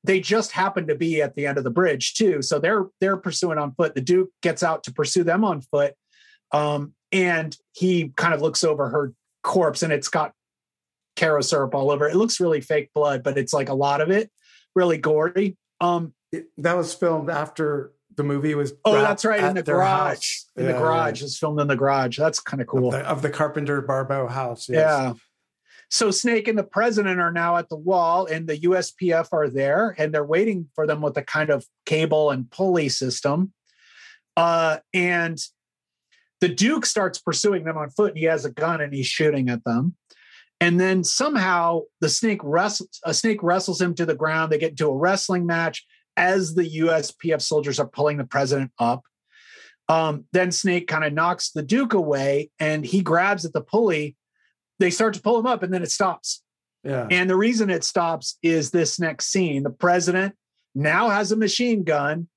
they 0.04 0.20
just 0.20 0.52
happen 0.52 0.86
to 0.88 0.94
be 0.94 1.22
at 1.22 1.34
the 1.34 1.46
end 1.46 1.58
of 1.58 1.64
the 1.64 1.70
bridge 1.70 2.14
too. 2.14 2.42
So 2.42 2.58
they're 2.58 2.86
they're 3.00 3.16
pursuing 3.16 3.58
on 3.58 3.72
foot. 3.74 3.94
The 3.94 4.00
Duke 4.00 4.30
gets 4.42 4.62
out 4.62 4.84
to 4.84 4.92
pursue 4.92 5.24
them 5.24 5.44
on 5.44 5.60
foot. 5.60 5.94
Um, 6.52 6.94
and 7.12 7.56
he 7.72 8.12
kind 8.16 8.34
of 8.34 8.42
looks 8.42 8.64
over 8.64 8.88
her 8.88 9.12
corpse 9.42 9.82
and 9.82 9.92
it's 9.92 10.08
got 10.08 10.32
Karo 11.16 11.40
syrup 11.40 11.74
all 11.74 11.90
over 11.90 12.08
it. 12.08 12.14
It 12.14 12.18
looks 12.18 12.40
really 12.40 12.60
fake 12.60 12.90
blood, 12.94 13.22
but 13.22 13.36
it's 13.36 13.52
like 13.52 13.68
a 13.68 13.74
lot 13.74 14.00
of 14.00 14.10
it, 14.10 14.30
really 14.74 14.98
gory. 14.98 15.56
Um, 15.80 16.14
it, 16.30 16.46
that 16.58 16.76
was 16.76 16.94
filmed 16.94 17.28
after 17.30 17.92
the 18.16 18.24
movie 18.24 18.54
was. 18.54 18.72
Oh, 18.84 18.94
that's 18.94 19.24
right, 19.24 19.42
in 19.42 19.54
the 19.54 19.62
garage. 19.62 20.14
House. 20.14 20.50
In 20.56 20.64
yeah, 20.64 20.72
the 20.72 20.78
garage, 20.78 21.20
yeah. 21.20 21.26
it's 21.26 21.38
filmed 21.38 21.60
in 21.60 21.68
the 21.68 21.76
garage. 21.76 22.18
That's 22.18 22.40
kind 22.40 22.60
of 22.60 22.66
cool. 22.66 22.88
Of 22.88 22.92
the, 22.92 23.08
of 23.08 23.22
the 23.22 23.30
Carpenter 23.30 23.80
Barbeau 23.82 24.26
house. 24.26 24.68
Yes. 24.68 24.78
Yeah. 24.78 25.12
So 25.92 26.10
Snake 26.10 26.48
and 26.48 26.58
the 26.58 26.64
president 26.64 27.20
are 27.20 27.30
now 27.30 27.58
at 27.58 27.68
the 27.68 27.76
wall, 27.76 28.24
and 28.24 28.48
the 28.48 28.60
USPF 28.60 29.28
are 29.30 29.50
there, 29.50 29.94
and 29.98 30.12
they're 30.12 30.24
waiting 30.24 30.70
for 30.74 30.86
them 30.86 31.02
with 31.02 31.18
a 31.18 31.22
kind 31.22 31.50
of 31.50 31.66
cable 31.84 32.30
and 32.30 32.50
pulley 32.50 32.88
system. 32.88 33.52
Uh, 34.34 34.78
and 34.94 35.38
the 36.40 36.48
Duke 36.48 36.86
starts 36.86 37.18
pursuing 37.18 37.64
them 37.64 37.76
on 37.76 37.90
foot, 37.90 38.12
and 38.12 38.18
he 38.18 38.24
has 38.24 38.46
a 38.46 38.50
gun 38.50 38.80
and 38.80 38.94
he's 38.94 39.06
shooting 39.06 39.50
at 39.50 39.64
them. 39.64 39.94
And 40.62 40.80
then 40.80 41.04
somehow 41.04 41.82
the 42.00 42.08
snake 42.08 42.40
wrestles 42.42 42.98
a 43.04 43.12
snake 43.12 43.42
wrestles 43.42 43.78
him 43.78 43.94
to 43.96 44.06
the 44.06 44.14
ground. 44.14 44.50
They 44.50 44.56
get 44.56 44.70
into 44.70 44.88
a 44.88 44.96
wrestling 44.96 45.44
match 45.44 45.84
as 46.16 46.54
the 46.54 46.78
USPF 46.78 47.42
soldiers 47.42 47.78
are 47.78 47.86
pulling 47.86 48.16
the 48.16 48.24
president 48.24 48.70
up. 48.78 49.02
Um, 49.90 50.24
then 50.32 50.52
Snake 50.52 50.88
kind 50.88 51.04
of 51.04 51.12
knocks 51.12 51.50
the 51.50 51.62
Duke 51.62 51.92
away 51.92 52.50
and 52.58 52.82
he 52.82 53.02
grabs 53.02 53.44
at 53.44 53.52
the 53.52 53.60
pulley 53.60 54.16
they 54.78 54.90
start 54.90 55.14
to 55.14 55.20
pull 55.20 55.38
him 55.38 55.46
up 55.46 55.62
and 55.62 55.72
then 55.72 55.82
it 55.82 55.90
stops. 55.90 56.42
Yeah. 56.84 57.06
And 57.10 57.30
the 57.30 57.36
reason 57.36 57.70
it 57.70 57.84
stops 57.84 58.38
is 58.42 58.70
this 58.70 58.98
next 58.98 59.26
scene. 59.26 59.62
The 59.62 59.70
president 59.70 60.34
now 60.74 61.10
has 61.10 61.30
a 61.30 61.36
machine 61.36 61.84
gun 61.84 62.28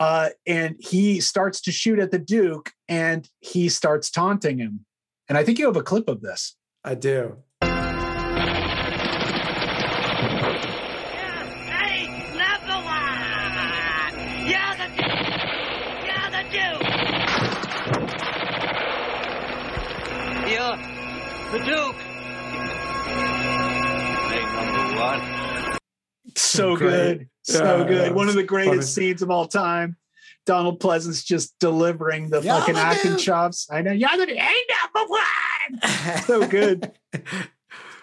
uh, 0.00 0.30
and 0.46 0.76
he 0.78 1.20
starts 1.20 1.60
to 1.62 1.72
shoot 1.72 1.98
at 1.98 2.10
the 2.10 2.18
Duke 2.18 2.72
and 2.88 3.28
he 3.40 3.68
starts 3.68 4.10
taunting 4.10 4.58
him. 4.58 4.84
And 5.28 5.38
I 5.38 5.44
think 5.44 5.58
you 5.58 5.66
have 5.66 5.76
a 5.76 5.82
clip 5.82 6.08
of 6.08 6.20
this. 6.20 6.56
I 6.84 6.94
do. 6.94 7.36
The 21.56 21.64
Duke. 21.64 21.96
number 24.52 25.00
one. 25.00 25.78
So 26.34 26.76
good. 26.76 27.30
So 27.44 27.78
yeah, 27.78 27.84
good. 27.84 28.14
One 28.14 28.28
of 28.28 28.34
the 28.34 28.42
greatest 28.42 28.74
funny. 28.74 28.82
scenes 28.82 29.22
of 29.22 29.30
all 29.30 29.46
time. 29.46 29.96
Donald 30.44 30.80
Pleasence 30.80 31.24
just 31.24 31.58
delivering 31.58 32.28
the 32.28 32.42
you're 32.42 32.54
fucking 32.54 32.74
the 32.74 32.80
acting 32.80 33.16
chops. 33.16 33.68
I 33.70 33.80
know. 33.80 33.92
You're 33.92 34.10
the 34.18 34.32
ain't 34.32 34.70
number 34.94 35.08
one. 35.08 36.22
so 36.26 36.46
good. 36.46 36.92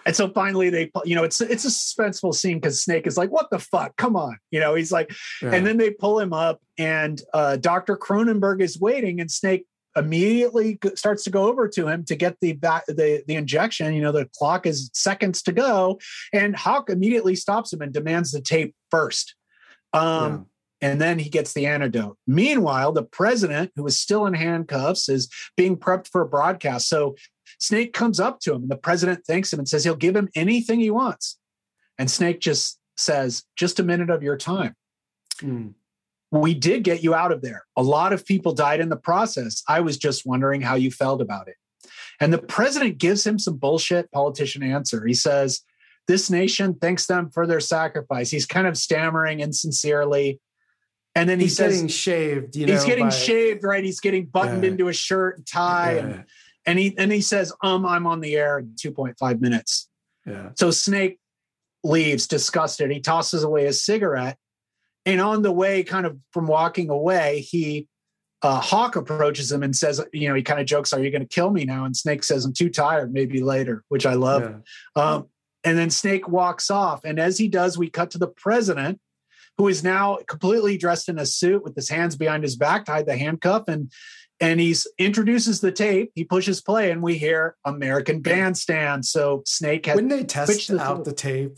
And 0.06 0.14
so 0.14 0.28
finally, 0.28 0.68
they, 0.68 0.90
you 1.06 1.14
know, 1.14 1.24
it's 1.24 1.40
it's 1.40 1.64
a 1.64 1.68
suspenseful 1.68 2.34
scene 2.34 2.58
because 2.58 2.82
Snake 2.82 3.06
is 3.06 3.16
like, 3.16 3.30
"What 3.30 3.48
the 3.50 3.58
fuck? 3.58 3.96
Come 3.96 4.16
on!" 4.16 4.36
You 4.50 4.60
know, 4.60 4.74
he's 4.74 4.92
like, 4.92 5.10
yeah. 5.40 5.52
and 5.54 5.66
then 5.66 5.78
they 5.78 5.92
pull 5.92 6.20
him 6.20 6.34
up, 6.34 6.60
and 6.76 7.22
uh, 7.32 7.56
Doctor 7.56 7.96
Cronenberg 7.96 8.60
is 8.60 8.78
waiting, 8.78 9.18
and 9.18 9.30
Snake 9.30 9.64
immediately 9.96 10.78
starts 10.94 11.24
to 11.24 11.30
go 11.30 11.48
over 11.48 11.68
to 11.68 11.88
him 11.88 12.04
to 12.04 12.16
get 12.16 12.38
the 12.40 12.52
the 12.52 13.22
the 13.26 13.34
injection. 13.34 13.94
You 13.94 14.02
know, 14.02 14.12
the 14.12 14.28
clock 14.36 14.66
is 14.66 14.90
seconds 14.92 15.42
to 15.42 15.52
go, 15.52 15.98
and 16.32 16.56
Hauk 16.56 16.90
immediately 16.90 17.36
stops 17.36 17.72
him 17.72 17.82
and 17.82 17.92
demands 17.92 18.32
the 18.32 18.40
tape 18.40 18.74
first. 18.90 19.34
Um, 19.92 20.32
yeah. 20.80 20.90
And 20.90 21.00
then 21.00 21.18
he 21.18 21.30
gets 21.30 21.54
the 21.54 21.66
antidote. 21.66 22.18
Meanwhile, 22.26 22.92
the 22.92 23.04
president, 23.04 23.72
who 23.74 23.86
is 23.86 23.98
still 23.98 24.26
in 24.26 24.34
handcuffs, 24.34 25.08
is 25.08 25.30
being 25.56 25.76
prepped 25.76 26.08
for 26.08 26.20
a 26.20 26.28
broadcast. 26.28 26.88
So 26.88 27.16
Snake 27.58 27.94
comes 27.94 28.20
up 28.20 28.40
to 28.40 28.54
him, 28.54 28.62
and 28.62 28.70
the 28.70 28.76
president 28.76 29.24
thanks 29.26 29.52
him 29.52 29.60
and 29.60 29.68
says 29.68 29.84
he'll 29.84 29.96
give 29.96 30.16
him 30.16 30.28
anything 30.34 30.80
he 30.80 30.90
wants. 30.90 31.38
And 31.98 32.10
Snake 32.10 32.40
just 32.40 32.78
says, 32.96 33.44
"Just 33.56 33.80
a 33.80 33.84
minute 33.84 34.10
of 34.10 34.22
your 34.22 34.36
time." 34.36 34.74
Mm 35.38 35.74
we 36.42 36.54
did 36.54 36.82
get 36.82 37.02
you 37.02 37.14
out 37.14 37.32
of 37.32 37.42
there. 37.42 37.64
A 37.76 37.82
lot 37.82 38.12
of 38.12 38.26
people 38.26 38.52
died 38.52 38.80
in 38.80 38.88
the 38.88 38.96
process. 38.96 39.62
I 39.68 39.80
was 39.80 39.96
just 39.96 40.26
wondering 40.26 40.60
how 40.60 40.74
you 40.74 40.90
felt 40.90 41.20
about 41.20 41.48
it. 41.48 41.56
And 42.20 42.32
the 42.32 42.38
president 42.38 42.98
gives 42.98 43.26
him 43.26 43.38
some 43.38 43.56
bullshit 43.56 44.10
politician 44.10 44.62
answer. 44.62 45.06
He 45.06 45.14
says, 45.14 45.60
This 46.08 46.30
nation 46.30 46.74
thanks 46.80 47.06
them 47.06 47.30
for 47.30 47.46
their 47.46 47.60
sacrifice. 47.60 48.30
He's 48.30 48.46
kind 48.46 48.66
of 48.66 48.76
stammering 48.76 49.40
insincerely. 49.40 50.40
And 51.14 51.28
then 51.28 51.38
he 51.38 51.46
he's 51.46 51.56
says, 51.56 51.74
getting 51.74 51.88
shaved. 51.88 52.56
You 52.56 52.66
know, 52.66 52.72
he's 52.72 52.84
getting 52.84 53.06
by... 53.06 53.10
shaved, 53.10 53.62
right? 53.62 53.84
He's 53.84 54.00
getting 54.00 54.26
buttoned 54.26 54.64
yeah. 54.64 54.70
into 54.70 54.88
a 54.88 54.92
shirt 54.92 55.36
and 55.36 55.46
tie. 55.46 55.94
Yeah. 55.94 56.00
And, 56.00 56.24
and 56.66 56.78
he 56.78 56.98
and 56.98 57.12
he 57.12 57.20
says, 57.20 57.52
um, 57.62 57.86
I'm 57.86 58.06
on 58.06 58.20
the 58.20 58.34
air 58.36 58.58
in 58.58 58.74
2.5 58.74 59.40
minutes. 59.40 59.88
Yeah. 60.26 60.50
So 60.56 60.70
Snake 60.70 61.20
leaves 61.84 62.26
disgusted. 62.26 62.90
He 62.90 63.00
tosses 63.00 63.44
away 63.44 63.66
his 63.66 63.84
cigarette 63.84 64.38
and 65.06 65.20
on 65.20 65.42
the 65.42 65.52
way, 65.52 65.82
kind 65.82 66.06
of 66.06 66.18
from 66.32 66.46
walking 66.46 66.90
away, 66.90 67.40
he 67.40 67.88
uh, 68.42 68.60
Hauk 68.60 68.96
approaches 68.96 69.50
him 69.50 69.62
and 69.62 69.74
says, 69.74 70.04
you 70.12 70.28
know, 70.28 70.34
he 70.34 70.42
kind 70.42 70.60
of 70.60 70.66
jokes, 70.66 70.92
"Are 70.92 71.02
you 71.02 71.10
going 71.10 71.22
to 71.22 71.28
kill 71.28 71.50
me 71.50 71.64
now?" 71.64 71.84
And 71.84 71.96
Snake 71.96 72.22
says, 72.22 72.44
"I'm 72.44 72.52
too 72.52 72.68
tired. 72.68 73.12
Maybe 73.12 73.42
later," 73.42 73.84
which 73.88 74.06
I 74.06 74.14
love. 74.14 74.42
Yeah. 74.96 75.02
Um, 75.02 75.28
and 75.64 75.78
then 75.78 75.90
Snake 75.90 76.28
walks 76.28 76.70
off, 76.70 77.04
and 77.04 77.18
as 77.18 77.38
he 77.38 77.48
does, 77.48 77.78
we 77.78 77.88
cut 77.88 78.10
to 78.10 78.18
the 78.18 78.28
president, 78.28 79.00
who 79.56 79.68
is 79.68 79.82
now 79.82 80.18
completely 80.28 80.76
dressed 80.76 81.08
in 81.08 81.18
a 81.18 81.24
suit 81.24 81.64
with 81.64 81.74
his 81.74 81.88
hands 81.88 82.16
behind 82.16 82.42
his 82.42 82.56
back, 82.56 82.84
tied 82.84 83.06
the 83.06 83.16
handcuff, 83.16 83.64
and 83.68 83.90
and 84.40 84.60
he's 84.60 84.86
introduces 84.98 85.60
the 85.60 85.72
tape. 85.72 86.12
He 86.14 86.24
pushes 86.24 86.60
play, 86.60 86.90
and 86.90 87.02
we 87.02 87.16
hear 87.16 87.56
American 87.64 88.20
Bandstand. 88.20 89.06
So 89.06 89.42
Snake 89.46 89.86
has. 89.86 89.94
Wouldn't 89.94 90.12
they 90.12 90.24
test 90.24 90.70
out 90.70 91.04
the 91.04 91.12
tape? 91.12 91.56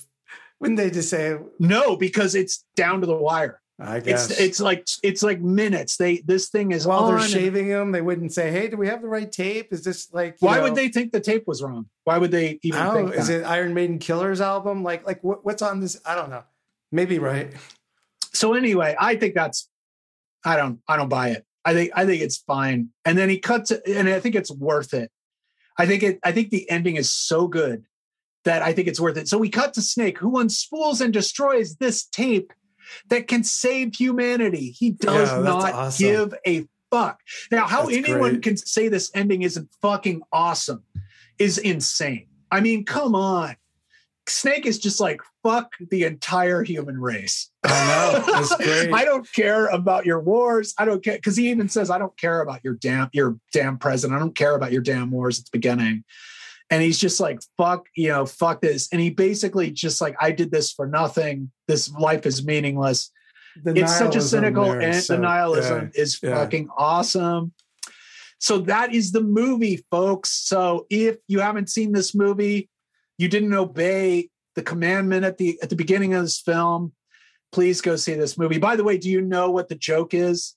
Wouldn't 0.61 0.78
they 0.78 0.91
just 0.91 1.11
say 1.11 1.37
no? 1.59 1.97
Because 1.97 2.35
it's 2.35 2.65
down 2.77 3.01
to 3.01 3.07
the 3.07 3.16
wire. 3.16 3.61
I 3.78 4.01
guess 4.01 4.31
it's, 4.31 4.41
it's 4.41 4.61
like 4.61 4.87
it's 5.03 5.23
like 5.23 5.41
minutes. 5.41 5.99
They 5.99 6.19
this 6.19 6.49
thing 6.49 6.73
is 6.73 6.87
while 6.87 7.09
they're 7.09 7.20
shaving 7.20 7.69
them. 7.69 7.93
They 7.93 8.01
wouldn't 8.01 8.33
say, 8.33 8.51
"Hey, 8.51 8.69
do 8.69 8.78
we 8.78 8.89
have 8.89 9.03
the 9.03 9.09
right 9.09 9.31
tape? 9.31 9.70
Is 9.70 9.85
this 9.85 10.11
like?" 10.15 10.37
Why 10.41 10.57
know, 10.57 10.62
would 10.65 10.74
they 10.74 10.89
think 10.89 11.12
the 11.12 11.20
tape 11.20 11.47
was 11.47 11.62
wrong? 11.62 11.87
Why 12.05 12.16
would 12.16 12.31
they 12.31 12.59
even? 12.62 12.81
I 12.81 12.95
think 12.95 13.15
is 13.15 13.28
it 13.28 13.45
Iron 13.45 13.74
Maiden 13.74 13.99
Killers 13.99 14.41
album? 14.41 14.83
Like 14.83 15.07
like 15.07 15.23
what, 15.23 15.45
what's 15.45 15.61
on 15.61 15.81
this? 15.81 16.01
I 16.07 16.15
don't 16.15 16.31
know. 16.31 16.43
Maybe 16.91 17.19
right. 17.19 17.53
So 18.33 18.55
anyway, 18.55 18.97
I 18.99 19.16
think 19.16 19.35
that's. 19.35 19.69
I 20.43 20.57
don't. 20.57 20.81
I 20.89 20.97
don't 20.97 21.11
buy 21.11 21.31
it. 21.31 21.45
I 21.62 21.74
think. 21.74 21.91
I 21.95 22.07
think 22.07 22.23
it's 22.23 22.39
fine. 22.39 22.89
And 23.05 23.19
then 23.19 23.28
he 23.28 23.39
cuts 23.39 23.73
it, 23.73 23.83
and 23.87 24.09
I 24.09 24.20
think 24.20 24.37
it's 24.37 24.51
worth 24.51 24.95
it. 24.95 25.11
I 25.77 25.85
think 25.85 26.03
it. 26.03 26.19
I 26.24 26.33
think 26.33 26.49
the 26.49 26.69
ending 26.70 26.97
is 26.97 27.12
so 27.12 27.47
good 27.47 27.85
that 28.47 28.62
I 28.62 28.73
think 28.73 28.89
it's 28.89 29.01
worth 29.01 29.18
it. 29.18 29.28
So 29.28 29.36
we 29.36 29.51
cut 29.51 29.74
to 29.74 29.82
Snake, 29.82 30.18
who 30.18 30.39
unspools 30.39 31.01
and 31.01 31.12
destroys 31.12 31.77
this 31.77 32.05
tape 32.05 32.52
that 33.09 33.28
can 33.28 33.44
save 33.44 33.94
humanity. 33.94 34.70
He 34.70 34.93
does 34.93 35.31
yeah, 35.31 35.40
not 35.40 35.73
awesome. 35.73 36.06
give 36.06 36.35
a 36.47 36.66
fuck. 36.90 37.20
Now, 37.51 37.66
how 37.66 37.82
that's 37.85 37.97
anyone 37.97 38.31
great. 38.31 38.43
can 38.43 38.56
say 38.56 38.89
this 38.89 39.10
ending 39.14 39.43
isn't 39.43 39.68
fucking 39.82 40.23
awesome 40.32 40.85
is 41.39 41.59
insane. 41.59 42.28
I 42.51 42.60
mean, 42.60 42.85
come 42.85 43.14
on. 43.14 43.56
Snake 44.28 44.64
is 44.64 44.78
just 44.78 45.01
like 45.01 45.20
fuck 45.43 45.73
the 45.90 46.05
entire 46.05 46.62
human 46.62 47.01
race. 47.01 47.51
I 47.64 47.68
know. 47.68 48.32
That's 48.32 48.56
great. 48.64 48.93
I 48.93 49.05
don't 49.05 49.31
care 49.32 49.66
about 49.66 50.06
your 50.06 50.20
wars. 50.20 50.73
I 50.78 50.85
don't 50.85 51.02
care 51.02 51.16
because 51.16 51.36
he 51.36 51.51
even 51.51 51.68
says, 51.68 51.90
I 51.90 51.98
don't 51.98 52.16
care 52.16 52.40
about 52.40 52.64
your 52.64 52.74
damn 52.74 53.09
your 53.12 53.39
damn 53.52 53.78
president. 53.78 54.16
I 54.16 54.20
don't 54.20 54.36
care 54.36 54.55
about 54.55 54.73
your 54.73 54.82
damn 54.82 55.10
wars 55.10 55.40
at 55.40 55.47
the 55.47 55.51
beginning 55.52 56.05
and 56.70 56.82
he's 56.82 56.98
just 56.98 57.20
like 57.20 57.40
fuck 57.56 57.86
you 57.94 58.09
know 58.09 58.26
fuck 58.26 58.60
this. 58.60 58.88
And 58.93 59.01
he 59.01 59.10
basically 59.10 59.70
just 59.70 60.01
like 60.01 60.16
i 60.20 60.30
did 60.30 60.51
this 60.51 60.72
for 60.72 60.86
nothing. 60.86 61.51
This 61.68 61.93
life 61.93 62.26
is 62.26 62.44
meaningless. 62.44 63.10
The 63.64 63.74
it's 63.74 63.97
such 63.97 64.16
a 64.16 64.20
cynical 64.20 64.64
there, 64.64 64.80
and 64.80 64.97
so, 64.97 65.14
the 65.14 65.22
nihilism 65.22 65.90
yeah, 65.94 66.02
is 66.02 66.20
yeah. 66.22 66.34
fucking 66.34 66.68
awesome. 66.76 67.52
So 68.38 68.59
that 68.59 68.94
is 68.94 69.12
the 69.12 69.22
movie 69.22 69.82
folks. 69.90 70.30
So 70.30 70.86
if 70.90 71.16
you 71.26 71.40
haven't 71.40 71.70
seen 71.70 71.93
this 71.93 72.14
movie 72.14 72.68
you 73.18 73.28
didn't 73.28 73.55
obey 73.55 74.28
the 74.56 74.62
commandment 74.62 75.24
at 75.24 75.38
the 75.38 75.59
at 75.62 75.70
the 75.70 75.76
beginning 75.76 76.14
of 76.14 76.22
this 76.22 76.40
film 76.40 76.93
please 77.52 77.80
go 77.80 77.97
see 77.97 78.14
this 78.14 78.36
movie. 78.36 78.59
By 78.59 78.76
the 78.76 78.84
way 78.84 78.98
do 78.98 79.09
you 79.09 79.20
know 79.20 79.51
what 79.51 79.68
the 79.68 79.76
joke 79.76 80.12
is? 80.12 80.55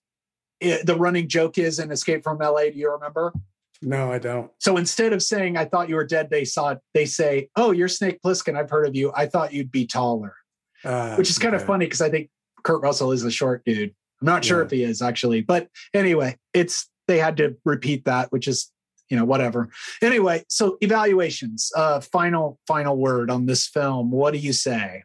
It, 0.60 0.86
the 0.86 0.96
running 0.96 1.30
joke 1.30 1.58
is 1.58 1.80
in 1.80 1.92
escape 1.92 2.24
from 2.24 2.40
la 2.40 2.60
do 2.60 2.74
you 2.74 2.92
remember 2.92 3.34
no, 3.82 4.12
I 4.12 4.20
don't. 4.20 4.52
So 4.60 4.78
instead 4.78 5.14
of 5.14 5.24
saying 5.24 5.58
"I 5.58 5.66
thought 5.66 5.90
you 5.90 5.96
were 5.96 6.06
dead," 6.06 6.30
they 6.30 6.46
saw 6.46 6.72
it. 6.72 6.80
They 6.94 7.06
say, 7.06 7.50
"Oh, 7.56 7.72
you're 7.72 7.88
Snake 7.88 8.20
Plissken. 8.22 8.58
I've 8.58 8.70
heard 8.70 8.88
of 8.88 8.96
you. 8.96 9.12
I 9.16 9.26
thought 9.26 9.54
you'd 9.54 9.72
be 9.72 9.86
taller," 9.88 10.36
uh, 10.84 11.16
which 11.16 11.30
is 11.30 11.38
kind 11.38 11.56
okay. 11.56 11.62
of 11.62 11.68
funny 11.68 11.86
because 11.86 12.02
I 12.02 12.10
think 12.10 12.30
Kurt 12.64 12.82
Russell 12.82 13.12
is 13.12 13.24
a 13.24 13.32
short 13.32 13.64
dude. 13.66 13.94
I'm 14.22 14.26
not 14.26 14.44
sure 14.44 14.60
yeah. 14.60 14.66
if 14.66 14.72
he 14.72 14.84
is 14.84 15.02
actually, 15.02 15.42
but 15.42 15.70
anyway, 15.94 16.38
it's 16.54 16.90
they 17.08 17.20
had 17.20 17.38
to 17.38 17.56
repeat 17.64 18.06
that, 18.06 18.32
which 18.32 18.48
is 18.48 18.72
you 19.10 19.18
know 19.18 19.26
whatever. 19.26 19.70
Anyway, 20.02 20.44
so 20.50 20.78
evaluations. 20.82 21.72
Uh, 21.76 22.02
final 22.02 22.60
final 22.68 22.98
word 22.98 23.30
on 23.30 23.46
this 23.46 23.68
film. 23.68 24.12
What 24.12 24.34
do 24.34 24.40
you 24.40 24.54
say? 24.54 25.04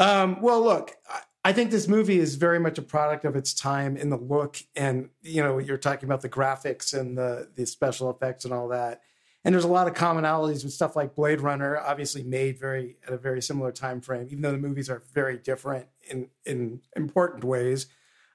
Um, 0.00 0.40
well, 0.40 0.62
look, 0.62 0.94
I 1.44 1.52
think 1.52 1.70
this 1.70 1.88
movie 1.88 2.18
is 2.18 2.34
very 2.34 2.58
much 2.58 2.78
a 2.78 2.82
product 2.82 3.24
of 3.24 3.36
its 3.36 3.54
time 3.54 3.96
in 3.96 4.10
the 4.10 4.16
look, 4.16 4.58
and 4.74 5.10
you 5.22 5.42
know, 5.42 5.58
you're 5.58 5.78
talking 5.78 6.08
about 6.08 6.20
the 6.20 6.28
graphics 6.28 6.98
and 6.98 7.16
the 7.16 7.48
the 7.54 7.66
special 7.66 8.10
effects 8.10 8.44
and 8.44 8.52
all 8.52 8.68
that. 8.68 9.02
And 9.44 9.54
there's 9.54 9.64
a 9.64 9.68
lot 9.68 9.86
of 9.86 9.94
commonalities 9.94 10.64
with 10.64 10.72
stuff 10.72 10.96
like 10.96 11.14
Blade 11.14 11.40
Runner, 11.40 11.78
obviously 11.78 12.22
made 12.22 12.58
very 12.58 12.96
at 13.06 13.12
a 13.12 13.16
very 13.16 13.40
similar 13.40 13.72
time 13.72 14.00
frame, 14.00 14.26
even 14.30 14.42
though 14.42 14.52
the 14.52 14.58
movies 14.58 14.90
are 14.90 15.02
very 15.14 15.38
different 15.38 15.86
in 16.10 16.28
in 16.44 16.80
important 16.96 17.44
ways. 17.44 17.86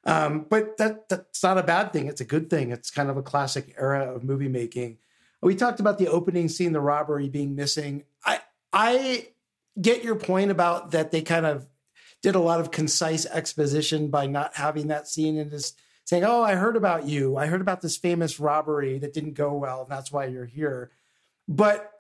Um, 0.06 0.46
but 0.50 0.78
that 0.78 1.10
that's 1.10 1.44
not 1.44 1.58
a 1.58 1.64
bad 1.64 1.94
thing. 1.94 2.08
It's 2.08 2.22
a 2.22 2.26
good 2.26 2.50
thing. 2.50 2.72
It's 2.72 2.90
kind 2.90 3.10
of 3.10 3.18
a 3.18 3.22
classic 3.22 3.76
era 3.78 4.14
of 4.14 4.24
movie 4.24 4.50
making. 4.50 4.98
We 5.42 5.56
talked 5.56 5.82
about 5.82 5.98
the 5.98 6.08
opening 6.08 6.48
scene, 6.48 6.72
the 6.72 6.82
robbery 6.82 7.30
being 7.30 7.54
missing. 7.54 8.06
I 8.26 8.40
I 8.72 9.28
get 9.80 10.04
your 10.04 10.16
point 10.16 10.52
about 10.52 10.92
that 10.92 11.12
they 11.12 11.22
kind 11.22 11.46
of 11.46 11.68
did 12.24 12.34
a 12.34 12.40
lot 12.40 12.60
of 12.60 12.72
concise 12.72 13.28
exposition 13.28 14.08
by 14.08 14.26
not 14.26 14.56
having 14.56 14.88
that 14.88 15.08
scene 15.08 15.38
and 15.38 15.52
just 15.52 15.80
saying, 16.06 16.24
"Oh, 16.24 16.42
I 16.42 16.56
heard 16.56 16.76
about 16.76 17.06
you. 17.06 17.38
I 17.38 17.46
heard 17.46 17.62
about 17.62 17.82
this 17.82 17.98
famous 17.98 18.40
robbery 18.40 18.98
that 18.98 19.14
didn't 19.14 19.34
go 19.34 19.54
well, 19.54 19.82
and 19.82 19.92
that's 19.92 20.12
why 20.12 20.26
you're 20.26 20.46
here." 20.46 20.92
But 21.48 21.92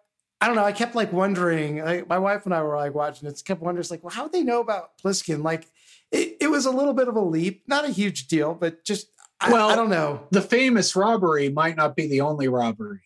I 0.41 0.47
don't 0.47 0.55
know. 0.55 0.65
I 0.65 0.71
kept 0.71 0.95
like 0.95 1.13
wondering. 1.13 1.83
Like, 1.83 2.07
my 2.07 2.17
wife 2.17 2.45
and 2.45 2.53
I 2.53 2.63
were 2.63 2.75
like 2.75 2.95
watching 2.95 3.29
it. 3.29 3.41
Kept 3.45 3.61
wondering, 3.61 3.85
like, 3.91 4.03
well, 4.03 4.13
how 4.13 4.23
would 4.23 4.31
they 4.31 4.43
know 4.43 4.61
about 4.61 4.97
Plissken? 4.97 5.43
Like, 5.43 5.67
it, 6.11 6.37
it 6.41 6.47
was 6.47 6.65
a 6.65 6.71
little 6.71 6.93
bit 6.93 7.07
of 7.07 7.15
a 7.15 7.21
leap, 7.21 7.63
not 7.67 7.85
a 7.85 7.89
huge 7.89 8.27
deal, 8.27 8.53
but 8.53 8.83
just 8.83 9.07
I, 9.39 9.51
well, 9.51 9.69
I 9.69 9.75
don't 9.75 9.89
know. 9.89 10.27
The 10.31 10.41
famous 10.41 10.95
robbery 10.95 11.49
might 11.49 11.75
not 11.75 11.95
be 11.95 12.07
the 12.07 12.21
only 12.21 12.47
robbery. 12.47 13.01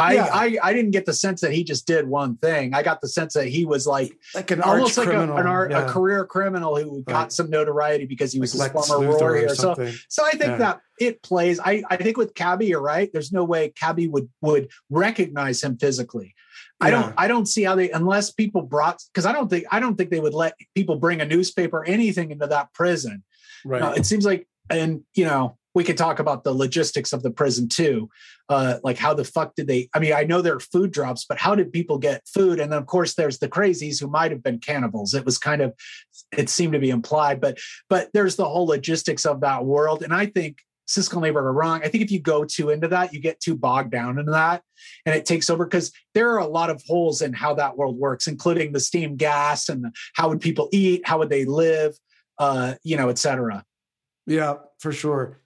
I, 0.00 0.12
yeah. 0.14 0.28
I, 0.32 0.58
I 0.62 0.72
didn't 0.72 0.92
get 0.92 1.04
the 1.04 1.12
sense 1.12 1.42
that 1.42 1.52
he 1.52 1.62
just 1.62 1.86
did 1.86 2.08
one 2.08 2.36
thing. 2.38 2.74
I 2.74 2.82
got 2.82 3.00
the 3.00 3.08
sense 3.08 3.34
that 3.34 3.48
he 3.48 3.64
was 3.64 3.86
like 3.86 4.16
like 4.34 4.50
an 4.50 4.62
almost 4.62 4.96
like 4.96 5.08
a, 5.08 5.20
an 5.20 5.30
art, 5.30 5.70
yeah. 5.70 5.86
a 5.86 5.88
career 5.88 6.24
criminal 6.24 6.76
who 6.76 6.96
right. 6.96 7.06
got 7.06 7.32
some 7.32 7.50
notoriety 7.50 8.06
because 8.06 8.32
he 8.32 8.40
was 8.40 8.54
like 8.54 8.74
a 8.74 8.82
former 8.82 9.16
warrior. 9.16 9.54
So 9.54 9.74
so 10.08 10.24
I 10.24 10.30
think 10.30 10.42
yeah. 10.42 10.56
that 10.56 10.80
it 10.98 11.22
plays. 11.22 11.60
I, 11.60 11.82
I 11.90 11.96
think 11.96 12.16
with 12.16 12.34
Cabby, 12.34 12.66
you're 12.66 12.82
right. 12.82 13.10
There's 13.12 13.32
no 13.32 13.44
way 13.44 13.68
Cabby 13.70 14.08
would 14.08 14.28
would 14.40 14.70
recognize 14.88 15.62
him 15.62 15.76
physically. 15.76 16.34
I 16.80 16.90
don't 16.90 17.14
I 17.18 17.28
don't 17.28 17.46
see 17.46 17.64
how 17.64 17.74
they 17.74 17.90
unless 17.90 18.30
people 18.30 18.62
brought 18.62 19.02
because 19.12 19.26
I 19.26 19.32
don't 19.32 19.48
think 19.48 19.66
I 19.70 19.80
don't 19.80 19.96
think 19.96 20.10
they 20.10 20.20
would 20.20 20.34
let 20.34 20.54
people 20.74 20.96
bring 20.96 21.20
a 21.20 21.26
newspaper 21.26 21.78
or 21.78 21.84
anything 21.84 22.30
into 22.30 22.46
that 22.46 22.72
prison. 22.72 23.22
Right. 23.64 23.98
It 23.98 24.06
seems 24.06 24.24
like 24.24 24.48
and 24.70 25.02
you 25.14 25.26
know 25.26 25.58
we 25.74 25.84
could 25.84 25.96
talk 25.96 26.18
about 26.18 26.44
the 26.44 26.52
logistics 26.52 27.12
of 27.12 27.22
the 27.22 27.30
prison 27.30 27.68
too. 27.68 28.08
Uh, 28.48 28.78
like 28.82 28.98
how 28.98 29.14
the 29.14 29.24
fuck 29.24 29.54
did 29.54 29.68
they? 29.68 29.88
I 29.94 30.00
mean, 30.00 30.12
I 30.12 30.24
know 30.24 30.42
there 30.42 30.56
are 30.56 30.60
food 30.60 30.90
drops, 30.90 31.24
but 31.28 31.38
how 31.38 31.54
did 31.54 31.72
people 31.72 31.98
get 31.98 32.26
food? 32.26 32.58
And 32.58 32.72
then 32.72 32.78
of 32.78 32.86
course 32.86 33.14
there's 33.14 33.38
the 33.38 33.48
crazies 33.48 34.00
who 34.00 34.08
might 34.08 34.32
have 34.32 34.42
been 34.42 34.58
cannibals. 34.58 35.14
It 35.14 35.24
was 35.24 35.38
kind 35.38 35.62
of, 35.62 35.74
it 36.36 36.48
seemed 36.48 36.72
to 36.72 36.78
be 36.78 36.90
implied, 36.90 37.40
but 37.40 37.58
but 37.88 38.10
there's 38.12 38.36
the 38.36 38.48
whole 38.48 38.66
logistics 38.66 39.24
of 39.24 39.40
that 39.40 39.64
world, 39.64 40.02
and 40.02 40.12
I 40.12 40.26
think 40.26 40.58
Siskel 40.90 41.18
and 41.18 41.26
Ebert 41.26 41.44
are 41.44 41.52
wrong. 41.52 41.82
I 41.84 41.88
think 41.88 42.02
if 42.02 42.10
you 42.10 42.18
go 42.18 42.44
too 42.44 42.70
into 42.70 42.88
that, 42.88 43.14
you 43.14 43.20
get 43.20 43.38
too 43.38 43.54
bogged 43.54 43.92
down 43.92 44.18
into 44.18 44.32
that 44.32 44.62
and 45.06 45.14
it 45.14 45.24
takes 45.24 45.48
over 45.48 45.64
because 45.64 45.92
there 46.14 46.30
are 46.30 46.38
a 46.38 46.46
lot 46.46 46.68
of 46.68 46.82
holes 46.84 47.22
in 47.22 47.32
how 47.32 47.54
that 47.54 47.76
world 47.76 47.96
works, 47.96 48.26
including 48.26 48.72
the 48.72 48.80
steam 48.80 49.14
gas 49.14 49.68
and 49.68 49.94
how 50.14 50.28
would 50.28 50.40
people 50.40 50.68
eat, 50.72 51.06
how 51.06 51.18
would 51.18 51.30
they 51.30 51.44
live, 51.44 51.96
uh, 52.38 52.74
you 52.82 52.96
know, 52.96 53.08
et 53.08 53.18
cetera. 53.18 53.64
Yeah, 54.26 54.56
for 54.80 54.90
sure. 54.90 55.40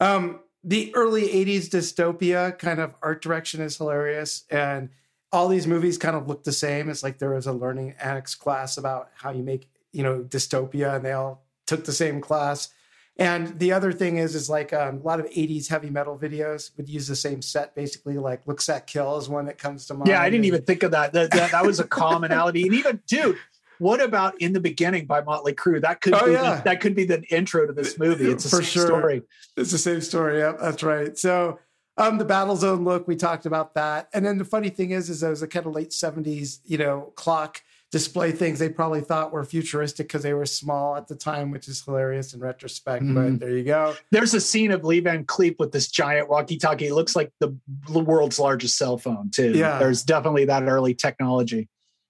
Um, 0.00 0.40
the 0.62 0.94
early 0.94 1.28
80s 1.28 1.68
dystopia 1.68 2.58
kind 2.58 2.80
of 2.80 2.94
art 3.02 3.22
direction 3.22 3.60
is 3.60 3.76
hilarious. 3.76 4.44
And 4.50 4.90
all 5.34 5.48
these 5.48 5.66
movies 5.66 5.98
kind 5.98 6.16
of 6.16 6.28
look 6.28 6.44
the 6.44 6.52
same. 6.52 6.88
It's 6.88 7.02
like 7.02 7.18
there 7.18 7.34
was 7.34 7.46
a 7.46 7.52
learning 7.52 7.94
annex 8.00 8.34
class 8.34 8.78
about 8.78 9.10
how 9.14 9.30
you 9.30 9.42
make, 9.42 9.68
you 9.92 10.02
know, 10.02 10.22
dystopia, 10.22 10.96
and 10.96 11.04
they 11.04 11.12
all 11.12 11.44
took 11.66 11.84
the 11.84 11.92
same 11.92 12.20
class. 12.20 12.68
And 13.16 13.58
the 13.58 13.72
other 13.72 13.92
thing 13.92 14.16
is, 14.16 14.34
is 14.34 14.48
like 14.48 14.72
um, 14.72 14.98
a 14.98 15.02
lot 15.02 15.20
of 15.20 15.26
'80s 15.26 15.68
heavy 15.68 15.90
metal 15.90 16.16
videos 16.16 16.76
would 16.76 16.88
use 16.88 17.08
the 17.08 17.16
same 17.16 17.42
set, 17.42 17.74
basically. 17.74 18.16
Like 18.16 18.46
"Looks 18.46 18.66
That 18.66 18.86
Kill" 18.86 19.18
is 19.18 19.28
one 19.28 19.46
that 19.46 19.58
comes 19.58 19.86
to 19.86 19.94
mind. 19.94 20.08
Yeah, 20.08 20.20
I 20.20 20.30
didn't 20.30 20.46
even 20.46 20.62
think 20.62 20.82
of 20.84 20.92
that. 20.92 21.12
That, 21.12 21.30
that, 21.32 21.50
that 21.50 21.64
was 21.64 21.80
a 21.80 21.84
commonality. 21.88 22.62
and 22.62 22.74
even, 22.74 23.00
dude, 23.06 23.36
what 23.84 24.00
about 24.00 24.40
"In 24.40 24.54
the 24.54 24.60
Beginning" 24.60 25.04
by 25.04 25.20
Motley 25.20 25.52
Crue? 25.52 25.82
That 25.82 26.00
could 26.00 26.14
oh, 26.14 26.24
be 26.24 26.32
yeah. 26.32 26.56
the, 26.56 26.62
that 26.62 26.80
could 26.80 26.94
be 26.94 27.04
the 27.04 27.22
intro 27.24 27.66
to 27.66 27.72
this 27.74 27.98
movie. 27.98 28.30
It's 28.30 28.46
a 28.46 28.48
For 28.48 28.62
sure. 28.62 28.86
story. 28.86 29.22
It's 29.58 29.72
the 29.72 29.78
same 29.78 30.00
story. 30.00 30.38
Yeah, 30.38 30.54
that's 30.58 30.82
right. 30.82 31.18
So, 31.18 31.58
um, 31.98 32.16
the 32.16 32.24
Battlezone 32.24 32.82
look, 32.82 33.06
we 33.06 33.14
talked 33.14 33.44
about 33.44 33.74
that. 33.74 34.08
And 34.14 34.24
then 34.24 34.38
the 34.38 34.44
funny 34.46 34.70
thing 34.70 34.92
is, 34.92 35.10
is 35.10 35.20
those 35.20 35.42
a 35.42 35.46
kind 35.46 35.66
of 35.66 35.74
late 35.74 35.90
'70s, 35.90 36.60
you 36.64 36.78
know, 36.78 37.12
clock 37.14 37.60
display 37.92 38.32
things 38.32 38.58
they 38.58 38.70
probably 38.70 39.02
thought 39.02 39.32
were 39.32 39.44
futuristic 39.44 40.08
because 40.08 40.22
they 40.22 40.32
were 40.32 40.46
small 40.46 40.96
at 40.96 41.06
the 41.06 41.14
time, 41.14 41.50
which 41.50 41.68
is 41.68 41.84
hilarious 41.84 42.32
in 42.32 42.40
retrospect. 42.40 43.04
Mm. 43.04 43.14
But 43.14 43.20
mm-hmm. 43.20 43.36
there 43.36 43.50
you 43.50 43.64
go. 43.64 43.94
There's 44.10 44.32
a 44.32 44.40
scene 44.40 44.72
of 44.72 44.82
Lee 44.82 45.00
Van 45.00 45.24
Cleef 45.24 45.58
with 45.58 45.72
this 45.72 45.88
giant 45.88 46.30
walkie-talkie. 46.30 46.86
It 46.86 46.94
looks 46.94 47.14
like 47.14 47.32
the, 47.38 47.54
the 47.88 48.00
world's 48.00 48.40
largest 48.40 48.78
cell 48.78 48.96
phone, 48.96 49.30
too. 49.30 49.52
Yeah. 49.52 49.78
There's 49.78 50.02
definitely 50.02 50.46
that 50.46 50.64
early 50.64 50.94
technology. 50.94 51.68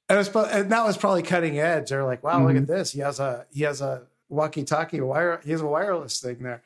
And, 0.08 0.18
was, 0.18 0.28
and 0.28 0.70
that 0.70 0.84
was 0.84 0.96
probably 0.96 1.22
cutting 1.22 1.58
edge. 1.58 1.90
They're 1.90 2.04
like, 2.04 2.22
wow, 2.22 2.34
mm-hmm. 2.34 2.46
look 2.46 2.56
at 2.56 2.62
mm-hmm. 2.62 2.72
this. 2.72 2.92
He 2.92 3.00
has 3.00 3.20
a 3.20 3.46
he 3.50 3.62
has 3.62 3.80
a 3.80 4.02
walkie-talkie 4.28 5.00
wire. 5.00 5.40
He 5.44 5.50
has 5.52 5.60
a 5.60 5.66
wireless 5.66 6.20
thing 6.20 6.42
there. 6.42 6.62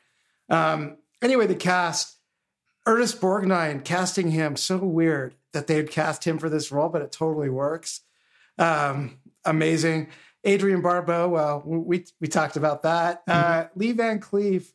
Um, 0.49 0.97
anyway, 1.21 1.47
the 1.47 1.55
cast. 1.55 2.15
Ernest 2.85 3.21
Borgnine 3.21 3.83
casting 3.83 4.31
him 4.31 4.55
so 4.55 4.77
weird 4.77 5.35
that 5.51 5.67
they 5.67 5.75
had 5.75 5.91
cast 5.91 6.25
him 6.25 6.39
for 6.39 6.49
this 6.49 6.71
role, 6.71 6.89
but 6.89 7.03
it 7.03 7.11
totally 7.11 7.49
works. 7.49 8.01
Um, 8.57 9.19
amazing. 9.45 10.07
Adrienne 10.47 10.81
Barbeau, 10.81 11.27
well, 11.27 11.61
we 11.63 12.05
we 12.19 12.27
talked 12.27 12.55
about 12.55 12.83
that. 12.83 13.23
Mm-hmm. 13.27 13.51
Uh, 13.61 13.65
Lee 13.75 13.91
Van 13.91 14.19
Cleef 14.19 14.71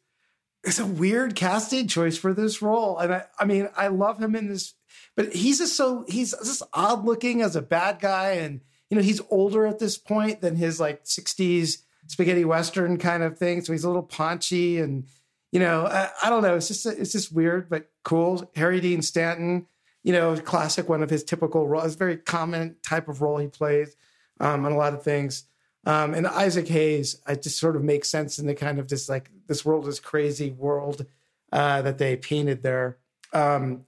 is 0.63 0.79
a 0.79 0.87
weird 0.87 1.35
casting 1.35 1.89
choice 1.89 2.17
for 2.17 2.33
this 2.33 2.63
role, 2.63 2.99
and 2.99 3.15
I, 3.15 3.25
I 3.39 3.47
mean, 3.47 3.69
I 3.77 3.89
love 3.89 4.23
him 4.23 4.37
in 4.37 4.49
this, 4.49 4.75
but 5.17 5.33
he's 5.33 5.59
just 5.59 5.77
so 5.77 6.05
he's 6.09 6.31
just 6.45 6.63
odd 6.73 7.05
looking 7.05 7.43
as 7.43 7.57
a 7.57 7.63
bad 7.63 8.01
guy, 8.01 8.33
and 8.33 8.61
you 8.91 8.97
know, 8.97 9.03
he's 9.03 9.21
older 9.31 9.67
at 9.67 9.79
this 9.79 9.99
point 9.99 10.41
than 10.41 10.57
his 10.57 10.81
like 10.81 11.05
'60s 11.05 11.79
spaghetti 12.07 12.45
western 12.45 12.99
kind 12.99 13.23
of 13.23 13.39
thing, 13.39 13.63
so 13.65 13.73
he's 13.73 13.85
a 13.85 13.89
little 13.89 14.03
paunchy, 14.03 14.79
and 14.79 15.07
you 15.53 15.61
know, 15.61 15.87
I, 15.87 16.11
I 16.25 16.31
don't 16.31 16.43
know, 16.43 16.57
it's 16.57 16.69
just 16.69 16.87
it's 16.87 17.13
just 17.13 17.33
weird 17.33 17.69
but 17.69 17.91
cool. 18.03 18.51
Harry 18.55 18.81
Dean 18.81 19.03
Stanton 19.03 19.67
you 20.05 20.13
know, 20.13 20.37
classic 20.37 20.89
one 20.89 21.03
of 21.03 21.11
his 21.11 21.25
typical 21.25 21.67
roles, 21.67 21.97
very 21.97 22.19
common 22.19 22.77
type 22.83 23.09
of 23.09 23.23
role 23.23 23.39
he 23.39 23.49
plays 23.49 23.97
um, 24.39 24.65
on 24.65 24.73
a 24.73 24.77
lot 24.77 24.95
of 24.95 25.03
things. 25.03 25.45
Um, 25.87 26.15
and 26.15 26.27
Isaac 26.27 26.69
Hayes, 26.69 27.21
I 27.27 27.35
just 27.35 27.59
sort 27.59 27.75
of 27.75 27.83
makes 27.83 28.09
sense 28.09 28.39
in 28.39 28.47
the 28.47 28.55
kind 28.55 28.79
of 28.79 28.89
this 28.89 29.09
like 29.09 29.31
this 29.49 29.65
world 29.65 29.89
is 29.89 30.01
crazy 30.01 30.51
world 30.51 31.07
uh, 31.53 31.83
that 31.83 31.99
they 31.99 32.17
painted 32.17 32.63
there. 32.63 32.99
Um, 33.33 33.85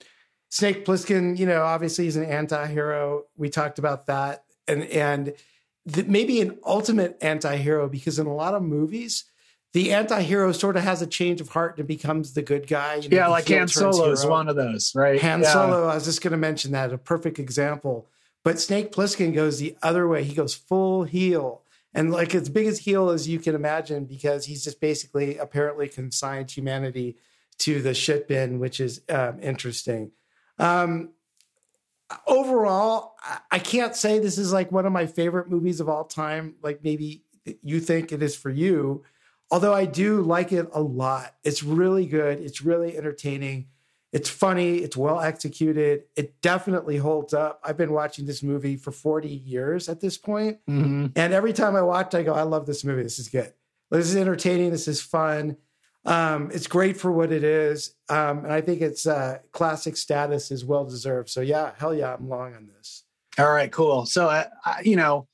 Snake 0.48 0.84
Plissken, 0.84 1.38
you 1.38 1.46
know, 1.46 1.62
obviously 1.62 2.04
he's 2.04 2.16
an 2.16 2.24
anti-hero. 2.24 3.24
We 3.36 3.48
talked 3.50 3.78
about 3.78 4.06
that, 4.06 4.44
and 4.68 4.84
and 4.84 5.34
maybe 6.06 6.40
an 6.40 6.58
ultimate 6.64 7.18
anti-hero 7.20 7.88
because 7.88 8.18
in 8.18 8.26
a 8.26 8.34
lot 8.34 8.54
of 8.54 8.62
movies, 8.62 9.24
the 9.72 9.92
anti-hero 9.92 10.52
sort 10.52 10.76
of 10.76 10.84
has 10.84 11.02
a 11.02 11.06
change 11.06 11.40
of 11.40 11.50
heart 11.50 11.78
and 11.78 11.86
becomes 11.86 12.32
the 12.32 12.42
good 12.42 12.66
guy. 12.66 12.94
You 12.96 13.08
know, 13.08 13.16
yeah, 13.16 13.28
like 13.28 13.48
Han 13.48 13.68
Solo 13.68 14.10
is 14.10 14.24
one 14.24 14.48
of 14.48 14.56
those, 14.56 14.92
right? 14.94 15.20
Han 15.20 15.42
yeah. 15.42 15.52
Solo, 15.52 15.88
I 15.88 15.94
was 15.94 16.04
just 16.04 16.22
going 16.22 16.32
to 16.32 16.38
mention 16.38 16.72
that, 16.72 16.92
a 16.92 16.98
perfect 16.98 17.38
example. 17.38 18.08
But 18.42 18.60
Snake 18.60 18.92
Plissken 18.92 19.34
goes 19.34 19.58
the 19.58 19.76
other 19.82 20.06
way. 20.06 20.22
He 20.22 20.34
goes 20.34 20.54
full 20.54 21.04
heel. 21.04 21.62
And 21.92 22.12
like 22.12 22.34
as 22.34 22.48
big 22.48 22.66
as 22.66 22.78
heel 22.78 23.10
as 23.10 23.26
you 23.26 23.38
can 23.38 23.54
imagine, 23.54 24.04
because 24.04 24.44
he's 24.44 24.62
just 24.62 24.80
basically 24.80 25.36
apparently 25.36 25.88
consigned 25.88 26.50
humanity 26.50 27.16
to 27.58 27.82
the 27.82 27.94
shit 27.94 28.28
bin, 28.28 28.58
which 28.58 28.80
is 28.80 29.00
um, 29.08 29.40
interesting. 29.42 30.12
Um, 30.58 31.10
overall, 32.26 33.16
I 33.50 33.58
can't 33.58 33.94
say 33.94 34.18
this 34.18 34.38
is 34.38 34.52
like 34.52 34.72
one 34.72 34.86
of 34.86 34.92
my 34.92 35.06
favorite 35.06 35.50
movies 35.50 35.80
of 35.80 35.88
all 35.88 36.04
time. 36.04 36.54
Like 36.62 36.82
maybe 36.82 37.24
you 37.62 37.80
think 37.80 38.12
it 38.12 38.22
is 38.22 38.36
for 38.36 38.50
you 38.50 39.04
although 39.50 39.74
I 39.74 39.84
do 39.84 40.22
like 40.22 40.52
it 40.52 40.68
a 40.72 40.80
lot. 40.80 41.34
It's 41.44 41.62
really 41.62 42.06
good. 42.06 42.40
It's 42.40 42.62
really 42.62 42.96
entertaining. 42.96 43.68
It's 44.12 44.30
funny. 44.30 44.78
It's 44.78 44.96
well 44.96 45.20
executed. 45.20 46.04
It 46.16 46.40
definitely 46.40 46.96
holds 46.96 47.34
up. 47.34 47.60
I've 47.62 47.76
been 47.76 47.92
watching 47.92 48.24
this 48.26 48.42
movie 48.42 48.76
for 48.76 48.90
40 48.90 49.28
years 49.28 49.88
at 49.88 50.00
this 50.00 50.16
point. 50.16 50.58
Mm-hmm. 50.68 51.06
And 51.16 51.32
every 51.32 51.52
time 51.52 51.76
I 51.76 51.82
watch, 51.82 52.14
I 52.14 52.22
go, 52.22 52.32
I 52.32 52.42
love 52.42 52.66
this 52.66 52.84
movie. 52.84 53.02
This 53.02 53.18
is 53.18 53.28
good. 53.28 53.52
This 53.90 54.08
is 54.08 54.16
entertaining. 54.16 54.70
This 54.70 54.88
is 54.88 55.00
fun. 55.00 55.56
Um, 56.06 56.50
it's 56.52 56.66
great 56.66 56.96
for 56.96 57.10
what 57.10 57.32
it 57.32 57.44
is. 57.44 57.94
Um, 58.08 58.44
and 58.44 58.52
I 58.52 58.60
think 58.60 58.80
its 58.80 59.06
uh, 59.06 59.38
classic 59.52 59.96
status 59.96 60.50
is 60.50 60.64
well 60.64 60.84
deserved. 60.84 61.28
So, 61.28 61.40
yeah, 61.40 61.72
hell 61.78 61.94
yeah, 61.94 62.14
I'm 62.14 62.28
long 62.28 62.54
on 62.54 62.68
this. 62.76 63.04
All 63.38 63.50
right, 63.50 63.70
cool. 63.70 64.06
So, 64.06 64.28
uh, 64.28 64.44
I, 64.64 64.82
you 64.82 64.96
know, 64.96 65.28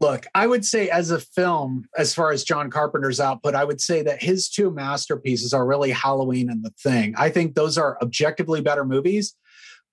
Look, 0.00 0.26
I 0.34 0.46
would 0.46 0.64
say 0.64 0.88
as 0.88 1.10
a 1.10 1.20
film, 1.20 1.84
as 1.96 2.14
far 2.14 2.32
as 2.32 2.42
John 2.42 2.70
Carpenter's 2.70 3.20
output, 3.20 3.54
I 3.54 3.64
would 3.64 3.82
say 3.82 4.02
that 4.02 4.22
his 4.22 4.48
two 4.48 4.70
masterpieces 4.70 5.52
are 5.52 5.66
really 5.66 5.90
Halloween 5.90 6.50
and 6.50 6.64
The 6.64 6.70
Thing. 6.82 7.14
I 7.18 7.28
think 7.28 7.54
those 7.54 7.76
are 7.76 7.98
objectively 8.00 8.62
better 8.62 8.86
movies, 8.86 9.34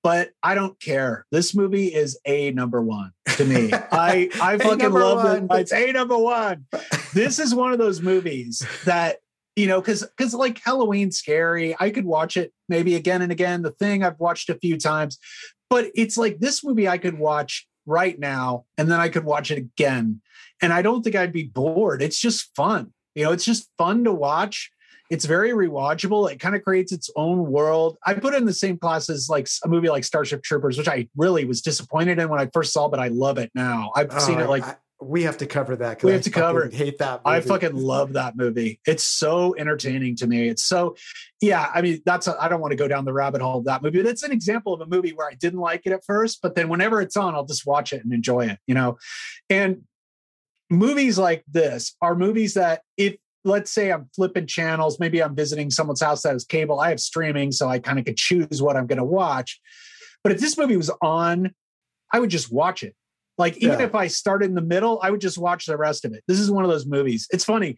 but 0.03 0.29
I 0.41 0.55
don't 0.55 0.79
care. 0.79 1.25
This 1.29 1.53
movie 1.53 1.93
is 1.93 2.17
a 2.25 2.51
number 2.51 2.81
one 2.81 3.11
to 3.35 3.43
me. 3.43 3.69
I 3.73 4.29
I 4.41 4.57
fucking 4.57 4.91
love 4.91 5.43
it. 5.43 5.59
It's 5.59 5.73
a 5.73 5.91
number 5.91 6.17
one. 6.17 6.67
this 7.13 7.37
is 7.37 7.53
one 7.53 7.73
of 7.73 7.77
those 7.77 8.01
movies 8.01 8.65
that 8.85 9.17
you 9.57 9.67
know 9.67 9.81
because 9.81 10.07
because 10.15 10.33
like 10.33 10.61
Halloween 10.63 11.11
scary. 11.11 11.75
I 11.79 11.89
could 11.89 12.05
watch 12.05 12.37
it 12.37 12.53
maybe 12.69 12.95
again 12.95 13.21
and 13.21 13.31
again. 13.31 13.63
The 13.63 13.71
Thing 13.71 14.03
I've 14.03 14.19
watched 14.19 14.49
a 14.49 14.55
few 14.55 14.77
times, 14.77 15.17
but 15.69 15.87
it's 15.95 16.17
like 16.17 16.39
this 16.39 16.63
movie 16.63 16.87
I 16.87 16.97
could 16.97 17.17
watch 17.19 17.67
right 17.85 18.17
now 18.19 18.65
and 18.77 18.89
then 18.89 18.99
I 18.99 19.09
could 19.09 19.25
watch 19.25 19.49
it 19.49 19.57
again. 19.57 20.21
And 20.61 20.71
I 20.71 20.81
don't 20.81 21.01
think 21.01 21.15
I'd 21.15 21.33
be 21.33 21.43
bored. 21.43 22.01
It's 22.01 22.19
just 22.19 22.55
fun. 22.55 22.93
You 23.15 23.23
know, 23.23 23.31
it's 23.31 23.45
just 23.45 23.69
fun 23.77 24.03
to 24.03 24.13
watch. 24.13 24.69
It's 25.09 25.25
very 25.25 25.51
rewatchable. 25.51 26.29
It 26.31 26.39
kind 26.39 26.55
of 26.55 26.63
creates 26.63 26.91
its 26.91 27.09
own 27.15 27.49
world. 27.49 27.97
I 28.05 28.13
put 28.13 28.33
it 28.33 28.37
in 28.37 28.45
the 28.45 28.53
same 28.53 28.77
class 28.77 29.09
as 29.09 29.29
like 29.29 29.47
a 29.63 29.67
movie 29.67 29.89
like 29.89 30.03
Starship 30.03 30.43
Troopers, 30.43 30.77
which 30.77 30.87
I 30.87 31.07
really 31.15 31.45
was 31.45 31.61
disappointed 31.61 32.19
in 32.19 32.27
when 32.29 32.41
I 32.41 32.49
first 32.53 32.73
saw, 32.73 32.89
but 32.89 32.99
I 32.99 33.07
love 33.07 33.37
it 33.37 33.49
now. 33.55 33.91
I've 33.95 34.09
oh, 34.11 34.19
seen 34.19 34.39
it 34.39 34.49
like 34.49 34.63
I, 34.63 34.75
we 34.99 35.23
have 35.23 35.37
to 35.37 35.45
cover 35.45 35.75
that. 35.75 36.01
We 36.01 36.11
have 36.11 36.21
I 36.21 36.23
to 36.23 36.31
cover. 36.31 36.69
Hate 36.71 36.97
that. 36.99 37.21
Movie. 37.23 37.37
I 37.37 37.41
fucking 37.41 37.75
love 37.75 38.13
that 38.13 38.35
movie. 38.35 38.79
It's 38.87 39.03
so 39.03 39.55
entertaining 39.55 40.15
to 40.17 40.27
me. 40.27 40.49
It's 40.49 40.63
so, 40.63 40.95
yeah. 41.39 41.69
I 41.73 41.81
mean, 41.81 42.01
that's. 42.05 42.27
I 42.27 42.47
don't 42.47 42.61
want 42.61 42.71
to 42.71 42.77
go 42.77 42.87
down 42.87 43.05
the 43.05 43.13
rabbit 43.13 43.41
hole 43.41 43.59
of 43.59 43.65
that 43.65 43.83
movie. 43.83 44.01
But 44.01 44.09
it's 44.09 44.23
an 44.23 44.31
example 44.31 44.73
of 44.73 44.81
a 44.81 44.87
movie 44.87 45.11
where 45.11 45.27
I 45.27 45.35
didn't 45.35 45.59
like 45.59 45.83
it 45.85 45.91
at 45.91 46.03
first, 46.05 46.41
but 46.41 46.55
then 46.55 46.67
whenever 46.69 47.01
it's 47.01 47.15
on, 47.15 47.35
I'll 47.35 47.45
just 47.45 47.67
watch 47.67 47.93
it 47.93 48.03
and 48.03 48.11
enjoy 48.11 48.47
it. 48.47 48.59
You 48.65 48.73
know, 48.73 48.97
and 49.49 49.83
movies 50.69 51.17
like 51.17 51.43
this 51.47 51.95
are 52.01 52.15
movies 52.15 52.55
that 52.55 52.81
if 52.97 53.15
let's 53.43 53.71
say 53.71 53.91
I'm 53.91 54.09
flipping 54.15 54.47
channels, 54.47 54.99
maybe 54.99 55.21
I'm 55.21 55.35
visiting 55.35 55.69
someone's 55.69 56.01
house 56.01 56.23
that 56.23 56.33
has 56.33 56.43
cable. 56.43 56.79
I 56.79 56.89
have 56.89 56.99
streaming, 56.99 57.51
so 57.51 57.69
I 57.69 57.79
kind 57.79 57.99
of 57.99 58.05
could 58.05 58.17
choose 58.17 58.61
what 58.61 58.75
I'm 58.75 58.87
going 58.87 58.97
to 58.97 59.05
watch. 59.05 59.59
But 60.23 60.31
if 60.33 60.39
this 60.39 60.57
movie 60.57 60.75
was 60.75 60.91
on, 61.01 61.53
I 62.11 62.19
would 62.19 62.29
just 62.29 62.51
watch 62.51 62.83
it 62.83 62.95
like 63.37 63.57
even 63.57 63.79
yeah. 63.79 63.85
if 63.85 63.95
I 63.95 64.07
started 64.07 64.45
in 64.45 64.55
the 64.55 64.61
middle, 64.61 64.99
I 65.03 65.11
would 65.11 65.21
just 65.21 65.37
watch 65.37 65.65
the 65.65 65.77
rest 65.77 66.05
of 66.05 66.13
it. 66.13 66.23
This 66.27 66.39
is 66.39 66.49
one 66.49 66.63
of 66.63 66.69
those 66.69 66.85
movies. 66.85 67.27
It's 67.31 67.45
funny. 67.45 67.77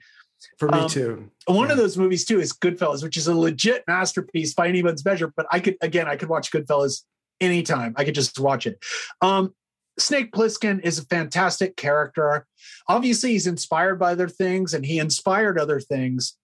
For 0.57 0.69
me 0.69 0.79
um, 0.79 0.89
too. 0.89 1.29
One 1.47 1.67
yeah. 1.67 1.73
of 1.73 1.77
those 1.77 1.97
movies 1.97 2.23
too 2.23 2.39
is 2.39 2.53
Goodfellas, 2.53 3.03
which 3.03 3.17
is 3.17 3.27
a 3.27 3.35
legit 3.35 3.83
masterpiece 3.87 4.53
by 4.53 4.69
anyone's 4.69 5.03
measure. 5.03 5.33
But 5.35 5.47
I 5.51 5.59
could 5.59 5.75
again, 5.81 6.07
I 6.07 6.15
could 6.15 6.29
watch 6.29 6.51
Goodfellas 6.51 7.03
anytime. 7.41 7.93
I 7.97 8.05
could 8.05 8.15
just 8.15 8.39
watch 8.39 8.65
it. 8.65 8.79
Um, 9.21 9.53
Snake 9.97 10.31
Plissken 10.31 10.81
is 10.81 10.97
a 10.97 11.05
fantastic 11.05 11.75
character. 11.75 12.45
Obviously, 12.87 13.31
he's 13.31 13.47
inspired 13.47 13.99
by 13.99 14.13
other 14.13 14.29
things, 14.29 14.73
and 14.73 14.85
he 14.85 14.97
inspired 14.97 15.59
other 15.59 15.81
things. 15.81 16.37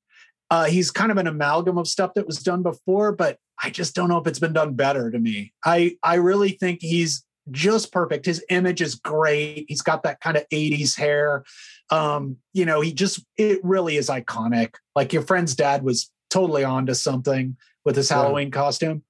Uh, 0.52 0.66
he's 0.66 0.92
kind 0.92 1.12
of 1.12 1.18
an 1.18 1.28
amalgam 1.28 1.78
of 1.78 1.88
stuff 1.88 2.14
that 2.16 2.28
was 2.28 2.44
done 2.44 2.62
before, 2.62 3.12
but 3.12 3.38
I 3.64 3.70
just 3.70 3.96
don't 3.96 4.10
know 4.10 4.18
if 4.18 4.28
it's 4.28 4.40
been 4.40 4.54
done 4.54 4.74
better 4.74 5.10
to 5.10 5.18
me. 5.18 5.54
I 5.64 5.98
I 6.04 6.16
really 6.16 6.50
think 6.50 6.82
he's 6.82 7.24
just 7.52 7.92
perfect. 7.92 8.26
His 8.26 8.44
image 8.50 8.82
is 8.82 8.96
great. 8.96 9.66
He's 9.68 9.82
got 9.82 10.04
that 10.04 10.20
kind 10.20 10.38
of 10.38 10.48
80s 10.50 10.98
hair. 10.98 11.44
Um, 11.90 12.38
you 12.54 12.66
know, 12.66 12.82
he 12.82 12.94
just 12.94 13.24
it 13.38 13.60
really 13.64 13.98
is 13.98 14.10
iconic. 14.10 14.76
Like 14.96 15.14
your 15.14 15.22
friend's 15.22 15.56
dad 15.56 15.84
was 15.84 16.12
totally 16.30 16.64
onto 16.64 16.94
something 16.94 17.58
with 17.86 17.96
his 17.96 18.10
Halloween 18.10 18.48
yeah. 18.48 18.52
costume. 18.52 19.04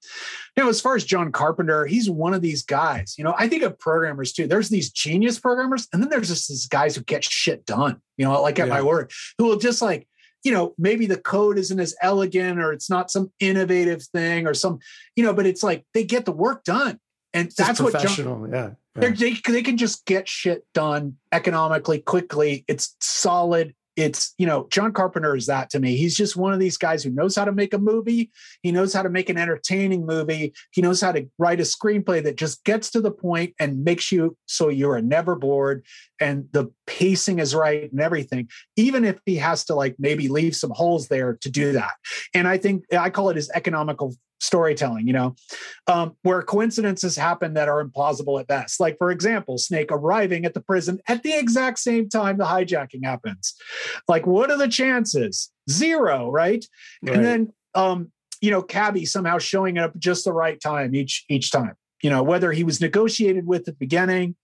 You 0.55 0.63
know, 0.63 0.69
as 0.69 0.81
far 0.81 0.95
as 0.95 1.05
John 1.05 1.31
Carpenter, 1.31 1.85
he's 1.85 2.09
one 2.09 2.33
of 2.33 2.41
these 2.41 2.61
guys. 2.61 3.15
You 3.17 3.23
know, 3.23 3.33
I 3.37 3.47
think 3.47 3.63
of 3.63 3.79
programmers 3.79 4.33
too. 4.33 4.47
There's 4.47 4.69
these 4.69 4.91
genius 4.91 5.39
programmers, 5.39 5.87
and 5.93 6.03
then 6.03 6.09
there's 6.09 6.27
just 6.27 6.49
these 6.49 6.67
guys 6.67 6.95
who 6.95 7.03
get 7.03 7.23
shit 7.23 7.65
done. 7.65 8.01
You 8.17 8.25
know, 8.25 8.41
like 8.41 8.59
at 8.59 8.67
yeah. 8.67 8.73
my 8.73 8.81
work, 8.81 9.11
who 9.37 9.45
will 9.45 9.57
just 9.57 9.81
like, 9.81 10.07
you 10.43 10.51
know, 10.51 10.75
maybe 10.77 11.07
the 11.07 11.17
code 11.17 11.57
isn't 11.57 11.79
as 11.79 11.95
elegant 12.01 12.59
or 12.59 12.71
it's 12.71 12.89
not 12.89 13.09
some 13.09 13.31
innovative 13.39 14.03
thing 14.03 14.45
or 14.45 14.53
some, 14.53 14.79
you 15.15 15.23
know, 15.23 15.33
but 15.33 15.47
it's 15.47 15.63
like 15.63 15.85
they 15.93 16.03
get 16.03 16.25
the 16.25 16.31
work 16.31 16.63
done. 16.63 16.99
And 17.35 17.47
it's 17.47 17.55
that's 17.55 17.81
what 17.81 17.93
John, 18.01 18.49
yeah. 18.51 18.71
yeah. 18.95 19.09
They, 19.09 19.33
they 19.45 19.61
can 19.61 19.75
just 19.75 20.05
get 20.05 20.27
shit 20.27 20.65
done 20.73 21.17
economically, 21.33 21.99
quickly. 21.99 22.63
It's 22.67 22.95
solid 23.01 23.75
it's 23.95 24.33
you 24.37 24.45
know 24.45 24.67
john 24.69 24.91
carpenter 24.91 25.35
is 25.35 25.45
that 25.45 25.69
to 25.69 25.79
me 25.79 25.95
he's 25.95 26.15
just 26.15 26.35
one 26.35 26.53
of 26.53 26.59
these 26.59 26.77
guys 26.77 27.03
who 27.03 27.09
knows 27.09 27.35
how 27.35 27.45
to 27.45 27.51
make 27.51 27.73
a 27.73 27.77
movie 27.77 28.29
he 28.61 28.71
knows 28.71 28.93
how 28.93 29.01
to 29.01 29.09
make 29.09 29.29
an 29.29 29.37
entertaining 29.37 30.05
movie 30.05 30.53
he 30.71 30.81
knows 30.81 30.99
how 30.99 31.11
to 31.11 31.25
write 31.37 31.59
a 31.59 31.63
screenplay 31.63 32.21
that 32.21 32.35
just 32.35 32.63
gets 32.63 32.89
to 32.91 32.99
the 32.99 33.11
point 33.11 33.53
and 33.59 33.83
makes 33.83 34.11
you 34.11 34.35
so 34.45 34.69
you're 34.69 35.01
never 35.01 35.35
bored 35.35 35.85
and 36.19 36.47
the 36.51 36.71
pacing 36.87 37.39
is 37.39 37.55
right 37.55 37.91
and 37.91 38.01
everything 38.01 38.49
even 38.75 39.05
if 39.05 39.17
he 39.25 39.37
has 39.37 39.63
to 39.63 39.75
like 39.75 39.95
maybe 39.97 40.27
leave 40.27 40.55
some 40.55 40.71
holes 40.71 41.07
there 41.07 41.37
to 41.41 41.49
do 41.49 41.71
that 41.71 41.93
and 42.33 42.47
i 42.47 42.57
think 42.57 42.83
i 42.97 43.09
call 43.09 43.29
it 43.29 43.35
his 43.35 43.49
economical 43.51 44.13
storytelling, 44.39 45.07
you 45.07 45.13
know, 45.13 45.35
um, 45.87 46.15
where 46.23 46.41
coincidences 46.41 47.15
happen 47.15 47.53
that 47.53 47.67
are 47.67 47.83
implausible 47.83 48.39
at 48.39 48.47
best. 48.47 48.79
Like, 48.79 48.97
for 48.97 49.11
example, 49.11 49.57
Snake 49.57 49.91
arriving 49.91 50.45
at 50.45 50.53
the 50.53 50.61
prison 50.61 50.99
at 51.07 51.23
the 51.23 51.33
exact 51.33 51.79
same 51.79 52.09
time 52.09 52.37
the 52.37 52.45
hijacking 52.45 53.03
happens. 53.03 53.55
Like, 54.07 54.25
what 54.25 54.51
are 54.51 54.57
the 54.57 54.67
chances? 54.67 55.51
Zero, 55.69 56.29
right? 56.29 56.65
right. 57.01 57.15
And 57.15 57.25
then, 57.25 57.53
um, 57.73 58.11
you 58.41 58.51
know, 58.51 58.61
Cabby 58.61 59.05
somehow 59.05 59.37
showing 59.37 59.77
up 59.77 59.97
just 59.97 60.25
the 60.25 60.33
right 60.33 60.59
time 60.59 60.93
each 60.95 61.25
each 61.29 61.51
time. 61.51 61.73
You 62.03 62.09
know, 62.09 62.21
whether 62.21 62.51
he 62.51 62.63
was 62.63 62.81
negotiated 62.81 63.47
with 63.47 63.61
at 63.61 63.65
the 63.65 63.73
beginning 63.73 64.35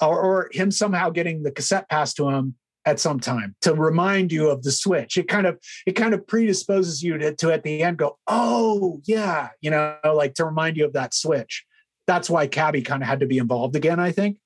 or, 0.00 0.18
or 0.18 0.50
him 0.52 0.70
somehow 0.70 1.10
getting 1.10 1.42
the 1.42 1.50
cassette 1.50 1.88
passed 1.90 2.16
to 2.16 2.30
him 2.30 2.54
at 2.84 3.00
some 3.00 3.20
time 3.20 3.54
to 3.62 3.74
remind 3.74 4.32
you 4.32 4.48
of 4.48 4.62
the 4.62 4.72
switch. 4.72 5.16
It 5.16 5.28
kind 5.28 5.46
of 5.46 5.58
it 5.86 5.92
kind 5.92 6.14
of 6.14 6.26
predisposes 6.26 7.02
you 7.02 7.18
to, 7.18 7.34
to 7.36 7.52
at 7.52 7.62
the 7.62 7.82
end 7.82 7.98
go, 7.98 8.18
oh 8.26 9.00
yeah, 9.04 9.50
you 9.60 9.70
know, 9.70 9.96
like 10.04 10.34
to 10.34 10.44
remind 10.44 10.76
you 10.76 10.86
of 10.86 10.94
that 10.94 11.14
switch. 11.14 11.64
That's 12.06 12.30
why 12.30 12.46
Cabby 12.46 12.82
kind 12.82 13.02
of 13.02 13.08
had 13.08 13.20
to 13.20 13.26
be 13.26 13.38
involved 13.38 13.76
again, 13.76 14.00
I 14.00 14.12
think. 14.12 14.38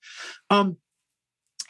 Um, 0.51 0.77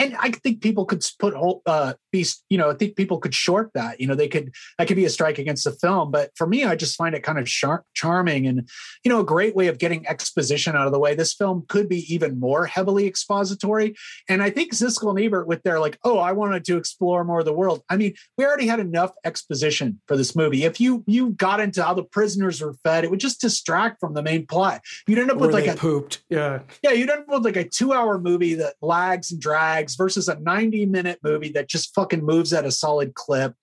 and 0.00 0.16
I 0.16 0.30
think 0.30 0.60
people 0.60 0.86
could 0.86 1.04
put 1.20 1.34
uh, 1.66 1.94
be 2.14 2.24
you 2.48 2.56
know 2.56 2.70
I 2.70 2.74
think 2.74 2.96
people 2.96 3.18
could 3.18 3.34
short 3.34 3.70
that 3.74 4.00
you 4.00 4.06
know 4.06 4.14
they 4.14 4.28
could 4.28 4.54
that 4.78 4.86
could 4.86 4.96
be 4.96 5.04
a 5.04 5.10
strike 5.10 5.38
against 5.38 5.64
the 5.64 5.72
film. 5.72 6.10
But 6.10 6.30
for 6.36 6.46
me 6.46 6.64
I 6.64 6.76
just 6.76 6.96
find 6.96 7.14
it 7.14 7.22
kind 7.22 7.38
of 7.38 7.46
char- 7.46 7.84
charming 7.94 8.46
and 8.46 8.68
you 9.02 9.10
know 9.10 9.20
a 9.20 9.24
great 9.24 9.54
way 9.54 9.66
of 9.66 9.78
getting 9.78 10.06
exposition 10.06 10.76
out 10.76 10.86
of 10.86 10.92
the 10.92 10.98
way. 10.98 11.14
This 11.14 11.34
film 11.34 11.64
could 11.68 11.88
be 11.88 12.12
even 12.12 12.38
more 12.38 12.66
heavily 12.66 13.06
expository. 13.06 13.96
And 14.28 14.42
I 14.42 14.50
think 14.50 14.72
Siskel 14.72 15.10
and 15.10 15.18
Ebert 15.18 15.46
with 15.46 15.62
their 15.64 15.80
like 15.80 15.98
oh 16.04 16.18
I 16.18 16.32
wanted 16.32 16.64
to 16.66 16.76
explore 16.76 17.24
more 17.24 17.40
of 17.40 17.44
the 17.44 17.52
world. 17.52 17.82
I 17.88 17.96
mean 17.96 18.14
we 18.38 18.44
already 18.44 18.66
had 18.66 18.80
enough 18.80 19.12
exposition 19.24 20.00
for 20.06 20.16
this 20.16 20.36
movie. 20.36 20.64
If 20.64 20.80
you 20.80 21.02
you 21.06 21.30
got 21.30 21.60
into 21.60 21.82
how 21.82 21.94
the 21.94 22.04
prisoners 22.04 22.60
were 22.60 22.74
fed 22.84 23.04
it 23.04 23.10
would 23.10 23.20
just 23.20 23.40
distract 23.40 24.00
from 24.00 24.14
the 24.14 24.22
main 24.22 24.46
plot. 24.46 24.82
You'd 25.08 25.18
end 25.18 25.32
up 25.32 25.38
with 25.38 25.52
like 25.52 25.66
a 25.66 25.74
pooped. 25.74 26.22
Yeah. 26.30 26.60
Yeah 26.82 26.92
you'd 26.92 27.10
end 27.10 27.22
up 27.22 27.28
with 27.28 27.44
like 27.44 27.56
a 27.56 27.68
two 27.68 27.92
hour 27.92 28.18
movie 28.20 28.54
that 28.54 28.74
lags 28.80 29.32
and 29.32 29.40
drags 29.40 29.96
versus 29.96 30.28
a 30.28 30.38
90 30.38 30.86
minute 30.86 31.18
movie 31.22 31.50
that 31.50 31.68
just 31.68 31.94
fucking 32.04 32.24
moves 32.24 32.52
at 32.52 32.66
a 32.66 32.70
solid 32.70 33.14
clip 33.14 33.54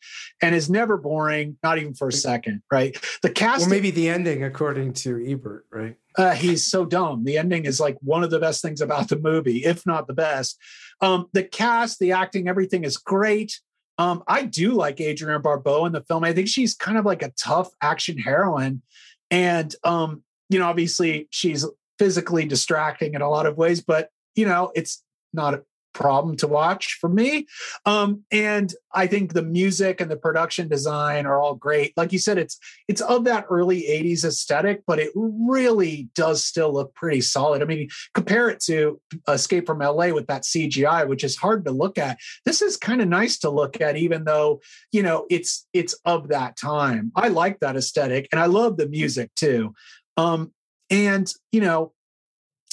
and 0.42 0.56
is 0.56 0.68
never 0.68 0.98
boring, 0.98 1.58
not 1.62 1.78
even 1.78 1.94
for 1.94 2.08
a 2.08 2.12
second, 2.14 2.64
right? 2.72 2.98
The 3.22 3.30
cast. 3.30 3.68
Or 3.68 3.70
maybe 3.70 3.92
the 3.92 4.10
ending, 4.10 4.44
according 4.44 4.94
to 4.94 5.24
Ebert, 5.24 5.68
right? 5.72 5.96
Uh, 6.18 6.32
he's 6.32 6.66
so 6.66 6.86
dumb. 6.86 7.24
The 7.24 7.38
ending 7.38 7.66
is 7.66 7.80
like 7.80 7.98
one 8.02 8.24
of 8.24 8.32
the 8.32 8.40
best 8.40 8.64
things 8.64 8.82
about 8.82 9.10
the 9.10 9.20
movie, 9.20 9.64
if 9.64 9.86
not 9.86 10.08
the 10.08 10.14
best. 10.14 10.58
Um, 11.02 11.28
the 11.34 11.44
cast, 11.44 12.00
the 12.00 12.14
acting, 12.14 12.48
everything 12.48 12.84
is 12.84 12.98
great. 12.98 13.60
Um, 14.00 14.24
I 14.28 14.44
do 14.44 14.74
like 14.74 15.00
Adrienne 15.00 15.42
Barbeau 15.42 15.86
in 15.86 15.92
the 15.92 16.02
film. 16.02 16.24
I 16.24 16.34
think 16.34 16.48
she's 16.48 16.74
kind 16.74 16.98
of 16.98 17.06
like 17.06 17.22
a 17.22 17.32
tough 17.40 17.70
action 17.82 18.18
heroine. 18.18 18.82
And, 19.30 19.74
um, 19.84 20.24
you 20.50 20.58
know, 20.58 20.68
obviously 20.68 21.28
she's 21.30 21.64
physically 22.00 22.46
distracting 22.46 23.14
in 23.14 23.22
a 23.22 23.30
lot 23.30 23.46
of 23.46 23.56
ways, 23.58 23.82
but, 23.82 24.10
you 24.36 24.48
know, 24.48 24.72
it's 24.74 25.04
not 25.32 25.62
problem 25.94 26.36
to 26.38 26.48
watch 26.48 26.98
for 27.00 27.10
me. 27.10 27.48
Um, 27.86 28.24
and 28.32 28.74
I 28.94 29.08
think 29.08 29.34
the 29.34 29.44
music 29.44 30.02
and 30.02 30.10
the 30.10 30.18
production 30.18 30.68
design 30.68 31.26
are 31.26 31.40
all 31.40 31.56
great. 31.56 31.94
Like 31.96 32.12
you 32.12 32.20
said, 32.20 32.38
it's 32.38 32.58
it's 32.88 33.02
of 33.02 33.26
that 33.26 33.46
early 33.50 33.82
80s 33.84 34.26
aesthetic, 34.26 34.84
but 34.86 35.00
it 35.00 35.12
really 35.16 36.10
does 36.16 36.44
still 36.44 36.74
look 36.74 36.94
pretty 36.94 37.22
solid. 37.22 37.62
I 37.62 37.66
mean, 37.66 37.90
compare 38.14 38.50
it 38.50 38.60
to 38.62 39.00
Escape 39.28 39.66
from 39.66 39.80
LA 39.80 40.10
with 40.10 40.28
that 40.28 40.44
CGI, 40.44 41.08
which 41.08 41.24
is 41.24 41.38
hard 41.38 41.66
to 41.66 41.72
look 41.72 41.98
at. 41.98 42.18
This 42.46 42.62
is 42.62 42.78
kind 42.78 43.02
of 43.02 43.08
nice 43.08 43.38
to 43.40 43.50
look 43.50 43.82
at, 43.82 43.98
even 43.98 44.24
though, 44.26 44.62
you 44.92 45.04
know, 45.04 45.26
it's 45.30 45.68
it's 45.74 45.94
of 46.06 46.30
that 46.30 46.58
time. 46.58 47.12
I 47.16 47.30
like 47.30 47.60
that 47.60 47.76
aesthetic 47.76 48.28
and 48.32 48.40
I 48.40 48.46
love 48.46 48.78
the 48.78 48.88
music 48.88 49.34
too. 49.36 49.74
Um, 50.18 50.52
and 50.92 51.34
you 51.52 51.62
know 51.62 51.94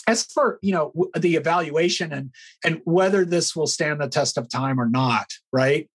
as 0.08 0.24
for 0.24 0.58
you 0.62 0.72
know 0.72 0.92
the 1.16 1.36
evaluation 1.36 2.12
and 2.12 2.32
and 2.64 2.80
whether 2.84 3.24
this 3.24 3.54
will 3.54 3.66
stand 3.66 4.00
the 4.00 4.08
test 4.08 4.38
of 4.38 4.48
time 4.48 4.80
or 4.80 4.88
not 4.88 5.30
right? 5.52 5.88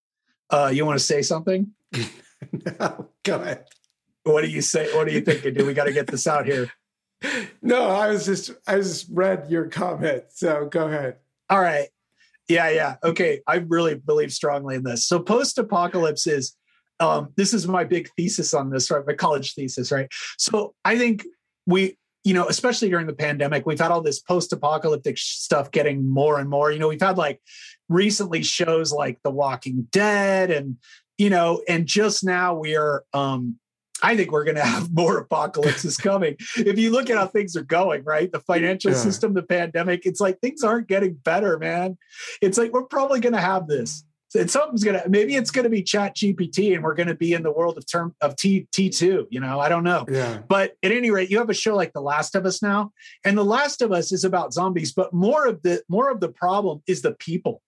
Uh 0.50 0.72
you 0.74 0.86
want 0.86 0.98
to 0.98 1.04
say 1.04 1.22
something? 1.22 1.72
No 2.80 3.10
go 3.24 3.40
ahead. 3.40 3.66
What 4.24 4.42
do 4.42 4.50
you 4.50 4.62
say 4.62 4.94
what 4.96 5.08
are 5.08 5.12
you 5.12 5.22
thinking 5.22 5.54
do 5.54 5.66
we 5.66 5.74
got 5.74 5.86
to 5.86 5.94
get 5.94 6.08
this 6.08 6.28
out 6.28 6.46
here? 6.46 6.72
No 7.62 7.88
i 7.90 8.10
was 8.10 8.26
just 8.26 8.52
i 8.68 8.76
just 8.76 9.08
read 9.10 9.50
your 9.50 9.70
comment 9.70 10.26
so 10.30 10.68
go 10.68 10.88
ahead. 10.88 11.18
All 11.50 11.62
right. 11.62 11.88
Yeah 12.50 12.70
yeah. 12.70 12.96
Okay 13.04 13.42
i 13.48 13.56
really 13.56 13.96
believe 13.96 14.32
strongly 14.32 14.76
in 14.76 14.84
this. 14.84 15.08
So 15.08 15.20
post-apocalypse 15.20 16.28
is 16.28 16.56
um 17.00 17.30
this 17.38 17.54
is 17.54 17.66
my 17.68 17.86
big 17.86 18.10
thesis 18.18 18.54
on 18.54 18.70
this 18.70 18.92
right? 18.92 19.08
My 19.08 19.14
college 19.14 19.54
thesis 19.56 19.92
right? 19.92 20.10
So 20.38 20.76
i 20.84 20.98
think 20.98 21.26
we 21.66 21.98
you 22.24 22.34
know, 22.34 22.48
especially 22.48 22.90
during 22.90 23.08
the 23.08 23.14
pandemic, 23.14 23.66
we've 23.66 23.80
had 23.80 23.92
all 23.92 24.02
this 24.02 24.20
post-apocalyptic 24.20 25.18
stuff 25.18 25.72
getting 25.72 26.10
more 26.10 26.40
and 26.40 26.50
more. 26.50 26.72
You 26.72 26.80
know, 26.80 26.88
we've 26.88 27.02
had 27.02 27.18
like 27.18 27.42
recently 27.90 28.44
shows 28.44 28.92
like 28.92 29.20
The 29.24 29.32
Walking 29.32 29.88
Dead 29.92 30.52
and 30.52 30.78
you 31.18 31.30
know, 31.30 31.62
and 31.68 31.86
just 31.86 32.24
now 32.24 32.56
we're 32.56 33.04
um 33.14 33.60
I 34.02 34.18
think 34.18 34.32
we're 34.32 34.44
going 34.44 34.56
to 34.58 34.66
have 34.66 34.94
more 34.94 35.18
apocalypses 35.18 35.98
coming. 35.98 36.36
if 36.58 36.78
you 36.78 36.92
look 36.92 37.10
at 37.10 37.18
how 37.18 37.28
things 37.28 37.56
are 37.56 37.64
going, 37.64 38.04
right? 38.04 38.32
The 38.32 38.40
financial 38.40 38.92
yeah. 38.92 38.98
system, 38.98 39.34
the 39.34 39.44
pandemic, 39.44 40.06
it's 40.06 40.20
like 40.20 40.40
things 40.40 40.64
aren't 40.64 40.88
getting 40.88 41.14
better, 41.14 41.58
man. 41.58 41.98
It's 42.42 42.58
like 42.58 42.74
we're 42.74 42.84
probably 42.84 43.20
going 43.20 43.34
to 43.34 43.42
have 43.42 43.68
this 43.68 44.04
and 44.36 44.50
something's 44.50 44.84
gonna 44.84 45.04
maybe 45.08 45.36
it's 45.36 45.52
gonna 45.52 45.70
be 45.70 45.84
chat 45.84 46.16
gpt 46.16 46.74
and 46.74 46.84
we're 46.84 46.96
gonna 46.96 47.16
be 47.16 47.34
in 47.34 47.44
the 47.44 47.52
world 47.52 47.78
of 47.78 47.86
term 47.86 48.16
of 48.22 48.36
t 48.36 48.68
t2 48.72 49.28
you 49.30 49.40
know 49.40 49.60
i 49.60 49.70
don't 49.70 49.84
know. 49.84 50.06
Yeah. 50.10 50.42
But 50.48 50.74
at 50.84 50.92
any 50.92 51.12
rate 51.12 51.30
you 51.30 51.38
have 51.38 51.50
a 51.50 51.54
show 51.54 51.76
like 51.76 51.94
the 51.94 52.02
last 52.02 52.36
of 52.36 52.46
us 52.46 52.62
now 52.62 52.92
and 53.24 53.38
the 53.38 53.46
last 53.46 53.82
of 53.82 53.92
us 53.92 54.12
is 54.12 54.24
about 54.24 54.54
zombies 54.54 54.94
but 54.94 55.14
more 55.14 55.48
of 55.48 55.62
the 55.62 55.84
more 55.90 56.10
of 56.10 56.20
the 56.20 56.30
problem 56.30 56.82
is 56.88 57.02
the 57.02 57.14
people 57.14 57.62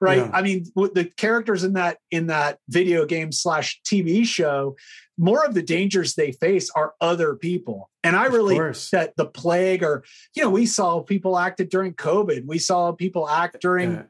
right? 0.00 0.18
Yeah. 0.18 0.30
i 0.32 0.42
mean 0.42 0.64
the 0.74 1.10
characters 1.16 1.64
in 1.64 1.74
that 1.74 1.98
in 2.10 2.26
that 2.26 2.58
video 2.68 3.06
game 3.06 3.32
slash 3.32 3.80
tv 3.84 4.26
show 4.26 4.76
more 5.18 5.44
of 5.44 5.54
the 5.54 5.62
dangers 5.62 6.14
they 6.14 6.32
face 6.32 6.70
are 6.74 6.94
other 7.00 7.36
people. 7.36 7.90
And 8.02 8.16
i 8.16 8.26
really 8.26 8.56
that 8.92 9.12
the 9.16 9.26
plague 9.26 9.84
or 9.84 10.04
you 10.34 10.42
know 10.42 10.50
we 10.50 10.66
saw 10.66 11.00
people 11.00 11.38
acted 11.38 11.68
during 11.68 11.94
covid. 11.94 12.44
We 12.46 12.58
saw 12.58 12.92
people 12.92 13.28
act 13.28 13.60
during 13.60 13.92
yeah 13.92 14.02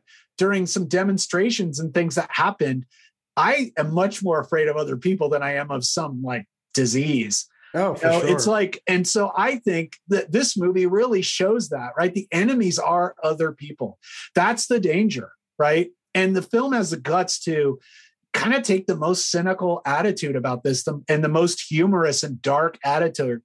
during 0.43 0.67
some 0.67 0.89
demonstrations 0.89 1.79
and 1.79 1.95
things 1.95 2.17
that 2.17 2.29
happened, 2.33 2.85
I 3.37 3.71
am 3.77 3.95
much 3.95 4.25
more 4.25 4.41
afraid 4.41 4.67
of 4.67 4.77
other 4.77 4.97
people 4.97 5.29
than 5.29 5.41
I 5.41 5.53
am 5.53 5.71
of 5.71 5.85
some 5.85 6.21
like 6.21 6.47
disease. 6.75 7.47
Oh, 7.75 7.95
for 7.95 8.07
you 8.07 8.13
know, 8.13 8.21
sure. 8.23 8.29
It's 8.29 8.47
like, 8.49 8.83
and 8.89 9.07
so 9.07 9.31
I 9.37 9.59
think 9.59 9.99
that 10.09 10.33
this 10.33 10.57
movie 10.57 10.87
really 10.87 11.23
shows 11.23 11.69
that, 11.69 11.93
right? 11.97 12.13
The 12.13 12.27
enemies 12.33 12.81
are 12.81 13.15
other 13.23 13.53
people. 13.53 14.01
That's 14.35 14.67
the 14.67 14.81
danger, 14.81 15.31
right? 15.61 15.93
And 16.13 16.35
the 16.35 16.43
film 16.43 16.73
has 16.73 16.91
the 16.91 16.97
guts 16.97 17.39
to 17.45 17.79
kind 18.35 18.53
of 18.53 18.65
take 18.65 18.89
the 18.89 18.97
most 18.97 19.31
cynical 19.31 19.81
attitude 19.87 20.35
about 20.35 20.65
this 20.65 20.85
and 21.09 21.23
the 21.23 21.29
most 21.29 21.67
humorous 21.69 22.25
and 22.25 22.43
dark 22.43 22.81
attitude 22.85 23.43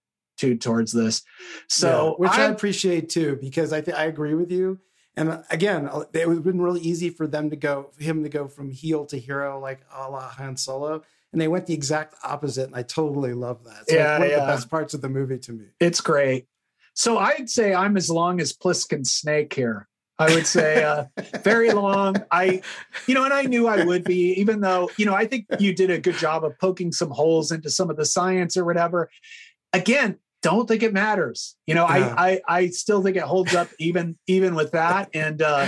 towards 0.60 0.94
this. 0.94 1.22
So, 1.70 1.90
yeah, 2.08 2.12
which 2.18 2.40
I, 2.40 2.46
I, 2.48 2.50
appreciate 2.50 3.10
too, 3.10 3.38
because 3.40 3.72
I 3.72 3.82
th- 3.82 3.96
I 3.96 4.06
agree 4.06 4.34
with 4.34 4.52
you. 4.52 4.80
And 5.18 5.44
again, 5.50 5.90
it 6.14 6.28
would 6.28 6.38
have 6.38 6.44
been 6.44 6.62
really 6.62 6.80
easy 6.80 7.10
for 7.10 7.26
them 7.26 7.50
to 7.50 7.56
go, 7.56 7.90
for 7.92 8.04
him 8.04 8.22
to 8.22 8.30
go 8.30 8.48
from 8.48 8.70
heel 8.70 9.06
to 9.08 9.20
hero, 9.20 9.60
like 9.60 9.82
a 9.92 10.10
la 10.10 10.30
Han 10.30 10.56
Solo. 10.56 11.02
And 11.34 11.42
they 11.42 11.48
went 11.48 11.66
the 11.66 11.74
exact 11.74 12.16
opposite. 12.24 12.68
And 12.68 12.76
I 12.76 12.84
totally 12.84 13.34
love 13.34 13.64
that. 13.64 13.82
It's 13.82 13.94
yeah, 13.94 14.12
like 14.12 14.20
one 14.20 14.30
yeah. 14.30 14.36
of 14.36 14.48
the 14.48 14.54
best 14.54 14.70
parts 14.70 14.94
of 14.94 15.02
the 15.02 15.10
movie 15.10 15.40
to 15.40 15.52
me. 15.52 15.66
It's 15.80 16.02
great. 16.02 16.46
So 16.94 17.18
I'd 17.18 17.50
say 17.50 17.74
I'm 17.74 17.98
as 17.98 18.12
long 18.12 18.40
as 18.40 18.54
Plissken 18.54 19.06
Snake 19.06 19.54
here. 19.54 19.88
I 20.20 20.34
would 20.34 20.48
say 20.48 20.84
uh, 20.84 21.06
very 21.44 21.72
long. 21.72 22.16
I, 22.32 22.62
you 23.08 23.16
know, 23.16 23.24
and 23.24 23.34
I 23.34 23.44
knew 23.44 23.68
I 23.68 23.84
would 23.84 24.04
be, 24.04 24.34
even 24.34 24.62
though, 24.62 24.90
you 24.98 25.06
know, 25.06 25.14
I 25.14 25.26
think 25.26 25.46
you 25.60 25.74
did 25.74 25.90
a 25.90 26.00
good 26.00 26.16
job 26.16 26.44
of 26.44 26.58
poking 26.60 26.92
some 26.92 27.12
holes 27.12 27.52
into 27.52 27.70
some 27.70 27.90
of 27.90 27.98
the 27.98 28.06
science 28.06 28.56
or 28.56 28.66
whatever. 28.66 29.10
Again, 29.74 30.18
don't 30.42 30.68
think 30.68 30.84
it 30.84 30.94
matters. 30.94 31.56
You 31.66 31.76
know, 31.76 31.88
yeah. 31.88 32.14
I, 32.18 32.32
I 32.32 32.42
I 32.48 32.68
still 32.68 33.02
think 33.02 33.18
it 33.18 33.24
holds 33.24 33.56
up 33.56 33.70
even 33.80 34.18
even 34.28 34.56
with 34.56 34.72
that. 34.72 35.10
And 35.14 35.42
uh, 35.42 35.68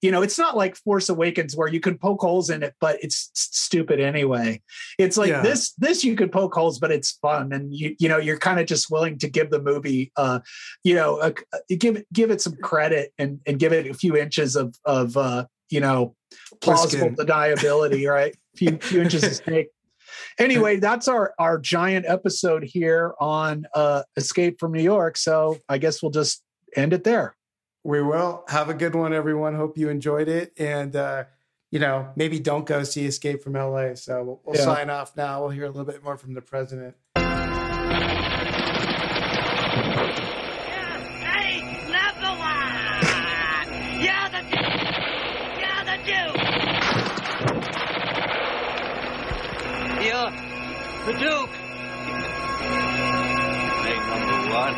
you 0.00 0.12
know, 0.12 0.22
it's 0.22 0.38
not 0.38 0.56
like 0.56 0.76
Force 0.76 1.08
Awakens 1.08 1.56
where 1.56 1.68
you 1.68 1.80
can 1.80 1.98
poke 1.98 2.20
holes 2.20 2.50
in 2.50 2.62
it, 2.62 2.74
but 2.80 2.98
it's 3.02 3.30
stupid 3.34 4.00
anyway. 4.00 4.62
It's 4.98 5.16
like 5.16 5.30
yeah. 5.30 5.42
this, 5.42 5.72
this 5.72 6.04
you 6.04 6.14
could 6.14 6.30
poke 6.30 6.54
holes, 6.54 6.78
but 6.78 6.92
it's 6.92 7.12
fun. 7.20 7.52
And 7.52 7.74
you, 7.74 7.96
you 7.98 8.08
know, 8.08 8.18
you're 8.18 8.38
kind 8.38 8.60
of 8.60 8.66
just 8.66 8.90
willing 8.90 9.18
to 9.18 9.28
give 9.28 9.50
the 9.50 9.60
movie, 9.60 10.12
uh, 10.16 10.40
you 10.84 10.94
know, 10.94 11.32
give 11.68 11.96
it, 11.96 12.06
give 12.12 12.30
it 12.30 12.40
some 12.40 12.54
credit 12.62 13.12
and, 13.18 13.40
and 13.46 13.58
give 13.58 13.72
it 13.72 13.88
a 13.88 13.94
few 13.94 14.16
inches 14.16 14.54
of, 14.54 14.76
of, 14.84 15.16
uh, 15.16 15.46
you 15.68 15.80
know, 15.80 16.14
plausible 16.60 17.10
deniability, 17.10 18.08
right? 18.08 18.36
A 18.54 18.56
few, 18.56 18.78
few 18.78 19.02
inches 19.02 19.24
of 19.24 19.34
snake. 19.44 19.68
Anyway, 20.38 20.76
that's 20.76 21.08
our, 21.08 21.34
our 21.38 21.58
giant 21.58 22.06
episode 22.06 22.64
here 22.64 23.14
on, 23.20 23.66
uh, 23.74 24.02
Escape 24.16 24.58
from 24.58 24.72
New 24.72 24.82
York. 24.82 25.16
So 25.16 25.58
I 25.68 25.78
guess 25.78 26.02
we'll 26.02 26.12
just 26.12 26.42
end 26.76 26.92
it 26.92 27.04
there. 27.04 27.36
We 27.84 28.02
will. 28.02 28.44
Have 28.48 28.68
a 28.68 28.74
good 28.74 28.94
one, 28.94 29.12
everyone. 29.12 29.54
Hope 29.54 29.78
you 29.78 29.88
enjoyed 29.88 30.28
it. 30.28 30.52
And, 30.58 30.94
uh, 30.94 31.24
you 31.70 31.78
know, 31.78 32.10
maybe 32.16 32.38
don't 32.38 32.66
go 32.66 32.82
see 32.82 33.06
Escape 33.06 33.42
from 33.42 33.54
LA. 33.54 33.94
So 33.94 34.22
we'll, 34.22 34.40
we'll 34.44 34.56
yeah. 34.56 34.64
sign 34.64 34.90
off 34.90 35.16
now. 35.16 35.40
We'll 35.40 35.50
hear 35.50 35.64
a 35.64 35.68
little 35.68 35.84
bit 35.84 36.02
more 36.02 36.16
from 36.16 36.34
the 36.34 36.40
president. 36.40 36.96
The 51.08 51.14
Duke! 51.14 51.54
Thing 53.82 54.02
number 54.10 54.38
one. 54.52 54.74